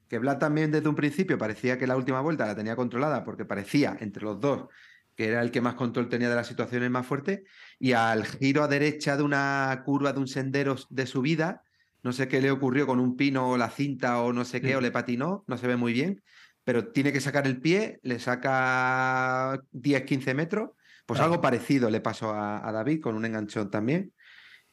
que 0.08 0.18
Vlad 0.18 0.38
también 0.38 0.70
desde 0.70 0.88
un 0.88 0.94
principio 0.94 1.36
parecía 1.36 1.76
que 1.78 1.86
la 1.86 1.96
última 1.96 2.20
vuelta 2.20 2.46
la 2.46 2.56
tenía 2.56 2.76
controlada 2.76 3.24
porque 3.24 3.44
parecía 3.44 3.96
entre 4.00 4.22
los 4.24 4.40
dos 4.40 4.66
que 5.14 5.26
era 5.26 5.42
el 5.42 5.50
que 5.50 5.60
más 5.60 5.74
control 5.74 6.08
tenía 6.08 6.28
de 6.30 6.36
las 6.36 6.46
situaciones 6.46 6.88
más 6.92 7.04
fuertes, 7.04 7.40
y 7.80 7.90
al 7.90 8.24
giro 8.24 8.62
a 8.62 8.68
derecha 8.68 9.16
de 9.16 9.24
una 9.24 9.82
curva 9.84 10.12
de 10.12 10.20
un 10.20 10.28
sendero 10.28 10.76
de 10.90 11.06
subida, 11.06 11.62
no 12.04 12.12
sé 12.12 12.28
qué 12.28 12.40
le 12.40 12.52
ocurrió 12.52 12.86
con 12.86 13.00
un 13.00 13.16
pino 13.16 13.50
o 13.50 13.56
la 13.56 13.68
cinta 13.68 14.22
o 14.22 14.32
no 14.32 14.44
sé 14.44 14.60
qué, 14.60 14.76
o 14.76 14.80
le 14.80 14.92
patinó, 14.92 15.42
no 15.48 15.56
se 15.58 15.66
ve 15.66 15.74
muy 15.74 15.92
bien, 15.92 16.22
pero 16.62 16.92
tiene 16.92 17.12
que 17.12 17.20
sacar 17.20 17.48
el 17.48 17.60
pie, 17.60 17.98
le 18.04 18.20
saca 18.20 19.60
10, 19.72 20.04
15 20.04 20.34
metros, 20.34 20.70
pues 21.04 21.18
algo 21.18 21.40
parecido 21.40 21.90
le 21.90 22.00
pasó 22.00 22.30
a, 22.30 22.66
a 22.66 22.70
David 22.70 23.00
con 23.00 23.16
un 23.16 23.24
enganchón 23.24 23.70
también. 23.72 24.12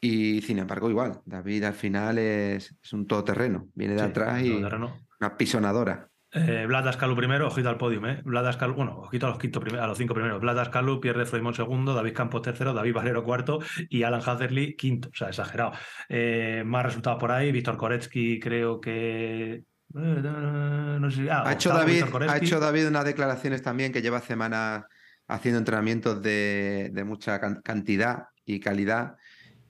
Y 0.00 0.42
sin 0.42 0.58
embargo, 0.58 0.90
igual, 0.90 1.20
David 1.24 1.64
al 1.64 1.74
final 1.74 2.18
es, 2.18 2.74
es 2.82 2.92
un 2.92 3.06
todoterreno, 3.06 3.68
viene 3.74 3.94
de 3.94 4.00
Sí, 4.00 4.04
atrás 4.06 4.42
y 4.42 4.50
una 4.52 5.36
pisonadora. 5.36 6.08
Eh, 6.32 6.66
Vlad 6.66 6.86
Ascalu 6.88 7.16
primero, 7.16 7.46
ojito 7.46 7.70
al 7.70 7.78
podium, 7.78 8.04
¿eh? 8.06 8.20
Vlad 8.24 8.46
Ascalu, 8.48 8.74
bueno, 8.74 8.98
ojito 8.98 9.26
a 9.26 9.30
los, 9.30 9.38
quinto 9.38 9.60
a 9.80 9.86
los 9.86 9.96
cinco 9.96 10.12
primeros. 10.12 10.38
Vlad 10.40 10.58
Ascalu, 10.58 11.00
pierde 11.00 11.24
Froimón 11.24 11.54
segundo, 11.54 11.94
David 11.94 12.12
Campos 12.12 12.42
tercero, 12.42 12.74
David 12.74 12.92
Valero 12.92 13.24
cuarto 13.24 13.60
y 13.88 14.02
Alan 14.02 14.20
Hatherley 14.24 14.76
quinto. 14.76 15.08
O 15.08 15.14
sea, 15.16 15.28
exagerado. 15.28 15.72
Eh, 16.10 16.62
más 16.66 16.84
resultados 16.84 17.18
por 17.18 17.32
ahí. 17.32 17.52
Víctor 17.52 17.78
Koretsky, 17.78 18.38
creo 18.38 18.80
que. 18.80 19.52
eh, 19.54 19.64
No 19.94 21.10
sé 21.10 21.22
si- 21.22 21.28
ah, 21.30 21.44
Ha 21.46 21.52
hecho, 21.54 21.70
David, 21.70 22.04
ha 22.28 22.36
hecho 22.36 22.60
David 22.60 22.88
unas 22.88 23.04
declaraciones 23.06 23.62
también 23.62 23.92
que 23.92 24.02
lleva 24.02 24.20
semanas 24.20 24.84
haciendo 25.28 25.58
entrenamientos 25.58 26.20
de, 26.20 26.90
de 26.92 27.04
mucha 27.04 27.40
can- 27.40 27.62
cantidad 27.64 28.24
y 28.44 28.60
calidad 28.60 29.14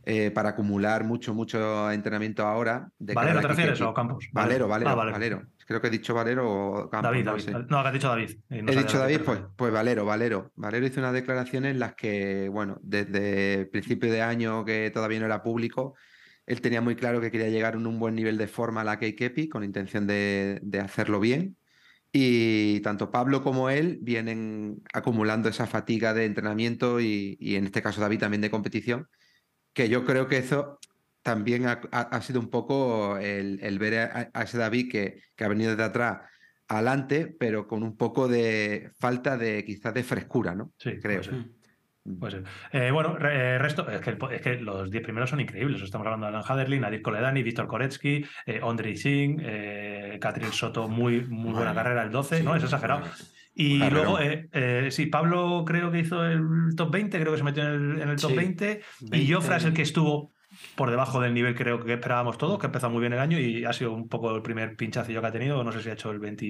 eh, 0.09 0.31
para 0.31 0.51
acumular 0.51 1.03
mucho, 1.03 1.35
mucho 1.35 1.91
entrenamiento 1.91 2.47
ahora. 2.47 2.89
De 2.97 3.12
¿Valero 3.12 3.41
a 3.41 3.43
te 3.43 3.49
refieres 3.49 3.81
o 3.81 3.93
Campos? 3.93 4.28
Valero, 4.33 4.69
Valero, 4.69 4.91
Ah, 4.91 4.95
Valero. 4.95 5.43
Creo 5.66 5.81
que 5.81 5.89
he 5.89 5.91
dicho 5.91 6.15
Valero 6.15 6.49
o 6.49 6.89
Campos. 6.89 7.11
David, 7.11 7.24
no 7.24 7.31
David. 7.33 7.45
sé. 7.45 7.53
No, 7.69 7.78
has 7.81 7.93
dicho 7.93 8.09
David. 8.09 8.31
no 8.49 8.73
He 8.73 8.77
dicho 8.77 8.97
a 8.99 9.01
David, 9.01 9.20
pues, 9.24 9.41
pues 9.57 9.73
Valero, 9.73 10.05
Valero. 10.05 10.53
Valero 10.55 10.87
hizo 10.87 11.01
unas 11.01 11.12
declaraciones 11.12 11.73
en 11.73 11.81
las 11.81 11.97
que, 11.97 12.49
bueno, 12.49 12.78
desde 12.83 13.66
principio 13.66 14.12
de 14.12 14.23
año 14.23 14.65
que 14.65 14.93
todavía 14.95 15.19
no 15.19 15.27
era 15.27 15.43
público, 15.43 15.95
él 16.47 16.61
tenía 16.61 16.81
muy 16.81 16.95
claro 16.95 17.20
que 17.20 17.33
quería 17.33 17.49
llegar 17.49 17.74
en 17.74 17.85
un 17.89 17.99
buen 17.99 18.15
nivel 18.15 18.39
de 18.39 18.47
forma 18.47 18.83
a 18.83 18.85
la 18.85 19.01
Keikepi 19.01 19.49
con 19.49 19.65
intención 19.65 20.07
de, 20.07 20.61
de 20.62 20.78
hacerlo 20.78 21.19
bien. 21.19 21.57
Y 22.12 22.78
tanto 22.81 23.11
Pablo 23.11 23.43
como 23.43 23.69
él 23.69 23.99
vienen 24.01 24.81
acumulando 24.93 25.49
esa 25.49 25.66
fatiga 25.66 26.15
de 26.15 26.27
entrenamiento 26.27 27.01
y, 27.01 27.37
y 27.41 27.57
en 27.57 27.65
este 27.65 27.83
caso 27.83 28.01
David 28.01 28.20
también 28.20 28.41
de 28.41 28.51
competición, 28.53 29.09
que 29.77 29.90
yo 29.90 30.07
creo 30.07 30.27
que 30.27 30.39
eso 30.39 30.78
también 31.23 31.66
ha, 31.66 31.73
ha- 31.93 32.20
sido 32.23 32.40
un 32.40 32.48
poco 32.48 33.19
el, 33.19 33.59
el 33.62 33.78
ver 33.78 33.98
a, 33.98 34.31
a 34.32 34.43
ese 34.44 34.57
David 34.57 34.90
que, 34.90 35.20
que 35.36 35.44
ha 35.44 35.48
venido 35.48 35.70
desde 35.73 35.85
atrás 35.85 36.20
adelante, 36.66 37.36
pero 37.39 37.69
con 37.69 37.82
un 37.82 37.94
poco 37.97 38.27
de 38.27 38.90
falta 38.98 39.36
de 39.36 39.65
quizás 39.66 39.93
de 39.93 40.03
frescura, 40.03 40.55
¿no? 40.55 40.73
Sí, 40.78 40.98
creo. 40.98 41.20
puede 41.20 41.24
ser. 41.24 41.51
Puede 42.19 42.31
ser. 42.32 42.44
Eh, 42.73 42.90
bueno, 42.90 43.19
eh, 43.20 43.59
resto, 43.59 43.86
es 43.90 44.01
que, 44.01 44.11
el 44.11 44.19
es 44.32 44.40
que 44.40 44.57
los 44.61 44.90
10 44.90 45.03
primeros 45.03 45.28
son 45.28 45.40
increíbles. 45.40 45.82
Estamos 45.82 46.07
hablando 46.07 46.24
de 46.27 46.31
Alan 46.35 46.44
Haderlin, 46.48 46.81
Nadir 46.81 47.03
Koledani, 47.03 47.43
Víctor 47.43 47.66
Koretsky, 47.66 48.24
eh, 48.47 48.61
Ondrej 48.62 48.97
Singh, 48.97 49.40
eh, 49.44 50.19
Catherine 50.20 50.53
Soto, 50.53 50.89
muy, 50.89 51.20
muy 51.27 51.53
buena 51.53 51.74
carrera, 51.74 52.03
el 52.03 52.11
12, 52.11 52.43
¿no? 52.43 52.57
Es 52.57 52.62
exagerado. 52.65 53.03
Y 53.59 53.78
luego, 53.91 54.20
eh, 54.20 54.49
eh, 54.53 54.89
sí, 54.91 55.07
Pablo 55.07 55.65
creo 55.66 55.91
que 55.91 56.01
hizo 56.01 56.24
el 56.24 56.43
top 56.77 56.91
20, 56.93 57.19
creo 57.19 57.33
que 57.33 57.39
se 57.39 57.45
metió 57.45 57.62
en 57.62 57.70
el, 57.70 58.03
en 58.03 58.09
el 58.11 58.16
top 58.20 58.31
Sí, 58.31 58.37
20. 58.37 58.81
Y 59.01 59.09
20. 59.11 59.33
Jofra 59.35 59.57
es 59.57 59.65
el 59.65 59.73
que 59.73 59.81
estuvo 59.83 60.33
por 60.74 60.91
debajo 60.91 61.20
del 61.20 61.35
nivel 61.35 61.55
creo 61.55 61.83
que 61.85 61.95
esperábamos 61.95 62.39
todos, 62.39 62.59
que 62.59 62.66
ha 62.66 62.69
empezado 62.69 62.93
muy 62.93 63.01
bien 63.01 63.12
el 63.15 63.19
año 63.19 63.39
y 63.41 63.65
ha 63.65 63.73
sido 63.73 63.93
un 63.93 64.09
poco 64.09 64.35
el 64.37 64.43
primer 64.43 64.77
pinchacillo 64.77 65.20
que 65.23 65.27
ha 65.27 65.33
tenido. 65.33 65.65
No 65.65 65.73
sé 65.73 65.83
si 65.83 65.89
ha 65.89 65.95
hecho 65.95 66.11
el 66.11 66.19
20. 66.19 66.47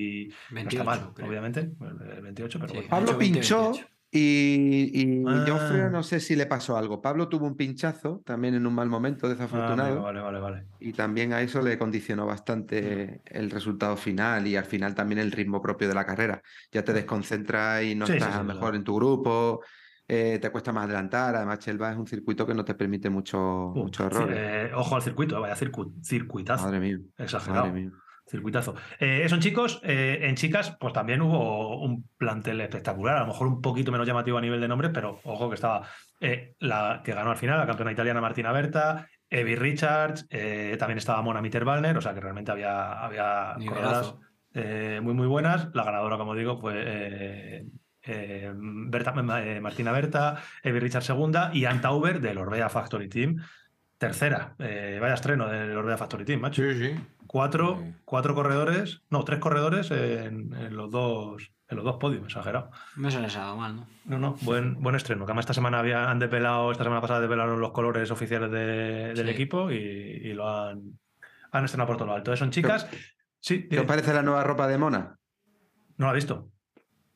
no 0.51 0.55
28, 0.57 0.69
está 0.79 0.85
mal, 0.85 1.13
creo. 1.15 1.29
obviamente, 1.29 1.61
el 1.61 2.23
28, 2.23 2.59
pero 2.59 2.69
Sí. 2.71 2.75
bueno. 2.75 2.91
Pablo 2.91 3.09
hecho 3.11 3.19
20, 3.19 3.39
pinchó 3.39 3.63
28. 3.71 3.89
Y, 4.19 4.91
y 5.03 5.25
Ah. 5.27 5.45
Joffre 5.47 5.91
no 5.91 6.03
sé 6.03 6.21
si 6.21 6.37
le 6.37 6.47
pasó 6.47 6.77
algo. 6.77 7.01
Pablo 7.03 7.29
tuvo 7.29 7.47
un 7.47 7.57
pinchazo 7.57 8.23
también 8.25 8.55
en 8.55 8.67
un 8.67 8.75
mal 8.75 8.89
momento, 8.89 9.27
Ah, 9.27 9.31
desafortunado. 9.31 9.83
amigo, 9.89 10.03
vale, 10.03 10.21
vale, 10.21 10.39
vale. 10.41 10.67
Y 10.81 10.93
también 10.93 11.33
a 11.33 11.41
eso 11.43 11.61
le 11.63 11.79
condicionó 11.79 12.25
Mm. 12.25 12.29
bastante 12.29 13.21
el 13.27 13.51
resultado 13.51 13.97
final 13.97 14.47
y 14.47 14.57
al 14.57 14.65
final 14.65 14.95
también 14.95 15.19
el 15.19 15.33
ritmo 15.33 15.61
propio 15.61 15.89
de 15.89 15.95
la 15.95 16.05
carrera. 16.07 16.43
Ya 16.73 16.83
te 16.85 16.93
desconcentras 16.93 17.83
y 17.83 17.95
no 17.95 18.07
Sí, 18.07 18.15
estás 18.15 18.35
sí, 18.39 18.43
mejor 18.45 18.61
verdad. 18.63 18.75
en 18.77 18.85
tu 18.85 18.95
grupo, 18.97 19.61
eh, 20.09 20.39
te 20.41 20.51
cuesta 20.51 20.73
más 20.73 20.85
adelantar. 20.85 21.35
Además, 21.37 21.59
Chelva 21.59 21.91
es 21.91 21.97
un 21.99 22.07
circuito 22.07 22.47
que 22.47 22.55
no 22.55 22.65
te 22.65 22.75
permite 22.75 23.11
mucho, 23.11 23.69
Uh, 23.73 23.75
muchos 23.85 24.07
errores. 24.07 24.37
eh, 24.39 24.71
ojo 24.75 24.95
al 24.97 25.03
circuito, 25.03 25.41
vaya 25.41 25.57
circu- 25.57 25.93
circuitazo. 26.05 26.65
Madre 26.67 26.81
mía, 26.81 26.99
Exagerado. 27.19 27.67
madre 27.67 27.81
mía. 27.81 27.93
Circuitazo. 28.29 28.75
Eh, 28.99 29.23
eso 29.25 29.37
en 29.37 29.41
chicos, 29.41 29.81
eh, 29.85 30.19
en 30.23 30.35
chicas, 30.35 30.77
pues 30.81 30.93
también 30.93 31.23
hubo 31.23 31.81
un 31.81 32.09
plantel 32.17 32.61
espectacular, 32.61 33.17
a 33.17 33.21
lo 33.21 33.29
mejor 33.29 33.47
un 33.47 33.61
poquito 33.61 33.93
menos 33.93 34.07
llamativo 34.07 34.37
a 34.39 34.41
nivel 34.41 34.61
de 34.61 34.67
nombres, 34.69 34.91
pero 34.93 35.21
ojo 35.25 35.49
que 35.49 35.55
estaba 35.55 35.83
eh, 36.21 36.55
la 36.59 37.03
que 37.05 37.13
ganó 37.13 37.31
al 37.31 37.37
final, 37.37 37.59
la 37.59 37.67
campeona 37.67 37.93
italiana 37.93 38.21
Martina 38.21 38.51
Berta, 38.51 39.07
Evie 39.31 39.55
Richards, 39.57 40.27
eh, 40.31 40.77
también 40.79 40.99
estaba 40.99 41.23
Mona 41.23 41.41
Mitterwallner, 41.41 41.97
o 41.97 42.01
sea 42.01 42.15
que 42.15 42.21
realmente 42.21 42.51
había, 42.51 42.95
había 42.95 43.55
corredoras 43.69 44.15
eh, 44.55 45.01
muy 45.03 45.15
muy 45.15 45.27
buenas. 45.27 45.69
La 45.75 45.85
ganadora, 45.85 46.17
como 46.17 46.35
digo, 46.35 46.57
fue 46.59 46.75
eh, 46.85 47.67
eh, 48.03 48.53
Berta- 48.57 49.15
eh, 49.45 49.61
Martina 49.61 49.93
Berta, 49.93 50.37
Evie 50.63 50.81
Richards 50.81 51.07
segunda 51.07 51.51
y 51.53 51.65
Anta 51.65 51.93
Uber 51.93 52.21
del 52.21 52.39
Orbea 52.39 52.69
Factory 52.69 53.09
Team. 53.09 53.37
Tercera, 53.99 54.55
Eh, 54.59 54.99
vaya 55.01 55.15
estreno 55.15 55.49
del 55.49 55.77
Orbea 55.77 55.97
Factory 55.97 56.25
Team, 56.25 56.41
macho. 56.41 56.63
Sí, 56.63 56.75
sí. 56.75 57.01
Cuatro, 57.27 57.79
Sí. 57.81 57.95
cuatro 58.05 58.35
corredores, 58.35 59.03
no, 59.11 59.25
tres 59.25 59.39
corredores 59.41 59.91
en, 59.91 60.53
en 60.55 60.77
los 60.77 60.91
dos 60.91 61.51
en 61.69 61.77
los 61.79 61.85
dos 61.85 61.97
podios, 61.97 62.25
exagerado. 62.25 62.71
No 62.97 63.11
se 63.11 63.19
les 63.21 63.37
ha 63.37 63.41
dado 63.41 63.57
mal, 63.57 63.75
¿no? 63.75 63.89
No, 64.05 64.19
no, 64.21 64.37
buen, 64.43 64.81
buen 64.81 64.95
estreno. 64.95 65.27
Que 65.27 65.33
además 65.33 65.43
esta 65.43 65.55
semana 65.55 65.81
había, 65.81 66.09
han 66.09 66.21
depelado, 66.21 66.71
esta 66.71 66.85
semana 66.85 67.01
pasada 67.01 67.19
depelaron 67.21 67.61
los 67.61 67.73
colores 67.73 68.09
oficiales 68.13 68.53
de- 68.53 69.13
del 69.15 69.27
Sí. 69.27 69.33
equipo 69.33 69.73
y, 69.73 69.77
y 69.77 70.33
lo 70.33 70.49
han, 70.49 70.97
han 71.51 71.65
estrenado 71.65 71.89
por 71.89 71.97
todo 71.97 72.07
lo 72.07 72.15
alto. 72.15 72.37
Son 72.37 72.51
chicas. 72.53 72.87
Sí, 73.41 73.67
¿Qué 73.69 73.81
os 73.81 73.87
parece 73.87 74.15
la 74.15 74.23
nueva 74.23 74.45
ropa 74.45 74.69
de 74.69 74.79
Mona? 74.79 75.19
no 75.99 76.07
la 76.07 76.13
he 76.13 76.15
visto. 76.15 76.51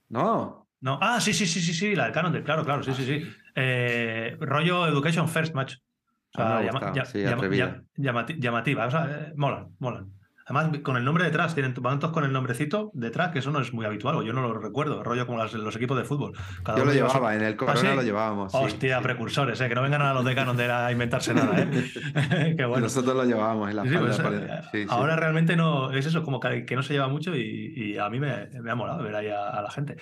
No. 0.08 0.66
No. 0.80 0.98
Ah, 1.00 1.20
sí, 1.20 1.32
sí, 1.32 1.46
sí, 1.46 1.60
sí, 1.60 1.72
sí, 1.74 1.94
la 1.94 2.04
del 2.04 2.12
Canon, 2.12 2.42
claro, 2.42 2.64
claro, 2.64 2.82
sí, 2.82 2.92
sí, 2.94 3.04
sí. 3.04 3.32
Eh, 3.54 4.36
rollo 4.40 4.86
Education 4.88 5.28
First, 5.28 5.54
macho. 5.54 5.78
Ah, 6.36 6.62
llama- 6.64 6.92
ya- 6.94 7.04
sí, 7.04 7.20
llama- 7.22 7.48
llamati- 7.96 8.38
llamativa. 8.38 8.86
O 8.86 8.90
sea, 8.90 9.06
eh, 9.10 9.32
molan, 9.36 9.68
molan. 9.78 10.12
Además, 10.46 10.80
con 10.82 10.96
el 10.96 11.04
nombre 11.04 11.22
detrás, 11.22 11.54
tienen 11.54 11.74
van 11.80 12.00
todos 12.00 12.12
con 12.12 12.24
el 12.24 12.32
nombrecito 12.32 12.90
detrás, 12.92 13.30
que 13.30 13.38
eso 13.38 13.52
no 13.52 13.60
es 13.60 13.72
muy 13.72 13.86
habitual, 13.86 14.16
o 14.16 14.22
yo 14.24 14.32
no 14.32 14.42
lo 14.42 14.58
recuerdo, 14.58 15.00
rollo 15.04 15.24
como 15.24 15.38
las- 15.38 15.52
los 15.54 15.76
equipos 15.76 15.96
de 15.96 16.02
fútbol. 16.02 16.32
Cada 16.64 16.76
Yo 16.78 16.84
lo 16.84 16.90
su- 16.90 16.96
llevaba, 16.96 17.36
en 17.36 17.42
el 17.42 17.54
Corona 17.56 17.78
¿Ah, 17.78 17.82
sí? 17.90 17.96
lo 17.96 18.02
llevábamos. 18.02 18.52
Hostia, 18.52 18.98
sí. 18.98 19.02
precursores, 19.04 19.60
eh, 19.60 19.68
que 19.68 19.74
no 19.76 19.82
vengan 19.82 20.02
a 20.02 20.12
los 20.12 20.24
de 20.24 20.34
Canon 20.34 20.56
de 20.56 20.68
a 20.72 20.90
inventarse 20.90 21.34
nada, 21.34 21.56
¿eh? 21.56 21.68
Qué 22.58 22.64
bueno. 22.64 22.80
Nosotros 22.80 23.14
lo 23.14 23.24
llevábamos 23.24 23.70
en 23.70 23.76
la 23.76 23.82
Sí, 23.84 23.88
espalda. 23.94 24.20
pues, 24.72 24.74
eh, 24.74 24.82
sí. 24.82 24.86
ahora 24.88 25.14
realmente 25.14 25.54
no, 25.54 25.92
es 25.92 26.06
eso, 26.06 26.24
como 26.24 26.40
que, 26.40 26.64
que 26.64 26.74
no 26.74 26.82
se 26.82 26.94
lleva 26.94 27.06
mucho 27.06 27.32
y, 27.36 27.72
y 27.76 27.98
a 27.98 28.08
mí 28.10 28.18
me, 28.18 28.48
me 28.60 28.70
ha 28.72 28.74
molado 28.74 29.04
ver 29.04 29.14
ahí 29.14 29.28
a, 29.28 29.50
a 29.50 29.62
la 29.62 29.70
gente. 29.70 29.96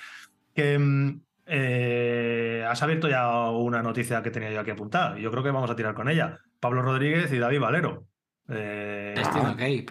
Que 0.55 0.79
mm, 0.79 1.21
eh, 1.49 2.65
has 2.69 2.83
abierto 2.83 3.09
ya 3.09 3.51
una 3.51 3.83
noticia 3.83 4.23
que 4.23 4.31
tenía 4.31 4.51
yo 4.51 4.61
aquí 4.61 4.71
apuntada 4.71 5.19
yo 5.19 5.31
creo 5.31 5.43
que 5.43 5.51
vamos 5.51 5.71
a 5.71 5.77
tirar 5.77 5.95
con 5.95 6.09
ella. 6.09 6.39
Pablo 6.61 6.83
Rodríguez 6.83 7.33
y 7.33 7.39
David 7.39 7.61
Valero. 7.61 8.05
Eh, 8.49 9.15
Destino 9.17 9.51
Cape. 9.53 9.87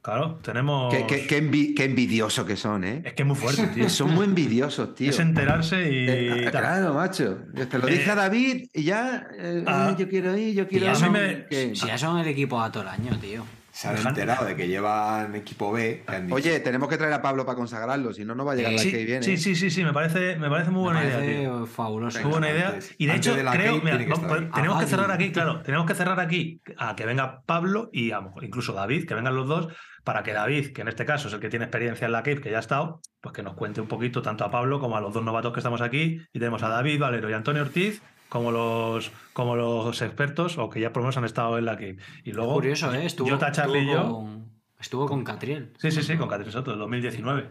claro, 0.00 0.38
tenemos... 0.42 0.94
Qué, 0.94 1.06
qué- 1.06 1.26
qué 1.26 1.42
envi- 1.42 1.74
qué 1.76 1.84
envidioso 1.84 2.46
que 2.46 2.56
son, 2.56 2.84
¿eh? 2.84 3.02
Es 3.04 3.12
que 3.14 3.22
es 3.22 3.26
muy 3.26 3.36
fuerte, 3.36 3.66
tío. 3.74 3.88
Son 3.88 4.14
muy 4.14 4.24
envidiosos, 4.24 4.94
tío. 4.94 5.10
Es 5.10 5.18
enterarse 5.18 5.90
y... 5.92 6.06
Eh, 6.08 6.48
tal. 6.52 6.62
claro, 6.62 6.94
macho. 6.94 7.38
Te 7.68 7.78
lo 7.78 7.86
dice 7.86 8.04
Eh, 8.08 8.10
a 8.10 8.14
David 8.14 8.66
y 8.72 8.84
ya. 8.84 9.26
eh, 9.38 9.64
ah, 9.66 9.94
yo 9.98 10.08
quiero 10.08 10.36
ir, 10.36 10.54
yo 10.54 10.66
quiero 10.68 10.86
ir. 10.86 11.46
Si 11.76 11.86
ya 11.86 11.98
son 11.98 12.18
el 12.18 12.28
equipo 12.28 12.60
a 12.60 12.70
todo 12.70 12.84
el 12.84 12.88
año, 12.90 13.18
tío. 13.20 13.44
Se 13.76 13.88
han 13.88 13.98
enterado 14.06 14.46
de 14.46 14.56
que 14.56 14.68
llevan 14.68 15.34
equipo 15.34 15.70
B. 15.70 16.02
dicho, 16.22 16.34
Oye, 16.34 16.60
tenemos 16.60 16.88
que 16.88 16.96
traer 16.96 17.12
a 17.12 17.20
Pablo 17.20 17.44
para 17.44 17.56
consagrarlo, 17.56 18.14
si 18.14 18.24
no, 18.24 18.34
no 18.34 18.42
va 18.42 18.52
a 18.52 18.54
llegar 18.56 18.72
la 18.72 18.78
Sí, 18.78 18.90
que 18.90 19.04
viene. 19.04 19.22
sí, 19.22 19.36
sí, 19.36 19.54
sí, 19.54 19.68
sí, 19.68 19.84
me 19.84 19.92
parece, 19.92 20.36
me 20.36 20.48
parece 20.48 20.70
muy 20.70 20.80
Me 20.80 20.84
buena 20.94 21.00
parece 21.00 21.26
idea, 21.26 21.40
tío. 21.50 21.66
fabuloso. 21.66 22.18
Muy 22.22 22.30
buena 22.30 22.50
idea. 22.50 22.78
Y 22.96 23.04
de 23.04 23.12
antes 23.12 23.26
hecho, 23.26 23.36
de 23.36 23.44
creo, 23.50 23.80
mira, 23.82 23.98
que 23.98 24.06
vamos, 24.06 24.26
pues, 24.28 24.50
tenemos 24.50 24.80
que 24.80 24.86
cerrar 24.86 25.10
aquí, 25.10 25.30
claro, 25.30 25.60
tenemos 25.60 25.84
que 25.86 25.94
cerrar 25.94 26.18
aquí 26.20 26.62
a 26.78 26.96
que 26.96 27.04
venga 27.04 27.42
Pablo 27.44 27.90
y 27.92 28.12
a 28.12 28.16
lo 28.16 28.22
mejor 28.22 28.44
incluso 28.44 28.72
David, 28.72 29.06
que 29.06 29.14
vengan 29.14 29.36
los 29.36 29.46
dos, 29.46 29.68
para 30.04 30.22
que 30.22 30.32
David, 30.32 30.72
que 30.72 30.80
en 30.80 30.88
este 30.88 31.04
caso 31.04 31.28
es 31.28 31.34
el 31.34 31.40
que 31.40 31.50
tiene 31.50 31.66
experiencia 31.66 32.06
en 32.06 32.12
la 32.12 32.22
Cape, 32.22 32.40
que 32.40 32.50
ya 32.50 32.56
ha 32.56 32.60
estado, 32.60 33.02
pues 33.20 33.34
que 33.34 33.42
nos 33.42 33.56
cuente 33.56 33.82
un 33.82 33.88
poquito 33.88 34.22
tanto 34.22 34.44
a 34.44 34.50
Pablo 34.50 34.80
como 34.80 34.96
a 34.96 35.02
los 35.02 35.12
dos 35.12 35.22
novatos 35.22 35.52
que 35.52 35.60
estamos 35.60 35.82
aquí. 35.82 36.18
Y 36.32 36.38
tenemos 36.38 36.62
a 36.62 36.68
David, 36.70 36.98
Valero 36.98 37.28
y 37.28 37.34
Antonio 37.34 37.60
Ortiz 37.60 38.00
como 38.28 38.50
los, 38.50 39.10
como 39.32 39.56
los 39.56 40.02
expertos 40.02 40.58
o 40.58 40.68
que 40.70 40.80
ya 40.80 40.92
por 40.92 41.02
lo 41.02 41.04
menos 41.04 41.16
han 41.16 41.24
estado 41.24 41.58
en 41.58 41.64
la 41.64 41.72
Cape. 41.74 41.98
Y 42.24 42.32
luego, 42.32 42.54
Curioso, 42.54 42.92
¿eh? 42.94 43.06
Estuvo, 43.06 43.28
Jota, 43.30 43.52
Charlie 43.52 43.80
y 43.80 43.90
estuvo 43.90 44.02
yo. 44.08 44.12
con, 44.14 44.50
estuvo 44.80 45.06
con 45.06 45.24
Catriel. 45.24 45.72
Sí, 45.78 45.90
sí, 45.90 46.02
sí, 46.02 46.16
con 46.16 46.28
Catherine 46.28 46.52
Soto, 46.52 46.70
del 46.70 46.80
2019. 46.80 47.50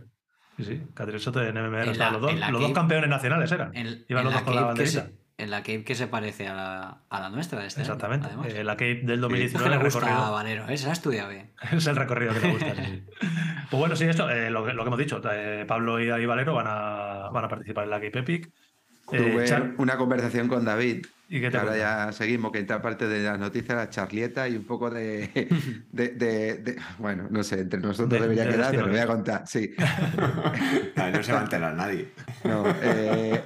Sí, 0.57 0.64
sí, 0.64 0.81
Catherine 0.93 1.19
Soto 1.19 1.43
en 1.43 1.56
MMR, 1.57 1.89
En 1.91 1.97
la- 1.97 2.11
los 2.11 2.22
dos, 2.22 2.31
en 2.31 2.52
los 2.52 2.61
dos 2.61 2.72
campeones 2.72 3.10
nacionales 3.10 3.52
eran. 3.52 3.76
En, 3.76 4.06
Iban 4.07 4.22
en 4.22 4.26
los 4.26 4.34
dos 4.34 4.41
con 4.43 4.56
la 4.56 4.73
que 4.73 4.85
se, 4.88 4.99
banderita. 4.99 5.22
en 5.38 5.52
la 5.52 5.57
Cape 5.60 5.84
que 5.84 5.95
se 5.95 6.07
parece 6.07 6.47
a 6.47 6.53
la, 6.56 7.02
a 7.10 7.19
la 7.19 7.30
nuestra 7.30 7.60
de 7.60 7.68
este 7.68 7.81
año, 7.81 7.91
Exactamente. 7.93 8.27
además. 8.27 8.47
Eh, 8.53 8.64
la 8.64 8.73
Cape 8.73 9.02
del 9.03 9.03
Es 9.03 9.07
que 9.10 9.18
2019 9.18 9.69
le 9.69 9.76
el 9.76 9.84
gusta 9.84 9.99
recorrido. 9.99 10.31
Valero, 10.31 10.69
¿eh? 10.69 10.77
Se 10.77 10.85
la 10.85 10.91
ha 10.91 10.93
estudiado 10.93 11.30
bien. 11.30 11.52
Es 11.73 11.88
el 11.88 11.95
recorrido 11.97 12.34
que 12.34 12.39
le 12.39 12.52
gusta. 12.53 12.76
sí, 12.76 12.81
sí. 12.85 13.03
Pues 13.69 13.80
bueno, 13.80 13.95
sí, 13.95 14.06
esto, 14.06 14.30
eh, 14.30 14.49
lo, 14.52 14.64
que- 14.64 14.73
lo 14.73 14.84
que 14.84 14.88
hemos 14.88 14.99
dicho, 14.99 15.19
eh, 15.30 15.65
Pablo 15.68 15.99
y, 15.99 16.03
y 16.10 16.26
Valero 16.27 16.53
van 16.53 16.68
a, 16.69 17.30
van 17.34 17.43
a 17.45 17.49
participar 17.49 17.85
en 17.85 17.89
la 17.89 17.99
Cape 17.99 18.19
Epic. 18.19 18.52
Eh, 19.11 19.18
Tuve 19.18 19.45
Char- 19.45 19.76
una 19.77 19.98
conversación 19.98 20.48
con 20.48 20.65
David, 20.65 21.06
¿Y 21.30 21.40
qué 21.40 21.45
te 21.48 21.52
que 21.52 21.57
ahora 21.57 21.72
cuenta? 21.72 22.06
ya 22.07 22.11
seguimos, 22.11 22.52
que 22.52 22.60
entra 22.60 22.82
parte 22.82 23.07
de 23.07 23.23
las 23.23 23.38
noticias, 23.40 23.77
la 23.77 23.90
charlieta 23.90 24.48
y 24.49 24.56
un 24.56 24.64
poco 24.65 24.90
de, 24.90 25.30
de, 25.91 26.07
de- 26.10 26.56
de- 26.56 26.76
Bueno, 26.98 27.27
no 27.30 27.44
sé, 27.44 27.61
entre 27.61 27.80
nosotros 27.80 28.10
De- 28.10 28.19
debería 28.19 28.45
de 28.45 28.52
quedar, 28.52 28.72
pero 28.72 28.88
lo 28.88 28.91
voy 28.94 28.99
a 29.02 29.07
contar, 29.07 29.48
sí. 29.48 29.72
Ahí 30.95 31.11
no 31.14 31.22
se 31.23 31.34
va 31.34 31.40
a 31.41 31.44
enterar 31.44 31.76
nadie. 31.76 32.10
No, 32.45 32.64
eh, 32.84 33.44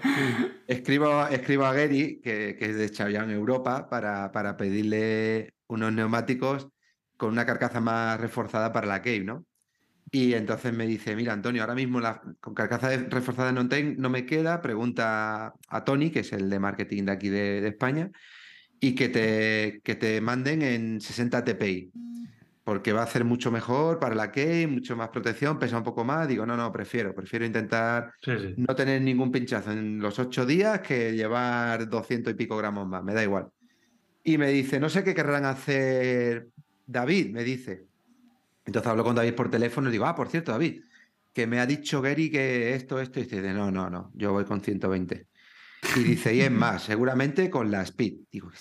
escribo, 0.67 1.25
escribo 1.27 1.65
a 1.65 1.73
Gary, 1.73 2.19
que, 2.21 2.57
que 2.59 2.65
es 2.65 2.75
de 2.77 2.89
Chaillán, 2.89 3.31
Europa, 3.31 3.87
para, 3.89 4.31
para 4.33 4.57
pedirle 4.57 5.53
unos 5.67 5.93
neumáticos 5.93 6.67
con 7.17 7.31
una 7.31 7.45
carcasa 7.45 7.79
más 7.79 8.19
reforzada 8.19 8.73
para 8.73 8.87
la 8.87 9.01
Cave, 9.01 9.21
¿no? 9.23 9.45
Y 10.11 10.33
entonces 10.33 10.73
me 10.73 10.87
dice, 10.87 11.15
mira, 11.15 11.33
Antonio, 11.33 11.61
ahora 11.61 11.75
mismo 11.75 11.99
la, 11.99 12.21
con 12.39 12.53
carcasa 12.53 12.89
reforzada 13.09 13.51
no, 13.51 13.63
no 13.63 14.09
me 14.09 14.25
queda, 14.25 14.61
pregunta 14.61 15.53
a 15.67 15.83
Tony, 15.83 16.09
que 16.09 16.21
es 16.21 16.33
el 16.33 16.49
de 16.49 16.59
marketing 16.59 17.03
de 17.05 17.11
aquí 17.11 17.29
de, 17.29 17.61
de 17.61 17.67
España, 17.67 18.09
y 18.79 18.95
que 18.95 19.09
te, 19.09 19.81
que 19.83 19.95
te 19.95 20.19
manden 20.21 20.61
en 20.63 20.99
60 21.01 21.43
TPI, 21.43 21.91
porque 22.63 22.93
va 22.93 23.03
a 23.03 23.07
ser 23.07 23.23
mucho 23.23 23.51
mejor 23.51 23.99
para 23.99 24.15
la 24.15 24.31
Cave, 24.31 24.67
mucho 24.67 24.95
más 24.95 25.09
protección, 25.09 25.59
pesa 25.59 25.77
un 25.77 25.83
poco 25.83 26.03
más. 26.03 26.27
Digo, 26.27 26.45
no, 26.45 26.55
no, 26.57 26.71
prefiero, 26.71 27.13
prefiero 27.13 27.45
intentar 27.45 28.13
Sí, 28.21 28.31
sí. 28.39 28.53
no 28.57 28.75
tener 28.75 29.01
ningún 29.01 29.31
pinchazo 29.31 29.71
en 29.71 29.99
los 29.99 30.17
ocho 30.17 30.45
días 30.45 30.79
que 30.79 31.13
llevar 31.13 31.89
200 31.89 32.31
y 32.33 32.35
pico 32.35 32.57
gramos 32.57 32.87
más, 32.87 33.03
me 33.03 33.13
da 33.13 33.23
igual. 33.23 33.47
Y 34.23 34.37
me 34.37 34.49
dice, 34.49 34.79
no 34.79 34.89
sé 34.89 35.03
qué 35.03 35.13
querrán 35.13 35.45
hacer 35.45 36.47
David, 36.85 37.31
me 37.31 37.43
dice. 37.43 37.88
Entonces 38.69 38.87
hablo 38.91 39.03
con 39.03 39.15
David 39.15 39.33
por 39.33 39.49
teléfono 39.49 39.89
y 39.89 39.91
digo, 39.91 40.05
ah, 40.05 40.13
por 40.15 40.29
cierto, 40.29 40.51
David, 40.51 40.83
que 41.33 41.47
me 41.47 41.59
ha 41.59 41.65
dicho 41.65 42.03
Gary 42.03 42.29
que 42.29 42.75
esto, 42.75 42.99
esto, 42.99 43.19
y 43.19 43.23
dice, 43.23 43.41
no, 43.51 43.71
no, 43.71 43.89
no, 43.89 44.11
yo 44.13 44.31
voy 44.31 44.45
con 44.45 44.61
120. 44.61 45.25
Y 45.95 45.99
dice, 46.03 46.35
y 46.35 46.41
es 46.41 46.51
más, 46.65 46.83
seguramente 46.83 47.49
con 47.49 47.71
la 47.71 47.81
Speed. 47.81 48.13
Digo, 48.31 48.51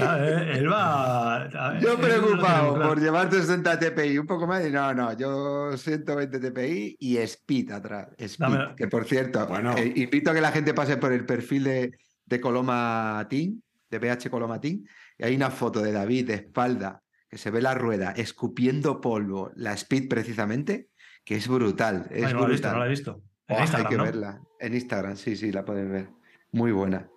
eh, 0.00 0.52
él 0.54 0.68
va. 0.72 1.78
Yo 1.80 1.96
preocupado 2.00 2.74
claro. 2.74 2.88
por 2.88 3.00
llevar 3.00 3.30
60 3.30 3.78
TPI, 3.78 4.18
un 4.18 4.26
poco 4.26 4.48
más, 4.48 4.66
y 4.66 4.70
no, 4.72 4.92
no, 4.92 5.16
yo 5.16 5.76
120 5.76 6.40
TPI 6.40 6.96
y 6.98 7.16
Speed 7.18 7.70
atrás. 7.70 8.08
Speed, 8.18 8.48
Dame- 8.48 8.74
que 8.74 8.88
por 8.88 9.04
cierto, 9.04 9.46
Bueno. 9.46 9.76
eh, 9.76 9.92
invito 9.94 10.32
a 10.32 10.34
que 10.34 10.40
la 10.40 10.50
gente 10.50 10.74
pase 10.74 10.96
por 10.96 11.12
el 11.12 11.24
perfil 11.24 11.62
de, 11.62 11.96
de 12.24 12.40
Coloma 12.40 13.24
Team, 13.30 13.60
de 13.88 13.98
BH 14.00 14.28
Coloma 14.30 14.60
Team, 14.60 14.82
y 15.16 15.24
hay 15.24 15.36
una 15.36 15.50
foto 15.50 15.80
de 15.80 15.92
David 15.92 16.26
de 16.26 16.34
espalda, 16.34 17.00
que 17.34 17.38
se 17.38 17.50
ve 17.50 17.60
la 17.60 17.74
rueda 17.74 18.12
escupiendo 18.12 19.00
polvo, 19.00 19.50
la 19.56 19.72
Speed 19.72 20.08
precisamente, 20.08 20.86
que 21.24 21.34
es 21.34 21.48
brutal, 21.48 22.06
es 22.12 22.26
Ay, 22.26 22.32
no 22.32 22.40
la 22.42 22.46
he 22.46 22.50
visto, 22.50 22.68
brutal. 22.68 22.72
no 22.74 22.78
la 22.78 22.86
he 22.86 22.88
visto. 22.90 23.20
En 23.48 23.56
Oh, 23.56 23.60
Instagram, 23.60 23.86
hay 23.86 23.90
que 23.90 23.96
¿no? 23.96 24.04
verla. 24.04 24.40
En 24.60 24.74
Instagram, 24.74 25.16
sí, 25.16 25.34
sí, 25.34 25.50
la 25.50 25.64
pueden 25.64 25.90
ver. 25.90 26.08
Muy 26.52 26.70
buena. 26.70 27.08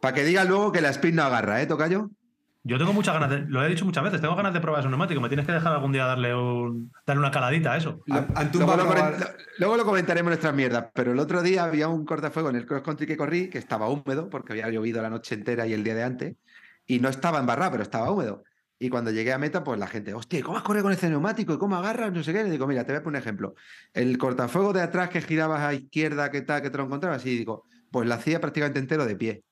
Para 0.00 0.14
que 0.14 0.22
digan 0.24 0.46
luego 0.46 0.70
que 0.70 0.80
la 0.80 0.90
Speed 0.90 1.12
no 1.12 1.24
agarra, 1.24 1.60
¿eh, 1.60 1.66
Tocayo? 1.66 2.08
Yo 2.62 2.78
tengo 2.78 2.92
muchas 2.92 3.14
ganas 3.14 3.30
de. 3.30 3.40
Lo 3.48 3.64
he 3.64 3.68
dicho 3.68 3.84
muchas 3.84 4.04
veces, 4.04 4.20
tengo 4.20 4.36
ganas 4.36 4.54
de 4.54 4.60
probar 4.60 4.78
ese 4.78 4.88
neumático. 4.90 5.20
Me 5.20 5.28
tienes 5.28 5.44
que 5.44 5.50
dejar 5.50 5.72
algún 5.72 5.90
día 5.90 6.04
darle, 6.06 6.36
un, 6.36 6.92
darle 7.04 7.18
una 7.18 7.32
caladita 7.32 7.72
a 7.72 7.78
eso. 7.78 8.00
Lo- 8.06 8.14
va 8.14 8.76
luego, 8.76 8.92
a 8.92 9.10
lo, 9.10 9.16
luego 9.58 9.76
lo 9.76 9.84
comentaremos 9.84 10.28
en 10.28 10.30
nuestras 10.34 10.54
mierdas, 10.54 10.84
pero 10.94 11.10
el 11.10 11.18
otro 11.18 11.42
día 11.42 11.64
había 11.64 11.88
un 11.88 12.04
cortafuego 12.04 12.50
en 12.50 12.54
el 12.56 12.64
cross 12.64 12.82
country 12.82 13.08
que 13.08 13.16
corrí 13.16 13.50
que 13.50 13.58
estaba 13.58 13.88
húmedo 13.88 14.30
porque 14.30 14.52
había 14.52 14.70
llovido 14.70 15.02
la 15.02 15.10
noche 15.10 15.34
entera 15.34 15.66
y 15.66 15.72
el 15.72 15.82
día 15.82 15.96
de 15.96 16.04
antes 16.04 16.36
y 16.86 17.00
no 17.00 17.08
estaba 17.08 17.40
embarrado, 17.40 17.72
pero 17.72 17.82
estaba 17.82 18.08
húmedo. 18.12 18.44
Y 18.80 18.90
cuando 18.90 19.10
llegué 19.10 19.32
a 19.32 19.38
meta, 19.38 19.64
pues 19.64 19.78
la 19.80 19.88
gente, 19.88 20.14
hostia, 20.14 20.40
¿cómo 20.42 20.56
has 20.56 20.62
corrido 20.62 20.84
con 20.84 20.92
ese 20.92 21.10
neumático? 21.10 21.52
¿Y 21.52 21.58
cómo 21.58 21.74
agarras? 21.76 22.12
No 22.12 22.22
sé 22.22 22.32
qué. 22.32 22.44
Le 22.44 22.50
digo, 22.50 22.66
mira, 22.66 22.84
te 22.84 22.92
voy 22.92 23.00
a 23.00 23.02
poner 23.02 23.18
un 23.18 23.22
ejemplo. 23.22 23.54
El 23.92 24.16
cortafuego 24.18 24.72
de 24.72 24.82
atrás 24.82 25.08
que 25.08 25.20
girabas 25.20 25.60
a 25.62 25.74
izquierda, 25.74 26.30
que 26.30 26.42
tal, 26.42 26.62
que 26.62 26.70
te 26.70 26.78
lo 26.78 26.84
encontrabas, 26.84 27.26
y 27.26 27.36
digo, 27.38 27.64
pues 27.90 28.06
lo 28.06 28.14
hacía 28.14 28.40
prácticamente 28.40 28.78
entero 28.78 29.04
de 29.04 29.16
pie. 29.16 29.42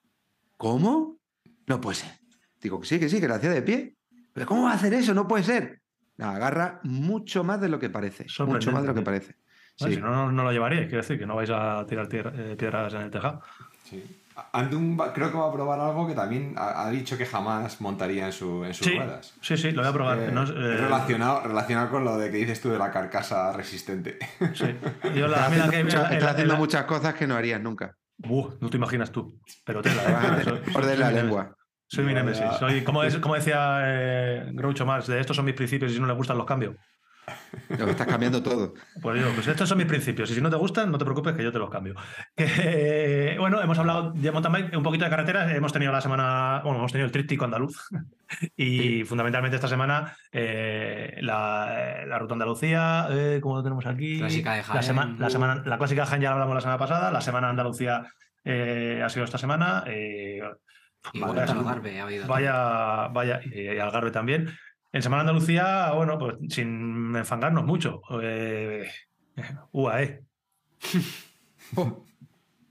¿Cómo? 0.57 1.19
No 1.67 1.81
puede 1.81 1.97
ser. 1.97 2.13
Digo, 2.61 2.81
que 2.81 2.87
sí, 2.87 3.01
que 3.01 3.09
sí, 3.09 3.21
que 3.21 3.27
lo 3.29 3.35
hacía 3.35 3.51
de 3.51 3.63
pie. 3.63 3.97
¿Pero 4.33 4.47
cómo 4.47 4.65
va 4.65 4.73
a 4.73 4.75
hacer 4.75 4.95
eso? 4.95 5.13
No 5.13 5.27
puede 5.27 5.43
ser. 5.43 5.81
No, 6.19 6.27
agarra 6.27 6.81
mucho 6.85 7.43
más 7.43 7.61
de 7.61 7.69
lo 7.69 7.79
que 7.79 7.91
parece. 7.91 8.27
Mucho 8.47 8.71
más 8.73 8.83
de 8.83 8.89
lo 8.89 8.95
que 8.95 9.03
parece. 9.03 9.35
Sí. 9.75 9.95
Si 9.95 10.01
no, 10.01 10.09
no, 10.11 10.33
no 10.33 10.45
lo 10.45 10.53
llevaríais, 10.53 10.87
quiero 10.87 11.03
decir, 11.03 11.19
que 11.19 11.27
no 11.27 11.35
vais 11.37 11.51
a 11.51 11.85
tirar 11.87 12.09
tier- 12.09 12.33
eh, 12.35 12.57
piedras 12.57 12.95
en 12.95 13.01
el 13.03 13.11
tejado. 13.11 13.43
Sí. 13.85 14.03
Va- 14.37 15.13
creo 15.15 15.31
que 15.33 15.39
va 15.39 15.49
a 15.49 15.53
probar 15.53 15.81
algo 15.81 16.07
que 16.07 16.15
también 16.15 16.55
ha, 16.59 16.87
ha 16.87 16.91
dicho 16.91 17.17
que 17.17 17.25
jamás 17.25 17.81
montaría 17.81 18.27
en, 18.27 18.33
su, 18.33 18.65
en 18.65 18.75
sus 18.75 18.87
Sí, 18.87 18.97
ruedas. 18.97 19.35
sí, 19.41 19.57
sí, 19.57 19.71
lo 19.73 19.81
voy 19.83 19.91
a 19.91 19.93
probar. 19.95 20.19
Eh, 20.19 20.31
No 20.31 20.43
eh, 20.45 20.77
relacionado, 20.77 21.41
relacionado 21.43 21.91
con 21.91 22.05
lo 22.05 22.19
de 22.19 22.31
que 22.31 22.37
dices 22.37 22.61
tú 22.61 22.69
de 22.71 22.79
la 22.79 22.91
carcasa 22.91 23.53
resistente. 23.53 24.19
sí. 24.55 24.77
Yo 25.15 25.27
la, 25.29 25.49
mira 25.49 25.69
que- 25.71 25.85
la- 25.85 26.15
en 26.15 26.23
haciendo 26.23 26.53
la- 26.55 26.59
muchas 26.59 26.85
cosas 26.85 27.15
que 27.15 27.27
no 27.27 27.35
harías 27.35 27.61
nunca. 27.63 27.97
Buh, 28.19 28.53
no 28.61 28.69
te 28.71 28.77
imaginas 28.77 29.11
tú. 29.11 29.41
Pero 29.65 29.81
Te 29.83 29.91
¿eh? 29.91 29.95
La 29.95 30.47
soy 30.73 30.97
mi 30.97 31.15
lengua. 31.15 31.55
Soy 31.89 32.05
mi 32.05 32.15
némesis. 32.15 32.45
Soy, 32.59 32.83
como, 32.85 33.05
es- 33.05 33.17
como 33.19 33.35
decía 33.37 33.79
eh, 33.85 34.51
Groucho 34.53 34.85
Marx, 34.85 35.07
de 35.07 35.21
estos 35.21 35.37
son 35.37 35.45
mis 35.45 35.55
principios 35.55 35.93
y 35.93 35.95
si 35.95 36.01
no 36.01 36.07
le 36.07 36.15
gustan 36.15 36.37
los 36.37 36.47
cambios. 36.47 36.75
Lo 37.79 37.87
estás 37.89 38.07
cambiando 38.07 38.43
todo. 38.43 38.75
Pues 39.03 39.17
digo, 39.19 39.31
pues 39.35 39.47
estos 39.49 39.69
son 39.69 39.79
mis 39.79 39.87
principios 39.87 40.31
y 40.31 40.35
si 40.35 40.41
no 40.41 40.49
te 40.51 40.57
gustan, 40.57 40.91
no 40.93 40.99
te 40.99 41.05
preocupes 41.05 41.35
que 41.35 41.43
yo 41.43 41.51
te 41.53 41.59
los 41.59 41.71
cambio. 41.71 41.95
Eh, 42.39 43.37
bueno, 43.39 43.61
hemos 43.61 43.79
hablado 43.79 44.13
de 44.13 44.31
mountain 44.31 44.53
bike, 44.53 44.77
un 44.77 44.83
poquito 44.83 45.05
de 45.05 45.11
carreteras, 45.11 45.53
hemos 45.53 45.73
tenido 45.73 45.93
la 45.93 46.01
semana, 46.01 46.61
bueno, 46.63 46.79
hemos 46.79 46.93
tenido 46.93 47.07
el 47.07 47.13
tríptico 47.13 47.45
andaluz 47.45 47.89
y 48.57 49.05
fundamentalmente 49.05 49.57
esta 49.57 49.69
semana 49.69 50.17
eh, 50.33 51.17
la, 51.21 52.05
la 52.07 52.19
ruta 52.19 52.35
Andalucía, 52.35 53.09
eh, 53.11 53.41
como 53.43 53.57
lo 53.57 53.63
tenemos 53.63 53.87
aquí, 53.87 54.19
Clásica 54.19 54.53
de 54.53 54.59
la, 54.59 54.65
Jaén. 54.65 54.83
semana, 54.83 55.17
la, 55.19 55.31
semana, 55.31 55.63
la 55.67 55.79
clásica 55.79 56.03
de 56.03 56.07
Jaén 56.09 56.23
ya 56.23 56.29
la 56.31 56.35
hablamos 56.35 56.55
la 56.55 56.61
semana 56.61 56.79
pasada, 56.79 57.11
la 57.11 57.21
semana 57.21 57.49
Andalucía 57.51 58.05
eh, 58.45 59.03
ha 59.05 59.09
sido 59.09 59.25
esta 59.25 59.39
semana. 59.39 59.83
eh, 59.87 60.41
Y 61.13 61.21
vaya- 61.21 61.43
Algarve 61.45 62.01
ha 62.01 62.05
habido. 62.05 62.27
Vaya, 62.27 63.09
vaya, 63.09 63.41
y 63.45 63.79
Algarve 63.79 64.11
también. 64.11 64.57
En 64.97 65.03
Semana 65.03 65.21
Andalucía, 65.21 65.93
bueno, 65.93 66.19
pues 66.19 66.37
sin 66.49 67.15
enfangarnos 67.15 67.65
mucho. 67.65 68.01
Eh, 68.23 68.89
UAE. 69.73 70.23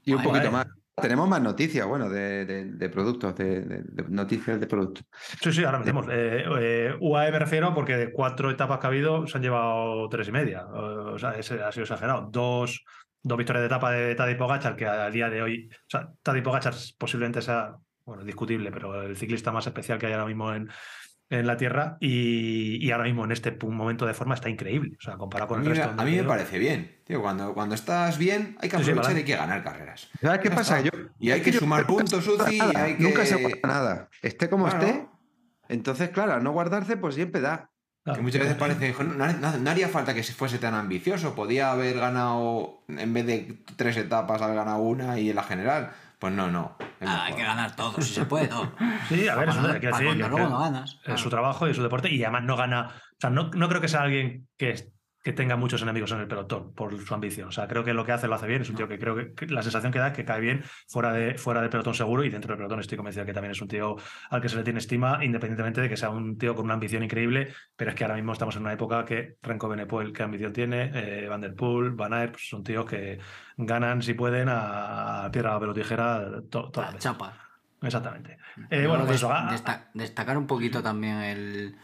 Y 0.08 0.14
un 0.14 0.20
Ay, 0.20 0.26
poquito 0.28 0.52
más. 0.52 0.68
Tenemos 1.02 1.28
más 1.28 1.42
noticias, 1.42 1.86
bueno, 1.88 2.10
de, 2.10 2.46
de- 2.46 2.66
de 2.66 2.90
productos, 2.90 3.36
de, 3.36 3.62
de- 3.62 3.82
de 3.84 4.04
noticias 4.10 4.60
de 4.60 4.66
productos. 4.68 5.04
Sí, 5.42 5.52
sí, 5.52 5.64
ahora 5.64 5.80
metemos. 5.80 6.06
Eh, 6.10 6.46
eh, 6.60 6.96
UAE 7.00 7.32
me 7.32 7.40
refiero 7.40 7.74
porque 7.74 7.98
de 7.98 8.12
cuatro 8.12 8.50
etapas 8.50 8.80
que 8.80 8.86
ha 8.88 8.90
habido 8.90 9.28
se 9.28 9.38
han 9.38 9.44
llevado 9.44 10.08
tres 10.10 10.28
y 10.28 10.32
media. 10.32 10.66
O 10.68 11.18
sea, 11.20 11.32
ese 11.32 11.62
ha 11.62 11.72
sido 11.72 11.84
exagerado. 11.84 12.30
Dos, 12.32 12.84
dos 13.22 13.38
victorias 13.38 13.62
de 13.64 13.68
etapa 13.68 13.92
de 13.92 14.16
Tadej 14.16 14.38
Pogacar, 14.38 14.76
que 14.76 14.86
a 14.88 15.10
día 15.12 15.30
de 15.30 15.42
hoy, 15.42 15.70
o 15.72 15.90
sea, 15.90 16.10
Tadej 16.24 16.44
Pogacar 16.44 16.74
posiblemente 16.98 17.42
sea, 17.42 17.76
bueno, 18.06 18.24
discutible, 18.24 18.72
pero 18.72 19.02
el 19.04 19.18
ciclista 19.18 19.52
más 19.52 19.68
especial 19.68 19.98
que 20.00 20.06
hay 20.08 20.14
ahora 20.14 20.28
mismo 20.28 20.54
en, 20.54 20.70
en 21.30 21.48
la 21.48 21.58
Tierra 21.58 21.98
y, 22.00 22.78
y 22.86 22.92
ahora 22.92 23.06
mismo 23.06 23.26
en 23.26 23.32
este 23.32 23.52
momento 23.66 24.06
de 24.06 24.14
forma 24.14 24.36
está 24.36 24.50
increíble. 24.50 24.96
O 25.00 25.02
sea, 25.02 25.18
comparado 25.18 25.46
A 25.46 25.48
con 25.56 25.62
mí, 25.62 25.68
el 25.68 25.74
me- 25.74 25.80
resto. 25.84 26.02
a 26.02 26.06
mí 26.06 26.16
me 26.16 26.24
parece 26.24 26.60
bien. 26.60 27.02
Tío, 27.06 27.22
cuando, 27.22 27.54
cuando 27.54 27.74
estás 27.76 28.18
bien, 28.18 28.56
hay 28.62 28.70
que 28.70 28.78
Sí, 28.78 28.84
sí, 28.84 28.90
aprovechar 28.92 29.14
vale. 29.14 29.20
y 29.20 29.24
hay 29.24 29.26
que 29.26 29.36
ganar 29.36 29.64
carreras. 29.64 30.10
¿Sabes 30.22 30.40
qué 30.40 30.52
pasa? 30.52 30.82
Yo, 30.82 30.92
Y 31.20 31.32
hay 31.32 31.42
que 31.42 31.52
yo 31.52 31.60
sumar 31.60 31.82
nunca 31.82 31.94
puntos, 32.04 32.24
se 32.24 32.30
guarda 32.32 32.46
Uzi, 32.46 32.56
y 32.56 32.60
nada, 32.60 32.84
hay 32.84 32.96
que- 32.96 33.04
Nunca 33.04 33.26
se 33.26 33.36
guarda 33.36 33.58
nada. 33.64 34.10
Esté 34.22 34.50
como 34.50 34.66
Claro. 34.70 34.86
esté. 34.86 35.08
Entonces, 35.70 36.10
claro, 36.10 36.34
al 36.34 36.44
no 36.44 36.52
guardarse, 36.52 36.96
pues 36.98 37.16
siempre 37.16 37.42
da. 37.42 37.72
Claro. 38.04 38.18
Que 38.18 38.24
muchas 38.24 38.42
veces 38.42 38.56
parece, 38.58 38.94
"Jo, 38.94 39.04
no, 39.04 39.26
no- 39.34 39.58
no 39.58 39.70
haría 39.72 39.90
falta 39.90 40.14
que 40.14 40.22
se 40.22 40.32
fuese 40.34 40.60
tan 40.60 40.76
ambicioso. 40.76 41.34
Podía 41.34 41.72
haber 41.72 41.98
ganado, 41.98 42.84
en 42.88 43.14
vez 43.16 43.26
de 43.26 43.64
tres 43.78 43.98
etapas, 43.98 44.44
haber 44.44 44.58
ganado 44.58 44.78
una 44.78 45.18
y 45.20 45.32
en 45.32 45.36
la 45.36 45.42
general. 45.42 45.92
Pues 46.20 46.34
no, 46.34 46.50
no. 46.50 46.78
es 47.00 47.08
Ah, 47.10 47.26
hay 47.26 47.34
que 47.36 47.44
ganar 47.44 47.76
todo, 47.76 48.02
si 48.02 48.14
se 48.14 48.26
puede 48.26 48.48
todo. 48.48 48.72
Sí, 49.10 49.28
a 49.28 49.36
ver, 49.36 49.50
que- 49.80 50.30
luego 50.30 50.50
no 50.50 50.60
ganas. 50.60 50.92
es 50.94 51.00
claro. 51.04 51.18
su 51.20 51.30
trabajo 51.30 51.68
y 51.68 51.74
su 51.74 51.84
deporte 51.84 52.10
y 52.10 52.24
además 52.24 52.44
no 52.44 52.56
gana, 52.58 52.88
o 52.88 53.20
sea, 53.20 53.30
no, 53.30 53.50
no 53.50 53.68
creo 53.70 53.82
que 53.82 53.88
sea 53.88 54.02
alguien 54.02 54.48
que, 54.58 54.72
es- 54.72 54.92
que 55.26 55.34
tenga 55.34 55.56
muchos 55.56 55.82
enemigos 55.82 56.12
en 56.12 56.20
el 56.20 56.28
pelotón 56.28 56.72
por 56.76 56.96
su 57.04 57.12
ambición. 57.16 57.48
O 57.48 57.52
sea, 57.52 57.68
creo 57.68 57.84
que 57.84 57.96
lo 57.96 58.06
que 58.06 58.12
hace 58.12 58.28
lo 58.28 58.36
hace 58.36 58.46
bien. 58.46 58.62
Es 58.62 58.70
un 58.70 58.76
tío 58.76 58.88
que 58.88 59.00
creo 59.00 59.16
que, 59.16 59.34
que 59.34 59.48
la 59.48 59.64
sensación 59.64 59.92
que 59.92 59.98
da 59.98 60.10
es 60.10 60.14
que 60.14 60.24
cae 60.24 60.40
bien 60.40 60.62
fuera 60.88 61.12
de, 61.14 61.36
fuera 61.40 61.62
del 61.62 61.72
pelotón 61.72 61.96
seguro 61.96 62.24
y 62.24 62.30
dentro 62.30 62.50
del 62.50 62.58
pelotón 62.58 62.80
estoy 62.80 62.96
convencido 62.96 63.26
que 63.26 63.34
también 63.34 63.52
es 63.52 63.60
un 63.60 63.68
tío 63.68 63.96
al 64.30 64.40
que 64.40 64.50
se 64.50 64.56
le 64.56 64.64
tiene 64.64 64.78
estima, 64.78 65.26
independientemente 65.26 65.82
de 65.82 65.90
que 65.90 65.98
sea 65.98 66.12
un 66.12 66.38
tío 66.38 66.54
con 66.54 66.66
una 66.66 66.76
ambición 66.76 67.02
increíble, 67.02 67.52
pero 67.76 67.90
es 67.90 67.96
que 67.96 68.04
ahora 68.04 68.14
mismo 68.18 68.34
estamos 68.34 68.56
en 68.56 68.62
una 68.62 68.74
época 68.74 69.04
que 69.04 69.38
Renko 69.42 69.68
Benepoel, 69.68 70.14
qué 70.14 70.22
ambición 70.22 70.54
tiene, 70.54 70.92
eh, 70.94 71.28
Van 71.28 71.42
der 71.42 71.56
Poel, 71.56 71.90
Van 71.90 72.14
Aert, 72.14 72.34
pues 72.34 72.48
son 72.48 72.64
tíos 72.64 72.86
que 72.86 73.18
ganan 73.58 74.04
si 74.04 74.14
pueden 74.14 74.48
a 74.52 75.28
piedra, 75.34 75.54
papel 75.54 75.70
o 75.70 75.74
tijera 75.74 76.24
to- 76.52 76.70
todas 76.70 76.94
La 76.94 77.00
chapa. 77.00 77.34
Exactamente. 77.82 78.38
Eh, 78.70 78.86
bueno, 78.86 79.06
pues 79.06 79.18
eso, 79.18 79.32
ah, 79.32 79.48
desta- 79.52 79.90
destacar 79.96 80.38
un 80.38 80.46
poquito 80.46 80.84
también 80.84 81.18
el, 81.18 81.76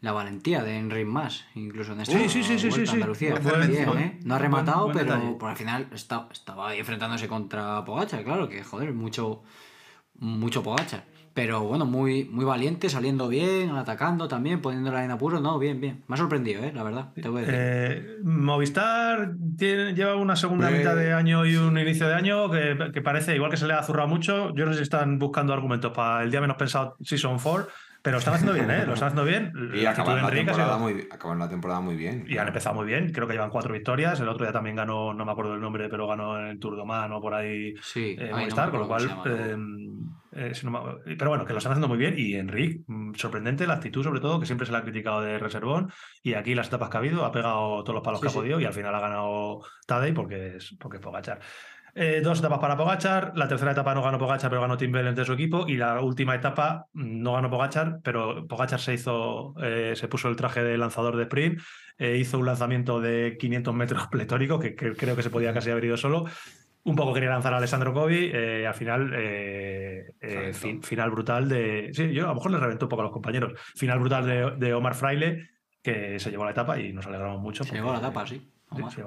la 0.00 0.12
valentía 0.12 0.62
de 0.62 0.76
Enric 0.78 1.06
Mas, 1.06 1.44
incluso 1.54 1.92
en 1.92 2.00
esta 2.02 2.18
Sí, 2.18 2.42
sí, 2.42 2.68
Vuelta. 2.68 2.92
Andalucía. 2.92 3.34
Buen- 3.40 3.70
bien, 3.70 3.88
¿eh? 3.98 4.18
No 4.24 4.34
ha 4.34 4.38
rematado, 4.38 4.84
buen 4.92 4.98
pero 4.98 5.38
por 5.38 5.50
al 5.50 5.56
final 5.56 5.88
está- 5.92 6.28
estaba 6.32 6.68
ahí 6.70 6.78
enfrentándose 6.78 7.26
contra 7.28 7.84
Pogacar, 7.84 8.22
claro, 8.22 8.48
que 8.48 8.62
joder, 8.62 8.92
mucho, 8.92 9.42
mucho 10.18 10.62
Pogacar. 10.62 11.04
Pero 11.34 11.64
bueno, 11.64 11.84
muy, 11.84 12.24
muy 12.24 12.46
valiente, 12.46 12.88
saliendo 12.88 13.28
bien, 13.28 13.68
atacando 13.70 14.26
también, 14.26 14.62
poniéndola 14.62 15.04
en 15.04 15.10
apuro. 15.10 15.38
No, 15.38 15.58
bien, 15.58 15.82
bien. 15.82 16.02
Me 16.08 16.14
ha 16.14 16.16
sorprendido, 16.16 16.64
¿eh? 16.64 16.72
la 16.74 16.82
verdad. 16.82 17.12
Te 17.14 17.28
voy 17.28 17.42
a 17.42 17.46
decir. 17.46 17.54
Eh, 17.58 18.16
Movistar 18.24 19.32
tiene- 19.58 19.92
lleva 19.92 20.16
una 20.16 20.34
segunda 20.34 20.70
Eh, 20.70 20.78
mitad 20.78 20.96
de 20.96 21.12
año 21.12 21.44
y 21.44 21.56
un 21.56 21.76
inicio 21.78 22.08
de 22.08 22.14
año 22.14 22.50
que, 22.50 22.90
que 22.92 23.02
parece 23.02 23.34
igual 23.34 23.50
que 23.50 23.58
se 23.58 23.66
le 23.66 23.74
ha 23.74 23.82
zurrado 23.82 24.08
mucho. 24.08 24.54
Yo 24.54 24.64
no 24.64 24.72
sé 24.72 24.78
si 24.78 24.82
están 24.84 25.18
buscando 25.18 25.52
argumentos 25.52 25.92
para 25.92 26.22
el 26.22 26.30
día 26.30 26.40
menos 26.40 26.56
pensado 26.56 26.96
Season 27.02 27.38
4, 27.38 27.68
pero 28.06 28.18
están 28.18 28.34
haciendo 28.34 28.52
bien, 28.52 28.70
¿eh? 28.70 28.86
Lo 28.86 28.94
están 28.94 29.08
haciendo 29.08 29.24
bien. 29.24 29.52
Y 29.74 29.82
La 29.82 29.92
de 29.92 30.04
la, 30.04 30.20
Enrique 30.20 30.44
temporada 30.44 30.78
muy, 30.78 31.08
acaban 31.10 31.40
la 31.40 31.48
temporada 31.48 31.80
muy 31.80 31.96
bien. 31.96 32.24
Y 32.28 32.38
han 32.38 32.46
empezado 32.46 32.76
muy 32.76 32.86
bien, 32.86 33.10
creo 33.10 33.26
que 33.26 33.32
llevan 33.32 33.50
cuatro 33.50 33.72
victorias. 33.72 34.20
El 34.20 34.28
otro 34.28 34.44
día 34.46 34.52
también 34.52 34.76
ganó, 34.76 35.12
no 35.12 35.24
me 35.24 35.32
acuerdo 35.32 35.54
el 35.54 35.60
nombre, 35.60 35.88
pero 35.88 36.06
ganó 36.06 36.38
en 36.38 36.46
el 36.46 36.60
Tour 36.60 36.76
de 36.76 36.82
Oman 36.82 37.10
o 37.10 37.20
por 37.20 37.34
ahí 37.34 37.74
sí, 37.82 38.14
eh, 38.16 38.30
no 38.30 38.70
con 38.70 38.78
lo 38.78 38.86
cual. 38.86 39.08
llama, 39.08 39.24
eh, 40.36 40.52
eh, 40.54 41.16
pero 41.18 41.30
bueno, 41.30 41.44
que 41.44 41.52
lo 41.52 41.58
están 41.58 41.72
haciendo 41.72 41.88
muy 41.88 41.98
bien. 41.98 42.14
Y 42.16 42.34
Enric, 42.34 42.84
mm, 42.86 43.14
sorprendente 43.14 43.66
la 43.66 43.74
actitud, 43.74 44.04
sobre 44.04 44.20
todo, 44.20 44.38
que 44.38 44.46
siempre 44.46 44.66
se 44.66 44.72
le 44.72 44.78
ha 44.78 44.82
criticado 44.82 45.20
de 45.22 45.40
reservón. 45.40 45.90
Y 46.22 46.34
aquí 46.34 46.54
las 46.54 46.68
etapas 46.68 46.90
que 46.90 46.98
ha 46.98 47.00
habido, 47.00 47.24
ha 47.24 47.32
pegado 47.32 47.82
todos 47.82 47.94
los 47.96 48.04
palos 48.04 48.20
Sí, 48.20 48.22
que 48.22 48.28
ha 48.28 48.30
sí. 48.30 48.38
podido 48.38 48.60
y 48.60 48.66
al 48.66 48.72
final 48.72 48.94
ha 48.94 49.00
ganado 49.00 49.62
Tadej 49.84 50.14
porque 50.14 50.58
es, 50.58 50.76
porque 50.78 50.98
es 50.98 51.02
Pogachar. 51.02 51.40
Eh, 51.98 52.20
dos 52.22 52.40
etapas 52.40 52.58
para 52.58 52.76
Pogachar, 52.76 53.32
la 53.36 53.48
tercera 53.48 53.72
etapa 53.72 53.94
no 53.94 54.02
ganó 54.02 54.18
Pogachar, 54.18 54.50
pero 54.50 54.60
ganó 54.60 54.76
Tim 54.76 54.92
Wellens 54.92 55.16
de 55.16 55.24
su 55.24 55.32
equipo, 55.32 55.64
y 55.66 55.78
la 55.78 55.98
última 56.02 56.34
etapa 56.34 56.88
mm, 56.92 57.22
no 57.22 57.32
ganó 57.32 57.48
Pogachar, 57.48 58.00
pero 58.04 58.46
Pogachar 58.46 58.80
se 58.80 58.92
hizo, 58.92 59.54
eh, 59.62 59.94
se 59.96 60.06
puso 60.06 60.28
el 60.28 60.36
traje 60.36 60.62
de 60.62 60.76
lanzador 60.76 61.16
de 61.16 61.22
sprint, 61.22 61.58
eh, 61.96 62.18
hizo 62.18 62.38
un 62.38 62.44
lanzamiento 62.44 63.00
de 63.00 63.38
500 63.40 63.74
metros 63.74 64.06
pletórico, 64.10 64.58
que, 64.60 64.74
que 64.74 64.92
creo 64.92 65.16
que 65.16 65.22
se 65.22 65.30
podía 65.30 65.54
casi 65.54 65.70
haber 65.70 65.86
ido 65.86 65.96
solo. 65.96 66.26
Un 66.84 66.94
poco 66.96 67.14
quería 67.14 67.30
lanzar 67.30 67.52
a 67.54 67.56
Alessandro 67.56 67.92
Covi, 67.94 68.30
eh, 68.32 68.66
al 68.66 68.74
final, 68.74 69.10
eh, 69.16 70.04
eh, 70.20 70.52
fin- 70.52 70.82
final 70.82 71.10
brutal 71.10 71.48
de. 71.48 71.90
Sí, 71.94 72.12
yo 72.12 72.26
a 72.26 72.28
lo 72.28 72.34
mejor 72.34 72.50
le 72.52 72.58
reventó 72.58 72.84
un 72.84 72.90
poco 72.90 73.00
a 73.02 73.04
los 73.06 73.12
compañeros. 73.12 73.54
Final 73.74 73.98
brutal 73.98 74.24
de, 74.26 74.52
de 74.58 74.72
Omar 74.74 74.94
Fraile, 74.94 75.48
que 75.82 76.20
se 76.20 76.30
llevó 76.30 76.44
la 76.44 76.52
etapa 76.52 76.78
y 76.78 76.92
nos 76.92 77.06
alegramos 77.06 77.40
mucho. 77.40 77.64
Se 77.64 77.74
llegó 77.74 77.88
a 77.90 77.94
la 77.94 77.98
etapa, 77.98 78.24
sí. 78.26 78.52
Sí, 78.90 79.00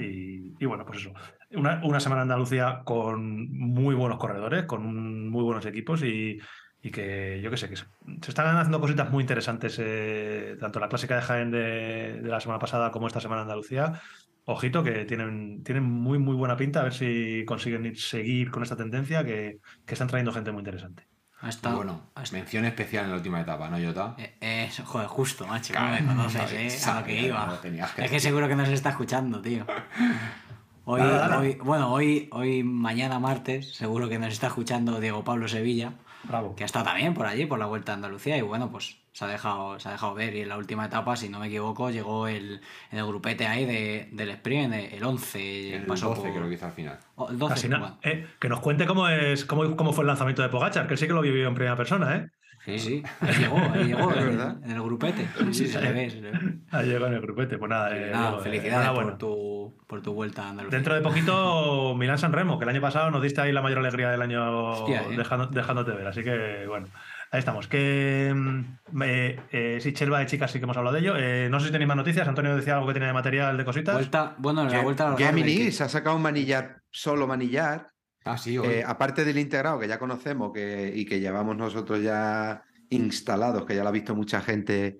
y, 0.00 0.54
y 0.58 0.66
bueno, 0.66 0.84
pues 0.84 1.00
eso. 1.00 1.12
Una, 1.52 1.80
una 1.84 1.98
semana 2.00 2.22
en 2.22 2.30
Andalucía 2.30 2.82
con 2.84 3.50
muy 3.50 3.94
buenos 3.94 4.18
corredores, 4.18 4.64
con 4.64 4.84
un- 4.84 5.28
muy 5.30 5.42
buenos 5.42 5.64
equipos 5.66 6.02
y, 6.02 6.38
y 6.82 6.90
que 6.90 7.40
yo 7.42 7.50
qué 7.50 7.56
sé, 7.56 7.68
que 7.68 7.76
se, 7.76 7.86
se 8.22 8.30
están 8.30 8.54
haciendo 8.56 8.80
cositas 8.80 9.10
muy 9.10 9.22
interesantes, 9.22 9.78
eh, 9.82 10.56
tanto 10.60 10.78
la 10.78 10.88
clásica 10.88 11.16
de 11.16 11.22
Jaén 11.22 11.50
de, 11.50 12.20
de 12.22 12.28
la 12.28 12.40
semana 12.40 12.58
pasada 12.58 12.90
como 12.90 13.06
esta 13.06 13.20
semana 13.20 13.40
en 13.42 13.46
Andalucía. 13.48 14.00
Ojito, 14.44 14.82
que 14.82 15.04
tienen, 15.04 15.62
tienen 15.62 15.84
muy, 15.84 16.18
muy 16.18 16.34
buena 16.34 16.56
pinta, 16.56 16.80
a 16.80 16.84
ver 16.84 16.94
si 16.94 17.44
consiguen 17.46 17.84
ir- 17.84 17.96
seguir 17.96 18.50
con 18.50 18.62
esta 18.62 18.76
tendencia, 18.76 19.24
que, 19.24 19.58
que 19.84 19.92
están 19.94 20.08
trayendo 20.08 20.32
gente 20.32 20.52
muy 20.52 20.60
interesante. 20.60 21.06
Ha 21.40 21.48
estado. 21.50 21.76
Bueno, 21.76 22.00
ha 22.16 22.22
estado- 22.24 22.40
mención 22.42 22.64
especial 22.64 23.04
en 23.04 23.10
la 23.10 23.16
última 23.16 23.40
etapa, 23.40 23.68
¿no, 23.68 23.78
Jota? 23.84 24.14
Eh, 24.18 24.34
eh, 24.40 24.70
joder, 24.84 25.06
justo, 25.06 25.46
macho. 25.46 25.72
¿Cómo 25.74 25.88
me 25.90 26.04
conoces, 26.04 26.80
sabía, 26.80 27.22
eh? 27.22 27.32
A 27.32 27.46
lo 27.46 27.60
que 27.60 27.68
iba. 27.76 27.86
que 27.94 28.04
es 28.04 28.10
que 28.10 28.20
seguro 28.20 28.48
que 28.48 28.56
nos 28.56 28.68
está 28.68 28.90
escuchando, 28.90 29.40
tío. 29.40 29.64
Hoy, 30.90 31.00
Dale, 31.02 31.12
dale. 31.12 31.36
hoy, 31.36 31.58
bueno, 31.62 31.92
hoy, 31.92 32.28
hoy, 32.32 32.62
mañana 32.64 33.18
martes, 33.18 33.74
seguro 33.74 34.08
que 34.08 34.18
nos 34.18 34.32
está 34.32 34.46
escuchando 34.46 34.98
Diego 35.00 35.22
Pablo 35.22 35.46
Sevilla, 35.46 35.92
Bravo. 36.24 36.56
que 36.56 36.62
ha 36.62 36.66
estado 36.66 36.86
también 36.86 37.12
por 37.12 37.26
allí, 37.26 37.44
por 37.44 37.58
la 37.58 37.66
Vuelta 37.66 37.92
a 37.92 37.96
Andalucía, 37.96 38.38
y 38.38 38.40
bueno, 38.40 38.70
pues 38.70 38.96
se 39.18 39.24
ha 39.24 39.28
dejado, 39.28 39.80
se 39.80 39.88
ha 39.88 39.92
dejado 39.92 40.14
ver. 40.14 40.32
Y 40.36 40.42
en 40.42 40.48
la 40.48 40.56
última 40.58 40.86
etapa, 40.86 41.16
si 41.16 41.28
no 41.28 41.40
me 41.40 41.48
equivoco, 41.48 41.90
llegó 41.90 42.28
el, 42.28 42.60
en 42.92 42.98
el 42.98 43.04
grupete 43.06 43.48
ahí 43.48 43.64
de, 43.64 44.08
del 44.12 44.30
sprint, 44.30 44.72
el 44.74 45.02
11. 45.02 45.74
El 45.74 45.86
pasó 45.86 46.10
12 46.10 46.20
por- 46.22 46.32
creo 46.32 46.48
que 46.48 46.54
hizo 46.54 46.66
al 46.66 46.72
final. 46.72 46.98
Oh, 47.16 47.28
el 47.28 47.36
12, 47.38 47.54
Casi 47.54 47.68
nada. 47.68 47.80
bueno. 47.80 47.98
Eh, 48.04 48.26
que 48.38 48.48
nos 48.48 48.60
cuente 48.60 48.86
cómo, 48.86 49.08
es, 49.08 49.44
cómo, 49.44 49.76
cómo 49.76 49.92
fue 49.92 50.02
el 50.04 50.08
lanzamiento 50.08 50.42
de 50.42 50.48
Pogachar, 50.50 50.86
que 50.86 50.94
él 50.94 50.98
sí 50.98 51.08
que 51.08 51.12
lo 51.14 51.20
vivió 51.22 51.48
en 51.48 51.54
primera 51.54 51.76
persona, 51.76 52.14
¿eh? 52.16 52.28
Sí, 52.64 52.78
sí, 52.78 53.02
ahí 53.20 53.34
llegó, 53.38 53.56
ahí 53.56 53.84
llegó, 53.84 54.10
Es 54.12 54.18
en, 54.18 54.24
verdad. 54.28 54.56
en 54.62 54.70
el 54.72 54.82
grupete. 54.82 55.26
Sí, 55.38 55.54
sí, 55.54 55.66
se 55.68 55.80
le 55.80 55.90
ve, 55.92 56.10
se 56.10 56.20
le 56.20 56.30
ve. 56.32 56.38
Ha 56.70 56.82
llegado 56.82 57.06
en 57.06 57.14
el 57.14 57.20
grupete. 57.22 57.56
Pues 57.56 57.70
nada, 57.70 57.96
eh, 57.96 58.10
Nada, 58.12 58.38
eh, 58.38 58.42
felicidades 58.42 58.74
enhorabuena. 58.88 59.10
por 59.12 59.18
tu, 59.18 59.76
por 59.86 60.02
tu 60.02 60.12
vuelta 60.12 60.42
a 60.44 60.50
Andalucía. 60.50 60.76
Dentro 60.76 60.94
de 60.94 61.00
poquito, 61.00 61.94
Milán 61.98 62.18
San 62.18 62.32
Remo, 62.32 62.58
que 62.58 62.64
el 62.64 62.68
año 62.68 62.80
pasado 62.82 63.10
nos 63.10 63.22
diste 63.22 63.40
ahí 63.40 63.52
la 63.52 63.62
mayor 63.62 63.78
alegría 63.78 64.10
del 64.10 64.20
año 64.22 64.70
Hostia, 64.72 65.02
¿eh? 65.02 65.16
dejando- 65.16 65.46
dejándote 65.46 65.92
ver. 65.92 66.06
Así 66.08 66.22
que, 66.22 66.66
bueno, 66.68 66.88
ahí 67.30 67.38
estamos. 67.38 67.68
Que 67.68 68.32
mm, 68.34 69.02
eh, 69.02 69.40
eh, 69.52 69.78
sí, 69.80 69.92
Chelva 69.92 70.20
de 70.20 70.26
chicas 70.26 70.50
sí 70.50 70.58
que 70.58 70.64
hemos 70.64 70.76
hablado 70.76 70.94
de 70.94 71.00
ello. 71.00 71.14
Eh, 71.16 71.48
no 71.50 71.60
sé 71.60 71.66
si 71.66 71.72
tenéis 71.72 71.88
más 71.88 71.96
noticias. 71.96 72.26
Antonio 72.28 72.56
decía 72.56 72.74
algo 72.74 72.86
que 72.86 72.94
tenía 72.94 73.08
de 73.08 73.14
material 73.14 73.56
de 73.56 73.64
cositas. 73.64 73.94
Vuelta, 73.94 74.34
bueno, 74.38 74.62
en 74.62 74.70
la 74.72 74.82
vuelta 74.82 75.08
Algarve, 75.08 75.24
Gemini 75.42 75.64
que- 75.66 75.72
se 75.72 75.84
ha 75.84 75.88
sacado 75.88 76.16
un 76.16 76.22
manillar, 76.22 76.80
solo 76.90 77.26
manillar, 77.26 77.88
Ah, 78.24 78.36
sí, 78.36 78.56
eh, 78.62 78.84
aparte 78.86 79.24
del 79.24 79.38
integrado 79.38 79.78
que 79.78 79.88
ya 79.88 79.98
conocemos 79.98 80.52
que, 80.52 80.92
y 80.94 81.06
que 81.06 81.18
llevamos 81.20 81.56
nosotros 81.56 82.02
ya 82.02 82.62
instalados, 82.90 83.64
que 83.64 83.74
ya 83.74 83.82
lo 83.82 83.88
ha 83.88 83.92
visto 83.92 84.14
mucha 84.14 84.40
gente 84.42 84.98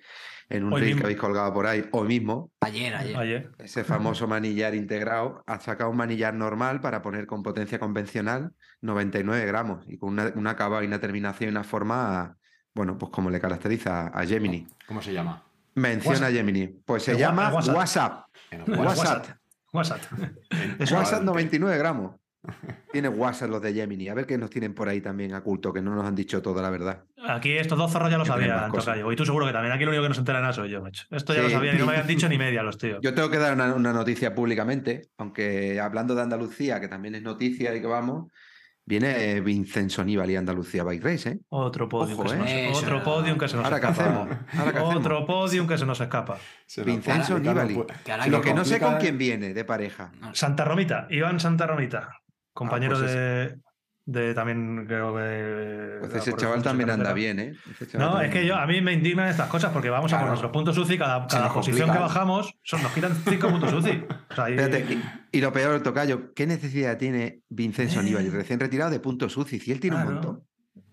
en 0.48 0.64
un 0.64 0.72
Hoy 0.72 0.80
reel 0.80 0.96
que 0.96 1.02
habéis 1.02 1.18
colgado 1.18 1.52
por 1.52 1.66
ahí, 1.66 1.84
hoy 1.92 2.08
mismo, 2.08 2.50
Ayer, 2.60 2.94
ayer. 2.94 3.16
Ayer. 3.16 3.50
ese 3.58 3.84
famoso 3.84 4.26
manillar 4.26 4.74
integrado, 4.74 5.42
ha 5.46 5.60
sacado 5.60 5.90
un 5.90 5.96
manillar 5.98 6.32
normal 6.32 6.80
para 6.80 7.02
poner 7.02 7.26
con 7.26 7.42
potencia 7.42 7.78
convencional 7.78 8.52
99 8.80 9.46
gramos 9.46 9.84
y 9.88 9.98
con 9.98 10.10
una, 10.10 10.32
un 10.34 10.46
acabado 10.46 10.82
y 10.82 10.86
una 10.86 11.00
terminación 11.00 11.48
y 11.48 11.52
una 11.52 11.64
forma, 11.64 12.36
bueno, 12.74 12.96
pues 12.98 13.10
como 13.12 13.30
le 13.30 13.40
caracteriza 13.40 14.08
a 14.08 14.24
Gemini. 14.26 14.66
¿Cómo 14.86 15.02
se 15.02 15.12
llama? 15.12 15.44
Menciona 15.74 16.18
WhatsApp. 16.18 16.30
a 16.30 16.32
Gemini. 16.36 16.66
Pues 16.84 17.02
se 17.04 17.10
El 17.12 17.16
wa- 17.16 17.20
llama 17.22 17.48
el 17.48 17.54
WhatsApp. 17.54 17.76
WhatsApp. 17.76 18.24
Pues 18.66 18.78
WhatsApp. 18.78 19.26
WhatsApp. 19.72 20.00
Es 20.78 20.90
WhatsApp 20.92 21.22
99 21.22 21.76
gramos. 21.78 22.16
Tiene 22.92 23.08
WhatsApp 23.08 23.50
los 23.50 23.60
de 23.60 23.74
Gemini. 23.74 24.08
A 24.08 24.14
ver 24.14 24.24
qué 24.24 24.38
nos 24.38 24.48
tienen 24.48 24.72
por 24.72 24.88
ahí 24.88 25.00
también 25.00 25.34
oculto, 25.34 25.72
que 25.72 25.82
no 25.82 25.94
nos 25.94 26.06
han 26.06 26.14
dicho 26.14 26.40
toda 26.40 26.62
la 26.62 26.70
verdad. 26.70 27.04
Aquí 27.28 27.52
estos 27.52 27.76
dos 27.76 27.92
zorros 27.92 28.10
ya 28.10 28.16
lo 28.16 28.24
sabían. 28.24 28.70
Tocayo. 28.72 29.12
Y 29.12 29.16
tú 29.16 29.26
seguro 29.26 29.44
que 29.46 29.52
también. 29.52 29.72
Aquí 29.74 29.84
lo 29.84 29.90
único 29.90 30.04
que 30.04 30.08
no 30.08 30.14
se 30.14 30.20
entera 30.20 30.40
nada 30.40 30.52
soy 30.52 30.70
yo, 30.70 30.80
macho. 30.80 31.04
Esto 31.10 31.34
ya 31.34 31.42
lo 31.42 31.50
sabían 31.50 31.76
y 31.76 31.78
no 31.80 31.86
me 31.86 31.92
habían 31.92 32.06
dicho 32.06 32.28
ni 32.30 32.38
media 32.38 32.62
los 32.62 32.78
tíos. 32.78 33.00
Yo 33.02 33.12
tengo 33.12 33.28
que 33.28 33.38
dar 33.38 33.52
una, 33.54 33.74
una 33.74 33.92
noticia 33.92 34.34
públicamente, 34.34 35.10
aunque 35.18 35.78
hablando 35.80 36.14
de 36.14 36.22
Andalucía, 36.22 36.80
que 36.80 36.88
también 36.88 37.16
es 37.16 37.22
noticia 37.22 37.74
y 37.74 37.80
que 37.80 37.86
vamos, 37.86 38.32
viene 38.88 39.32
eh, 39.32 39.40
Vincenzo 39.40 40.02
Nibali 40.02 40.34
Andalucía 40.34 40.82
Bike 40.82 41.04
Race, 41.04 41.28
¿eh? 41.28 41.38
Otro 41.50 41.88
podium 41.88 42.18
Ojo, 42.18 42.22
que 42.24 42.28
se 42.30 42.36
nos, 42.38 42.48
¿eh? 42.50 42.72
Otro 42.74 43.02
podium 43.04 43.38
que 43.38 43.46
se 43.48 43.56
nos 43.56 43.64
Ahora 43.66 43.76
escapa. 43.76 44.02
hacemos. 44.02 44.28
Ahora 44.56 44.70
hacemos. 44.70 44.96
Otro 44.96 45.26
podium 45.26 45.66
que 45.68 45.78
se 45.78 45.86
nos 45.86 46.00
escapa. 46.00 46.38
Se 46.66 46.80
lo 46.80 46.86
Vincenzo 46.86 47.38
Nibali. 47.38 47.74
puede- 47.74 47.94
Que 48.04 48.16
Lo 48.16 48.38
lo 48.38 48.40
que 48.40 48.54
no 48.54 48.64
sé 48.64 48.80
con 48.80 48.96
quién 48.96 49.18
viene 49.18 49.52
de 49.52 49.64
pareja. 49.64 50.10
Santa 50.32 50.64
Romita, 50.64 51.06
Iván 51.10 51.38
Santa 51.38 51.66
Romita, 51.66 52.08
compañero 52.54 52.98
pues 52.98 53.12
de, 53.12 53.56
de 54.10 54.32
también 54.32 54.86
creo 54.86 55.14
que. 55.14 55.96
Pues 56.00 56.12
de 56.14 56.18
ese 56.18 56.32
chaval 56.32 56.62
también 56.62 56.88
anda 56.88 57.12
bien, 57.12 57.38
¿eh? 57.38 57.52
No, 57.94 58.12
también 58.12 58.24
es 58.24 58.32
que 58.32 58.46
yo, 58.46 58.56
a 58.56 58.66
mí 58.66 58.80
me 58.80 58.94
indignan 58.94 59.28
estas 59.28 59.48
cosas 59.48 59.70
porque 59.70 59.90
vamos 59.90 60.10
a 60.14 60.18
por 60.18 60.28
nuestros 60.28 60.50
puntos 60.50 60.78
UCI, 60.78 60.96
cada, 60.96 61.26
posición 61.26 61.74
que 61.76 61.82
complica. 61.82 62.00
bajamos 62.00 62.54
son, 62.62 62.82
nos 62.82 62.92
quitan 62.92 63.14
5 63.14 63.48
puntos 63.50 63.70
UCI. 63.72 64.04
O 64.30 64.34
sea, 64.34 64.48
y- 64.48 64.54
Espérate, 64.54 64.94
y, 64.94 65.38
y 65.38 65.40
lo 65.42 65.52
peor, 65.52 65.82
Tocayo, 65.82 66.32
¿qué 66.32 66.46
necesidad 66.46 66.96
tiene 66.96 67.42
Vincenzo 67.50 68.00
Eh. 68.00 68.04
Nibali, 68.04 68.30
recién 68.30 68.58
retirado 68.58 68.90
de 68.90 68.98
puntos 68.98 69.36
UCI? 69.36 69.60
Si 69.60 69.72
él 69.72 69.78
tiene 69.80 69.96
un 69.98 70.04
montón. 70.04 70.42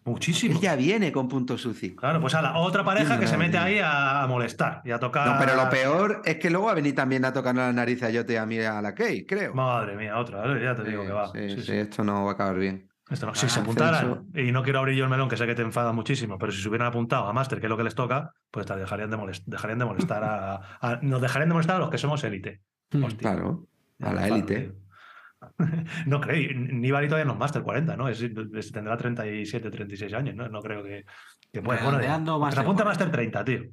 muchísimo. 0.04 0.56
Él 0.56 0.60
ya 0.62 0.76
viene 0.76 1.14
con 1.14 1.30
puntos 1.30 1.66
UCI. 1.66 1.96
Claro, 1.96 2.20
pues 2.20 2.36
a 2.36 2.42
la 2.42 2.58
otra 2.58 2.84
pareja 2.84 3.18
que 3.18 3.28
se 3.28 3.38
mete 3.38 3.58
ahí 3.58 3.80
a, 3.82 4.26
molestar 4.28 4.82
y 4.84 4.92
a 4.92 5.00
tocar. 5.00 5.26
No, 5.28 5.36
pero 5.40 5.56
lo 5.56 5.70
peor 5.70 6.22
es 6.26 6.36
que 6.36 6.50
luego 6.50 6.66
va 6.66 6.74
a 6.74 6.76
venir 6.76 6.94
también 6.94 7.24
a 7.24 7.32
tocar 7.32 7.56
la 7.56 7.72
nariz 7.72 8.04
a 8.04 8.10
Yote 8.10 8.34
y 8.34 8.36
a 8.36 8.46
mí 8.46 8.60
a 8.60 8.82
la 8.82 8.94
Key, 8.94 9.26
creo. 9.26 9.54
Madre 9.54 9.96
mía, 9.96 10.18
otra, 10.18 10.44
¿eh? 10.54 10.62
ya 10.62 10.76
te 10.76 10.84
digo 10.84 11.04
Sí, 11.04 11.08
que 11.08 11.14
va. 11.14 11.32
sí, 11.32 11.62
sí. 11.62 11.72
esto 11.72 12.04
no 12.04 12.26
va 12.26 12.32
a 12.32 12.34
acabar 12.34 12.58
bien. 12.60 12.90
Esto 13.10 13.28
no- 13.28 13.36
si 13.36 13.46
Ah, 13.46 13.50
se 13.50 13.60
apuntaran, 13.60 14.26
y 14.34 14.52
no 14.52 14.64
quiero 14.64 14.80
abrir 14.80 14.96
yo 14.98 15.04
el 15.04 15.10
melón, 15.12 15.30
que 15.30 15.38
sé 15.38 15.46
que 15.46 15.54
te 15.54 15.62
enfada 15.62 15.92
muchísimo, 15.94 16.40
pero 16.40 16.52
si 16.52 16.62
se 16.62 16.68
hubieran 16.70 16.88
apuntado 16.88 17.28
a 17.28 17.34
Master, 17.34 17.60
que 17.60 17.68
es 17.68 17.70
lo 17.70 17.78
que 17.78 17.84
les 17.84 17.94
toca, 17.94 18.32
pues 18.50 18.66
te 18.66 18.76
dejarían 18.76 19.12
de, 19.12 19.18
molest- 19.18 19.44
dejarían 19.46 19.78
de 19.80 19.86
molestar 19.86 20.24
a, 20.24 20.56
a- 20.82 21.00
Nos 21.04 21.22
dejarían 21.22 21.50
de 21.50 21.54
molestar 21.54 21.76
a 21.76 21.80
los 21.80 21.90
que 21.92 22.00
somos 22.00 22.24
élite. 22.24 22.62
Hostia, 22.94 23.32
Claro, 23.32 23.68
ya 24.00 24.10
a 24.10 24.14
la 24.14 24.28
élite. 24.28 24.74
no 26.08 26.20
creo, 26.22 26.52
Nibali 26.56 27.08
todavía 27.08 27.26
no 27.26 27.34
es 27.34 27.40
Master 27.40 27.62
40, 27.62 27.96
¿no? 27.96 28.08
Es- 28.10 28.22
es- 28.22 28.72
tendrá 28.72 28.98
37, 28.98 29.70
36 29.70 30.14
años, 30.14 30.36
¿no? 30.36 30.48
No 30.50 30.62
creo 30.62 30.84
que, 30.84 31.06
que 31.52 31.62
pueda. 31.62 31.84
Bueno, 31.84 32.00
se 32.02 32.08
Master 32.08 32.64
apunta 32.64 32.82
a 32.82 32.86
40. 32.86 32.86
Master 32.86 33.12
30, 33.12 33.46
tío. 33.46 33.64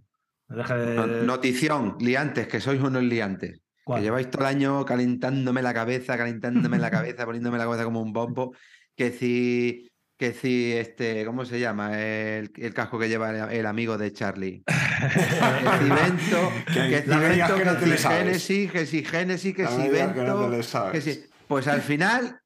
Deja 0.49 0.77
de- 0.77 0.95
No- 0.97 1.07
Notición, 1.25 1.97
liantes, 2.01 2.47
que 2.49 2.61
sois 2.61 2.81
unos 2.83 3.03
liantes. 3.03 3.63
¿Cuál? 3.85 4.01
Que 4.01 4.05
lleváis 4.05 4.31
todo 4.31 4.43
el 4.43 4.49
año 4.55 4.85
calentándome 4.85 5.63
la 5.63 5.73
cabeza, 5.75 6.17
calentándome 6.19 6.79
la 6.79 6.91
cabeza, 6.91 7.25
poniéndome 7.25 7.57
la 7.59 7.65
cabeza 7.65 7.85
como 7.85 8.01
un 8.03 8.13
bombo. 8.13 8.55
Que 8.97 9.10
si, 9.10 9.89
que 10.19 10.32
si 10.32 10.73
este, 10.73 11.24
¿cómo 11.24 11.44
se 11.44 11.59
llama? 11.60 11.98
El, 12.01 12.52
el 12.56 12.74
casco 12.74 12.98
que 12.98 13.09
lleva 13.09 13.31
el, 13.31 13.59
el 13.59 13.66
amigo 13.66 13.97
de 13.98 14.12
Charlie. 14.12 14.62
Que 14.66 15.09
si 15.09 15.90
Vento, 15.90 16.52
Que 16.66 17.02
si 17.02 17.09
no 17.09 17.20
Vento, 17.20 17.56
que 17.56 17.64
no 17.64 17.78
que 17.78 17.97
si. 17.97 18.09
Génesis, 18.09 18.70
que 18.73 18.86
si 18.86 19.05
Génesis, 19.05 19.55
que 19.55 19.62
No 19.64 19.70
si 19.70 19.77
me 19.78 19.90
digas 19.90 20.12
que 20.12 20.20
no 20.23 20.48
Vento. 20.51 20.93
que 20.93 21.01
si- 21.01 21.24
Pues 21.48 21.66
al 21.69 21.81
final 21.82 22.40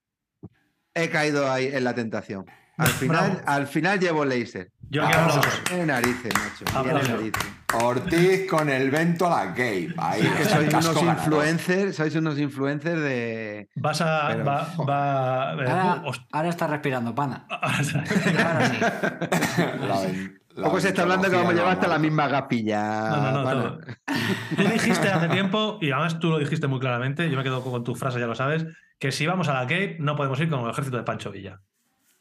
he 0.94 1.10
caído 1.10 1.50
ahí 1.50 1.66
en 1.72 1.84
la 1.84 1.94
tentación. 1.94 2.46
Al 2.78 2.88
final, 2.88 3.30
Bravo. 3.32 3.40
al 3.46 3.66
final 3.66 3.98
llevo 3.98 4.24
laser. 4.24 4.70
Yo 4.88 5.04
aplausos. 5.04 5.46
Tiene 5.64 5.86
narices, 5.86 6.32
macho. 6.34 6.84
Narices. 6.92 7.42
Ortiz 7.74 8.46
con 8.48 8.68
el 8.68 8.90
vento 8.90 9.26
a 9.26 9.44
la 9.46 9.50
Cape. 9.52 9.94
Ahí, 9.98 10.22
Es 10.22 10.32
que 10.32 10.44
sois 10.44 10.74
unos 10.74 11.02
influencers, 11.02 11.96
sois 11.96 12.14
unos 12.14 12.38
influencers 12.38 13.00
de. 13.00 13.68
Vas 13.76 14.00
a. 14.02 14.28
Pero, 14.28 14.44
va, 14.44 14.64
joder. 14.64 14.90
va- 14.90 15.52
eh, 15.54 15.68
Ahora, 15.70 16.02
ahora 16.32 16.48
está 16.48 16.66
respirando, 16.66 17.14
pana. 17.14 17.46
ahora 17.50 17.82
sí. 17.82 17.96
Ahora 17.98 18.66
sí. 18.68 18.76
La 19.88 20.00
ven- 20.02 20.40
la 20.54 20.64
Poco 20.68 20.80
se 20.80 20.88
está 20.88 21.02
hablando 21.02 21.28
que 21.28 21.36
vamos 21.36 21.52
a 21.52 21.54
llevar 21.56 21.72
hasta 21.72 21.86
no 21.86 21.92
la 21.94 21.98
misma 21.98 22.28
gapilla. 22.28 23.10
No, 23.10 23.32
no, 23.44 23.54
no. 23.54 23.78
Tú 24.56 24.62
dijiste 24.72 25.08
hace 25.08 25.28
tiempo, 25.28 25.78
y 25.82 25.90
además 25.90 26.18
tú 26.18 26.30
lo 26.30 26.38
dijiste 26.38 26.66
muy 26.66 26.80
claramente, 26.80 27.28
yo 27.28 27.36
me 27.36 27.42
quedo 27.42 27.62
con 27.62 27.84
tu 27.84 27.94
frase, 27.94 28.18
ya 28.20 28.26
lo 28.26 28.34
sabes, 28.34 28.64
que 28.98 29.12
si 29.12 29.26
vamos 29.26 29.48
a 29.48 29.52
la 29.54 29.60
Cape 29.62 29.96
no 30.00 30.16
podemos 30.16 30.40
ir 30.40 30.48
con 30.48 30.60
el 30.64 30.70
ejército 30.70 30.96
de 30.96 31.02
Pancho 31.02 31.30
Villa. 31.30 31.60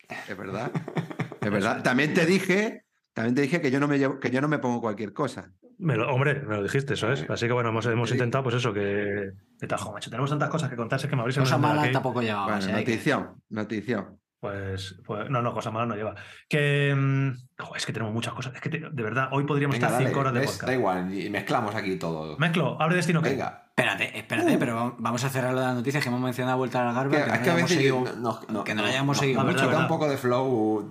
Es 0.10 0.38
verdad. 0.38 0.72
Es 1.42 1.52
verdad. 1.52 1.84
También 1.84 2.14
te 2.16 2.26
dije, 2.26 2.86
también 3.14 3.36
te 3.36 3.42
dije 3.44 3.62
que 3.62 3.70
yo 3.70 3.80
no 3.80 3.88
me 3.88 4.00
llevo, 4.00 4.20
que 4.20 4.32
yo 4.32 4.42
no 4.42 4.48
me 4.48 4.58
pongo 4.58 4.82
cualquier 4.82 5.14
cosa. 5.14 5.52
Me 5.78 5.96
lo- 5.96 6.12
hombre, 6.12 6.42
me 6.42 6.56
lo 6.56 6.64
dijiste, 6.64 6.96
eso 6.96 7.12
es. 7.12 7.24
Así 7.30 7.46
que 7.46 7.54
bueno, 7.54 7.70
hemos, 7.70 7.86
hemos 7.86 8.10
Sí. 8.10 8.16
intentado, 8.16 8.44
pues 8.46 8.56
eso, 8.56 8.74
que. 8.74 9.30
que 9.60 9.68
tajo, 9.68 9.92
macho. 9.94 10.10
Tenemos 10.10 10.32
tantas 10.32 10.50
cosas 10.50 10.72
que 10.72 10.76
contarse 10.76 11.08
que 11.08 11.16
me 11.16 11.24
el 11.24 11.36
Cosa 11.36 11.56
de 11.58 11.62
mala 11.62 11.92
tampoco 11.92 12.22
llevaba. 12.24 12.46
Bueno, 12.46 12.58
o 12.58 12.62
sea, 12.62 12.76
hay 12.78 12.84
que- 12.84 12.92
notición, 12.94 13.44
notición. 13.50 14.20
Pues, 14.40 15.00
pues, 15.06 15.30
no, 15.30 15.42
no, 15.44 15.54
cosa 15.54 15.70
mala 15.70 15.86
no 15.86 15.96
lleva. 15.96 16.16
Que. 16.50 16.96
mm, 16.98 17.32
jo, 17.64 17.76
es 17.76 17.86
que 17.86 17.94
tenemos 17.94 18.12
muchas 18.14 18.34
cosas. 18.34 18.56
Es 18.56 18.62
que 18.62 18.70
te- 18.70 18.80
de 18.92 19.04
verdad, 19.04 19.30
hoy 19.32 19.44
podríamos 19.46 19.76
Venga, 19.76 19.86
estar 19.88 20.00
dale, 20.00 20.08
cinco 20.08 20.20
horas 20.22 20.34
de 20.34 20.40
ves, 20.40 20.50
podcast. 20.52 20.68
da 20.68 20.74
igual, 20.74 21.14
y 21.14 21.30
mezclamos 21.30 21.76
aquí 21.76 21.98
todo. 21.98 22.38
Mezclo, 22.40 22.82
abre 22.82 22.96
destino 22.96 23.22
que. 23.22 23.30
Espérate, 23.78 24.18
espérate, 24.18 24.58
pero 24.58 24.76
va- 24.78 24.96
vamos 25.00 25.22
a 25.26 25.30
cerrar 25.30 25.54
las 25.54 25.76
noticias 25.76 26.02
que 26.02 26.08
hemos 26.08 26.22
mencionado 26.22 26.58
vuelta 26.58 26.80
al 26.88 27.10
Que, 27.10 27.18
Garba. 27.18 27.34
Que, 27.34 27.40
no 27.40 27.44
que 27.44 27.50
a 27.50 27.54
hayamos 27.56 27.70
seguido- 27.72 28.04
no, 28.22 28.40
no, 28.48 28.64
que 28.64 28.74
no 28.74 28.82
no, 28.82 28.88
lo 28.88 28.88
hayamos 28.94 29.18
no, 29.18 29.20
seguido. 29.22 29.40
la 29.42 29.46
un 29.82 29.88
poco 29.90 30.08
de 30.08 30.18
flow 30.18 30.90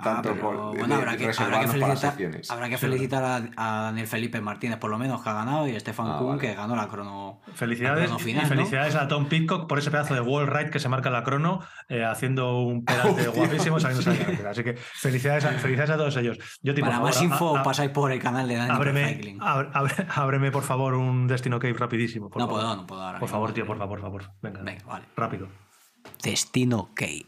tanto 0.00 0.30
pero, 0.30 0.40
por 0.40 0.56
bueno, 0.56 0.86
de- 0.88 0.94
habrá 0.94 1.12
de 1.12 1.18
que, 1.18 1.24
habrá 1.42 1.66
felicitar, 1.68 1.96
secciones. 1.96 2.50
habrá 2.50 2.68
que 2.68 2.76
Sí, 2.78 2.86
felicitar 2.86 3.24
a, 3.24 3.36
a 3.56 3.82
Daniel 3.82 4.06
Felipe 4.06 4.40
Martínez, 4.40 4.78
por 4.78 4.90
lo 4.90 4.98
menos, 4.98 5.22
que 5.22 5.28
ha 5.28 5.32
ganado, 5.34 5.66
y 5.68 5.74
a 5.76 5.80
Stefan 5.80 6.06
Ah, 6.10 6.16
Kuhn, 6.18 6.28
vale. 6.36 6.40
que 6.40 6.54
ganó 6.54 6.76
la 6.76 6.88
crono. 6.88 7.40
Felicidades 7.54 8.00
la 8.10 8.16
crono 8.16 8.18
final, 8.18 8.42
y 8.44 8.48
¿no? 8.48 8.54
felicidades 8.56 8.94
a 8.94 9.08
Tom 9.08 9.26
Pitcock 9.28 9.66
por 9.68 9.78
ese 9.78 9.90
pedazo 9.90 10.14
de 10.14 10.20
wall 10.20 10.46
ride 10.46 10.70
que 10.70 10.78
se 10.78 10.88
marca 10.88 11.10
la 11.10 11.22
crono, 11.24 11.60
eh, 11.88 12.04
haciendo 12.04 12.58
un 12.60 12.84
pedazo 12.84 13.14
guapísimo 13.34 13.80
saliendo 13.80 14.04
carretera. 14.04 14.50
Así 14.50 14.62
que 14.64 14.74
felicidades 14.74 15.44
a, 15.44 15.52
felicidades 15.52 15.90
a 15.90 15.96
todos 15.96 16.16
ellos. 16.16 16.38
Yo, 16.62 16.74
tipo, 16.74 16.86
Para 16.88 17.00
más 17.00 17.20
info, 17.22 17.56
a- 17.56 17.60
a- 17.60 17.62
pasáis 17.62 17.90
por 17.90 18.12
el 18.12 18.20
canal 18.20 18.46
de 18.48 18.56
Dani 18.56 18.70
ábreme, 18.70 19.08
Cycling. 19.14 19.38
ábre- 19.40 19.70
ábre- 19.72 20.06
ábreme, 20.14 20.50
por 20.50 20.62
favor, 20.62 20.94
un 20.94 21.26
Destino 21.26 21.58
Cave 21.58 21.74
rapidísimo. 21.74 22.30
Por 22.30 22.40
No 22.40 22.46
favor. 22.46 22.60
puedo, 22.62 22.76
no 22.76 22.86
puedo 22.86 23.02
ahora 23.02 23.18
Por 23.18 23.28
favor, 23.28 23.52
tío, 23.52 23.66
por 23.66 23.78
favor, 23.78 23.98
por 23.98 24.00
favor. 24.00 24.30
Venga, 24.42 24.60
Venga, 24.62 24.84
vale. 24.86 25.04
rápido. 25.16 25.48
Destino 26.22 26.90
Cape. 26.94 27.26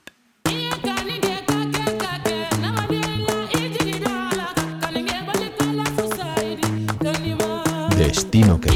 Destino 8.09 8.59
Cape. 8.59 8.73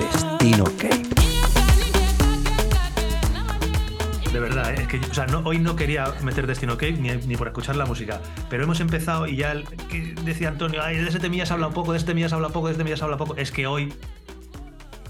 Destino 0.00 0.64
Cape. 0.64 1.04
De 4.32 4.40
verdad, 4.40 4.74
¿eh? 4.74 4.78
es 4.80 4.88
que 4.88 4.98
o 4.98 5.14
sea, 5.14 5.26
no, 5.28 5.42
hoy 5.44 5.58
no 5.58 5.76
quería 5.76 6.12
meter 6.24 6.48
Destino 6.48 6.76
Cave 6.76 6.94
ni, 6.94 7.10
ni 7.10 7.36
por 7.36 7.46
escuchar 7.46 7.76
la 7.76 7.86
música, 7.86 8.20
pero 8.50 8.64
hemos 8.64 8.80
empezado 8.80 9.28
y 9.28 9.36
ya 9.36 9.54
decía 10.24 10.48
Antonio, 10.48 10.82
Ay, 10.82 10.96
de 10.96 11.08
ese 11.08 11.20
temilla 11.20 11.46
se 11.46 11.52
habla 11.52 11.68
un 11.68 11.74
poco, 11.74 11.92
de 11.92 11.98
este 11.98 12.08
temilla 12.08 12.28
se 12.28 12.34
habla 12.34 12.48
poco, 12.48 12.66
de 12.66 12.72
este 12.72 12.80
temilla 12.80 12.96
se 12.96 13.04
habla 13.04 13.16
poco. 13.16 13.36
Es 13.36 13.52
que 13.52 13.68
hoy 13.68 13.94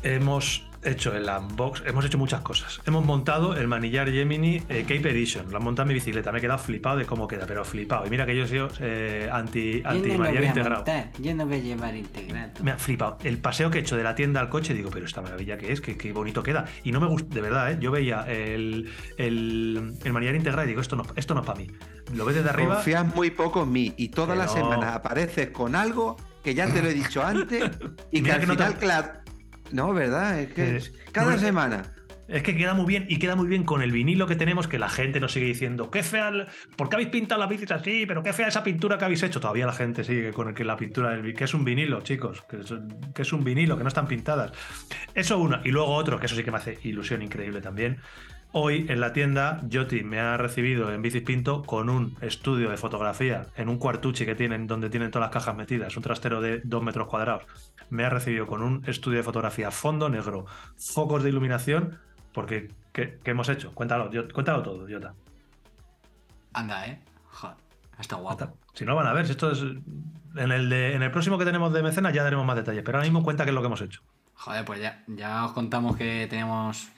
hemos 0.02 0.66
hecho 0.84 1.14
el 1.16 1.28
unbox, 1.28 1.82
hemos 1.86 2.04
hecho 2.04 2.18
muchas 2.18 2.40
cosas. 2.42 2.80
Hemos 2.86 3.04
montado 3.04 3.54
el 3.56 3.66
manillar 3.68 4.10
Gemini 4.10 4.62
eh, 4.68 4.82
Cape 4.82 5.10
Edition, 5.10 5.50
lo 5.50 5.56
han 5.58 5.64
montado 5.64 5.84
en 5.84 5.88
mi 5.88 5.94
bicicleta, 5.94 6.30
me 6.32 6.38
he 6.38 6.40
quedado 6.40 6.58
flipado 6.58 6.98
de 6.98 7.06
cómo 7.06 7.26
queda, 7.28 7.46
pero 7.46 7.64
flipado. 7.64 8.06
Y 8.06 8.10
mira 8.10 8.26
que 8.26 8.36
yo 8.36 8.44
he 8.44 8.48
sido 8.48 8.68
eh, 8.80 9.28
anti, 9.32 9.82
Yo 9.82 9.88
anti 9.88 10.08
no 10.12 10.18
manillar 10.18 10.44
integrado. 10.44 10.76
montar, 10.76 11.10
yo 11.18 11.34
no 11.34 11.46
voy 11.46 11.54
a 11.56 11.58
llevar 11.58 11.96
integrado. 11.96 12.52
Me 12.62 12.70
ha 12.72 12.78
flipado. 12.78 13.18
El 13.24 13.38
paseo 13.38 13.70
que 13.70 13.78
he 13.78 13.80
hecho 13.80 13.96
de 13.96 14.02
la 14.04 14.14
tienda 14.14 14.40
al 14.40 14.48
coche, 14.48 14.74
digo, 14.74 14.90
pero 14.90 15.06
esta 15.06 15.22
maravilla 15.22 15.56
que 15.58 15.72
es, 15.72 15.80
que, 15.80 15.96
qué 15.96 16.12
bonito 16.12 16.42
queda. 16.42 16.64
Y 16.84 16.92
no 16.92 17.00
me 17.00 17.06
gusta, 17.06 17.34
de 17.34 17.40
verdad, 17.40 17.72
¿eh? 17.72 17.78
yo 17.80 17.90
veía 17.90 18.22
el, 18.28 18.90
el, 19.16 19.94
el 20.04 20.12
manillar 20.12 20.34
integral 20.34 20.64
y 20.66 20.68
digo, 20.68 20.80
esto 20.80 20.96
no, 20.96 21.04
esto 21.16 21.34
no 21.34 21.40
es 21.40 21.46
para 21.46 21.58
mí. 21.58 21.66
Lo 22.14 22.24
ves 22.24 22.36
desde 22.36 22.50
arriba. 22.50 22.74
Confías 22.76 23.14
muy 23.14 23.30
poco 23.30 23.62
en 23.62 23.72
mí 23.72 23.94
y 23.96 24.08
todas 24.08 24.36
las 24.36 24.52
Que 24.52 24.60
no. 24.60 24.70
semanas 24.70 24.94
apareces 24.96 25.48
con 25.50 25.74
algo 25.74 26.16
que 26.42 26.54
ya 26.54 26.66
te 26.70 26.82
lo 26.82 26.88
he 26.88 26.94
dicho 26.94 27.24
antes 27.24 27.64
y 28.10 28.16
que 28.18 28.22
Mira 28.22 28.34
al 28.34 28.40
que 28.40 28.46
no 28.46 28.56
te- 28.56 28.64
final, 28.64 28.78
claro. 28.78 29.12
No, 29.72 29.92
¿verdad? 29.92 30.40
Es 30.40 30.48
que 30.48 30.54
Que- 30.54 31.10
cada 31.12 31.32
no, 31.32 31.38
semana. 31.38 31.82
Es 32.26 32.42
que 32.42 32.56
queda 32.56 32.72
muy 32.72 32.86
bien 32.86 33.04
y 33.10 33.18
queda 33.18 33.36
muy 33.36 33.46
bien 33.46 33.64
con 33.64 33.82
el 33.82 33.92
vinilo 33.92 34.26
que 34.26 34.34
tenemos, 34.34 34.66
que 34.66 34.78
la 34.78 34.88
gente 34.88 35.20
nos 35.20 35.32
sigue 35.32 35.44
diciendo, 35.44 35.90
qué 35.90 36.02
fea, 36.02 36.32
¿por 36.74 36.88
qué 36.88 36.96
habéis 36.96 37.10
pintado 37.10 37.38
las 37.38 37.50
bicis 37.50 37.70
así? 37.70 38.06
Pero 38.06 38.22
qué 38.22 38.32
fea 38.32 38.48
esa 38.48 38.62
pintura 38.64 38.96
que 38.96 39.04
habéis 39.04 39.22
hecho. 39.22 39.40
Todavía 39.40 39.66
la 39.66 39.74
gente 39.74 40.04
sigue 40.04 40.32
con 40.32 40.48
el 40.48 40.54
que 40.54 40.64
la 40.64 40.74
pintura 40.78 41.10
del 41.10 41.34
que 41.34 41.44
es 41.44 41.52
un 41.52 41.64
vinilo, 41.66 42.00
chicos, 42.00 42.42
que 42.48 42.60
es, 42.60 42.72
que 43.14 43.22
es 43.22 43.32
un 43.34 43.44
vinilo, 43.44 43.76
que 43.76 43.82
no 43.82 43.88
están 43.88 44.06
pintadas. 44.08 44.52
Eso 45.14 45.36
uno. 45.38 45.60
Y 45.64 45.70
luego 45.70 45.92
otro, 45.92 46.18
que 46.18 46.24
eso 46.24 46.34
sí 46.34 46.42
que 46.42 46.50
me 46.50 46.56
hace 46.56 46.78
ilusión 46.84 47.20
increíble 47.20 47.60
también. 47.60 47.98
Hoy 48.56 48.86
en 48.88 49.00
la 49.00 49.12
tienda, 49.12 49.60
Yoti 49.68 50.04
me 50.04 50.20
ha 50.20 50.36
recibido 50.36 50.92
en 50.92 51.02
Bicis 51.02 51.22
Pinto 51.22 51.64
con 51.64 51.88
un 51.88 52.16
estudio 52.20 52.70
de 52.70 52.76
fotografía 52.76 53.46
en 53.56 53.68
un 53.68 53.78
cuartuchi 53.78 54.24
que 54.24 54.36
tienen 54.36 54.68
donde 54.68 54.90
tienen 54.90 55.10
todas 55.10 55.26
las 55.26 55.32
cajas 55.32 55.56
metidas, 55.56 55.96
un 55.96 56.04
trastero 56.04 56.40
de 56.40 56.60
dos 56.62 56.80
metros 56.80 57.08
cuadrados. 57.08 57.42
Me 57.90 58.04
ha 58.04 58.10
recibido 58.10 58.46
con 58.46 58.62
un 58.62 58.84
estudio 58.86 59.18
de 59.18 59.24
fotografía 59.24 59.72
fondo 59.72 60.08
negro, 60.08 60.46
focos 60.78 61.24
de 61.24 61.30
iluminación, 61.30 61.98
porque 62.32 62.70
¿qué, 62.92 63.18
qué 63.24 63.32
hemos 63.32 63.48
hecho? 63.48 63.72
Cuéntalo, 63.74 64.08
Yo- 64.12 64.28
cuéntalo 64.32 64.62
todo, 64.62 64.86
Jota. 64.88 65.14
Anda, 66.52 66.86
eh. 66.86 67.00
Joder, 67.32 67.56
está 67.98 68.14
guapo. 68.16 68.56
Si 68.74 68.84
no 68.84 68.94
van 68.94 69.08
a 69.08 69.12
ver, 69.12 69.26
si 69.26 69.32
esto 69.32 69.50
es 69.50 69.62
en 69.62 70.52
el 70.52 70.70
de, 70.70 70.94
en 70.94 71.02
el 71.02 71.10
próximo 71.10 71.38
que 71.38 71.44
tenemos 71.44 71.72
de 71.72 71.82
mecenas 71.82 72.12
ya 72.14 72.22
daremos 72.22 72.46
más 72.46 72.54
detalles, 72.54 72.84
pero 72.84 72.98
ahora 72.98 73.08
mismo 73.08 73.24
cuenta 73.24 73.42
qué 73.44 73.50
es 73.50 73.54
lo 73.54 73.62
que 73.62 73.66
hemos 73.66 73.80
hecho. 73.80 74.00
Joder, 74.34 74.64
pues 74.64 74.80
ya, 74.80 75.02
ya 75.08 75.44
os 75.44 75.52
contamos 75.52 75.96
que 75.96 76.28
tenemos 76.30 76.88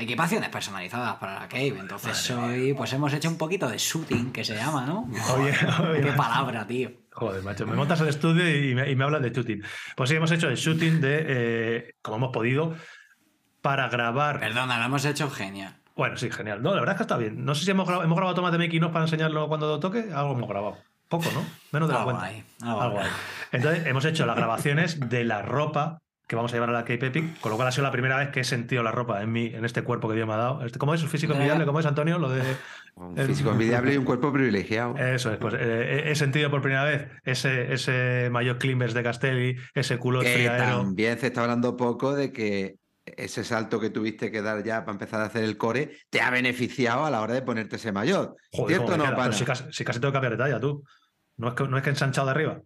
equipaciones 0.00 0.48
personalizadas 0.48 1.16
para 1.16 1.40
la 1.40 1.48
cave. 1.48 1.76
Entonces 1.78 2.30
hoy 2.30 2.74
pues 2.74 2.92
hemos 2.92 3.12
hecho 3.12 3.28
un 3.28 3.36
poquito 3.38 3.68
de 3.68 3.78
shooting, 3.78 4.32
que 4.32 4.44
se 4.44 4.54
llama, 4.54 4.86
¿no? 4.86 5.08
Oye, 5.36 5.52
oye. 5.90 6.00
Qué 6.00 6.12
palabra, 6.12 6.66
tío. 6.66 6.90
Joder, 7.12 7.42
macho, 7.42 7.66
me 7.66 7.74
montas 7.74 8.00
el 8.00 8.08
estudio 8.08 8.48
y 8.48 8.74
me, 8.74 8.90
y 8.90 8.96
me 8.96 9.04
hablas 9.04 9.22
de 9.22 9.30
shooting. 9.30 9.62
Pues 9.96 10.08
sí, 10.10 10.16
hemos 10.16 10.30
hecho 10.30 10.48
el 10.48 10.56
shooting 10.56 11.00
de, 11.00 11.24
eh, 11.26 11.94
como 12.02 12.16
hemos 12.16 12.30
podido, 12.32 12.74
para 13.60 13.88
grabar. 13.88 14.40
Perdona, 14.40 14.78
lo 14.78 14.84
hemos 14.86 15.04
hecho 15.04 15.28
genial. 15.30 15.76
Bueno, 15.96 16.16
sí, 16.16 16.30
genial. 16.30 16.62
No, 16.62 16.74
la 16.74 16.80
verdad 16.80 16.94
es 16.94 16.98
que 16.98 17.02
está 17.02 17.16
bien. 17.18 17.44
No 17.44 17.54
sé 17.54 17.64
si 17.64 17.70
hemos 17.72 17.86
grabado, 17.86 18.04
hemos 18.06 18.16
grabado 18.16 18.34
tomas 18.34 18.52
de 18.52 18.58
making 18.58 18.90
para 18.92 19.04
enseñarlo 19.04 19.48
cuando 19.48 19.78
toque. 19.80 20.08
Algo 20.14 20.32
hemos 20.32 20.48
grabado. 20.48 20.78
Poco, 21.08 21.28
¿no? 21.34 21.44
Menos 21.72 21.88
de 21.88 21.94
la 21.94 22.00
Algo 22.00 22.12
cuenta. 22.12 22.26
hay, 22.26 22.44
algo 22.62 22.80
Algo 22.80 23.00
hay. 23.00 23.10
Entonces, 23.52 23.86
hemos 23.86 24.04
hecho 24.04 24.24
las 24.24 24.36
grabaciones 24.36 25.00
de 25.10 25.24
la 25.24 25.42
ropa 25.42 25.98
que 26.30 26.36
vamos 26.36 26.52
a 26.52 26.54
llevar 26.54 26.70
a 26.70 26.72
la 26.72 26.84
Cape 26.84 27.06
Epic, 27.08 27.40
con 27.40 27.50
lo 27.50 27.56
cual 27.56 27.66
ha 27.66 27.72
sido 27.72 27.82
la 27.82 27.90
primera 27.90 28.16
vez 28.16 28.28
que 28.28 28.38
he 28.38 28.44
sentido 28.44 28.84
la 28.84 28.92
ropa 28.92 29.20
en 29.20 29.32
mí, 29.32 29.50
en 29.52 29.64
este 29.64 29.82
cuerpo 29.82 30.08
que 30.08 30.14
Dios 30.14 30.28
me 30.28 30.34
ha 30.34 30.36
dado. 30.36 30.64
Este- 30.64 30.78
¿Cómo 30.78 30.94
es? 30.94 31.04
¿Físico 31.04 31.32
envidiable? 31.32 31.66
¿Cómo 31.66 31.80
es, 31.80 31.86
Antonio? 31.86 32.20
Lo 32.20 32.28
de... 32.30 32.40
Un 32.94 33.18
el- 33.18 33.26
físico 33.26 33.50
envidiable 33.50 33.94
y 33.94 33.96
un 33.96 34.04
cuerpo 34.04 34.32
privilegiado. 34.32 34.96
Eso 34.96 35.32
es, 35.32 35.38
pues 35.38 35.54
eh, 35.58 36.04
he 36.08 36.14
sentido 36.14 36.48
por 36.48 36.62
primera 36.62 36.84
vez 36.84 37.08
ese, 37.24 37.72
ese 37.72 38.28
mayor 38.30 38.58
Climbers 38.58 38.94
de 38.94 39.02
Castelli, 39.02 39.56
ese 39.74 39.98
culo 39.98 40.20
que 40.20 40.32
friadero. 40.32 40.82
también 40.82 41.18
se 41.18 41.26
está 41.26 41.42
hablando 41.42 41.76
poco 41.76 42.14
de 42.14 42.30
que 42.32 42.76
ese 43.04 43.42
salto 43.42 43.80
que 43.80 43.90
tuviste 43.90 44.30
que 44.30 44.40
dar 44.40 44.62
ya 44.62 44.84
para 44.84 44.92
empezar 44.92 45.20
a 45.22 45.24
hacer 45.24 45.42
el 45.42 45.56
core 45.56 45.96
te 46.10 46.20
ha 46.20 46.30
beneficiado 46.30 47.04
a 47.06 47.10
la 47.10 47.22
hora 47.22 47.34
de 47.34 47.42
ponerte 47.42 47.74
ese 47.74 47.90
mayor. 47.90 48.36
Joder, 48.52 48.76
¿Cierto 48.76 48.94
o 48.94 48.96
no, 48.96 49.02
queda. 49.02 49.16
pana? 49.16 49.24
Pero 49.30 49.36
si 49.36 49.44
casi, 49.44 49.64
si 49.72 49.84
casi 49.84 49.98
tengo 49.98 50.12
que 50.12 50.16
cambiar 50.16 50.36
de 50.36 50.38
talla, 50.44 50.60
tú. 50.60 50.84
No 51.38 51.48
es 51.48 51.54
que, 51.54 51.66
no 51.66 51.76
es 51.76 51.82
que 51.82 51.88
he 51.90 51.92
ensanchado 51.92 52.26
de 52.28 52.30
arriba. 52.34 52.60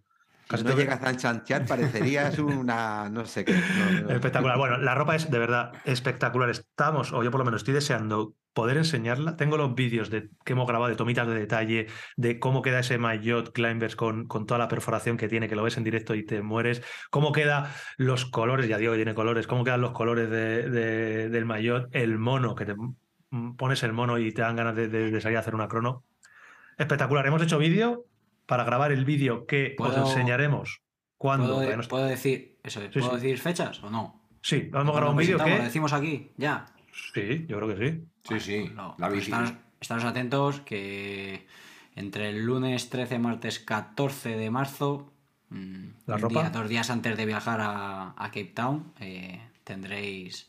Casi 0.55 0.65
no 0.65 0.75
que- 0.77 0.83
llegas 0.83 1.03
a 1.03 1.11
enchanchar, 1.11 1.67
parecerías 1.69 2.39
una. 2.39 3.09
no 3.11 3.25
sé 3.27 3.45
qué. 3.45 3.53
no, 3.55 4.03
no. 4.03 4.11
Espectacular. 4.15 4.59
Bueno, 4.59 4.79
la 4.79 4.95
ropa 4.95 5.15
es 5.17 5.31
de 5.31 5.39
verdad 5.39 5.73
espectacular. 5.85 6.51
Estamos, 6.51 7.13
o 7.13 7.23
yo 7.23 7.31
por 7.31 7.39
lo 7.41 7.45
menos 7.45 7.61
estoy 7.63 7.75
deseando 7.75 8.35
poder 8.53 8.77
enseñarla. 8.77 9.37
Tengo 9.37 9.57
los 9.57 9.75
vídeos 9.75 10.11
de, 10.11 10.29
que 10.45 10.53
hemos 10.53 10.69
grabado 10.69 10.89
de 10.89 10.97
tomitas 10.97 11.27
de 11.27 11.35
detalle, 11.35 11.89
de 12.17 12.39
cómo 12.39 12.63
queda 12.63 12.79
ese 12.79 12.99
maillot 12.99 13.53
Climbers 13.53 13.97
con, 13.97 14.27
con 14.29 14.47
toda 14.47 14.59
la 14.59 14.69
perforación 14.69 15.17
que 15.17 15.27
tiene, 15.29 15.49
que 15.49 15.57
lo 15.57 15.65
ves 15.65 15.77
en 15.77 15.83
directo 15.83 16.15
y 16.15 16.25
te 16.25 16.41
mueres. 16.41 16.81
Cómo 17.11 17.33
quedan 17.33 17.65
los 17.97 18.25
colores, 18.27 18.69
ya 18.69 18.79
digo 18.79 18.93
que 18.93 18.99
tiene 18.99 19.15
colores, 19.15 19.49
cómo 19.49 19.65
quedan 19.65 19.81
los 19.81 19.91
colores 19.91 20.31
de- 20.31 20.71
de- 20.71 21.29
del 21.31 21.45
maillot, 21.47 21.89
el 21.91 22.17
mono, 22.19 22.55
que 22.55 22.65
te 22.65 22.77
pones 23.59 23.83
el 23.83 23.93
mono 23.93 24.19
y 24.19 24.31
te 24.31 24.43
dan 24.43 24.55
ganas 24.55 24.77
de, 24.77 24.87
de- 24.87 25.11
de 25.11 25.21
salir 25.21 25.37
a 25.37 25.41
hacer 25.41 25.57
una 25.57 25.67
crono. 25.67 26.05
Espectacular. 26.79 27.27
Hemos 27.27 27.43
hecho 27.43 27.59
vídeo 27.59 28.05
para 28.47 28.65
grabar 28.65 28.93
el 28.93 29.05
vídeo 29.05 29.47
que 29.47 29.75
os 29.79 29.89
¿Puedo- 29.89 30.07
enseñaremos. 30.09 30.81
cuando 31.19 31.57
¿Puedo, 31.57 31.89
puedo 31.89 32.05
decir 32.07 32.59
eso? 32.62 32.81
Sí, 32.81 32.89
¿Puedo 33.01 33.11
sí. 33.11 33.15
decir 33.27 33.39
fechas 33.39 33.83
o 33.83 33.91
no? 33.91 34.21
Sí, 34.43 34.57
hemos 34.57 34.71
¿Cuándo 34.73 34.93
grabado 34.93 35.12
un 35.12 35.19
vídeo 35.19 35.39
que... 35.39 35.57
¿Lo 35.59 35.65
decimos 35.65 35.93
aquí? 35.95 36.31
Ya. 36.37 36.66
Sí, 37.15 37.47
yo 37.49 37.57
creo 37.59 37.69
que 37.77 37.91
sí. 37.91 38.05
Sí, 38.29 38.41
sí. 38.41 38.71
No, 38.75 38.95
la 38.99 39.09
estaros, 39.09 39.53
estaros 39.81 40.05
atentos 40.05 40.61
que 40.61 41.47
entre 41.97 42.29
el 42.31 42.45
lunes 42.45 42.91
13 42.91 43.19
martes 43.19 43.59
14 43.61 44.37
de 44.37 44.51
marzo, 44.51 45.12
mm, 45.51 45.85
¿La 46.07 46.16
un 46.16 46.21
ropa? 46.21 46.41
día- 46.43 46.51
dos 46.51 46.69
días 46.69 46.91
antes 46.91 47.16
de 47.16 47.25
viajar 47.27 47.61
a, 47.62 48.11
a 48.16 48.27
Cape 48.29 48.53
Town, 48.55 48.93
eh, 49.01 49.41
tendréis 49.65 50.49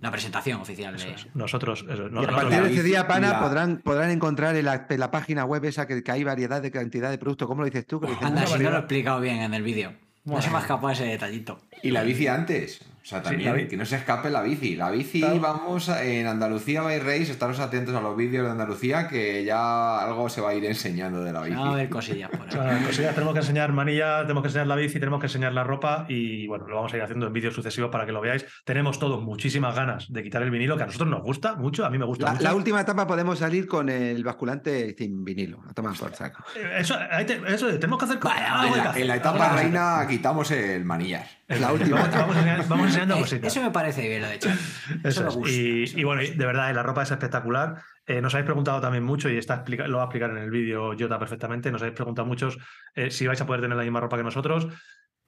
la 0.00 0.10
presentación 0.10 0.60
oficial 0.60 0.96
de. 0.96 1.14
Nosotros, 1.34 1.84
eso, 1.88 2.02
Y 2.02 2.06
a 2.06 2.08
nosotros- 2.10 2.40
partir 2.42 2.62
de 2.62 2.72
ese 2.72 2.82
día, 2.82 3.06
pana, 3.06 3.28
la- 3.32 3.40
podrán, 3.40 3.78
podrán 3.78 4.10
encontrar 4.10 4.56
en 4.56 4.64
la, 4.64 4.86
en 4.88 5.00
la 5.00 5.10
página 5.10 5.44
web 5.44 5.64
esa 5.64 5.86
que, 5.86 6.02
que 6.02 6.10
hay 6.12 6.24
variedad 6.24 6.60
de 6.60 6.70
cantidad 6.70 7.10
de 7.10 7.18
productos. 7.18 7.46
¿Cómo 7.48 7.60
lo 7.62 7.66
dices 7.66 7.86
tú? 7.86 8.00
Que 8.00 8.06
lo 8.06 8.12
dices 8.12 8.26
Anda, 8.26 8.46
si 8.46 8.58
no 8.58 8.70
lo 8.70 8.76
he 8.76 8.80
explicado 8.80 9.20
bien 9.20 9.36
en 9.42 9.54
el 9.54 9.62
vídeo. 9.62 9.94
No 10.24 10.40
se 10.40 10.50
me 10.50 10.56
ha 10.58 10.60
escapado 10.60 10.90
ese 10.90 11.04
detallito. 11.04 11.60
Y 11.82 11.90
la 11.90 12.02
bici 12.02 12.26
antes. 12.26 12.80
O 13.02 13.04
sea, 13.04 13.20
también 13.20 13.50
la 13.50 13.56
bi- 13.56 13.66
que 13.66 13.76
no 13.76 13.84
se 13.84 13.96
escape 13.96 14.30
la 14.30 14.42
bici. 14.42 14.76
La 14.76 14.88
bici, 14.88 15.18
Claro. 15.18 15.40
vamos 15.40 15.88
a- 15.88 16.04
en 16.04 16.28
Andalucía 16.28 16.82
by 16.82 17.00
Race, 17.00 17.32
estaros 17.32 17.58
atentos 17.58 17.96
a 17.96 18.00
los 18.00 18.16
vídeos 18.16 18.44
de 18.44 18.52
Andalucía 18.52 19.08
que 19.08 19.44
ya 19.44 19.98
algo 20.00 20.28
se 20.28 20.40
va 20.40 20.50
a 20.50 20.54
ir 20.54 20.64
enseñando 20.66 21.20
de 21.24 21.32
la 21.32 21.42
bici. 21.42 21.56
Va 21.60 21.70
a 21.70 21.72
haber 21.72 21.88
cosillas 21.88 22.30
por 22.30 22.42
ahí. 22.42 22.84
cosillas, 22.84 23.12
tenemos 23.12 23.34
que 23.34 23.40
enseñar 23.40 23.72
manilla, 23.72 24.20
tenemos 24.22 24.44
que 24.44 24.48
enseñar 24.50 24.68
la 24.68 24.76
bici, 24.76 25.00
tenemos 25.00 25.18
que 25.18 25.26
enseñar 25.26 25.52
la 25.52 25.64
ropa 25.64 26.06
y 26.08 26.46
bueno, 26.46 26.68
lo 26.68 26.76
vamos 26.76 26.92
a 26.92 26.96
ir 26.96 27.02
haciendo 27.02 27.26
en 27.26 27.32
vídeos 27.32 27.54
sucesivos 27.54 27.90
para 27.90 28.06
que 28.06 28.12
lo 28.12 28.20
veáis. 28.20 28.46
Tenemos 28.64 29.00
todos 29.00 29.20
muchísimas 29.20 29.74
ganas 29.74 30.06
de 30.08 30.22
quitar 30.22 30.40
el 30.44 30.52
vinilo, 30.52 30.76
que 30.76 30.84
a 30.84 30.86
nosotros 30.86 31.10
nos 31.10 31.22
gusta 31.22 31.56
mucho, 31.56 31.84
a 31.84 31.90
mí 31.90 31.98
me 31.98 32.04
gusta 32.06 32.26
La, 32.26 32.32
mucho. 32.34 32.44
la 32.44 32.54
última 32.54 32.80
etapa 32.82 33.04
podemos 33.08 33.36
salir 33.40 33.66
con 33.66 33.88
el 33.88 34.22
basculante 34.22 34.94
sin 34.96 35.24
vinilo. 35.24 35.60
A 35.68 35.74
tomar 35.74 35.96
por 35.98 36.14
saco. 36.14 36.44
Eh, 36.54 36.76
Eso, 36.78 36.94
te- 37.26 37.40
eso 37.52 37.66
tenemos 37.80 37.98
que 37.98 38.04
hacer. 38.04 38.18
Vaya, 38.22 38.68
en, 38.68 38.76
la, 38.84 38.92
en 38.96 39.08
la 39.08 39.16
etapa 39.16 39.56
reina 39.56 40.06
quitamos 40.08 40.52
el 40.52 40.84
manillar. 40.84 41.26
Es 41.48 41.60
la 41.72 41.80
última. 41.80 41.96
Vamos, 42.00 42.14
vamos 42.14 42.36
enseñando, 42.36 42.64
vamos 42.68 42.86
enseñando 42.86 43.16
Eh, 43.16 43.20
cositas. 43.20 43.52
Eso 43.52 43.62
me 43.62 43.70
parece 43.70 44.08
bien 44.08 44.22
lo 44.22 44.28
de 44.28 44.38
Charlie. 44.38 44.60
Eso 45.04 45.08
Eso 45.08 45.22
me 45.22 45.28
gusta. 45.30 45.50
Y, 45.50 45.82
eso 45.84 45.92
y 45.94 45.96
me 45.96 46.04
bueno, 46.04 46.22
de 46.22 46.46
verdad, 46.46 46.70
y 46.70 46.74
la 46.74 46.82
ropa 46.82 47.02
es 47.02 47.10
espectacular. 47.10 47.76
Eh, 48.06 48.20
nos 48.20 48.34
habéis 48.34 48.46
preguntado 48.46 48.80
también 48.80 49.04
mucho, 49.04 49.28
y 49.30 49.36
está 49.38 49.64
lo 49.66 49.96
va 49.98 50.02
a 50.02 50.06
explicar 50.06 50.30
en 50.30 50.38
el 50.38 50.50
vídeo 50.50 50.94
Jota 50.98 51.18
perfectamente. 51.18 51.70
Nos 51.70 51.82
habéis 51.82 51.94
preguntado 51.96 52.26
muchos 52.26 52.58
eh, 52.94 53.10
si 53.10 53.26
vais 53.26 53.40
a 53.40 53.46
poder 53.46 53.60
tener 53.62 53.76
la 53.76 53.82
misma 53.84 54.00
ropa 54.00 54.16
que 54.16 54.22
nosotros. 54.24 54.68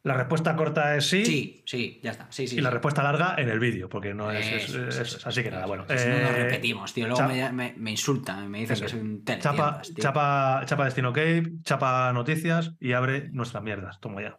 La 0.06 0.12
respuesta 0.12 0.54
corta 0.54 0.96
es 0.96 1.08
sí. 1.08 1.24
Sí, 1.24 1.62
sí, 1.64 2.00
ya 2.02 2.10
está. 2.10 2.26
Sí, 2.28 2.46
sí. 2.46 2.58
y 2.58 2.60
la 2.60 2.68
respuesta 2.68 3.02
larga 3.02 3.36
en 3.38 3.48
el 3.48 3.58
vídeo, 3.58 3.88
porque 3.88 4.12
no 4.12 4.30
es, 4.30 4.76
así 5.24 5.42
que 5.42 5.50
nada, 5.50 5.64
bueno. 5.64 5.86
no 5.88 5.94
nos 5.94 6.02
eh, 6.04 6.32
repetimos, 6.42 6.92
tío. 6.92 7.06
Luego 7.08 7.26
me, 7.26 7.50
me- 7.52 7.74
me 7.78 7.90
insultan, 7.92 8.50
me 8.50 8.58
dicen 8.60 8.78
que 8.80 8.84
es. 8.84 8.90
soy 8.90 9.00
un 9.00 9.24
Chapa, 9.24 9.40
teletiendas, 9.40 9.86
tío. 9.94 10.02
chapa, 10.02 10.62
chapa 10.66 10.84
Destino 10.84 11.10
Cape, 11.10 11.52
chapa 11.62 12.12
Noticias 12.12 12.74
y 12.80 12.92
abre 12.92 13.30
nuestras 13.32 13.62
mierdas. 13.62 13.98
Toma 13.98 14.20
ya. 14.20 14.36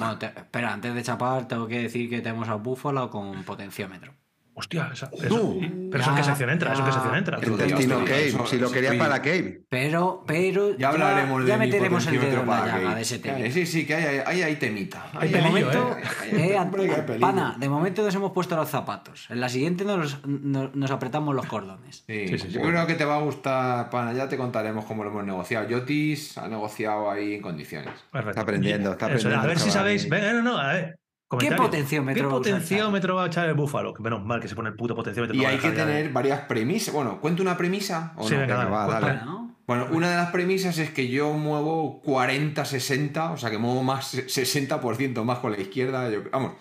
Bueno, 0.00 0.18
te- 0.18 0.26
espera, 0.26 0.72
antes 0.72 0.94
de 0.94 1.02
chapar, 1.04 1.46
tengo 1.48 1.66
que 1.68 1.82
decir 1.82 2.08
que 2.10 2.20
tenemos 2.22 2.48
a 2.48 2.54
Búfalo 2.56 3.08
con 3.10 3.44
potenciómetro. 3.44 4.14
Hostia, 4.60 4.90
esa- 4.92 5.10
eso- 5.12 5.28
Tú. 5.28 5.60
pero 5.90 6.02
eso 6.02 6.10
en 6.10 6.16
qué 6.16 6.22
Ya, 6.22 6.24
sección 6.28 6.50
entra, 6.50 6.72
eso 6.74 6.80
en 6.80 6.84
qué 6.86 6.90
ya. 6.90 6.94
sección 6.94 7.16
entra. 7.16 7.38
El 7.38 7.56
destino 7.56 7.98
Cave. 8.04 8.26
eso- 8.28 8.46
Si 8.46 8.58
lo 8.58 8.66
eso- 8.66 8.78
oye. 8.78 8.98
para 8.98 9.22
Cave. 9.22 9.62
Pero, 9.70 10.22
pero. 10.26 10.76
Ya 10.76 10.90
hablaremos 10.90 11.46
ya 11.46 11.54
de 11.54 11.60
mi 11.60 11.66
meteremos 11.66 12.06
el 12.06 12.20
dedo 12.20 12.26
en 12.26 12.34
la 12.36 12.44
para 12.46 12.66
llaga 12.66 12.88
que- 12.90 12.94
de 12.96 13.00
ese 13.00 13.18
tema. 13.20 13.38
Sí, 13.50 13.66
sí, 13.66 13.86
que 13.86 13.94
hay, 13.94 14.22
hay, 14.26 14.42
hay 14.42 14.56
temita. 14.56 15.06
Hay 15.14 15.28
de 15.30 15.38
pelillo, 15.38 15.50
momento, 15.50 15.96
¿eh? 16.30 16.56
eh, 16.56 17.18
pana, 17.18 17.56
de 17.58 17.68
momento 17.70 18.02
nos 18.02 18.14
hemos 18.14 18.32
puesto 18.32 18.54
los 18.54 18.68
zapatos. 18.68 19.26
En 19.30 19.40
la 19.40 19.48
siguiente 19.48 19.84
nos, 19.84 20.26
nos, 20.26 20.74
nos 20.76 20.90
apretamos 20.90 21.34
los 21.34 21.46
cordones. 21.46 22.04
Sí, 22.06 22.28
Sí, 22.28 22.38
sí, 22.38 22.48
yo 22.50 22.60
sí. 22.60 22.66
creo 22.68 22.86
que 22.86 22.94
te 22.94 23.04
va 23.06 23.16
a 23.16 23.20
gustar, 23.20 23.88
pana. 23.90 24.12
Ya 24.12 24.28
te 24.28 24.36
contaremos 24.36 24.84
cómo 24.84 25.04
lo 25.04 25.10
hemos 25.10 25.24
negociado. 25.24 25.66
Yotis 25.68 26.36
ha 26.36 26.48
negociado 26.48 27.10
ahí 27.10 27.34
en 27.36 27.40
condiciones. 27.42 27.94
Perfecto. 28.12 28.30
Está 28.30 28.40
aprendiendo, 28.42 28.92
está 28.92 29.06
Eso, 29.06 29.14
aprendiendo, 29.28 29.44
A 29.44 29.46
ver 29.48 29.58
si 29.58 29.70
sabéis. 29.70 30.08
Venga, 30.08 30.32
no, 30.34 30.42
no, 30.42 30.58
a 30.58 30.72
ver. 30.74 30.99
¿Qué 31.38 31.52
potenciómetro 31.52 32.22
¿Qué 32.22 32.26
va 32.26 32.32
a 32.32 32.40
usar 32.40 32.52
potenciómetro 32.54 33.14
va 33.14 33.24
a 33.24 33.26
echar 33.28 33.48
el 33.48 33.54
búfalo? 33.54 33.94
Que 33.94 34.02
menos 34.02 34.24
mal 34.24 34.40
que 34.40 34.48
se 34.48 34.54
pone 34.56 34.68
el 34.70 34.74
puto 34.74 34.94
potenciómetro. 34.96 35.36
Y 35.36 35.40
no 35.42 35.48
hay 35.48 35.58
que 35.58 35.70
de- 35.70 35.76
tener 35.76 36.10
varias 36.12 36.40
premisas. 36.40 36.92
Bueno, 36.92 37.20
¿cuento 37.20 37.42
una 37.42 37.56
premisa 37.56 38.12
o 38.16 38.26
Sí, 38.28 38.34
no? 38.34 38.40
venga, 38.40 38.56
dale, 38.56 38.70
va, 38.70 38.86
pues, 38.86 39.00
dale. 39.00 39.20
¿no? 39.24 39.56
Bueno, 39.66 39.86
una 39.92 40.10
de 40.10 40.16
las 40.16 40.30
premisas 40.32 40.78
es 40.78 40.90
que 40.90 41.08
yo 41.08 41.32
muevo 41.34 42.02
40-60, 42.02 43.30
o 43.32 43.36
sea 43.36 43.50
que 43.50 43.58
muevo 43.58 43.82
más 43.84 44.12
60% 44.14 45.22
más 45.24 45.38
con 45.38 45.52
la 45.52 45.60
izquierda. 45.60 46.10
yo- 46.10 46.22
vamos, 46.32 46.54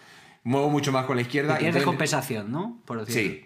muevo 0.44 0.70
mucho 0.70 0.92
más 0.92 1.06
con 1.06 1.16
la 1.16 1.24
izquierda. 1.24 1.56
Que 1.58 1.64
tienes 1.66 1.84
compensación, 1.84 2.52
¿no? 2.52 2.82
Por 2.86 3.04
decirlo. 3.06 3.32
Sí. 3.32 3.46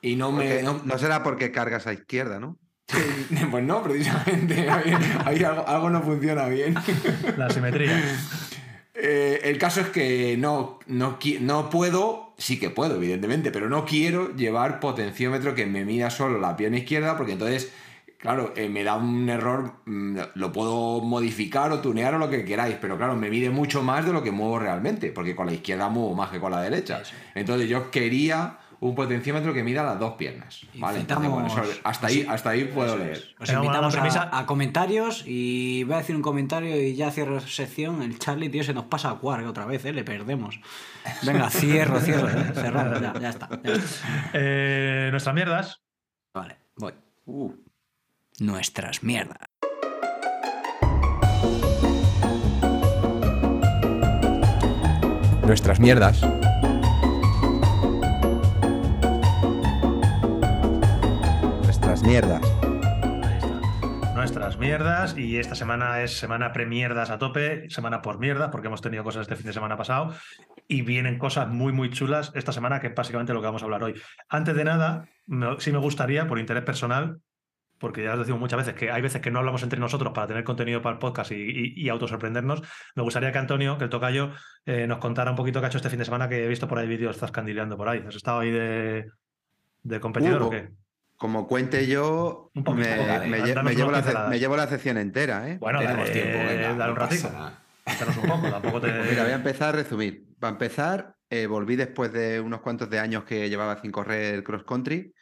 Y 0.00 0.16
no 0.16 0.32
me. 0.32 0.62
No- 0.62 0.80
no 0.84 0.98
será 0.98 1.22
porque 1.22 1.52
cargas 1.52 1.86
a 1.86 1.92
izquierda, 1.92 2.40
¿no? 2.40 2.56
pues 3.50 3.64
no, 3.64 3.82
precisamente. 3.82 4.70
Ahí, 4.70 4.92
ahí 5.26 5.44
algo, 5.44 5.66
algo 5.68 5.90
no 5.90 6.00
funciona 6.02 6.46
bien. 6.46 6.74
La 7.36 7.50
simetría. 7.50 8.00
Eh, 8.98 9.40
el 9.44 9.58
caso 9.58 9.82
es 9.82 9.88
que 9.88 10.36
no, 10.38 10.78
no, 10.86 11.18
no 11.40 11.70
puedo, 11.70 12.32
sí 12.38 12.58
que 12.58 12.70
puedo, 12.70 12.96
evidentemente, 12.96 13.50
pero 13.50 13.68
no 13.68 13.84
quiero 13.84 14.34
llevar 14.34 14.80
potenciómetro 14.80 15.54
que 15.54 15.66
me 15.66 15.84
mida 15.84 16.08
solo 16.08 16.40
la 16.40 16.56
pierna 16.56 16.78
izquierda, 16.78 17.16
porque 17.18 17.32
entonces, 17.32 17.72
claro, 18.16 18.54
eh, 18.56 18.70
me 18.70 18.84
da 18.84 18.96
un 18.96 19.28
error, 19.28 19.74
mm, 19.84 20.18
lo 20.34 20.50
puedo 20.50 21.02
modificar 21.02 21.72
o 21.72 21.80
tunear 21.80 22.14
o 22.14 22.18
lo 22.18 22.30
que 22.30 22.46
queráis, 22.46 22.76
pero 22.80 22.96
claro, 22.96 23.16
me 23.16 23.28
mide 23.28 23.50
mucho 23.50 23.82
más 23.82 24.06
de 24.06 24.14
lo 24.14 24.22
que 24.22 24.30
muevo 24.30 24.58
realmente, 24.58 25.10
porque 25.10 25.36
con 25.36 25.46
la 25.46 25.52
izquierda 25.52 25.90
muevo 25.90 26.14
más 26.14 26.30
que 26.30 26.40
con 26.40 26.52
la 26.52 26.62
derecha. 26.62 27.02
Entonces 27.34 27.68
yo 27.68 27.90
quería 27.90 28.58
un 28.80 28.94
potenciómetro 28.94 29.52
que 29.54 29.62
mida 29.62 29.82
las 29.82 29.98
dos 29.98 30.14
piernas. 30.14 30.60
¿vale? 30.74 31.00
Entonces, 31.00 31.28
bueno, 31.30 31.48
Incitamos- 31.48 31.68
eso- 31.70 31.80
hasta, 31.84 32.06
ahí, 32.08 32.26
hasta 32.28 32.50
ahí 32.50 32.64
puedo 32.64 32.96
leer. 32.96 33.22
Os 33.40 33.48
invitamos 33.50 33.94
la 33.94 34.00
premisa- 34.02 34.28
a, 34.30 34.38
a 34.40 34.46
comentarios 34.46 35.22
y 35.26 35.84
voy 35.84 35.94
a 35.94 35.98
decir 35.98 36.14
un 36.16 36.22
comentario 36.22 36.80
y 36.80 36.94
ya 36.94 37.10
cierro 37.10 37.40
sección. 37.40 38.02
El 38.02 38.18
Charlie, 38.18 38.48
tío, 38.48 38.62
se 38.64 38.74
nos 38.74 38.84
pasa 38.84 39.10
a 39.10 39.14
Quark 39.18 39.46
otra 39.46 39.64
vez, 39.66 39.84
¿eh? 39.84 39.92
Le 39.92 40.04
perdemos. 40.04 40.60
Venga, 41.22 41.48
cierro, 41.50 42.00
cierro. 42.00 42.28
¿eh? 42.28 42.52
Cerramos, 42.54 43.00
ya, 43.00 43.12
ya 43.18 43.28
está. 43.30 43.48
ya 43.62 43.72
está. 43.72 44.30
Eh, 44.34 45.08
nuestras 45.10 45.34
mierdas. 45.34 45.82
Vale, 46.34 46.56
voy. 46.76 46.92
Uh. 47.24 47.52
Nuestras 48.40 49.02
mierdas. 49.02 49.38
Nuestras 55.44 55.78
mierdas. 55.80 56.20
Mierdas. 62.06 62.42
Ahí 63.22 63.38
está. 63.38 64.14
Nuestras 64.14 64.58
mierdas. 64.58 65.16
Y 65.18 65.38
esta 65.38 65.54
semana 65.54 66.02
es 66.02 66.18
semana 66.18 66.52
premierdas 66.52 67.10
a 67.10 67.18
tope, 67.18 67.68
semana 67.68 68.02
por 68.02 68.18
mierda, 68.18 68.50
porque 68.50 68.68
hemos 68.68 68.80
tenido 68.80 69.04
cosas 69.04 69.22
este 69.22 69.36
fin 69.36 69.46
de 69.46 69.52
semana 69.52 69.76
pasado. 69.76 70.14
Y 70.68 70.82
vienen 70.82 71.18
cosas 71.18 71.48
muy, 71.48 71.72
muy 71.72 71.90
chulas 71.90 72.32
esta 72.34 72.52
semana, 72.52 72.80
que 72.80 72.88
es 72.88 72.94
básicamente 72.94 73.32
lo 73.32 73.40
que 73.40 73.46
vamos 73.46 73.62
a 73.62 73.66
hablar 73.66 73.82
hoy. 73.82 73.94
Antes 74.28 74.54
de 74.54 74.64
nada, 74.64 75.08
me- 75.26 75.58
sí 75.60 75.72
me 75.72 75.78
gustaría, 75.78 76.26
por 76.26 76.38
interés 76.38 76.64
personal, 76.64 77.20
porque 77.78 78.04
ya 78.04 78.12
os 78.14 78.18
decimos 78.20 78.40
muchas 78.40 78.58
veces 78.58 78.74
que 78.74 78.90
hay 78.90 79.02
veces 79.02 79.20
que 79.20 79.30
no 79.30 79.38
hablamos 79.40 79.62
entre 79.62 79.78
nosotros 79.78 80.12
para 80.14 80.26
tener 80.26 80.44
contenido 80.44 80.80
para 80.80 80.94
el 80.94 80.98
podcast 80.98 81.30
y, 81.32 81.34
y, 81.36 81.74
y 81.76 81.88
autosorprendernos. 81.90 82.62
Me 82.94 83.02
gustaría 83.02 83.32
que 83.32 83.38
Antonio, 83.38 83.76
que 83.78 83.84
el 83.84 83.90
tocayo, 83.90 84.30
eh, 84.64 84.86
nos 84.86 84.98
contara 84.98 85.30
un 85.30 85.36
poquito 85.36 85.60
qué 85.60 85.66
ha 85.66 85.68
hecho 85.68 85.78
este 85.78 85.90
fin 85.90 85.98
de 85.98 86.04
semana, 86.06 86.28
que 86.28 86.44
he 86.44 86.48
visto 86.48 86.66
por 86.68 86.78
ahí 86.78 86.86
vídeos 86.88 87.18
zascandileando 87.18 87.76
por 87.76 87.88
ahí. 87.88 88.02
¿Has 88.08 88.16
estado 88.16 88.40
ahí 88.40 88.50
de, 88.50 89.06
de 89.82 90.00
competidor 90.00 90.42
Uh, 90.42 90.46
o 90.46 90.50
qué? 90.50 90.68
Como 91.16 91.46
cuente 91.48 91.86
yo, 91.86 92.50
me, 92.54 92.62
me 92.74 93.40
lle- 93.42 93.62
me 93.62 93.74
llevo 93.74 93.90
la, 93.90 94.26
me 94.28 94.38
llevo 94.38 94.56
la 94.56 94.66
sección 94.68 94.98
entera, 94.98 95.48
¿eh? 95.48 95.56
Bueno, 95.58 95.78
Tenemos 95.80 96.08
dale, 96.08 96.12
tiempo, 96.12 96.38
venga, 96.38 96.74
dale 96.74 96.92
un 96.92 96.96
ratito. 96.98 97.28
un 98.22 98.28
poco, 98.28 98.50
tampoco 98.50 98.80
te... 98.82 98.88
Mira, 98.92 99.22
voy 99.22 99.32
a 99.32 99.36
empezar 99.36 99.70
a 99.70 99.78
resumir. 99.78 100.24
Para 100.38 100.52
empezar, 100.52 101.14
eh, 101.30 101.46
volví 101.46 101.76
después 101.76 102.12
de 102.12 102.40
unos 102.40 102.60
cuantos 102.60 102.90
de 102.90 102.98
años 102.98 103.24
que 103.24 103.48
llevaba 103.48 103.80
sin 103.80 103.90
correr 103.90 104.42
cross 104.44 104.64
country. 104.64 105.12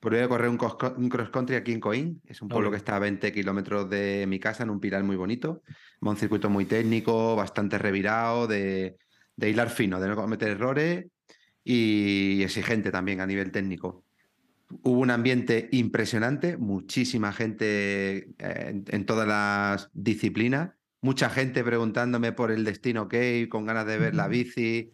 Volví 0.00 0.18
a 0.18 0.28
correr 0.28 0.48
un, 0.48 0.56
cross 0.56 1.30
country 1.30 1.56
aquí 1.56 1.72
en 1.72 1.80
Coín. 1.80 2.22
Es 2.24 2.40
un 2.40 2.48
pueblo 2.48 2.68
Ole. 2.68 2.76
que 2.76 2.78
está 2.78 2.96
a 2.96 3.00
20 3.00 3.32
kilómetros 3.32 3.90
de 3.90 4.24
mi 4.28 4.38
casa, 4.38 4.62
en 4.62 4.70
un 4.70 4.78
pilar 4.80 5.02
muy 5.02 5.16
bonito. 5.16 5.62
Un 6.00 6.16
circuito 6.16 6.48
muy 6.48 6.64
técnico, 6.64 7.34
bastante 7.36 7.76
revirado, 7.76 8.46
de, 8.46 8.96
de 9.36 9.50
hilar 9.50 9.68
fino, 9.68 10.00
de 10.00 10.08
no 10.08 10.16
cometer 10.16 10.48
errores 10.50 11.06
y 11.64 12.42
exigente 12.42 12.90
también 12.90 13.20
a 13.20 13.26
nivel 13.26 13.50
técnico. 13.50 14.04
Hubo 14.82 15.00
un 15.00 15.10
ambiente 15.10 15.68
impresionante, 15.72 16.56
muchísima 16.56 17.32
gente 17.32 18.18
eh, 18.18 18.26
en, 18.38 18.84
en 18.88 19.06
todas 19.06 19.26
las 19.26 19.90
disciplinas, 19.94 20.70
mucha 21.00 21.30
gente 21.30 21.64
preguntándome 21.64 22.32
por 22.32 22.50
el 22.50 22.64
destino 22.64 23.08
Cave, 23.08 23.48
con 23.48 23.66
ganas 23.66 23.86
de 23.86 23.98
ver 23.98 24.14
la 24.14 24.28
bici. 24.28 24.92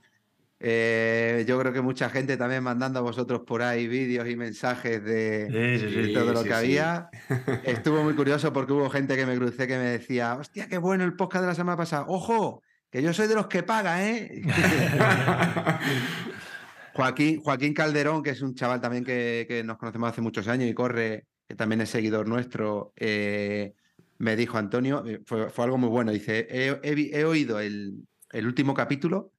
Eh, 0.58 1.44
yo 1.46 1.58
creo 1.60 1.72
que 1.72 1.82
mucha 1.82 2.08
gente 2.08 2.38
también 2.38 2.62
mandando 2.62 2.98
a 3.00 3.02
vosotros 3.02 3.42
por 3.46 3.62
ahí 3.62 3.86
vídeos 3.88 4.26
y 4.26 4.36
mensajes 4.36 5.04
de, 5.04 5.78
Sí, 5.78 5.86
sí, 5.86 5.94
de 5.94 6.04
sí. 6.06 6.12
todo 6.14 6.32
lo 6.32 6.38
sí, 6.38 6.44
que 6.44 6.50
sí. 6.50 6.56
había. 6.56 7.10
Estuvo 7.64 8.02
muy 8.02 8.14
curioso 8.14 8.52
porque 8.54 8.72
hubo 8.72 8.88
gente 8.88 9.16
que 9.16 9.26
me 9.26 9.36
crucé 9.36 9.66
que 9.66 9.76
me 9.76 9.84
decía, 9.84 10.34
hostia, 10.34 10.66
qué 10.68 10.78
bueno 10.78 11.04
el 11.04 11.14
podcast 11.14 11.42
de 11.42 11.48
la 11.48 11.54
semana 11.54 11.76
pasada. 11.76 12.06
Ojo, 12.08 12.62
que 12.90 13.02
yo 13.02 13.12
soy 13.12 13.26
de 13.26 13.34
los 13.34 13.48
que 13.48 13.62
paga, 13.64 14.08
¿eh? 14.08 14.42
Joaquín, 16.97 17.40
Joaquín 17.40 17.74
Calderón, 17.74 18.23
que 18.23 18.31
es 18.31 18.43
un 18.43 18.55
chaval 18.55 18.81
también 18.81 19.05
que, 19.05 19.44
que 19.48 19.62
nos 19.64 19.78
conocemos 19.78 20.10
hace 20.10 20.20
muchos 20.20 20.48
años 20.48 20.68
y 20.68 20.74
corre, 20.74 21.27
que 21.48 21.55
también 21.55 21.81
es 21.81 21.90
seguidor 21.90 22.27
nuestro, 22.28 22.93
eh, 22.97 23.74
me 24.18 24.35
dijo 24.36 24.59
Antonio, 24.59 25.05
eh, 25.06 25.20
fue, 25.24 25.51
fue 25.51 25.64
algo 25.64 25.78
muy 25.78 25.89
bueno. 25.89 26.10
Dice, 26.12 26.47
he, 26.51 26.81
he 26.82 26.94
vi- 26.94 27.10
he 27.12 27.24
oído 27.24 27.60
el, 27.60 28.06
el 28.32 28.47
último 28.47 28.74
capítulo, 28.74 29.32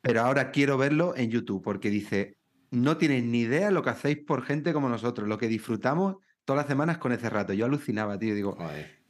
pero 0.00 0.22
ahora 0.22 0.50
quiero 0.50 0.78
verlo 0.78 1.14
en 1.16 1.30
YouTube, 1.30 1.62
porque 1.62 1.90
dice, 1.90 2.36
no 2.70 2.96
tienes 2.96 3.24
ni 3.24 3.40
idea 3.40 3.70
lo 3.70 3.82
que 3.82 3.90
hacéis 3.90 4.18
por 4.18 4.42
gente 4.44 4.72
como 4.72 4.88
nosotros, 4.88 5.28
lo 5.28 5.38
que 5.38 5.48
disfrutamos 5.48 6.16
todas 6.44 6.58
las 6.62 6.66
semanas 6.68 6.98
con 6.98 7.12
ese 7.12 7.28
rato. 7.30 7.52
Yo 7.52 7.64
alucinaba, 7.66 8.18
tío. 8.18 8.34
Digo, 8.34 8.56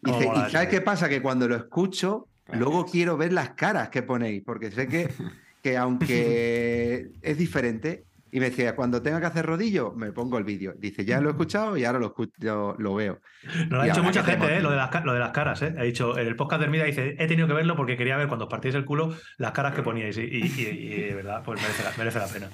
Dice, 0.00 0.24
¿y 0.24 0.50
sabes 0.50 0.68
qué 0.68 0.80
pasa? 0.82 1.08
Que 1.08 1.20
cuando 1.22 1.48
lo 1.48 1.56
escucho, 1.56 2.28
luego 2.58 2.84
quiero 2.92 3.16
ver 3.16 3.32
las 3.32 3.50
caras 3.50 3.88
que 3.88 4.02
ponéis, 4.02 4.42
porque 4.44 4.70
sé 4.70 4.86
que, 4.86 5.08
que 5.64 5.78
aunque 5.78 7.08
es 7.22 7.38
diferente, 7.38 8.04
Y 8.30 8.40
me 8.40 8.50
decía, 8.50 8.74
cuando 8.74 9.00
tenga 9.00 9.20
que 9.20 9.26
hacer 9.26 9.46
rodillo, 9.46 9.92
me 9.92 10.10
pongo 10.10 10.38
el 10.38 10.44
vídeo. 10.44 10.74
Dice, 10.76 11.04
ya 11.04 11.20
lo 11.20 11.28
he 11.28 11.32
escuchado 11.32 11.76
y 11.76 11.84
ahora 11.84 12.00
lo, 12.00 12.06
escucho, 12.06 12.74
lo, 12.76 12.94
veo. 12.94 13.20
Lo 13.70 13.80
ha 13.80 13.84
dicho 13.84 14.02
mucha 14.02 14.24
gente, 14.24 14.56
¿eh? 14.56 14.60
lo, 14.60 14.70
de 14.72 14.76
las, 14.76 15.04
lo 15.04 15.12
de 15.12 15.20
las 15.20 15.30
caras. 15.30 15.62
¿eh? 15.62 15.72
Ha 15.78 15.84
dicho, 15.84 16.18
en 16.18 16.26
el 16.26 16.34
podcast 16.34 16.58
de 16.58 16.64
Hermida 16.64 16.84
dice, 16.84 17.14
he 17.16 17.28
tenido 17.28 17.46
que 17.46 17.54
verlo 17.54 17.76
porque 17.76 17.96
quería 17.96 18.16
ver 18.16 18.26
cuando 18.26 18.46
os 18.46 18.50
partíais 18.50 18.74
el 18.74 18.84
culo 18.84 19.16
las 19.38 19.52
caras 19.52 19.72
que 19.74 19.82
poníais. 19.82 20.18
Y, 20.18 20.22
y, 20.22 21.00
de 21.06 21.14
verdad, 21.14 21.42
pues 21.44 21.62
merece 21.62 21.84
la, 21.84 21.92
merece 21.96 22.18
la 22.18 22.26
pena. 22.26 22.48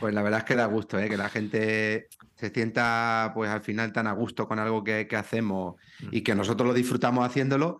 Pues 0.00 0.14
la 0.14 0.22
verdad 0.22 0.40
es 0.40 0.44
que 0.46 0.56
da 0.56 0.66
gusto, 0.66 0.98
¿eh? 0.98 1.08
que 1.08 1.16
la 1.18 1.28
gente 1.28 2.08
se 2.34 2.50
sienta 2.50 3.32
pues 3.34 3.50
al 3.50 3.60
final 3.60 3.92
tan 3.92 4.06
a 4.06 4.12
gusto 4.12 4.48
con 4.48 4.58
algo 4.58 4.82
que, 4.82 5.06
hacemos 5.16 5.74
mm. 6.00 6.08
y 6.10 6.22
que 6.22 6.34
nosotros 6.34 6.66
lo 6.66 6.74
disfrutamos 6.74 7.26
haciéndolo 7.26 7.78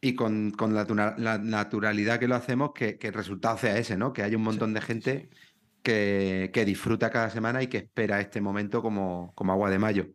y 0.00 0.14
con, 0.14 0.54
la, 0.58 1.38
naturalidad 1.38 2.20
que 2.20 2.28
lo 2.28 2.36
hacemos, 2.36 2.72
que, 2.72 2.98
el 3.00 3.12
resultado 3.12 3.58
sea 3.58 3.78
ese, 3.78 3.96
¿no? 3.96 4.12
Que 4.12 4.22
hay 4.22 4.34
un 4.34 4.42
montón 4.42 4.72
de 4.72 4.80
gente 4.80 5.28
que, 5.82 6.64
disfruta 6.66 7.10
cada 7.10 7.30
semana 7.30 7.62
y 7.62 7.66
que 7.66 7.78
espera 7.78 8.20
este 8.20 8.40
momento 8.40 8.82
como, 8.82 9.32
como 9.34 9.52
agua 9.52 9.70
de 9.70 9.78
mayo. 9.78 10.08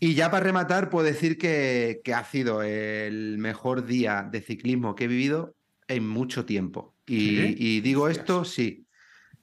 Y 0.00 0.14
ya 0.14 0.30
para 0.30 0.44
rematar, 0.44 0.90
puedo 0.90 1.06
decir 1.06 1.38
que, 1.38 2.00
ha 2.14 2.24
sido 2.24 2.62
el 2.62 3.38
mejor 3.38 3.86
día 3.86 4.28
de 4.30 4.42
ciclismo 4.42 4.94
que 4.94 5.04
he 5.04 5.08
vivido 5.08 5.56
en 5.88 6.06
mucho 6.06 6.44
tiempo. 6.44 6.94
Y, 7.06 7.80
digo 7.80 8.08
esto, 8.08 8.44
sí, 8.44 8.84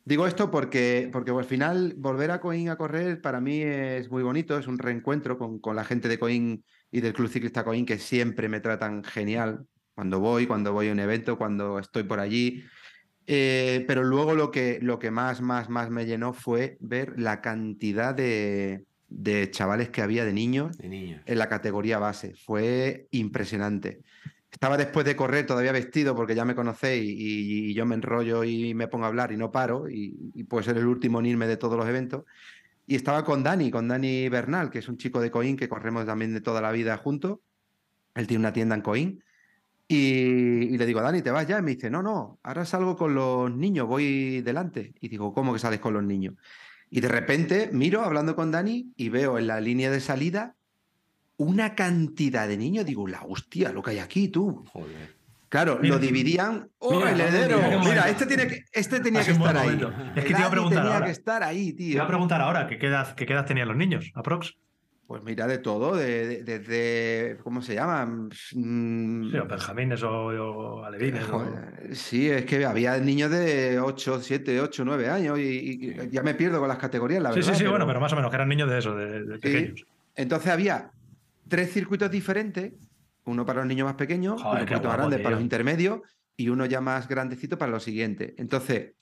Digo 0.08 0.28
esto 0.28 0.52
porque, 0.52 1.10
porque 1.12 1.32
al 1.32 1.46
final 1.46 1.96
volver 1.98 2.30
a 2.30 2.40
Coín 2.40 2.70
a 2.70 2.76
correr 2.76 3.22
para 3.22 3.42
mí 3.42 3.64
es 3.64 4.12
muy 4.12 4.22
bonito, 4.22 4.56
es 4.56 4.68
un 4.68 4.78
reencuentro 4.78 5.40
con, 5.40 5.58
con 5.58 5.76
la 5.76 5.84
gente 5.84 6.08
de 6.08 6.20
Coín 6.20 6.64
y 6.92 7.02
del 7.02 7.14
Club 7.14 7.30
Ciclista 7.30 7.64
Coín 7.64 7.86
que 7.86 7.98
siempre 7.98 8.50
me 8.50 8.60
tratan 8.60 9.04
genial 9.04 9.66
cuando 9.94 10.20
voy, 10.20 10.46
cuando 10.46 10.74
voy 10.74 10.90
a 10.90 10.92
un 10.92 11.00
evento, 11.00 11.38
cuando 11.38 11.80
estoy 11.80 12.04
por 12.04 12.20
allí. 12.20 12.64
Eh, 13.28 13.86
pero 13.88 14.04
luego 14.04 14.36
lo 14.36 14.52
que, 14.52 14.80
lo 14.82 15.00
que 15.00 15.10
más, 15.10 15.42
más, 15.42 15.70
más 15.70 15.90
me 15.90 16.06
llenó 16.06 16.34
fue 16.34 16.78
ver 16.80 17.20
la 17.20 17.42
cantidad 17.42 18.14
de, 18.14 18.86
de 19.08 19.50
chavales 19.50 19.90
que 19.90 20.02
había 20.02 20.26
de 20.26 20.34
niños, 20.34 20.78
de 20.78 20.90
niños 20.90 21.22
en 21.26 21.40
la 21.40 21.50
categoría 21.50 22.00
base. 22.00 22.34
Fue 22.36 23.08
impresionante. 23.12 24.02
Estaba 24.52 24.78
después 24.78 25.06
de 25.06 25.18
correr 25.18 25.46
todavía 25.46 25.74
vestido 25.74 26.16
porque 26.16 26.34
ya 26.34 26.46
me 26.46 26.56
conocéis 26.56 27.14
y, 27.18 27.74
yo 27.74 27.86
me 27.86 27.96
enrollo 27.96 28.44
y 28.46 28.74
me 28.74 28.88
pongo 28.88 29.04
a 29.04 29.10
hablar 29.10 29.32
y 29.32 29.38
no 29.38 29.52
paro 29.52 29.90
y, 29.90 30.44
puede 30.46 30.64
ser 30.64 30.78
el 30.78 30.86
último 30.86 31.20
en 31.20 31.26
irme 31.26 31.48
de 31.48 31.58
todos 31.58 31.78
los 31.78 31.88
eventos. 31.88 32.24
Y 32.88 32.96
estaba 32.96 33.26
con 33.26 33.44
Dani, 33.44 33.72
con 33.72 33.88
Dani 33.88 34.30
Bernal, 34.30 34.70
que 34.70 34.80
es 34.80 34.88
un 34.88 34.98
chico 34.98 35.20
de 35.20 35.32
Coín 35.32 35.58
que 35.58 35.70
corremos 35.70 36.06
también 36.06 36.34
de 36.34 36.42
toda 36.42 36.62
la 36.62 36.72
vida 36.72 36.98
juntos. 36.98 37.40
Él 38.14 38.28
tiene 38.28 38.42
una 38.42 38.54
tienda 38.54 38.76
en 38.76 38.82
Coín. 38.82 39.24
Y, 39.88 40.78
le 40.78 40.86
digo, 40.86 41.02
Dani, 41.02 41.22
¿te 41.22 41.32
vas 41.32 41.48
ya? 41.48 41.60
Y 41.60 41.62
me 41.62 41.76
dice, 41.76 41.90
no, 41.90 42.02
no, 42.02 42.40
ahora 42.44 42.66
salgo 42.66 42.96
con 42.96 43.14
los 43.14 43.52
niños, 43.52 43.88
voy 43.88 44.42
delante. 44.42 44.94
Y 45.00 45.10
digo, 45.10 45.34
¿cómo 45.34 45.54
que 45.54 45.60
sales 45.60 45.80
con 45.80 45.94
los 45.94 46.04
niños? 46.04 46.36
Y 46.90 47.02
de 47.02 47.08
repente 47.08 47.70
miro 47.72 48.02
hablando 48.02 48.36
con 48.36 48.52
Dani 48.52 48.94
y 48.96 49.10
veo 49.10 49.38
en 49.38 49.48
la 49.48 49.60
línea 49.62 49.92
de 49.92 50.00
salida 50.00 50.56
una 51.38 51.76
cantidad 51.76 52.48
de 52.48 52.58
niños, 52.58 52.86
digo, 52.86 53.08
la 53.08 53.24
hostia, 53.24 53.72
lo 53.72 53.84
que 53.84 53.92
hay 53.92 54.00
aquí, 54.00 54.30
tú. 54.30 54.64
Joder. 54.72 55.25
Claro, 55.56 55.80
lo 55.82 56.00
dividían. 56.00 56.68
¡Oh, 56.80 57.06
el 57.08 57.18
heredero! 57.18 57.58
Mira, 57.80 58.10
este, 58.10 58.26
tiene 58.26 58.46
que, 58.48 58.66
este 58.74 59.00
tenía 59.00 59.24
que 59.24 59.32
estar 59.32 59.56
ahí. 59.56 59.80
Es 60.14 60.26
que 60.26 60.34
te 60.34 60.40
iba 60.40 60.48
a 60.48 60.52
preguntar 60.52 60.80
tenía 60.80 60.94
ahora. 60.96 61.06
que 61.06 61.12
estar 61.14 61.44
ahí, 61.44 61.72
tío. 61.72 61.88
Te 61.88 61.94
iba 61.94 62.04
a 62.04 62.08
preguntar 62.08 62.42
ahora, 62.42 62.68
¿qué 62.68 62.76
edad, 62.86 63.16
qué 63.16 63.24
edad 63.24 63.46
tenían 63.46 63.70
los 63.70 63.78
niños, 63.78 64.12
aprox? 64.16 64.54
Pues 65.08 65.24
mira, 65.24 65.48
de 65.48 65.60
todo, 65.60 65.96
desde. 65.96 66.44
De, 66.44 66.60
de, 66.60 67.38
¿Cómo 67.42 67.62
se 67.62 67.76
llaman? 67.76 68.32
Mm. 68.54 69.32
Sí, 69.32 69.38
o 69.38 69.46
benjamines 69.46 70.04
o, 70.04 70.84
alevines. 70.84 71.24
Sí, 71.94 72.30
es 72.30 72.44
que 72.44 72.66
había 72.66 72.98
niños 72.98 73.32
de 73.32 73.80
8, 73.80 74.20
7, 74.22 74.60
8, 74.60 74.84
9 74.84 75.10
años 75.10 75.40
y, 75.40 76.10
ya 76.10 76.22
me 76.22 76.34
pierdo 76.34 76.60
con 76.60 76.68
las 76.68 76.80
categorías, 76.80 77.24
la 77.24 77.30
verdad. 77.30 77.44
Sí, 77.44 77.54
sí, 77.54 77.60
sí, 77.60 77.70
bueno, 77.70 77.88
pero 77.88 78.02
más 78.02 78.12
o 78.12 78.18
menos, 78.18 78.30
que 78.30 78.36
eran 78.36 78.50
niños 78.50 78.70
de 78.70 78.78
eso, 78.78 78.94
de, 78.94 79.40
pequeños. 79.40 79.86
Entonces 80.16 80.52
había 80.52 80.92
tres 81.48 81.72
circuitos 81.72 82.12
diferentes, 82.12 82.74
uno 83.26 83.46
para 83.46 83.60
los 83.60 83.68
niños 83.68 83.86
más 83.86 83.96
pequeños, 83.96 84.42
uno 84.42 84.54
más 84.54 84.66
grande 84.66 85.20
para 85.20 85.36
los 85.36 85.42
intermedios 85.42 86.02
y 86.38 86.50
uno 86.50 86.66
ya 86.66 86.82
más 86.82 87.08
grandecito 87.08 87.58
para 87.58 87.72
los 87.72 87.84
siguientes. 87.84 88.34
Entonces, 88.38 88.94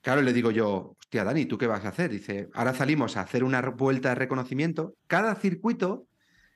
claro, 0.00 0.22
le 0.22 0.32
digo 0.32 0.50
yo, 0.50 0.96
hostia, 0.98 1.24
Dani, 1.24 1.46
¿tú 1.46 1.58
qué 1.58 1.66
vas 1.66 1.84
a 1.84 1.88
hacer? 1.88 2.10
Dice, 2.10 2.48
ahora 2.54 2.74
salimos 2.74 3.16
a 3.16 3.22
hacer 3.22 3.44
una 3.44 3.60
vuelta 3.60 4.10
de 4.10 4.14
reconocimiento. 4.16 4.94
Cada 5.06 5.34
circuito, 5.34 6.06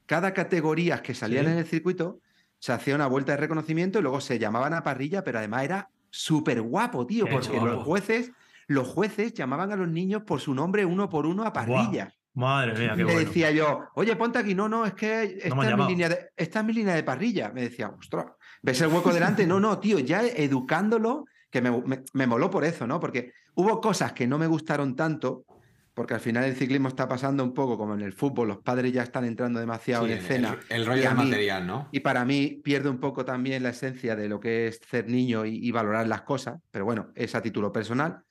cada 0.06 0.34
categoría 0.34 1.02
que 1.02 1.14
salían 1.14 1.46
en 1.46 1.58
el 1.58 1.66
circuito, 1.66 2.20
se 2.58 2.72
hacía 2.72 2.94
una 2.94 3.06
vuelta 3.06 3.32
de 3.32 3.38
reconocimiento 3.38 3.98
y 3.98 4.02
luego 4.02 4.20
se 4.20 4.38
llamaban 4.38 4.74
a 4.74 4.82
parrilla, 4.82 5.24
pero 5.24 5.38
además 5.38 5.64
era 5.64 5.90
súper 6.10 6.60
guapo, 6.60 7.06
tío, 7.06 7.26
porque 7.28 7.58
los 7.58 7.82
jueces, 7.82 8.32
los 8.66 8.86
jueces 8.88 9.34
llamaban 9.34 9.72
a 9.72 9.76
los 9.76 9.88
niños 9.88 10.22
por 10.22 10.40
su 10.40 10.54
nombre 10.54 10.84
uno 10.84 11.08
por 11.08 11.26
uno 11.26 11.44
a 11.44 11.52
parrilla. 11.52 12.12
Madre 12.34 12.72
mía, 12.78 12.94
qué 12.96 13.04
bueno. 13.04 13.18
Me 13.18 13.24
decía 13.26 13.50
yo, 13.50 13.88
oye, 13.94 14.16
ponte 14.16 14.38
aquí. 14.38 14.54
No, 14.54 14.68
no, 14.68 14.86
es 14.86 14.94
que 14.94 15.38
esta, 15.42 15.70
es 15.70 15.76
mi 15.76 15.86
línea 15.86 16.08
de, 16.08 16.30
esta 16.36 16.60
es 16.60 16.64
mi 16.64 16.72
línea 16.72 16.94
de 16.94 17.02
parrilla. 17.02 17.50
Me 17.50 17.62
decía, 17.62 17.88
ostras, 17.88 18.26
¿ves 18.62 18.80
el 18.80 18.88
hueco 18.88 19.12
delante? 19.12 19.46
no, 19.46 19.60
no, 19.60 19.78
tío, 19.78 19.98
ya 19.98 20.22
educándolo, 20.22 21.26
que 21.50 21.60
me, 21.60 21.82
me, 22.14 22.26
moló 22.26 22.50
por 22.50 22.64
eso, 22.64 22.86
¿no? 22.86 22.98
Porque 22.98 23.32
hubo 23.54 23.80
cosas 23.80 24.14
que 24.14 24.26
no 24.26 24.38
me 24.38 24.46
gustaron 24.46 24.96
tanto, 24.96 25.44
porque 25.92 26.14
al 26.14 26.20
final 26.20 26.44
el 26.44 26.56
ciclismo 26.56 26.88
está 26.88 27.06
pasando 27.06 27.44
un 27.44 27.52
poco 27.52 27.76
como 27.76 27.92
en 27.92 28.00
el 28.00 28.14
fútbol, 28.14 28.48
los 28.48 28.58
padres 28.58 28.94
ya 28.94 29.02
están 29.02 29.26
entrando 29.26 29.60
demasiado 29.60 30.06
en 30.06 30.12
escena. 30.12 30.58
El, 30.70 30.86
rollo 30.86 31.02
de 31.02 31.14
material, 31.14 31.66
¿no? 31.66 31.88
Y 31.92 32.00
para 32.00 32.24
mí 32.24 32.62
pierde 32.64 32.88
un 32.88 32.98
poco 32.98 33.26
también 33.26 33.62
la 33.62 33.68
esencia 33.68 34.16
de 34.16 34.30
lo 34.30 34.40
que 34.40 34.68
es 34.68 34.80
ser 34.88 35.06
niño 35.06 35.44
y, 35.44 35.56
y 35.56 35.70
valorar 35.70 36.08
las 36.08 36.22
cosas, 36.22 36.58
pero 36.70 36.86
bueno, 36.86 37.10
es 37.14 37.34
a 37.34 37.42
título 37.42 37.70
personal. 37.70 38.22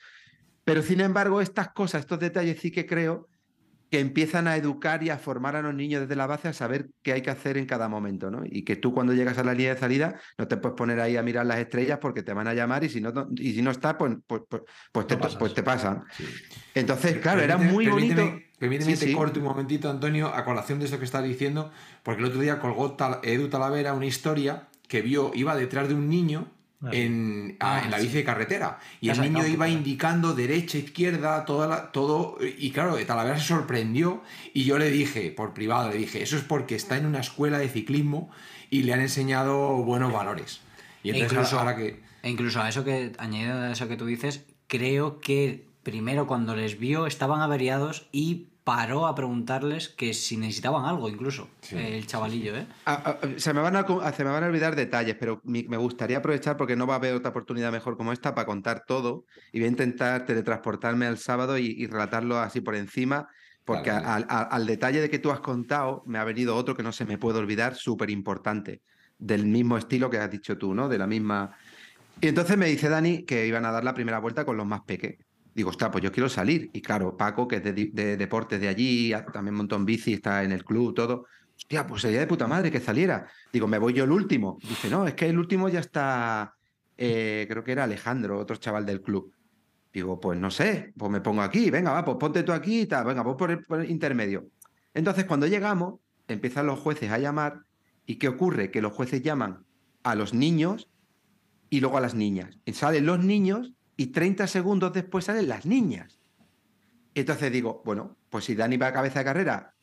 Pero 0.64 0.82
sin 0.82 1.02
embargo, 1.02 1.40
estas 1.40 1.70
cosas, 1.70 2.02
estos 2.02 2.20
detalles 2.20 2.60
sí 2.60 2.72
que 2.72 2.88
creo 2.88 3.28
que 3.92 4.00
empiezan 4.00 4.48
a 4.48 4.56
educar 4.56 5.04
y 5.04 5.10
a 5.10 5.18
formar 5.18 5.58
a 5.58 5.62
los 5.62 5.76
niños 5.76 6.00
desde 6.02 6.16
la 6.16 6.26
base 6.26 6.48
a 6.48 6.54
saber 6.54 6.92
qué 7.04 7.12
hay 7.12 7.22
que 7.22 7.30
hacer 7.30 7.58
en 7.58 7.66
cada 7.66 7.90
momento, 7.90 8.32
¿no? 8.32 8.42
Y 8.50 8.64
que 8.64 8.78
tú 8.78 8.94
cuando 8.94 9.12
llegas 9.12 9.38
a 9.38 9.44
la 9.44 9.54
línea 9.54 9.74
de 9.74 9.80
salida 9.82 10.16
no 10.38 10.48
te 10.48 10.56
puedes 10.56 10.78
poner 10.78 11.02
ahí 11.02 11.18
a 11.18 11.24
mirar 11.24 11.46
las 11.46 11.60
estrellas 11.60 12.00
porque 12.00 12.24
te 12.24 12.32
van 12.32 12.48
a 12.48 12.54
llamar 12.54 12.86
y 12.86 12.90
si 12.90 13.02
no, 13.02 13.12
y 13.36 13.52
si 13.52 13.62
no 13.62 13.70
está, 13.70 13.98
pues, 13.98 14.16
pues, 14.26 14.44
pues, 14.48 14.64
pues 14.94 15.08
te, 15.08 15.18
pues 15.18 15.54
te, 15.54 15.62
pasan. 15.62 16.06
Entonces, 16.74 17.18
claro, 17.18 17.42
era 17.42 17.58
muy 17.58 17.88
bonito. 17.88 18.34
Permíteme 18.58 18.94
que 18.94 19.08
te 19.08 19.14
corte 19.14 19.40
un 19.40 19.46
momentito, 19.46 19.90
Antonio, 19.90 20.34
a 20.34 20.46
colación 20.46 20.80
de 20.80 20.86
eso 20.86 20.98
que 20.98 21.06
estás 21.06 21.26
diciendo, 21.26 21.70
porque 22.02 22.22
el 22.22 22.30
otro 22.30 22.40
día 22.40 22.60
colgó 22.60 22.96
Edu 23.24 23.50
Talavera 23.50 23.92
una 23.94 24.06
historia 24.06 24.70
que 24.88 25.02
vio, 25.02 25.32
iba 25.34 25.54
detrás 25.54 25.90
de 25.90 25.96
un 25.96 26.08
niño 26.08 26.50
en, 26.92 27.58
ah, 27.60 27.82
en, 27.84 27.92
la 27.92 28.00
bici 28.00 28.14
de 28.14 28.24
carretera. 28.24 28.80
Y 29.00 29.10
el 29.10 29.22
niño 29.22 29.46
iba 29.46 29.70
indicando 29.70 30.34
derecha, 30.34 30.78
izquierda, 30.78 31.46
toda 31.46 31.92
todo. 31.92 32.38
Y 32.42 32.72
claro, 32.72 32.98
Talavera 33.06 33.38
se 33.38 33.48
sorprendió. 33.48 34.24
Y 34.54 34.64
yo 34.64 34.78
le 34.78 34.90
dije, 34.90 35.32
por 35.32 35.54
privado, 35.54 35.90
le 35.90 35.98
dije, 35.98 36.24
eso 36.24 36.38
es 36.38 36.44
porque 36.44 36.76
está 36.76 36.98
en 36.98 37.06
una 37.06 37.20
escuela 37.20 37.60
de 37.60 37.70
ciclismo 37.70 38.32
y 38.70 38.84
le 38.84 38.94
han 38.94 39.02
enseñado 39.02 39.84
buenos 39.84 40.12
valores. 40.12 40.62
Y 41.04 41.12
e 41.12 41.20
entonces 41.20 41.54
ahora 41.54 41.76
que. 41.76 42.02
E 42.24 42.30
incluso 42.30 42.62
a 42.62 42.70
eso 42.70 42.84
que, 42.84 43.12
añadido 43.18 43.60
a 43.60 43.72
eso 43.72 43.88
que 43.88 43.98
tú 43.98 44.06
dices, 44.06 44.46
creo 44.68 45.20
que 45.20 45.66
primero 45.84 46.28
cuando 46.28 46.56
les 46.56 46.80
vio 46.80 47.08
estaban 47.08 47.42
averiados 47.42 48.08
y 48.12 48.48
paró 48.64 49.08
a 49.08 49.16
preguntarles 49.16 49.90
que 49.90 50.14
si 50.14 50.38
necesitaban 50.38 50.86
algo, 50.86 51.10
incluso, 51.10 51.50
el 51.72 52.06
chavalillo. 52.06 52.56
¿eh? 52.56 52.68
se, 53.38 53.54
me 53.54 53.62
van 53.62 53.76
a, 53.76 54.12
se 54.14 54.24
me 54.24 54.30
van 54.30 54.44
a 54.44 54.48
olvidar 54.48 54.76
detalles, 54.76 55.16
pero 55.20 55.42
me 55.44 55.78
gustaría 55.78 56.18
aprovechar 56.18 56.58
porque 56.58 56.76
no 56.76 56.86
va 56.86 56.96
a 56.96 56.98
haber 56.98 57.16
otra 57.16 57.32
oportunidad 57.32 57.72
mejor 57.72 57.98
como 57.98 58.14
esta 58.14 58.36
para 58.36 58.46
contar 58.46 58.84
todo 58.86 59.26
y 59.52 59.60
voy 59.60 59.66
a 59.66 59.72
intentar 59.72 60.26
teletransportarme 60.26 61.08
al 61.08 61.18
sábado 61.18 61.58
y, 61.58 61.88
relatarlo 61.88 62.38
así 62.38 62.62
por 62.62 62.76
encima. 62.76 63.28
Porque 63.64 63.92
al 63.92 64.66
detalle 64.66 65.02
de 65.02 65.10
que 65.10 65.20
tú 65.20 65.32
has 65.32 65.40
contado, 65.40 66.04
me 66.06 66.18
ha 66.18 66.24
venido 66.24 66.56
otro 66.56 66.76
que 66.76 66.84
no 66.84 66.92
se 66.92 67.06
me 67.06 67.18
puede 67.18 67.40
olvidar, 67.40 67.76
súper 67.76 68.10
importante, 68.10 68.82
del 69.18 69.46
mismo 69.46 69.78
estilo 69.78 70.10
que 70.10 70.18
has 70.18 70.32
dicho 70.32 70.58
tú, 70.58 70.74
¿no? 70.74 70.90
De 70.90 70.98
la 70.98 71.08
misma. 71.08 71.56
Y 72.20 72.28
entonces 72.28 72.58
me 72.58 72.66
dice 72.66 72.90
Dani 72.90 73.24
que 73.24 73.46
iban 73.46 73.66
a 73.66 73.72
dar 73.72 73.84
la 73.84 73.94
primera 73.94 74.20
vuelta 74.20 74.46
con 74.46 74.58
los 74.58 74.66
más 74.66 74.82
pequeños. 74.82 75.31
Digo, 75.54 75.72
está, 75.72 75.92
pues 75.92 76.04
yo 76.04 76.12
quiero 76.12 76.30
salir. 76.30 76.70
Y 76.74 76.82
claro, 76.82 77.18
Paco, 77.18 77.48
que 77.48 77.58
es 77.58 77.64
de, 77.64 78.18
deportes 78.18 78.60
de 78.62 78.68
allí, 78.68 79.14
también 79.34 79.56
montó 79.56 79.76
en 79.76 79.86
bici, 79.86 80.14
está 80.14 80.44
en 80.44 80.52
el 80.52 80.64
club, 80.64 80.94
todo. 80.94 81.26
Hostia, 81.56 81.86
pues 81.86 82.02
sería 82.02 82.20
de 82.20 82.28
puta 82.28 82.48
madre 82.48 82.72
que 82.72 82.80
saliera. 82.80 83.28
Digo, 83.52 83.68
me 83.68 83.78
voy 83.78 83.94
yo 83.94 84.06
el 84.06 84.12
último. 84.12 84.58
Dice, 84.62 84.90
no, 84.90 85.06
es 85.06 85.14
que 85.14 85.28
el 85.28 85.38
último 85.38 85.70
ya 85.70 85.80
está, 85.80 86.56
eh, 86.98 87.46
creo 87.50 87.64
que 87.64 87.74
era 87.74 87.84
Alejandro, 87.84 88.40
otro 88.40 88.56
chaval 88.56 88.86
del 88.86 89.02
club. 89.02 89.34
Digo, 89.94 90.20
pues 90.20 90.40
no 90.40 90.50
sé, 90.50 90.94
pues 90.98 91.12
me 91.12 91.20
pongo 91.20 91.42
aquí, 91.42 91.70
venga, 91.70 91.92
va, 91.92 92.06
pues 92.06 92.18
ponte 92.18 92.44
tú 92.44 92.54
aquí 92.54 92.82
y 92.82 92.86
tal, 92.86 93.06
venga, 93.06 93.22
voy 93.24 93.36
por 93.36 93.52
el, 93.52 93.64
por 93.66 93.82
el 93.82 93.92
intermedio. 93.92 94.48
Entonces, 94.94 95.26
cuando 95.26 95.48
llegamos, 95.48 96.00
empiezan 96.28 96.66
los 96.66 96.80
jueces 96.80 97.12
a 97.12 97.18
llamar. 97.18 97.62
¿Y 98.06 98.16
qué 98.16 98.30
ocurre? 98.30 98.72
Que 98.72 98.82
los 98.82 98.94
jueces 98.94 99.22
llaman 99.22 99.66
a 100.04 100.16
los 100.16 100.34
niños 100.34 100.90
y 101.70 101.82
luego 101.82 101.98
a 101.98 102.02
las 102.02 102.16
niñas. 102.16 102.58
Y 102.66 102.74
salen 102.74 103.06
los 103.06 103.24
niños 103.24 103.74
y 104.02 104.08
30 104.08 104.48
segundos 104.48 104.92
después 104.94 105.26
salen 105.26 105.48
las 105.48 105.68
niñas. 105.68 106.20
Entonces 107.14 107.52
digo, 107.52 107.84
bueno, 107.86 108.18
pues 108.32 108.46
si 108.46 108.56
Dani 108.56 108.76
va 108.78 108.88
a 108.88 108.94
cabeza 108.94 109.20
de 109.20 109.26
carrera 109.26 109.76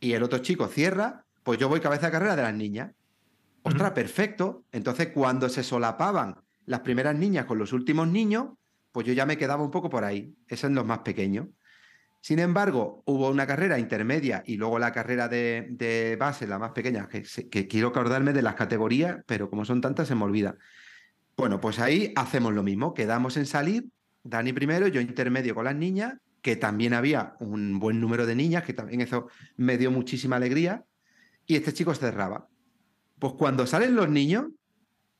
y 0.00 0.12
el 0.12 0.22
otro 0.22 0.38
chico 0.38 0.66
cierra, 0.66 1.26
pues 1.42 1.58
yo 1.58 1.68
voy 1.68 1.80
cabeza 1.80 2.06
de 2.06 2.12
carrera 2.12 2.36
de 2.36 2.42
las 2.42 2.54
niñas. 2.54 2.94
Ostras, 3.64 3.90
perfecto. 3.90 4.64
Entonces, 4.72 5.08
cuando 5.08 5.50
se 5.50 5.62
solapaban 5.62 6.36
las 6.64 6.80
primeras 6.80 7.14
niñas 7.16 7.44
con 7.44 7.58
los 7.58 7.74
últimos 7.74 8.08
niños, 8.08 8.46
pues 8.92 9.06
yo 9.06 9.12
ya 9.12 9.26
me 9.26 9.36
quedaba 9.36 9.62
un 9.62 9.70
poco 9.70 9.90
por 9.90 10.04
ahí. 10.04 10.34
Esos 10.46 10.60
son 10.60 10.74
los 10.74 10.86
más 10.86 11.00
pequeños. 11.00 11.48
Sin 12.22 12.38
embargo, 12.38 13.02
hubo 13.04 13.28
una 13.28 13.46
carrera 13.46 13.78
intermedia 13.78 14.42
y 14.46 14.56
luego 14.56 14.78
la 14.78 14.92
carrera 14.92 15.28
de, 15.28 15.66
de 15.68 16.16
base, 16.18 16.46
la 16.46 16.58
más 16.58 16.70
pequeña, 16.70 17.08
que, 17.08 17.24
que 17.50 17.68
quiero 17.68 17.88
acordarme 17.88 18.32
de 18.32 18.40
las 18.40 18.54
categorías, 18.54 19.18
pero 19.26 19.50
como 19.50 19.66
son 19.66 19.82
tantas 19.82 20.08
se 20.08 20.14
me 20.14 20.24
olvida. 20.24 20.56
Bueno, 21.36 21.60
pues 21.60 21.78
ahí 21.78 22.12
hacemos 22.16 22.54
lo 22.54 22.62
mismo, 22.62 22.94
quedamos 22.94 23.36
en 23.36 23.46
salir, 23.46 23.88
Dani 24.22 24.52
primero, 24.52 24.88
yo 24.88 25.00
intermedio 25.00 25.54
con 25.54 25.64
las 25.66 25.76
niñas, 25.76 26.14
que 26.40 26.56
también 26.56 26.94
había 26.94 27.34
un 27.40 27.78
buen 27.78 28.00
número 28.00 28.24
de 28.24 28.34
niñas, 28.34 28.64
que 28.64 28.72
también 28.72 29.00
eso 29.02 29.28
me 29.56 29.76
dio 29.76 29.90
muchísima 29.90 30.36
alegría, 30.36 30.84
y 31.46 31.56
este 31.56 31.72
chico 31.72 31.94
cerraba. 31.94 32.48
Pues 33.18 33.34
cuando 33.34 33.66
salen 33.66 33.94
los 33.94 34.08
niños, 34.08 34.46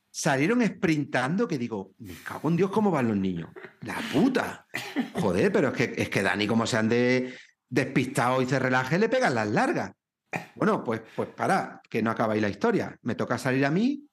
salieron 0.09 0.65
sprintando 0.65 1.47
que 1.47 1.57
digo, 1.57 1.93
me 1.99 2.13
cago 2.23 2.49
en 2.49 2.57
Dios 2.57 2.71
cómo 2.71 2.89
van 2.89 3.07
los 3.07 3.17
niños. 3.17 3.49
La 3.81 3.97
puta. 4.11 4.65
Joder, 5.13 5.51
pero 5.51 5.69
es 5.69 5.73
que, 5.75 6.01
es 6.01 6.09
que 6.09 6.23
Dani, 6.23 6.47
como 6.47 6.65
se 6.65 6.77
han 6.77 6.89
de 6.89 7.35
despistado 7.69 8.41
y 8.41 8.45
se 8.45 8.57
relaje, 8.57 8.97
le 8.97 9.09
pegan 9.09 9.35
las 9.35 9.47
largas. 9.49 9.91
Bueno, 10.55 10.83
pues, 10.83 11.01
pues 11.15 11.29
para, 11.29 11.81
que 11.89 12.01
no 12.01 12.11
acabáis 12.11 12.41
la 12.41 12.49
historia. 12.49 12.97
Me 13.03 13.15
toca 13.15 13.37
salir 13.37 13.65
a 13.65 13.71
mí, 13.71 14.06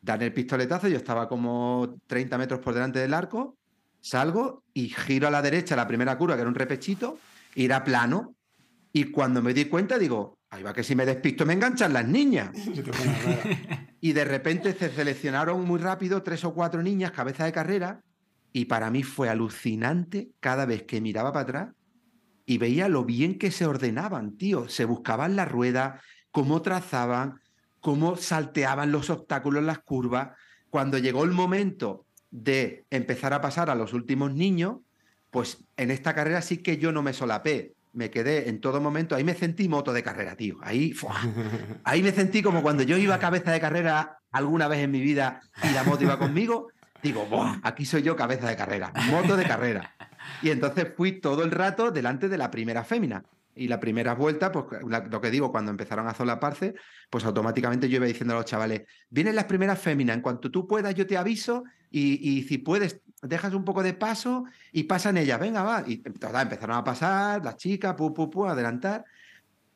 dar 0.00 0.22
el 0.22 0.32
pistoletazo, 0.32 0.88
yo 0.88 0.96
estaba 0.96 1.28
como 1.28 1.96
30 2.06 2.38
metros 2.38 2.60
por 2.60 2.74
delante 2.74 2.98
del 2.98 3.14
arco, 3.14 3.56
salgo 4.00 4.64
y 4.72 4.88
giro 4.88 5.28
a 5.28 5.30
la 5.30 5.42
derecha 5.42 5.76
la 5.76 5.86
primera 5.86 6.16
curva, 6.16 6.34
que 6.34 6.40
era 6.40 6.48
un 6.48 6.54
repechito, 6.54 7.18
ir 7.54 7.72
a 7.72 7.84
plano, 7.84 8.34
y 8.92 9.04
cuando 9.04 9.42
me 9.42 9.54
di 9.54 9.66
cuenta 9.66 9.98
digo, 9.98 10.38
ahí 10.50 10.62
va 10.62 10.72
que 10.72 10.82
si 10.82 10.96
me 10.96 11.06
despisto 11.06 11.46
me 11.46 11.52
enganchan 11.52 11.92
las 11.92 12.06
niñas. 12.06 12.50
Y 14.02 14.14
de 14.14 14.24
repente 14.24 14.72
se 14.72 14.88
seleccionaron 14.88 15.62
muy 15.62 15.78
rápido 15.78 16.22
tres 16.22 16.42
o 16.44 16.54
cuatro 16.54 16.82
niñas, 16.82 17.10
cabeza 17.10 17.44
de 17.44 17.52
carrera, 17.52 18.00
y 18.50 18.64
para 18.64 18.90
mí 18.90 19.02
fue 19.02 19.28
alucinante 19.28 20.30
cada 20.40 20.64
vez 20.64 20.84
que 20.84 21.02
miraba 21.02 21.32
para 21.32 21.42
atrás 21.42 21.68
y 22.46 22.58
veía 22.58 22.88
lo 22.88 23.04
bien 23.04 23.38
que 23.38 23.50
se 23.50 23.66
ordenaban, 23.66 24.36
tío. 24.36 24.68
Se 24.68 24.84
buscaban 24.84 25.36
la 25.36 25.44
rueda, 25.44 26.00
cómo 26.32 26.62
trazaban, 26.62 27.39
cómo 27.80 28.16
salteaban 28.16 28.92
los 28.92 29.10
obstáculos 29.10 29.62
las 29.64 29.80
curvas. 29.80 30.30
Cuando 30.70 30.98
llegó 30.98 31.24
el 31.24 31.32
momento 31.32 32.06
de 32.30 32.84
empezar 32.90 33.32
a 33.32 33.40
pasar 33.40 33.70
a 33.70 33.74
los 33.74 33.92
últimos 33.92 34.32
niños, 34.32 34.78
pues 35.30 35.64
en 35.76 35.90
esta 35.90 36.14
carrera 36.14 36.42
sí 36.42 36.58
que 36.58 36.76
yo 36.78 36.92
no 36.92 37.02
me 37.02 37.12
solapé. 37.12 37.74
Me 37.92 38.10
quedé 38.10 38.48
en 38.48 38.60
todo 38.60 38.80
momento, 38.80 39.16
ahí 39.16 39.24
me 39.24 39.34
sentí 39.34 39.68
moto 39.68 39.92
de 39.92 40.04
carrera, 40.04 40.36
tío. 40.36 40.58
Ahí, 40.62 40.94
ahí 41.82 42.02
me 42.02 42.12
sentí 42.12 42.40
como 42.40 42.62
cuando 42.62 42.84
yo 42.84 42.96
iba 42.96 43.16
a 43.16 43.18
cabeza 43.18 43.50
de 43.50 43.60
carrera 43.60 44.18
alguna 44.30 44.68
vez 44.68 44.78
en 44.80 44.92
mi 44.92 45.00
vida 45.00 45.40
y 45.68 45.72
la 45.72 45.82
moto 45.82 46.04
iba 46.04 46.18
conmigo. 46.18 46.68
Digo, 47.02 47.26
¡buah! 47.26 47.58
Aquí 47.62 47.84
soy 47.84 48.02
yo 48.02 48.14
cabeza 48.14 48.48
de 48.48 48.56
carrera, 48.56 48.92
moto 49.10 49.36
de 49.36 49.44
carrera. 49.44 49.96
Y 50.42 50.50
entonces 50.50 50.86
fui 50.96 51.20
todo 51.20 51.42
el 51.42 51.50
rato 51.50 51.90
delante 51.90 52.28
de 52.28 52.38
la 52.38 52.50
primera 52.50 52.84
fémina. 52.84 53.24
Y 53.54 53.68
la 53.68 53.80
primera 53.80 54.14
vuelta, 54.14 54.52
pues 54.52 54.66
la- 54.88 55.00
lo 55.06 55.20
que 55.20 55.30
digo, 55.30 55.50
cuando 55.50 55.70
empezaron 55.70 56.06
a 56.06 56.14
solaparse, 56.14 56.74
pues 57.10 57.24
automáticamente 57.24 57.88
yo 57.88 57.96
iba 57.96 58.06
diciendo 58.06 58.34
a 58.34 58.38
los 58.38 58.46
chavales, 58.46 58.82
vienen 59.10 59.34
las 59.34 59.44
primeras 59.46 59.78
féminas, 59.78 60.16
en 60.16 60.22
cuanto 60.22 60.50
tú 60.50 60.66
puedas 60.66 60.94
yo 60.94 61.06
te 61.06 61.16
aviso 61.16 61.64
y, 61.90 62.30
y 62.30 62.42
si 62.44 62.58
puedes, 62.58 63.00
dejas 63.22 63.52
un 63.52 63.64
poco 63.64 63.82
de 63.82 63.92
paso 63.94 64.44
y 64.72 64.84
pasan 64.84 65.16
ellas, 65.18 65.40
venga, 65.40 65.62
va. 65.62 65.82
Y 65.86 65.96
total, 65.98 66.42
empezaron 66.42 66.76
a 66.76 66.84
pasar, 66.84 67.44
las 67.44 67.56
chicas, 67.56 67.94
pu, 67.94 68.14
pu, 68.14 68.46
adelantar. 68.46 69.04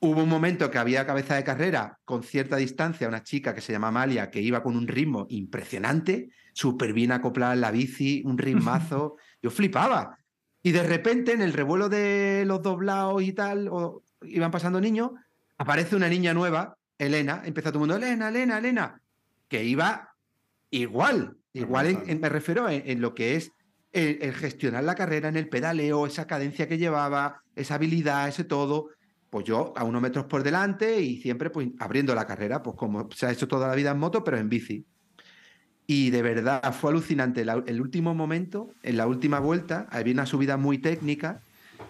Hubo 0.00 0.22
un 0.22 0.28
momento 0.28 0.70
que 0.70 0.78
había 0.78 1.06
cabeza 1.06 1.34
de 1.34 1.44
carrera 1.44 1.98
con 2.04 2.22
cierta 2.22 2.56
distancia, 2.56 3.08
una 3.08 3.22
chica 3.22 3.54
que 3.54 3.60
se 3.62 3.72
llama 3.72 3.88
Amalia, 3.88 4.30
que 4.30 4.40
iba 4.40 4.62
con 4.62 4.76
un 4.76 4.86
ritmo 4.86 5.26
impresionante, 5.30 6.28
súper 6.52 6.92
bien 6.92 7.10
acoplada 7.10 7.54
en 7.54 7.60
la 7.62 7.70
bici, 7.70 8.22
un 8.24 8.38
ritmazo. 8.38 9.16
Yo 9.42 9.50
flipaba. 9.50 10.18
Y 10.64 10.72
de 10.72 10.82
repente, 10.82 11.32
en 11.32 11.42
el 11.42 11.52
revuelo 11.52 11.88
de 11.90 12.44
los 12.46 12.62
doblados 12.62 13.22
y 13.22 13.32
tal, 13.34 13.68
o 13.70 14.02
iban 14.22 14.50
pasando 14.50 14.80
niños, 14.80 15.10
aparece 15.58 15.94
una 15.94 16.08
niña 16.08 16.32
nueva, 16.34 16.76
Elena, 16.98 17.42
empieza 17.44 17.70
todo 17.70 17.84
el 17.84 17.90
mundo, 17.90 17.96
Elena, 18.04 18.28
Elena, 18.30 18.58
Elena, 18.58 19.00
que 19.46 19.62
iba 19.62 20.14
igual, 20.70 21.36
igual 21.52 21.86
en- 21.88 22.02
en- 22.06 22.20
me 22.20 22.28
refiero 22.30 22.68
en, 22.68 22.82
en 22.86 23.00
lo 23.02 23.14
que 23.14 23.36
es 23.36 23.52
el, 23.92 24.18
el 24.22 24.32
gestionar 24.34 24.82
la 24.84 24.94
carrera, 24.94 25.28
en 25.28 25.36
el 25.36 25.48
pedaleo, 25.50 26.06
esa 26.06 26.26
cadencia 26.26 26.66
que 26.66 26.78
llevaba, 26.78 27.42
esa 27.54 27.74
habilidad, 27.74 28.26
ese 28.28 28.44
todo, 28.44 28.88
pues 29.30 29.44
yo 29.44 29.74
a 29.76 29.84
unos 29.84 30.00
metros 30.00 30.24
por 30.24 30.42
delante 30.42 31.00
y 31.00 31.20
siempre 31.20 31.50
pues 31.50 31.68
abriendo 31.78 32.14
la 32.14 32.26
carrera, 32.26 32.62
pues 32.62 32.74
como 32.76 33.08
se 33.12 33.26
ha 33.26 33.32
hecho 33.32 33.46
toda 33.46 33.68
la 33.68 33.74
vida 33.74 33.90
en 33.90 33.98
moto, 33.98 34.24
pero 34.24 34.38
en 34.38 34.48
bici. 34.48 34.84
Y 35.86 36.10
de 36.10 36.22
verdad 36.22 36.72
fue 36.72 36.90
alucinante. 36.90 37.42
El 37.42 37.80
último 37.80 38.14
momento, 38.14 38.70
en 38.82 38.96
la 38.96 39.06
última 39.06 39.38
vuelta, 39.38 39.86
había 39.90 40.14
una 40.14 40.26
subida 40.26 40.56
muy 40.56 40.78
técnica, 40.78 41.42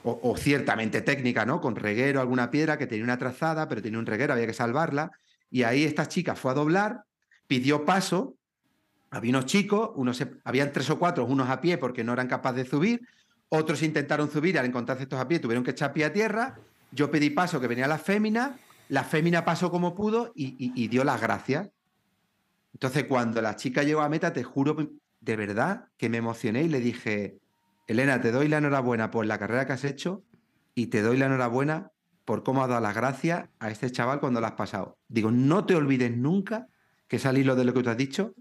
o, 0.03 0.37
ciertamente 0.37 1.01
técnica, 1.01 1.47
¿no? 1.47 1.61
Con 1.61 1.77
reguero, 1.77 2.21
alguna 2.21 2.51
piedra 2.51 2.77
que 2.77 2.87
tenía 2.87 3.05
una 3.05 3.19
trazada, 3.19 3.69
pero 3.69 3.81
tenía 3.81 3.99
un 3.99 4.07
reguero, 4.07 4.33
había 4.35 4.47
que 4.47 4.53
salvarla. 4.53 5.13
Y 5.51 5.63
ahí 5.63 5.85
esta 5.85 6.09
chica 6.09 6.35
fue 6.35 6.51
a 6.51 6.55
doblar, 6.55 7.05
pidió 7.47 7.85
paso. 7.85 8.35
Había 9.11 9.31
unos 9.31 9.47
chicos, 9.47 9.91
unos 9.95 10.23
habían 10.45 10.73
tres 10.73 10.91
o 10.91 10.99
cuatro, 10.99 11.25
unos 11.25 11.49
a 11.49 11.61
pie 11.61 11.79
porque 11.79 12.03
no 12.03 12.13
eran 12.13 12.27
capaces 12.27 12.65
de 12.65 12.71
subir, 12.71 13.09
otros 13.49 13.83
intentaron 13.83 14.31
subir 14.31 14.59
al 14.59 14.67
encontrarse 14.67 15.05
estos 15.05 15.21
a 15.21 15.29
pie 15.29 15.39
tuvieron 15.39 15.63
que 15.63 15.71
echar 15.71 15.93
pie 15.93 16.07
a 16.07 16.13
tierra. 16.13 16.59
Yo 16.91 17.11
pedí 17.11 17.31
paso 17.31 17.61
que 17.61 17.69
venía 17.69 17.87
la 17.87 17.99
fémina, 17.99 18.59
la 18.89 19.05
fémina 19.05 19.45
pasó 19.45 19.71
como 19.71 19.95
pudo 19.95 20.33
y- 20.35 20.57
y 20.59 20.89
dio 20.89 21.05
las 21.05 21.21
gracias. 21.21 21.69
Entonces, 22.75 23.05
cuando 23.05 23.41
la 23.41 23.57
chica 23.57 23.83
llegó 23.83 24.03
a 24.03 24.09
meta, 24.09 24.33
te 24.33 24.43
juro 24.43 24.77
de 25.21 25.37
verdad 25.37 25.89
que 25.97 26.11
me 26.11 26.19
emocioné 26.19 26.65
y 26.65 26.69
le 26.69 26.81
dije, 26.81 27.39
Elena, 27.87 28.21
te 28.21 28.31
doy 28.31 28.49
la 28.49 28.59
enhorabuena 28.59 29.11
por 29.11 29.25
la 29.27 29.39
carrera 29.39 29.67
que 29.67 29.73
has 29.73 29.85
hecho 29.85 30.23
y 30.75 30.89
te 30.89 31.01
doy 31.01 31.17
la 31.17 31.27
enhorabuena 31.27 31.93
por 32.25 32.43
cómo 32.43 32.63
has 32.63 32.69
dado 32.69 32.81
las 32.81 32.95
gracias 32.95 33.49
a 33.59 33.71
este 33.71 33.91
chaval 33.91 34.21
cuando 34.21 34.41
lo 34.41 34.47
has 34.47 34.53
pasado. 34.53 34.99
Digo, 35.09 35.31
no 35.31 35.67
te 35.67 35.75
olvides 35.75 36.17
nunca 36.17 36.69
que 37.09 37.17
es 37.17 37.27
al 37.27 37.39
hilo 37.39 37.55
de 37.55 37.65
lo 37.65 37.75
que 37.75 37.83
tú 37.83 37.91
has 37.91 37.97
dicho, 37.97 38.35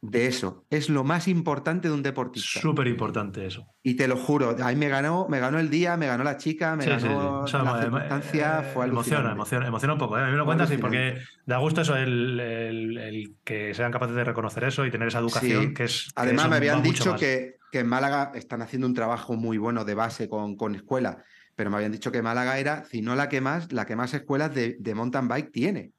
de 0.00 0.26
eso. 0.26 0.64
Es 0.68 0.88
lo 0.88 1.04
más 1.04 1.28
importante 1.28 1.88
de 1.88 1.94
un 1.94 2.02
deportista. 2.02 2.60
Súper 2.60 2.86
importante 2.88 3.46
eso. 3.46 3.66
Y 3.82 3.94
te 3.94 4.08
lo 4.08 4.16
juro, 4.16 4.56
ahí 4.62 4.76
me 4.76 4.88
ganó, 4.88 5.26
me 5.28 5.38
ganó 5.40 5.58
el 5.58 5.70
día, 5.70 5.96
me 5.96 6.06
ganó 6.06 6.24
la 6.24 6.36
chica, 6.36 6.76
me 6.76 6.84
Sí, 6.84 6.90
sí, 6.90 7.00
sí. 7.00 7.06
ganó 7.08 7.40
O 7.42 7.46
sea, 7.46 7.62
la 7.62 7.80
circunstancia, 7.80 8.60
eh, 8.60 8.70
fue 8.74 8.86
emociona, 8.86 9.32
emociona, 9.32 9.66
emociona 9.66 9.92
un 9.94 9.98
poco. 9.98 10.18
¿eh? 10.18 10.22
A 10.22 10.26
mí 10.26 10.32
me 10.32 10.38
lo 10.38 10.44
cuentas 10.44 10.70
y 10.72 10.76
porque 10.78 11.18
da 11.46 11.58
gusto 11.58 11.80
eso, 11.80 11.96
el, 11.96 12.38
el- 12.40 12.98
el 12.98 13.34
que 13.44 13.74
sean 13.74 13.92
capaces 13.92 14.16
de 14.16 14.24
reconocer 14.24 14.64
eso 14.64 14.84
y 14.86 14.90
tener 14.90 15.08
esa 15.08 15.18
educación 15.20 15.72
que 15.74 15.84
es. 15.84 16.06
que 16.06 16.10
Además, 16.20 16.44
eso 16.44 16.50
me 16.50 16.56
habían 16.56 16.82
dicho 16.82 17.14
que, 17.16 17.56
que 17.70 17.78
en 17.80 17.86
Málaga 17.88 18.32
están 18.34 18.62
haciendo 18.62 18.86
un 18.86 18.94
trabajo 18.94 19.34
muy 19.34 19.58
bueno 19.58 19.84
de 19.84 19.94
base 19.94 20.28
con, 20.28 20.56
con 20.56 20.74
escuelas, 20.74 21.16
pero 21.54 21.70
me 21.70 21.76
habían 21.76 21.92
dicho 21.92 22.10
que 22.12 22.22
Málaga 22.22 22.58
era, 22.58 22.84
si 22.84 23.02
no 23.02 23.14
la 23.14 23.28
que 23.28 23.40
más, 23.40 23.72
la 23.72 23.86
que 23.86 23.96
más 23.96 24.12
escuelas 24.14 24.54
de, 24.54 24.76
de 24.78 24.94
mountain 24.94 25.28
bike 25.28 25.52
tiene. 25.52 25.92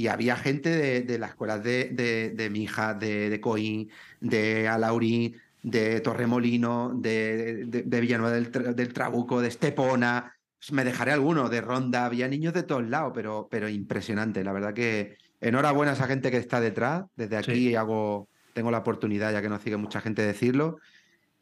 Y 0.00 0.08
había 0.08 0.34
gente 0.34 0.70
de, 0.70 1.02
de 1.02 1.18
las 1.18 1.32
escuelas 1.32 1.62
de, 1.62 1.90
de, 1.92 2.30
de 2.30 2.48
Mija, 2.48 2.94
de, 2.94 3.28
de 3.28 3.38
Coín, 3.38 3.90
de 4.18 4.66
Alaurín, 4.66 5.36
de 5.62 6.00
Torremolino, 6.00 6.94
de, 6.94 7.66
de, 7.66 8.00
Villanueva 8.00 8.32
del, 8.34 8.50
del 8.50 8.92
Trabuco, 8.94 9.42
de 9.42 9.48
Estepona. 9.48 10.32
Pues 10.58 10.72
Me 10.72 10.84
dejaré 10.84 11.12
alguno, 11.12 11.50
de 11.50 11.60
Ronda, 11.60 12.06
había 12.06 12.28
niños 12.28 12.54
de 12.54 12.62
todos 12.62 12.88
lados, 12.88 13.12
pero, 13.14 13.48
pero 13.50 13.68
impresionante. 13.68 14.42
La 14.42 14.54
verdad 14.54 14.72
que 14.72 15.18
enhorabuena 15.42 15.92
a 15.92 15.94
esa 15.96 16.06
gente 16.06 16.30
que 16.30 16.38
está 16.38 16.62
detrás. 16.62 17.04
Desde 17.14 17.36
aquí 17.36 17.52
Sí. 17.68 17.74
hago, 17.74 18.26
tengo 18.54 18.70
la 18.70 18.78
oportunidad, 18.78 19.34
ya 19.34 19.42
que 19.42 19.50
nos 19.50 19.60
sigue 19.60 19.76
mucha 19.76 20.00
gente, 20.00 20.22
decirlo, 20.22 20.78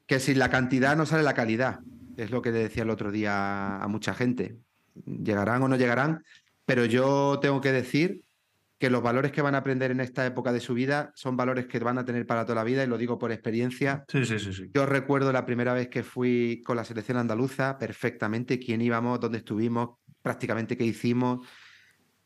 que 0.08 0.18
sin 0.18 0.40
la 0.40 0.50
cantidad 0.50 0.96
no 0.96 1.06
sale 1.06 1.22
la 1.22 1.34
calidad. 1.34 1.78
Es 2.16 2.32
lo 2.32 2.42
que 2.42 2.50
le 2.50 2.58
decía 2.58 2.82
el 2.82 2.90
otro 2.90 3.12
día 3.12 3.76
a 3.80 3.86
mucha 3.86 4.14
gente. 4.14 4.56
Llegarán 5.06 5.62
o 5.62 5.68
no 5.68 5.76
llegarán, 5.76 6.24
pero 6.66 6.86
yo 6.86 7.38
tengo 7.40 7.60
que 7.60 7.70
decir 7.70 8.24
que 8.78 8.90
los 8.90 9.02
valores 9.02 9.32
que 9.32 9.42
van 9.42 9.56
a 9.56 9.58
aprender 9.58 9.90
en 9.90 10.00
esta 10.00 10.24
época 10.24 10.52
de 10.52 10.60
su 10.60 10.72
vida 10.72 11.10
son 11.14 11.36
valores 11.36 11.66
que 11.66 11.80
van 11.80 11.98
a 11.98 12.04
tener 12.04 12.26
para 12.26 12.44
toda 12.44 12.56
la 12.56 12.64
vida 12.64 12.84
y 12.84 12.86
lo 12.86 12.96
digo 12.96 13.18
por 13.18 13.32
experiencia. 13.32 14.04
Sí, 14.08 14.24
sí, 14.24 14.38
sí. 14.38 14.52
sí. 14.52 14.70
Yo 14.72 14.86
recuerdo 14.86 15.32
la 15.32 15.44
primera 15.44 15.74
vez 15.74 15.88
que 15.88 16.04
fui 16.04 16.62
con 16.64 16.76
la 16.76 16.84
selección 16.84 17.18
andaluza 17.18 17.76
perfectamente, 17.76 18.58
quién 18.58 18.80
íbamos, 18.80 19.18
dónde 19.18 19.38
estuvimos, 19.38 19.98
prácticamente 20.22 20.76
qué 20.76 20.84
hicimos. 20.84 21.46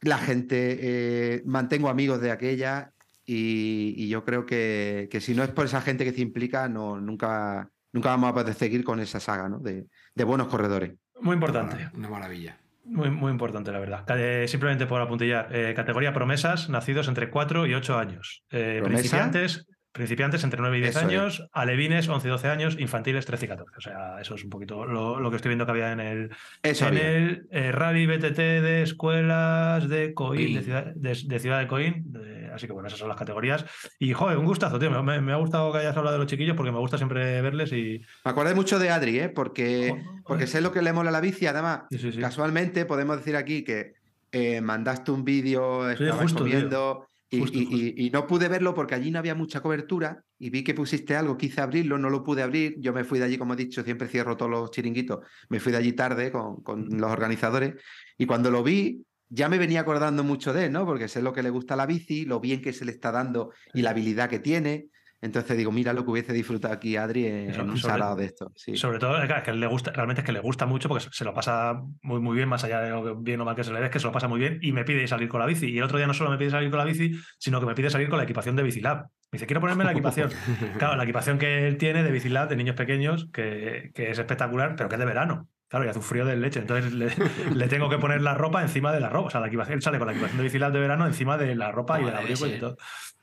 La 0.03 0.19
gente, 0.19 0.79
eh, 0.81 1.43
mantengo 1.47 1.89
amigos 1.89 2.21
de 2.21 2.31
aquella 2.31 2.93
y, 3.25 3.95
y 3.97 4.09
yo 4.09 4.23
creo 4.25 4.45
que, 4.45 5.09
que 5.11 5.21
si 5.21 5.35
no 5.35 5.43
es 5.43 5.51
por 5.51 5.65
esa 5.65 5.81
gente 5.81 6.05
que 6.05 6.13
se 6.13 6.21
implica, 6.21 6.69
no, 6.69 7.01
nunca, 7.01 7.71
nunca 7.93 8.11
vamos 8.11 8.31
a 8.31 8.35
poder 8.35 8.55
seguir 8.55 8.85
con 8.85 9.01
esa 9.01 9.21
saga 9.21 9.49
¿no? 9.49 9.59
de, 9.59 9.87
de 10.15 10.25
buenos 10.25 10.49
corredores. 10.49 10.93
Muy 11.21 11.35
importante. 11.35 11.89
Una 11.95 12.11
maravilla. 12.11 12.59
Muy, 12.85 13.11
muy 13.11 13.31
importante, 13.31 13.71
la 13.71 13.79
verdad. 13.79 14.05
Eh, 14.19 14.49
simplemente 14.49 14.87
por 14.87 15.01
apuntillar. 15.01 15.49
eh, 15.55 15.73
categoría 15.75 16.13
promesas, 16.13 16.69
nacidos 16.69 17.09
entre 17.09 17.31
4 17.31 17.67
y 17.67 17.75
8 17.75 17.99
años. 17.99 18.43
Eh, 18.51 18.81
principiantes, 18.85 19.67
principiantes 19.93 20.43
entre 20.45 20.61
9 20.61 20.79
y 20.79 20.81
10 20.81 20.91
Eso 20.97 20.99
es. 21.01 21.05
años. 21.07 21.49
Alevines, 21.53 22.09
11 22.09 22.27
y 22.27 22.31
12 22.31 22.49
años. 22.49 22.77
Infantiles, 22.79 23.27
13 23.27 23.45
y 23.45 23.49
14. 23.49 23.77
O 23.77 23.81
sea, 23.81 24.21
eso 24.21 24.35
es 24.35 24.45
un 24.45 24.51
poquito 24.51 24.87
lo, 24.87 25.21
lo 25.21 25.31
que 25.31 25.37
estoy 25.37 25.51
viendo 25.51 25.65
que 25.67 25.73
había 25.73 25.93
en 25.93 26.01
el, 26.01 26.31
Eso 26.63 26.87
en 26.89 26.97
había. 26.97 27.11
el 27.11 27.47
eh, 27.51 27.73
rally 27.73 28.07
BTT 28.07 28.37
de 28.39 28.83
escuelas 28.83 29.89
de 29.89 30.15
Coín, 30.15 30.55
de 30.55 30.63
ciudad 30.63 30.87
de, 30.95 31.19
de 31.27 31.39
ciudad 31.39 31.59
de 31.61 31.67
Coín. 31.67 32.03
de- 32.13 32.51
así 32.53 32.67
que 32.67 32.73
bueno, 32.73 32.87
esas 32.89 32.99
son 32.99 33.09
las 33.09 33.17
categorías. 33.17 33.65
Y 33.99 34.13
joder, 34.13 34.37
un 34.39 34.45
gustazo, 34.47 34.79
tío. 34.79 34.91
Me, 35.03 35.21
me 35.21 35.33
ha 35.33 35.37
gustado 35.37 35.73
que 35.73 35.79
hayas 35.79 35.97
hablado 35.97 36.17
de 36.17 36.23
los 36.23 36.31
chiquillos 36.31 36.57
porque 36.57 36.73
me 36.73 36.79
gusta 36.79 36.97
siempre 36.99 37.41
verles 37.43 37.73
y. 37.73 38.01
Me 38.25 38.31
acordé 38.31 38.55
mucho 38.55 38.79
de 38.79 38.91
Adri, 38.91 39.19
¿eh? 39.21 39.29
porque, 39.29 39.89
Joder. 39.91 40.05
porque 40.27 40.47
sé 40.47 40.61
lo 40.61 40.73
que 40.73 40.83
le 40.83 40.93
mola 40.93 41.11
la 41.11 41.21
bici. 41.21 41.47
Además, 41.47 41.83
Sí, 41.91 41.99
sí, 41.99 42.13
sí. 42.13 42.21
casualmente 42.21 42.85
podemos 42.87 43.17
decir 43.17 43.37
aquí 43.37 43.65
que 43.65 43.95
eh, 44.33 44.61
mandaste 44.61 45.11
un 45.11 45.25
vídeo, 45.25 45.89
estabas 45.91 46.21
justo, 46.23 46.45
tío. 46.45 47.07
Y, 47.33 47.41
Justo, 47.41 47.59
y- 47.59 47.65
justo. 47.65 47.77
y- 47.77 47.95
y 48.07 48.11
no 48.11 48.27
pude 48.27 48.47
verlo 48.49 48.75
porque 48.75 48.95
allí 48.95 49.11
no 49.11 49.19
había 49.19 49.35
mucha 49.35 49.61
cobertura 49.63 50.23
y 50.39 50.51
vi 50.51 50.63
que 50.63 50.75
pusiste 50.75 51.17
algo, 51.17 51.37
quise 51.39 51.61
abrirlo, 51.63 51.97
no 51.97 52.11
lo 52.11 52.23
pude 52.23 52.43
abrir. 52.43 52.77
Yo 52.79 52.93
me 52.93 53.05
fui 53.05 53.19
de 53.19 53.25
allí, 53.25 53.39
como 53.39 53.55
he 53.55 53.57
dicho, 53.57 53.83
siempre 53.83 54.07
cierro 54.07 54.37
todos 54.37 54.51
los 54.51 54.71
chiringuitos. 54.71 55.21
Me 55.49 55.59
fui 55.59 55.73
de 55.73 55.79
allí 55.79 55.93
tarde 55.95 56.31
con, 56.31 56.63
con 56.63 56.89
los 57.01 57.11
organizadores 57.11 57.75
y 58.19 58.27
cuando 58.27 58.51
lo 58.51 58.63
vi 58.63 59.03
ya 59.31 59.49
me 59.49 59.57
venía 59.57 59.81
acordando 59.81 60.23
mucho 60.25 60.53
de 60.53 60.67
él, 60.67 60.73
¿no? 60.73 60.85
Porque 60.85 61.09
sé 61.09 61.23
lo 61.23 61.33
que 61.33 61.43
le 61.43 61.49
gusta 61.49 61.73
a 61.73 61.79
la 61.79 61.87
bici, 61.87 62.27
lo 62.27 62.39
bien 62.39 62.61
que 62.61 62.75
se 62.75 62.85
le 62.85 62.93
está 62.93 63.11
dando 63.11 63.51
y 63.73 63.81
la 63.81 63.91
habilidad 63.91 64.29
que 64.29 64.39
tiene. 64.39 64.89
Entonces 65.23 65.57
digo, 65.57 65.71
mira 65.71 65.93
lo 65.93 66.05
que 66.05 66.11
hubiese 66.11 66.33
disfrutado 66.33 66.75
aquí 66.75 66.97
Adri 66.97 67.27
en, 67.27 67.61
un 67.71 67.79
salado 67.79 68.17
de 68.17 68.25
esto. 68.25 68.51
Sí. 68.57 68.77
Sobre 68.77 68.99
todo, 68.99 69.17
que- 69.25 69.33
es 69.33 69.43
que 69.45 69.53
le 69.53 69.67
gusta, 69.69 69.93
realmente 69.93 70.21
es 70.23 70.27
que 70.27 70.33
le 70.33 70.41
gusta 70.41 70.67
mucho 70.67 70.89
porque 70.89 71.07
se 71.13 71.25
lo 71.25 71.33
pasa 71.33 71.81
muy, 72.03 72.21
muy 72.21 72.37
bien, 72.37 72.49
más 72.49 72.65
allá 72.65 72.81
de 72.81 72.91
lo 72.91 73.05
que 73.05 73.15
bien 73.23 73.41
o 73.41 73.45
mal 73.45 73.55
que 73.55 73.63
se 73.63 73.73
le 73.73 73.79
dé, 73.79 73.85
es 73.87 73.91
que 73.93 74.01
se 74.01 74.07
lo 74.07 74.13
pasa 74.13 74.27
muy 74.27 74.41
bien 74.41 74.59
y 74.61 74.73
me 74.73 74.85
pide 74.85 75.07
salir 75.07 75.29
con 75.29 75.39
la 75.39 75.47
bici. 75.47 75.71
Y 75.71 75.79
el 75.79 75.85
otro 75.85 75.97
día 75.97 76.09
no 76.09 76.13
solo 76.15 76.31
me 76.31 76.39
pide 76.39 76.51
salir 76.51 76.71
con 76.71 76.79
la 76.81 76.85
bici, 76.85 77.13
sino 77.39 77.61
que 77.61 77.67
me 77.67 77.75
pide 77.77 77.89
salir 77.89 78.09
con 78.09 78.19
la 78.19 78.25
equipación 78.25 78.57
de 78.57 78.65
Bicilab. 78.65 79.03
Me 79.05 79.09
dice, 79.37 79.47
quiero 79.47 79.61
ponerme 79.61 79.85
la 79.85 79.93
equipación. 79.93 80.29
claro, 80.77 80.97
la 80.97 81.05
equipación 81.05 81.39
que 81.39 81.69
él 81.69 81.77
tiene 81.79 82.03
de 82.03 82.11
Bicilab, 82.11 82.49
de 82.49 82.57
niños 82.57 82.75
pequeños, 82.75 83.29
que, 83.33 83.93
que 83.95 84.11
es 84.11 84.19
espectacular, 84.19 84.75
pero 84.77 84.89
que 84.89 84.97
es 84.97 84.99
de 84.99 85.07
verano. 85.07 85.49
Claro, 85.69 85.87
y 85.87 85.89
hace 85.89 86.01
un 86.01 86.05
frío 86.05 86.27
del 86.27 86.43
leche. 86.43 86.59
Entonces 86.61 86.93
le, 86.93 87.07
le 87.55 87.69
tengo 87.69 87.89
que 87.89 87.97
poner 87.97 88.21
la 88.21 88.35
ropa 88.35 88.61
encima 88.61 88.93
de 88.93 89.01
la 89.01 89.09
ropa. 89.09 89.29
O 89.29 89.31
sea, 89.31 89.41
la 89.41 89.47
equipación, 89.47 89.77
él 89.77 89.83
sale 89.83 89.99
con 89.99 90.07
la 90.09 90.13
equipación 90.13 90.37
de 90.39 90.43
Bicilab 90.43 90.73
de 90.73 90.81
verano 90.81 91.07
encima 91.07 91.39
de 91.39 91.55
la 91.55 91.71
ropa 91.73 91.99
y 92.01 92.05
del 92.05 92.15
abrigo 92.17 92.47
y 92.47 92.59
todo. 92.59 92.77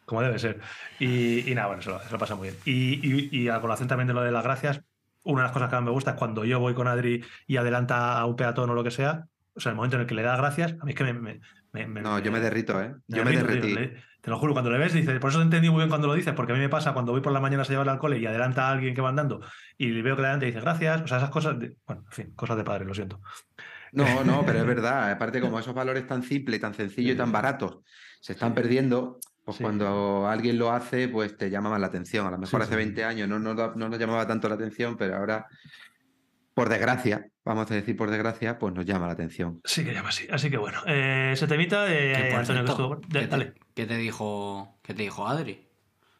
Como 0.10 0.24
debe 0.24 0.40
ser. 0.40 0.60
Y, 0.98 1.50
y 1.52 1.54
nada, 1.54 1.68
bueno, 1.68 1.84
se 1.84 1.92
lo, 1.92 2.00
se 2.02 2.12
lo 2.12 2.18
pasa 2.18 2.34
muy 2.36 2.48
bien. 2.50 2.60
Y, 2.66 3.00
y, 3.08 3.30
y 3.44 3.48
a 3.50 3.62
colación 3.62 3.88
también 3.88 4.08
de 4.08 4.16
lo 4.16 4.24
de 4.24 4.32
las 4.32 4.44
gracias, 4.44 4.82
una 5.22 5.42
de 5.42 5.48
las 5.50 5.52
cosas 5.52 5.70
que 5.70 5.76
más 5.76 5.86
me 5.86 5.92
gusta 5.92 6.12
es 6.12 6.18
cuando 6.18 6.46
yo 6.46 6.60
voy 6.60 6.74
con 6.74 6.88
Adri 6.88 7.24
y 7.46 7.58
adelanta 7.58 8.18
a 8.18 8.26
un 8.26 8.36
peatón 8.36 8.72
o 8.72 8.74
lo 8.74 8.84
que 8.84 8.90
sea, 8.90 9.26
o 9.54 9.60
sea, 9.60 9.70
el 9.72 9.76
momento 9.76 9.98
en 9.98 10.02
el 10.02 10.08
que 10.08 10.16
le 10.16 10.24
da 10.24 10.36
gracias, 10.36 10.76
a 10.82 10.84
mí 10.86 10.92
es 10.94 10.98
que 10.98 11.04
me... 11.04 11.14
me- 11.14 11.40
me- 11.72 11.86
me- 11.86 12.02
No, 12.02 12.18
yo 12.18 12.32
me 12.32 12.40
derrito, 12.40 12.82
¿eh? 12.82 12.96
Yo 13.08 13.24
me 13.24 13.32
derrito, 13.32 13.68
derretí. 13.68 13.76
le- 13.76 14.04
te 14.22 14.32
lo 14.32 14.40
juro, 14.40 14.54
cuando 14.54 14.72
le 14.72 14.80
ves, 14.80 14.92
dices, 14.94 15.20
por 15.20 15.30
eso 15.30 15.38
te 15.38 15.44
entendí 15.46 15.70
muy 15.70 15.78
bien 15.78 15.90
cuando 15.90 16.08
lo 16.08 16.16
dices, 16.16 16.34
porque 16.34 16.54
a 16.54 16.56
mí 16.56 16.62
me 16.62 16.70
pasa 16.70 16.94
cuando 16.94 17.12
voy 17.12 17.22
por 17.22 17.32
la 17.32 17.40
mañana 17.40 17.62
a 17.62 17.66
llevar 17.68 17.88
al 17.90 18.00
cole 18.00 18.18
y 18.18 18.26
adelanta 18.26 18.68
a 18.68 18.72
alguien 18.72 18.96
que 18.96 19.02
va 19.02 19.10
andando 19.10 19.40
y 19.78 20.02
veo 20.02 20.16
que 20.16 20.22
le 20.24 20.28
adelanta 20.30 20.46
y 20.48 20.50
dice 20.50 20.62
gracias, 20.62 21.02
o 21.04 21.08
sea, 21.08 21.18
esas 21.20 21.30
cosas, 21.30 21.60
de- 21.60 21.76
bueno, 21.86 22.02
en 22.08 22.12
fin, 22.12 22.34
cosas 22.36 22.58
de 22.58 22.64
padre, 22.64 22.86
lo 22.86 22.96
siento. 22.96 23.22
No, 23.92 24.24
no, 24.24 24.44
pero 24.46 24.60
es 24.60 24.66
verdad. 24.76 25.12
Aparte, 25.12 25.40
como 25.42 25.60
esos 25.60 25.76
valores 25.76 26.08
tan 26.08 26.24
simples, 26.24 26.60
tan 26.60 26.74
sencillos 26.74 27.14
y 27.14 27.18
tan 27.18 27.32
baratos 27.32 27.80
se 28.22 28.34
están 28.34 28.54
perdiendo, 28.56 29.20
pues 29.44 29.58
Sí. 29.58 29.64
cuando 29.64 30.28
alguien 30.28 30.58
lo 30.60 30.72
hace, 30.72 31.08
pues 31.08 31.36
te 31.38 31.50
llama 31.50 31.70
más 31.70 31.80
la 31.80 31.88
atención. 31.88 32.28
A 32.28 32.32
lo 32.32 32.38
mejor 32.38 32.62
Sí, 32.62 32.64
hace 32.64 32.74
sí. 32.74 32.78
20 32.78 33.04
años 33.04 33.28
no, 33.30 33.40
nos 33.40 33.56
da- 33.58 33.74
no 33.76 33.90
nos 33.90 33.98
llamaba 34.00 34.28
tanto 34.28 34.48
la 34.50 34.56
atención, 34.56 34.96
pero 34.98 35.18
ahora, 35.18 35.48
por 36.54 36.70
desgracia, 36.70 37.28
vamos 37.46 37.72
a 37.72 37.74
decir 37.76 37.96
por 37.96 38.12
desgracia, 38.12 38.60
pues 38.60 38.74
nos 38.74 38.86
llama 38.86 39.08
la 39.08 39.14
atención. 39.14 39.62
Sí 39.64 39.84
que 39.86 39.94
llama 39.94 40.10
así. 40.10 40.28
Así 40.32 40.50
que 40.50 40.58
bueno, 40.58 40.82
eh, 40.86 41.32
ese 41.34 41.48
temita 41.48 41.86
de 41.86 42.14
Que, 42.14 42.30
por 42.32 42.40
Antonio 42.42 42.64
que 42.66 42.72
estuvo... 42.72 42.96
de- 43.08 43.20
¿qué, 43.20 43.28
te, 43.28 43.54
qué 43.76 43.86
te 43.86 43.98
dijo, 43.98 44.78
qué 44.84 44.94
te 44.94 45.04
dijo 45.04 45.28
Adri? 45.28 45.68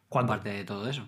¿cuándo? 0.08 0.34
Aparte 0.34 0.50
de 0.50 0.64
todo 0.64 0.90
eso. 0.90 1.08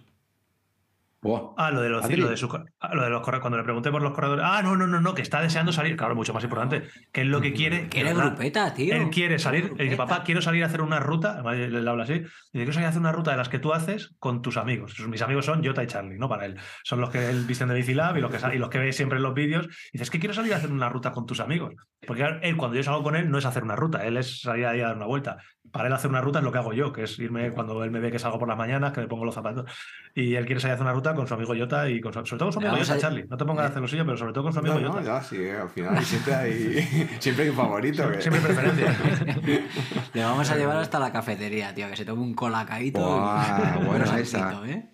Ah, 1.57 1.69
lo 1.69 1.81
de 1.81 1.89
los, 1.89 2.03
lo 2.17 2.29
de 2.29 2.37
su- 2.37 2.49
ah, 2.79 2.95
lo 2.95 3.03
de 3.03 3.09
los 3.11 3.21
corredores. 3.21 3.41
Cuando 3.41 3.57
le 3.57 3.63
pregunté 3.63 3.91
por 3.91 4.01
los 4.01 4.11
corredores. 4.13 4.43
Ah, 4.47 4.61
no, 4.63 4.75
no, 4.75 4.87
no, 4.87 4.99
no, 4.99 5.13
que 5.13 5.21
está 5.21 5.39
deseando 5.41 5.71
salir. 5.71 5.95
Claro, 5.95 6.15
mucho 6.15 6.33
más 6.33 6.43
importante. 6.43 6.83
Que 7.11 7.21
es 7.21 7.27
lo 7.27 7.39
que 7.41 7.53
quiere. 7.53 7.87
Quiere 7.89 8.09
de 8.09 8.15
verdad. 8.15 8.31
grupeta, 8.31 8.73
tío. 8.73 8.95
Él 8.95 9.09
quiere 9.11 9.37
salir. 9.37 9.69
Quiere 9.69 9.85
grupeta. 9.85 10.07
papá, 10.07 10.23
quiero 10.23 10.41
salir 10.41 10.63
a 10.63 10.65
hacer 10.65 10.81
una 10.81 10.99
ruta. 10.99 11.33
Además, 11.33 11.57
él 11.57 11.83
le 11.85 11.89
habla 11.89 12.03
así. 12.05 12.13
Dice, 12.13 12.29
quiero 12.53 12.73
salir 12.73 12.87
a 12.87 12.89
hacer 12.89 13.01
una 13.01 13.11
ruta 13.11 13.31
de 13.31 13.37
las 13.37 13.49
que 13.49 13.59
tú 13.59 13.71
haces 13.71 14.15
con 14.17 14.41
tus 14.41 14.57
amigos. 14.57 14.99
Mis 15.07 15.21
amigos 15.21 15.45
son 15.45 15.63
Jota 15.63 15.83
y 15.83 15.87
Charlie, 15.87 16.17
no 16.17 16.27
para 16.27 16.45
él. 16.47 16.57
Son 16.83 16.99
los 16.99 17.11
que 17.11 17.29
él 17.29 17.45
visten 17.45 17.67
de 17.67 17.75
Bicilab 17.75 18.17
y 18.17 18.21
los 18.21 18.31
que, 18.31 18.55
y 18.55 18.57
los 18.57 18.69
que 18.69 18.79
ve 18.79 18.91
siempre 18.91 19.17
en 19.17 19.23
los 19.23 19.35
vídeos. 19.35 19.65
Y 19.67 19.99
dices, 19.99 20.07
es 20.07 20.09
que 20.09 20.19
quiero 20.19 20.33
salir 20.33 20.53
a 20.53 20.57
hacer 20.57 20.71
una 20.71 20.89
ruta 20.89 21.11
con 21.11 21.27
tus 21.27 21.39
amigos. 21.39 21.73
Porque 22.07 22.25
él, 22.41 22.57
cuando 22.57 22.75
yo 22.77 22.81
salgo 22.83 23.03
con 23.03 23.15
él, 23.15 23.29
no 23.29 23.37
es 23.37 23.45
hacer 23.45 23.63
una 23.63 23.75
ruta. 23.75 24.03
Él 24.07 24.17
es 24.17 24.41
salir 24.41 24.65
ahí 24.65 24.81
a 24.81 24.87
dar 24.87 24.95
una 24.97 25.05
vuelta. 25.05 25.37
Para 25.71 25.87
él 25.87 25.93
hacer 25.93 26.09
una 26.09 26.21
ruta 26.21 26.39
es 26.39 26.45
lo 26.45 26.51
que 26.51 26.57
hago 26.57 26.73
yo, 26.73 26.91
que 26.91 27.03
es 27.03 27.17
irme 27.19 27.51
cuando 27.51 27.81
él 27.83 27.91
me 27.91 27.99
ve 27.99 28.11
que 28.11 28.19
salgo 28.19 28.37
por 28.37 28.47
las 28.47 28.57
mañanas, 28.57 28.91
que 28.91 29.01
me 29.01 29.07
pongo 29.07 29.23
los 29.25 29.33
zapatos. 29.35 29.71
Y 30.13 30.35
él 30.35 30.45
quiere 30.45 30.59
salir 30.59 30.71
a 30.71 30.75
hacer 30.75 30.83
una 30.85 30.93
ruta 30.93 31.13
con 31.15 31.25
su 31.27 31.33
amigo 31.33 31.53
Jota 31.57 31.89
y 31.89 32.01
con 32.01 32.11
su- 32.11 32.25
sobre 32.25 32.39
todo 32.39 32.47
con 32.47 32.53
su 32.53 32.59
amigo 32.59 32.73
vamos 32.73 32.87
Jota, 32.87 32.97
a- 32.97 33.01
Charlie. 33.01 33.25
No 33.29 33.37
te 33.37 33.45
pongas 33.45 33.65
a 33.65 33.69
hacer 33.69 33.81
lo 33.81 33.87
suyo, 33.87 34.03
pero 34.05 34.17
sobre 34.17 34.33
todo 34.33 34.43
con 34.43 34.53
su 34.53 34.59
amigo 34.59 34.75
No, 34.75 34.81
no, 34.81 34.91
Jota. 34.93 35.03
ya, 35.03 35.21
sí, 35.23 35.37
eh, 35.37 35.55
al 35.55 35.69
final 35.69 36.03
siempre 36.03 36.35
hay, 36.35 37.09
siempre 37.19 37.43
hay 37.45 37.49
un 37.49 37.55
favorito. 37.55 38.11
que- 38.11 38.21
Siempre 38.21 38.41
preferencia. 38.41 38.95
Le 40.13 40.23
vamos 40.23 40.49
a 40.51 40.57
llevar 40.57 40.77
hasta 40.77 40.99
la 40.99 41.11
cafetería, 41.11 41.73
tío, 41.73 41.89
que 41.89 41.95
se 41.95 42.05
tome 42.05 42.21
un 42.21 42.33
colacaíto. 42.33 42.99
Y- 42.99 43.83
buena 43.85 44.09
un 44.11 44.17
esa. 44.19 44.61
¿eh? 44.65 44.89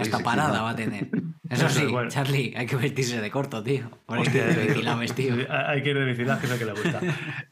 Hasta 0.00 0.18
parada 0.20 0.62
va 0.62 0.70
a 0.70 0.76
tener. 0.76 1.08
Eso 1.48 1.68
sí, 1.68 1.86
Bueno. 1.86 2.08
Charlie, 2.10 2.54
hay 2.56 2.66
que 2.66 2.74
vestirse 2.76 3.20
de 3.20 3.30
corto, 3.30 3.62
tío. 3.62 3.88
Por 4.06 4.18
Hostia, 4.18 4.48
eh, 4.50 4.80
la 4.82 4.96
vestido. 4.96 5.36
sí, 5.36 5.46
Hay 5.48 5.82
que 5.82 5.90
ir 5.90 5.98
de 5.98 6.04
bicicleta, 6.04 6.40
que 6.40 6.46
es 6.46 6.52
el 6.52 6.58
que 6.58 6.64
le 6.64 6.72
gusta. 6.72 7.00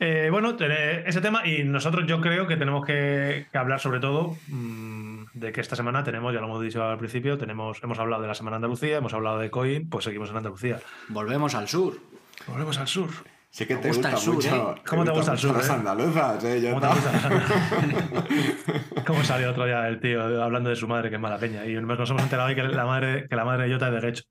Eh, 0.00 0.28
bueno, 0.32 0.56
ese 1.06 1.20
tema, 1.20 1.46
y 1.46 1.62
nosotros 1.64 2.04
yo 2.06 2.20
creo 2.20 2.46
que 2.48 2.53
tenemos 2.56 2.84
que, 2.84 3.46
que 3.50 3.58
hablar 3.58 3.80
sobre 3.80 4.00
todo 4.00 4.36
mm, 4.48 5.24
de 5.34 5.52
que 5.52 5.60
esta 5.60 5.76
semana 5.76 6.04
tenemos, 6.04 6.32
ya 6.32 6.40
lo 6.40 6.46
hemos 6.46 6.62
dicho 6.62 6.82
al 6.82 6.98
principio, 6.98 7.36
tenemos, 7.38 7.82
hemos 7.82 7.98
hablado 7.98 8.22
de 8.22 8.28
la 8.28 8.34
Semana 8.34 8.56
Andalucía, 8.56 8.98
hemos 8.98 9.14
hablado 9.14 9.38
de 9.38 9.50
Coin, 9.50 9.88
pues 9.88 10.04
seguimos 10.04 10.30
en 10.30 10.36
Andalucía. 10.36 10.80
Volvemos 11.08 11.54
al 11.54 11.68
sur. 11.68 11.98
Volvemos 12.46 12.78
al 12.78 12.88
sur. 12.88 13.10
Sé 13.50 13.68
que 13.68 13.76
te 13.76 13.88
gusta 13.88 14.10
gusta, 14.10 14.18
el 14.18 14.24
sur, 14.24 14.34
mucho. 14.34 14.74
¿eh? 14.76 14.82
¿Cómo 14.88 15.04
te 15.04 15.10
gusta 15.12 15.32
el 15.32 15.38
sur, 15.38 15.56
Las 15.56 15.68
eh? 15.68 15.72
andaluzas, 15.72 16.44
eh. 16.44 16.60
Yo 16.60 16.70
¿Cómo 16.70 16.80
te 16.80 16.88
gusta? 16.88 17.30
¿Cómo 19.06 19.22
salió 19.22 19.50
otro 19.50 19.64
día 19.64 19.86
el 19.86 20.00
tío 20.00 20.42
hablando 20.42 20.70
de 20.70 20.76
su 20.76 20.88
madre, 20.88 21.08
que 21.08 21.16
es 21.16 21.22
mala 21.22 21.38
peña? 21.38 21.64
Y 21.64 21.74
nos 21.74 22.10
hemos 22.10 22.22
enterado 22.22 22.48
hoy 22.48 22.56
que 22.56 22.62
la 22.64 22.84
madre, 22.84 23.28
que 23.28 23.36
la 23.36 23.44
madre 23.44 23.68
de 23.68 23.72
Jota 23.72 23.88
es 23.88 23.94
de 23.94 24.00
Guecho. 24.00 24.24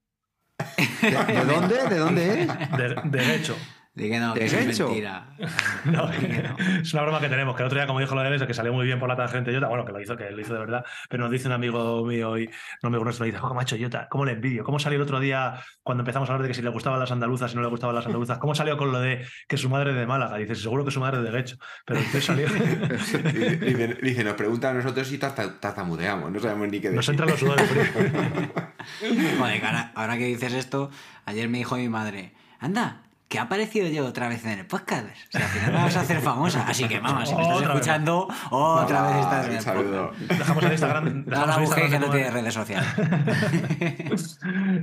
¿De, 1.01 1.33
de 1.33 1.45
dónde? 1.45 1.89
¿De 1.89 1.97
dónde 1.97 2.41
es? 2.41 2.47
De, 2.77 2.89
de. 3.05 3.55
De 3.95 4.09
que 4.09 4.19
no, 4.19 4.33
¿De 4.33 4.39
que 4.39 4.45
es 4.47 4.53
hecho? 4.53 4.87
mentira. 4.87 5.27
No, 5.85 6.09
Que 6.09 6.27
no. 6.41 6.57
es 6.81 6.91
una 6.93 7.03
broma 7.03 7.19
que 7.19 7.29
tenemos, 7.29 7.55
que 7.55 7.61
el 7.61 7.67
otro 7.67 7.77
día, 7.77 7.85
como 7.85 7.99
dijo 7.99 8.15
lo 8.15 8.21
de 8.23 8.29
él, 8.35 8.47
que 8.47 8.53
salió 8.55 8.73
muy 8.73 8.85
bien 8.87 8.99
por 8.99 9.07
la 9.07 9.15
tangente 9.15 9.53
Jota, 9.53 9.67
bueno, 9.67 9.85
que 9.85 9.91
lo 9.91 10.01
hizo, 10.01 10.17
que 10.17 10.31
lo 10.31 10.41
hizo 10.41 10.53
de 10.53 10.59
verdad, 10.61 10.83
pero 11.09 11.23
nos 11.23 11.31
dice 11.31 11.47
un 11.47 11.53
amigo 11.53 12.03
mío 12.03 12.35
y 12.39 12.49
no 12.81 12.89
me 12.89 12.97
nuestro, 12.97 13.25
dice, 13.25 13.37
¿cómo 13.37 13.59
ha 13.59 13.63
hecho 13.63 13.75
Jota? 13.79 14.07
¿Cómo 14.09 14.25
le 14.25 14.31
envidio? 14.31 14.63
¿Cómo 14.63 14.79
salió 14.79 14.95
el 14.95 15.03
otro 15.03 15.19
día 15.19 15.59
cuando 15.83 16.01
empezamos 16.01 16.27
a 16.27 16.33
hablar 16.33 16.41
de 16.43 16.47
que 16.47 16.53
si 16.55 16.63
le 16.63 16.69
gustaban 16.69 16.99
las 16.99 17.11
andaluzas, 17.11 17.51
si 17.51 17.57
no 17.57 17.61
le 17.61 17.67
gustaban 17.69 17.95
las 17.95 18.05
andaluzas? 18.07 18.39
¿Cómo 18.39 18.55
salió 18.55 18.77
con 18.77 18.91
lo 18.91 18.99
de 18.99 19.27
que 19.47 19.57
su 19.57 19.69
madre 19.69 19.91
es 19.91 19.95
de 19.97 20.07
Málaga? 20.07 20.37
Dice, 20.37 20.55
seguro 20.55 20.83
que 20.85 20.89
su 20.91 20.99
madre 20.99 21.19
es 21.19 21.25
de 21.25 21.31
Guecho, 21.31 21.57
pero 21.85 21.99
entonces 21.99 22.25
salió... 22.25 22.47
Dice, 24.01 24.23
nos 24.23 24.33
pregunta 24.33 24.69
a 24.71 24.73
nosotros 24.73 25.07
si 25.07 25.17
tarta- 25.19 25.59
tartamudeamos, 25.59 26.31
no 26.31 26.39
sabemos 26.39 26.67
ni 26.69 26.79
qué 26.79 26.89
Nos 26.89 27.05
decir. 27.05 27.11
entran 27.21 27.29
los 27.29 27.39
sudores 27.39 27.69
fríos. 27.69 27.87
Joder, 29.39 29.65
ahora, 29.65 29.91
ahora 29.95 30.17
que 30.17 30.25
dices 30.25 30.53
esto, 30.53 30.89
ayer 31.25 31.47
me 31.49 31.59
dijo 31.59 31.75
mi 31.75 31.89
madre, 31.89 32.33
anda, 32.59 33.03
que 33.33 33.39
ha 33.39 33.43
aparecido 33.43 33.87
yo 33.89 34.05
otra 34.05 34.29
vez 34.29 34.45
en 34.45 34.59
el 34.59 34.65
podcast. 34.67 35.07
Si 35.29 35.37
al 35.39 35.43
final 35.43 35.71
me 35.73 35.77
vas 35.79 35.97
a 35.97 36.01
hacer 36.01 36.21
famosa. 36.21 36.67
Así 36.67 36.87
que, 36.87 37.01
mamá, 37.01 37.25
si 37.25 37.33
me 37.33 37.41
estás 37.41 37.57
Otra 37.57 37.67
vez. 37.69 37.75
escuchando, 37.77 38.27
otra 38.51 39.01
vez 39.07 39.15
estás 39.17 39.45
en 39.45 39.49
Un 39.51 39.57
el 39.57 39.61
saludo. 39.63 40.09
podcast. 40.11 40.31
Dejamos 40.31 40.63
el 40.63 40.71
Instagram. 40.71 41.05
No 41.05 41.23
dejamos 41.31 41.47
la 41.47 41.55
el 41.55 41.61
busquéis 41.65 41.89
que 41.91 41.99
no 41.99 42.09
tiene 42.11 42.29
redes 42.31 42.53
sociales. 42.53 42.87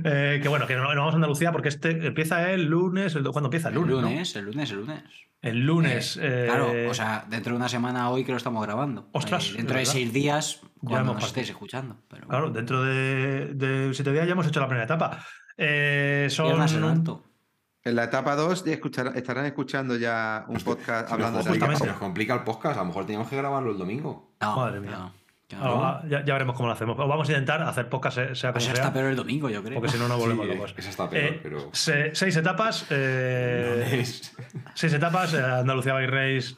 Eh, 0.03 0.39
que 0.41 0.49
bueno, 0.49 0.67
que 0.67 0.75
no, 0.75 0.83
no 0.93 0.99
vamos 1.01 1.13
a 1.13 1.15
Andalucía 1.15 1.51
porque 1.51 1.69
este 1.69 2.07
empieza 2.07 2.51
el 2.51 2.65
lunes. 2.65 3.15
El, 3.15 3.23
¿Cuándo 3.23 3.47
empieza? 3.47 3.69
El 3.69 3.75
El 3.75 3.81
lunes. 3.81 3.95
¿no? 4.01 4.09
lunes, 4.09 4.35
el 4.35 4.45
lunes, 4.45 4.71
el 4.71 4.77
lunes. 4.77 5.03
El 5.41 5.59
lunes. 5.65 6.19
eh, 6.21 6.45
Claro, 6.47 6.71
o 6.89 6.93
sea, 6.93 7.25
dentro 7.29 7.53
de 7.53 7.57
una 7.57 7.69
semana 7.69 8.09
hoy 8.09 8.23
que 8.25 8.31
lo 8.31 8.37
estamos 8.37 8.61
grabando. 8.65 9.07
Ostras, 9.13 9.49
Eh, 9.51 9.57
dentro 9.57 9.77
de 9.77 9.85
seis 9.85 10.11
días, 10.13 10.59
cuando 10.79 11.11
hemos 11.11 11.15
nos 11.15 11.25
estéis 11.27 11.49
escuchando. 11.49 11.97
Pero 12.09 12.27
Claro, 12.27 12.49
dentro 12.51 12.83
de, 12.83 13.53
de 13.53 13.93
siete 13.93 14.11
días 14.11 14.25
ya 14.27 14.33
hemos 14.33 14.47
hecho 14.47 14.59
la 14.59 14.67
primera 14.67 14.85
etapa. 14.85 15.19
Eh, 15.57 16.27
son 16.29 16.47
Viernes 16.47 16.73
en 16.73 16.83
alto. 16.83 17.23
En 17.83 17.95
la 17.95 18.03
etapa 18.03 18.35
2 18.35 18.65
estarán 18.67 19.45
escuchando 19.45 19.95
ya 19.97 20.45
un 20.47 20.57
podcast 20.59 20.99
Se 20.99 21.03
nos, 21.03 21.11
hablando 21.13 21.39
de 21.39 21.45
Justamente. 21.49 21.79
se 21.83 21.87
nos 21.89 21.97
complica 21.97 22.33
el 22.35 22.41
podcast, 22.43 22.77
a 22.77 22.81
lo 22.81 22.85
mejor 22.87 23.05
teníamos 23.05 23.27
que 23.27 23.37
grabarlo 23.37 23.71
el 23.71 23.77
domingo. 23.77 24.33
No, 24.39 24.55
Madre 24.57 24.79
mía. 24.81 25.11
no, 25.59 26.07
ya, 26.07 26.23
ya 26.23 26.33
veremos 26.33 26.55
cómo 26.55 26.67
lo 26.67 26.73
hacemos. 26.73 26.97
O 26.99 27.07
vamos 27.07 27.27
a 27.27 27.31
intentar 27.31 27.63
hacer 27.63 27.89
podcast, 27.89 28.15
sea- 28.17 28.35
sea 28.35 28.49
como 28.51 28.53
Pues 28.53 28.65
sea, 28.65 28.73
está 28.75 28.93
peor 28.93 29.07
el 29.07 29.15
domingo, 29.15 29.49
yo 29.49 29.63
creo. 29.63 29.79
porque 29.79 29.91
si 29.91 29.97
no, 29.97 30.07
no 30.07 30.17
volvemos 30.17 30.45
Sí, 30.47 30.53
locos. 30.53 30.75
esa 30.77 30.89
está 30.91 31.09
peor, 31.09 31.33
Eh, 31.33 31.39
pero... 31.41 31.69
se- 31.73 32.13
seis 32.13 32.35
etapas. 32.35 32.85
eh, 32.91 34.03
Seis 34.75 34.93
etapas, 34.93 35.33
eh, 35.33 35.41
Andalucía 35.43 35.93
Bike 35.95 36.09
Race, 36.11 36.55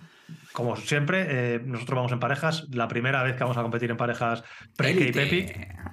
como 0.51 0.75
siempre, 0.75 1.25
eh, 1.55 1.61
nosotros 1.63 1.95
vamos 1.95 2.11
en 2.11 2.19
parejas. 2.19 2.67
La 2.71 2.89
primera 2.89 3.23
vez 3.23 3.35
que 3.37 3.43
vamos 3.43 3.57
a 3.57 3.61
competir 3.61 3.89
en 3.89 3.97
parejas, 3.97 4.43
Preke 4.75 5.05
y. 5.07 5.11
Pepi. 5.13 5.45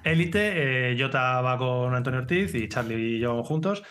Élite, 0.03 0.91
eh, 0.91 0.97
Jota 0.99 1.39
va 1.41 1.57
con 1.57 1.95
Antonio 1.95 2.19
Ortiz 2.19 2.53
y 2.53 2.67
Charlie 2.67 3.15
y 3.15 3.19
yo 3.19 3.41
juntos. 3.43 3.81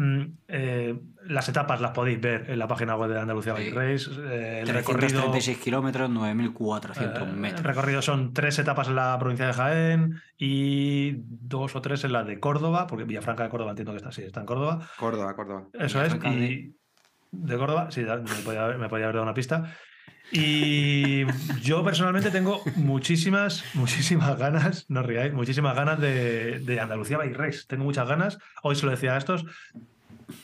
Mm, 0.00 0.22
eh, 0.46 0.96
las 1.24 1.48
etapas 1.48 1.80
las 1.80 1.90
podéis 1.90 2.20
ver 2.20 2.48
en 2.48 2.58
la 2.60 2.68
página 2.68 2.94
web 2.96 3.10
de 3.10 3.18
Andalucía 3.18 3.52
Bike 3.52 3.70
Sí. 3.70 3.74
Race. 3.74 4.10
eh, 4.32 4.60
el 4.62 4.68
recorrido, 4.68 5.08
336 5.08 5.58
kilómetros, 5.58 6.08
9.400 6.08 7.28
eh, 7.28 7.32
metros. 7.32 7.60
el 7.60 7.64
recorrido 7.66 8.00
son 8.00 8.32
tres 8.32 8.58
etapas 8.60 8.86
en 8.88 8.94
la 8.94 9.18
provincia 9.18 9.48
de 9.48 9.52
Jaén 9.54 10.14
y 10.38 11.14
dos 11.26 11.74
o 11.74 11.82
tres 11.82 12.04
en 12.04 12.12
la 12.12 12.22
de 12.22 12.38
Córdoba, 12.38 12.86
porque 12.86 13.04
Villafranca 13.04 13.42
de 13.42 13.48
Córdoba 13.48 13.70
entiendo 13.70 13.90
que 13.92 13.96
está, 13.98 14.12
sí, 14.12 14.22
está 14.22 14.38
en 14.40 14.46
Córdoba. 14.46 14.88
Córdoba, 14.96 15.34
Córdoba. 15.34 15.64
Eso 15.72 16.00
es. 16.02 16.14
Y 16.26 16.76
de 17.32 17.58
Córdoba, 17.58 17.90
sí, 17.90 18.02
me 18.02 18.42
podía, 18.44 18.64
haber- 18.66 18.78
me 18.78 18.88
podía 18.88 19.06
haber 19.06 19.16
dado 19.16 19.24
una 19.24 19.34
pista. 19.34 19.74
Y 20.30 21.24
yo 21.62 21.82
personalmente 21.84 22.30
tengo 22.30 22.62
muchísimas, 22.76 23.64
muchísimas 23.74 24.38
ganas, 24.38 24.84
no 24.88 25.02
ríais, 25.02 25.32
muchísimas 25.32 25.74
ganas 25.74 25.98
de, 26.00 26.58
de 26.60 26.80
Andalucía 26.80 27.16
by 27.18 27.32
Race. 27.32 27.60
Tengo 27.66 27.84
muchas 27.84 28.06
ganas. 28.06 28.38
Hoy 28.62 28.76
se 28.76 28.84
lo 28.84 28.90
decía 28.92 29.14
a 29.14 29.18
estos. 29.18 29.44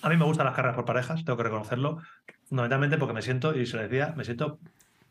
A 0.00 0.08
mí 0.08 0.16
me 0.16 0.24
gustan 0.24 0.46
las 0.46 0.54
carreras 0.54 0.76
por 0.76 0.86
parejas, 0.86 1.24
tengo 1.24 1.36
que 1.36 1.42
reconocerlo. 1.42 2.00
Fundamentalmente 2.48 2.96
porque 2.96 3.14
me 3.14 3.22
siento, 3.22 3.54
y 3.54 3.66
se 3.66 3.76
lo 3.76 3.82
decía, 3.82 4.14
me 4.16 4.24
siento 4.24 4.58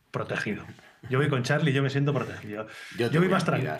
protegido. 0.10 0.64
Yo 1.10 1.20
voy 1.20 1.30
con 1.30 1.44
Charlie 1.44 1.72
y 1.72 1.74
yo 1.74 1.84
me 1.84 1.90
siento 1.90 2.14
protegido. 2.14 2.66
Yo 2.98 3.08
Yo 3.08 3.20
voy 3.20 3.28
voy 3.28 3.30
más 3.30 3.46
tranquilo. 3.46 3.78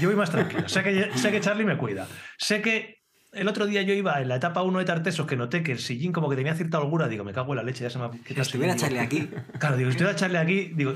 yo 0.00 0.08
voy 0.08 0.16
más 0.16 0.30
tranquilo. 0.30 0.68
Sé 0.68 0.82
que, 0.82 1.10
sé 1.16 1.30
que 1.30 1.40
Charlie 1.40 1.64
me 1.64 1.76
cuida. 1.76 2.06
Sé 2.38 2.62
que 2.62 2.99
el 3.32 3.48
otro 3.48 3.66
día 3.66 3.82
yo 3.82 3.94
iba 3.94 4.20
en 4.20 4.28
la 4.28 4.36
etapa 4.36 4.62
1 4.62 4.78
de 4.78 4.84
Tartesos 4.84 5.26
que 5.26 5.36
noté 5.36 5.62
que 5.62 5.72
el 5.72 5.78
sillín 5.78 6.12
como 6.12 6.28
que 6.28 6.36
tenía 6.36 6.54
cierta 6.54 6.78
holgura. 6.78 7.08
Digo, 7.08 7.24
me 7.24 7.32
cago 7.32 7.52
en 7.52 7.56
la 7.58 7.62
leche, 7.62 7.84
ya 7.84 7.90
se 7.90 7.98
me 7.98 8.04
ha... 8.06 8.10
Si 8.26 8.40
estuviera 8.40 8.76
Charlie 8.76 8.98
aquí, 9.00 9.28
Claro, 9.58 9.76
digo, 9.76 9.90
si 9.90 9.96
estuviera 9.96 10.16
Charlie 10.16 10.38
aquí, 10.38 10.72
digo, 10.74 10.92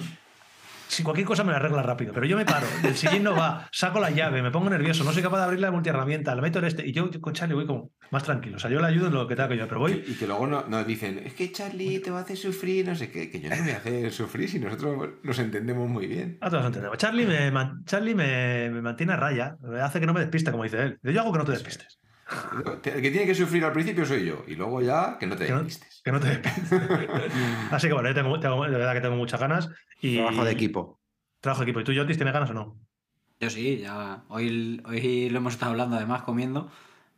si 0.87 1.03
cualquier 1.03 1.27
cosa 1.27 1.43
me 1.45 1.51
la 1.51 1.57
arregla 1.57 1.83
rápido, 1.83 2.13
pero 2.13 2.27
yo 2.27 2.37
me 2.37 2.45
paro, 2.45 2.67
el 2.85 2.95
sillín 2.95 3.23
no 3.25 3.35
va, 3.35 3.67
saco 3.73 3.99
la 4.01 4.11
llave, 4.11 4.43
me 4.43 4.51
pongo 4.51 4.69
nervioso, 4.71 5.03
no 5.03 5.13
soy 5.13 5.23
capaz 5.23 5.39
de 5.39 5.45
abrir 5.45 5.61
la 5.61 5.71
multiherramienta, 5.71 6.35
le 6.35 6.43
meto 6.43 6.59
en 6.59 6.67
este, 6.67 6.87
y 6.87 6.93
yo 6.93 7.11
con 7.21 7.33
Charlie 7.33 7.55
voy 7.55 7.67
como 7.67 7.91
más 8.11 8.23
tranquilo. 8.23 8.57
O 8.57 8.61
sea, 8.61 8.71
yo 8.71 8.81
le 8.81 8.87
ayudo 8.87 9.07
en 9.09 9.15
lo 9.15 9.27
que 9.27 9.35
tenga 9.35 9.49
que 9.49 9.57
yo, 9.57 9.67
pero 9.67 9.81
voy. 9.81 10.05
Y 10.07 10.15
que 10.15 10.27
luego 10.27 10.47
no- 10.47 10.67
nos 10.69 10.87
dicen, 10.87 11.21
es 11.25 11.33
que 11.35 11.51
Charlie 11.51 11.99
te 12.01 12.11
va 12.11 12.19
a 12.19 12.23
hacer 12.23 12.37
sufrir, 12.37 12.87
no 12.87 12.95
sé 12.95 13.11
qué, 13.11 13.31
que 13.31 13.41
yo 13.41 13.49
no 13.49 13.57
me 13.57 13.63
voy 13.63 13.71
a 13.73 13.77
hacer 13.79 14.13
sufrir 14.13 14.49
si 14.49 14.61
nosotros 14.61 15.09
nos 15.23 15.39
entendemos 15.39 15.89
muy 15.89 16.07
bien. 16.07 16.39
Ah, 16.43 16.51
todos 16.51 16.67
entendemos. 16.67 16.99
Charlie, 16.99 17.27
me, 17.27 17.51
Charlie 17.87 18.15
me, 18.15 18.71
me 18.71 18.83
mantiene 18.83 19.15
a 19.15 19.17
raya, 19.17 19.57
hace 19.83 19.99
que 20.01 20.07
no 20.07 20.13
me 20.13 20.21
despiste, 20.21 20.51
como 20.53 20.65
dice 20.65 20.81
él. 20.83 20.99
Yo 21.03 21.21
hago 21.23 21.33
que 21.33 21.39
no 21.39 21.45
te 21.45 21.53
despistes. 21.53 21.99
El 22.85 23.03
que 23.03 23.11
tiene 23.11 23.27
que 23.27 23.35
sufrir 23.35 23.65
al 23.65 23.73
principio 23.73 24.05
soy 24.07 24.25
yo, 24.27 24.45
y 24.47 24.55
luego 24.55 24.81
ya 24.83 25.17
que 25.19 25.27
no 25.27 25.37
te 25.37 25.47
Que 25.47 25.53
no- 25.53 25.63
despistes. 25.63 26.01
Que 26.05 26.13
no 26.13 26.21
te 26.21 26.29
despistes. 26.29 26.73
Así 27.71 27.87
que 27.89 27.93
bueno, 27.95 28.09
yo 28.09 28.15
tengo, 28.15 28.39
tengo- 28.41 28.65
de 28.65 28.71
verdad 28.71 28.95
que 28.95 29.01
tengo 29.01 29.17
muchas 29.17 29.41
ganas. 29.41 29.69
Y, 30.01 30.17
Trabajo 30.17 30.45
de 30.45 30.53
equipo. 30.53 31.01
Trabajo 31.41 31.61
de 31.65 31.71
equipo. 31.71 31.81
¿Y 31.81 31.85
tú, 31.85 31.93
Jotis, 31.95 32.17
tienes 32.17 32.35
ganas 32.35 32.51
o 32.51 32.55
no? 32.55 32.77
yo 33.41 33.51
sí, 33.51 33.79
ya. 33.79 34.23
Hoy, 34.29 34.81
hoy 34.87 35.29
lo 35.29 35.39
hemos 35.39 35.53
estado 35.55 35.73
hablando 35.73 35.97
además 35.97 36.23
comiendo. 36.23 36.71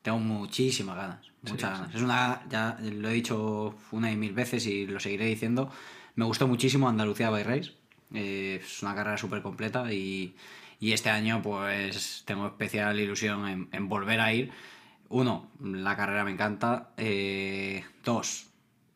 Tengo 0.03 0.19
muchísimas 0.19 0.97
ganas, 0.97 1.21
muchas 1.43 1.71
Sí, 1.71 1.81
ganas. 1.81 1.95
Es 1.95 2.03
una, 2.03 2.43
ya 2.49 2.79
lo 2.81 3.09
he 3.09 3.13
dicho 3.13 3.75
una 3.93 4.11
y 4.11 4.17
mil 4.17 4.33
veces 4.33 4.67
y 4.67 4.87
lo 4.87 4.99
seguiré 4.99 5.27
diciendo. 5.27 5.71
Me 6.17 6.25
gustó 6.25 6.49
muchísimo 6.49 6.89
Andalucía 6.89 7.31
by 7.31 7.43
Race. 7.45 7.73
Eh, 8.15 8.61
es 8.63 8.83
una 8.83 8.95
carrera 8.95 9.17
súper 9.19 9.43
completa 9.43 9.93
y, 9.93 10.37
y 10.81 10.93
este 10.93 11.11
año 11.11 11.43
pues 11.43 12.23
tengo 12.25 12.47
especial 12.47 12.99
ilusión 12.99 13.47
en, 13.49 13.69
en 13.73 13.89
volver 13.89 14.21
a 14.21 14.33
ir. 14.33 14.53
Uno, 15.09 15.49
la 15.63 15.97
carrera 15.97 16.25
me 16.25 16.33
encanta. 16.33 16.91
Eh, 16.97 17.85
dos, 18.05 18.47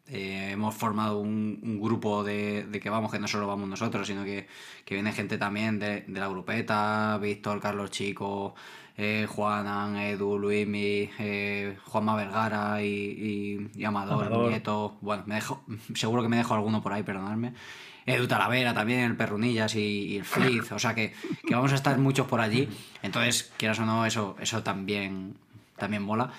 eh, 0.08 0.50
hemos 0.52 0.74
formado 0.74 1.18
un, 1.20 1.60
un 1.62 1.80
grupo 1.80 2.24
de, 2.24 2.64
de 2.66 2.80
que 2.80 2.90
vamos, 2.90 3.12
que 3.12 3.18
no 3.20 3.28
solo 3.28 3.46
vamos 3.46 3.68
nosotros, 3.68 4.06
sino 4.06 4.24
que, 4.24 4.48
que 4.84 4.94
viene 4.94 5.12
gente 5.12 5.38
también 5.38 5.78
de, 5.78 6.02
de 6.02 6.20
la 6.20 6.28
grupeta, 6.28 7.16
Víctor, 7.22 7.60
Carlos 7.60 7.90
Chico, 7.92 8.54
eh, 8.96 9.26
Juanan, 9.28 9.96
Edu, 9.96 10.36
Luismi, 10.38 11.08
eh, 11.20 11.76
Juanma 11.86 12.16
Vergara 12.16 12.82
y, 12.82 12.86
y- 12.88 13.70
y 13.80 13.84
Amador, 13.84 14.26
Amador. 14.26 14.48
Nieto. 14.50 14.98
Bueno, 15.00 15.22
me 15.26 15.36
dejo, 15.36 15.64
seguro 15.94 16.22
que 16.22 16.28
me 16.28 16.36
dejo 16.38 16.54
alguno 16.54 16.82
por 16.82 16.92
ahí, 16.92 17.02
perdonadme. 17.04 17.54
Edu 18.06 18.26
Talavera 18.26 18.74
también, 18.74 19.00
el 19.00 19.16
Perrunillas 19.16 19.76
y, 19.76 19.78
y 20.06 20.16
el 20.16 20.24
Fliz, 20.24 20.72
o 20.72 20.78
sea 20.78 20.94
que, 20.94 21.12
que 21.46 21.54
vamos 21.54 21.70
a 21.70 21.76
estar 21.76 21.96
muchos 21.98 22.26
por 22.26 22.40
allí. 22.40 22.68
Entonces, 23.02 23.52
quieras 23.56 23.78
o 23.78 23.86
no, 23.86 24.04
eso, 24.06 24.34
eso 24.40 24.62
también, 24.64 25.36
también 25.80 26.04
mola. 26.04 26.30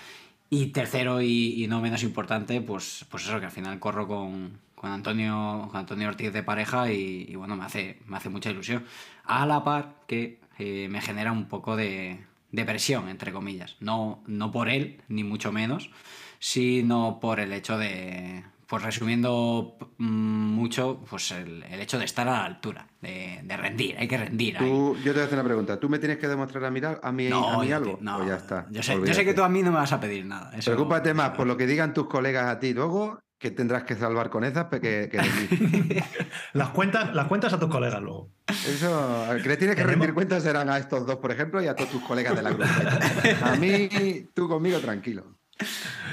Y 0.48 0.68
tercero 0.68 1.20
y, 1.22 1.66
no 1.68 1.80
menos 1.80 2.02
importante, 2.02 2.60
pues, 2.62 3.04
pues 3.10 3.24
eso, 3.24 3.38
que 3.40 3.46
al 3.46 3.52
final 3.52 3.78
corro 3.78 4.08
con, 4.08 4.58
con 4.74 4.90
Antonio, 4.90 5.70
Antonio 5.74 6.08
Ortiz 6.08 6.32
de 6.32 6.42
pareja 6.42 6.90
y, 6.92 7.26
y 7.28 7.36
bueno, 7.36 7.56
me 7.56 7.64
hace, 7.64 7.98
me 8.06 8.16
hace 8.16 8.30
mucha 8.30 8.50
ilusión. 8.50 8.84
A 9.24 9.46
la 9.46 9.64
par 9.64 9.94
que 10.06 10.40
eh, 10.58 10.88
me 10.90 11.00
genera 11.00 11.32
un 11.32 11.46
poco 11.46 11.76
de, 11.76 12.24
de 12.50 12.64
presión, 12.64 13.08
entre 13.08 13.32
comillas. 13.32 13.76
No, 13.80 14.22
no 14.26 14.52
por 14.52 14.68
él, 14.68 15.00
ni 15.08 15.24
mucho 15.24 15.52
menos, 15.52 15.90
sino 16.38 17.18
por 17.20 17.40
el 17.40 17.52
hecho 17.52 17.78
de, 17.78 18.44
pues 18.72 18.84
resumiendo 18.84 19.76
mm, 19.98 20.06
mucho, 20.54 20.98
pues 21.10 21.30
el, 21.32 21.62
el 21.64 21.78
hecho 21.82 21.98
de 21.98 22.06
estar 22.06 22.26
a 22.26 22.30
la 22.32 22.44
altura, 22.46 22.86
de, 23.02 23.40
de 23.44 23.56
rendir, 23.58 23.98
hay 23.98 24.08
que 24.08 24.16
rendir. 24.16 24.56
Tú, 24.56 24.96
yo 24.96 25.02
te 25.04 25.10
voy 25.12 25.20
a 25.20 25.24
hacer 25.24 25.34
una 25.38 25.44
pregunta. 25.44 25.78
¿Tú 25.78 25.90
me 25.90 25.98
tienes 25.98 26.16
que 26.16 26.26
demostrar 26.26 26.64
a 26.64 26.70
mí, 26.70 26.80
a 26.82 27.12
mí, 27.12 27.26
a 27.30 27.58
mí 27.58 27.68
yo 27.68 27.76
algo? 27.76 27.96
te- 27.98 28.02
no, 28.02 28.16
Pues 28.16 28.28
ya 28.30 28.36
está. 28.36 28.66
Yo 28.70 28.82
sé, 28.82 28.92
yo 28.92 28.96
sé 28.96 29.00
olvídate. 29.02 29.24
que 29.26 29.34
tú 29.34 29.42
a 29.42 29.50
mí 29.50 29.62
no 29.62 29.72
me 29.72 29.76
vas 29.76 29.92
a 29.92 30.00
pedir 30.00 30.24
nada. 30.24 30.56
eso- 30.56 30.70
Preocúpate 30.70 31.12
más 31.12 31.26
eso- 31.28 31.36
por 31.36 31.46
lo 31.48 31.58
que 31.58 31.66
digan 31.66 31.92
tus 31.92 32.06
colegas 32.08 32.46
a 32.46 32.58
ti 32.60 32.72
luego, 32.72 33.20
que 33.38 33.50
tendrás 33.50 33.82
que 33.84 33.94
salvar 33.94 34.30
con 34.30 34.42
esas 34.42 34.68
que, 34.70 34.80
que 34.80 35.18
de 35.18 35.22
mí. 35.22 36.00
Las 36.54 36.70
cuentas, 36.70 37.14
las 37.14 37.26
cuentas 37.26 37.52
a 37.52 37.58
tus 37.60 37.68
colegas 37.68 38.00
luego. 38.00 38.30
Eso, 38.48 39.24
al 39.28 39.42
que 39.42 39.50
le 39.50 39.56
tienes 39.58 39.76
que 39.76 39.82
Tenemos- 39.82 39.98
rendir 40.06 40.14
cuentas 40.14 40.42
serán 40.44 40.70
a 40.70 40.78
estos 40.78 41.04
dos, 41.06 41.16
por 41.16 41.30
ejemplo, 41.30 41.62
y 41.62 41.66
a 41.66 41.74
todos 41.76 41.90
tus 41.90 42.02
colegas 42.04 42.34
de 42.36 42.42
la 42.42 42.50
grupeta. 42.52 42.98
A 43.52 43.56
mí, 43.56 43.88
tú 44.32 44.48
conmigo, 44.48 44.78
tranquilo. 44.78 45.36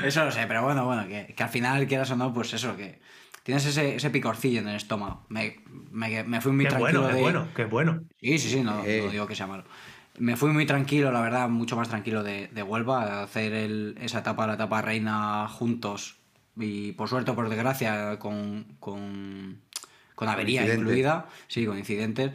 Eso 0.04 0.24
lo 0.26 0.32
sé, 0.32 0.46
pero 0.48 0.64
bueno, 0.64 0.86
bueno, 0.86 1.08
que, 1.08 1.34
que 1.36 1.44
al 1.44 1.50
final, 1.50 1.88
quieras 1.88 2.12
o 2.12 2.16
no, 2.16 2.34
pues 2.34 2.54
eso, 2.54 2.76
que 2.78 3.00
tienes 3.44 3.66
ese, 3.66 3.96
ese 3.96 4.10
picorcillo 4.10 4.60
en 4.62 4.68
el 4.70 4.76
estómago. 4.76 5.26
Me, 5.30 5.60
me, 5.92 6.24
me 6.24 6.42
fui 6.42 6.52
muy 6.52 6.66
Qué 6.66 6.70
tranquilo 6.70 7.02
bueno, 7.02 7.16
qué 7.16 7.22
bueno, 7.22 7.48
qué 7.56 7.66
bueno. 7.66 8.04
Sí, 8.22 8.38
sí, 8.40 8.50
sí, 8.50 8.62
no, 8.64 8.84
Eh. 8.86 9.04
no 9.06 9.12
digo 9.12 9.28
que 9.28 9.36
sea 9.36 9.48
malo. 9.48 9.64
Me 10.18 10.36
fui 10.36 10.52
muy 10.52 10.66
tranquilo, 10.66 11.12
la 11.12 11.22
verdad, 11.22 11.48
mucho 11.50 11.76
más 11.78 11.88
tranquilo 11.90 12.24
de, 12.24 12.48
de 12.48 12.64
Huelva, 12.64 13.04
a 13.04 13.24
hacer 13.24 13.54
el- 13.54 13.98
esa 14.02 14.20
etapa, 14.20 14.48
la 14.48 14.54
etapa 14.56 14.82
reina 14.82 15.48
juntos 15.48 16.18
y 16.58 16.92
por 16.94 17.08
suerte 17.08 17.32
o 17.32 17.36
por 17.36 17.48
desgracia 17.48 18.20
con, 18.20 18.76
con, 18.80 19.62
con 20.16 20.28
avería 20.28 20.62
incidente. 20.62 20.82
incluida, 20.84 21.28
sí, 21.48 21.66
con 21.66 21.78
incidentes, 21.78 22.32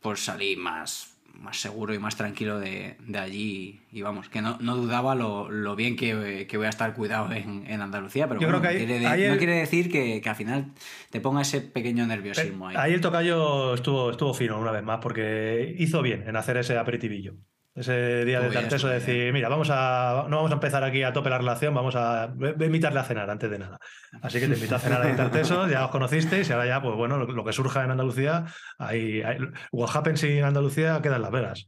pues 0.00 0.24
salí 0.24 0.56
más, 0.56 1.11
más 1.42 1.58
seguro 1.60 1.92
y 1.92 1.98
más 1.98 2.16
tranquilo 2.16 2.58
de, 2.60 2.96
de 3.00 3.18
allí 3.18 3.80
y 3.90 4.00
vamos, 4.02 4.28
que 4.28 4.40
no, 4.40 4.56
no 4.60 4.76
dudaba 4.76 5.14
lo, 5.14 5.50
lo 5.50 5.74
bien 5.76 5.96
que, 5.96 6.46
que 6.48 6.56
voy 6.56 6.66
a 6.66 6.70
estar 6.70 6.94
cuidado 6.94 7.32
en, 7.32 7.64
en 7.66 7.80
Andalucía, 7.82 8.28
pero 8.28 8.40
Yo 8.40 8.46
bueno, 8.46 8.60
creo 8.60 8.70
que 8.72 8.78
no 8.78 8.80
ahí- 8.80 8.86
quiere, 8.86 9.00
de- 9.00 9.06
ahí 9.06 9.26
no 9.26 9.32
el- 9.34 9.38
quiere 9.38 9.54
decir 9.56 9.90
que, 9.90 10.20
que 10.20 10.28
al 10.30 10.36
final 10.36 10.72
te 11.10 11.20
ponga 11.20 11.42
ese 11.42 11.60
pequeño 11.60 12.06
nerviosismo 12.06 12.68
ahí. 12.68 12.76
Ahí 12.78 12.92
el 12.94 13.00
tocayo 13.00 13.74
estuvo, 13.74 14.10
estuvo 14.12 14.32
fino 14.34 14.58
una 14.58 14.70
vez 14.70 14.82
más 14.84 15.00
porque 15.02 15.74
hizo 15.78 16.00
bien 16.00 16.24
en 16.26 16.36
hacer 16.36 16.56
ese 16.56 16.78
aperitivillo. 16.78 17.34
Ese 17.74 18.26
día 18.26 18.40
de 18.40 18.50
Tarteso 18.50 18.88
de 18.88 18.94
decir, 18.94 19.32
mira, 19.32 19.48
vamos 19.48 19.68
a, 19.70 20.26
no 20.28 20.36
vamos 20.36 20.50
a 20.50 20.54
empezar 20.54 20.84
aquí 20.84 21.02
a 21.02 21.12
tope 21.14 21.30
la 21.30 21.38
relación, 21.38 21.72
vamos 21.74 21.96
a, 21.96 22.30
invitarle 22.60 23.00
a 23.00 23.04
cenar 23.04 23.30
antes 23.30 23.50
de 23.50 23.58
nada. 23.58 23.78
Así 24.20 24.40
que 24.40 24.46
te 24.46 24.54
invito 24.54 24.76
a 24.76 24.78
cenar 24.78 25.00
ahí 25.00 25.16
Tarteso, 25.16 25.66
ya 25.68 25.84
os 25.86 25.90
conocisteis 25.90 26.50
y 26.50 26.52
ahora 26.52 26.66
ya, 26.66 26.82
pues 26.82 26.94
bueno, 26.96 27.16
lo, 27.16 27.26
lo 27.32 27.44
que 27.44 27.52
surja 27.54 27.82
en 27.84 27.90
Andalucía, 27.90 28.44
ahí, 28.78 29.22
ahí- 29.22 29.38
what 29.70 29.88
happens 29.94 30.22
in 30.24 30.44
Andalucía 30.44 31.00
queda 31.02 31.16
en 31.16 31.22
Las 31.22 31.30
Vegas. 31.30 31.66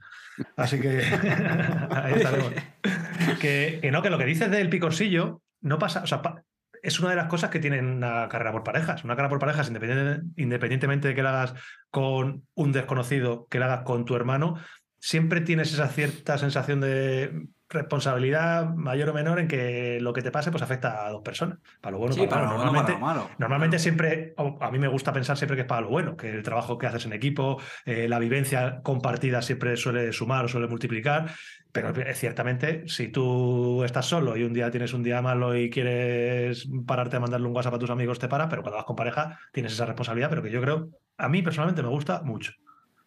Así 0.56 0.78
que 0.78 0.98
ahí 1.90 2.12
estaremos. 2.16 2.52
Que, 3.40 3.78
que 3.80 3.90
no, 3.90 4.02
que 4.02 4.10
lo 4.10 4.18
que 4.18 4.24
dices 4.26 4.50
del 4.50 4.68
picorcillo 4.68 5.40
no 5.62 5.78
pasa, 5.78 6.02
o 6.02 6.06
sea, 6.06 6.20
pa- 6.20 6.42
es 6.82 7.00
una 7.00 7.08
de 7.10 7.16
las 7.16 7.28
cosas 7.28 7.48
que 7.48 7.60
tienen 7.60 7.86
una 7.86 8.28
carrera 8.28 8.52
por 8.52 8.62
parejas. 8.62 9.04
Una 9.04 9.16
carrera 9.16 9.30
por 9.30 9.38
parejas, 9.38 9.70
independiente- 9.70 10.20
independientemente 10.36 11.08
de 11.08 11.14
que 11.14 11.22
la 11.22 11.30
hagas 11.30 11.54
con 11.90 12.42
un 12.52 12.72
desconocido, 12.72 13.46
que 13.48 13.58
la 13.58 13.66
hagas 13.66 13.80
con 13.84 14.04
tu 14.04 14.14
hermano, 14.16 14.58
siempre 15.04 15.42
tienes 15.42 15.70
esa 15.70 15.88
cierta 15.88 16.38
sensación 16.38 16.80
de 16.80 17.48
responsabilidad 17.68 18.74
mayor 18.74 19.10
o 19.10 19.12
menor 19.12 19.38
en 19.38 19.48
que 19.48 19.98
lo 20.00 20.14
que 20.14 20.22
te 20.22 20.30
pase 20.30 20.50
pues 20.50 20.62
afecta 20.62 21.06
a 21.06 21.10
dos 21.10 21.20
personas. 21.20 21.58
Para 21.82 21.92
lo 21.92 21.98
bueno, 21.98 22.14
Sí, 22.14 22.26
para, 22.26 22.30
para 22.30 22.42
lo 22.44 22.50
lo 22.52 22.56
malo. 22.56 22.72
bueno, 22.72 22.86
para 22.86 22.88
Normalmente, 22.88 22.92
lo 22.92 22.98
malo. 23.00 23.30
Normalmente 23.38 23.78
siempre, 23.78 24.34
a 24.60 24.70
mí 24.70 24.78
me 24.78 24.88
gusta 24.88 25.12
pensar 25.12 25.36
siempre 25.36 25.56
que 25.56 25.62
es 25.62 25.68
para 25.68 25.82
lo 25.82 25.90
bueno, 25.90 26.16
que 26.16 26.30
el 26.30 26.42
trabajo 26.42 26.78
que 26.78 26.86
haces 26.86 27.04
en 27.04 27.12
equipo, 27.12 27.60
eh, 27.84 28.08
la 28.08 28.18
vivencia 28.18 28.80
compartida 28.82 29.42
siempre 29.42 29.76
suele 29.76 30.10
sumar 30.14 30.46
o 30.46 30.48
suele 30.48 30.68
multiplicar, 30.68 31.34
pero 31.70 31.90
eh, 31.90 32.14
ciertamente 32.14 32.84
si 32.88 33.08
tú 33.08 33.84
estás 33.84 34.06
solo 34.06 34.38
y 34.38 34.42
un 34.44 34.54
día 34.54 34.70
tienes 34.70 34.94
un 34.94 35.02
día 35.02 35.20
malo 35.20 35.54
y 35.54 35.68
quieres 35.68 36.66
pararte 36.86 37.16
a 37.16 37.20
mandarle 37.20 37.46
un 37.46 37.54
WhatsApp 37.54 37.74
a 37.74 37.78
tus 37.78 37.90
amigos, 37.90 38.18
te 38.18 38.28
paras, 38.28 38.46
pero 38.48 38.62
cuando 38.62 38.78
vas 38.78 38.86
con 38.86 38.96
pareja 38.96 39.38
tienes 39.52 39.74
esa 39.74 39.84
responsabilidad, 39.84 40.30
pero 40.30 40.42
que 40.42 40.50
yo 40.50 40.62
creo, 40.62 40.88
a 41.18 41.28
mí 41.28 41.42
personalmente 41.42 41.82
me 41.82 41.90
gusta 41.90 42.22
mucho. 42.22 42.52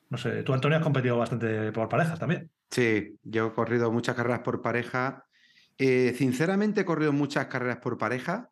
No 0.09 0.17
sé, 0.17 0.43
tú 0.43 0.53
Antonio 0.53 0.77
has 0.77 0.83
competido 0.83 1.17
bastante 1.17 1.71
por 1.71 1.89
parejas 1.89 2.19
también. 2.19 2.49
Sí, 2.71 3.17
yo 3.23 3.47
he 3.47 3.51
corrido 3.53 3.91
muchas 3.91 4.15
carreras 4.15 4.39
por 4.39 4.61
pareja. 4.61 5.25
Eh, 5.77 6.13
sinceramente, 6.17 6.81
he 6.81 6.85
corrido 6.85 7.13
muchas 7.13 7.47
carreras 7.47 7.77
por 7.77 7.97
pareja, 7.97 8.49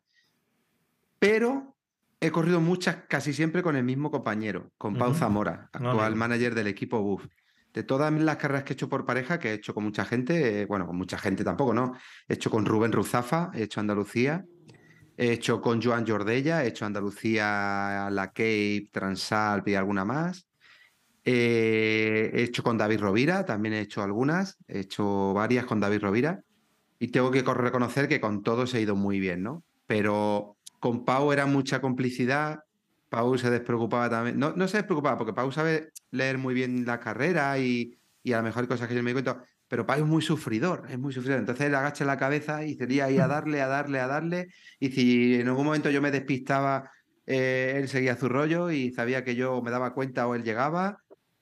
pero 1.18 1.76
he 2.20 2.30
corrido 2.30 2.60
muchas 2.60 2.96
casi 3.08 3.32
siempre 3.32 3.62
con 3.62 3.76
el 3.76 3.84
mismo 3.84 4.10
compañero, 4.10 4.70
con 4.78 4.94
Pau. 4.96 5.14
Zamora, 5.14 5.70
No, 5.80 5.90
actual 5.90 6.16
manager 6.16 6.54
del 6.54 6.66
equipo 6.66 7.00
BUF. 7.00 7.26
De 7.72 7.82
todas 7.82 8.12
las 8.12 8.36
carreras 8.36 8.64
que 8.64 8.72
he 8.72 8.74
hecho 8.74 8.88
por 8.88 9.04
pareja, 9.04 9.38
que 9.38 9.50
he 9.50 9.54
hecho 9.54 9.74
con 9.74 9.84
mucha 9.84 10.04
gente, 10.04 10.62
eh, 10.62 10.66
bueno, 10.66 10.86
con 10.86 10.96
mucha 10.96 11.18
gente 11.18 11.44
tampoco, 11.44 11.74
¿no? 11.74 11.92
He 12.26 12.34
hecho 12.34 12.50
con 12.50 12.64
Rubén 12.64 12.92
Ruzafa, 12.92 13.50
he 13.54 13.64
hecho 13.64 13.80
Andalucía, 13.80 14.46
he 15.16 15.32
hecho 15.32 15.60
con 15.60 15.82
Joan 15.82 16.06
Jordella, 16.06 16.64
he 16.64 16.68
hecho 16.68 16.86
Andalucía, 16.86 18.08
La 18.10 18.28
Cape, 18.28 18.88
Transalp 18.90 19.68
y 19.68 19.74
alguna 19.74 20.06
más. 20.06 20.48
Eh, 21.28 22.30
he 22.34 22.42
hecho 22.44 22.62
con 22.62 22.78
David 22.78 23.00
Rovira, 23.00 23.44
también 23.44 23.74
he 23.74 23.80
hecho 23.80 24.02
algunas, 24.02 24.58
he 24.68 24.78
hecho 24.80 25.34
varias 25.34 25.66
con 25.66 25.80
David 25.80 26.00
Rovira 26.02 26.40
y 26.98 27.08
tengo 27.08 27.30
que 27.32 27.44
co- 27.44 27.54
reconocer 27.54 28.08
que 28.08 28.20
con 28.20 28.42
todos 28.42 28.74
he 28.74 28.80
ido 28.82 28.96
muy 28.96 29.20
bien, 29.20 29.42
¿no? 29.42 29.64
Pero 29.86 30.56
con 30.80 31.04
Pau 31.04 31.32
era 31.32 31.46
mucha 31.46 31.80
complicidad, 31.80 32.60
Pau 33.08 33.36
se 33.38 33.50
despreocupaba 33.50 34.08
también. 34.10 34.38
No, 34.38 34.52
no 34.56 34.68
se 34.68 34.78
despreocupaba, 34.78 35.18
porque 35.18 35.32
Pau 35.32 35.50
sabe 35.52 35.90
leer 36.10 36.38
muy 36.38 36.54
bien 36.54 36.84
la 36.86 37.00
carrera 37.00 37.58
y, 37.58 37.98
y 38.22 38.32
a 38.32 38.38
lo 38.38 38.44
mejor 38.44 38.62
hay 38.64 38.68
cosas 38.68 38.88
que 38.88 38.94
yo 38.94 39.02
me 39.02 39.10
di 39.10 39.14
cuenta. 39.14 39.44
Pero 39.68 39.84
Pau 39.86 39.98
es 40.00 40.06
muy 40.06 40.22
sufridor, 40.22 40.84
es 40.90 40.98
muy 40.98 41.12
sufridor. 41.12 41.40
Entonces 41.40 41.66
él 41.66 41.74
agacha 41.74 42.04
la 42.04 42.16
cabeza 42.18 42.64
y 42.64 42.76
sería 42.76 43.06
ahí 43.06 43.18
a 43.18 43.26
darle, 43.26 43.60
a 43.62 43.66
darle, 43.68 43.98
a 44.00 44.06
darle. 44.06 44.48
Y 44.78 44.90
si 44.92 45.34
en 45.36 45.48
algún 45.48 45.66
momento 45.66 45.90
yo 45.90 46.00
me 46.02 46.10
despistaba, 46.12 46.90
eh, 47.26 47.74
él 47.76 47.88
seguía 47.88 48.16
su 48.16 48.28
rollo 48.28 48.70
y 48.70 48.92
sabía 48.92 49.24
que 49.24 49.34
yo 49.34 49.60
me 49.62 49.70
daba 49.72 49.92
cuenta 49.94 50.26
o 50.28 50.34
él 50.34 50.44
llegaba. 50.44 50.98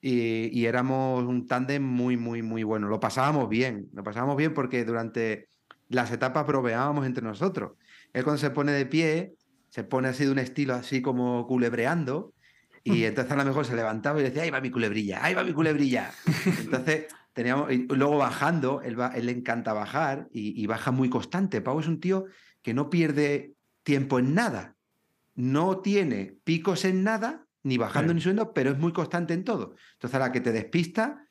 Y, 0.06 0.50
y 0.52 0.66
éramos 0.66 1.24
un 1.24 1.46
tándem 1.46 1.82
muy, 1.82 2.18
muy, 2.18 2.42
muy 2.42 2.62
bueno. 2.62 2.88
Lo 2.88 3.00
pasábamos 3.00 3.48
bien, 3.48 3.88
lo 3.94 4.04
pasábamos 4.04 4.36
bien 4.36 4.52
porque 4.52 4.84
durante 4.84 5.48
las 5.88 6.12
etapas 6.12 6.46
bromeábamos 6.46 7.06
entre 7.06 7.24
nosotros. 7.24 7.72
Él 8.12 8.22
cuando 8.22 8.38
se 8.38 8.50
pone 8.50 8.72
de 8.72 8.84
pie, 8.84 9.32
se 9.70 9.82
pone 9.82 10.08
así 10.08 10.26
de 10.26 10.30
un 10.30 10.38
estilo 10.38 10.74
así 10.74 11.00
como 11.00 11.46
culebreando. 11.46 12.34
Y 12.82 13.04
entonces 13.04 13.32
a 13.32 13.36
lo 13.36 13.46
mejor 13.46 13.64
se 13.64 13.74
levantaba 13.74 14.20
y 14.20 14.24
decía, 14.24 14.42
ahí 14.42 14.50
va 14.50 14.60
mi 14.60 14.70
culebrilla, 14.70 15.24
ahí 15.24 15.32
va 15.32 15.42
mi 15.42 15.54
culebrilla. 15.54 16.12
Entonces 16.44 17.06
teníamos, 17.32 17.72
y 17.72 17.86
luego 17.86 18.18
bajando, 18.18 18.82
él, 18.82 19.00
va, 19.00 19.06
él 19.14 19.24
le 19.24 19.32
encanta 19.32 19.72
bajar 19.72 20.28
y, 20.30 20.62
y 20.62 20.66
baja 20.66 20.90
muy 20.90 21.08
constante. 21.08 21.62
Pau 21.62 21.80
es 21.80 21.88
un 21.88 21.98
tío 21.98 22.26
que 22.60 22.74
no 22.74 22.90
pierde 22.90 23.54
tiempo 23.82 24.18
en 24.18 24.34
nada. 24.34 24.76
No 25.34 25.78
tiene 25.78 26.36
picos 26.44 26.84
en 26.84 27.04
nada, 27.04 27.43
ni 27.64 27.76
bajando 27.76 28.12
Sí. 28.12 28.14
ni 28.14 28.20
subiendo, 28.20 28.52
pero 28.54 28.70
es 28.70 28.78
muy 28.78 28.92
constante 28.92 29.34
en 29.34 29.42
todo. 29.44 29.74
Entonces 29.94 30.14
a 30.14 30.18
la 30.20 30.32
que 30.32 30.40
te 30.40 30.52
despista, 30.52 31.26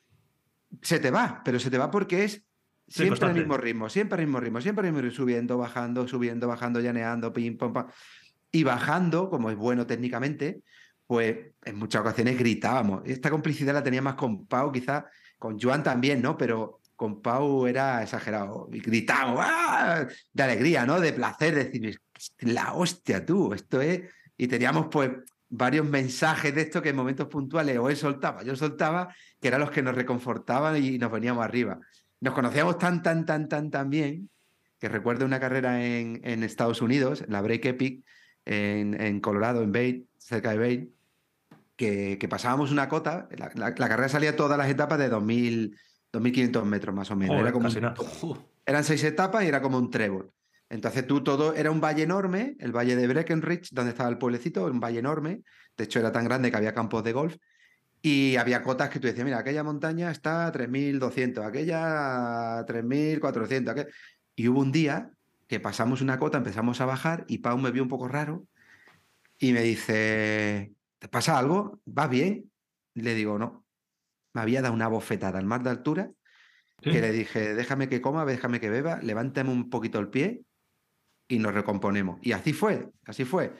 se 0.82 0.98
te 0.98 1.10
va, 1.10 1.42
pero 1.44 1.58
se 1.58 1.70
te 1.70 1.78
va 1.78 1.90
porque 1.90 2.24
es 2.24 2.44
siempre 2.86 3.10
constante. 3.10 3.38
el 3.38 3.44
mismo 3.46 3.56
ritmo, 3.56 3.88
siempre 3.88 4.20
el 4.20 4.26
mismo 4.26 4.40
ritmo, 4.40 4.60
siempre 4.60 4.86
el 4.86 4.92
mismo 4.92 5.02
ritmo, 5.02 5.16
subiendo, 5.16 5.56
bajando, 5.56 6.06
subiendo, 6.06 6.46
bajando, 6.48 6.80
llaneando, 6.80 7.32
pim, 7.32 7.56
pam, 7.56 7.72
pam. 7.72 7.86
Y 8.52 8.62
bajando, 8.62 9.30
como 9.30 9.50
es 9.50 9.56
bueno 9.56 9.86
técnicamente, 9.86 10.62
pues 11.06 11.36
en 11.64 11.76
muchas 11.76 12.00
ocasiones 12.02 12.38
gritábamos. 12.38 13.02
Esta 13.04 13.30
complicidad 13.30 13.74
la 13.74 13.82
tenía 13.82 14.02
más 14.02 14.14
con 14.14 14.46
Pau, 14.46 14.72
quizás 14.72 15.04
con 15.38 15.58
Joan 15.58 15.82
también, 15.82 16.22
¿no? 16.22 16.36
Pero 16.36 16.80
con 16.96 17.20
Pau 17.20 17.66
era 17.66 18.02
exagerado. 18.02 18.68
Y 18.72 18.80
gritábamos, 18.80 19.40
¡ah! 19.42 20.06
De 20.32 20.42
alegría, 20.42 20.86
¿no? 20.86 21.00
De 21.00 21.12
placer, 21.12 21.54
decir, 21.54 22.00
la 22.40 22.74
hostia 22.74 23.24
tú, 23.24 23.52
esto 23.52 23.80
es... 23.80 24.02
Y 24.36 24.48
teníamos 24.48 24.86
pues 24.90 25.10
varios 25.48 25.86
mensajes 25.88 26.54
de 26.54 26.62
esto 26.62 26.82
que 26.82 26.88
en 26.90 26.96
momentos 26.96 27.28
puntuales 27.28 27.78
o 27.78 27.88
él 27.90 27.96
soltaba, 27.96 28.42
yo 28.42 28.56
soltaba, 28.56 29.14
que 29.40 29.48
eran 29.48 29.60
los 29.60 29.70
que 29.70 29.82
nos 29.82 29.94
reconfortaban 29.94 30.82
y 30.82 30.98
nos 30.98 31.10
veníamos 31.12 31.44
arriba. 31.44 31.78
Nos 32.20 32.34
conocíamos 32.34 32.78
tan, 32.78 33.02
tan, 33.02 33.24
tan, 33.26 33.48
tan, 33.48 33.70
tan 33.70 33.90
bien 33.90 34.30
que 34.78 34.88
recuerdo 34.88 35.24
una 35.24 35.40
carrera 35.40 35.84
en, 35.84 36.20
en 36.24 36.42
Estados 36.42 36.82
Unidos, 36.82 37.22
en 37.22 37.32
la 37.32 37.40
Break 37.42 37.64
Epic, 37.66 38.04
en, 38.44 39.00
en 39.00 39.20
Colorado, 39.20 39.62
en 39.62 39.72
Bate, 39.72 40.04
cerca 40.18 40.50
de 40.50 40.58
Bate, 40.58 40.88
que, 41.76 42.18
que 42.18 42.28
pasábamos 42.28 42.70
una 42.72 42.88
cota, 42.88 43.28
la, 43.36 43.50
la- 43.54 43.74
la 43.76 43.88
carrera 43.88 44.08
salía 44.08 44.36
todas 44.36 44.58
las 44.58 44.68
etapas 44.68 44.98
de 44.98 45.08
2000, 45.08 45.76
2.500 46.12 46.64
metros 46.64 46.94
más 46.94 47.10
o 47.10 47.16
menos. 47.16 47.34
Joder, 47.34 47.42
era 47.46 47.52
como 47.52 47.66
un- 47.66 47.72
eran 48.66 48.84
seis 48.84 49.02
etapas 49.04 49.44
y 49.44 49.48
era 49.48 49.60
como 49.62 49.78
un 49.78 49.90
trébol. 49.90 50.30
Entonces 50.74 51.06
tú 51.06 51.22
todo, 51.22 51.54
era 51.54 51.70
un 51.70 51.80
valle 51.80 52.02
enorme, 52.02 52.56
el 52.58 52.72
valle 52.72 52.96
de 52.96 53.06
Breckenridge, 53.06 53.68
donde 53.70 53.92
estaba 53.92 54.10
el 54.10 54.18
pueblecito, 54.18 54.66
un 54.66 54.80
valle 54.80 54.98
enorme, 54.98 55.42
de 55.76 55.84
hecho 55.84 56.00
era 56.00 56.10
tan 56.10 56.24
grande 56.24 56.50
que 56.50 56.56
había 56.56 56.74
campos 56.74 57.04
de 57.04 57.12
golf, 57.12 57.36
y 58.02 58.34
había 58.34 58.60
cotas 58.60 58.90
que 58.90 58.98
tú 58.98 59.06
decías, 59.06 59.24
mira, 59.24 59.38
aquella 59.38 59.62
montaña 59.62 60.10
está 60.10 60.48
a 60.48 60.52
3.200, 60.52 61.46
aquella 61.46 62.58
a 62.58 62.66
3.400, 62.66 63.72
aquel-". 63.72 63.86
y 64.34 64.48
hubo 64.48 64.58
un 64.62 64.72
día 64.72 65.12
que 65.46 65.60
pasamos 65.60 66.00
una 66.00 66.18
cota, 66.18 66.38
empezamos 66.38 66.80
a 66.80 66.86
bajar 66.86 67.24
y 67.28 67.38
Pau 67.38 67.56
me 67.56 67.70
vio 67.70 67.84
un 67.84 67.88
poco 67.88 68.08
raro 68.08 68.44
y 69.38 69.52
me 69.52 69.62
dice, 69.62 70.72
¿te 70.98 71.08
pasa 71.08 71.38
algo? 71.38 71.78
¿Vas 71.84 72.10
bien? 72.10 72.50
Le 72.94 73.14
digo, 73.14 73.38
no. 73.38 73.64
Me 74.32 74.40
había 74.40 74.60
dado 74.60 74.74
una 74.74 74.88
bofetada 74.88 75.38
al 75.38 75.46
mar 75.46 75.62
de 75.62 75.70
altura 75.70 76.10
Sí. 76.82 76.90
que 76.90 77.00
le 77.00 77.12
dije, 77.12 77.54
déjame 77.54 77.88
que 77.88 78.00
coma, 78.02 78.26
déjame 78.26 78.58
que 78.58 78.68
beba, 78.68 78.98
levántame 79.00 79.50
un 79.50 79.70
poquito 79.70 80.00
el 80.00 80.08
pie 80.08 80.42
y 81.34 81.38
nos 81.38 81.52
recomponemos. 81.54 82.18
Y 82.22 82.32
así 82.32 82.52
fue, 82.52 82.88
así 83.06 83.24
fue. 83.24 83.52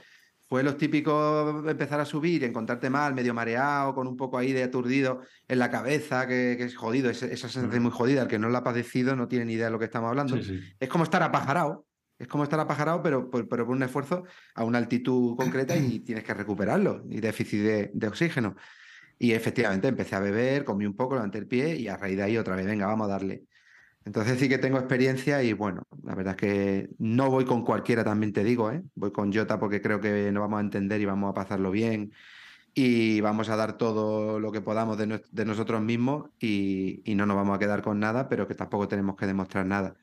Fue 0.46 0.62
los 0.62 0.76
típicos 0.76 1.66
empezar 1.66 2.00
a 2.00 2.04
subir, 2.04 2.44
encontrarte 2.44 2.90
mal, 2.90 3.14
medio 3.14 3.32
mareado, 3.32 3.94
con 3.94 4.06
un 4.06 4.16
poco 4.16 4.36
ahí 4.36 4.52
de 4.52 4.62
aturdido 4.62 5.22
en 5.48 5.58
la 5.58 5.70
cabeza, 5.70 6.26
que, 6.28 6.54
que 6.58 6.64
es 6.64 6.76
jodido, 6.76 7.08
ese- 7.10 7.32
esa 7.32 7.48
sensación 7.48 7.82
muy 7.82 7.90
jodida. 7.92 8.22
El 8.22 8.28
que 8.28 8.38
no 8.38 8.50
la 8.50 8.58
ha 8.58 8.62
padecido 8.64 9.16
no 9.16 9.26
tiene 9.26 9.46
ni 9.46 9.54
idea 9.54 9.66
de 9.66 9.70
lo 9.72 9.78
que 9.78 9.86
estamos 9.86 10.08
hablando. 10.10 10.36
Sí, 10.36 10.44
sí. 10.44 10.60
Es 10.78 10.88
como 10.88 11.04
estar 11.04 11.22
apajarado, 11.22 11.86
es 12.18 12.28
como 12.28 12.44
estar 12.44 12.60
apajarado, 12.60 13.02
pero, 13.02 13.30
pero 13.30 13.46
por 13.66 13.70
un 13.74 13.82
esfuerzo 13.82 14.24
a 14.54 14.64
una 14.64 14.78
altitud 14.78 15.34
concreta 15.36 15.76
y 15.76 16.00
tienes 16.00 16.24
que 16.24 16.34
recuperarlo, 16.34 17.04
y 17.08 17.20
déficit 17.20 17.62
de, 17.62 17.90
de 17.94 18.06
oxígeno. 18.06 18.54
Y 19.18 19.32
efectivamente 19.32 19.88
empecé 19.88 20.14
a 20.14 20.20
beber, 20.20 20.64
comí 20.64 20.84
un 20.84 20.94
poco, 20.94 21.14
levanté 21.14 21.38
el 21.38 21.46
pie 21.46 21.74
y 21.76 21.88
a 21.88 21.96
raíz 21.96 22.16
de 22.18 22.22
ahí 22.24 22.36
otra 22.36 22.54
vez, 22.54 22.66
venga, 22.66 22.86
vamos 22.86 23.06
a 23.08 23.12
darle. 23.12 23.44
Entonces 24.04 24.38
sí 24.38 24.48
que 24.50 24.58
tengo 24.58 24.78
experiencia 24.78 25.42
y 25.42 25.54
bueno, 25.54 25.82
la 26.02 26.14
verdad 26.14 26.34
es 26.34 26.40
que 26.40 26.90
no 26.98 27.30
voy 27.30 27.46
con 27.46 27.64
cualquiera, 27.64 28.04
también 28.04 28.32
te 28.34 28.44
digo, 28.44 28.70
¿eh? 28.70 28.82
Voy 28.94 29.12
con 29.12 29.32
Jota 29.32 29.58
porque 29.58 29.80
creo 29.80 30.00
que 30.00 30.30
nos 30.30 30.42
vamos 30.42 30.58
a 30.58 30.60
entender 30.62 31.00
y 31.00 31.06
vamos 31.06 31.30
a 31.30 31.34
pasarlo 31.34 31.70
bien 31.70 32.12
y 32.74 33.20
vamos 33.22 33.48
a 33.50 33.56
dar 33.56 33.78
todo 33.78 34.40
lo 34.40 34.52
que 34.52 34.60
podamos 34.62 34.98
de, 34.98 35.08
nues- 35.08 35.28
de 35.30 35.44
nosotros 35.44 35.82
mismos 35.82 36.30
y, 36.40 37.02
y 37.10 37.14
no 37.14 37.26
nos 37.26 37.36
vamos 37.36 37.56
a 37.56 37.58
quedar 37.60 37.82
con 37.82 38.00
nada, 38.00 38.28
pero 38.28 38.48
que 38.48 38.54
tampoco 38.54 38.88
tenemos 38.88 39.16
que 39.16 39.26
demostrar 39.26 39.66
nada. 39.66 39.96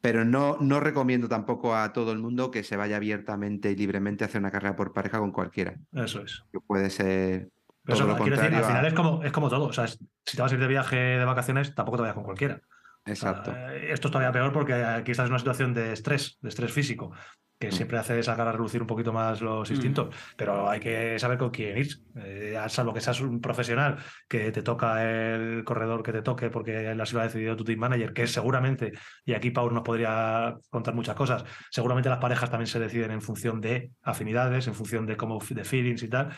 Pero 0.00 0.24
no, 0.24 0.58
no 0.60 0.80
recomiendo 0.80 1.28
tampoco 1.28 1.74
a 1.76 1.92
todo 1.92 2.12
el 2.12 2.18
mundo 2.18 2.50
que 2.50 2.62
se 2.64 2.76
vaya 2.76 2.96
abiertamente 2.96 3.70
y 3.72 3.76
libremente 3.76 4.24
a 4.24 4.28
hacer 4.28 4.40
una 4.40 4.50
carrera 4.52 4.76
por 4.76 4.92
pareja 4.92 5.18
con 5.18 5.32
cualquiera, 5.32 5.76
Eso 5.92 6.20
es. 6.22 6.42
que 6.52 6.60
puede 6.60 6.90
ser 6.90 7.50
Pero 7.84 7.96
eso, 7.96 8.06
lo 8.06 8.16
quiero 8.16 8.36
decir, 8.38 8.54
al 8.54 8.64
final 8.64 8.86
es 8.86 8.94
como, 8.94 9.22
es 9.24 9.32
como 9.32 9.48
todo. 9.48 9.66
O 9.66 9.72
sea, 9.72 9.88
si 9.88 9.98
te 10.36 10.42
vas 10.42 10.52
a 10.52 10.54
ir 10.54 10.60
de 10.60 10.68
viaje 10.68 10.96
de 10.96 11.24
vacaciones, 11.24 11.74
tampoco 11.74 11.96
te 11.98 12.02
vayas 12.02 12.14
con 12.14 12.24
cualquiera. 12.24 12.60
Exacto. 13.08 13.52
eh, 13.56 13.88
esto 13.92 14.08
es 14.08 14.12
todavía 14.12 14.32
peor 14.32 14.52
porque 14.52 14.74
aquí 14.74 15.10
estás 15.12 15.26
en 15.26 15.32
una 15.32 15.38
situación 15.38 15.74
de 15.74 15.92
estrés, 15.92 16.38
de 16.40 16.48
estrés 16.48 16.72
físico, 16.72 17.12
que 17.58 17.68
Mm. 17.68 17.72
siempre 17.72 17.98
hace 17.98 18.22
sacar 18.22 18.46
a 18.46 18.52
relucir 18.52 18.80
un 18.80 18.86
poquito 18.86 19.12
más 19.12 19.40
los 19.40 19.68
Mm. 19.68 19.72
instintos, 19.72 20.14
pero 20.36 20.70
hay 20.70 20.78
que 20.78 21.18
saber 21.18 21.38
con 21.38 21.50
quién 21.50 21.76
ir. 21.78 21.88
Eh, 22.16 22.56
a 22.56 22.68
salvo 22.68 22.94
que 22.94 23.00
seas 23.00 23.20
un 23.20 23.40
profesional, 23.40 23.96
que 24.28 24.52
te 24.52 24.62
toca 24.62 25.02
el 25.04 25.64
corredor 25.64 26.02
que 26.04 26.12
te 26.12 26.22
toque 26.22 26.50
porque 26.50 26.86
así 26.88 27.14
lo 27.14 27.20
ha 27.20 27.24
decidido 27.24 27.56
tu 27.56 27.64
team 27.64 27.80
manager, 27.80 28.12
que 28.12 28.26
seguramente, 28.28 28.92
y 29.24 29.34
aquí 29.34 29.50
Paul 29.50 29.74
nos 29.74 29.82
podría 29.82 30.56
contar 30.70 30.94
muchas 30.94 31.16
cosas, 31.16 31.44
seguramente 31.70 32.08
las 32.08 32.18
parejas 32.18 32.48
también 32.50 32.68
se 32.68 32.78
deciden 32.78 33.10
en 33.10 33.22
función 33.22 33.60
de 33.60 33.90
afinidades, 34.02 34.68
en 34.68 34.74
función 34.74 35.04
de 35.06 35.16
cómo 35.16 35.40
de 35.50 35.64
feelings 35.64 36.02
y 36.04 36.08
tal. 36.08 36.28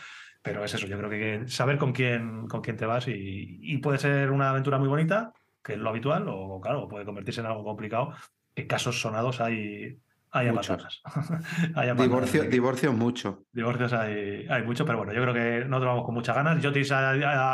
Pero 0.43 0.63
es 0.63 0.73
eso, 0.73 0.87
yo 0.87 0.97
creo 0.97 1.09
que 1.11 1.47
saber 1.47 1.77
con 1.77 1.93
quién, 1.93 2.47
con 2.47 2.61
quién 2.61 2.75
te 2.75 2.87
vas 2.87 3.07
y, 3.07 3.59
y 3.61 3.77
puede 3.77 3.99
ser 3.99 4.31
una 4.31 4.49
aventura 4.49 4.79
muy 4.79 4.87
bonita, 4.87 5.31
que 5.63 5.73
es 5.73 5.79
lo 5.79 5.89
habitual, 5.89 6.25
o 6.27 6.59
claro, 6.61 6.87
puede 6.87 7.05
convertirse 7.05 7.41
en 7.41 7.47
algo 7.47 7.63
complicado. 7.63 8.13
En 8.55 8.67
casos 8.67 8.99
sonados 8.99 9.39
hay, 9.41 9.97
hay 10.31 10.51
Muchos. 10.51 11.01
Hay 11.75 11.93
Divorcio, 11.95 12.43
divorcios 12.43 12.95
mucho. 12.95 13.43
Divorcios 13.51 13.91
hay, 13.93 14.45
hay 14.49 14.63
mucho, 14.63 14.85
pero 14.85 14.97
bueno, 14.99 15.13
yo 15.13 15.21
creo 15.21 15.33
que 15.33 15.65
nosotros 15.65 15.89
vamos 15.91 16.05
con 16.05 16.15
muchas 16.15 16.35
ganas. 16.35 16.63
Jotis 16.63 16.91
ha, 16.91 17.11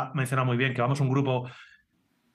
ha 0.08 0.12
mencionado 0.14 0.46
muy 0.46 0.56
bien 0.56 0.74
que 0.74 0.80
vamos 0.80 1.00
un 1.00 1.08
grupo 1.10 1.48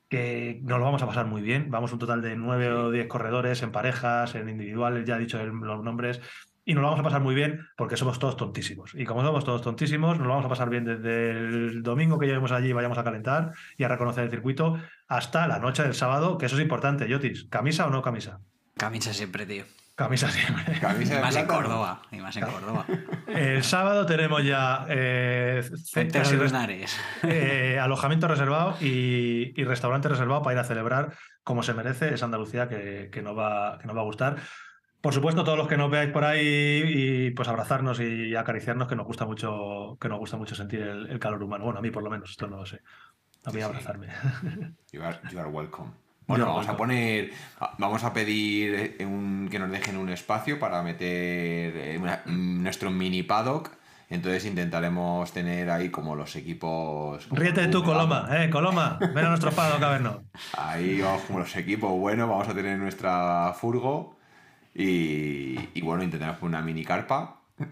que 0.10 0.60
nos 0.64 0.80
lo 0.80 0.86
vamos 0.86 1.02
a 1.02 1.08
pasar 1.08 1.26
muy 1.26 1.42
bien. 1.42 1.72
Vamos 1.72 1.92
un 1.92 2.00
total 2.00 2.22
de 2.22 2.36
nueve 2.36 2.72
o 2.72 2.92
diez 2.92 3.08
corredores 3.08 3.64
en 3.64 3.72
parejas, 3.72 4.36
en 4.36 4.48
individuales, 4.50 5.06
ya 5.06 5.16
he 5.16 5.20
dicho 5.20 5.40
el- 5.40 5.50
los 5.52 5.84
nombres. 5.84 6.22
Y 6.66 6.74
nos 6.74 6.82
lo 6.82 6.88
vamos 6.88 7.02
a 7.02 7.04
pasar 7.04 7.22
muy 7.22 7.36
bien 7.36 7.68
porque 7.76 7.98
somos 7.98 8.20
todos 8.20 8.38
tontísimos. 8.38 8.94
Y 8.96 9.06
como 9.06 9.24
somos 9.24 9.44
todos 9.44 9.62
tontísimos, 9.62 10.18
nos 10.18 10.28
lo 10.28 10.34
vamos 10.34 10.46
a 10.46 10.50
pasar 10.50 10.70
bien 10.70 10.86
desde 10.86 11.32
el 11.32 11.84
domingo 11.84 12.18
que 12.18 12.26
lleguemos 12.26 12.52
allí 12.52 12.70
y 12.70 12.74
vayamos 12.74 12.98
a 12.98 13.04
calentar 13.04 13.52
y 13.78 13.84
a 13.84 13.88
reconocer 13.90 14.24
el 14.24 14.30
circuito 14.30 14.78
hasta 15.08 15.48
la 15.48 15.60
noche 15.60 15.84
del 15.84 15.94
sábado, 15.94 16.38
que 16.38 16.46
eso 16.46 16.56
es 16.56 16.62
importante, 16.62 17.12
Jotis. 17.12 17.46
¿Camisa 17.50 17.86
o 17.86 17.90
no 17.90 18.02
camisa? 18.02 18.40
Camisa 18.78 19.14
siempre, 19.14 19.46
tío. 19.46 19.66
Camisa 19.96 20.30
siempre. 20.30 20.80
Camisa 20.82 21.14
Y 21.14 21.16
de 21.18 21.22
más 21.22 21.36
en. 21.36 21.46
Córdoba. 21.46 22.02
Y 22.12 22.18
más 22.18 22.36
en 22.38 22.46
Córdoba. 22.46 22.86
El 23.28 23.64
sábado 23.64 24.06
tenemos 24.06 24.44
ya 24.44 24.86
eh, 24.90 25.64
casi 26.12 26.38
eh, 27.24 27.80
alojamiento 27.82 28.28
reservado 28.28 28.76
y, 28.82 29.54
y 29.56 29.64
restaurante 29.66 30.10
reservado 30.10 30.42
para 30.42 30.56
ir 30.56 30.60
a 30.60 30.64
celebrar 30.64 31.14
como 31.44 31.62
se 31.62 31.74
merece 31.74 32.14
esa 32.14 32.26
Andalucía 32.26 32.68
que, 32.68 33.10
que 33.12 33.22
nos 33.22 33.38
va, 33.38 33.78
que 33.80 33.88
nos 33.88 33.96
va 33.96 34.02
a 34.02 34.06
gustar. 34.06 34.38
Por 35.04 35.14
supuesto, 35.14 35.44
todos 35.44 35.58
los 35.58 35.68
que 35.68 35.76
nos 35.76 35.92
veáis 35.92 36.12
por 36.12 36.24
ahí 36.24 36.82
y 36.86 37.32
pues 37.32 37.50
abrazarnos 37.50 38.00
y 38.00 38.34
acariciarnos, 38.38 38.88
que 38.88 38.96
nos 38.96 39.06
gusta 39.06 39.26
mucho, 39.26 39.98
que 40.00 40.08
nos 40.08 40.18
gusta 40.18 40.38
mucho 40.38 40.56
sentir 40.56 40.82
el, 40.82 41.08
el 41.10 41.20
calor 41.20 41.44
humano. 41.44 41.66
Bueno, 41.66 41.80
a 41.80 41.82
mí 41.82 41.92
por 41.92 42.04
lo 42.04 42.10
menos, 42.10 42.30
esto 42.30 42.48
no 42.48 42.56
lo 42.56 42.66
sé. 42.66 42.80
A 43.44 43.50
mí 43.50 43.56
Sí, 43.56 43.58
sí. 43.60 43.64
abrazarme. 43.64 44.08
You 44.94 45.04
are, 45.04 45.20
you 45.30 45.40
are 45.40 45.50
welcome. 45.50 45.92
Bueno, 46.26 46.46
vamos 46.46 46.70
a 46.70 46.78
poner, 46.78 47.32
vamos 47.80 48.02
a 48.06 48.14
pedir 48.14 48.96
eh, 48.98 49.06
un- 49.06 49.50
que 49.52 49.60
nos 49.60 49.70
dejen 49.70 49.98
un 49.98 50.08
espacio 50.08 50.58
para 50.58 50.82
meter 50.82 51.76
eh, 51.76 51.98
una- 52.02 52.22
mm, 52.26 52.64
nuestro 52.64 52.90
mini 52.90 53.24
paddock. 53.24 53.72
Entonces 54.10 54.46
intentaremos 54.46 55.34
tener 55.34 55.70
ahí 55.70 55.90
como 55.90 56.16
los 56.16 56.34
equipos. 56.38 57.28
como 57.28 57.42
Ríete 57.42 57.68
tú, 57.68 57.84
Coloma, 57.84 58.30
eh, 58.32 58.50
Coloma, 58.50 58.98
ven 59.02 59.26
a 59.26 59.30
nuestro 59.30 59.52
pado 59.52 59.86
a 59.86 59.90
vernos. 59.92 60.20
Ahí 60.58 61.02
vamos 61.02 61.24
como 61.24 61.40
los 61.40 61.54
equipos 61.58 61.92
buenos, 61.92 62.30
vamos 62.30 62.48
a 62.48 62.54
tener 62.54 62.78
nuestra 62.80 63.52
furgo 63.60 64.13
y, 64.76 65.58
y 65.74 65.82
bueno, 65.82 66.04
intentaremos 66.04 66.40
poner 66.40 66.58
una 66.58 66.66
mini 66.66 66.84
carpa 66.84 67.40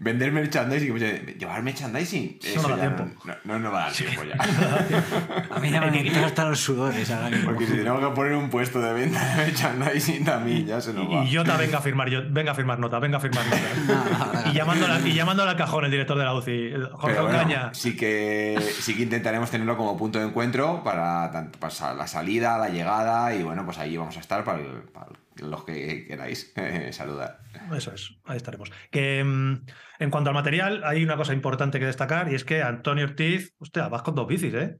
Vender 0.00 0.30
merchandising, 0.30 0.94
llevar 1.38 1.60
merchandising, 1.62 2.38
Eso 2.40 2.62
no 2.68 2.76
da 2.76 2.80
tiempo. 2.82 3.04
No, 3.24 3.34
no, 3.44 3.58
no 3.58 3.72
va 3.72 3.80
a 3.80 3.84
dar 3.86 3.92
tiempo 3.92 4.22
ya. 4.22 4.36
A 5.56 5.58
mí 5.58 5.70
ya 5.70 5.80
me 5.80 6.02
quitan 6.04 6.22
hasta 6.22 6.44
los 6.48 6.60
sudores 6.60 7.10
ahora 7.10 7.30
mismo. 7.30 7.46
Porque 7.50 7.66
si 7.66 7.72
tenemos 7.72 8.00
que 8.08 8.14
poner 8.14 8.34
un 8.34 8.48
puesto 8.48 8.80
de 8.80 8.92
venta 8.92 9.24
de 9.34 9.36
merchandising 9.46 10.24
también 10.24 10.66
ya 10.66 10.80
se 10.80 10.92
nos 10.94 11.10
va. 11.12 11.24
Y 11.24 11.34
Jota 11.34 11.56
venga 11.56 11.78
a 11.78 11.80
firmar, 11.80 12.08
yo, 12.08 12.20
venga 12.30 12.52
a 12.52 12.54
firmar 12.54 12.78
nota, 12.78 13.00
venga 13.00 13.18
a 13.18 13.20
firmar 13.20 13.44
nota. 13.44 14.44
Y, 14.50 14.52
llamándola, 14.54 15.00
y 15.00 15.12
llamándole 15.14 15.50
al 15.50 15.56
cajón 15.56 15.84
el 15.84 15.90
director 15.90 16.16
de 16.16 16.24
la 16.24 16.34
UCI, 16.34 16.72
Jorge 16.92 17.20
bueno, 17.20 17.36
Ocaña. 17.38 17.74
sí 17.74 17.96
que 17.96 18.56
sí 18.80 18.94
que 18.96 19.02
intentaremos 19.02 19.50
tenerlo 19.50 19.76
como 19.76 19.96
punto 19.96 20.20
de 20.20 20.26
encuentro 20.26 20.82
para, 20.84 21.30
tanto, 21.32 21.58
para 21.58 21.94
la 21.94 22.06
salida, 22.06 22.56
la 22.56 22.68
llegada 22.68 23.34
y 23.34 23.42
bueno, 23.42 23.64
pues 23.64 23.78
ahí 23.78 23.96
vamos 23.96 24.16
a 24.16 24.20
estar 24.20 24.44
para, 24.44 24.60
el- 24.60 24.82
para 24.92 25.06
los 25.40 25.64
que 25.64 26.06
queráis 26.06 26.52
eh, 26.56 26.90
saludar. 26.92 27.40
Eso 27.76 27.92
es, 27.92 28.10
ahí 28.24 28.36
estaremos. 28.36 28.70
Que 28.90 29.22
mm, 29.24 29.64
en 30.00 30.10
cuanto 30.10 30.30
al 30.30 30.34
material, 30.34 30.82
hay 30.84 31.02
una 31.04 31.16
cosa 31.16 31.32
importante 31.32 31.78
que 31.78 31.86
destacar 31.86 32.30
y 32.32 32.34
es 32.34 32.44
que 32.44 32.62
Antonio 32.62 33.04
Ortiz, 33.04 33.54
hostia, 33.58 33.88
vas 33.88 34.02
con 34.02 34.14
dos 34.14 34.26
bicis, 34.28 34.54
¿eh? 34.54 34.78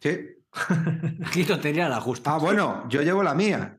Sí. 0.00 0.18
Aquí 1.26 1.44
tontería 1.44 1.88
la 1.88 2.00
justa. 2.00 2.34
Ah, 2.34 2.38
bueno, 2.38 2.86
yo 2.88 3.02
llevo 3.02 3.22
la 3.22 3.34
mía. 3.34 3.76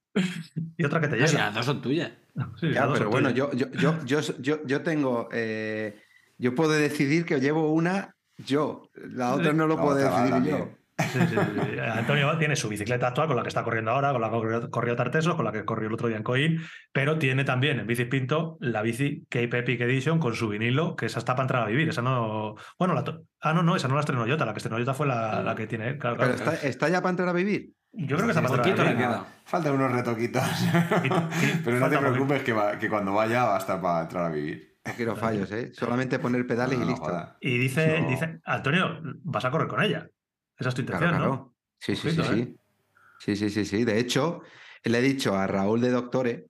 Y 0.77 0.83
otra 0.85 0.99
que 1.01 1.07
te 1.07 1.15
O 1.15 1.19
sea, 1.19 1.27
llega. 1.27 1.45
las 1.47 1.55
dos 1.55 1.65
son 1.65 1.81
tuyas. 1.81 2.11
Sí, 2.59 2.71
Ya, 2.71 2.91
pero 2.91 3.09
bueno, 3.09 3.29
tuyas. 3.29 3.51
yo, 3.53 3.67
yo, 3.71 3.97
yo, 4.05 4.21
yo, 4.39 4.65
yo, 4.65 4.81
tengo. 4.81 5.27
eh, 5.33 6.01
yo 6.37 6.55
puedo 6.55 6.71
decidir 6.71 7.25
que 7.25 7.39
llevo 7.39 7.71
una 7.73 8.15
yo. 8.37 8.89
La 8.95 9.33
otra 9.35 9.53
no 9.53 9.67
lo 9.67 9.77
puedo 9.77 9.95
decidir 9.95 10.29
también. 10.29 10.57
yo. 10.57 10.69
Sí, 11.11 11.19
sí, 11.19 11.35
sí. 11.35 11.79
Antonio 11.79 12.37
tiene 12.37 12.55
su 12.55 12.69
bicicleta 12.69 13.07
actual 13.07 13.27
con 13.27 13.35
la 13.37 13.41
que 13.43 13.47
está 13.49 13.63
corriendo 13.63 13.91
ahora, 13.91 14.11
con 14.11 14.21
la 14.21 14.27
que 14.29 14.35
corrió, 14.35 14.69
corrió 14.69 14.95
Tartesos, 14.95 15.35
con 15.35 15.45
la 15.45 15.51
que 15.51 15.65
corrió 15.65 15.87
el 15.87 15.93
otro 15.93 16.07
día 16.07 16.17
en 16.17 16.23
Coin, 16.23 16.61
pero 16.91 17.17
tiene 17.17 17.43
también 17.43 17.79
en 17.79 17.87
Bicis 17.87 18.07
Pinto 18.07 18.57
la 18.59 18.81
bici 18.81 19.25
Cape 19.29 19.59
Epic 19.59 19.81
Edition 19.81 20.19
con 20.19 20.35
su 20.35 20.49
vinilo, 20.49 20.95
que 20.95 21.05
esa 21.07 21.19
está 21.19 21.33
para 21.35 21.43
entrar 21.45 21.63
a 21.63 21.67
vivir. 21.67 21.89
Esa 21.89 22.01
no. 22.01 22.55
Bueno, 22.77 22.93
la 22.93 23.03
to- 23.03 23.23
ah, 23.41 23.53
no, 23.53 23.63
no, 23.63 23.75
esa 23.75 23.87
no 23.87 23.95
la 23.95 24.01
estrenó 24.01 24.25
Jota, 24.27 24.45
la 24.45 24.53
que 24.53 24.57
estrenó 24.59 24.77
Jota 24.77 24.93
fue 24.93 25.07
la, 25.07 25.41
la 25.41 25.55
que 25.55 25.67
tiene. 25.67 25.97
claro, 25.97 26.17
Pero 26.17 26.35
claro. 26.35 26.51
está, 26.53 26.67
está 26.67 26.89
ya 26.89 27.01
para 27.01 27.09
entrar 27.11 27.29
a 27.29 27.33
vivir. 27.33 27.71
Yo 27.93 28.15
creo 28.15 28.27
que 28.27 28.31
está 28.33 28.47
para 28.47 28.63
entrar 28.69 28.87
a 28.87 28.91
vivir. 28.93 29.07
Faltan 29.45 29.73
unos 29.73 29.91
retoquitos. 29.91 30.43
Pero 31.65 31.79
no 31.79 31.89
te 31.89 31.97
preocupes 31.97 32.43
que, 32.43 32.53
va- 32.53 32.77
que 32.79 32.89
cuando 32.89 33.13
vaya 33.13 33.45
va 33.45 33.55
a 33.55 33.59
estar 33.59 33.81
para 33.81 34.01
entrar 34.03 34.25
a 34.25 34.29
vivir. 34.29 34.71
No 34.85 34.93
quiero 34.95 35.15
fallos, 35.15 35.51
¿eh? 35.51 35.69
Solamente 35.73 36.17
poner 36.17 36.47
pedales 36.47 36.79
No, 36.79 36.85
y 36.85 36.87
listo. 36.87 37.29
Y 37.39 37.57
dice, 37.59 38.01
No. 38.01 38.09
dice, 38.09 38.39
Antonio, 38.45 38.99
vas 39.23 39.45
a 39.45 39.51
correr 39.51 39.67
con 39.67 39.83
ella. 39.83 40.07
Esa 40.61 40.69
es 40.69 40.75
tu 40.75 40.81
Claro, 40.83 41.05
intención, 41.05 41.11
¿no? 41.23 41.29
claro. 41.29 41.55
Sí, 41.79 41.95
sí, 41.95 42.09
sí, 42.09 42.21
Ojito, 42.21 42.23
sí. 42.23 42.57
Sí, 43.19 43.35
sí, 43.35 43.49
sí, 43.49 43.65
sí. 43.65 43.83
De 43.85 43.99
hecho, 43.99 44.41
le 44.83 44.99
he 44.99 45.01
dicho 45.01 45.35
a 45.35 45.47
Raúl 45.47 45.81
de 45.81 45.91
Doctores 45.91 46.43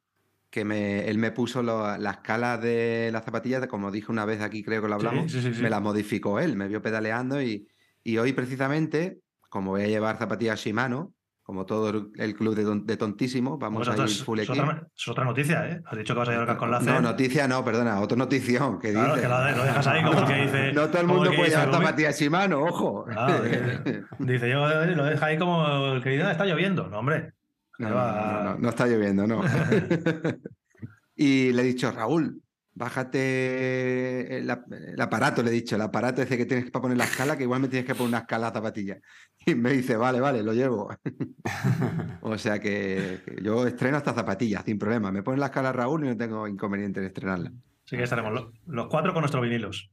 que 0.49 0.65
me, 0.65 1.07
él 1.09 1.17
me 1.17 1.31
puso 1.31 1.63
lo- 1.63 1.97
la 1.97 2.11
escala 2.11 2.57
de 2.57 3.09
las 3.13 3.25
zapatillas, 3.25 3.65
como 3.67 3.91
dije 3.91 4.11
una 4.11 4.25
vez 4.25 4.41
aquí, 4.41 4.63
creo 4.63 4.81
que 4.81 4.87
lo 4.89 4.95
hablamos, 4.95 5.31
sí, 5.31 5.41
sí, 5.41 5.53
sí. 5.53 5.61
me 5.63 5.69
las 5.69 5.81
modificó 5.81 6.39
él, 6.39 6.55
me 6.57 6.67
vio 6.67 6.81
pedaleando 6.81 7.41
y, 7.41 7.67
y 8.03 8.17
hoy 8.17 8.33
precisamente, 8.33 9.21
como 9.49 9.71
voy 9.71 9.83
a 9.83 9.87
llevar 9.87 10.17
zapatillas 10.19 10.59
Shimano, 10.61 11.13
como 11.51 11.65
todo 11.65 11.89
el, 12.15 12.33
club 12.33 12.55
de, 12.55 12.63
ton- 12.63 12.85
de 12.85 12.95
tontísimos, 12.95 13.59
vamos 13.59 13.85
a 13.85 13.91
ir 13.91 14.07
full 14.23 14.39
es 14.39 14.49
otra, 14.49 14.87
es 14.95 15.07
otra 15.09 15.25
noticia, 15.25 15.67
¿eh? 15.67 15.81
Has 15.85 15.97
dicho 15.97 16.13
que 16.13 16.19
vas 16.19 16.29
a 16.29 16.31
llevar 16.31 16.55
con 16.55 16.71
la 16.71 16.79
No, 16.79 17.01
noticia 17.01 17.45
no, 17.45 17.61
perdona, 17.65 17.99
otra 17.99 18.15
notición 18.15 18.79
que 18.79 18.93
Claro, 18.93 19.15
dice. 19.15 19.23
que 19.23 19.27
la 19.27 19.51
lo 19.51 19.63
dejas 19.65 19.85
ahí 19.87 20.01
como 20.01 20.25
que 20.25 20.33
dice. 20.35 20.71
No 20.73 20.87
todo 20.89 21.01
el 21.01 21.07
mundo 21.09 21.29
puede 21.35 21.49
llevar 21.49 21.69
zapatillas 21.69 22.17
Shimano, 22.17 22.63
ojo. 22.63 23.03
Claro, 23.03 23.43
dice, 23.43 24.03
dice, 24.19 24.49
yo 24.49 24.71
eh, 24.71 24.95
lo 24.95 25.03
deja 25.03 25.25
ahí 25.25 25.37
como 25.37 25.91
el 25.95 26.01
que 26.01 26.11
dice, 26.11 26.23
"Ah, 26.23 26.31
está 26.31 26.45
lloviendo. 26.45 26.87
No, 26.87 26.99
hombre. 26.99 27.33
No, 27.79 27.89
no, 27.89 28.57
no 28.57 28.69
está 28.69 28.87
lloviendo, 28.87 29.27
no. 29.27 29.41
y 31.17 31.51
le 31.51 31.61
he 31.63 31.65
dicho, 31.65 31.91
Raúl, 31.91 32.40
bájate 32.73 34.37
el, 34.37 34.49
ap- 34.49 34.71
el 34.71 34.99
aparato, 35.01 35.43
le 35.43 35.49
he 35.49 35.53
dicho, 35.53 35.75
el 35.75 35.81
aparato 35.81 36.21
ese 36.21 36.37
que 36.37 36.45
tienes 36.45 36.71
para 36.71 36.81
poner 36.83 36.97
la 36.97 37.03
escala, 37.05 37.37
que 37.37 37.43
igual 37.43 37.61
me 37.61 37.67
tienes 37.67 37.85
que 37.85 37.93
poner 37.95 38.09
una 38.09 38.19
escala 38.19 38.47
a 38.47 38.53
zapatilla. 38.53 38.97
Y 39.45 39.55
me 39.55 39.71
dice, 39.71 39.97
vale, 39.97 40.19
vale, 40.19 40.43
lo 40.43 40.53
llevo. 40.53 40.93
o 42.21 42.37
sea 42.37 42.59
que, 42.59 43.21
que 43.25 43.41
yo 43.43 43.65
estreno 43.65 43.97
esta 43.97 44.13
zapatilla, 44.13 44.61
sin 44.63 44.77
problema. 44.77 45.11
Me 45.11 45.23
pones 45.23 45.39
la 45.39 45.47
escala 45.47 45.71
Raúl 45.73 46.05
y 46.05 46.09
no 46.09 46.17
tengo 46.17 46.47
inconveniente 46.47 46.99
en 46.99 47.07
estrenarla. 47.07 47.51
Así 47.85 47.97
que 47.97 48.03
estaremos 48.03 48.33
lo- 48.33 48.53
los, 48.67 48.87
cuatro 48.87 49.13
con 49.13 49.21
nuestros 49.21 49.41
vinilos. 49.43 49.89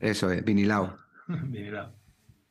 Eso 0.00 0.30
es, 0.30 0.44
vinilao. 0.44 0.98
Vinilao. 1.28 1.94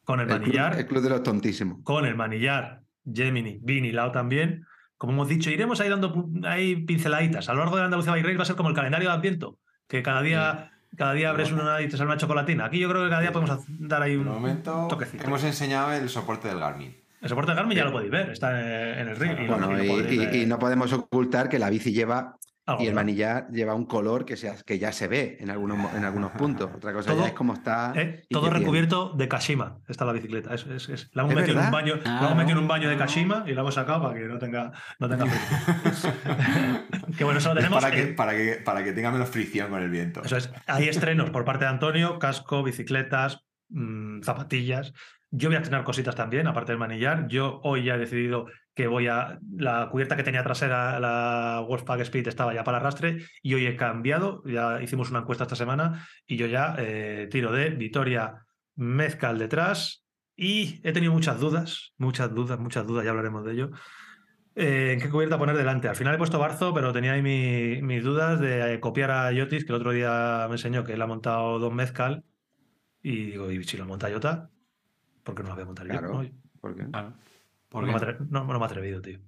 Con 0.05 0.19
el 0.19 0.29
El 0.29 0.35
club, 0.37 0.41
manillar, 0.47 0.79
el 0.79 0.87
club 0.87 1.03
de 1.03 1.09
los 1.09 1.23
tontísimos. 1.23 1.79
con 1.83 2.05
el 2.05 2.15
manillar, 2.15 2.81
Gemini, 3.05 3.59
vinilao 3.61 4.11
también. 4.11 4.65
Como 5.03 5.11
hemos 5.11 5.27
dicho, 5.27 5.49
iremos 5.49 5.81
ahí 5.81 5.89
dando 5.89 6.29
ahí 6.45 6.77
pinceladitas. 6.77 7.49
A 7.49 7.53
lo 7.53 7.59
largo 7.59 7.75
de 7.75 7.83
Andalucía 7.83 8.13
Bike 8.13 8.23
Race 8.25 8.37
va 8.37 8.43
a 8.43 8.45
ser 8.45 8.55
como 8.55 8.69
el 8.69 8.75
calendario 8.75 9.09
de 9.09 9.15
Adviento, 9.15 9.59
que 9.89 10.01
cada 10.01 10.21
día, 10.21 10.71
cada 10.95 11.11
día 11.11 11.29
abres 11.29 11.51
una 11.51 11.81
y 11.81 11.89
te 11.89 11.97
sale 11.97 12.07
una 12.09 12.15
chocolatina. 12.15 12.63
Aquí 12.63 12.79
yo 12.79 12.87
creo 12.87 13.03
que 13.03 13.09
cada 13.09 13.19
día 13.19 13.33
podemos 13.33 13.65
dar 13.67 14.01
ahí 14.01 14.15
un 14.15 14.29
momento 14.29 14.87
toquecito. 14.89 15.25
hemos 15.25 15.43
enseñado 15.43 15.91
el 15.91 16.07
soporte 16.07 16.47
del 16.47 16.57
Garmin. 16.59 16.95
El 17.19 17.27
soporte 17.27 17.51
de 17.51 17.57
Garmin 17.57 17.77
ya 17.77 17.83
lo 17.83 17.91
podéis 17.91 18.11
ver, 18.11 18.29
está 18.29 18.57
en, 19.01 19.09
el 19.09 19.17
ring. 19.17 19.33
y 19.39 19.45
lo- 19.45 19.57
Bueno, 19.57 19.71
y 19.77 19.83
y, 19.83 19.87
lo 19.87 19.93
podréis 19.93 20.13
y- 20.13 20.25
ver 20.25 20.35
y 20.35 20.45
no 20.45 20.57
podemos 20.57 20.93
ocultar 20.93 21.49
que 21.49 21.59
la 21.59 21.69
bici 21.69 21.91
lleva 21.91 22.37
algo, 22.65 22.81
y 22.83 22.87
el 22.87 22.93
manillar 22.93 23.47
lleva 23.51 23.75
un 23.75 23.85
color 23.85 24.23
que, 24.25 24.37
se, 24.37 24.53
que 24.65 24.79
ya 24.79 24.91
se 24.93 25.07
ve 25.09 25.37
en 25.39 25.49
algunos, 25.49 25.93
en 25.95 26.05
algunos 26.05 26.31
puntos. 26.31 26.69
Otra 26.75 26.93
cosa 26.93 27.11
Todo- 27.11 27.21
ya 27.21 27.27
es 27.27 27.33
como 27.33 27.53
está. 27.53 27.91
Eh, 27.95 28.23
todo 28.29 28.43
tiene. 28.43 28.59
recubierto 28.59 29.13
de 29.17 29.27
Kashima. 29.27 29.79
Está 29.87 30.05
la 30.05 30.13
bicicleta. 30.13 30.53
Es, 30.53 30.65
es, 30.67 30.87
es- 30.89 31.09
La 31.13 31.23
hemos 31.23 31.33
¿Es 31.33 31.39
metido 31.41 31.59
en 31.59 31.65
un 31.65 31.71
baño, 31.71 31.93
Ah, 32.05 32.19
la 32.21 32.25
hemos 32.27 32.37
metido 32.37 32.57
en 32.57 32.63
un 32.63 32.67
baño 32.67 32.89
de 32.89 32.97
Kashima 32.97 33.43
y 33.47 33.53
la 33.53 33.61
hemos 33.61 33.73
sacado 33.73 34.01
para 34.03 34.13
que 34.13 34.25
no 34.25 34.37
tenga, 34.39 34.71
no 34.99 35.09
tenga 35.09 35.25
frío. 35.25 36.13
que 37.17 37.23
bueno, 37.23 37.39
eso 37.39 37.49
lo 37.49 37.55
tenemos. 37.55 37.81
Para 37.83 37.95
que, 37.95 38.03
para, 38.07 38.31
que, 38.33 38.53
para 38.63 38.83
que 38.83 38.93
tenga 38.93 39.11
menos 39.11 39.29
fricción 39.29 39.69
con 39.69 39.81
el 39.81 39.89
viento. 39.89 40.21
Eso 40.23 40.37
es. 40.37 40.51
Hay 40.67 40.87
estrenos 40.87 41.29
por 41.31 41.45
parte 41.45 41.65
de 41.65 41.71
Antonio, 41.71 42.19
casco, 42.19 42.63
bicicletas, 42.63 43.43
mm, 43.69 44.21
zapatillas. 44.21 44.93
Yo 45.31 45.49
voy 45.49 45.55
a 45.55 45.59
estrenar 45.59 45.83
cositas 45.83 46.15
también, 46.15 46.47
aparte 46.47 46.71
del 46.71 46.79
manillar. 46.79 47.27
Yo 47.27 47.59
hoy 47.63 47.83
ya 47.83 47.95
he 47.95 47.97
decidido 47.97 48.45
que 48.73 48.87
voy 48.87 49.07
a. 49.07 49.39
La 49.55 49.89
cubierta 49.89 50.15
que 50.15 50.23
tenía 50.23 50.43
trasera, 50.43 50.99
la 50.99 51.63
Wolfpack 51.67 52.01
Speed, 52.01 52.27
estaba 52.27 52.53
ya 52.53 52.63
para 52.63 52.77
arrastre 52.77 53.25
y 53.41 53.53
hoy 53.53 53.65
he 53.67 53.75
cambiado. 53.75 54.41
Ya 54.45 54.81
hicimos 54.81 55.09
una 55.11 55.19
encuesta 55.19 55.43
esta 55.43 55.55
semana 55.55 56.07
y 56.27 56.37
yo 56.37 56.47
ya 56.47 56.75
eh, 56.77 57.27
tiro 57.31 57.51
de 57.51 57.69
Vitoria 57.71 58.45
Mezcal 58.75 59.37
detrás 59.37 60.05
y 60.35 60.79
he 60.83 60.91
tenido 60.93 61.13
muchas 61.13 61.39
dudas, 61.39 61.93
muchas 61.97 62.33
dudas, 62.33 62.59
muchas 62.59 62.87
dudas, 62.87 63.03
ya 63.05 63.11
hablaremos 63.11 63.45
de 63.45 63.51
ello. 63.53 63.69
Eh, 64.55 64.91
¿En 64.93 64.99
qué 65.01 65.09
cubierta 65.09 65.37
poner 65.37 65.57
delante? 65.57 65.87
Al 65.87 65.95
final 65.95 66.13
he 66.15 66.17
puesto 66.17 66.37
Barzo, 66.39 66.73
pero 66.73 66.93
tenía 66.93 67.13
ahí 67.13 67.21
mi- 67.23 67.81
mis 67.81 68.03
dudas 68.03 68.39
de 68.39 68.73
eh, 68.75 68.79
copiar 68.79 69.09
a 69.11 69.31
Yotis, 69.31 69.65
que 69.65 69.71
el 69.71 69.75
otro 69.77 69.91
día 69.91 70.45
me 70.47 70.55
enseñó 70.55 70.83
que 70.83 70.93
él 70.93 71.01
ha 71.01 71.07
montado 71.07 71.57
dos 71.59 71.73
mezcal. 71.73 72.23
Y 73.01 73.25
digo, 73.31 73.51
¿y 73.51 73.63
si 73.63 73.77
lo 73.77 73.85
monta 73.85 74.11
Jota? 74.11 74.49
¿Por 75.23 75.35
qué 75.35 75.43
no 75.43 75.49
lo 75.49 75.55
voy 75.55 75.63
a 75.63 75.65
montar 75.65 75.87
Claro. 75.87 76.21
yo? 76.23 76.29
No, 76.29 76.35
¿Por 76.61 76.75
qué? 76.75 76.83
Claro. 77.81 77.87
no, 77.87 77.99
¿Por 77.99 78.19
me 78.21 78.29
no- 78.29 78.43
no 78.45 78.59
me 78.59 78.63
he 78.63 78.65
atrevido, 78.65 79.01
tío. 79.01 79.19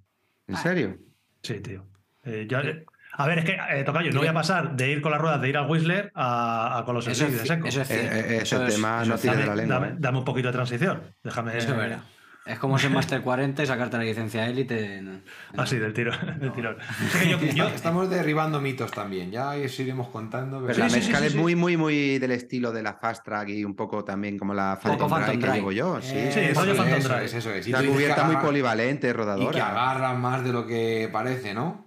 ¿En 0.47 0.57
serio? 0.57 0.97
Sí, 1.41 1.59
tío. 1.59 1.85
Eh, 2.23 2.47
eh, 2.49 2.85
a 3.17 3.27
ver, 3.27 3.39
es 3.39 3.45
que, 3.45 3.57
eh, 3.71 3.83
Tocayo, 3.83 4.11
no 4.11 4.19
voy 4.19 4.27
a 4.27 4.33
pasar 4.33 4.75
de 4.75 4.91
ir 4.91 5.01
con 5.01 5.11
las 5.11 5.21
ruedas, 5.21 5.39
de 5.41 5.49
ir 5.49 5.57
al 5.57 5.69
Whistler 5.69 6.11
a, 6.15 6.79
a 6.79 6.85
con 6.85 6.95
los 6.95 7.07
Eso 7.07 7.25
es, 7.27 7.39
de 7.39 7.45
seco. 7.47 7.67
eso 7.67 7.81
es 7.81 7.89
Eh, 7.91 7.93
cierto. 7.99 8.15
eh, 8.15 8.19
ese 8.37 8.55
Eso 8.55 8.65
tema 8.65 9.05
no 9.05 9.17
tiene 9.17 9.37
de 9.37 9.45
la 9.45 9.55
lengua. 9.55 9.75
dame- 9.79 9.95
dame 9.99 10.17
un 10.19 10.25
poquito 10.25 10.47
de 10.49 10.53
transición. 10.53 11.01
Déjame. 11.23 11.57
Eso 11.57 11.71
es 11.71 11.77
verdad. 11.77 11.99
Es 12.45 12.59
como 12.59 12.77
ser 12.77 12.91
Master 12.91 13.21
40 13.21 13.63
y 13.63 13.65
sacarte 13.65 13.97
la 13.97 14.03
licencia 14.03 14.45
élite. 14.47 14.97
en- 14.97 15.07
en- 15.07 15.23
Así, 15.59 15.77
del 15.79 15.93
tiro. 15.93 16.11
Del 16.39 16.53
tirón. 16.53 16.77
Yo- 17.55 17.67
Estamos 17.69 18.07
derribando 18.09 18.61
mitos 18.61 18.91
también, 18.91 19.31
ya 19.31 19.49
os 19.51 19.79
iremos 19.79 20.09
contando. 20.09 20.61
Pero 20.61 20.75
Sí, 20.75 20.79
la 20.81 20.89
sí, 20.89 20.95
sí, 20.95 20.99
mezcal 21.07 21.21
sí, 21.21 21.25
es 21.27 21.33
sí. 21.33 21.39
muy, 21.39 21.55
muy, 21.55 21.75
muy 21.75 22.19
del 22.19 22.31
estilo 22.31 22.71
de 22.71 22.83
la 22.83 22.93
Fast 22.93 23.25
Track 23.25 23.49
y 23.49 23.65
un 23.65 23.75
poco 23.75 24.03
también 24.05 24.37
como 24.37 24.53
la 24.53 24.77
Phantom, 24.81 25.09
Phantom 25.09 25.25
Drive 25.25 25.31
que 25.39 25.45
Drive. 25.47 25.55
llevo 25.57 25.71
yo. 25.71 26.01
Sí, 26.01 26.13
Eh, 26.15 26.31
Sí, 26.31 26.39
eso, 26.41 26.59
rollo 26.61 26.71
es, 26.73 26.77
Phantom 26.77 26.97
eso 26.99 27.09
Drive. 27.09 27.25
es, 27.25 27.33
eso 27.33 27.49
es. 27.51 27.67
Y 27.67 27.73
dices 27.73 27.89
cubierta 27.89 28.23
muy 28.25 28.35
polivalente, 28.37 29.07
Y 29.07 29.09
que 29.09 29.13
rodadora. 29.13 29.69
agarra 29.71 30.13
más 30.13 30.43
de 30.43 30.53
lo 30.53 30.67
que 30.67 31.09
parece, 31.11 31.55
¿no? 31.55 31.83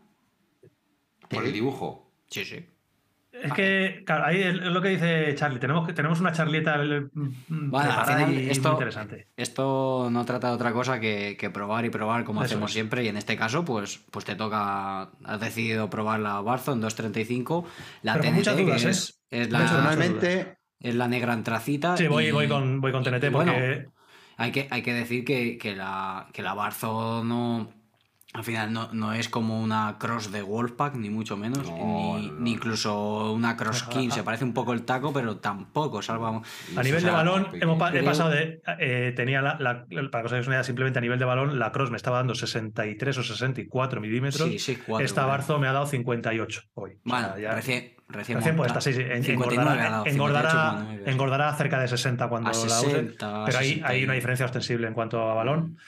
Por 1.28 1.44
el 1.44 1.52
dibujo. 1.52 2.10
Sí, 2.30 2.44
sí. 2.44 2.66
Es 3.42 3.52
que, 3.52 4.02
claro, 4.04 4.24
ahí 4.26 4.42
es 4.42 4.54
lo 4.54 4.80
que 4.82 4.88
dice 4.88 5.34
Charlie. 5.34 5.58
Tenemos, 5.60 5.86
que- 5.86 5.92
tenemos 5.92 6.20
una 6.20 6.32
charlieta 6.32 6.82
eh, 6.82 7.06
mm, 7.12 7.70
Vale, 7.70 7.88
al 7.90 7.94
preparada 7.96 8.26
final 8.26 8.32
y 8.32 8.42
muy 8.44 8.50
esto- 8.50 8.72
interesante. 8.72 9.26
Esto 9.36 10.08
no 10.10 10.24
trata 10.24 10.48
de 10.48 10.54
otra 10.54 10.72
cosa 10.72 10.98
que, 11.00 11.36
que 11.38 11.50
probar 11.50 11.84
y 11.84 11.90
probar 11.90 12.24
como 12.24 12.40
Eso 12.42 12.46
hacemos 12.54 12.70
es. 12.70 12.74
siempre. 12.74 13.04
Y 13.04 13.08
en 13.08 13.16
este 13.16 13.36
caso, 13.36 13.64
pues, 13.64 14.04
pues 14.10 14.24
te 14.24 14.34
toca. 14.34 15.10
Has 15.24 15.40
decidido 15.40 15.88
probar 15.90 16.20
la 16.20 16.40
Barzo 16.40 16.72
en 16.72 16.80
2.35. 16.82 17.64
La 18.02 18.14
Pero 18.14 18.24
TNT, 18.24 18.34
muchas 18.34 18.56
dudas, 18.56 18.82
que 18.82 18.88
¿eh? 19.38 19.42
es, 19.42 19.50
la. 19.50 19.58
Personalmente, 19.60 20.56
es 20.80 20.94
la 20.94 21.08
negra 21.08 21.32
antracita. 21.32 21.96
Sí, 21.96 22.06
voy, 22.06 22.26
y- 22.26 22.30
voy, 22.32 22.48
con, 22.48 22.80
voy 22.80 22.92
con 22.92 23.02
TNT 23.04 23.24
y 23.24 23.30
porque. 23.30 23.50
bueno, 23.50 23.92
hay 24.36 24.52
que, 24.52 24.68
hay 24.70 24.82
que 24.82 24.94
decir 24.94 25.24
que, 25.24 25.58
que 25.58 25.74
la, 25.76 26.28
que 26.32 26.42
la 26.42 26.54
Barzo 26.54 27.22
no, 27.24 27.68
Al 28.34 28.44
final 28.44 28.70
no, 28.74 28.90
no 28.92 29.14
es 29.14 29.30
como 29.30 29.58
una 29.62 29.96
cross 29.98 30.30
de 30.30 30.42
Wolfpack, 30.42 30.94
ni 30.96 31.08
mucho 31.08 31.38
menos, 31.38 31.66
No, 31.66 32.18
ni, 32.18 32.28
no, 32.28 32.34
ni 32.40 32.52
incluso 32.52 33.32
una 33.32 33.56
cross 33.56 33.82
king. 33.90 34.10
Se 34.10 34.22
parece 34.22 34.44
un 34.44 34.52
poco 34.52 34.74
el 34.74 34.84
taco, 34.84 35.14
pero 35.14 35.38
tampoco 35.38 36.02
salva. 36.02 36.42
A 36.76 36.82
nivel 36.82 37.00
de 37.02 37.08
sea, 37.08 37.12
balón, 37.12 37.44
pequeño. 37.46 37.62
hemos 37.64 37.78
pa- 37.78 37.94
he 37.94 38.02
pasado 38.02 38.28
de. 38.30 38.60
eh, 38.80 39.12
tenía 39.16 39.40
la, 39.40 39.56
la- 39.58 39.86
Para 40.10 40.22
que 40.22 40.26
os 40.26 40.32
hagáis 40.32 40.46
una 40.46 40.56
idea, 40.56 40.64
simplemente 40.64 40.98
a 40.98 41.02
nivel 41.02 41.18
de 41.18 41.24
balón, 41.24 41.58
la 41.58 41.72
Cross 41.72 41.90
me 41.90 41.96
estaba 41.96 42.18
dando 42.18 42.34
63 42.34 43.16
o 43.16 43.22
64 43.22 44.00
milímetros. 44.02 44.46
Sí, 44.46 44.58
sí, 44.58 44.76
cuatro. 44.76 45.06
Esta. 45.06 45.24
Barzo 45.24 45.58
me 45.58 45.66
ha 45.66 45.72
dado 45.72 45.86
58 45.86 46.60
hoy. 46.74 46.90
O 46.90 46.94
sea, 46.94 47.00
Bueno, 47.04 47.38
ya- 47.38 47.54
recién, 47.54 47.94
recién, 48.08 48.38
Recién 48.38 48.56
puesta, 48.56 48.80
sí, 48.82 48.92
sí. 48.92 49.00
en- 49.00 49.24
59 49.24 49.80
ha 49.80 50.02
engordará, 50.02 50.02
engordará, 50.10 50.50
58,9, 50.84 51.04
sí. 51.04 51.10
engordará 51.10 51.54
cerca 51.56 51.80
de 51.80 51.88
60 51.88 52.28
cuando 52.28 52.50
A 52.50 52.52
la 52.52 52.58
use. 52.58 52.68
60, 52.90 53.44
Pero 53.46 53.58
60 53.58 53.88
hay 53.88 54.00
y- 54.02 54.04
una 54.04 54.12
diferencia 54.12 54.44
ostensible 54.44 54.86
en 54.86 54.92
cuanto 54.92 55.30
a 55.30 55.34
balón. 55.34 55.78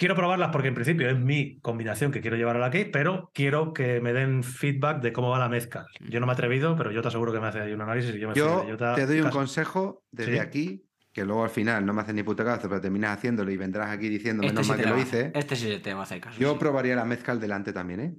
Quiero 0.00 0.14
probarlas 0.14 0.48
porque 0.50 0.68
en 0.68 0.74
principio 0.74 1.10
es 1.10 1.18
mi 1.18 1.60
combinación 1.60 2.10
que 2.10 2.22
quiero 2.22 2.34
llevar 2.38 2.56
a 2.56 2.58
la 2.58 2.70
Cape, 2.70 2.86
pero 2.90 3.30
quiero 3.34 3.74
que 3.74 4.00
me 4.00 4.14
den 4.14 4.42
feedback 4.42 5.02
de 5.02 5.12
cómo 5.12 5.28
va 5.28 5.38
la 5.38 5.50
mezcla. 5.50 5.84
Yo 6.08 6.20
no 6.20 6.26
me 6.26 6.32
he 6.32 6.34
atrevido, 6.34 6.74
pero 6.74 6.90
yo 6.90 7.02
te 7.02 7.08
aseguro 7.08 7.34
que 7.34 7.38
me 7.38 7.48
hace 7.48 7.60
ahí 7.60 7.72
un 7.74 7.82
análisis 7.82 8.14
y 8.14 8.18
yo 8.18 8.30
me 8.30 8.34
Yo 8.34 8.64
te 8.96 9.04
doy 9.04 9.20
un 9.20 9.28
consejo 9.28 10.02
desde 10.10 10.32
Sí. 10.32 10.38
aquí, 10.38 10.84
que 11.12 11.26
luego 11.26 11.44
al 11.44 11.50
final 11.50 11.84
no 11.84 11.92
me 11.92 12.00
haces 12.00 12.14
ni 12.14 12.22
puto 12.22 12.42
caso, 12.46 12.66
pero 12.66 12.80
terminas 12.80 13.18
haciéndolo 13.18 13.50
y 13.50 13.58
vendrás 13.58 13.90
aquí 13.90 14.08
diciendo 14.08 14.42
Este 14.42 14.54
menos 14.54 14.66
sí 14.68 14.72
mal 14.72 14.80
que 14.80 14.88
lo 14.88 14.98
hice. 14.98 15.32
Este 15.34 15.54
sí 15.54 15.78
te 15.82 15.92
va 15.92 16.00
a 16.00 16.02
hacer 16.04 16.18
caso. 16.22 16.40
Yo 16.40 16.52
sí. 16.54 16.58
probaría 16.58 16.96
la 16.96 17.04
mezcal 17.04 17.38
delante 17.38 17.74
también, 17.74 18.00
¿eh? 18.00 18.14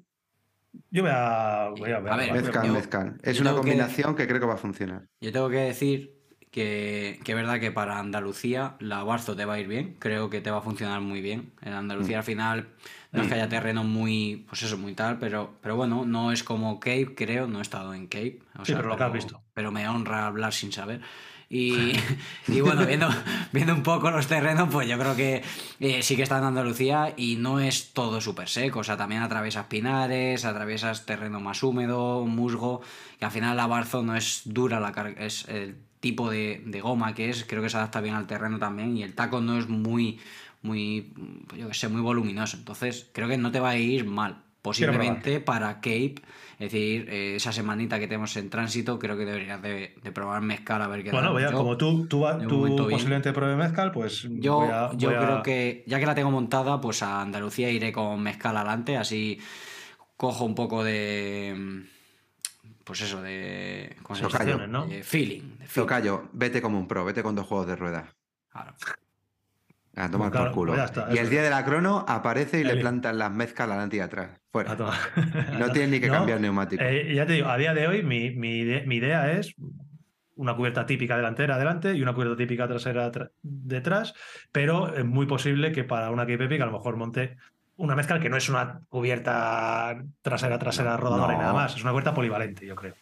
Yo 0.92 1.02
voy 1.02 1.12
a. 1.12 1.70
Voy 1.76 1.92
a, 1.92 2.00
voy 2.00 2.10
a 2.12 2.14
A 2.14 2.18
ver. 2.18 2.32
Mezcal, 2.32 2.68
yo- 2.68 2.74
mezcal. 2.74 3.18
Es 3.24 3.42
una 3.42 3.50
que- 3.50 3.58
combinación 3.58 4.16
que 4.16 4.28
creo 4.28 4.40
que 4.40 4.46
va 4.46 4.54
a 4.54 4.58
funcionar. 4.58 5.08
Yo 5.20 5.32
tengo 5.32 5.50
que 5.50 5.58
decir 5.58 6.14
que, 6.52 7.20
que 7.24 7.32
es 7.32 7.36
verdad 7.36 7.60
que 7.60 7.72
para 7.72 7.98
Andalucía 7.98 8.76
la 8.80 9.04
Barzo 9.04 9.36
te 9.36 9.46
va 9.46 9.54
a 9.54 9.60
ir 9.60 9.68
bien. 9.68 9.96
Creo 10.00 10.30
que 10.30 10.42
te 10.42 10.52
va 10.52 10.58
a 10.58 10.62
funcionar 10.62 11.00
muy 11.02 11.22
bien. 11.22 11.54
En 11.62 11.74
Andalucía 11.74 12.20
al 12.20 12.24
final 12.24 12.68
no 13.12 13.24
es 13.24 13.28
que 13.28 13.36
haya 13.36 13.50
terreno 13.50 13.84
muy, 13.84 14.46
pues 14.48 14.64
eso, 14.64 14.78
muy 14.78 14.94
tal, 14.94 15.18
pero, 15.18 15.56
pero 15.62 15.76
bueno, 15.76 16.06
no 16.06 16.32
es 16.32 16.44
como 16.44 16.80
Cape, 16.80 17.14
creo. 17.16 17.48
No 17.48 17.60
he 17.60 17.62
estado 17.62 17.94
en 17.94 18.08
Cape. 18.08 18.40
o 18.60 18.66
Sí, 18.66 18.74
pero 18.74 18.90
lo 18.90 18.98
que 18.98 19.04
has 19.04 19.14
visto. 19.14 19.42
Pero 19.54 19.72
me 19.72 19.88
honra 19.88 20.28
hablar 20.28 20.54
sin 20.54 20.74
saber. 20.74 21.02
Y, 21.50 21.94
y 22.50 22.60
bueno, 22.60 22.86
viendo, 22.86 23.10
viendo 23.54 23.74
un 23.74 23.84
poco 23.84 24.12
los 24.12 24.28
terrenos, 24.28 24.68
pues 24.70 24.90
yo 24.90 24.98
creo 24.98 25.16
que 25.16 25.44
eh, 25.80 26.04
sí 26.04 26.18
que 26.18 26.24
está 26.24 26.38
en 26.38 26.46
Andalucía 26.46 27.14
y 27.16 27.38
no 27.38 27.62
es 27.62 27.94
todo 27.94 28.20
súper 28.20 28.50
seco. 28.50 28.80
O 28.80 28.84
sea, 28.84 28.98
también 28.98 29.22
atraviesas 29.22 29.68
pinares, 29.68 30.44
atraviesas 30.44 31.06
terreno 31.06 31.40
más 31.40 31.64
húmedo, 31.64 32.26
musgo, 32.26 32.82
que 33.20 33.26
al 33.26 33.32
final 33.32 33.56
la 33.56 33.68
Barzo 33.68 34.04
no 34.04 34.18
es 34.18 34.42
dura 34.46 34.82
la 34.82 34.92
carga, 34.92 35.24
es 35.24 35.48
el 35.48 35.78
tipo 36.02 36.30
de, 36.30 36.62
de 36.66 36.82
goma 36.82 37.14
que 37.14 37.30
es, 37.30 37.46
creo 37.46 37.62
que 37.62 37.70
se 37.70 37.78
adapta 37.78 38.02
bien 38.02 38.16
al 38.16 38.28
terreno 38.28 38.60
también 38.60 38.98
y 38.98 39.04
el 39.04 39.14
taco 39.16 39.40
no 39.40 39.58
es 39.58 39.70
muy, 39.70 40.20
muy, 40.62 41.14
yo 41.58 41.70
qué 41.70 41.74
sé, 41.74 41.88
muy 41.88 42.02
voluminoso. 42.02 42.58
Entonces, 42.58 43.10
creo 43.14 43.30
que 43.30 43.38
no 43.38 43.52
te 43.52 43.60
va 43.62 43.70
a 43.70 43.78
ir 43.78 44.06
mal. 44.06 44.44
Posiblemente 44.62 45.40
para 45.40 45.76
Cape, 45.76 46.16
es 46.60 46.72
decir, 46.72 47.08
eh, 47.10 47.36
esa 47.36 47.52
semanita 47.52 47.98
que 48.00 48.06
tenemos 48.08 48.38
en 48.38 48.52
tránsito, 48.52 49.00
creo 49.00 49.18
que 49.18 49.26
deberías 49.26 49.60
de, 49.60 49.96
de 50.04 50.12
probar 50.12 50.44
mezcal 50.44 50.82
a 50.84 50.88
ver 50.88 51.04
qué 51.04 51.10
Bueno, 51.12 51.34
tal. 51.34 51.42
Yo- 51.52 51.58
como 51.58 51.78
tú, 51.78 52.06
tú, 52.08 52.24
tú 52.48 52.58
posiblemente 52.92 53.34
pruebe 53.34 53.56
mezcal, 53.56 53.92
pues 53.92 54.28
yo, 54.30 54.56
voy 54.58 54.68
a- 54.70 54.92
yo 54.96 55.10
a- 55.10 55.18
creo 55.20 55.42
que, 55.44 55.84
ya 55.88 56.00
que 56.00 56.06
la 56.06 56.14
tengo 56.14 56.30
montada, 56.30 56.80
pues 56.80 57.02
a 57.02 57.22
Andalucía 57.22 57.72
iré 57.72 57.92
con 57.92 58.22
mezcal 58.22 58.56
adelante, 58.56 58.98
así 58.98 59.40
cojo 60.16 60.46
un 60.46 60.54
poco 60.54 60.84
de. 60.84 61.84
Pues 62.84 63.02
eso, 63.02 63.22
de. 63.22 63.96
¿Cómo 64.04 64.16
se? 64.16 64.22
Sensaciones, 64.24 64.68
¿no? 64.70 64.88
De 64.88 65.04
feeling. 65.04 65.42
de 65.60 65.68
feeling. 65.68 65.68
Tocayo, 65.88 66.30
vete 66.34 66.62
como 66.62 66.80
un 66.80 66.88
pro, 66.88 67.06
vete 67.06 67.22
con 67.24 67.36
dos 67.36 67.46
juegos 67.48 67.68
de 67.68 67.76
ruedas. 67.76 68.10
Claro. 68.52 68.74
A 69.96 70.10
tomar 70.10 70.32
Claro, 70.32 70.46
por 70.48 70.54
culo. 70.56 70.74
pues 70.74 70.86
está, 70.86 71.08
y 71.14 71.18
el 71.18 71.30
día 71.30 71.44
de 71.44 71.50
la 71.50 71.66
crono 71.66 72.06
aparece 72.08 72.62
y 72.62 72.64
le 72.64 72.78
plantan 72.78 73.18
las 73.18 73.30
mezclas 73.32 73.68
adelante 73.68 73.98
y 73.98 74.00
atrás. 74.00 74.30
Fuera. 74.52 74.72
a 74.72 74.78
tomar. 74.78 74.98
No 75.60 75.70
tienes 75.72 75.92
ni 75.92 76.00
que 76.00 76.08
No, 76.08 76.14
cambiar 76.14 76.40
neumático. 76.40 76.82
eh, 76.84 77.14
ya 77.14 77.26
te 77.26 77.34
digo, 77.34 77.50
a 77.50 77.58
día 77.58 77.74
de 77.74 77.88
hoy 77.88 78.02
mi, 78.04 78.32
mi 78.32 78.64
mi 78.86 78.96
idea 78.96 79.32
es 79.34 79.54
una 80.36 80.56
cubierta 80.56 80.86
típica 80.86 81.18
delantera 81.18 81.56
adelante 81.56 81.94
y 81.94 82.02
una 82.02 82.14
cubierta 82.14 82.38
típica 82.38 82.68
trasera 82.68 83.12
tra- 83.12 83.32
detrás, 83.44 84.14
pero 84.54 84.96
es 84.96 85.06
muy 85.06 85.26
posible 85.28 85.72
que 85.74 85.84
para 85.84 86.10
una 86.10 86.24
Cape 86.24 86.46
Epic 86.46 86.62
a 86.62 86.66
lo 86.66 86.72
mejor 86.72 86.96
monte 86.96 87.36
una 87.82 87.96
mezcla 87.96 88.20
que 88.20 88.30
no 88.30 88.38
es 88.38 88.48
una 88.48 88.82
cubierta 88.90 89.96
trasera, 90.22 90.60
trasera 90.60 90.98
rodadora 90.98 91.34
y 91.34 91.38
No. 91.38 91.42
nada 91.42 91.54
más, 91.54 91.76
es 91.76 91.82
una 91.82 91.92
cubierta 91.92 92.14
polivalente, 92.14 92.66
yo 92.66 92.76
creo. 92.76 92.96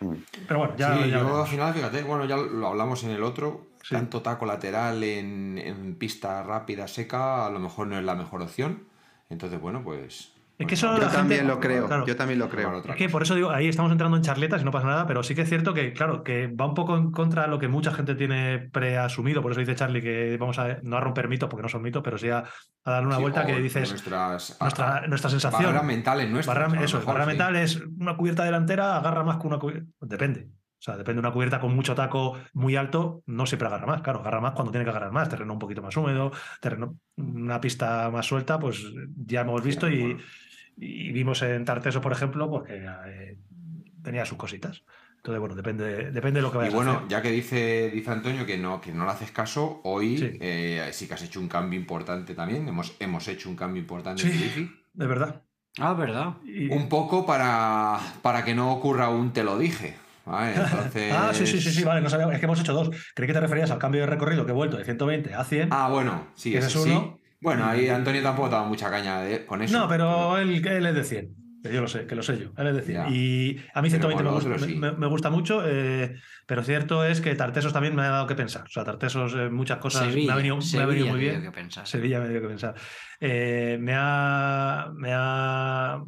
Mm. 0.00 0.14
Pero 0.46 0.58
bueno, 0.60 0.74
ya, 0.76 0.94
sí, 0.96 1.10
ya 1.10 1.18
yo 1.20 1.40
al 1.42 1.46
final, 1.48 1.72
fíjate, 1.72 2.02
bueno, 2.02 2.24
ya 2.24 2.36
lo 2.36 2.66
hablamos 2.66 3.02
en 3.04 3.10
el 3.10 3.22
otro, 3.22 3.68
Sí. 3.82 3.94
tanto 3.94 4.20
taco 4.20 4.46
lateral 4.46 5.02
en, 5.04 5.58
en 5.58 5.94
pista 5.94 6.42
rápida, 6.42 6.88
seca, 6.88 7.46
a 7.46 7.50
lo 7.50 7.60
mejor 7.60 7.86
no 7.86 7.96
es 7.96 8.04
la 8.04 8.16
mejor 8.16 8.42
opción. 8.42 8.88
Entonces, 9.30 9.60
bueno, 9.60 9.82
pues... 9.84 10.32
Es 10.58 10.66
que 10.66 10.74
eso 10.74 10.90
la 10.96 11.00
Yo 11.00 11.08
también 11.08 11.46
lo 11.46 11.60
creo, 11.60 11.86
claro. 11.86 12.06
yo 12.06 12.16
también 12.16 12.38
lo 12.38 12.48
creo. 12.48 12.78
otra 12.78 12.92
Es 12.92 12.98
que 12.98 13.10
por 13.10 13.22
eso 13.22 13.34
digo, 13.34 13.50
ahí 13.50 13.68
estamos 13.68 13.92
entrando 13.92 14.16
en 14.16 14.22
charletas 14.22 14.62
y 14.62 14.64
no 14.64 14.70
pasa 14.70 14.86
nada, 14.86 15.06
pero 15.06 15.22
sí 15.22 15.34
que 15.34 15.42
es 15.42 15.48
cierto 15.50 15.74
que, 15.74 15.92
claro, 15.92 16.24
que 16.24 16.46
va 16.46 16.64
un 16.64 16.72
poco 16.72 16.96
en 16.96 17.10
contra 17.10 17.42
de 17.42 17.48
lo 17.48 17.58
que 17.58 17.68
mucha 17.68 17.92
gente 17.92 18.14
tiene 18.14 18.58
preasumido, 18.72 19.42
por 19.42 19.52
eso 19.52 19.60
dice 19.60 19.74
Charlie 19.74 20.00
que 20.00 20.36
vamos 20.38 20.58
a 20.58 20.78
no 20.82 20.96
a 20.96 21.00
romper 21.00 21.28
mitos, 21.28 21.50
porque 21.50 21.62
no 21.62 21.68
son 21.68 21.82
mitos, 21.82 22.02
pero 22.02 22.16
sí 22.16 22.30
a, 22.30 22.38
a 22.84 22.90
darle 22.90 23.06
una 23.08 23.16
Sí, 23.16 23.22
vuelta 23.22 23.44
que 23.44 23.60
dices 23.60 23.90
Nuestras, 23.90 24.56
nuestra, 24.60 25.06
nuestra 25.06 25.30
sensación. 25.30 25.62
Barreras 25.64 25.84
mentales 25.84 26.30
nuestras. 26.30 26.56
Barra- 26.56 26.72
a 26.72 26.74
lo 26.74 26.80
eso, 26.84 26.98
mejor, 27.00 27.12
barra 27.14 27.24
sí. 27.24 27.28
mental 27.28 27.56
es 27.56 27.82
una 27.98 28.16
cubierta 28.16 28.44
delantera, 28.44 28.96
agarra 28.96 29.24
más 29.24 29.36
que 29.36 29.46
una 29.46 29.58
cubierta. 29.58 29.86
Depende. 30.00 30.48
O 30.78 30.82
sea, 30.86 30.96
depende 30.96 31.20
de 31.22 31.26
una 31.26 31.32
cubierta 31.32 31.58
con 31.58 31.74
mucho 31.74 31.94
taco 31.94 32.38
muy 32.52 32.76
alto, 32.76 33.22
no 33.26 33.46
siempre 33.46 33.66
agarra 33.66 33.86
más. 33.86 34.02
Claro, 34.02 34.20
agarra 34.20 34.40
más 34.42 34.52
cuando 34.52 34.70
tiene 34.72 34.84
que 34.84 34.90
agarrar 34.90 35.10
más. 35.10 35.28
Terreno 35.28 35.52
un 35.54 35.58
poquito 35.58 35.82
más 35.82 35.96
húmedo, 35.96 36.32
terreno, 36.60 36.98
una 37.16 37.60
pista 37.60 38.10
más 38.10 38.26
suelta, 38.26 38.58
pues 38.58 38.84
ya 39.16 39.40
hemos 39.40 39.62
visto 39.62 39.88
y, 39.88 40.00
bueno. 40.14 40.20
Y 40.76 41.12
vimos 41.12 41.42
en 41.42 41.64
Tarteso, 41.64 42.00
por 42.00 42.12
ejemplo, 42.12 42.48
pues 42.50 42.64
que 42.64 42.84
eh, 43.06 43.38
tenía 44.02 44.24
sus 44.24 44.38
cositas. 44.38 44.82
Entonces, 45.16 45.40
bueno, 45.40 45.54
depende, 45.56 46.10
depende 46.12 46.38
de 46.38 46.42
lo 46.42 46.50
que 46.52 46.58
Y 46.58 46.60
vayas 46.60 46.74
a 46.74 46.76
bueno, 46.76 46.92
hacer. 46.92 47.08
ya 47.08 47.22
que 47.22 47.30
dice, 47.32 47.90
dice 47.90 48.10
Antonio 48.10 48.46
que 48.46 48.58
no, 48.58 48.80
que 48.80 48.92
no 48.92 49.04
le 49.04 49.10
haces 49.10 49.32
caso, 49.32 49.80
hoy 49.84 50.18
Sí. 50.18 50.38
eh, 50.40 50.88
sí 50.92 51.08
que 51.08 51.14
has 51.14 51.22
hecho 51.22 51.40
un 51.40 51.48
cambio 51.48 51.78
importante 51.80 52.34
también. 52.34 52.68
Hemos, 52.68 52.94
hemos 53.00 53.26
hecho 53.26 53.48
un 53.48 53.56
cambio 53.56 53.80
importante 53.82 54.22
Sí. 54.22 54.28
en 54.30 54.34
Bifi. 54.40 54.70
De 54.92 55.06
verdad. 55.06 55.42
Ah, 55.78 55.94
verdad. 55.94 56.34
Y- 56.44 56.68
Un 56.72 56.88
poco 56.88 57.26
para, 57.26 57.98
para 58.22 58.44
que 58.44 58.54
no 58.54 58.72
ocurra 58.72 59.08
un 59.08 59.32
te 59.32 59.42
lo 59.42 59.58
dije. 59.58 59.96
¿vale? 60.24 60.54
Entonces... 60.56 61.12
Ah, 61.12 61.30
sí, 61.34 61.46
sí, 61.46 61.60
sí, 61.60 61.70
sí, 61.72 61.82
vale, 61.84 62.00
no 62.02 62.08
sabía, 62.08 62.32
es 62.32 62.38
que 62.38 62.46
hemos 62.46 62.60
hecho 62.60 62.72
dos. 62.72 62.90
Creí 63.14 63.26
que 63.26 63.32
te 63.34 63.40
referías 63.40 63.70
al 63.72 63.78
cambio 63.78 64.02
de 64.02 64.06
recorrido 64.06 64.44
que 64.46 64.52
he 64.52 64.54
vuelto 64.54 64.76
de 64.76 64.84
120 64.84 65.34
a 65.34 65.42
100. 65.44 65.68
Ah, 65.72 65.88
bueno, 65.88 66.28
sí, 66.34 66.56
Ese 66.56 66.66
es 66.68 66.72
sí. 66.72 66.90
Bueno, 67.46 67.64
ahí 67.66 67.88
Antonio 67.88 68.22
tampoco 68.22 68.48
daba 68.48 68.66
mucha 68.66 68.90
caña 68.90 69.20
de- 69.20 69.46
con 69.46 69.62
eso. 69.62 69.78
No, 69.78 69.88
pero 69.88 70.36
él, 70.38 70.66
él 70.66 70.86
es 70.86 70.94
de 70.94 71.04
100. 71.04 71.34
que 71.62 71.72
Yo 71.72 71.80
lo 71.80 71.88
sé, 71.88 72.06
que 72.06 72.14
lo 72.14 72.22
sé 72.22 72.38
yo. 72.38 72.50
Él 72.56 72.66
es 72.68 72.74
de 72.76 72.82
100. 72.82 72.96
Ya. 73.04 73.08
Y 73.08 73.56
a 73.74 73.82
mí 73.82 73.88
Pero 73.90 74.08
120 74.08 74.22
me, 74.24 74.30
gusta, 74.30 74.58
sí. 74.66 74.74
me- 74.76 74.92
me 74.92 75.06
gusta 75.06 75.30
mucho, 75.30 75.62
eh, 75.64 76.14
pero 76.46 76.62
cierto 76.62 77.04
es 77.04 77.20
que 77.20 77.34
Tartesos 77.34 77.72
también 77.72 77.94
me 77.94 78.02
ha 78.02 78.08
dado 78.10 78.26
que 78.26 78.34
pensar. 78.34 78.62
O 78.64 78.68
sea, 78.68 78.84
Tartesos, 78.84 79.34
eh, 79.34 79.48
muchas 79.48 79.78
cosas 79.78 80.12
me 80.14 80.30
ha 80.30 80.34
venido, 80.36 80.56
me 80.56 80.60
ha 80.60 80.62
Sevilla 80.62 80.86
venido 80.86 81.06
muy 81.08 81.20
bien. 81.20 81.42
que 81.42 81.50
pensar. 81.52 81.86
Sevilla 81.86 82.20
me 82.20 82.28
dio 82.28 82.40
que 82.40 82.48
pensar. 82.48 82.74
Eh, 83.20 83.78
me, 83.80 83.92
ha, 83.96 84.90
me 84.96 85.10
ha 85.12 86.00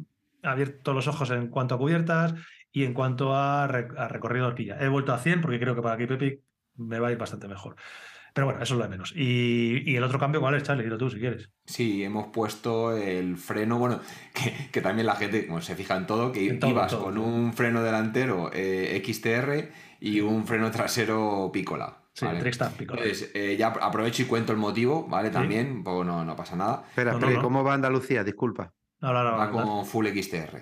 abierto 0.43 0.93
los 0.93 1.07
ojos 1.07 1.29
en 1.31 1.47
cuanto 1.47 1.75
a 1.75 1.77
cubiertas 1.77 2.33
y 2.71 2.83
en 2.83 2.93
cuanto 2.93 3.35
a, 3.35 3.67
re- 3.67 3.87
a 3.97 4.07
recorrido 4.07 4.45
de 4.45 4.51
horquilla. 4.51 4.77
He 4.79 4.87
vuelto 4.87 5.13
a 5.13 5.17
100 5.17 5.41
porque 5.41 5.59
creo 5.59 5.75
que 5.75 5.81
para 5.81 5.97
Cape 5.97 6.13
Epic 6.15 6.41
me 6.77 6.99
va 6.99 7.09
a 7.09 7.11
ir 7.11 7.17
bastante 7.17 7.47
mejor. 7.47 7.75
Pero 8.33 8.45
bueno, 8.47 8.61
eso 8.61 8.73
es 8.73 8.77
lo 8.77 8.83
de 8.83 8.89
menos. 8.89 9.13
Y, 9.15 9.83
y 9.85 9.95
el 9.95 10.03
otro 10.03 10.19
cambio, 10.19 10.39
¿cuál 10.41 10.55
es, 10.55 10.63
Charlie? 10.63 10.83
Dilo 10.83 10.97
tú 10.97 11.09
si 11.09 11.19
quieres. 11.19 11.49
Sí, 11.65 12.03
hemos 12.03 12.27
puesto 12.27 12.95
el 12.95 13.37
freno, 13.37 13.79
bueno, 13.79 13.99
que, 14.33 14.69
que 14.71 14.81
también 14.81 15.05
la 15.07 15.15
gente 15.15 15.47
como 15.47 15.61
se 15.61 15.75
fija 15.75 15.95
en 15.97 16.05
todo, 16.07 16.31
que 16.31 16.47
En 16.47 16.59
todo, 16.59 16.71
ibas 16.71 16.91
todo, 16.91 17.05
con 17.05 17.15
todo. 17.15 17.23
un 17.23 17.53
freno 17.53 17.81
delantero 17.83 18.51
eh, 18.53 19.01
XTR 19.05 19.71
y 19.99 20.21
un 20.21 20.45
freno 20.45 20.69
trasero 20.71 21.49
Pícola. 21.51 21.97
Sí, 22.13 22.25
¿vale? 22.25 22.39
Trickstar, 22.39 22.71
Piccola. 22.73 23.01
Entonces, 23.01 23.31
eh, 23.33 23.55
ya 23.57 23.67
aprovecho 23.67 24.23
y 24.23 24.25
cuento 24.25 24.51
el 24.51 24.57
motivo, 24.57 25.07
¿vale? 25.07 25.29
También, 25.29 25.71
un 25.71 25.83
poco 25.83 26.03
no, 26.03 26.25
no 26.25 26.35
pasa 26.35 26.55
nada. 26.55 26.83
Espera, 26.89 27.11
No, 27.11 27.19
no, 27.19 27.25
espera, 27.25 27.33
¿y 27.33 27.35
no. 27.37 27.41
¿cómo 27.43 27.63
va 27.63 27.73
Andalucía? 27.75 28.23
Disculpa. 28.23 28.73
Ahora, 29.01 29.23
Va 29.23 29.49
con 29.51 29.85
full 29.85 30.07
XTR. 30.07 30.61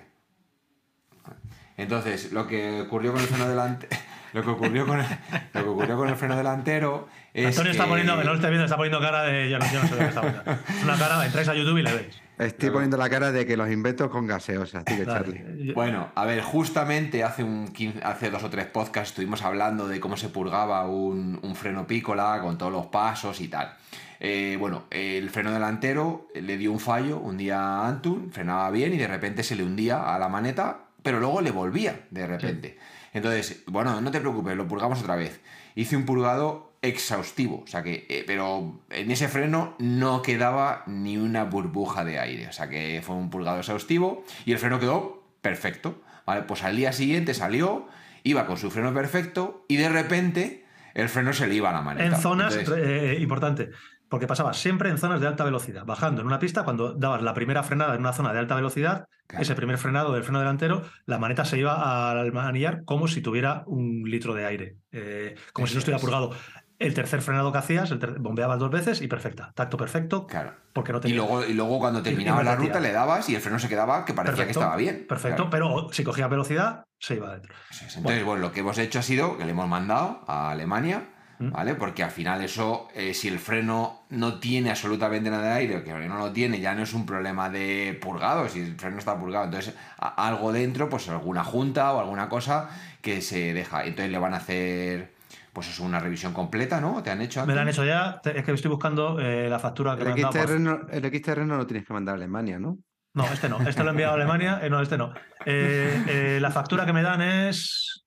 Entonces, 1.76 2.32
lo 2.32 2.46
que 2.46 2.82
ocurrió 2.82 3.12
con 3.12 3.20
el 3.20 3.26
freno 3.26 3.48
delantero. 3.48 3.96
Lo 4.32 4.42
que 4.42 4.50
ocurrió 4.50 4.86
con 4.86 5.00
el, 5.00 5.06
lo 5.54 5.62
que 5.62 5.68
ocurrió 5.68 5.96
con 5.96 6.08
el 6.08 6.16
freno 6.16 6.36
delantero 6.36 7.08
es. 7.32 7.46
Antonio 7.46 7.72
está 7.72 7.84
que- 7.84 7.90
poniendo, 7.90 8.18
que 8.18 8.24
no 8.24 8.30
lo 8.30 8.36
esté 8.36 8.48
viendo, 8.48 8.64
está 8.64 8.76
poniendo 8.76 9.00
cara 9.00 9.22
de. 9.22 9.48
Yo 9.50 9.58
no, 9.58 9.64
yo 9.72 9.82
no 9.82 9.88
sé 9.88 9.94
lo 9.94 9.98
que 10.00 10.04
está 10.06 10.20
poniendo. 10.20 10.52
Es 10.52 10.84
una 10.84 10.96
cara, 10.98 11.24
entráis 11.26 11.48
a 11.48 11.54
YouTube 11.54 11.78
y 11.78 11.82
le 11.82 11.92
veis. 11.94 12.22
Estoy 12.38 12.70
poniendo 12.70 12.96
la 12.96 13.10
cara 13.10 13.32
de 13.32 13.44
que 13.46 13.56
los 13.56 13.68
invento 13.70 14.08
con 14.10 14.26
gaseosa, 14.28 14.84
Dale. 14.86 15.04
Charlie. 15.04 15.72
Bueno, 15.72 16.08
a 16.14 16.24
ver, 16.24 16.40
justamente 16.42 17.24
hace, 17.24 17.42
un 17.42 17.68
15 17.68 18.00
hace 18.04 18.30
dos 18.30 18.44
o 18.44 18.50
tres 18.50 18.66
podcasts 18.66 19.10
estuvimos 19.10 19.42
hablando 19.42 19.88
de 19.88 19.98
cómo 19.98 20.16
se 20.16 20.28
purgaba 20.28 20.86
un, 20.86 21.40
un 21.42 21.56
freno 21.56 21.86
pícola 21.88 22.38
con 22.40 22.56
todos 22.56 22.70
los 22.70 22.86
pasos 22.86 23.40
y 23.40 23.48
tal. 23.48 23.74
Eh, 24.20 24.56
bueno, 24.58 24.84
el 24.90 25.30
freno 25.30 25.50
delantero 25.52 26.28
le 26.34 26.56
dio 26.56 26.70
un 26.70 26.78
fallo 26.80 27.18
un 27.18 27.36
día 27.38 27.58
a 27.60 27.88
Antun, 27.88 28.30
frenaba 28.30 28.70
bien 28.70 28.92
y 28.94 28.98
de 28.98 29.08
repente 29.08 29.42
se 29.42 29.56
le 29.56 29.64
hundía 29.64 30.14
a 30.14 30.18
la 30.20 30.28
maneta, 30.28 30.78
pero 31.02 31.18
luego 31.18 31.40
le 31.40 31.50
volvía 31.50 32.02
de 32.10 32.26
repente. 32.26 32.78
Entonces, 33.18 33.62
bueno, 33.66 34.00
no 34.00 34.10
te 34.10 34.20
preocupes, 34.20 34.56
lo 34.56 34.66
purgamos 34.66 35.00
otra 35.00 35.16
vez. 35.16 35.40
Hice 35.74 35.96
un 35.96 36.04
purgado 36.04 36.72
exhaustivo. 36.82 37.62
O 37.64 37.66
sea 37.66 37.82
que, 37.82 38.06
eh, 38.08 38.24
pero 38.26 38.80
en 38.90 39.10
ese 39.10 39.28
freno 39.28 39.74
no 39.78 40.22
quedaba 40.22 40.84
ni 40.86 41.18
una 41.18 41.44
burbuja 41.44 42.04
de 42.04 42.18
aire. 42.18 42.48
O 42.48 42.52
sea 42.52 42.68
que 42.68 43.02
fue 43.04 43.16
un 43.16 43.30
pulgado 43.30 43.58
exhaustivo 43.58 44.24
y 44.44 44.52
el 44.52 44.58
freno 44.58 44.80
quedó 44.80 45.22
perfecto. 45.42 46.00
¿vale? 46.26 46.42
Pues 46.42 46.62
al 46.64 46.76
día 46.76 46.92
siguiente 46.92 47.34
salió, 47.34 47.88
iba 48.22 48.46
con 48.46 48.56
su 48.56 48.70
freno 48.70 48.94
perfecto 48.94 49.64
y 49.68 49.76
de 49.76 49.88
repente 49.88 50.64
el 50.94 51.08
freno 51.08 51.32
se 51.32 51.46
le 51.46 51.54
iba 51.54 51.70
a 51.70 51.72
la 51.72 51.82
maneta. 51.82 52.16
En 52.16 52.22
zonas, 52.22 52.54
Entonces, 52.56 52.84
eh, 52.86 53.18
importante, 53.20 53.70
porque 54.08 54.26
pasaba 54.26 54.52
siempre 54.54 54.90
en 54.90 54.98
zonas 54.98 55.20
de 55.20 55.26
alta 55.26 55.44
velocidad, 55.44 55.84
bajando 55.84 56.20
en 56.22 56.26
una 56.26 56.38
pista, 56.38 56.64
cuando 56.64 56.92
dabas 56.94 57.22
la 57.22 57.34
primera 57.34 57.62
frenada 57.62 57.94
en 57.94 58.00
una 58.00 58.12
zona 58.12 58.32
de 58.32 58.38
alta 58.38 58.54
velocidad, 58.54 59.06
Claro. 59.26 59.42
ese 59.42 59.54
primer 59.54 59.76
frenado 59.76 60.14
del 60.14 60.22
freno 60.22 60.38
delantero, 60.38 60.82
la 61.04 61.18
maneta 61.18 61.44
se 61.44 61.58
iba 61.58 62.10
al 62.10 62.32
manillar 62.32 62.84
como 62.86 63.08
si 63.08 63.20
tuviera 63.20 63.62
un 63.66 64.02
litro 64.06 64.32
de 64.34 64.46
aire, 64.46 64.76
eh, 64.90 65.34
como 65.52 65.66
si 65.66 65.74
no 65.74 65.80
estuviera 65.80 65.98
es. 65.98 66.02
purgado. 66.02 66.30
El 66.78 66.94
tercer 66.94 67.20
frenado 67.22 67.50
que 67.52 67.58
hacías, 67.58 67.90
el 67.90 67.98
bombeabas 68.20 68.58
dos 68.60 68.70
veces 68.70 69.02
y 69.02 69.08
perfecta, 69.08 69.50
tacto 69.54 69.76
perfecto, 69.76 70.26
Claro. 70.28 70.52
porque 70.72 70.92
no 70.92 70.98
Y 70.98 71.02
tenía... 71.02 71.16
luego, 71.16 71.44
y 71.44 71.52
luego 71.52 71.78
cuando 71.80 72.00
terminaba 72.02 72.42
la 72.44 72.54
ruta 72.56 72.78
le 72.80 72.92
dabas 72.92 73.28
y 73.28 73.34
el 73.34 73.40
freno 73.42 73.58
se 73.58 73.68
quedaba 73.68 74.04
que 74.04 74.14
parecía 74.14 74.44
que 74.44 74.52
estaba 74.52 74.76
bien. 74.76 75.04
Perfecto, 75.08 75.50
Claro. 75.50 75.50
pero 75.50 75.92
si 75.92 76.04
cogía 76.04 76.28
velocidad, 76.28 76.84
se 77.00 77.16
iba 77.16 77.28
adentro. 77.28 77.52
Entonces, 77.96 78.24
bueno. 78.24 78.36
lo 78.40 78.52
que 78.52 78.60
hemos 78.60 78.78
hecho 78.78 79.00
ha 79.00 79.02
sido 79.02 79.36
que 79.36 79.44
le 79.44 79.50
hemos 79.50 79.68
mandado 79.68 80.22
a 80.28 80.52
Alemania. 80.52 81.08
¿Vale? 81.38 81.74
Porque 81.74 82.02
al 82.02 82.10
final 82.10 82.42
eso, 82.42 82.88
eh, 82.94 83.14
si 83.14 83.28
el 83.28 83.38
freno 83.38 84.02
no 84.10 84.38
tiene 84.40 84.70
absolutamente 84.70 85.30
nada 85.30 85.44
de 85.48 85.52
aire, 85.54 85.82
que 85.84 85.92
no 85.92 86.18
lo 86.18 86.32
tiene, 86.32 86.60
ya 86.60 86.74
no 86.74 86.82
es 86.82 86.92
un 86.94 87.06
problema 87.06 87.48
de 87.50 87.98
purgado, 88.00 88.48
si 88.48 88.60
el 88.60 88.76
freno 88.76 88.98
está 88.98 89.18
purgado, 89.18 89.44
entonces 89.46 89.74
a- 89.98 90.26
algo 90.28 90.52
dentro, 90.52 90.88
pues 90.88 91.08
alguna 91.08 91.44
junta 91.44 91.92
o 91.92 92.00
alguna 92.00 92.28
cosa 92.28 92.68
que 93.00 93.20
se 93.22 93.54
deja. 93.54 93.84
Entonces 93.84 94.10
le 94.10 94.18
van 94.18 94.34
a 94.34 94.38
hacer, 94.38 95.12
pues 95.52 95.68
eso, 95.68 95.84
una 95.84 96.00
revisión 96.00 96.32
completa, 96.32 96.80
¿no? 96.80 97.02
¿Te 97.02 97.10
han 97.10 97.20
hecho 97.20 97.40
Me 97.40 97.42
antes? 97.44 97.56
la 97.56 97.62
han 97.62 97.68
hecho 97.68 97.84
ya, 97.84 98.20
es 98.24 98.44
que 98.44 98.52
estoy 98.52 98.70
buscando 98.70 99.18
eh, 99.20 99.48
la 99.48 99.58
factura 99.58 99.94
que 99.96 100.02
El 100.02 100.08
me 100.08 100.14
han 100.14 100.20
dado 100.20 100.32
por- 100.46 100.60
no, 100.60 100.80
el 100.90 101.04
XTR 101.04 101.44
no 101.46 101.56
lo 101.56 101.66
tienes 101.66 101.86
que 101.86 101.92
mandar 101.92 102.14
a 102.14 102.16
Alemania, 102.16 102.58
¿no? 102.58 102.78
No, 103.14 103.24
este 103.32 103.48
no. 103.48 103.58
Este 103.66 103.82
lo 103.82 103.88
he 103.88 103.92
enviado 103.92 104.12
a 104.12 104.16
Alemania. 104.16 104.60
eh, 104.62 104.70
no, 104.70 104.80
este 104.80 104.96
no. 104.98 105.12
Eh, 105.44 106.02
eh, 106.08 106.38
la 106.40 106.50
factura 106.50 106.84
que 106.86 106.92
me 106.92 107.02
dan 107.02 107.20
es. 107.22 108.04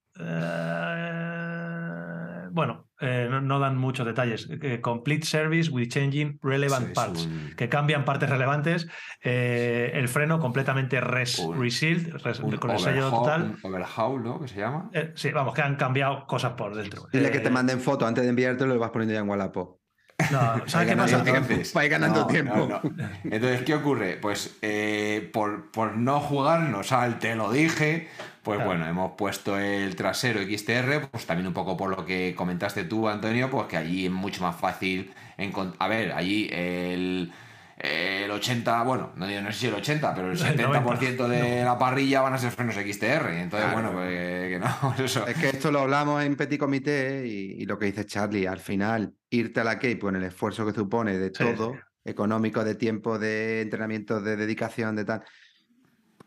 eh, 1.31 2.47
bueno, 2.51 2.87
eh, 3.01 3.27
no, 3.29 3.41
no 3.41 3.59
dan 3.59 3.77
muchos 3.77 4.05
detalles. 4.05 4.47
Eh, 4.61 4.79
complete 4.79 5.25
service 5.25 5.69
with 5.69 5.89
changing 5.89 6.39
relevant 6.41 6.93
parts. 6.93 7.25
un- 7.25 7.53
Que 7.57 7.67
cambian 7.67 8.05
partes 8.05 8.29
relevantes. 8.29 8.87
Eh, 9.23 9.91
el 9.93 10.07
freno 10.07 10.39
completamente 10.39 11.01
res, 11.01 11.39
Un- 11.39 11.59
resealed, 11.59 12.15
res- 12.23 12.39
un 12.39 12.55
con 12.57 12.71
el 12.71 12.79
sello 12.79 13.09
total. 13.09 13.57
un 13.63 13.73
overhaul, 13.73 14.23
¿no? 14.23 14.39
Que 14.39 14.47
se 14.47 14.59
llama. 14.59 14.89
Eh, 14.93 15.11
sí, 15.15 15.31
vamos, 15.31 15.53
que 15.53 15.61
han 15.61 15.75
cambiado 15.75 16.25
cosas 16.27 16.53
por 16.53 16.75
dentro. 16.75 17.07
Dile 17.11 17.31
que 17.31 17.39
te 17.39 17.47
Eh, 17.49 17.51
manden 17.51 17.79
fotos 17.79 18.07
antes 18.07 18.23
de 18.23 18.29
enviártelo, 18.29 18.73
lo 18.73 18.79
vas 18.79 18.91
poniendo 18.91 19.13
ya 19.13 19.19
en 19.21 19.27
Wallapop. 19.29 19.80
No, 20.29 20.61
¿sabes 20.67 20.89
qué 20.89 20.95
pasa? 20.97 21.19
Entonces, 21.19 21.73
Va 21.77 21.85
ganando 21.87 22.21
no, 22.21 22.27
tiempo. 22.27 22.55
no, 22.55 22.81
no. 22.83 23.09
Entonces, 23.23 23.61
¿qué 23.63 23.75
ocurre? 23.75 24.17
Pues 24.21 24.57
eh, 24.61 25.29
por, 25.33 25.71
por 25.71 25.95
no 25.97 26.19
jugarnos 26.19 26.91
al 26.91 27.19
te 27.19 27.35
lo 27.35 27.51
dije, 27.51 28.09
pues 28.43 28.57
Claro. 28.57 28.69
bueno, 28.71 28.87
hemos 28.87 29.11
puesto 29.17 29.57
el 29.57 29.95
trasero 29.95 30.41
XTR, 30.41 31.07
pues 31.11 31.25
también 31.25 31.47
un 31.47 31.53
poco 31.53 31.77
por 31.77 31.89
lo 31.89 32.05
que 32.05 32.33
comentaste 32.35 32.83
tú, 32.83 33.07
Antonio, 33.07 33.49
pues 33.49 33.67
que 33.67 33.77
allí 33.77 34.05
es 34.05 34.11
mucho 34.11 34.41
más 34.43 34.55
fácil 34.55 35.13
encontrar. 35.37 35.77
A 35.79 35.87
ver, 35.87 36.11
allí 36.13 36.49
el. 36.51 37.31
El 37.83 38.29
80, 38.29 38.83
bueno, 38.83 39.11
no, 39.15 39.25
digo- 39.25 39.41
no 39.41 39.51
sé 39.51 39.59
si 39.59 39.67
el 39.67 39.73
80, 39.73 40.13
pero 40.13 40.31
el 40.31 40.37
El 40.37 40.55
70% 40.57 41.27
de 41.27 41.63
la 41.63 41.77
parrilla 41.79 42.21
van 42.21 42.33
a 42.33 42.37
ser 42.37 42.51
frenos 42.51 42.75
XTR. 42.75 43.39
Entonces, 43.41 43.69
Claro. 43.69 43.73
bueno, 43.73 43.91
pues 43.93 44.49
que 44.49 44.59
no, 44.59 44.95
eso. 45.05 45.25
Es 45.25 45.37
que 45.37 45.49
esto 45.49 45.71
lo 45.71 45.79
hablamos 45.79 46.23
en 46.23 46.35
Petit 46.35 46.59
Comité 46.59 47.25
y, 47.27 47.61
y 47.61 47.65
lo 47.65 47.79
que 47.79 47.87
dice 47.87 48.05
Charlie, 48.05 48.45
al 48.45 48.59
final, 48.59 49.13
irte 49.31 49.61
a 49.61 49.63
la 49.63 49.75
Cape 49.75 49.97
con 49.99 50.15
el 50.15 50.23
esfuerzo 50.23 50.65
que 50.65 50.73
supone 50.73 51.17
de 51.17 51.27
Sí, 51.27 51.43
todo, 51.55 51.73
sí. 51.73 51.79
económico, 52.05 52.63
de 52.63 52.75
tiempo, 52.75 53.17
de 53.17 53.61
entrenamiento, 53.61 54.21
de 54.21 54.35
dedicación, 54.35 54.95
de 54.95 55.05
tal, 55.05 55.23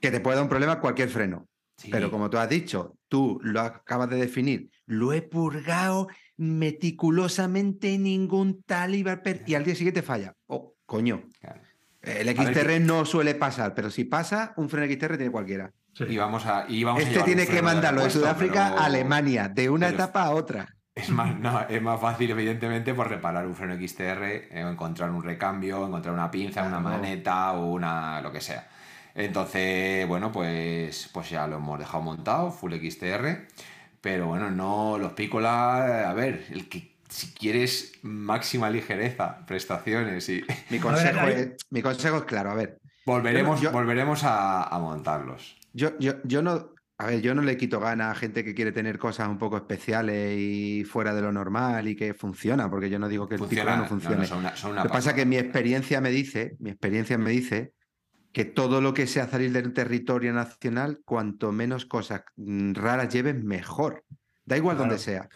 que 0.00 0.10
te 0.10 0.20
puede 0.20 0.36
dar 0.36 0.42
un 0.42 0.49
problema 0.50 0.81
cualquier 0.81 1.08
freno. 1.08 1.47
Sí. 1.76 1.89
Pero 1.91 2.10
como 2.10 2.31
tú 2.31 2.39
has 2.39 2.49
dicho, 2.49 2.97
tú 3.08 3.39
lo 3.42 3.60
acabas 3.60 4.08
de 4.10 4.16
definir, 4.16 4.70
lo 4.86 5.12
he 5.12 5.23
purgado 5.23 6.07
meticulosamente, 6.36 7.99
ningún 7.99 8.62
tal 8.65 8.94
iba 8.94 9.12
a 9.12 9.23
per- 9.23 9.42
y 9.47 9.55
al 9.55 9.65
día 9.65 9.74
siguiente 9.74 10.02
falla. 10.02 10.34
Oh, 10.47 10.73
coño. 10.86 11.22
Claro. 11.40 11.60
El 12.02 12.26
ver, 12.26 12.36
XTR 12.36 12.66
que- 12.74 12.80
no 12.80 13.04
suele 13.04 13.34
pasar, 13.34 13.74
pero 13.74 13.90
si 13.90 14.04
pasa, 14.04 14.52
un 14.56 14.68
freno 14.68 14.86
XTR 14.92 15.16
tiene 15.16 15.30
cualquiera. 15.32 15.70
Sí. 15.94 16.04
Y 16.08 16.16
vamos 16.18 16.44
a. 16.46 16.66
Y 16.68 16.84
vamos 16.84 17.02
a 17.02 17.06
Este 17.08 17.22
tiene 17.22 17.46
que 17.46 17.62
mandarlo 17.62 18.02
de 18.04 18.10
Sudáfrica 18.10 18.68
pero- 18.70 18.82
a 18.82 18.84
Alemania, 18.86 19.48
de 19.48 19.70
una 19.70 19.86
pero- 19.86 19.96
etapa 19.98 20.22
a 20.24 20.30
otra. 20.30 20.68
Es 20.94 21.08
más, 21.10 21.36
no, 21.40 21.60
es 21.68 21.82
más 21.82 22.00
fácil, 22.00 22.30
evidentemente, 22.30 22.94
por 22.94 23.08
reparar 23.08 23.46
un 23.46 23.54
freno 23.56 23.74
XTR, 23.74 24.48
eh, 24.50 24.64
o 24.64 24.68
encontrar 24.70 25.10
un 25.10 25.24
recambio, 25.24 25.84
encontrar 25.86 26.14
una 26.14 26.30
pinza, 26.30 26.62
una 26.62 26.78
maneta 26.78 27.52
o 27.54 27.72
una 27.72 28.20
lo 28.20 28.30
que 28.30 28.40
sea. 28.40 28.68
Entonces, 29.14 30.06
bueno, 30.06 30.30
pues, 30.30 31.08
pues 31.12 31.30
ya 31.30 31.46
lo 31.46 31.56
hemos 31.56 31.78
dejado 31.78 32.02
montado, 32.02 32.50
full 32.52 32.74
XTR. 32.74 33.46
Pero 34.00 34.26
bueno, 34.28 34.50
no, 34.50 34.98
los 34.98 35.12
Pícola, 35.14 36.08
a 36.10 36.12
ver, 36.14 36.44
el 36.50 36.68
que 36.68 36.93
si 37.15 37.28
quieres 37.33 37.93
máxima 38.02 38.68
ligereza, 38.70 39.47
prestaciones 39.47 40.28
y 40.28 40.43
Mi 40.70 40.81
consejo, 40.81 41.28
es, 41.28 41.51
mi 41.70 41.81
consejo 41.81 42.17
es 42.18 42.25
claro, 42.25 42.51
a 42.51 42.55
ver, 42.55 42.78
volveremos, 43.07 43.60
Yo- 43.60 43.70
volveremos 43.70 44.25
a, 44.25 44.65
a 44.65 44.78
montarlos. 44.81 45.57
yo, 45.73 45.97
yo, 46.01 46.15
yo 46.25 46.43
no, 46.43 46.70
a 46.99 47.07
ver, 47.07 47.20
yo 47.23 47.34
no 47.36 47.43
le 47.43 47.57
quito 47.57 47.78
gana 47.78 48.10
a 48.10 48.15
gente 48.17 48.43
que 48.44 48.52
quiere 48.55 48.73
tener 48.73 48.99
cosas 48.99 49.28
un 49.28 49.39
poco 49.39 49.57
especiales 49.57 50.36
y 50.39 50.84
fuera 50.84 51.15
de 51.15 51.23
lo 51.23 51.31
normal 51.31 51.86
y 51.86 51.94
que 51.94 52.15
funciona, 52.15 52.68
porque 52.68 52.91
yo 52.91 52.99
no 52.99 53.09
digo 53.09 53.28
que 53.28 53.36
el 53.36 53.39
Funciona, 53.41 53.76
no 53.76 53.86
funcione. 53.86 54.17
no, 54.17 54.25
son 54.26 54.39
una, 54.39 54.57
son 54.57 54.73
una 54.73 54.83
Lo 54.83 54.89
que 54.91 54.93
pasa 54.93 55.10
es 55.10 55.17
que 55.17 55.26
mi 55.26 55.36
experiencia 55.36 56.01
me 56.01 56.10
dice, 56.10 56.57
mi 56.59 56.70
experiencia 56.70 57.17
me 57.17 57.31
dice 57.31 57.73
que 58.33 58.44
todo 58.44 58.81
lo 58.81 58.93
que 58.93 59.07
sea 59.07 59.28
salir 59.28 59.52
del 59.52 59.73
territorio 59.73 60.33
nacional, 60.33 61.01
cuanto 61.05 61.52
menos 61.52 61.86
cosas 61.86 62.23
mm, 62.34 62.73
raras 62.75 63.09
lleves, 63.15 63.36
mejor. 63.41 64.05
Da 64.44 64.57
igual 64.57 64.76
donde 64.76 64.97
Claro. 64.97 65.02
sea. 65.05 65.28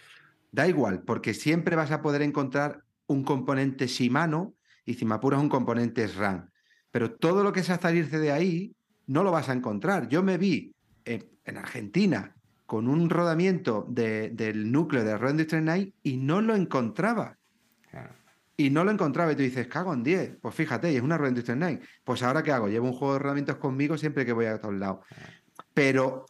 Da 0.51 0.67
igual, 0.67 1.03
porque 1.03 1.35
siempre 1.35 1.77
vas 1.77 1.91
a 1.91 2.01
poder 2.03 2.23
encontrar 2.23 2.83
un 3.07 3.23
componente 3.25 3.87
Shimano 3.87 4.55
y 4.85 4.95
si 4.95 5.05
me 5.05 5.15
apuras 5.15 5.41
un 5.41 5.49
componente 5.49 6.07
SRAM. 6.09 6.49
Pero 6.91 7.13
todo 7.15 7.43
lo 7.45 7.53
que 7.53 7.63
sea 7.63 7.79
salirse 7.79 8.19
de 8.19 8.33
ahí, 8.33 8.75
no 9.07 9.23
lo 9.23 9.31
vas 9.31 9.49
a 9.49 9.53
encontrar. 9.53 10.09
Yo 10.09 10.23
me 10.23 10.39
vi 10.39 10.75
en, 11.05 11.29
en 11.45 11.57
Argentina 11.59 12.35
con 12.67 12.89
un 12.89 13.09
rodamiento 13.09 13.87
de- 13.89 14.31
del 14.31 14.71
núcleo 14.73 15.05
de 15.05 15.17
Red 15.17 15.31
Industry 15.31 15.61
Night 15.63 15.95
y 16.03 16.17
no 16.19 16.41
lo 16.41 16.55
encontraba 16.55 17.37
Claro. 17.91 18.15
y 18.57 18.69
no 18.71 18.85
lo 18.85 18.91
encontraba 18.91 19.33
y 19.33 19.37
tú 19.37 19.43
dices, 19.43 19.67
cago 19.69 19.93
en 19.95 20.03
10. 20.03 20.37
Pues 20.43 20.55
fíjate, 20.55 20.93
y 20.93 20.97
es 20.97 21.03
una 21.03 21.17
Red 21.17 21.29
Industry 21.31 21.57
Night. 21.57 21.83
Pues 22.05 22.23
ahora 22.23 22.43
qué 22.43 22.53
hago? 22.53 22.69
Llevo 22.69 22.87
un 22.87 22.93
juego 22.95 23.15
de 23.15 23.21
herramientas 23.21 23.57
conmigo 23.57 23.97
siempre 23.97 24.27
que 24.27 24.33
voy 24.35 24.47
a 24.47 24.61
todos 24.61 24.75
lados. 24.75 25.01
Pero 25.73 26.27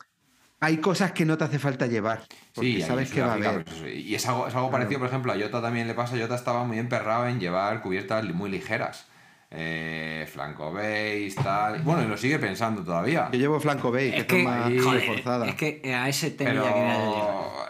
hay 0.61 0.79
cosas 0.79 1.13
que 1.13 1.25
no 1.25 1.37
te 1.39 1.45
hace 1.45 1.59
falta 1.59 1.87
llevar. 1.87 2.23
Porque 2.55 2.73
Sí, 2.75 2.83
sabes 2.83 3.11
que 3.11 3.21
va 3.21 3.33
a 3.33 3.35
haber. 3.35 3.65
pues 3.65 3.83
y 3.95 4.15
es 4.15 4.27
algo, 4.27 4.49
es 4.49 4.55
algo 4.55 4.69
Claro. 4.69 4.71
parecido, 4.83 4.99
por 5.01 5.09
ejemplo, 5.09 5.33
a 5.33 5.37
Jota 5.37 5.63
también 5.63 5.87
le 5.87 5.95
pasa. 5.95 6.17
Jota 6.19 6.35
estaba 6.35 6.65
muy 6.65 6.79
emperrado 6.79 7.27
en 7.29 7.39
llevar 7.41 7.81
cubiertas 7.83 8.25
muy 8.35 8.51
ligeras. 8.51 9.07
Eh, 9.51 10.29
flanco 10.31 10.71
base, 10.73 11.33
tal. 11.43 11.81
Bueno, 11.83 12.03
y 12.03 12.07
lo 12.07 12.19
sigue 12.19 12.39
pensando 12.39 12.83
todavía. 12.85 13.31
Yo 13.33 13.39
llevo 13.39 13.59
flanco 13.59 13.91
base, 13.91 14.11
que 14.11 14.17
Es 14.19 14.25
que, 14.27 14.43
más 14.45 14.65
joder, 14.83 15.01
reforzada. 15.01 15.47
es 15.49 15.55
que 15.55 15.95
a 15.95 16.07
ese 16.09 16.33
tema 16.33 16.51
Pero 16.51 16.65
ya 16.65 16.75
llegar. 16.75 16.99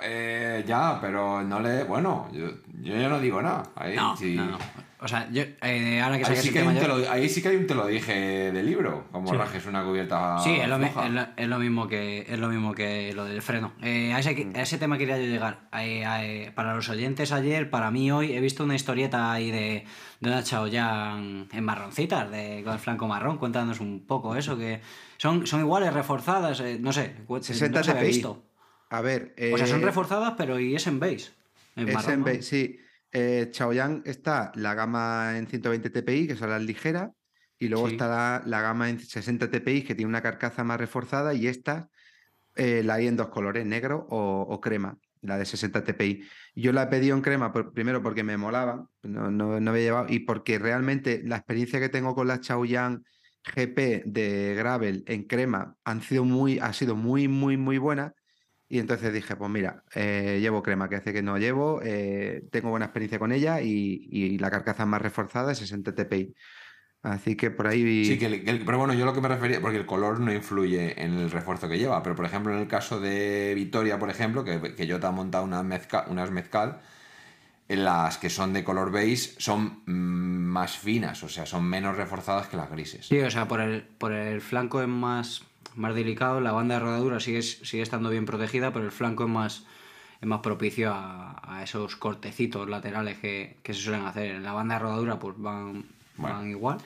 eh, 0.02 0.64
ya, 0.66 0.98
pero 1.00 1.42
no 1.44 1.60
le. 1.60 1.84
Bueno, 1.84 2.28
yo, 2.32 2.48
yo 2.82 2.96
ya 2.96 3.08
no 3.08 3.20
digo 3.20 3.40
nada. 3.40 3.62
Ahí, 3.76 3.94
No, 3.94 4.16
sí. 4.16 4.34
no, 4.34 4.46
no. 4.46 4.58
O 5.00 5.06
sea, 5.06 5.30
yo, 5.30 5.42
eh, 5.62 6.00
ahora 6.00 6.18
que 6.18 6.24
Ahí 6.26 6.36
sí, 6.36 6.50
que 6.50 6.58
hay 6.58 6.66
un 6.66 6.76
te 6.76 6.88
lo, 6.88 7.10
ahí 7.10 7.28
sí 7.28 7.40
que 7.40 7.48
hay 7.48 7.56
un 7.56 7.68
te 7.68 7.74
lo 7.76 7.86
dije 7.86 8.50
de 8.50 8.62
libro, 8.64 9.06
como 9.12 9.30
Sí. 9.30 9.36
rajes 9.36 9.64
una 9.66 9.84
cubierta. 9.84 10.38
Sí, 10.40 10.56
es 10.56 10.68
lo, 10.68 10.76
mi- 10.76 10.86
floja. 10.88 11.06
es, 11.06 11.12
lo, 11.12 11.26
es 11.36 11.48
lo 11.48 11.58
mismo 11.60 11.86
que 11.86 12.26
es 12.28 12.38
lo 12.38 12.48
mismo 12.48 12.74
que 12.74 13.12
lo 13.14 13.24
del 13.24 13.40
freno. 13.40 13.74
Eh, 13.80 14.12
a, 14.12 14.18
ese, 14.18 14.48
a 14.56 14.60
ese 14.62 14.76
tema 14.78 14.98
quería 14.98 15.16
yo 15.16 15.24
llegar. 15.26 15.68
Eh, 15.78 16.50
para 16.54 16.74
los 16.74 16.88
oyentes 16.88 17.30
ayer, 17.30 17.70
para 17.70 17.92
mí 17.92 18.10
hoy, 18.10 18.32
he 18.32 18.40
visto 18.40 18.64
una 18.64 18.74
historieta 18.74 19.30
ahí 19.32 19.52
de, 19.52 19.84
de 20.20 20.28
una 20.30 20.42
Chaoyan 20.42 21.48
en 21.52 21.64
marroncitas, 21.64 22.28
de, 22.30 22.62
con 22.64 22.72
el 22.72 22.78
flanco 22.80 23.06
marrón. 23.06 23.38
Cuéntanos 23.38 23.80
un 23.80 24.04
poco 24.04 24.34
eso, 24.34 24.58
que 24.58 24.80
son, 25.16 25.46
son 25.46 25.60
iguales, 25.60 25.92
reforzadas, 25.94 26.58
eh, 26.60 26.76
no 26.80 26.92
sé, 26.92 27.14
cu- 27.26 27.40
60 27.42 27.78
no 27.78 27.84
se 27.84 27.90
había 27.92 28.02
visto. 28.02 28.42
A 28.90 29.00
ver. 29.00 29.34
O 29.52 29.56
sea, 29.58 29.66
son 29.68 29.82
reforzadas, 29.82 30.34
pero 30.36 30.58
y 30.58 30.74
es 30.74 30.86
en 30.88 30.98
base. 30.98 31.30
En 31.76 31.88
Es 31.88 31.94
marrón, 31.94 32.12
en 32.14 32.18
¿no? 32.20 32.24
base, 32.26 32.42
sí. 32.42 32.80
Eh, 33.12 33.48
Chaoyang 33.50 34.02
está 34.04 34.52
la 34.54 34.74
gama 34.74 35.38
en 35.38 35.46
120 35.46 35.90
TPI, 35.90 36.26
que 36.26 36.36
son 36.36 36.50
las 36.50 36.62
ligeras, 36.62 37.10
y 37.58 37.68
luego 37.68 37.86
Sí. 37.88 37.94
está 37.94 38.08
la, 38.08 38.42
la 38.44 38.60
gama 38.60 38.90
en 38.90 39.00
60 39.00 39.50
TPI, 39.50 39.82
que 39.82 39.94
tiene 39.94 40.08
una 40.08 40.22
carcasa 40.22 40.62
más 40.64 40.78
reforzada, 40.78 41.34
y 41.34 41.46
esta 41.46 41.88
eh, 42.54 42.82
la 42.84 42.94
hay 42.94 43.06
en 43.06 43.16
dos 43.16 43.28
colores, 43.28 43.64
negro 43.66 44.06
o, 44.10 44.42
o 44.42 44.60
crema, 44.60 44.98
la 45.22 45.38
de 45.38 45.44
60 45.46 45.84
TPI. 45.84 46.22
Yo 46.54 46.72
la 46.72 46.84
he 46.84 46.86
pedido 46.88 47.16
en 47.16 47.22
crema, 47.22 47.52
por- 47.52 47.72
primero 47.72 48.02
porque 48.02 48.24
me 48.24 48.36
molaba, 48.36 48.86
no, 49.02 49.30
no, 49.30 49.60
no 49.60 49.70
había 49.70 49.82
llevado, 49.84 50.06
y 50.08 50.20
porque 50.20 50.58
realmente 50.58 51.22
la 51.24 51.36
experiencia 51.36 51.80
que 51.80 51.88
tengo 51.88 52.14
con 52.14 52.28
la 52.28 52.40
Chaoyang 52.40 53.04
GP 53.44 54.02
de 54.04 54.54
Gravel 54.56 55.04
en 55.06 55.24
crema 55.24 55.76
han 55.84 56.02
sido 56.02 56.24
muy, 56.24 56.58
ha 56.58 56.72
sido 56.72 56.94
muy, 56.96 57.28
muy, 57.28 57.56
muy 57.56 57.78
buena. 57.78 58.12
Y 58.68 58.78
entonces 58.80 59.12
dije, 59.14 59.34
pues 59.36 59.50
mira, 59.50 59.82
eh, 59.94 60.38
llevo 60.40 60.62
crema, 60.62 60.88
que 60.88 60.96
hace 60.96 61.12
que 61.12 61.22
no 61.22 61.38
llevo, 61.38 61.80
eh, 61.82 62.44
tengo 62.50 62.68
buena 62.70 62.86
experiencia 62.86 63.18
con 63.18 63.32
ella 63.32 63.62
y, 63.62 64.08
y 64.10 64.38
la 64.38 64.50
carcasa 64.50 64.84
más 64.84 65.00
reforzada 65.00 65.52
es 65.52 65.58
60 65.58 65.94
TPI. 65.94 66.34
Así 67.02 67.36
que 67.36 67.50
por 67.50 67.66
ahí... 67.68 68.04
Sí, 68.04 68.18
que 68.18 68.26
el- 68.26 68.44
que 68.44 68.50
el- 68.50 68.64
pero 68.64 68.76
bueno, 68.78 68.92
yo 68.92 69.06
lo 69.06 69.14
que 69.14 69.20
me 69.22 69.28
refería, 69.28 69.60
porque 69.60 69.78
el 69.78 69.86
color 69.86 70.20
no 70.20 70.32
influye 70.32 71.00
en 71.02 71.14
el 71.14 71.30
refuerzo 71.30 71.68
que 71.68 71.78
lleva, 71.78 72.02
pero 72.02 72.14
por 72.16 72.26
ejemplo 72.26 72.52
en 72.52 72.58
el 72.58 72.68
caso 72.68 73.00
de 73.00 73.52
Victoria, 73.54 73.98
por 73.98 74.10
ejemplo, 74.10 74.44
que, 74.44 74.74
que 74.74 74.86
yo 74.86 75.00
te 75.00 75.06
he 75.06 75.10
montado 75.10 75.44
una 75.44 75.62
mezca- 75.62 76.04
unas 76.08 76.30
mezcal, 76.30 76.80
en 77.68 77.84
las 77.84 78.18
que 78.18 78.30
son 78.30 78.52
de 78.52 78.64
color 78.64 78.90
beige 78.90 79.32
son 79.38 79.82
más 79.86 80.78
finas, 80.78 81.22
o 81.22 81.28
sea, 81.28 81.46
son 81.46 81.64
menos 81.68 81.96
reforzadas 81.96 82.48
que 82.48 82.56
las 82.56 82.70
grises. 82.70 83.06
Sí, 83.06 83.18
o 83.20 83.30
sea, 83.30 83.46
por 83.46 83.60
el, 83.60 83.82
por 83.82 84.12
el 84.12 84.40
flanco 84.40 84.80
es 84.82 84.88
más, 84.88 85.42
más 85.78 85.94
delicado, 85.94 86.40
la 86.40 86.52
banda 86.52 86.74
de 86.74 86.80
rodadura 86.80 87.20
sigue, 87.20 87.42
sigue 87.42 87.82
estando 87.82 88.10
bien 88.10 88.26
protegida, 88.26 88.72
pero 88.72 88.84
el 88.84 88.92
flanco 88.92 89.24
es 89.24 89.30
más, 89.30 89.64
es 90.20 90.26
más 90.28 90.40
propicio 90.40 90.92
a, 90.92 91.40
a 91.42 91.62
esos 91.62 91.96
cortecitos 91.96 92.68
laterales 92.68 93.18
que, 93.18 93.56
que 93.62 93.72
se 93.74 93.80
suelen 93.80 94.04
hacer. 94.04 94.36
En 94.36 94.42
la 94.42 94.52
banda 94.52 94.74
de 94.74 94.80
rodadura 94.80 95.18
pues 95.18 95.34
van, 95.38 95.84
Bueno. 96.16 96.36
van 96.36 96.50
igual, 96.50 96.78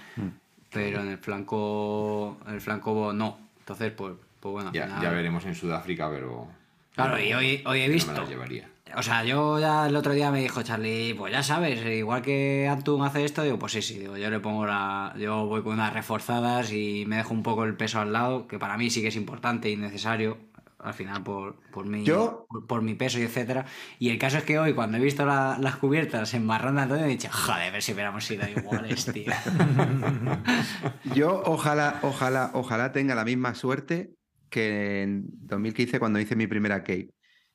pero 0.71 1.01
en 1.01 1.09
el 1.09 1.19
flanco 1.19 2.39
en 2.47 2.55
el 2.55 2.61
flanco 2.61 3.13
no. 3.13 3.39
Entonces, 3.61 3.93
pues, 3.93 4.15
pues 4.41 4.53
bueno. 4.53 4.71
Ya, 4.73 4.85
final- 4.87 5.03
ya 5.03 5.11
veremos 5.11 5.45
en 5.47 5.55
Sudáfrica, 5.55 6.11
pero... 6.11 6.49
Claro, 6.95 7.19
y 7.19 7.33
hoy, 7.33 7.63
hoy 7.65 7.81
he 7.81 7.89
no 7.89 7.95
visto. 7.95 8.13
me 8.13 8.19
las 8.19 8.29
llevaría. 8.29 8.69
O 8.97 9.03
sea, 9.03 9.25
yo 9.25 9.59
ya 9.59 9.87
el 9.87 9.97
otro 9.97 10.13
día 10.13 10.31
me 10.31 10.41
dijo 10.41 10.63
Charlie, 10.63 11.15
pues 11.15 11.33
ya 11.33 11.43
sabes, 11.43 11.85
igual 11.87 12.23
que 12.23 12.69
Antun 12.69 13.03
hace 13.05 13.25
esto, 13.25 13.43
digo, 13.43 13.59
pues 13.59 13.73
sí, 13.73 13.83
sí, 13.83 13.99
digo, 13.99 14.17
yo 14.17 14.31
le 14.31 14.41
pongo 14.41 14.67
la. 14.67 15.15
Yo 15.19 15.47
voy 15.47 15.63
con 15.63 15.75
unas 15.75 15.93
reforzadas 15.93 16.73
y 16.73 17.05
me 17.07 17.17
dejo 17.17 17.33
un 17.35 17.43
poco 17.43 17.65
el 17.65 17.77
peso 17.77 18.01
al 18.01 18.13
lado, 18.13 18.47
que 18.47 18.59
para 18.59 18.77
mí 18.77 18.91
sí 18.91 19.01
que 19.03 19.09
es 19.09 19.17
importante 19.17 19.71
y 19.71 19.77
necesario, 19.77 20.39
al 20.79 20.95
final 20.95 21.23
por, 21.23 21.57
por, 21.71 21.87
mi, 21.87 22.05
Yo- 22.05 22.47
por, 22.49 22.67
por 22.67 22.83
mi 22.83 22.95
peso 22.95 23.19
y 23.19 23.23
etcétera. 23.23 23.65
Y 23.99 24.11
el 24.11 24.19
caso 24.19 24.39
es 24.39 24.45
que 24.45 24.59
hoy, 24.59 24.75
cuando 24.75 24.99
he 24.99 25.01
visto 25.01 25.25
la- 25.25 25.57
las 25.61 25.77
cubiertas 25.77 26.35
en 26.35 26.45
marrón 26.45 26.75
de 26.77 26.83
Antonio, 26.83 27.05
he 27.07 27.09
dicho, 27.09 27.29
joder, 27.31 27.69
a 27.69 27.71
ver 27.71 27.83
si 27.83 27.93
hubiéramos 27.93 28.25
sido 28.25 28.49
iguales, 28.49 29.07
tío. 29.07 29.33
Yo 31.15 31.43
ojalá, 31.47 31.99
ojalá, 32.03 32.51
ojalá 32.55 32.93
tenga 32.93 33.15
la 33.15 33.25
misma 33.25 33.55
suerte 33.55 34.13
que 34.51 35.03
en 35.03 35.25
2015 35.47 35.99
cuando 35.99 36.21
hice 36.21 36.37
mi 36.37 36.47
primera 36.47 36.81
Cape. 36.81 37.11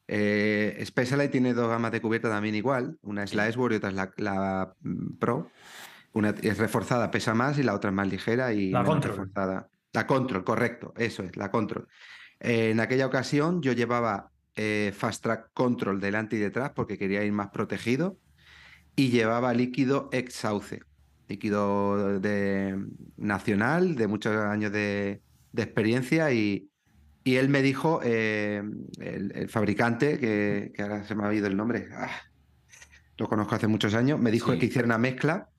Eh, 0.08 0.82
Specialized 0.86 1.32
tiene 1.32 1.54
dos 1.54 1.68
gamas 1.68 1.92
de 1.92 2.02
cubierta 2.02 2.30
también 2.30 2.56
igual, 2.56 2.98
una 3.02 3.24
es 3.24 3.34
la 3.34 3.48
S-Word 3.50 3.74
y 3.74 3.76
otra 3.76 3.90
es 3.90 3.96
la, 3.96 4.14
la, 4.18 4.74
mm, 4.82 5.18
Pro. 5.18 5.52
Una 6.14 6.30
es 6.30 6.58
reforzada, 6.58 7.12
pesa 7.12 7.34
más 7.34 7.60
y 7.60 7.64
la 7.64 7.76
otra 7.76 7.90
es 7.90 7.96
más 7.96 8.08
ligera 8.08 8.54
y 8.54 8.72
La 8.72 8.84
Control. 8.84 9.12
reforzada. 9.12 9.68
La 9.92 10.08
Control, 10.08 10.44
correcto, 10.44 10.94
eso 10.98 11.24
es, 11.24 11.36
la 11.36 11.52
Control. 11.52 11.88
Eh, 12.40 12.72
en 12.72 12.80
aquella 12.80 13.06
ocasión 13.06 13.62
yo 13.62 13.74
llevaba 13.74 14.32
eh, 14.56 14.94
Fast 14.96 15.24
Track 15.24 15.50
Control 15.54 16.00
delante 16.00 16.38
y 16.38 16.40
detrás 16.40 16.72
porque 16.74 16.98
quería 16.98 17.24
ir 17.24 17.34
más 17.34 17.50
protegido 17.50 18.18
y 18.96 19.10
llevaba 19.10 19.54
líquido 19.54 20.10
ex 20.12 20.34
sauce, 20.34 20.80
líquido 21.28 22.20
de, 22.20 22.84
nacional 23.18 23.96
de 23.96 24.08
muchos 24.08 24.36
años 24.36 24.72
de, 24.72 25.22
de 25.52 25.64
experiencia 25.64 26.32
y, 26.32 26.70
y 27.28 27.36
él 27.36 27.50
me 27.50 27.62
dijo, 27.62 28.00
eh, 28.06 28.64
el, 29.02 29.34
el 29.36 29.50
fabricante, 29.50 30.18
que, 30.18 30.72
que 30.74 30.82
ahora 30.82 31.04
se 31.04 31.14
me 31.14 31.26
ha 31.26 31.34
ido 31.34 31.48
el 31.48 31.58
nombre, 31.58 31.90
ah, 31.92 32.10
lo 33.18 33.28
conozco 33.28 33.54
hace 33.56 33.68
muchos 33.68 33.96
años, 33.96 34.18
me 34.18 34.32
dijo 34.32 34.54
Sí. 34.54 34.60
que 34.60 34.68
hiciera 34.68 34.86
una 34.86 34.98
mezcla 34.98 35.50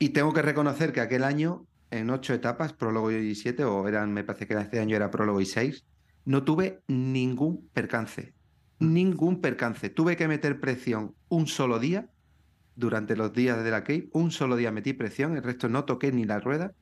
y 0.00 0.08
tengo 0.08 0.32
que 0.32 0.42
reconocer 0.42 0.92
que 0.92 1.00
aquel 1.00 1.22
año, 1.22 1.66
en 1.92 2.10
ocho 2.10 2.34
etapas, 2.34 2.72
prólogo 2.72 3.12
y 3.12 3.36
siete, 3.36 3.62
o 3.62 3.86
eran, 3.86 4.12
me 4.12 4.24
parece 4.24 4.48
que 4.48 4.54
este 4.54 4.80
año 4.80 4.96
era 4.96 5.08
prólogo 5.08 5.40
y 5.40 5.46
seis, 5.46 5.84
no 6.24 6.42
tuve 6.42 6.80
ningún 6.88 7.68
percance. 7.72 8.34
Ningún 8.80 9.40
percance. 9.40 9.90
Tuve 9.90 10.16
que 10.16 10.26
meter 10.26 10.58
presión 10.58 11.14
un 11.28 11.46
solo 11.46 11.78
día 11.78 12.08
durante 12.74 13.14
los 13.14 13.32
días 13.32 13.62
de 13.62 13.70
la 13.70 13.82
Cape. 13.82 14.08
Un 14.12 14.32
solo 14.32 14.56
día 14.56 14.72
metí 14.72 14.94
presión, 14.94 15.36
el 15.36 15.44
resto 15.44 15.68
no 15.68 15.84
toqué 15.84 16.10
ni 16.10 16.24
la 16.24 16.40
rueda, 16.40 16.72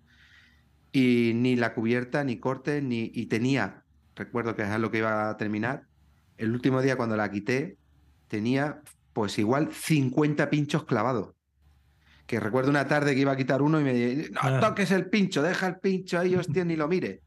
y 0.91 1.33
ni 1.35 1.55
la 1.55 1.75
cubierta, 1.75 2.25
ni 2.25 2.39
corte, 2.39 2.81
ni. 2.81 3.11
Y 3.15 3.27
tenía, 3.27 3.83
recuerdo 4.17 4.57
que 4.57 4.62
es 4.62 4.78
lo 4.81 4.91
que 4.91 4.99
iba 4.99 5.31
a 5.31 5.36
terminar. 5.36 5.85
El 6.39 6.53
último 6.53 6.83
día 6.83 6.97
cuando 6.97 7.17
la 7.17 7.31
quité, 7.31 7.77
tenía 8.28 8.81
pues 9.12 9.39
igual 9.39 9.73
50 9.73 10.51
pinchos 10.51 10.85
clavados. 10.85 11.35
Que 12.27 12.41
recuerdo 12.41 12.70
una 12.70 12.89
tarde 12.89 13.15
que 13.15 13.20
iba 13.20 13.33
a 13.33 13.36
quitar 13.36 13.62
uno 13.62 13.81
y 13.81 13.85
me 13.85 13.95
dije, 13.95 14.31
no 14.31 14.61
toques 14.61 14.91
el 14.91 15.09
pincho, 15.09 15.43
deja 15.43 15.69
el 15.69 15.77
pincho 15.78 16.19
ahí, 16.19 16.35
hostia, 16.35 16.65
ni 16.65 16.75
lo 16.77 16.89
mire. 16.89 17.20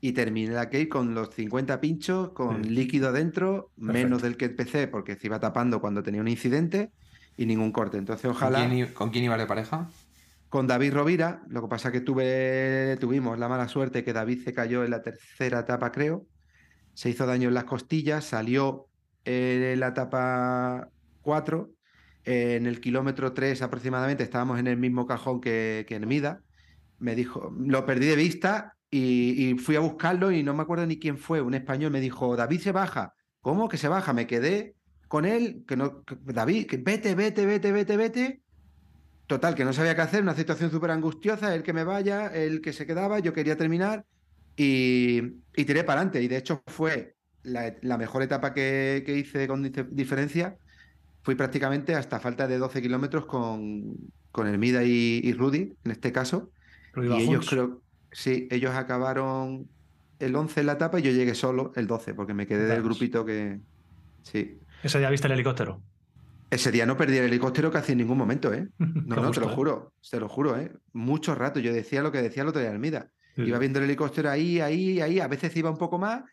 Y 0.00 0.12
terminé 0.12 0.52
la 0.52 0.64
Cape 0.64 0.88
con 0.88 1.14
los 1.14 1.30
50 1.32 1.80
pinchos, 1.80 2.30
con 2.32 2.64
Sí. 2.64 2.70
líquido 2.70 3.12
dentro, 3.12 3.70
Perfecto. 3.76 3.92
menos 3.92 4.22
del 4.22 4.36
que 4.36 4.46
empecé, 4.46 4.88
porque 4.88 5.14
se 5.14 5.28
iba 5.28 5.38
tapando 5.38 5.80
cuando 5.80 6.02
tenía 6.02 6.20
un 6.20 6.26
incidente 6.28 6.90
y 7.36 7.46
ningún 7.46 7.70
corte. 7.70 7.98
Entonces, 7.98 8.22
¿Con 8.26 8.32
ojalá 8.32 8.66
quién, 8.66 8.78
i- 8.78 8.86
¿Con 8.92 9.10
quién 9.10 9.24
ibas 9.24 9.38
de 9.38 9.46
pareja? 9.46 9.88
Con 10.52 10.66
David 10.66 10.92
Rovira, 10.92 11.42
lo 11.48 11.62
que 11.62 11.68
pasa 11.68 11.90
que 11.90 12.02
tuve, 12.02 12.98
tuvimos 13.00 13.38
la 13.38 13.48
mala 13.48 13.68
suerte 13.68 14.04
que 14.04 14.12
David 14.12 14.44
se 14.44 14.52
cayó 14.52 14.84
en 14.84 14.90
la 14.90 15.00
tercera 15.00 15.60
etapa, 15.60 15.90
creo. 15.92 16.26
Se 16.92 17.08
hizo 17.08 17.24
daño 17.24 17.48
en 17.48 17.54
las 17.54 17.64
costillas, 17.64 18.26
salió 18.26 18.84
en 19.24 19.80
la 19.80 19.88
etapa 19.88 20.90
4. 21.22 21.70
en 22.26 22.66
el 22.66 22.82
kilómetro 22.82 23.32
3 23.32 23.62
aproximadamente 23.62 24.24
estábamos 24.24 24.58
en 24.58 24.66
el 24.66 24.76
mismo 24.76 25.06
cajón 25.06 25.40
que, 25.40 25.86
que 25.88 25.94
Hermida. 25.94 26.42
Me 26.98 27.14
dijo, 27.14 27.50
lo 27.58 27.86
perdí 27.86 28.04
de 28.04 28.16
vista 28.16 28.74
y, 28.90 29.54
fui 29.54 29.76
a 29.76 29.80
buscarlo 29.80 30.32
y 30.32 30.42
no 30.42 30.52
me 30.52 30.64
acuerdo 30.64 30.84
ni 30.84 30.98
quién 30.98 31.16
fue. 31.16 31.40
Un 31.40 31.54
español 31.54 31.92
me 31.92 32.00
dijo, 32.02 32.36
David 32.36 32.60
se 32.60 32.72
baja. 32.72 33.14
¿Cómo 33.40 33.70
que 33.70 33.78
se 33.78 33.88
baja? 33.88 34.12
Me 34.12 34.26
quedé 34.26 34.74
con 35.08 35.24
él, 35.24 35.64
que 35.66 35.78
no, 35.78 36.02
David, 36.26 36.66
que 36.66 36.76
vete, 36.76 37.14
vete, 37.14 37.46
vete, 37.46 37.72
vete, 37.72 37.96
vete. 37.96 38.41
Total, 39.26 39.54
que 39.54 39.64
no 39.64 39.72
sabía 39.72 39.94
qué 39.94 40.02
hacer, 40.02 40.22
una 40.22 40.34
situación 40.34 40.70
súper 40.70 40.90
angustiosa, 40.90 41.54
el 41.54 41.62
que 41.62 41.72
me 41.72 41.84
vaya, 41.84 42.26
el 42.28 42.60
que 42.60 42.72
se 42.72 42.86
quedaba, 42.86 43.18
yo 43.20 43.32
quería 43.32 43.56
terminar 43.56 44.04
y, 44.56 45.22
y 45.56 45.64
tiré 45.64 45.84
para 45.84 46.00
adelante. 46.00 46.22
Y 46.22 46.28
de 46.28 46.36
hecho 46.36 46.62
fue 46.66 47.16
la, 47.42 47.74
la 47.82 47.96
mejor 47.98 48.22
etapa 48.22 48.52
que, 48.52 49.02
que 49.06 49.16
hice 49.16 49.48
con 49.48 49.64
dif- 49.64 49.88
diferencia. 49.90 50.56
Fui 51.22 51.34
prácticamente 51.34 51.94
hasta 51.94 52.20
falta 52.20 52.48
de 52.48 52.58
12 52.58 52.82
kilómetros 52.82 53.26
con, 53.26 53.94
con 54.32 54.48
Hermida 54.48 54.82
y, 54.84 55.20
y 55.22 55.32
Rudy, 55.32 55.72
en 55.84 55.90
este 55.90 56.12
caso. 56.12 56.50
Rudy 56.92 57.20
y 57.20 57.22
ellos 57.22 57.48
creo, 57.48 57.82
sí, 58.10 58.48
ellos 58.50 58.74
acabaron 58.74 59.68
el 60.18 60.36
11 60.36 60.60
en 60.60 60.66
la 60.66 60.72
etapa 60.72 60.98
y 60.98 61.02
yo 61.02 61.10
llegué 61.12 61.34
solo 61.34 61.72
el 61.76 61.86
12, 61.86 62.14
porque 62.14 62.34
me 62.34 62.46
quedé 62.46 62.66
del 62.66 62.82
grupito 62.82 63.24
que... 63.24 63.60
Sí. 64.24 64.58
Ese 64.82 64.98
día 64.98 65.10
viste 65.10 65.26
el 65.28 65.34
helicóptero. 65.34 65.82
Ese 66.52 66.70
día 66.70 66.84
no 66.84 66.98
perdí 66.98 67.16
el 67.16 67.24
helicóptero 67.24 67.70
casi 67.70 67.92
en 67.92 67.98
ningún 67.98 68.18
momento, 68.18 68.52
¿eh? 68.52 68.68
No, 68.78 69.16
no, 69.16 69.30
te 69.30 69.40
lo 69.40 69.48
juro, 69.48 69.94
te 70.10 70.20
lo 70.20 70.28
juro, 70.28 70.58
¿eh? 70.58 70.70
Mucho 70.92 71.34
rato. 71.34 71.60
Yo 71.60 71.72
decía 71.72 72.02
lo 72.02 72.12
que 72.12 72.20
decía 72.20 72.42
el 72.42 72.50
otro 72.50 72.60
día 72.60 72.68
de 72.68 72.74
Almida. 72.74 73.10
Sí, 73.34 73.42
Iba 73.44 73.58
viendo 73.58 73.78
el 73.78 73.86
helicóptero 73.86 74.28
ahí, 74.28 74.60
ahí, 74.60 75.00
ahí. 75.00 75.18
A 75.18 75.28
veces 75.28 75.56
iba 75.56 75.70
un 75.70 75.78
poco 75.78 75.96
más 75.96 76.24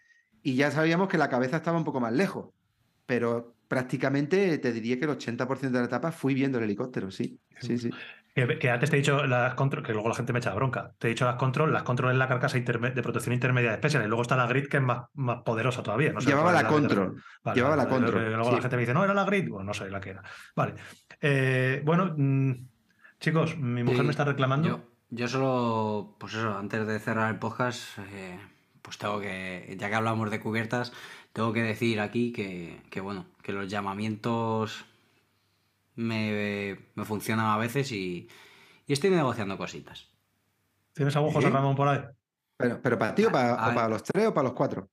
y 0.44 0.56
ya 0.56 0.72
sabíamos 0.72 1.08
que 1.08 1.18
la 1.18 1.30
cabeza 1.30 1.56
estaba 1.56 1.78
un 1.78 1.86
poco 1.86 2.02
más 2.02 2.12
lejos. 2.12 2.50
Pero 3.06 3.56
prácticamente 3.70 4.58
te 4.58 4.74
diría 4.74 5.00
que 5.00 5.06
el 5.06 5.12
80% 5.12 5.72
de 5.72 5.80
la 5.80 5.86
etapa 5.86 6.12
fui 6.12 6.34
viendo 6.34 6.58
el 6.58 6.66
helicóptero, 6.66 7.12
sí. 7.12 7.40
Sí, 7.62 7.78
sí. 7.78 7.90
Que, 8.48 8.60
que 8.60 8.70
antes 8.70 8.90
te 8.90 8.96
he 8.96 9.00
dicho 9.00 9.26
las 9.26 9.54
control, 9.56 9.84
que 9.84 9.92
luego 9.94 10.08
la 10.10 10.16
gente 10.16 10.32
me 10.34 10.40
echa 10.40 10.54
bronca. 10.54 10.94
Te 10.98 11.08
he 11.08 11.10
dicho 11.10 11.26
las 11.26 11.36
control, 11.36 11.74
las 11.74 11.84
control 11.84 12.12
es 12.12 12.18
la 12.18 12.28
carcasa 12.28 12.58
de 12.60 13.02
protección 13.02 13.34
intermedia 13.34 13.72
de 13.72 13.78
Special 13.78 14.04
y 14.04 14.08
luego 14.08 14.22
está 14.22 14.36
la 14.36 14.48
grid 14.48 14.68
que 14.68 14.78
es 14.78 14.84
más, 14.84 15.08
más 15.14 15.42
poderosa 15.44 15.84
todavía. 15.84 16.14
No 16.14 16.22
sé 16.22 16.30
Llevaba 16.30 16.52
la 16.52 16.62
te- 16.62 16.68
control. 16.68 17.22
Vale, 17.44 17.56
Llevaba 17.56 17.76
la 17.76 17.88
control, 17.90 18.26
Luego 18.30 18.50
sí. 18.50 18.56
la 18.56 18.62
gente 18.62 18.76
me 18.76 18.82
dice, 18.82 18.94
no, 18.94 19.04
era 19.04 19.14
la 19.14 19.26
grid. 19.26 19.50
Bueno, 19.50 19.66
no 19.66 19.74
sé 19.74 19.90
la 19.90 20.00
que 20.00 20.12
era. 20.12 20.24
Vale. 20.56 20.76
Eh, 21.22 21.82
bueno, 21.86 22.14
mm, 22.18 22.52
chicos, 23.20 23.58
mi 23.58 23.84
mujer 23.84 24.00
Sí, 24.00 24.06
me 24.06 24.12
está 24.12 24.24
reclamando. 24.26 24.68
Yo, 24.68 24.80
yo 25.10 25.28
solo, 25.28 26.16
pues 26.20 26.34
eso, 26.36 26.58
antes 26.58 26.86
de 26.88 27.00
cerrar 27.00 27.32
el 27.32 27.40
podcast, 27.40 27.98
eh, 28.14 28.40
pues 28.82 28.98
tengo 28.98 29.20
que, 29.20 29.76
ya 29.80 29.90
que 29.90 29.96
hablamos 29.96 30.32
de 30.32 30.40
cubiertas, 30.40 30.94
tengo 31.34 31.52
que 31.54 31.62
decir 31.64 32.00
aquí 32.00 32.32
que, 32.32 32.82
que 32.90 33.02
bueno, 33.02 33.26
que 33.44 33.52
los 33.52 33.68
llamamientos 33.68 34.86
me, 36.00 36.78
me 36.96 37.06
funcionan 37.06 37.48
a 37.48 37.58
veces 37.58 37.92
y, 37.92 38.28
y 38.88 38.94
estoy 38.94 39.10
negociando 39.10 39.58
cositas. 39.58 40.08
¿Tienes 40.94 41.16
algún 41.16 41.32
José 41.32 41.48
¿Sí? 41.48 41.54
Ramón 41.54 41.76
por 41.76 41.88
ahí? 41.88 42.00
Pero, 42.58 42.82
pero 42.82 42.98
para 42.98 43.16
ti 43.16 43.26
o 43.26 43.32
para, 43.32 43.54
o 43.54 43.74
para 43.74 43.88
los 43.90 44.04
tres 44.04 44.28
o 44.28 44.34
para 44.34 44.44
los 44.50 44.54
cuatro. 44.54 44.90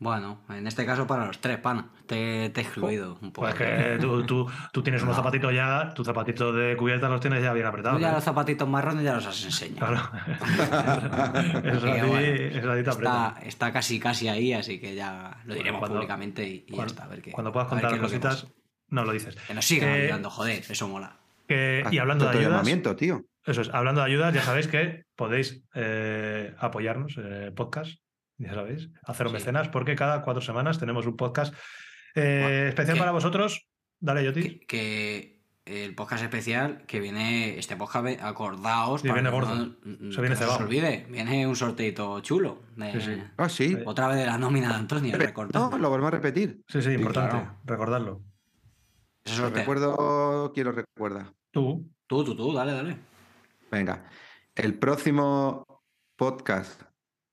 Bueno, 0.00 0.42
en 0.50 0.64
este 0.68 0.86
caso 0.86 1.08
para 1.08 1.26
los 1.26 1.40
tres, 1.40 1.58
pana. 1.58 1.90
Te, 2.06 2.50
te 2.50 2.60
he 2.60 2.64
excluido 2.64 3.18
un 3.20 3.32
poco. 3.32 3.48
Pues 3.48 3.54
que 3.56 3.98
tú, 4.00 4.24
tú, 4.24 4.46
tú 4.72 4.80
tienes 4.82 5.02
unos 5.02 5.16
No. 5.16 5.22
zapatitos 5.22 5.52
ya, 5.52 5.92
tus 5.92 6.06
zapatitos 6.06 6.54
de 6.54 6.76
cubierta 6.76 7.08
los 7.08 7.20
tienes 7.20 7.42
ya 7.42 7.52
bien 7.52 7.64
Tú 7.66 7.68
apretados. 7.70 8.00
ya 8.00 8.10
¿eh? 8.10 8.12
los 8.12 8.22
zapatitos 8.24 8.68
marrones 8.68 9.02
ya 9.04 9.14
los 9.14 9.26
has 9.26 9.44
enseñado. 9.44 9.86
Claro. 9.88 10.10
eso 11.68 11.86
a 11.88 11.94
ti, 11.94 12.00
bueno, 12.06 12.20
eso 12.20 12.70
a 12.72 12.76
ti 12.76 12.82
te. 12.84 12.90
Está, 12.90 13.36
está 13.42 13.72
casi 13.72 13.98
casi 13.98 14.28
ahí, 14.28 14.52
así 14.52 14.78
que 14.78 14.94
ya 14.94 15.40
lo 15.44 15.54
diremos 15.54 15.80
cuando- 15.80 15.96
públicamente 15.96 16.46
y, 16.48 16.64
y 16.68 16.76
ya 16.76 16.84
está. 16.84 17.04
A 17.04 17.08
ver 17.08 17.20
qué, 17.20 17.32
cuando 17.32 17.52
puedas 17.52 17.70
a 17.72 17.74
ver 17.74 17.82
contar 17.82 17.98
qué 18.00 18.06
es 18.06 18.12
lo 18.12 18.20
que 18.20 18.20
cositas. 18.28 18.52
No 18.88 19.04
lo 19.04 19.12
dices. 19.12 19.36
Que 19.46 19.54
nos 19.54 19.64
sigan 19.64 19.90
Eh, 19.90 20.02
ayudando, 20.04 20.30
joder, 20.30 20.64
eso 20.68 20.88
mola. 20.88 21.18
Que- 21.46 21.84
y 21.90 21.98
hablando 21.98 22.24
de 22.26 22.38
ayudas, 22.38 22.96
tío. 22.96 23.24
eso 23.46 23.60
es, 23.62 23.70
hablando 23.72 24.00
de 24.02 24.06
ayudas, 24.06 24.34
ya 24.34 24.42
sabéis 24.42 24.68
que 24.68 25.04
podéis 25.16 25.62
eh, 25.74 26.54
apoyarnos 26.58 27.16
en 27.16 27.32
el 27.32 27.52
podcast 27.52 27.98
ya 28.40 28.54
sabéis, 28.54 28.88
Sí. 29.30 29.34
mecenas, 29.34 29.68
porque 29.68 29.96
cada 29.96 30.22
cuatro 30.22 30.40
semanas 30.40 30.78
tenemos 30.78 31.06
un 31.06 31.16
podcast 31.16 31.52
eh, 32.14 32.66
especial 32.68 32.96
para 32.98 33.10
vosotros. 33.10 33.66
Dale, 33.98 34.24
Yotis. 34.24 34.60
Que, 34.68 35.40
que 35.64 35.84
el 35.84 35.94
podcast 35.96 36.22
especial 36.22 36.84
que 36.86 37.00
viene, 37.00 37.58
este 37.58 37.76
podcast, 37.76 38.22
acordaos. 38.22 39.00
Sí, 39.02 39.08
para 39.08 39.20
viene 39.20 39.28
que 39.30 39.34
gordo. 39.44 39.54
no- 39.56 40.12
Se 40.12 40.20
viene 40.20 40.36
no 40.36 40.56
olvide, 40.56 41.06
viene 41.10 41.46
un 41.48 41.56
sorteito 41.56 42.20
chulo. 42.20 42.62
de- 42.76 42.92
Sí, 42.92 43.00
sí. 43.00 43.22
Ah, 43.36 43.48
sí. 43.48 43.76
Otra 43.84 44.06
vez 44.08 44.18
de 44.18 44.26
la 44.26 44.38
nómina 44.38 44.68
de 44.68 44.74
Antonio, 44.74 45.16
recordad. 45.18 45.58
No, 45.70 45.76
lo 45.76 45.90
volvemos 45.90 46.12
a 46.12 46.16
repetir. 46.16 46.62
Sí, 46.68 46.80
sí, 46.80 46.90
importante. 46.92 47.30
claro. 47.30 47.58
Recordarlo. 47.64 48.22
Lo 49.36 49.50
recuerdo, 49.50 50.52
quién 50.54 50.66
lo 50.66 50.72
recuerda. 50.72 51.32
Tú. 51.50 51.90
Tú, 52.06 52.24
tú, 52.24 52.34
tú, 52.34 52.54
dale, 52.54 52.72
dale. 52.72 52.98
Venga, 53.70 54.08
el 54.54 54.78
próximo 54.78 55.66
podcast, 56.16 56.82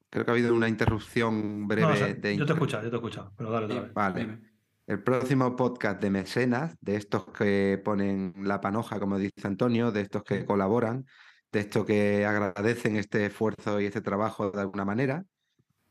creo 0.10 0.26
que 0.26 0.32
ha 0.32 0.34
habido 0.34 0.54
una 0.54 0.68
interrupción 0.68 1.66
breve 1.66 1.88
No, 1.88 1.94
o 1.94 1.96
sea, 1.96 2.14
de 2.14 2.36
yo 2.36 2.46
te 2.46 2.52
he 2.52 2.56
escuchado, 2.56 2.84
yo 2.84 2.90
te 2.90 2.96
he 2.96 3.00
escuchado, 3.00 3.32
pero 3.38 3.52
dale, 3.52 3.68
dale. 3.74 3.92
Vale. 3.94 4.20
Dime. 4.20 4.56
El 4.86 5.02
próximo 5.02 5.56
podcast 5.56 6.02
de 6.02 6.10
mecenas, 6.10 6.76
de 6.82 6.98
estos 6.98 7.26
que 7.26 7.82
ponen 7.84 8.34
la 8.44 8.62
panoja, 8.62 9.00
como 9.00 9.18
dice 9.18 9.48
Antonio, 9.48 9.92
de 9.92 10.02
estos 10.02 10.24
que 10.24 10.46
colaboran, 10.46 11.06
de 11.52 11.62
estos 11.62 11.86
que 11.86 12.26
agradecen 12.26 12.98
este 12.98 13.26
esfuerzo 13.26 13.80
y 13.80 13.86
este 13.86 14.02
trabajo 14.02 14.52
de 14.52 14.62
alguna 14.62 14.86
manera, 14.86 15.26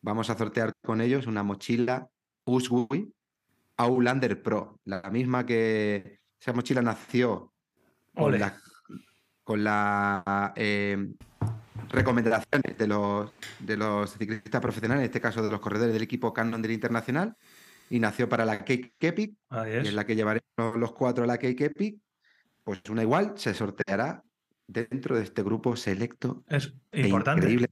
vamos 0.03 0.29
a 0.29 0.37
sortear 0.37 0.75
con 0.85 1.01
ellos 1.01 1.27
una 1.27 1.43
mochila 1.43 2.07
Usui 2.45 3.13
Outlander 3.77 4.43
Pro, 4.43 4.81
la 4.85 5.03
misma 5.11 5.45
que 5.45 6.21
esa 6.41 6.53
mochila 6.53 6.83
nació 6.83 7.53
con 8.15 8.25
Ole. 8.25 8.39
la, 8.39 8.57
con 9.43 9.65
la 9.65 10.53
eh, 10.57 11.13
recomendaciones 11.91 12.77
de 12.79 12.87
los, 12.87 13.33
de 13.61 13.77
los 13.77 14.13
ciclistas 14.17 14.61
profesionales, 14.61 15.03
en 15.03 15.07
este 15.07 15.21
caso 15.21 15.43
de 15.43 15.51
los 15.51 15.61
corredores 15.61 15.93
del 15.93 16.03
equipo 16.03 16.33
Cannondale 16.33 16.75
Internacional, 16.75 17.37
y 17.91 17.99
nació 17.99 18.29
para 18.29 18.45
la 18.45 18.59
Cake 18.59 18.95
Epic, 19.01 19.37
es. 19.67 19.93
la 19.93 20.05
que 20.07 20.17
llevaremos 20.17 20.77
los 20.77 20.93
cuatro 20.93 21.25
a 21.25 21.27
la 21.27 21.39
Cake 21.39 21.67
Epic, 21.67 21.99
pues 22.63 22.81
una 22.89 23.03
igual 23.03 23.35
se 23.37 23.55
sorteará 23.55 24.23
dentro 24.67 25.17
de 25.17 25.25
este 25.25 25.43
grupo 25.43 25.77
selecto 25.77 26.43
Es 26.49 26.75
e 26.91 27.09
increíble 27.09 27.69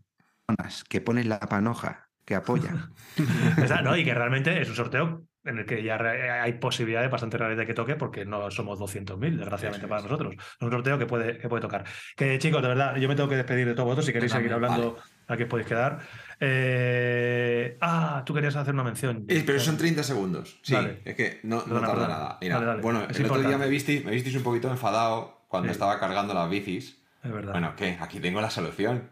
personas 0.46 0.84
que 0.84 1.00
ponen 1.00 1.28
la 1.28 1.40
panoja, 1.40 2.10
que 2.24 2.34
apoyan. 2.34 2.92
No, 3.82 3.96
y 3.96 4.04
que 4.04 4.14
realmente 4.14 4.60
es 4.60 4.68
un 4.68 4.76
sorteo 4.76 5.26
en 5.44 5.58
el 5.58 5.66
que 5.66 5.82
ya 5.82 5.98
re- 5.98 6.30
hay 6.30 6.52
posibilidades 6.54 7.10
bastante 7.10 7.36
reales 7.36 7.58
de 7.58 7.66
que 7.66 7.74
toque 7.74 7.96
porque 7.96 8.24
no 8.24 8.50
somos 8.50 8.78
200.000, 8.78 9.36
desgraciadamente 9.38 9.88
para 9.88 10.00
es. 10.00 10.04
nosotros. 10.04 10.34
Es 10.34 10.62
un 10.62 10.70
sorteo 10.70 10.98
que 10.98 11.06
puede, 11.06 11.38
que 11.38 11.48
puede 11.48 11.60
tocar. 11.62 11.84
Que 12.16 12.38
chicos, 12.38 12.62
de 12.62 12.68
verdad, 12.68 12.96
yo 12.96 13.08
me 13.08 13.16
tengo 13.16 13.28
que 13.28 13.36
despedir 13.36 13.66
de 13.66 13.74
todos 13.74 13.86
vosotros. 13.86 14.06
Si 14.06 14.12
queréis 14.12 14.30
seguir 14.32 14.52
hablando, 14.52 14.96
aquí 15.26 15.42
os 15.44 15.48
podéis 15.48 15.66
quedar. 15.68 15.98
Eh, 16.40 17.76
Ah, 17.80 18.22
tú 18.24 18.34
querías 18.34 18.54
hacer 18.56 18.74
una 18.74 18.84
mención. 18.84 19.24
Eh, 19.28 19.42
pero 19.44 19.58
son 19.58 19.76
30 19.76 20.02
segundos. 20.02 20.58
Sí, 20.62 20.76
es 21.04 21.14
que 21.16 21.40
no, 21.42 21.64
no 21.66 21.80
tarda 21.80 22.08
nada. 22.08 22.38
Mira, 22.40 22.54
Dale, 22.56 22.66
dale. 22.66 22.82
bueno, 22.82 23.02
Es 23.08 23.18
el 23.18 23.26
otro 23.26 23.42
día 23.42 23.58
me 23.58 23.68
visteis, 23.68 24.04
me 24.04 24.12
visteis 24.12 24.36
un 24.36 24.42
poquito 24.42 24.68
enfadado 24.70 25.44
cuando 25.48 25.68
Sí. 25.68 25.72
estaba 25.72 25.98
cargando 25.98 26.34
las 26.34 26.48
bicis. 26.48 27.02
Es 27.22 27.32
verdad. 27.32 27.52
Bueno, 27.52 27.74
¿qué? 27.76 27.96
Aquí 28.00 28.20
tengo 28.20 28.40
la 28.40 28.50
solución. 28.50 29.08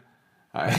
A 0.53 0.65
ver. 0.65 0.75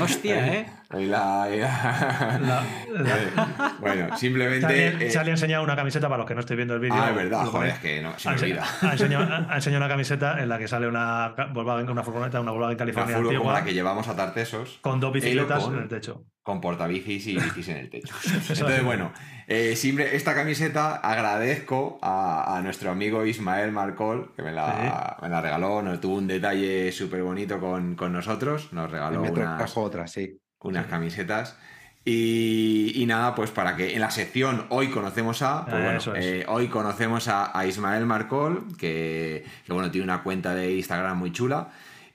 Hostia, 0.00 0.54
¿eh? 0.54 0.66
Ahí 0.88 1.06
la- 1.06 1.42
ahí 1.42 1.58
la- 1.60 2.38
La- 2.40 2.62
la- 3.02 3.18
Eh, 3.18 3.72
bueno, 3.80 4.16
simplemente. 4.16 4.62
Charlie, 4.66 5.06
eh, 5.06 5.10
Charlie 5.10 5.30
ha 5.30 5.34
enseñado 5.34 5.64
una 5.64 5.76
camiseta 5.76 6.08
para 6.08 6.18
los 6.18 6.26
que 6.26 6.34
no 6.34 6.40
estéis 6.40 6.56
viendo 6.56 6.74
el 6.74 6.80
vídeo. 6.80 6.94
ah, 6.98 7.10
es 7.10 7.16
verdad, 7.16 7.44
joder, 7.46 7.70
es 7.70 7.78
que 7.80 8.00
no, 8.02 8.18
se 8.18 8.28
Ha 8.28 8.32
me 8.32 8.38
olvida. 8.40 8.64
ha 8.82 8.92
enseñado, 8.92 9.46
ha 9.50 9.54
enseñado 9.54 9.84
una 9.84 9.88
camiseta 9.92 10.42
en 10.42 10.48
la 10.48 10.58
que 10.58 10.66
sale 10.68 10.88
una 10.88 11.34
Volkswagen, 11.52 11.90
una 11.90 12.02
furgoneta, 12.02 12.40
una 12.40 12.52
Volkswagen 12.52 12.74
Una 12.74 12.78
California 12.78 13.38
como 13.38 13.52
la 13.52 13.64
que 13.64 13.74
llevamos 13.74 14.08
a 14.08 14.16
Tartesos. 14.16 14.78
con 14.80 14.98
dos 15.00 15.12
bicicletas 15.12 15.62
con- 15.64 15.76
en 15.76 15.82
el 15.82 15.88
techo. 15.88 16.24
Con 16.42 16.60
portabicis 16.60 17.26
y 17.28 17.34
bicis 17.38 17.68
en 17.68 17.76
el 17.76 17.90
techo. 17.90 18.14
Entonces, 18.26 18.60
es. 18.60 18.84
bueno, 18.84 19.12
eh, 19.46 19.76
siempre 19.76 20.16
esta 20.16 20.34
camiseta 20.34 20.96
agradezco 20.96 21.98
a, 22.02 22.56
a 22.56 22.62
nuestro 22.62 22.90
amigo 22.90 23.24
Ismael 23.24 23.70
Marcol, 23.72 24.32
que 24.34 24.42
me 24.42 24.52
la, 24.52 25.18
me 25.22 25.28
la 25.28 25.40
regaló, 25.40 25.82
nos 25.82 26.00
tuvo 26.00 26.16
un 26.16 26.26
detalle 26.26 26.90
súper 26.92 27.22
bonito 27.22 27.60
con, 27.60 27.94
con 27.94 28.12
nosotros, 28.12 28.72
nos 28.72 28.90
regaló 28.90 29.20
me 29.20 29.30
unas, 29.30 29.76
otra, 29.76 30.06
sí. 30.06 30.40
unas 30.60 30.86
camisetas. 30.86 31.56
Y, 32.04 32.92
y 33.00 33.06
nada, 33.06 33.34
pues 33.36 33.52
para 33.52 33.76
que 33.76 33.94
en 33.94 34.00
la 34.00 34.10
sección 34.10 34.66
hoy 34.70 34.88
conocemos 34.90 35.40
a, 35.42 35.64
pues 35.68 35.76
Ah, 35.76 35.78
bueno, 35.80 35.98
eso 35.98 36.16
es. 36.16 36.26
eh, 36.26 36.44
hoy 36.48 36.66
conocemos 36.66 37.28
a, 37.28 37.56
a 37.56 37.64
Ismael 37.64 38.06
Marcol, 38.06 38.66
que, 38.76 39.44
que, 39.64 39.72
bueno, 39.72 39.88
tiene 39.92 40.04
una 40.04 40.24
cuenta 40.24 40.52
de 40.52 40.72
Instagram 40.74 41.16
muy 41.16 41.30
chula 41.30 41.68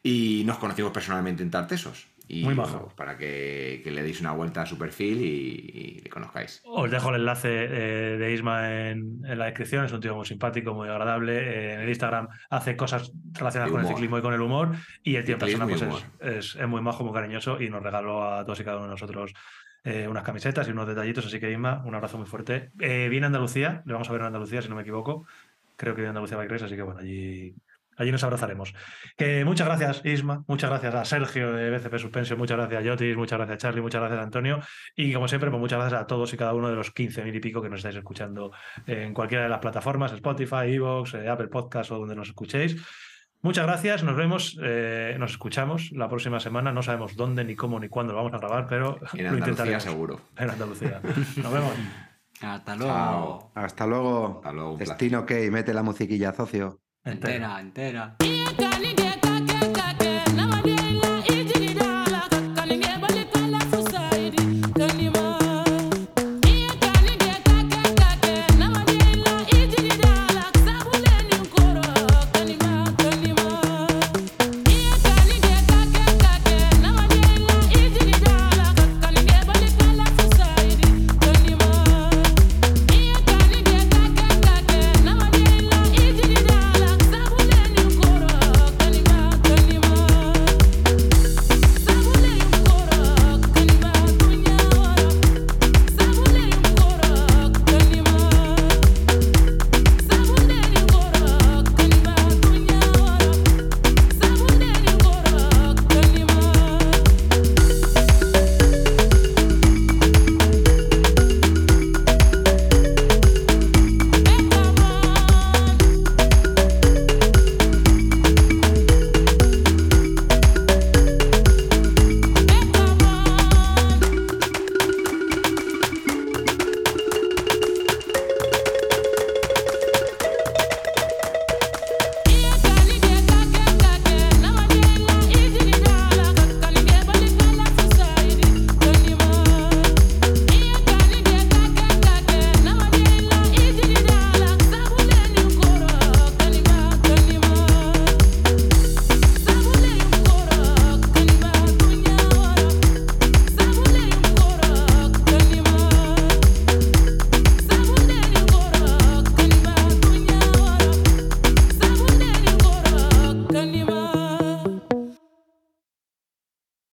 y 0.04 0.44
nos 0.46 0.58
conocimos 0.58 0.92
personalmente 0.92 1.42
en 1.42 1.52
Tartesos. 1.52 2.08
Y 2.30 2.44
Muy 2.44 2.56
majo. 2.56 2.82
pues 2.84 2.94
para 2.96 3.18
que, 3.18 3.80
que 3.84 3.90
le 3.92 4.04
deis 4.04 4.20
una 4.20 4.34
vuelta 4.34 4.62
a 4.64 4.66
su 4.66 4.78
perfil 4.78 5.22
y, 5.22 5.72
y 5.98 6.02
le 6.02 6.10
conozcáis. 6.10 6.62
Os 6.66 6.92
dejo 6.92 7.10
el 7.10 7.16
enlace 7.16 7.48
eh, 7.50 8.18
de 8.18 8.34
Isma 8.34 8.90
en, 8.90 9.22
en 9.26 9.40
la 9.40 9.46
descripción. 9.46 9.86
Es 9.86 9.94
un 9.94 10.02
tío 10.02 10.14
muy 10.16 10.26
simpático, 10.26 10.74
muy 10.74 10.90
agradable. 10.90 11.38
Eh, 11.38 11.74
en 11.76 11.80
el 11.82 11.90
Instagram 11.90 12.28
hace 12.50 12.76
cosas 12.76 13.12
relacionadas 13.34 13.72
con 13.72 13.82
el 13.82 13.88
ciclismo 13.88 14.18
y 14.18 14.22
con 14.22 14.34
el 14.34 14.42
humor. 14.42 14.76
Y 15.04 15.16
el 15.16 15.24
tío 15.24 15.36
en 15.36 15.40
persona 15.40 15.66
pues, 15.68 15.82
es, 15.82 16.06
es- 16.20 16.56
es 16.56 16.68
muy 16.68 16.82
majo, 16.82 17.04
muy 17.06 17.14
cariñoso 17.14 17.62
y 17.62 17.70
nos 17.70 17.82
regaló 17.82 18.24
a 18.34 18.44
todos 18.44 18.60
y 18.60 18.64
cada 18.66 18.78
uno 18.78 18.86
de 18.88 18.92
nosotros 18.92 19.34
eh, 19.86 20.06
unas 20.10 20.24
camisetas 20.24 20.68
y 20.68 20.72
unos 20.72 20.88
detallitos. 20.88 21.26
Así 21.26 21.40
que 21.40 21.50
Isma, 21.52 21.82
un 21.86 21.96
abrazo 21.96 22.18
muy 22.18 22.28
fuerte. 22.28 22.72
Viene 22.76 23.24
a 23.24 23.28
Andalucía, 23.28 23.84
le 23.86 23.94
vamos 23.94 24.10
a 24.10 24.12
ver 24.12 24.22
en 24.22 24.28
Andalucía, 24.28 24.62
si 24.62 24.68
no 24.68 24.76
me 24.76 24.82
equivoco. 24.82 25.26
Creo 25.78 25.94
que 25.96 26.02
viene 26.02 26.08
a 26.08 26.12
Andalucía 26.12 26.36
Bike 26.38 26.52
Race, 26.52 26.66
así 26.66 26.76
que 26.76 26.82
bueno, 26.82 27.00
allí, 27.00 27.54
allí 27.98 28.12
nos 28.12 28.24
abrazaremos. 28.24 28.74
Que 29.18 29.44
muchas 29.44 29.68
gracias, 29.68 30.02
Isma. 30.06 30.44
Muchas 30.48 30.70
gracias 30.70 30.96
a 30.96 31.06
Sergio 31.06 31.52
de 31.54 31.70
BCP 31.70 31.98
Suspension. 31.98 32.40
Muchas 32.40 32.58
gracias, 32.58 32.84
Yotis. 32.84 33.18
Muchas 33.18 33.38
gracias, 33.40 33.58
Charlie. 33.58 33.82
Muchas 33.82 34.02
gracias, 34.02 34.22
Antonio. 34.22 34.60
Y 34.96 35.14
como 35.14 35.28
siempre, 35.28 35.50
pues 35.50 35.60
muchas 35.60 35.80
gracias 35.80 36.02
a 36.02 36.08
todos 36.08 36.34
y 36.34 36.38
cada 36.38 36.54
uno 36.54 36.70
de 36.70 36.76
los 36.76 36.94
15.000 36.94 37.36
y 37.36 37.40
pico 37.40 37.62
que 37.62 37.70
nos 37.70 37.80
estáis 37.80 37.96
escuchando 37.96 38.52
en 38.86 39.14
cualquiera 39.14 39.44
de 39.44 39.50
las 39.50 39.60
plataformas, 39.60 40.12
Spotify, 40.14 40.74
Evox, 40.74 41.16
eh, 41.16 41.28
Apple 41.28 41.48
Podcast 41.48 41.92
o 41.92 42.00
donde 42.00 42.16
nos 42.16 42.30
escuchéis. 42.30 42.78
Muchas 43.44 43.66
gracias, 43.68 44.04
nos 44.04 44.16
vemos, 44.16 44.58
eh, 44.64 45.16
nos 45.20 45.32
escuchamos 45.32 45.92
la 45.92 46.10
próxima 46.10 46.40
semana. 46.40 46.72
No 46.72 46.82
sabemos 46.82 47.16
dónde, 47.16 47.44
ni 47.46 47.56
cómo, 47.56 47.80
ni 47.80 47.88
cuándo 47.88 48.14
lo 48.14 48.18
vamos 48.18 48.34
a 48.34 48.40
grabar, 48.40 48.68
pero 48.68 48.98
En 49.14 49.24
lo 49.24 49.30
Andalucía 49.30 49.38
intentaremos. 49.38 49.84
seguro. 49.84 50.22
En 50.38 50.50
Andalucía. 50.50 51.02
Nos 51.04 51.54
vemos. 51.54 51.74
Hasta 52.42 52.76
luego. 52.76 52.94
Chao. 52.94 53.52
Hasta 53.56 53.88
luego. 53.88 54.42
Hasta. 54.44 54.78
Destino 54.78 55.20
OK, 55.20 55.32
mete 55.52 55.74
la 55.74 55.84
musiquilla, 55.84 56.34
socio. 56.34 56.80
Entera, 57.12 57.60
entera. 57.62 58.16